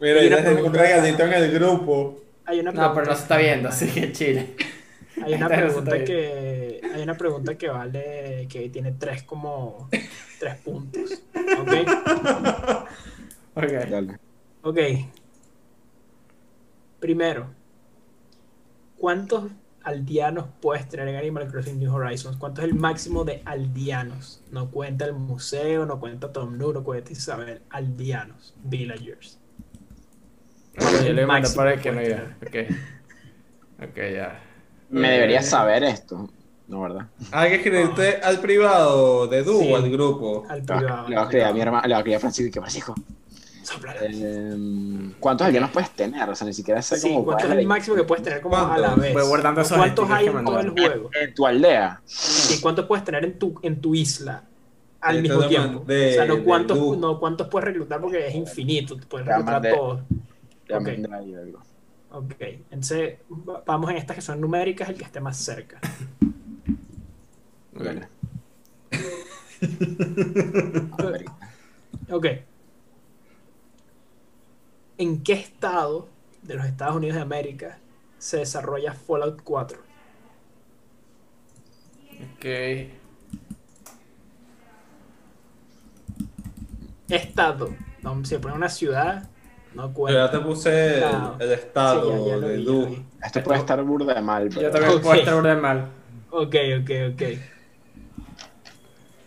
Mira, 0.00 0.20
Y 0.22 0.24
y 0.24 0.26
una 0.26 0.36
dejen 0.36 0.50
un 0.50 0.54
pregunta- 0.56 0.80
regalito 0.82 1.22
en 1.22 1.32
el 1.34 1.52
grupo. 1.52 2.16
Hay 2.46 2.60
una 2.60 2.72
No, 2.72 2.94
pero 2.94 3.06
no 3.06 3.14
se 3.14 3.22
está 3.22 3.36
viendo, 3.36 3.68
así 3.68 3.88
que 3.92 4.10
chile. 4.12 4.56
Hay 5.22 5.34
una 5.34 5.48
pregunta 5.48 6.04
que 6.04 6.80
hay 6.94 7.02
una 7.02 7.16
pregunta 7.16 7.56
que 7.56 7.68
vale 7.68 8.46
que 8.48 8.68
tiene 8.70 8.92
tres 8.92 9.22
como 9.22 9.88
tres 10.38 10.56
puntos. 10.56 11.22
¿Ok? 11.60 11.72
Ok. 13.54 13.72
Dale. 13.90 14.18
Ok. 14.62 14.78
Primero, 17.00 17.50
¿cuántos 18.96 19.50
aldeanos 19.82 20.46
puedes 20.60 20.88
tener 20.88 21.08
en 21.08 21.16
Animal 21.16 21.48
Crossing 21.48 21.78
New 21.78 21.94
Horizons? 21.94 22.36
¿Cuánto 22.36 22.62
es 22.62 22.68
el 22.68 22.74
máximo 22.74 23.24
de 23.24 23.42
aldeanos? 23.44 24.42
No 24.50 24.70
cuenta 24.70 25.04
el 25.04 25.12
museo, 25.12 25.86
no 25.86 26.00
cuenta 26.00 26.32
Tom 26.32 26.58
Nook, 26.58 26.74
no 26.74 26.84
cuenta 26.84 27.12
Isabel. 27.12 27.62
Aldeanos, 27.70 28.54
villagers. 28.64 29.38
Yo 30.78 31.12
le 31.12 31.12
voy 31.12 31.22
a 31.22 31.26
mandar 31.26 31.42
Máximo 31.42 31.56
para 31.56 31.74
el 31.74 31.80
que 31.80 31.92
no 31.92 32.02
iba. 32.02 32.36
Ok. 32.42 33.88
Ok, 33.88 33.96
ya. 33.96 34.45
Me 34.90 35.10
deberías 35.10 35.46
saber 35.48 35.82
esto. 35.84 36.28
No, 36.68 36.80
¿verdad? 36.80 37.06
Hay 37.30 37.50
que 37.50 37.56
escribirte 37.56 38.16
al 38.22 38.40
privado 38.40 39.26
de 39.28 39.42
Du 39.44 39.60
Sí. 39.60 39.72
al 39.72 39.88
grupo. 39.90 40.44
Al 40.48 40.58
Le 40.60 40.64
voy 40.64 40.74
a- 40.74 40.78
privado. 40.78 41.08
le 41.08 41.14
voy 41.14 41.16
a 41.16 41.22
escribir 41.22 41.46
a 41.46 41.52
mi 41.52 41.60
hermano, 41.60 41.82
le 41.82 41.88
voy 41.88 41.94
a 41.94 41.98
escribir 41.98 42.16
a 42.16 42.20
Francisco 42.20 42.48
y 42.48 42.50
que 42.50 42.60
Francisco. 42.60 42.94
Eh, 44.00 45.10
¿Cuántos 45.18 45.46
aldeanos 45.46 45.70
puedes 45.70 45.90
tener? 45.90 46.28
O 46.28 46.34
sea, 46.34 46.46
ni 46.46 46.52
siquiera 46.52 46.80
sé 46.82 46.96
Sí, 46.98 47.08
cómo 47.08 47.24
¿cuánto 47.24 47.44
es 47.44 47.48
cuál 47.48 47.58
el 47.60 47.66
máximo 47.66 47.96
que 47.96 48.04
puedes 48.04 48.22
tener 48.24 48.40
como 48.40 48.56
a 48.56 48.78
la 48.78 48.94
vez? 48.94 49.12
Voy 49.12 49.24
guardando 49.26 49.60
esos 49.60 49.76
¿Cuántos 49.76 50.10
hay 50.10 50.26
en 50.26 50.44
todo 50.44 50.60
el 50.60 50.70
juego? 50.70 51.10
En 51.20 51.34
tu 51.34 51.46
aldea. 51.46 52.00
¿Y 52.54 52.60
cuántos 52.60 52.86
puedes 52.86 53.04
tener 53.04 53.24
en 53.24 53.38
tu, 53.38 53.58
en 53.62 53.80
tu 53.80 53.94
isla 53.94 54.42
al 55.00 55.20
mismo 55.22 55.46
tiempo? 55.46 55.80
o 55.82 55.86
sea, 55.86 56.24
no 56.26 56.44
cuántos, 56.44 56.98
no 56.98 57.18
cuántos 57.18 57.48
puedes 57.48 57.66
reclutar 57.66 58.00
porque 58.00 58.26
es 58.28 58.34
infinito, 58.34 58.96
puedes 59.08 59.26
reclutar 59.26 59.62
todos. 59.74 60.00
Ya 60.68 60.78
Ok. 62.10 62.34
entonces 62.40 63.18
va- 63.30 63.62
vamos 63.66 63.90
en 63.90 63.96
estas 63.96 64.16
que 64.16 64.22
son 64.22 64.40
numéricas, 64.40 64.88
el 64.88 64.96
que 64.96 65.04
esté 65.04 65.20
más 65.20 65.36
cerca. 65.36 65.80
Dale. 67.72 68.08
Ok. 72.10 72.26
¿En 74.98 75.22
qué 75.22 75.32
estado 75.34 76.08
de 76.42 76.54
los 76.54 76.64
Estados 76.66 76.96
Unidos 76.96 77.16
de 77.16 77.22
América 77.22 77.78
se 78.18 78.38
desarrolla 78.38 78.92
Fallout 78.94 79.42
4? 79.42 79.78
Ok. 82.36 82.44
Estado. 87.08 87.74
No, 88.02 88.24
si 88.24 88.38
pone 88.38 88.54
una 88.54 88.68
ciudad, 88.68 89.28
no 89.76 89.92
Yo 89.94 90.08
ya 90.10 90.30
te 90.30 90.38
puse 90.40 90.98
el, 90.98 91.14
el 91.38 91.52
estado 91.52 92.12
Sí, 92.12 92.24
ya- 92.30 92.36
ya 92.36 92.46
de 92.46 92.56
vi. 92.56 93.04
Esto 93.24 93.42
puede 93.42 93.58
estar 93.60 93.82
burda 93.82 94.14
de 94.14 94.22
mal, 94.22 94.48
pero... 94.48 94.62
Yo 94.62 94.70
también 94.70 94.92
Ok. 94.94 95.02
puedo 95.02 95.14
estar 95.20 95.34
burda 95.34 95.54
de 95.54 95.60
mal. 95.60 95.88
Ok, 96.30 96.54
ok, 96.82 96.90
ok. 97.12 97.22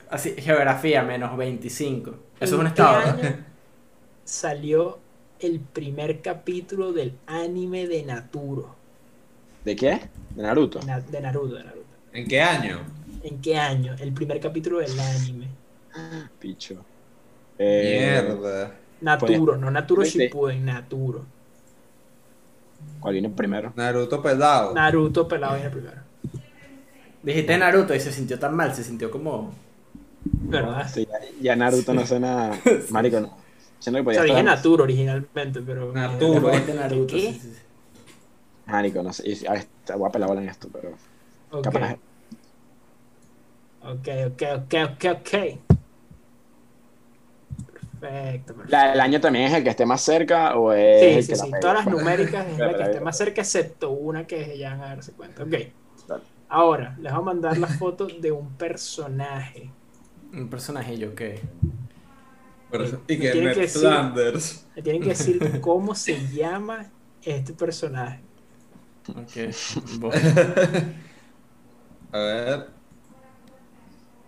Así, 0.10 0.34
geografía, 0.38 1.04
menos 1.04 1.36
25. 1.38 2.10
Eso 2.10 2.20
es 2.40 2.52
¿En 2.52 2.60
un 2.60 2.68
estado. 2.68 3.00
¿no? 3.00 3.24
año 3.24 3.36
salió 4.24 5.00
el 5.40 5.60
primer 5.60 6.22
capítulo 6.22 6.92
del 6.94 7.14
anime 7.28 7.88
de 7.88 8.04
Naturo. 8.04 8.76
¿De 9.64 9.76
qué? 9.76 10.02
¿De 10.36 10.44
Naruto? 10.44 10.80
De, 10.80 10.86
Na- 10.86 11.00
de 11.00 11.22
Naruto, 11.22 11.56
de 11.56 11.64
Naruto. 11.64 11.86
¿En 12.14 12.28
qué 12.28 12.42
año? 12.42 12.80
¿En 13.24 13.42
qué 13.42 13.58
año? 13.58 13.96
El 14.00 14.14
primer 14.14 14.40
capítulo 14.40 14.80
del 14.80 15.00
anime. 15.00 15.48
Picho. 16.40 16.76
Eh, 17.58 18.22
Mierda. 18.24 18.72
Naturo, 19.02 19.58
no 19.58 19.72
Naturo. 19.72 20.04
Shippuden, 20.04 20.66
Naturo. 20.66 21.26
¿Cuál 23.00 23.14
viene 23.14 23.30
primero? 23.30 23.74
Naruto 23.76 24.22
pelado. 24.22 24.76
Naruto 24.76 25.28
pelado 25.28 25.56
viene 25.56 25.70
primero. 25.70 26.02
Dijiste 27.24 27.58
Naruto 27.58 27.94
y 27.96 28.00
se 28.00 28.12
sintió 28.12 28.40
tan 28.40 28.56
mal, 28.56 28.74
se 28.74 28.84
sintió 28.84 29.12
como. 29.12 29.52
¿Verdad? 30.24 30.88
Sí, 30.94 31.06
ya, 31.06 31.20
ya 31.42 31.56
Naruto 31.56 31.94
no 31.94 32.06
suena... 32.06 32.52
Marico, 32.90 33.20
no. 33.20 33.38
Siento 33.80 34.00
que 34.00 34.04
O 34.04 34.04
podía 34.04 34.24
sea, 34.24 34.24
dije. 34.24 34.44
Naturo 34.44 34.84
originalmente, 34.84 35.62
pero. 35.62 35.94
Naturo. 35.94 36.52
Naruto. 36.76 37.16
¿Qué? 37.16 37.34
sí, 37.34 37.40
sí. 37.54 37.62
Marico, 38.66 39.04
no 39.04 39.12
sé. 39.14 39.30
y- 39.30 39.46
a 39.48 39.54
ver, 39.54 39.66
te 39.86 39.94
voy 39.96 40.08
a 40.08 40.12
pelar 40.12 40.30
bola 40.30 40.42
en 40.42 40.50
esto, 40.50 40.70
pero... 40.72 40.96
Ok, 41.52 41.62
Capaz... 41.64 41.98
ok, 43.92 44.08
ok, 44.28 44.42
ok, 44.58 44.74
ok, 44.88 45.04
ok. 45.16 45.32
Perfecto, 48.00 48.54
perfecto. 48.54 48.72
La, 48.78 48.94
¿El 48.94 49.00
año 49.00 49.20
también 49.22 49.46
es 49.46 49.54
el 49.54 49.64
que 49.64 49.70
esté 49.70 49.86
más 49.86 50.02
cerca 50.02 50.56
o 50.58 50.72
es 50.74 51.00
Sí, 51.02 51.06
el 51.18 51.24
sí, 51.24 51.30
que 51.30 51.36
sí. 51.36 51.52
Todas 51.62 51.86
las 51.86 51.88
numéricas 51.94 52.48
es 52.48 52.58
la 52.58 52.76
que 52.78 52.84
esté 52.84 53.02
más 53.02 53.18
cerca, 53.18 53.42
excepto 53.42 53.90
una 53.92 54.26
que 54.28 54.58
ya 54.58 54.72
van 54.72 54.82
a 54.82 54.88
darse 54.90 55.12
cuenta. 55.14 55.44
Ok. 55.44 55.50
Dale. 56.08 56.24
Ahora, 56.48 56.96
les 57.00 57.12
voy 57.14 57.22
a 57.22 57.26
mandar 57.26 57.58
la 57.58 57.68
foto 57.68 58.08
de 58.08 58.32
un 58.32 58.50
personaje. 58.54 59.70
Un 60.34 60.50
personajillo 60.50 61.14
que. 61.16 61.40
Pero- 62.72 62.86
Sí. 62.88 62.96
y 63.08 63.18
que 63.20 63.32
Tiene 63.32 63.48
Ned 63.48 63.54
que 63.56 63.62
decir- 63.62 63.82
Flanders. 63.82 64.66
Me 64.76 64.82
tienen 64.82 65.02
que 65.02 65.10
decir 65.10 65.40
cómo 65.62 65.94
se 65.96 66.28
llama 66.28 66.86
este 67.24 67.54
personaje. 67.54 68.22
Ok. 69.10 69.54
Vos- 70.00 70.16
A 72.12 72.18
ver. 72.18 72.68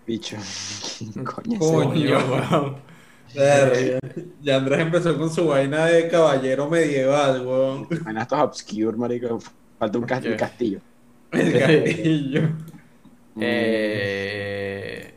Picho. 0.06 0.38
Coño, 1.14 1.60
Coño. 1.60 1.60
Coño, 1.60 2.76
Ver, 3.36 4.00
Ya 4.42 4.58
Andrés 4.58 4.80
empezó 4.80 5.18
con 5.18 5.30
su 5.30 5.48
vaina 5.48 5.86
de 5.86 6.08
caballero 6.08 6.70
medieval, 6.70 7.46
weón. 7.46 7.88
En 8.08 8.18
estos 8.18 8.40
obscure, 8.40 8.98
marico. 8.98 9.40
Falta 9.80 9.98
un, 9.98 10.06
castillo. 10.06 10.80
El 11.32 11.60
castillo. 11.60 12.50
Eh... 13.40 15.14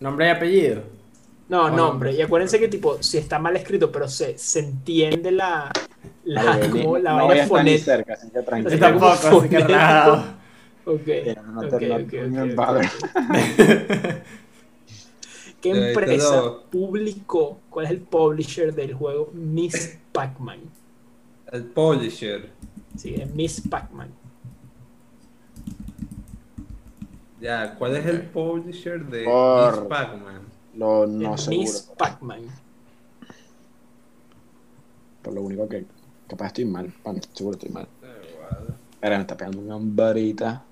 Nombre 0.00 0.26
y 0.26 0.30
apellido. 0.30 0.82
No, 1.48 1.68
nombre. 1.68 2.12
Y 2.12 2.22
acuérdense 2.22 2.58
que 2.58 2.68
tipo, 2.68 3.02
si 3.02 3.18
está 3.18 3.38
mal 3.38 3.54
escrito, 3.54 3.92
pero 3.92 4.08
se, 4.08 4.38
se 4.38 4.60
entiende 4.60 5.30
la, 5.30 5.70
la, 6.24 6.58
como 6.70 6.96
la 6.96 7.18
no 7.18 7.28
vaina 7.28 7.46
fonética. 7.46 7.84
cerca, 7.84 8.14
así 8.14 8.30
que 8.30 8.40
tranquilo. 8.40 8.74
Está 8.74 8.92
como 8.94 9.10
tampoco, 9.10 9.38
así 9.38 9.48
que 9.48 9.60
fonético. 9.60 10.43
Relajado. 10.86 10.96
Ok. 10.96 11.06
Yeah, 11.06 11.42
no 11.42 11.60
te- 11.68 11.76
ok, 11.76 11.82
no- 11.82 11.96
ok, 11.96 12.12
no 12.12 12.28
me 12.28 12.42
ok, 12.42 12.48
enfades. 12.50 12.90
ok. 13.02 13.10
¿Qué 15.60 15.70
empresa 15.88 16.36
lo- 16.42 16.62
publicó? 16.64 17.58
¿Cuál 17.70 17.86
es 17.86 17.92
el 17.92 18.00
publisher 18.00 18.74
del 18.74 18.92
juego 18.94 19.30
Miss 19.32 19.98
Pac-Man? 20.12 20.60
El 21.52 21.64
Publisher. 21.64 22.50
Sí, 22.98 23.14
es 23.14 23.32
Miss 23.34 23.62
Pac-Man. 23.68 24.08
Ya, 27.40 27.74
¿cuál 27.76 27.96
es 27.96 28.06
el 28.06 28.22
Publisher 28.22 29.04
de 29.06 29.24
Por- 29.24 29.80
Miss 29.80 29.88
Pac-Man? 29.88 30.40
Lo 30.76 31.06
no 31.06 31.38
seguro. 31.38 31.60
Miss 31.60 31.90
Pac-Man. 31.96 32.40
Por 35.22 35.34
lo 35.34 35.42
único 35.42 35.68
que 35.68 35.84
capaz 36.28 36.48
estoy 36.48 36.64
mal. 36.64 36.92
Pan, 37.02 37.20
seguro 37.32 37.56
estoy 37.56 37.70
mal. 37.70 37.86
Pero 39.00 39.16
me 39.16 39.20
está 39.22 39.36
pegando 39.36 39.60
una 39.60 39.76
varita. 39.78 40.64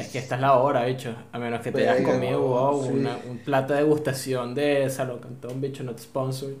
Es 0.00 0.08
que 0.08 0.18
esta 0.18 0.34
es 0.36 0.40
la 0.40 0.54
hora, 0.58 0.84
bicho. 0.84 1.14
A 1.32 1.38
menos 1.38 1.60
que 1.60 1.72
te 1.72 1.88
hayas 1.88 2.04
comido 2.06 2.40
wow, 2.42 2.84
sí. 2.84 2.90
una- 2.92 3.16
un 3.18 3.38
plato 3.38 3.72
de 3.74 3.80
degustación 3.80 4.54
de 4.54 4.88
Salón 4.90 5.20
Cantón, 5.20 5.60
bicho, 5.60 5.82
not 5.84 5.98
sponsored. 5.98 6.56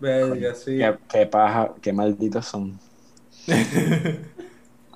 Verga, 0.00 0.54
sí. 0.54 0.78
Qué, 0.78 0.98
qué 1.08 1.26
paja, 1.26 1.74
qué 1.80 1.92
malditos 1.92 2.46
son. 2.46 2.78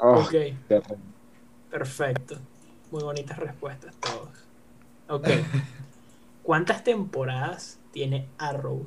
Oh, 0.02 0.20
Ok, 0.20 0.30
qué 0.30 0.74
horrible. 0.76 1.14
perfecto. 1.70 2.36
Muy 2.90 3.02
bonitas 3.02 3.38
respuestas 3.38 3.94
todos. 4.00 4.30
Ok. 5.08 5.28
¿Cuántas 6.42 6.84
temporadas 6.84 7.78
tiene 7.92 8.28
Arrow? 8.38 8.86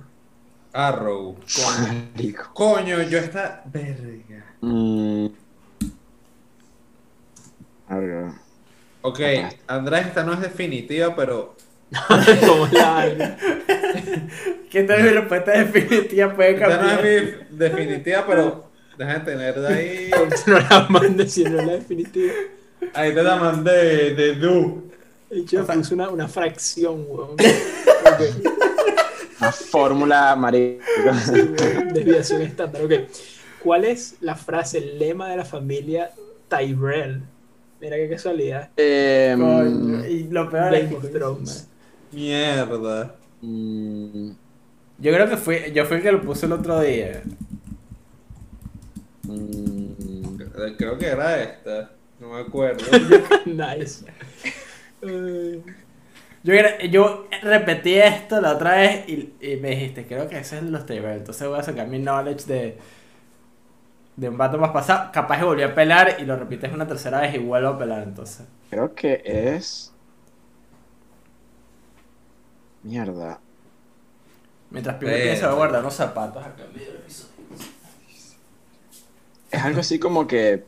Arrow. 0.73 1.37
Marico. 1.57 2.51
Coño, 2.53 3.01
yo 3.03 3.19
está. 3.19 3.63
Verga. 3.65 4.43
Mm. 4.61 5.27
Verga. 7.89 8.42
Ok, 9.03 9.19
Andrés, 9.67 10.07
esta 10.07 10.23
no 10.23 10.33
es 10.33 10.41
definitiva, 10.41 11.15
pero. 11.15 11.55
Como 12.47 12.67
la- 12.71 13.37
¿Qué 14.71 14.83
tal 14.83 15.03
mi 15.03 15.09
respuesta 15.09 15.51
definitiva 15.51 16.33
puede 16.35 16.51
Esta 16.53 16.67
no 16.67 16.77
cambiar? 16.77 17.05
es 17.05 17.23
mi 17.51 17.57
definitiva, 17.57 18.25
pero. 18.25 18.71
Déjame 18.97 19.19
tener 19.21 19.59
de 19.59 19.67
ahí. 19.67 20.11
no 20.47 20.59
la 20.59 20.87
mandes 20.89 21.33
si 21.33 21.43
no 21.43 21.59
es 21.59 21.65
la 21.67 21.73
definitiva. 21.73 22.33
Ahí 22.93 23.13
te 23.13 23.23
la 23.23 23.35
mandé 23.35 24.13
de 24.13 24.35
Du. 24.35 24.89
De 25.29 25.39
hecho, 25.39 25.65
puse 25.65 25.93
una, 25.93 26.09
una 26.09 26.27
fracción, 26.27 27.05
weón. 27.07 27.35
Ok, 28.05 28.21
Una 29.39 29.51
fórmula, 29.51 30.35
weón, 30.39 31.93
Desviación 31.93 32.41
estándar. 32.41 32.83
Ok. 32.83 32.93
¿Cuál 33.63 33.85
es 33.85 34.15
la 34.21 34.35
frase, 34.35 34.77
el 34.79 34.99
lema 34.99 35.29
de 35.29 35.37
la 35.37 35.45
familia 35.45 36.11
Tyrell? 36.49 37.21
Mira 37.83 37.97
qué 37.97 38.09
casualidad. 38.09 38.69
Coño, 39.35 40.05
y 40.07 40.23
lo 40.29 40.49
peor 40.49 40.73
es 40.73 40.89
Game 40.89 41.01
que. 41.01 41.67
Mierda. 42.13 43.15
mm, 43.41 44.29
Yo 44.99 45.13
creo 45.13 45.29
que 45.29 45.35
fui, 45.37 45.57
yo 45.73 45.85
fui 45.85 45.97
el 45.97 46.03
que 46.03 46.11
lo 46.13 46.21
puse 46.21 46.45
el 46.45 46.53
otro 46.53 46.79
día. 46.79 47.21
mm, 49.23 50.37
Creo 50.77 50.97
que 50.97 51.07
era 51.07 51.41
esta. 51.43 51.91
No 52.19 52.29
me 52.33 52.39
acuerdo. 52.39 52.85
nice. 53.45 54.05
Eh, 55.01 55.61
Yo, 56.43 56.53
era- 56.53 56.81
yo 56.85 57.27
repetí 57.41 57.95
esto 57.95 58.39
la 58.39 58.53
otra 58.55 58.75
vez 58.77 59.09
y, 59.09 59.33
y 59.41 59.57
me 59.57 59.71
dijiste, 59.71 60.05
creo 60.05 60.27
que 60.29 60.37
ese 60.39 60.57
es 60.57 60.63
los 60.63 60.85
Table. 60.85 61.15
Entonces 61.15 61.47
voy 61.47 61.59
a 61.59 61.63
sacar 61.63 61.87
mi 61.87 61.99
knowledge 61.99 62.45
de, 62.45 62.77
de 64.15 64.29
un 64.29 64.37
vato 64.37 64.57
más 64.57 64.71
pasado. 64.71 65.11
Capaz 65.11 65.39
que 65.39 65.45
volví 65.45 65.63
a 65.63 65.73
pelar 65.73 66.17
y 66.19 66.25
lo 66.25 66.35
repites 66.35 66.71
una 66.73 66.87
tercera 66.87 67.21
vez 67.21 67.33
y 67.35 67.39
vuelvo 67.39 67.69
a 67.69 67.77
pelar 67.79 68.03
entonces. 68.03 68.45
creo 68.69 68.93
que 68.93 69.21
es. 69.25 69.91
Mierda. 72.83 73.39
Mientras 74.69 74.97
primero 74.97 75.17
Verga. 75.17 75.31
pienso, 75.31 75.47
voy 75.47 75.53
a 75.53 75.57
guardar 75.57 75.81
unos 75.81 75.93
zapatos 75.93 76.43
acá 76.43 76.63
en 76.63 76.73
medio 76.73 76.87
del 76.87 76.97
episodio. 76.97 77.33
Es 79.51 79.61
algo 79.61 79.79
así 79.79 79.99
como 79.99 80.27
que. 80.27 80.65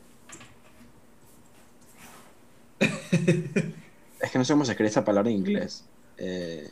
es 2.80 4.32
que 4.32 4.38
no 4.38 4.46
sé 4.46 4.54
cómo 4.54 4.64
se 4.66 4.72
escribe 4.72 4.90
esa 4.90 5.04
palabra 5.04 5.30
en 5.32 5.38
inglés. 5.38 5.86
Eh, 6.18 6.70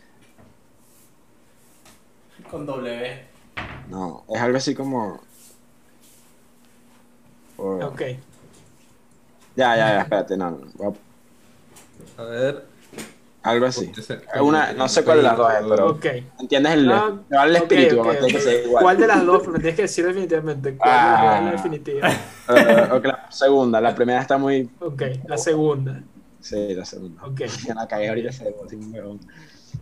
Con 2.49 2.65
W. 2.65 3.25
no, 3.89 4.23
es 4.29 4.41
algo 4.41 4.57
así 4.57 4.75
como. 4.75 5.21
Oh, 7.57 7.79
ok. 7.85 8.01
Ya, 9.55 9.75
ya, 9.77 9.87
ya, 9.95 10.01
espérate, 10.01 10.35
no, 10.37 10.51
no. 10.79 10.95
a- 12.17 12.23
ver. 12.23 12.65
Algo 13.43 13.65
así. 13.65 13.91
Ese- 13.97 14.21
Una, 14.41 14.71
no 14.71 14.87
sé 14.87 15.03
cuál 15.03 15.17
de 15.17 15.23
las 15.23 15.37
dos 15.37 15.51
es, 15.53 15.65
pero. 15.67 15.89
Ok. 15.91 16.05
¿Entiendes 16.39 16.73
el, 16.73 16.91
Ah, 16.91 17.13
el 17.45 17.55
espíritu? 17.57 17.95
ok, 17.99 18.01
como 18.01 18.11
tiene 18.13 18.27
que 18.29 18.37
ok. 18.37 18.43
ser 18.43 18.65
igual. 18.65 18.83
¿Cuál 18.83 18.97
de 18.97 19.07
las 19.07 19.25
dos? 19.25 19.47
Me 19.49 19.59
tienes 19.59 19.75
que 19.75 19.81
decir 19.83 20.05
definitivamente. 20.05 20.77
¿Cuál 20.77 20.91
Ah. 20.93 21.37
es 21.39 21.43
la 21.45 21.51
definitiva? 21.51 22.09
Eh, 22.49 22.89
ok, 22.93 23.05
la 23.05 23.27
segunda, 23.31 23.81
la 23.81 23.93
primera 23.93 24.21
está 24.21 24.37
muy. 24.37 24.69
Ok, 24.79 25.01
la 25.27 25.37
segunda. 25.37 26.01
Sí, 26.39 26.73
la 26.73 26.85
segunda. 26.85 27.21
Ok, 27.25 27.41
Ya 27.67 27.73
la 27.75 27.87
cagué 27.87 28.07
ahorita, 28.09 28.31
se 28.31 28.53
sin 28.69 28.83
un 28.85 28.93
huevón. 28.93 29.19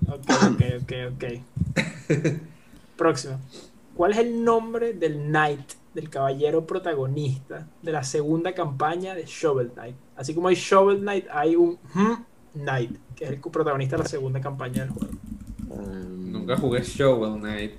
ok, 0.08 0.30
ok, 0.54 0.62
ok, 0.82 0.94
ok. 1.14 1.24
Próximo. 2.98 3.40
¿Cuál 3.96 4.12
es 4.14 4.18
el 4.20 4.44
nombre 4.44 4.94
del 4.94 5.18
Knight, 5.28 5.74
del 5.94 6.10
caballero 6.10 6.66
protagonista 6.66 7.68
de 7.82 7.92
la 7.92 8.04
segunda 8.04 8.54
campaña 8.54 9.14
de 9.16 9.26
Shovel 9.26 9.72
Knight? 9.72 9.96
Así 10.16 10.34
como 10.34 10.48
hay 10.48 10.56
Shovel 10.56 11.00
Knight, 11.00 11.26
hay 11.32 11.56
un 11.56 11.78
hmm, 11.94 12.14
Knight, 12.54 12.98
que 13.16 13.26
es 13.26 13.32
el 13.32 13.40
protagonista 13.40 13.98
de 13.98 14.04
la 14.04 14.10
segunda 14.10 14.42
campaña 14.42 14.84
del 14.84 14.92
juego. 14.92 15.14
Um, 15.70 16.32
Nunca 16.32 16.58
jugué 16.58 16.82
Shovel 16.82 17.40
Knight. 17.40 17.72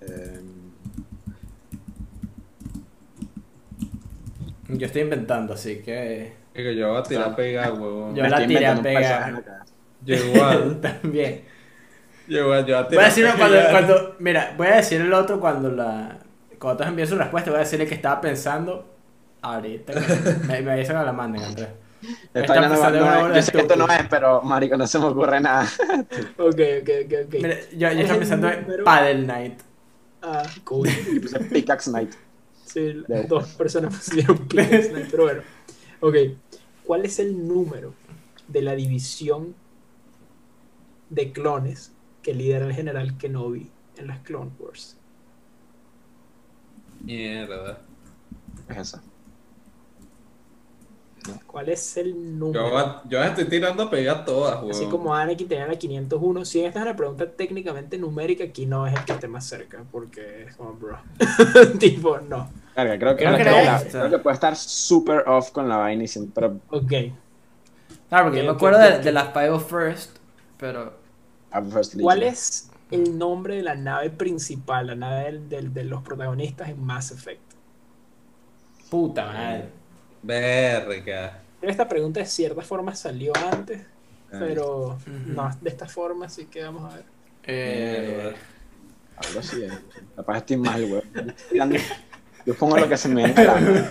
em, 0.00 0.58
Yo 4.68 4.86
estoy 4.86 5.02
inventando, 5.02 5.54
así 5.54 5.78
que. 5.78 6.26
Es 6.52 6.64
que 6.64 6.76
yo 6.76 6.88
voy 6.88 6.98
a 6.98 7.02
tirar 7.02 7.36
pega, 7.36 7.72
huevón. 7.72 8.14
Yo 8.14 8.22
me 8.22 8.28
la 8.28 8.46
tiré 8.46 8.66
a 8.66 8.82
pegar. 8.82 9.44
Yo 10.04 10.14
igual. 10.14 10.80
También. 10.82 11.44
Yo 12.28 12.40
igual, 12.44 12.66
yo 12.66 12.74
voy 12.76 12.84
a 12.84 12.88
Voy 12.88 13.04
a 13.04 13.14
tirar 13.14 13.36
decirlo 13.36 13.70
cuando. 13.70 14.16
Mira, 14.18 14.54
voy 14.56 14.66
a 14.66 14.76
decir 14.76 15.00
el 15.00 15.12
otro 15.12 15.40
cuando 15.40 15.70
la. 15.70 16.18
Cuando 16.58 16.78
todos 16.78 16.88
envíen 16.90 17.08
su 17.08 17.16
respuesta, 17.16 17.50
voy 17.50 17.58
a 17.58 17.60
decir 17.62 17.80
el 17.80 17.88
que 17.88 17.94
estaba 17.94 18.20
pensando 18.20 18.84
ahorita. 19.42 19.92
me, 20.48 20.60
me 20.62 20.72
avisan 20.72 20.96
a 20.96 21.04
la 21.04 21.12
manden, 21.12 21.42
Andrés. 21.42 21.68
Vaina 22.34 22.68
no- 22.68 23.34
yo 23.34 23.42
sé 23.42 23.50
que 23.52 23.58
esto 23.58 23.74
no 23.76 23.86
es, 23.88 24.06
pero 24.08 24.40
marico, 24.42 24.76
no 24.76 24.86
se 24.86 24.98
me 25.00 25.06
ocurre 25.06 25.40
nada. 25.40 25.66
Ok, 26.38 26.60
ok, 26.82 26.90
ok, 27.04 27.12
ok. 27.26 27.32
Mira, 27.34 27.56
yo, 27.72 27.78
yo 27.78 27.88
Es 27.88 27.98
estaba 27.98 28.18
pensando 28.18 28.48
en 28.50 28.62
número- 28.62 28.84
Paddle 28.84 29.24
Knight. 29.24 29.60
Ah, 30.22 30.42
cool. 30.64 30.88
Y 31.12 31.18
puse 31.20 31.40
Pickaxe 31.40 31.90
Knight. 31.90 32.12
Sí, 32.64 33.02
De- 33.08 33.24
dos 33.24 33.48
personas 33.54 33.94
pusieron 33.96 34.38
Pickaxe 34.46 34.90
Knight, 34.90 35.08
pero 35.10 35.22
bueno. 35.24 35.42
Ok. 36.00 36.14
¿Cuál 36.84 37.04
es 37.04 37.18
el 37.18 37.46
número 37.48 37.94
de 38.46 38.62
la 38.62 38.74
división 38.74 39.54
de 41.10 41.32
clones 41.32 41.92
que 42.28 42.34
lidera 42.34 42.66
el 42.66 42.74
general 42.74 43.16
Kenobi 43.16 43.70
en 43.96 44.06
las 44.06 44.18
Clone 44.18 44.50
Wars? 44.58 44.98
Mierda. 47.02 47.78
Es 48.68 48.76
esa. 48.76 49.02
¿Cuál 51.46 51.70
es 51.70 51.96
el 51.96 52.12
Yo, 52.12 52.20
número? 52.20 52.70
voy- 52.70 52.84
yo 53.08 53.22
estoy 53.24 53.44
tirando 53.46 53.88
pega 53.88 54.26
todas, 54.26 54.56
huevón. 54.56 54.70
Así 54.72 54.84
como 54.88 55.14
Anakin 55.14 55.48
tenía 55.48 55.66
la 55.66 55.76
501. 55.78 56.44
Si 56.44 56.60
esta 56.62 56.80
es 56.80 56.84
una 56.84 56.96
pregunta 56.96 57.30
técnicamente 57.30 57.96
numérica, 57.96 58.44
aquí 58.44 58.66
no 58.66 58.86
es 58.86 58.92
el 58.94 59.04
que 59.06 59.12
esté 59.12 59.26
más 59.26 59.46
cerca, 59.46 59.82
porque 59.90 60.44
es 60.48 60.56
como, 60.56 60.74
bro. 60.74 60.98
tipo, 61.78 62.18
no. 62.18 62.50
Verga, 62.76 62.98
creo 62.98 63.16
que, 63.16 63.24
Creo 63.24 63.36
que 63.38 63.42
que 63.42 63.48
era 63.48 63.64
la- 63.64 63.76
esta. 63.78 64.00
creo 64.00 64.10
que 64.10 64.18
puede 64.18 64.34
estar 64.34 64.54
super 64.54 65.24
off 65.26 65.50
con 65.50 65.66
la 65.66 65.78
vaina 65.78 66.04
y 66.04 66.08
sin, 66.08 66.30
pero 66.30 66.58
Ok. 66.68 66.92
Claro, 68.10 68.24
porque 68.26 68.38
yo 68.38 68.44
me 68.44 68.50
acuerdo 68.50 68.78
de, 68.80 69.12
las 69.12 69.32
Five 69.32 69.60
First, 69.60 70.16
pero. 70.58 71.07
¿Cuál 72.00 72.22
es 72.22 72.70
el 72.90 73.16
nombre 73.18 73.56
de 73.56 73.62
la 73.62 73.74
nave 73.74 74.10
principal, 74.10 74.86
la 74.88 74.94
nave 74.94 75.24
del- 75.24 75.48
del- 75.48 75.74
de 75.74 75.84
los 75.84 76.02
protagonistas 76.02 76.68
en 76.68 76.82
Mass 76.84 77.10
Effect? 77.10 77.40
Puta 78.90 79.26
madre. 79.26 79.68
Verga. 80.22 81.42
Esta 81.60 81.88
pregunta 81.88 82.20
de 82.20 82.26
cierta 82.26 82.62
forma 82.62 82.94
salió 82.94 83.32
antes, 83.52 83.82
Ah, 84.30 84.36
pero 84.40 84.98
no 85.26 85.50
de 85.60 85.70
esta 85.70 85.86
forma, 85.86 86.26
así 86.26 86.46
que 86.46 86.62
vamos 86.62 86.92
a 86.92 86.96
ver. 86.96 87.04
Eh, 87.44 88.34
Algo 89.16 89.40
así 89.40 89.62
es. 89.64 89.72
Capaz 90.14 90.36
estoy 90.38 90.56
mal, 90.58 90.86
güey. 90.86 91.02
Yo 92.46 92.54
pongo 92.54 92.76
lo 92.78 92.88
que 92.88 92.96
se 92.96 93.08
me 93.08 93.22
gana. 93.32 93.90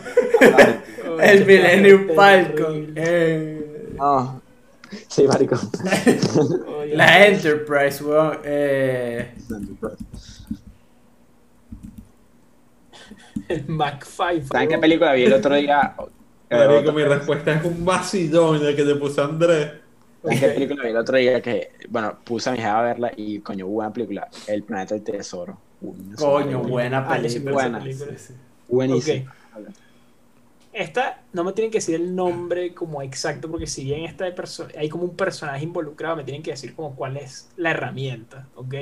el 1.21 1.45
Millennium. 1.47 2.15
Falcon. 2.15 2.93
Eh, 2.95 3.93
No. 3.97 4.41
Sí, 5.07 5.27
marico. 5.27 5.57
La 6.93 7.27
Enterprise, 7.27 8.03
weón. 8.03 8.39
Eh, 8.43 9.33
El 13.47 13.65
Mac 13.67 14.05
5. 14.05 14.47
¿Saben 14.51 14.69
qué 14.69 14.77
película 14.77 15.13
vi 15.13 15.23
el 15.23 15.33
otro 15.33 15.55
día? 15.55 15.95
Marico, 16.49 16.91
mi 16.93 17.03
respuesta 17.03 17.53
es 17.55 17.63
un 17.65 17.83
vacilón 17.83 18.65
el 18.65 18.75
que 18.75 18.83
te 18.83 18.95
puso 18.95 19.23
Andrés. 19.23 19.71
¿Saben 20.23 20.39
qué 20.39 20.47
película 20.49 20.83
vi 20.83 20.89
el 20.89 20.97
otro 20.97 21.17
día? 21.17 21.41
Que, 21.41 21.71
bueno, 21.89 22.17
puse 22.23 22.49
a 22.49 22.53
mi 22.53 22.59
hija 22.59 22.79
a 22.79 22.81
verla 22.83 23.11
y, 23.15 23.39
coño, 23.39 23.67
buena 23.67 23.91
película. 23.93 24.27
El 24.47 24.63
planeta 24.63 24.95
del 24.95 25.03
tesoro. 25.03 25.57
Coño, 26.17 26.59
buena 26.63 26.99
Ah, 26.99 27.15
película. 27.17 27.67
esa 27.67 27.79
película. 27.79 28.13
Esta 30.77 31.23
no 31.33 31.43
me 31.43 31.53
tienen 31.53 31.71
que 31.71 31.79
decir 31.79 31.95
el 31.95 32.15
nombre 32.15 32.75
como 32.75 33.01
exacto, 33.01 33.49
porque 33.49 33.65
si 33.65 33.83
bien 33.83 34.03
esta 34.03 34.25
hay 34.77 34.89
como 34.89 35.05
un 35.05 35.15
personaje 35.15 35.63
involucrado, 35.63 36.15
me 36.15 36.23
tienen 36.23 36.43
que 36.43 36.51
decir 36.51 36.75
como 36.75 36.95
cuál 36.95 37.17
es 37.17 37.49
la 37.57 37.71
herramienta, 37.71 38.47
¿ok? 38.53 38.75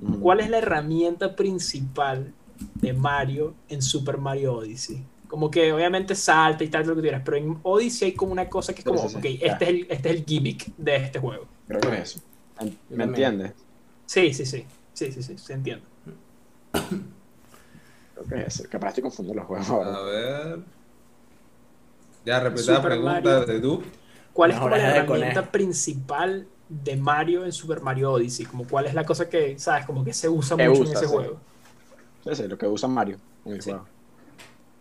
Ujú. 0.00 0.20
¿Cuál 0.20 0.38
es 0.38 0.48
la 0.48 0.58
herramienta 0.58 1.34
principal 1.34 2.32
de 2.76 2.92
Mario 2.92 3.52
en 3.68 3.82
Super 3.82 4.16
Mario 4.16 4.54
Odyssey? 4.54 5.04
Como 5.26 5.50
que 5.50 5.72
obviamente 5.72 6.14
salta 6.14 6.62
y 6.62 6.68
tal, 6.68 6.86
lo 6.86 6.94
que 6.94 7.00
quieras, 7.00 7.22
pero 7.24 7.36
en 7.36 7.58
Odyssey 7.64 8.10
hay 8.10 8.14
como 8.14 8.30
una 8.30 8.48
cosa 8.48 8.72
que 8.72 8.82
es 8.82 8.84
como, 8.84 9.00
Sí, 9.00 9.08
sí, 9.08 9.20
sí, 9.20 9.38
ok, 9.38 9.42
este 9.42 9.64
es, 9.64 9.70
el, 9.70 9.86
este 9.90 10.10
es 10.10 10.16
el 10.16 10.24
gimmick 10.24 10.66
de 10.76 10.96
este 10.96 11.18
juego. 11.18 11.48
Creo 11.66 11.80
que 11.80 11.88
es 11.94 12.10
eso. 12.10 12.20
¿Me 12.90 13.02
entiendes? 13.02 13.54
Sí, 14.06 14.32
sí, 14.32 14.46
sí, 14.46 14.64
sí, 14.92 15.10
sí, 15.10 15.20
sí, 15.20 15.36
se 15.36 15.52
entiende. 15.52 15.84
Creo 18.14 18.26
que 18.28 18.40
es 18.42 18.60
ese. 18.60 18.68
Capaz 18.68 18.90
estoy 18.90 19.02
confundiendo 19.02 19.40
los 19.40 19.48
juegos 19.48 19.68
ahora. 19.68 19.96
A 19.96 20.02
ver. 20.02 20.81
Ya 22.24 22.40
repite 22.40 22.72
la 22.72 22.82
Super 22.82 22.82
pregunta 22.82 23.12
Mario. 23.20 23.46
de 23.46 23.60
Du. 23.60 23.82
¿Cuál 24.32 24.52
es 24.52 24.60
como 24.60 24.76
la 24.76 24.78
herramienta 24.78 25.50
principal 25.52 26.48
de 26.68 26.96
Mario 26.96 27.44
en 27.44 27.52
Super 27.52 27.82
Mario 27.82 28.12
Odyssey? 28.12 28.46
Como 28.46 28.66
cuál 28.68 28.86
es 28.86 28.94
la 28.94 29.04
cosa 29.06 29.28
que, 29.28 29.58
¿sabes? 29.58 29.86
Como 29.86 30.04
que 30.04 30.12
se 30.14 30.28
usa 30.28 30.56
Que 30.56 30.68
mucho 30.68 30.84
usa, 30.84 30.84
en 30.84 30.92
ese 30.92 31.06
sí. 31.06 31.16
juego. 31.16 31.40
Ese 32.24 32.44
es 32.44 32.48
lo 32.50 32.58
que 32.58 32.66
usa 32.66 32.88
Mario 32.88 33.20
en 33.44 33.52
el 33.54 33.62
Sí. 33.62 33.70
juego. 33.70 33.88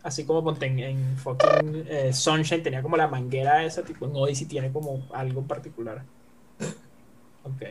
Así 0.04 0.26
como 0.26 0.44
ponte 0.44 0.66
en, 0.66 0.80
en 0.80 1.18
fucking 1.18 1.86
eh, 1.88 2.12
Sunshine 2.14 2.64
tenía 2.64 2.82
como 2.82 2.98
la 2.98 3.08
manguera 3.08 3.64
esa, 3.66 3.84
tipo 3.86 4.06
en 4.06 4.14
Odyssey 4.16 4.48
tiene 4.48 4.72
como 4.72 5.08
algo 5.14 5.42
en 5.42 5.48
particular. 5.48 6.08
Ok. 7.44 7.62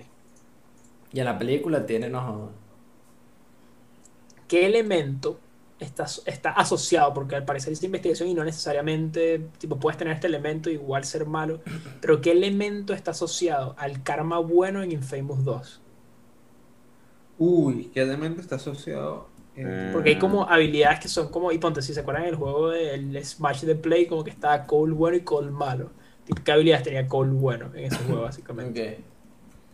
Y 1.13 1.21
en 1.21 1.25
la 1.27 1.39
película 1.39 1.87
tiene, 1.87 2.09
no. 2.09 2.51
¿Qué 4.49 4.67
elemento 4.67 5.41
está, 5.81 6.07
está 6.27 6.51
asociado? 6.53 7.13
Porque 7.15 7.35
al 7.37 7.45
parecer 7.45 7.73
es 7.73 7.83
investigación 7.83 8.29
y 8.29 8.35
no 8.35 8.45
necesariamente, 8.45 9.49
tipo, 9.59 9.79
puedes 9.79 9.97
tener 9.99 10.15
este 10.15 10.27
elemento 10.27 10.71
y 10.71 10.75
igual 10.75 11.05
ser 11.05 11.27
malo, 11.27 11.61
pero 12.01 12.21
¿qué 12.21 12.33
elemento 12.33 12.93
está 12.95 13.11
asociado 13.13 13.75
al 13.79 14.03
karma 14.03 14.39
bueno 14.39 14.83
en 14.83 14.93
Infamous 14.93 15.45
2? 15.45 15.81
Uy, 17.39 17.91
¿qué 17.95 18.03
elemento 18.03 18.41
está 18.41 18.57
asociado? 18.57 19.29
en- 19.57 19.67
Eh, 19.67 19.91
Porque 19.93 20.11
hay 20.11 20.19
como 20.19 20.49
habilidades 20.49 21.01
que 21.01 21.09
son 21.09 21.29
como, 21.29 21.51
y 21.53 21.59
ponte, 21.59 21.83
si 21.83 21.93
se 21.95 22.01
acuerdan 22.01 22.25
el 22.25 22.37
juego 22.37 22.69
del 22.71 23.23
Smash 23.25 23.63
de 23.63 23.75
Play, 23.75 24.07
como 24.07 24.23
que 24.25 24.31
estaba 24.31 24.67
Cole 24.67 24.93
bueno 24.93 25.17
y 25.17 25.23
Cole 25.23 25.51
malo. 25.51 25.91
Tipo, 26.25 26.43
¿Qué 26.45 26.53
habilidades 26.53 26.85
tenía 26.85 27.09
Cole 27.09 27.33
bueno 27.33 27.71
en 27.75 27.87
ese 27.87 27.97
juego, 28.05 28.23
básicamente? 28.23 29.01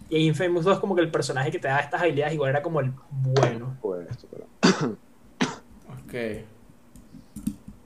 Y 0.08 0.16
en 0.16 0.22
Infamous 0.22 0.64
2 0.64 0.78
como 0.78 0.94
que 0.94 1.02
el 1.02 1.10
personaje 1.10 1.50
que 1.50 1.58
te 1.58 1.66
da 1.68 1.80
estas 1.80 2.00
habilidades 2.00 2.34
igual 2.34 2.50
era 2.50 2.62
como 2.62 2.80
el 2.80 2.92
bueno. 3.10 3.76
Pues 3.82 4.08
esto, 4.08 4.28
pero. 4.30 4.96
Ok. 6.16 6.44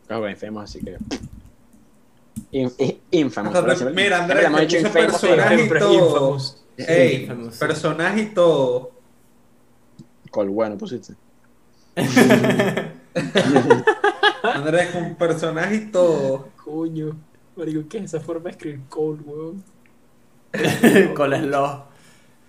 Los 0.08 0.30
Infamous, 0.30 0.64
así 0.64 0.80
que. 0.80 0.96
In- 2.52 2.72
in- 2.78 3.00
Infamous. 3.10 3.54
Hasta 3.54 3.74
pero 3.74 3.90
mira, 3.90 4.26
le 4.26 4.44
hemos 4.44 4.60
Andrés, 4.60 4.68
dicho 4.68 4.86
Infamous, 4.86 5.10
personaje 5.20 5.56
pero 5.56 5.64
y 5.64 5.68
Pero 5.68 5.86
todo. 5.86 6.06
Infamous. 6.34 6.62
Ey, 6.76 7.22
Infamous, 7.22 7.54
sí. 7.54 7.60
personaje 7.60 8.20
y 8.22 8.26
todo. 8.26 8.90
Col 10.30 10.48
bueno 10.48 10.76
pusiste. 10.78 11.14
Andrés, 14.42 14.90
con 14.90 15.14
personaje 15.16 15.74
y 15.76 15.86
todo. 15.90 16.48
Coño. 16.64 17.16
Marico, 17.56 17.88
¿qué 17.88 17.98
es 17.98 18.04
esa 18.04 18.20
forma 18.20 18.44
de 18.44 18.50
escribir 18.50 18.80
Cole, 18.88 19.20
weón? 19.24 19.64
Con 21.14 21.32
el 21.32 21.44
slow. 21.44 21.64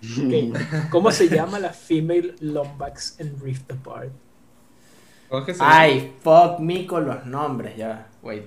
Ok. 0.02 0.90
¿Cómo 0.90 1.10
se 1.12 1.28
llama 1.28 1.58
la 1.58 1.72
female 1.72 2.34
Lombax 2.40 3.16
en 3.20 3.38
Rift 3.40 3.70
Apart? 3.70 4.10
¿Cómo 4.10 4.12
es 4.12 4.16
que 4.16 4.16
se 4.16 4.18
llama? 4.18 5.21
Ay, 5.60 6.14
fuck 6.22 6.58
me 6.58 6.86
con 6.86 7.06
los 7.06 7.24
nombres, 7.26 7.76
ya. 7.76 8.08
Wait. 8.22 8.44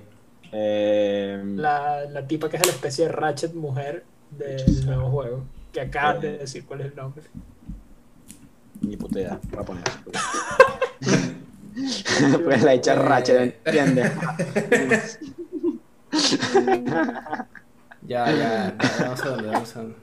Eh, 0.52 1.42
La, 1.56 2.04
la 2.04 2.26
tipa 2.26 2.48
que 2.48 2.56
es 2.56 2.66
la 2.66 2.72
especie 2.72 3.06
de 3.06 3.12
Ratchet 3.12 3.54
mujer 3.54 4.04
del 4.30 4.86
nuevo 4.86 5.10
juego. 5.10 5.44
Que 5.72 5.80
acabas 5.82 6.20
de 6.22 6.38
decir 6.38 6.64
cuál 6.64 6.80
es 6.82 6.86
el 6.86 6.96
nombre. 6.96 7.22
Ni 8.80 8.96
puta 8.96 9.20
idea. 9.20 9.38
Voy 9.50 9.60
a 9.60 9.64
poner 9.64 9.84
porque 12.42 12.56
la 12.58 12.72
hecha 12.72 12.94
Ratchet, 12.94 13.60
¿entiendes? 13.66 14.12
Ya, 18.02 18.30
ya. 18.32 18.76
Vamos 19.00 19.22
a 19.22 19.36
ver, 19.36 19.46
vamos 19.46 19.76
a 19.76 19.82
ver. 19.82 19.94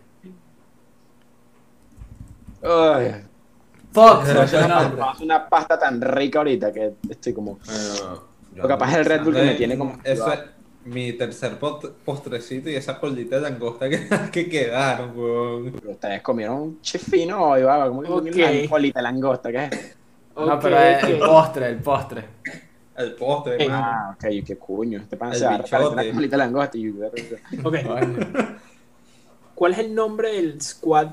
Ay, 2.61 3.23
Fuck, 3.93 4.25
no 4.33 5.11
es 5.13 5.19
una 5.21 5.47
pasta 5.47 5.77
tan 5.79 6.01
rica 6.01 6.39
ahorita 6.39 6.71
que 6.73 6.93
estoy 7.09 7.33
como. 7.33 7.59
Bueno, 7.65 8.23
Lo 8.55 8.67
capaz 8.67 8.91
es 8.91 8.97
el 8.97 9.05
Red 9.05 9.23
Bull 9.23 9.35
que 9.35 9.41
me 9.43 9.55
tiene 9.55 9.77
como- 9.77 9.97
Eso 10.03 10.31
es 10.33 10.39
mi 10.85 11.13
tercer 11.13 11.57
postrecito 12.03 12.69
y 12.69 12.75
esa 12.75 12.99
colita 12.99 13.37
de 13.37 13.41
langosta 13.43 13.87
que, 13.89 14.07
que 14.31 14.49
quedaron, 14.49 15.17
weón. 15.17 15.71
Pero 15.79 15.91
ustedes 15.91 16.21
comieron 16.21 16.57
un 16.61 16.81
chifino 16.81 17.41
hoy, 17.51 17.61
va, 17.63 17.87
como 17.87 18.01
que 18.01 18.09
Ok. 18.09 18.25
una 18.35 18.69
colita 18.69 18.99
de 18.99 19.03
langosta, 19.03 19.51
¿qué 19.51 19.65
es? 19.65 19.95
No, 20.35 20.59
pero 20.59 20.79
es 20.79 21.03
el 21.03 21.19
postre, 21.19 21.67
el 21.69 21.77
postre. 21.77 22.25
El 22.97 23.13
postre, 23.15 23.55
Ey. 23.57 23.65
hermano. 23.65 23.85
Ah, 23.87 24.15
ok, 24.15 24.25
qué 24.45 24.57
coño. 24.57 24.99
Este 24.99 25.15
pan 25.17 25.33
se 25.33 25.45
va 25.45 25.55
a 25.55 25.89
una 25.89 26.11
colita 26.11 26.37
de 26.37 26.37
langosta 26.37 26.77
y. 26.77 26.89
Ok. 27.63 27.75
¿Cuál 29.55 29.71
es 29.73 29.79
el 29.79 29.95
nombre 29.95 30.33
del 30.33 30.61
squad 30.61 31.07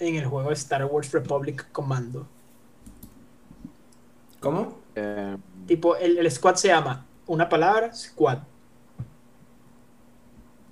en 0.00 0.16
el 0.16 0.26
juego 0.26 0.48
de 0.48 0.54
Star 0.54 0.84
Wars 0.84 1.12
Republic 1.12 1.66
Commando? 1.72 2.26
¿Cómo? 4.40 4.78
Eh, 4.94 5.36
Tipo, 5.66 5.96
el, 5.96 6.18
el 6.18 6.30
squad 6.30 6.54
se 6.54 6.68
llama 6.68 7.04
una 7.26 7.48
palabra, 7.48 7.92
squad. 7.94 8.38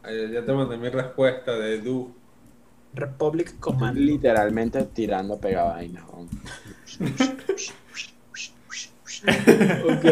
Ay, 0.02 0.30
Ya 0.32 0.44
te 0.44 0.52
mandé 0.52 0.76
mi 0.78 0.88
respuesta 0.88 1.52
de 1.58 1.80
Du. 1.80 2.14
Republic 2.94 3.58
Commando. 3.60 4.00
literalmente 4.00 4.82
tirando 4.84 5.38
pegavainas. 5.38 6.04
¿no? 6.06 6.26
Ok. 9.84 10.04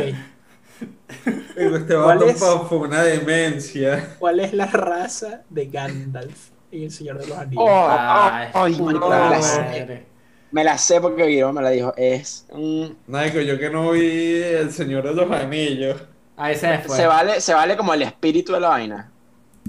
Este 1.56 1.94
¿Cuál 1.94 2.18
vato 2.18 2.26
es? 2.26 2.40
pa- 2.40 2.60
fue 2.66 2.78
una 2.78 3.02
demencia. 3.02 4.16
¿Cuál 4.18 4.40
es 4.40 4.52
la 4.52 4.66
raza 4.66 5.42
de 5.50 5.66
Gandalf 5.66 6.50
en 6.78 6.82
El 6.84 6.90
Señor 6.90 7.18
de 7.18 7.26
los 7.26 7.38
Anillos? 7.38 7.64
Oh, 7.66 7.86
Ay, 7.86 8.48
oh, 8.52 8.64
ay, 8.64 8.80
marico, 8.80 9.14
me 9.16 9.28
la 9.28 9.42
sé. 9.42 10.08
Me 10.50 10.64
la 10.64 10.78
sé 10.78 11.00
porque 11.00 11.26
Guillermo 11.26 11.52
me 11.54 11.62
la 11.62 11.70
dijo. 11.70 11.92
Es. 11.96 12.46
mm, 12.52 12.86
Naico, 13.06 13.40
yo 13.40 13.58
que 13.58 13.70
no 13.70 13.90
vi 13.92 14.00
El 14.42 14.72
Señor 14.72 15.04
de 15.04 15.14
los 15.14 15.30
Anillos. 15.30 16.02
Ahí 16.36 16.56
se 16.56 16.68
me 16.68 16.78
fue. 16.80 16.96
se, 16.96 17.06
vale, 17.06 17.40
se 17.40 17.54
vale 17.54 17.76
como 17.76 17.94
el 17.94 18.02
espíritu 18.02 18.52
de 18.52 18.60
la 18.60 18.68
vaina. 18.68 19.12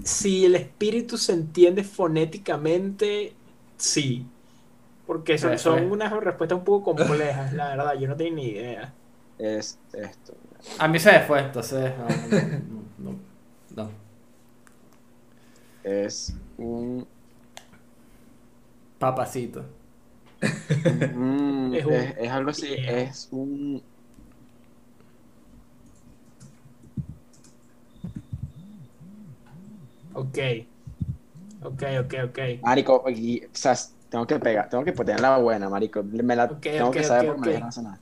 Si 0.03 0.45
el 0.45 0.55
espíritu 0.55 1.17
se 1.17 1.33
entiende 1.33 1.83
fonéticamente, 1.83 3.35
sí. 3.77 4.25
Porque 5.05 5.37
son, 5.37 5.57
son 5.59 5.91
unas 5.91 6.11
respuestas 6.13 6.57
un 6.57 6.63
poco 6.65 6.83
complejas, 6.95 7.53
la 7.53 7.69
verdad. 7.69 7.93
Yo 7.99 8.07
no 8.07 8.15
tengo 8.15 8.35
ni 8.35 8.47
idea. 8.49 8.93
Es 9.37 9.79
esto. 9.93 10.33
A 10.77 10.87
mí 10.87 10.99
se 10.99 11.11
me 11.11 11.19
fue, 11.21 11.39
entonces. 11.41 11.93
No, 11.97 12.27
no, 12.27 12.49
no, 12.97 13.19
no. 13.69 13.91
Es 15.83 16.35
un. 16.57 17.07
Papacito. 18.99 19.63
mm, 21.11 21.75
Es 21.77 21.85
es, 21.85 21.85
un- 21.85 22.15
es 22.17 22.31
algo 22.31 22.49
así. 22.51 22.67
Es 22.85 23.27
un. 23.31 23.81
Ok. 30.13 30.37
Ok, 31.61 31.81
ok, 31.99 32.13
ok. 32.29 32.39
Marico, 32.61 33.03
y, 33.09 33.45
o 33.45 33.49
sea, 33.53 33.75
tengo 34.09 34.25
que 34.27 34.39
pegar, 34.39 34.69
tengo 34.69 34.83
que 34.83 34.91
tener 34.93 35.19
la 35.21 35.37
buena, 35.37 35.69
marico. 35.69 36.03
Me 36.03 36.35
la 36.35 36.59
tengo 36.75 36.93
que 36.93 37.03
saber 37.03 37.25
ok, 37.25 37.27
porque 37.27 37.41
me 37.41 37.47
ok. 37.47 37.47
dejaron 37.47 37.71
sonar. 37.71 37.99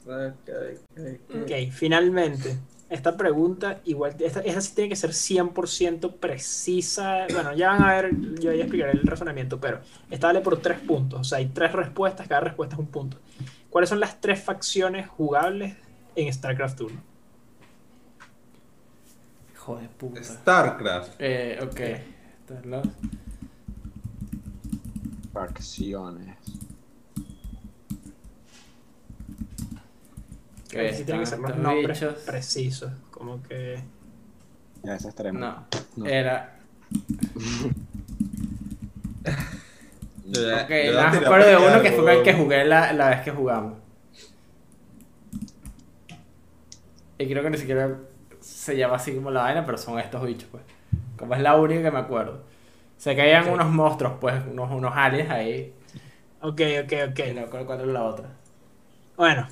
Ok, 1.34 1.52
finalmente. 1.72 2.58
Esta 2.94 3.18
pregunta, 3.18 3.82
igual, 3.86 4.14
esta, 4.20 4.42
esta 4.42 4.62
sí 4.62 4.76
tiene 4.76 4.90
que 4.90 4.96
ser 4.96 5.10
100% 5.10 6.14
precisa. 6.18 7.26
Bueno, 7.34 7.52
ya 7.56 7.70
van 7.70 7.82
a 7.82 7.92
ver, 7.96 8.12
yo 8.40 8.54
ya 8.54 8.62
explicaré 8.66 8.92
el 8.92 9.02
razonamiento, 9.08 9.60
pero 9.60 9.80
esta 10.12 10.28
vale 10.28 10.42
por 10.42 10.62
tres 10.62 10.80
puntos. 10.80 11.20
O 11.22 11.24
sea, 11.24 11.40
hay 11.40 11.48
tres 11.48 11.72
respuestas, 11.72 12.28
cada 12.28 12.42
respuesta 12.42 12.76
es 12.76 12.80
un 12.80 12.86
punto. 12.86 13.18
¿Cuáles 13.72 13.90
son 13.90 14.00
las 14.00 14.22
tres 14.22 14.44
facciones 14.44 15.08
jugables 15.08 15.76
en 16.16 16.32
StarCraft 16.32 16.82
1? 16.82 17.02
Hijo 19.56 19.78
de 19.78 19.88
puta. 19.90 20.24
StarCraft. 20.24 21.14
Eh, 21.18 21.60
ok. 21.64 22.66
Lo- 22.66 22.84
Facciones. 25.34 26.38
Ahí 30.80 30.94
sí 30.94 31.04
tienen 31.04 31.22
que 31.24 31.30
ser 31.30 31.40
estos 31.40 31.58
nombres 31.58 32.00
bichos. 32.00 32.16
precisos. 32.24 32.92
Como 33.12 33.42
que. 33.44 33.80
Ya. 34.84 34.98
No, 35.32 35.66
No. 35.96 36.06
era. 36.06 36.56
Ok, 40.26 40.70
nada 40.70 41.10
más 41.10 41.18
acuerdo 41.18 41.48
de 41.48 41.58
uno 41.58 41.82
que 41.82 41.92
fue 41.92 42.04
con 42.04 42.10
el 42.10 42.24
que 42.24 42.34
jugué 42.34 42.66
la, 42.66 42.94
la 42.94 43.10
vez 43.10 43.22
que 43.22 43.32
jugamos. 43.32 43.74
Y 47.18 47.28
creo 47.28 47.44
que 47.44 47.50
ni 47.50 47.58
siquiera 47.58 47.96
se 48.40 48.76
llama 48.76 48.96
así 48.96 49.14
como 49.14 49.32
la 49.32 49.44
vaina, 49.44 49.66
pero 49.66 49.78
son 49.78 50.00
estos 50.00 50.26
bichos, 50.26 50.50
pues. 50.52 50.64
Como 51.18 51.36
es 51.36 51.42
la 51.42 51.56
única 51.56 51.84
que 51.84 51.92
me 51.92 52.00
acuerdo. 52.00 52.42
Sé 52.98 53.16
que 53.16 53.22
habían 53.22 53.48
Ok. 53.48 53.54
unos 53.54 53.70
monstruos, 53.70 54.14
pues, 54.20 54.36
unos, 54.52 54.72
unos 54.72 54.92
aliens 54.96 55.30
ahí. 55.30 55.74
Ok, 56.42 56.62
ok, 56.84 56.94
ok. 57.12 57.20
Y 57.30 57.34
no 57.34 57.46
cuál 57.50 57.80
era 57.80 57.86
la 57.86 58.04
otra. 58.04 58.30
Bueno, 59.16 59.48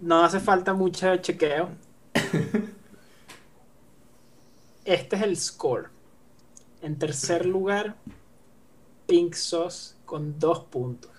no 0.00 0.24
hace 0.24 0.40
falta 0.40 0.74
mucho 0.74 1.16
chequeo. 1.16 1.70
Este 4.84 5.16
es 5.16 5.22
el 5.22 5.36
score. 5.36 5.90
En 6.80 6.98
tercer 6.98 7.44
lugar, 7.44 7.96
Pink 9.06 9.34
Sauce 9.34 9.94
con 10.06 10.38
dos 10.38 10.60
puntos. 10.60 11.10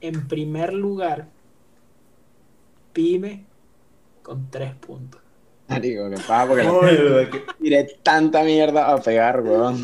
En 0.00 0.26
primer 0.28 0.72
lugar, 0.72 1.28
Pyme 2.92 3.44
con 4.22 4.50
3 4.50 4.74
puntos. 4.74 5.21
Marico, 5.72 6.10
¿qué 6.10 6.16
pasa? 6.16 6.46
Porque 6.46 6.64
Joder, 6.64 7.30
qué 7.30 7.42
tiré 7.60 7.84
tanta 8.02 8.42
mierda 8.44 8.92
a 8.92 8.98
pegar, 9.00 9.40
weón. 9.40 9.82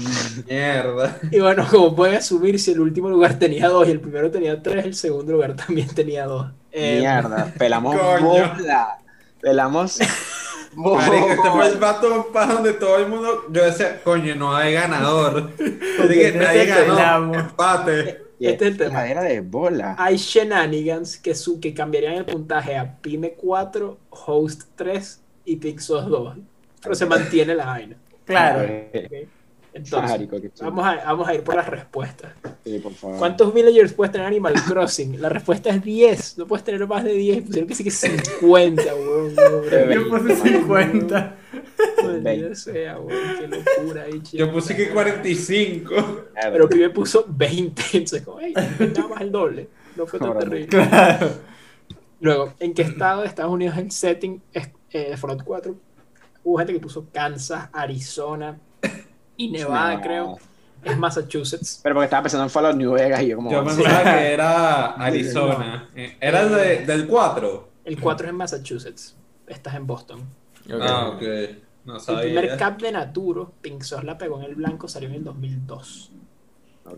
mierda. 0.48 1.18
Y 1.30 1.40
bueno, 1.40 1.66
como 1.70 1.94
pueden 1.96 2.16
asumir, 2.16 2.58
si 2.58 2.72
el 2.72 2.80
último 2.80 3.08
lugar 3.08 3.38
tenía 3.38 3.68
2 3.68 3.88
y 3.88 3.90
el 3.92 4.00
primero 4.00 4.30
tenía 4.30 4.62
3, 4.62 4.84
el 4.84 4.94
segundo 4.94 5.32
lugar 5.32 5.54
también 5.56 5.88
tenía 5.94 6.24
2. 6.26 6.46
Mierda, 6.74 7.52
pelamos 7.58 7.96
bola. 8.20 8.98
Pelamos 9.40 9.98
Marico, 10.74 11.28
este 11.30 11.50
fue 11.50 11.66
el 11.68 11.78
vato 11.78 12.28
para 12.32 12.54
donde 12.54 12.72
todo 12.74 12.98
el 12.98 13.08
mundo. 13.08 13.44
Yo 13.50 13.64
decía, 13.64 14.00
coño, 14.04 14.34
no 14.34 14.54
hay 14.54 14.74
ganador. 14.74 15.50
Así 15.58 16.08
que 16.14 16.26
Este 16.28 16.38
nadie 16.38 16.66
ganó. 16.66 16.94
pelamos. 16.94 17.36
Empate. 17.38 18.22
Y 18.38 18.46
Este 18.46 18.66
es 18.66 18.70
el 18.72 18.76
tema. 18.76 18.92
Madera 18.94 19.22
de 19.22 19.40
bola. 19.40 19.96
Hay 19.98 20.16
shenanigans 20.16 21.16
que, 21.16 21.34
su, 21.34 21.58
que 21.58 21.74
cambiarían 21.74 22.14
el 22.14 22.24
puntaje 22.24 22.76
a 22.76 22.96
Pyme 23.00 23.32
4, 23.32 23.98
Host 24.10 24.62
3 24.76 25.20
y 25.48 25.56
Pixos 25.56 26.06
2. 26.06 26.36
Pero 26.82 26.94
se 26.94 27.06
mantiene 27.06 27.54
la 27.54 27.66
vaina. 27.66 27.96
Claro. 28.24 28.68
Entonces, 29.72 30.10
Marico, 30.10 30.36
vamos 30.62 30.86
a, 30.86 30.96
vamos 31.04 31.28
a 31.28 31.34
ir 31.34 31.42
por 31.42 31.54
las 31.54 31.68
respuestas. 31.68 32.32
Sí, 32.64 32.78
por 32.78 32.92
favor. 32.94 33.18
¿Cuántos 33.18 33.54
villagers 33.54 33.92
puedes 33.92 34.12
tener 34.12 34.26
en 34.26 34.32
Animal 34.32 34.54
Crossing? 34.66 35.20
La 35.20 35.28
respuesta 35.28 35.70
es 35.70 35.82
10. 35.82 36.38
No 36.38 36.46
puedes 36.46 36.64
tener 36.64 36.86
más 36.86 37.04
de 37.04 37.12
10. 37.12 37.44
Pusieron 37.44 37.68
que 37.68 37.74
sí 37.74 37.84
que 37.84 37.90
50, 37.90 38.82
weón. 38.94 39.34
Yo 39.92 40.08
puse 40.08 40.36
50. 40.36 41.36
Maldita 42.02 42.54
sea, 42.54 42.98
weón. 42.98 43.22
Qué 43.38 43.48
locura 43.48 44.02
ahí, 44.04 44.22
chico. 44.22 44.38
Yo 44.38 44.52
puse 44.52 44.76
que 44.76 44.90
45. 44.90 45.94
Mierda. 45.94 46.52
Pero 46.52 46.68
Pibe 46.68 46.90
puso 46.90 47.24
20. 47.28 47.82
Entonces, 47.92 48.22
como, 48.22 48.40
hey, 48.40 48.54
nada 48.54 49.08
más 49.08 49.20
el 49.20 49.30
doble. 49.32 49.68
No 49.96 50.06
fue 50.06 50.18
tan 50.18 50.38
terrible. 50.38 50.66
Claro. 50.66 51.28
Luego, 52.20 52.54
¿en 52.58 52.74
qué 52.74 52.82
estado 52.82 53.20
de 53.22 53.28
Estados 53.28 53.52
Unidos 53.52 53.78
el 53.78 53.92
setting 53.92 54.42
es 54.52 54.70
eh, 54.92 55.16
Fallout 55.16 55.42
4? 55.44 55.74
Hubo 56.44 56.58
gente 56.58 56.72
que 56.72 56.80
puso 56.80 57.06
Kansas, 57.12 57.68
Arizona 57.72 58.58
y 59.36 59.50
Nevada, 59.50 59.94
No. 59.94 60.00
creo. 60.00 60.38
Es 60.84 60.96
Massachusetts. 60.96 61.80
Pero 61.82 61.96
porque 61.96 62.04
estaba 62.04 62.22
pensando 62.22 62.44
en 62.44 62.50
Fallout 62.50 62.76
New 62.76 62.92
Vegas 62.92 63.20
y 63.22 63.28
yo 63.28 63.36
como... 63.36 63.50
Yo 63.50 63.64
pensaba 63.64 64.04
que 64.04 64.32
era 64.32 64.86
Arizona. 64.94 65.88
Eh, 65.94 66.16
Era 66.20 66.42
el 66.42 66.50
de- 66.54 66.86
del 66.86 67.06
4. 67.08 67.68
El 67.84 68.00
4 68.00 68.26
es 68.26 68.30
en 68.30 68.36
Massachusetts. 68.36 69.16
Estás 69.46 69.74
en 69.74 69.86
Boston. 69.86 70.20
Ah, 70.80 71.08
ok. 71.08 71.22
No 71.84 71.96
El 71.96 72.20
primer 72.20 72.56
cap 72.58 72.80
de 72.80 72.92
Naturo, 72.92 73.52
Pink 73.60 73.82
Sauce 73.82 74.04
la 74.06 74.16
pegó 74.18 74.38
en 74.38 74.44
el 74.44 74.54
blanco, 74.54 74.86
salió 74.88 75.08
en 75.08 75.16
el 75.16 75.24
2002. 75.24 76.12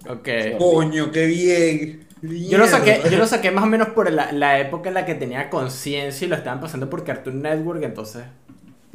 Ok. 0.09 0.29
Coño, 0.59 1.11
qué 1.11 1.27
bien. 1.27 2.07
Yo 2.23 2.59
lo 2.59 2.67
saqué, 2.67 3.01
yo 3.11 3.17
lo 3.19 3.27
saqué 3.27 3.51
más 3.51 3.65
o 3.65 3.67
menos 3.67 3.89
por 3.89 4.11
la, 4.11 4.31
la 4.33 4.59
época 4.61 4.89
en 4.89 4.95
la 4.95 5.07
que 5.07 5.15
tenía 5.15 5.49
conciencia 5.49 6.27
y 6.27 6.29
lo 6.29 6.37
estaban 6.37 6.61
pasando 6.61 6.91
por 6.91 7.03
Cartoon 7.05 7.41
Network, 7.41 7.83
entonces 7.83 8.25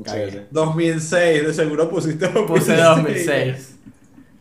Sí, 0.03 0.29
sí. 0.31 0.39
2006, 0.51 1.45
de 1.47 1.53
seguro 1.53 1.89
pusiste 1.89 2.27
2006. 2.27 2.47
puse 2.47 2.75
2006. 2.77 3.79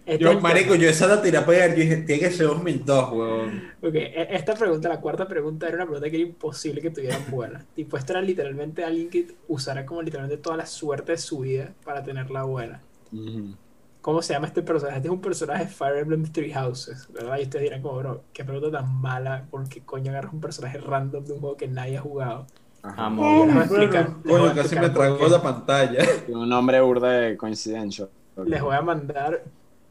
Este 0.06 0.18
Yo, 0.18 0.38
marico, 0.40 0.74
yo 0.74 0.88
esa 0.90 1.06
la 1.06 1.22
tiré 1.22 1.38
a 1.38 1.46
pegar. 1.46 1.70
Yo 1.70 1.76
dije, 1.76 1.96
tiene 1.98 2.20
que 2.20 2.30
ser 2.30 2.46
2002, 2.46 3.12
weón. 3.12 3.62
Ok, 3.80 3.94
e- 3.94 4.28
esta 4.34 4.54
pregunta, 4.54 4.88
la 4.88 5.00
cuarta 5.00 5.26
pregunta, 5.26 5.66
era 5.66 5.76
una 5.76 5.86
pregunta 5.86 6.10
que 6.10 6.16
era 6.16 6.26
imposible 6.28 6.82
que 6.82 6.90
tuvieran 6.90 7.24
buena. 7.30 7.64
tipo, 7.74 7.96
esta 7.96 8.14
era 8.14 8.22
literalmente 8.22 8.84
alguien 8.84 9.08
que 9.08 9.28
usara 9.48 9.86
como 9.86 10.02
literalmente 10.02 10.42
toda 10.42 10.56
la 10.58 10.66
suerte 10.66 11.12
de 11.12 11.18
su 11.18 11.40
vida 11.40 11.74
para 11.84 12.02
tenerla 12.02 12.42
buena. 12.44 12.82
Ujú. 13.12 13.56
¿Cómo 14.04 14.20
se 14.20 14.34
llama 14.34 14.48
este 14.48 14.60
personaje? 14.60 14.98
Este 14.98 15.08
es 15.08 15.14
un 15.14 15.22
personaje 15.22 15.64
de 15.64 15.70
Fire 15.70 15.96
Emblem 15.96 16.30
Three 16.30 16.52
Houses, 16.52 17.08
¿verdad? 17.10 17.38
Y 17.38 17.44
ustedes 17.44 17.62
dirán 17.62 17.80
como, 17.80 17.96
bro, 18.00 18.24
qué 18.34 18.44
pregunta 18.44 18.70
tan 18.70 19.00
mala, 19.00 19.46
¿por 19.50 19.66
qué 19.66 19.80
coño 19.80 20.10
agarras 20.10 20.34
un 20.34 20.42
personaje 20.42 20.76
random 20.76 21.24
de 21.24 21.32
un 21.32 21.40
juego 21.40 21.56
que 21.56 21.68
nadie 21.68 21.96
ha 21.96 22.02
jugado? 22.02 22.46
Ajá. 22.82 23.06
Amor. 23.06 23.46
Les 23.46 23.54
voy 23.54 23.56
a 23.56 23.64
explicar, 23.64 24.08
les 24.10 24.24
voy 24.24 24.34
a 24.34 24.38
Coño, 24.40 24.54
casi 24.62 24.76
me 24.76 24.90
tragó 24.90 25.26
la 25.26 25.42
pantalla. 25.42 26.04
Un 26.28 26.46
nombre 26.50 26.82
burda 26.82 27.12
de 27.12 27.36
coincidencia. 27.38 28.06
Les 28.44 28.60
voy 28.60 28.76
a 28.76 28.82
mandar 28.82 29.42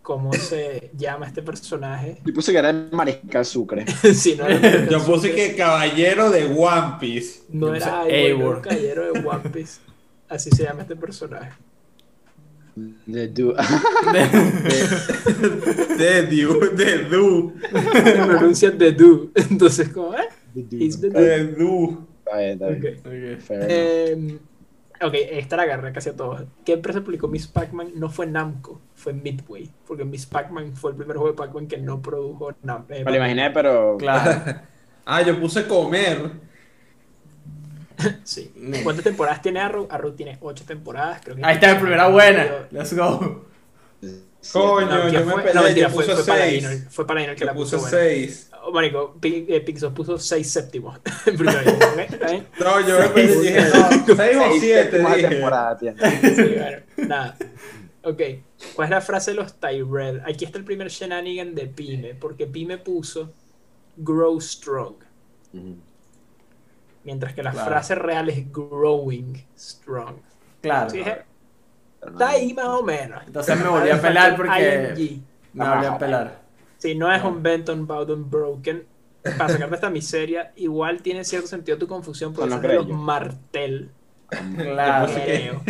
cómo 0.04 0.32
se 0.34 0.92
llama 0.96 1.26
este 1.26 1.42
personaje. 1.42 2.22
Yo 2.24 2.34
puse 2.36 2.52
que 2.52 2.60
era 2.60 2.70
el 2.70 2.90
Mariscal 2.92 3.46
Sucre. 3.46 3.88
si 4.14 4.36
no, 4.36 4.46
era- 4.46 4.86
Yo 4.92 5.04
puse 5.04 5.34
que 5.34 5.56
caballero 5.56 6.30
de 6.30 6.54
One 6.56 6.98
Piece. 7.00 7.46
no 7.50 7.70
Yo 7.70 7.74
era 7.74 8.08
Eivor, 8.08 8.62
caballero 8.62 9.12
de 9.12 9.28
One 9.28 9.50
Piece. 9.50 9.82
Así 10.30 10.52
se 10.52 10.66
llama 10.66 10.84
este 10.84 10.96
personaje. 10.96 11.54
The 12.76 13.28
du- 13.28 13.54
De 15.98 16.24
Du, 16.28 16.60
de 16.76 16.98
Du, 17.10 17.54
Se 17.62 18.26
pronuncia 18.26 18.78
The 18.78 18.92
Do. 18.92 19.30
Entonces, 19.36 19.90
como, 19.90 20.14
¿eh? 20.16 20.28
The 20.54 20.62
du- 20.64 20.78
He's 20.84 21.00
the 21.00 21.10
de 21.10 21.48
Du. 21.48 22.06
Está 22.26 22.38
bien, 22.38 22.52
está 23.38 23.58
bien. 23.60 24.40
Ok. 25.02 25.14
Eh, 25.16 25.38
esta 25.40 25.58
la 25.58 25.64
agarré 25.64 25.92
casi 25.92 26.10
a 26.10 26.16
todos. 26.16 26.44
¿Qué 26.66 26.74
empresa 26.74 27.02
publicó 27.02 27.28
Miss 27.28 27.48
Pac-Man? 27.48 27.92
No 27.96 28.10
fue 28.10 28.26
Namco, 28.26 28.80
fue 28.96 29.14
Midway. 29.14 29.70
Porque 29.86 30.06
Miss 30.06 30.26
Pac-Man 30.26 30.76
fue 30.76 30.92
el 30.92 30.98
primer 30.98 31.18
juego 31.18 31.32
de 31.32 31.38
Pac-Man 31.38 31.68
que 31.68 31.78
no 31.78 32.02
produjo 32.02 32.54
Nam 32.64 32.86
eh, 32.90 33.04
Me 33.04 33.12
lo 33.12 33.18
imaginé, 33.18 33.52
pero... 33.52 33.98
Claro. 33.98 34.44
Ah, 35.06 35.22
yo 35.22 35.38
puse 35.38 35.68
comer. 35.68 36.32
Sí. 38.24 38.52
¿Cuántas 38.84 39.04
temporadas 39.04 39.42
tiene 39.42 39.60
Arrow? 39.60 39.88
Arrow 39.90 40.12
tiene 40.14 40.38
8 40.42 40.64
temporadas. 40.68 41.22
Creo 41.24 41.36
que 41.36 41.44
Ahí 41.46 41.56
está 41.56 41.74
mi 41.76 41.80
primera 41.82 42.08
buena. 42.08 42.68
Let's 42.72 42.96
go. 42.96 43.46
Coño, 44.52 44.88
No, 44.88 45.10
¿quién 45.10 45.14
yo 45.14 45.26
me 45.26 45.36
peleé, 45.36 45.54
No, 45.54 45.64
mentira, 45.64 45.90
fue, 45.90 46.06
para 46.06 46.22
6. 46.46 46.64
Inor, 46.64 46.74
fue 46.92 47.08
para 47.08 47.24
Inor 47.24 47.36
que 47.36 47.46
la 47.46 47.54
puso 47.54 47.78
buena. 47.80 47.98
6. 47.98 48.50
Oh, 48.66 48.72
marico, 48.72 49.18
Pi- 49.20 49.46
eh, 49.48 49.62
Pixos 49.62 49.94
puso 49.94 50.18
6 50.20 50.52
séptimos. 50.52 51.00
en. 51.26 52.48
No, 52.60 52.80
yo 52.86 53.00
me 53.00 53.08
peleé 53.10 53.40
dije, 53.42 53.62
no, 53.62 53.90
6 53.90 54.10
o 54.10 54.16
Seis 54.16 54.62
7, 54.62 54.84
séptimas 54.84 55.16
dije. 55.16 55.28
temporada 55.30 55.78
tiene. 55.78 56.20
Sí, 56.36 56.56
bueno, 56.58 56.78
nada. 57.08 57.38
Ok, 58.04 58.22
¿cuál 58.76 58.88
es 58.88 58.90
la 58.90 59.00
frase 59.02 59.32
de 59.32 59.38
los 59.38 59.54
Tyrell? 59.62 60.22
Aquí 60.26 60.44
está 60.44 60.58
el 60.58 60.66
primer 60.66 60.90
shenanigan 60.90 61.56
de 61.56 61.68
Pyme, 61.68 62.14
porque 62.16 62.46
Pyme 62.46 62.78
puso 62.78 63.32
Grow 63.96 64.42
Strong, 64.42 64.96
Ujú. 65.54 65.76
Mientras 67.04 67.34
que 67.34 67.44
la 67.44 67.52
Claro. 67.52 67.68
frase 67.70 67.96
real 67.96 68.30
es 68.30 68.52
Growing 68.52 69.46
Strong. 69.58 70.16
Claro. 70.62 70.90
Sí, 70.90 71.02
está 71.02 72.30
ahí 72.30 72.54
más 72.54 72.66
o 72.68 72.84
menos. 72.84 73.22
Entonces 73.26 73.58
me 73.60 73.68
volví 73.68 73.90
a 73.90 74.02
pelar 74.02 74.36
porque 74.36 74.94
ING. 74.98 75.24
me 75.54 75.68
volví 75.70 75.86
a 75.86 75.98
pelar. 75.98 76.42
Sí, 76.78 76.96
no 76.96 77.12
es 77.14 77.24
un 77.24 77.42
Benton 77.44 77.86
Bowden 77.88 78.30
Broken. 78.30 78.86
Para 79.38 79.48
sacarte 79.54 79.76
esta 79.76 79.90
miseria, 79.90 80.52
igual 80.58 81.02
tiene 81.02 81.24
cierto 81.24 81.48
sentido 81.48 81.78
tu 81.78 81.88
confusión 81.88 82.34
porque 82.34 82.52
Son 82.52 82.62
son 82.62 82.76
los. 82.76 82.88
Martel, 82.90 83.90
Claro. 84.58 85.14
creo, 85.14 85.62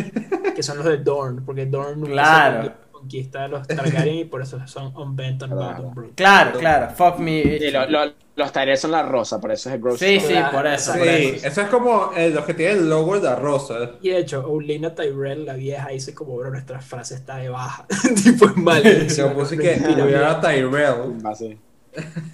que 0.55 0.63
son 0.63 0.77
los 0.77 0.85
de 0.87 0.97
Dorn, 0.97 1.43
porque 1.45 1.65
Dorn 1.67 1.99
nunca 1.99 2.13
Claro. 2.13 2.73
Conquista- 3.03 3.41
de 3.43 3.47
los 3.49 3.67
Targaryen 3.67 4.15
y 4.15 4.25
por 4.25 4.41
eso 4.41 4.65
son 4.67 4.95
un 4.95 5.15
Benton 5.15 5.49
Claro. 5.51 5.75
Bowden 5.77 5.93
Broken. 5.93 6.13
Claro, 6.15 6.59
claro. 6.59 6.89
Fuck 6.95 7.19
me. 7.19 7.43
Sí, 7.59 7.71
lo- 7.71 7.87
lo- 7.89 8.13
los 8.35 8.51
Tyrell 8.51 8.77
son 8.77 8.89
la 8.91 9.03
rosa, 9.03 9.39
por 9.39 9.51
eso 9.51 9.69
es 9.69 9.75
el 9.75 9.81
Gross. 9.81 9.99
Sí, 9.99 10.19
sí, 10.19 10.33
por 10.51 10.65
eso. 10.65 10.91
Sí, 10.93 10.97
por 10.99 11.07
eso. 11.07 11.47
eso 11.47 11.61
es 11.61 11.67
como 11.67 12.11
eh, 12.15 12.31
los 12.31 12.43
que 12.45 12.55
tienen 12.55 12.77
el 12.79 12.89
logo 12.89 13.15
de 13.19 13.21
la 13.29 13.35
rosa. 13.35 13.91
Y 14.01 14.09
de 14.09 14.17
hecho, 14.17 14.43
Olena 14.51 14.95
Tyrell, 14.95 15.45
la 15.45 15.53
vieja, 15.53 15.89
dice 15.89 16.15
como, 16.15 16.35
bro, 16.37 16.49
nuestra 16.49 16.79
frase 16.81 17.13
está 17.13 17.37
de 17.37 17.49
baja. 17.49 17.85
tipo, 18.23 18.47
es 18.47 18.57
mal. 18.57 18.81
Yo 19.15 19.33
puse 19.33 19.55
que 19.57 19.75
tuviera 19.75 20.41
Tyrell. 20.41 21.13
Así. 21.25 21.57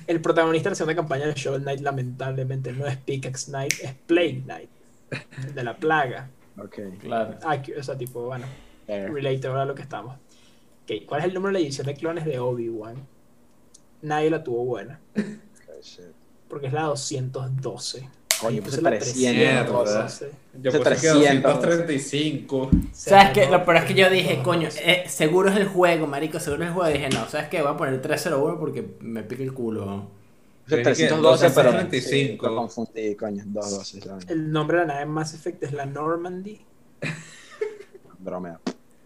El 0.07 0.21
protagonista 0.21 0.69
de 0.69 0.71
la 0.71 0.75
segunda 0.77 0.95
campaña 0.95 1.25
de 1.27 1.33
Shovel 1.33 1.63
Knight, 1.63 1.81
lamentablemente, 1.81 2.71
no 2.71 2.87
es 2.87 2.95
Pickaxe 2.95 3.47
Knight, 3.51 3.73
es 3.83 3.93
Plague 4.07 4.41
Knight. 4.45 4.69
De 5.53 5.63
la 5.63 5.75
plaga. 5.75 6.29
Ok. 6.57 6.77
Claro. 7.01 7.35
Aquí, 7.45 7.73
o 7.73 7.83
sea, 7.83 7.97
tipo, 7.97 8.21
bueno, 8.25 8.45
Fair. 8.87 9.11
relatable 9.11 9.59
a 9.59 9.65
lo 9.65 9.75
que 9.75 9.81
estamos. 9.81 10.15
Ok, 10.89 11.05
¿cuál 11.05 11.21
es 11.21 11.27
el 11.27 11.33
número 11.35 11.53
de 11.53 11.59
la 11.59 11.65
edición 11.65 11.85
de 11.85 11.93
clones 11.93 12.25
de 12.25 12.39
Obi-Wan? 12.39 12.95
Nadie 14.01 14.29
la 14.31 14.43
tuvo 14.43 14.65
buena, 14.65 14.99
porque 16.47 16.67
es 16.67 16.73
la 16.73 16.83
212. 16.83 18.09
Coño, 18.41 18.55
Yo 18.55 18.63
puse 18.63 18.77
puse 18.77 18.81
la 18.81 18.97
300. 18.97 19.83
312. 19.83 20.31
Yo 20.53 20.71
puse 20.71 20.77
que 20.77 20.83
300. 20.83 21.53
235. 21.53 22.71
¿Sabes 22.93 23.29
qué? 23.33 23.49
Lo 23.49 23.65
peor 23.65 23.77
es 23.77 23.83
que 23.83 23.93
yo 23.93 24.09
dije, 24.09 24.41
coño, 24.41 24.69
eh, 24.81 25.03
seguro 25.07 25.49
es 25.49 25.57
el 25.57 25.67
juego, 25.67 26.07
marico, 26.07 26.39
seguro 26.39 26.63
es 26.63 26.69
el 26.69 26.73
juego. 26.73 26.89
Y 26.89 26.93
dije, 26.93 27.09
no, 27.09 27.27
¿sabes 27.29 27.49
qué? 27.49 27.61
Voy 27.61 27.71
a 27.71 27.77
poner 27.77 28.01
301 28.01 28.59
porque 28.59 28.95
me 29.01 29.23
pica 29.23 29.43
el 29.43 29.53
culo. 29.53 30.07
Puse 30.63 30.69
Yo 30.69 30.77
dije 30.77 30.83
312, 30.83 31.49
pero 31.49 31.71
235. 31.71 31.99
sí, 32.09 32.37
lo 32.41 32.55
confundí, 32.55 33.15
coño. 33.15 33.43
212, 33.45 34.01
¿saben? 34.01 34.29
El 34.29 34.51
nombre 34.51 34.79
de 34.79 34.87
la 34.87 34.93
nave 34.93 35.05
Mass 35.05 35.33
Effect 35.35 35.61
es 35.61 35.73
la 35.73 35.85
Normandy. 35.85 36.61
Bromeo. 38.19 38.59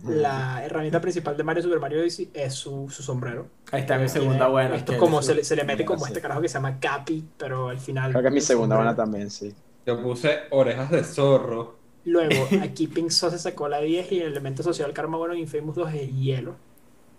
La 0.07 0.63
herramienta 0.65 0.99
principal 0.99 1.37
de 1.37 1.43
Mario 1.43 1.63
Super 1.63 1.79
Mario 1.79 2.01
Odyssey 2.01 2.29
es 2.33 2.53
su, 2.53 2.89
su 2.89 3.01
sombrero. 3.03 3.47
Ahí 3.71 3.81
está 3.81 3.93
mi 3.97 4.05
Tiene- 4.05 4.09
segunda 4.21 4.47
buena. 4.47 4.75
Esto 4.75 4.91
que 4.91 4.95
es 4.97 4.99
como 4.99 5.21
se 5.21 5.35
le, 5.35 5.43
se 5.43 5.55
le 5.55 5.63
mete 5.63 5.85
como 5.85 6.05
este 6.05 6.19
carajo 6.19 6.41
que 6.41 6.47
se 6.49 6.55
llama 6.55 6.79
Capi, 6.79 7.23
pero 7.37 7.69
al 7.69 7.79
final. 7.79 8.11
Creo 8.11 8.21
que 8.21 8.27
es 8.27 8.33
mi 8.33 8.41
segunda 8.41 8.75
sombrero. 8.75 8.93
buena 8.95 9.03
también, 9.03 9.29
sí. 9.31 9.53
Yo 9.85 10.01
puse 10.01 10.39
orejas 10.51 10.91
de 10.91 11.03
zorro. 11.03 11.77
Luego, 12.05 12.47
aquí 12.61 12.87
Pink 12.87 13.09
Sauce 13.11 13.37
sacó 13.39 13.69
la 13.69 13.79
10 13.79 14.11
y 14.11 14.19
el 14.19 14.27
elemento 14.33 14.61
social 14.63 14.91
karma 14.93 15.17
bueno 15.17 15.33
en 15.35 15.39
Infamous 15.41 15.75
2 15.75 15.93
es 15.93 16.09
hielo. 16.13 16.55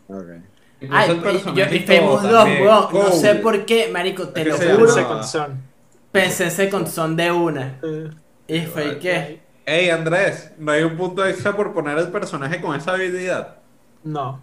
Ok. 0.09 0.27
Y 0.81 0.89
Ay, 0.91 1.11
el 1.11 1.17
y- 1.17 1.19
yo 1.19 1.23
personajito 1.23 1.75
y 1.75 1.81
Famous 1.97 2.23
2, 2.23 2.33
también, 2.33 2.63
weón. 2.63 2.87
No 2.93 3.13
sé 3.13 3.35
por 3.37 3.65
qué, 3.65 3.89
marico, 3.91 4.29
te 4.29 4.41
Es 4.43 4.47
que 4.47 4.51
lo 4.53 4.57
se 4.59 4.75
juro. 4.75 4.87
llama- 4.89 4.95
Second 4.95 5.25
Son. 5.25 5.63
Pensé 6.13 6.45
en 6.45 6.51
Second 6.51 6.87
Son 6.89 7.17
de 7.17 7.31
una. 7.33 7.81
Eh, 7.83 8.11
¿Y 8.47 8.61
fue 8.67 8.99
qué? 8.99 9.41
Ey, 9.67 9.89
Andrés, 9.91 10.53
¿no 10.59 10.73
hay 10.73 10.83
un 10.83 10.97
punto 10.97 11.25
extra 11.27 11.57
por 11.57 11.73
poner 11.73 11.97
el 11.99 12.09
personaje 12.09 12.61
con 12.61 12.77
esa 12.77 12.93
habilidad? 12.93 13.57
No. 14.03 14.43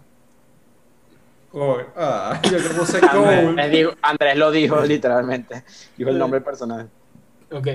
Oh, 1.52 1.76
ah, 1.96 2.40
yo 2.44 2.58
que 2.58 2.68
puse 2.70 2.98
Andrés, 3.04 3.70
dijo- 3.70 3.92
Andrés 4.02 4.36
lo 4.36 4.50
dijo 4.50 4.80
literalmente. 4.82 5.64
Dijo 5.96 6.10
el 6.10 6.18
nombre 6.18 6.40
del 6.40 6.44
personaje. 6.44 6.86
Ok. 7.52 7.68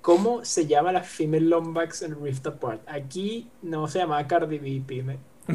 ¿Cómo 0.00 0.44
se 0.44 0.66
llama 0.66 0.90
la 0.92 1.02
female 1.02 1.46
Lombax 1.46 2.02
en 2.02 2.22
Rift 2.22 2.46
Apart? 2.46 2.80
Aquí 2.88 3.48
no 3.62 3.86
se 3.86 3.98
llamaba 4.00 4.26
Cardi 4.26 4.58
B, 4.58 4.82
pime. 4.86 5.18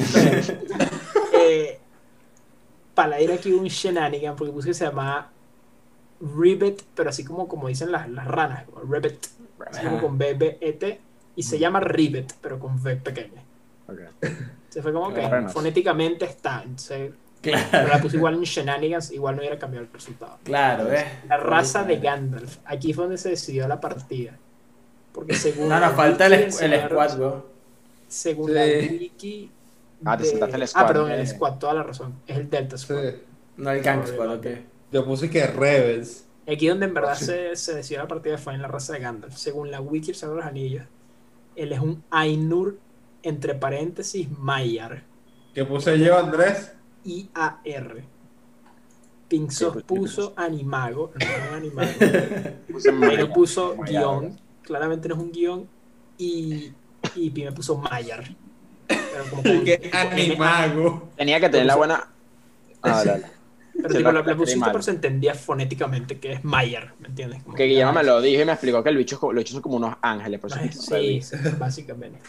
Eh, 1.42 1.80
para 2.94 3.22
ir 3.22 3.32
aquí 3.32 3.54
un 3.54 3.66
shenanigan, 3.66 4.36
porque 4.36 4.52
puse 4.52 4.68
que 4.70 4.74
se 4.74 4.84
llamaba 4.86 5.30
Ribbit, 6.20 6.82
pero 6.94 7.10
así 7.10 7.24
como, 7.24 7.48
como 7.48 7.70
dicen 7.70 7.92
las, 7.94 8.10
las 8.10 8.28
ranas, 8.28 8.66
como 8.66 8.82
Ribbit, 8.94 9.26
Ajá. 9.68 10.00
con 10.02 10.18
B, 10.18 10.34
B, 10.36 10.58
E, 10.62 10.74
T, 10.74 11.00
y 11.36 11.44
se 11.44 11.60
llama 11.60 11.80
Ribbit, 11.80 12.34
pero 12.42 12.60
con 12.60 12.76
V 12.76 12.96
pequeña. 12.98 13.42
Se 14.70 14.82
fue 14.82 14.94
como 14.94 15.10
que 15.14 15.22
Claro. 15.22 15.50
fonéticamente 15.50 16.26
está, 16.26 16.62
entonces, 16.64 17.12
pero 17.42 17.88
la 17.88 18.00
puse 18.00 18.18
igual 18.18 18.36
en 18.36 18.42
shenanigans, 18.44 19.12
igual 19.12 19.36
no 19.36 19.42
hubiera 19.42 19.58
cambiado 19.58 19.86
el 19.86 19.92
resultado. 19.92 20.38
claro, 20.44 20.86
¿ves? 20.86 21.06
La 21.28 21.38
raza 21.38 21.84
de 21.84 21.98
Gandalf. 21.98 22.58
Aquí 22.66 22.94
fue 22.94 23.06
donde 23.06 23.18
se 23.18 23.30
decidió 23.30 23.68
la 23.68 23.80
partida. 23.82 24.34
Porque 25.12 25.34
según. 25.36 25.70
No, 25.70 25.80
nos 25.80 25.94
falta 25.94 26.28
el, 26.28 26.34
el 26.34 26.52
squad, 26.52 27.20
weón. 27.20 27.44
Según 28.08 28.48
Sí. 28.50 28.54
la 28.54 28.64
wiki. 28.64 29.52
Ah, 30.06 30.18
te 30.18 30.24
de- 30.24 30.30
saltaste 30.30 30.56
el 30.58 30.64
Ah, 30.64 30.68
squad 30.68 30.88
perdón, 30.88 31.10
de- 31.10 31.20
el 31.22 31.28
squad, 31.28 31.54
toda 31.58 31.74
la 31.74 31.84
razón. 31.84 32.14
Es 32.28 32.38
el 32.38 32.50
Delta 32.50 32.78
Squad. 32.78 33.02
Sí. 33.02 33.16
No 33.58 33.72
el 33.72 33.82
gang 33.82 34.06
squad, 34.08 34.36
ok. 34.36 34.46
Yo 34.92 35.06
puse 35.06 35.30
que 35.30 35.46
Rebels. 35.48 36.26
Aquí 36.52 36.68
donde 36.68 36.88
en 36.88 36.94
verdad 36.94 37.16
se, 37.16 37.56
se 37.56 37.76
decidió 37.76 38.00
la 38.00 38.08
partida 38.08 38.38
fue 38.38 38.54
en 38.56 38.62
la 38.62 38.68
raza 38.68 38.94
de 38.94 39.00
Gandalf. 39.00 39.36
Según 39.36 39.70
la 39.70 39.82
wiki 39.82 40.14
de 40.14 40.28
los 40.28 40.46
Anillos, 40.46 40.84
él 41.56 41.72
es 41.74 41.80
un 41.80 42.04
Ainur, 42.10 42.80
entre 43.22 43.54
paréntesis, 43.54 44.28
Maiar. 44.40 45.04
¿Qué 45.54 45.66
puse 45.66 46.00
yo, 46.00 46.18
Andrés? 46.18 46.72
I-A-R. 47.04 48.04
Pinzos 49.28 49.74
pues, 49.74 49.86
puso 49.86 50.34
animago, 50.36 51.12
no 51.14 51.26
es 51.26 51.50
un 51.50 51.56
animago. 51.56 51.92
Puso 52.68 53.76
Maya, 53.76 54.00
guion, 54.00 54.40
claramente 54.64 55.08
no 55.08 55.16
es 55.16 55.22
un 55.22 55.32
guion, 55.32 55.68
y, 56.18 56.74
y 57.16 57.30
Pi 57.30 57.44
me 57.44 57.52
puso 57.52 57.78
Mayar. 57.78 58.24
Pero 58.88 59.24
como 59.30 59.44
Que 59.64 59.92
animago. 59.94 61.10
Tenía 61.16 61.40
que 61.40 61.50
tener 61.50 61.68
la 61.68 61.76
buena. 61.76 62.08
Ah, 62.82 63.04
dale. 63.04 63.39
Pero 63.82 63.90
tipo, 63.96 64.12
lo 64.12 64.22
la, 64.22 64.28
la 64.32 64.36
pusiste 64.36 64.66
pero 64.66 64.82
se 64.82 64.92
entendía 64.92 65.34
fonéticamente 65.34 66.20
que 66.20 66.34
es 66.34 66.44
Mayar, 66.44 66.94
¿me 67.00 67.08
entiendes? 67.08 67.44
Como 67.44 67.56
Que 67.56 67.64
Guillermo 67.66 67.94
me 67.94 68.04
lo 68.04 68.22
dijo 68.22 68.42
y 68.42 68.46
me 68.46 68.52
explicó 68.52 68.84
que 68.84 68.90
el 68.90 68.98
bicho, 68.98 69.20
los 69.22 69.36
bichos 69.36 69.54
son 69.54 69.62
como 69.62 69.78
unos 69.78 69.96
ángeles. 70.02 70.40
Por 70.40 70.52
eso 70.52 70.60
Sí, 70.72 71.22
sí, 71.22 71.36
básicamente. 71.58 72.20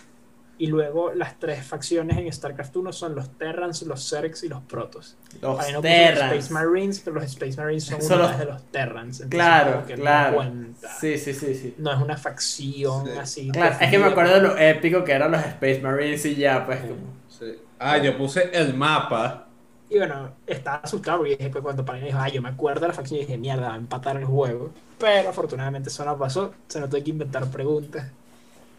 Y 0.59 0.67
luego 0.67 1.15
las 1.15 1.39
tres 1.39 1.65
facciones 1.65 2.19
en 2.19 2.31
StarCraft 2.31 2.77
1 2.77 2.93
son 2.93 3.15
los 3.15 3.31
Terrans, 3.39 3.81
los 3.83 4.07
Zergs 4.11 4.45
y 4.45 4.49
los 4.51 4.61
Protoss. 4.61 5.17
Los 5.41 5.59
Ahí 5.59 5.73
no 5.73 5.81
Terrans. 5.81 6.33
Space 6.35 6.53
Marines, 6.53 7.01
pero 7.01 7.17
los 7.17 7.25
Space 7.25 7.57
Marines 7.57 7.85
son 7.85 8.03
Son 8.03 8.19
una 8.21 8.29
los- 8.29 8.39
de 8.39 8.45
los 8.45 8.63
Terrans. 8.71 9.21
entonces 9.23 9.31
Claro, 9.31 9.85
no 9.89 9.95
claro. 9.95 10.37
cuenta. 10.37 10.89
Sí, 11.01 11.17
sí, 11.17 11.33
sí, 11.33 11.55
sí. 11.55 11.75
No 11.79 11.91
es 11.91 11.99
una 11.99 12.19
facción 12.19 13.07
Sí. 13.07 13.13
así. 13.19 13.49
Claro, 13.51 13.77
es 13.81 13.91
que 13.91 13.99
me 13.99 14.05
acuerdo 14.05 14.35
de 14.35 14.41
lo 14.43 14.59
épico 14.59 15.03
que 15.03 15.13
eran 15.13 15.31
los 15.33 15.41
Space 15.47 15.81
Marines 15.81 16.27
y 16.27 16.35
ya, 16.37 16.67
pues 16.67 16.81
como... 16.81 17.15
Sí. 17.29 17.47
Ah, 17.79 17.97
yo 17.97 18.19
puse 18.19 18.51
el 18.53 18.75
mapa. 18.75 19.47
Y 19.91 19.99
bueno, 19.99 20.31
estaba 20.47 20.77
asustado 20.77 21.19
porque 21.19 21.37
dije, 21.37 21.51
pues, 21.51 21.63
cuando 21.63 21.85
Palina 21.85 22.07
dijo, 22.07 22.19
ah, 22.21 22.29
yo 22.29 22.41
me 22.41 22.49
acuerdo 22.49 22.83
de 22.83 22.89
la 22.89 22.95
facción 22.95 23.19
y 23.19 23.23
dije, 23.23 23.37
mierda, 23.37 23.69
va 23.69 23.75
a 23.75 23.77
empatar 23.77 24.17
el 24.17 24.25
juego. 24.25 24.71
Pero 24.99 25.31
afortunadamente 25.31 25.89
eso 25.89 26.05
no 26.05 26.17
pasó, 26.17 26.55
se 26.69 26.79
nos 26.79 26.89
tuve 26.89 27.03
que 27.03 27.11
inventar 27.11 27.51
preguntas. 27.51 28.07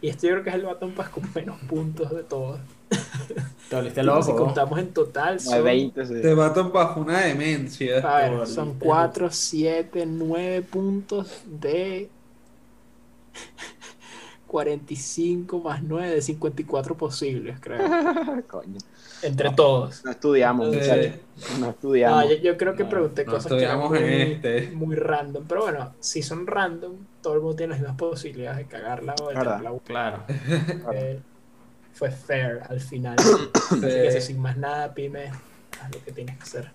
Y 0.02 0.08
este 0.08 0.28
yo 0.28 0.34
creo 0.34 0.44
que 0.44 0.50
es 0.50 0.56
el 0.56 0.64
batón 0.64 0.94
pues 0.94 1.10
con 1.10 1.24
menos 1.36 1.60
puntos 1.68 2.10
de 2.12 2.24
todos. 2.24 2.60
Te 3.70 3.76
volviste 3.76 4.02
si 4.02 4.06
loco. 4.06 4.36
contamos 4.36 4.80
en 4.80 4.94
total, 4.94 5.40
son, 5.40 5.64
20, 5.64 6.06
sí. 6.06 6.22
Te 6.22 6.34
matan 6.34 6.72
bajo 6.72 7.02
una 7.02 7.20
demencia. 7.22 7.98
a 8.00 8.30
ver, 8.30 8.48
son 8.48 8.80
volviste 8.80 8.86
4, 8.86 9.30
7, 9.32 10.06
9 10.06 10.62
puntos 10.64 11.44
de 11.46 12.10
45 14.48 15.60
más 15.60 15.84
9 15.84 16.16
de 16.16 16.22
54 16.22 16.98
posibles, 16.98 17.60
creo. 17.60 17.80
Coño. 18.48 18.78
Entre 19.24 19.50
todos. 19.52 20.04
No 20.06 20.12
estudiamos, 20.12 20.70
Sí. 20.72 20.76
muchachos. 20.78 21.12
No 21.54 21.58
No, 21.60 21.70
estudiamos. 21.72 22.30
yo, 22.30 22.36
yo 22.36 22.58
creo 22.58 22.76
que 22.76 22.84
No, 22.84 22.90
pregunté 22.90 23.26
no 23.26 23.32
cosas 23.34 23.52
que 23.52 23.64
eran 23.64 23.80
muy, 23.80 24.00
este. 24.00 24.72
muy 24.72 24.96
random. 24.96 25.46
Pero 25.48 25.62
bueno, 25.64 25.94
si 26.00 26.22
son 26.22 26.48
random, 26.48 26.94
todo 27.22 27.34
el 27.36 27.42
mundo 27.42 27.56
tiene 27.56 27.72
las 27.72 27.80
mismas 27.82 27.98
posibilidades 27.98 28.58
de 28.60 28.66
cagarla 28.66 29.16
o 29.22 29.30
de 29.30 29.36
buena. 29.36 29.62
Claro. 29.86 30.24
Eh, 30.94 31.20
fue 31.94 32.10
fair 32.12 32.62
al 32.70 32.80
final. 32.80 33.16
Así 33.54 33.80
que 33.82 34.08
eso, 34.08 34.22
sin 34.26 34.40
más 34.40 34.58
nada, 34.58 34.94
Pyme, 34.94 35.28
haz 35.28 35.92
lo 35.94 36.04
que 36.04 36.12
tienes 36.12 36.38
que 36.38 36.44
hacer. 36.44 36.72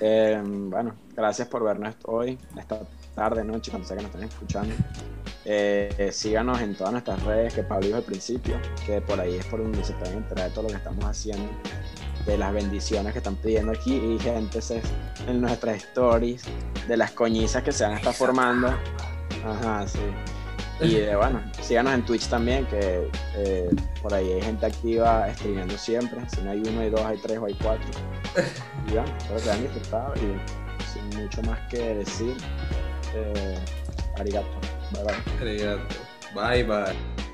Eh, 0.00 0.40
bueno, 0.44 0.94
gracias 1.14 1.48
por 1.48 1.64
vernos 1.64 1.94
hoy, 2.04 2.38
esta 2.58 2.80
tarde, 3.14 3.44
noche, 3.44 3.70
cuando 3.70 3.86
sea 3.88 3.96
que 3.96 4.02
nos 4.02 4.12
estén 4.14 4.28
escuchando. 4.28 4.74
Eh, 5.48 5.94
eh, 5.98 6.10
síganos 6.10 6.60
en 6.60 6.74
todas 6.74 6.92
nuestras 6.92 7.22
redes 7.22 7.54
que 7.54 7.62
Pablo 7.62 7.86
dijo 7.86 7.98
al 7.98 8.02
principio, 8.02 8.56
que 8.84 9.00
por 9.00 9.20
ahí 9.20 9.36
es 9.36 9.46
por 9.46 9.62
donde 9.62 9.84
se 9.84 9.92
pueden 9.92 10.18
enterar 10.18 10.48
de 10.48 10.54
todo 10.54 10.64
lo 10.64 10.70
que 10.70 10.74
estamos 10.74 11.04
haciendo, 11.04 11.48
de 12.26 12.36
las 12.36 12.52
bendiciones 12.52 13.12
que 13.12 13.18
están 13.18 13.36
pidiendo 13.36 13.70
aquí 13.70 13.94
y 13.94 14.18
gente 14.18 14.58
en 15.28 15.40
nuestras 15.40 15.76
stories, 15.76 16.42
de 16.88 16.96
las 16.96 17.12
coñizas 17.12 17.62
que 17.62 17.70
se 17.70 17.84
van 17.84 17.92
a 17.92 17.96
estar 17.98 18.12
formando. 18.12 18.74
Ajá, 19.44 19.86
sí. 19.86 20.00
Y 20.80 20.96
de, 20.96 21.14
bueno, 21.14 21.40
síganos 21.62 21.94
en 21.94 22.04
Twitch 22.04 22.26
también, 22.26 22.66
que 22.66 23.08
eh, 23.36 23.70
por 24.02 24.12
ahí 24.12 24.32
hay 24.32 24.42
gente 24.42 24.66
activa 24.66 25.32
streameando 25.34 25.78
siempre. 25.78 26.18
Si 26.28 26.40
no 26.40 26.50
hay 26.50 26.58
uno, 26.58 26.80
hay 26.80 26.90
dos, 26.90 27.00
hay 27.02 27.18
tres 27.18 27.38
o 27.38 27.46
hay 27.46 27.54
cuatro. 27.54 27.86
Y 28.88 28.94
bueno, 28.94 29.16
espero 29.16 29.40
que 29.40 29.50
hayan 29.50 29.62
disfrutado 29.62 30.14
y 30.16 30.82
sin 30.92 31.22
mucho 31.22 31.40
más 31.42 31.60
que 31.70 31.94
decir, 31.94 32.36
eh, 33.14 33.58
arigato. 34.18 34.75
Bye 34.92 35.04
bye. 35.04 35.20
Bye 36.34 36.62
bye. 36.62 37.25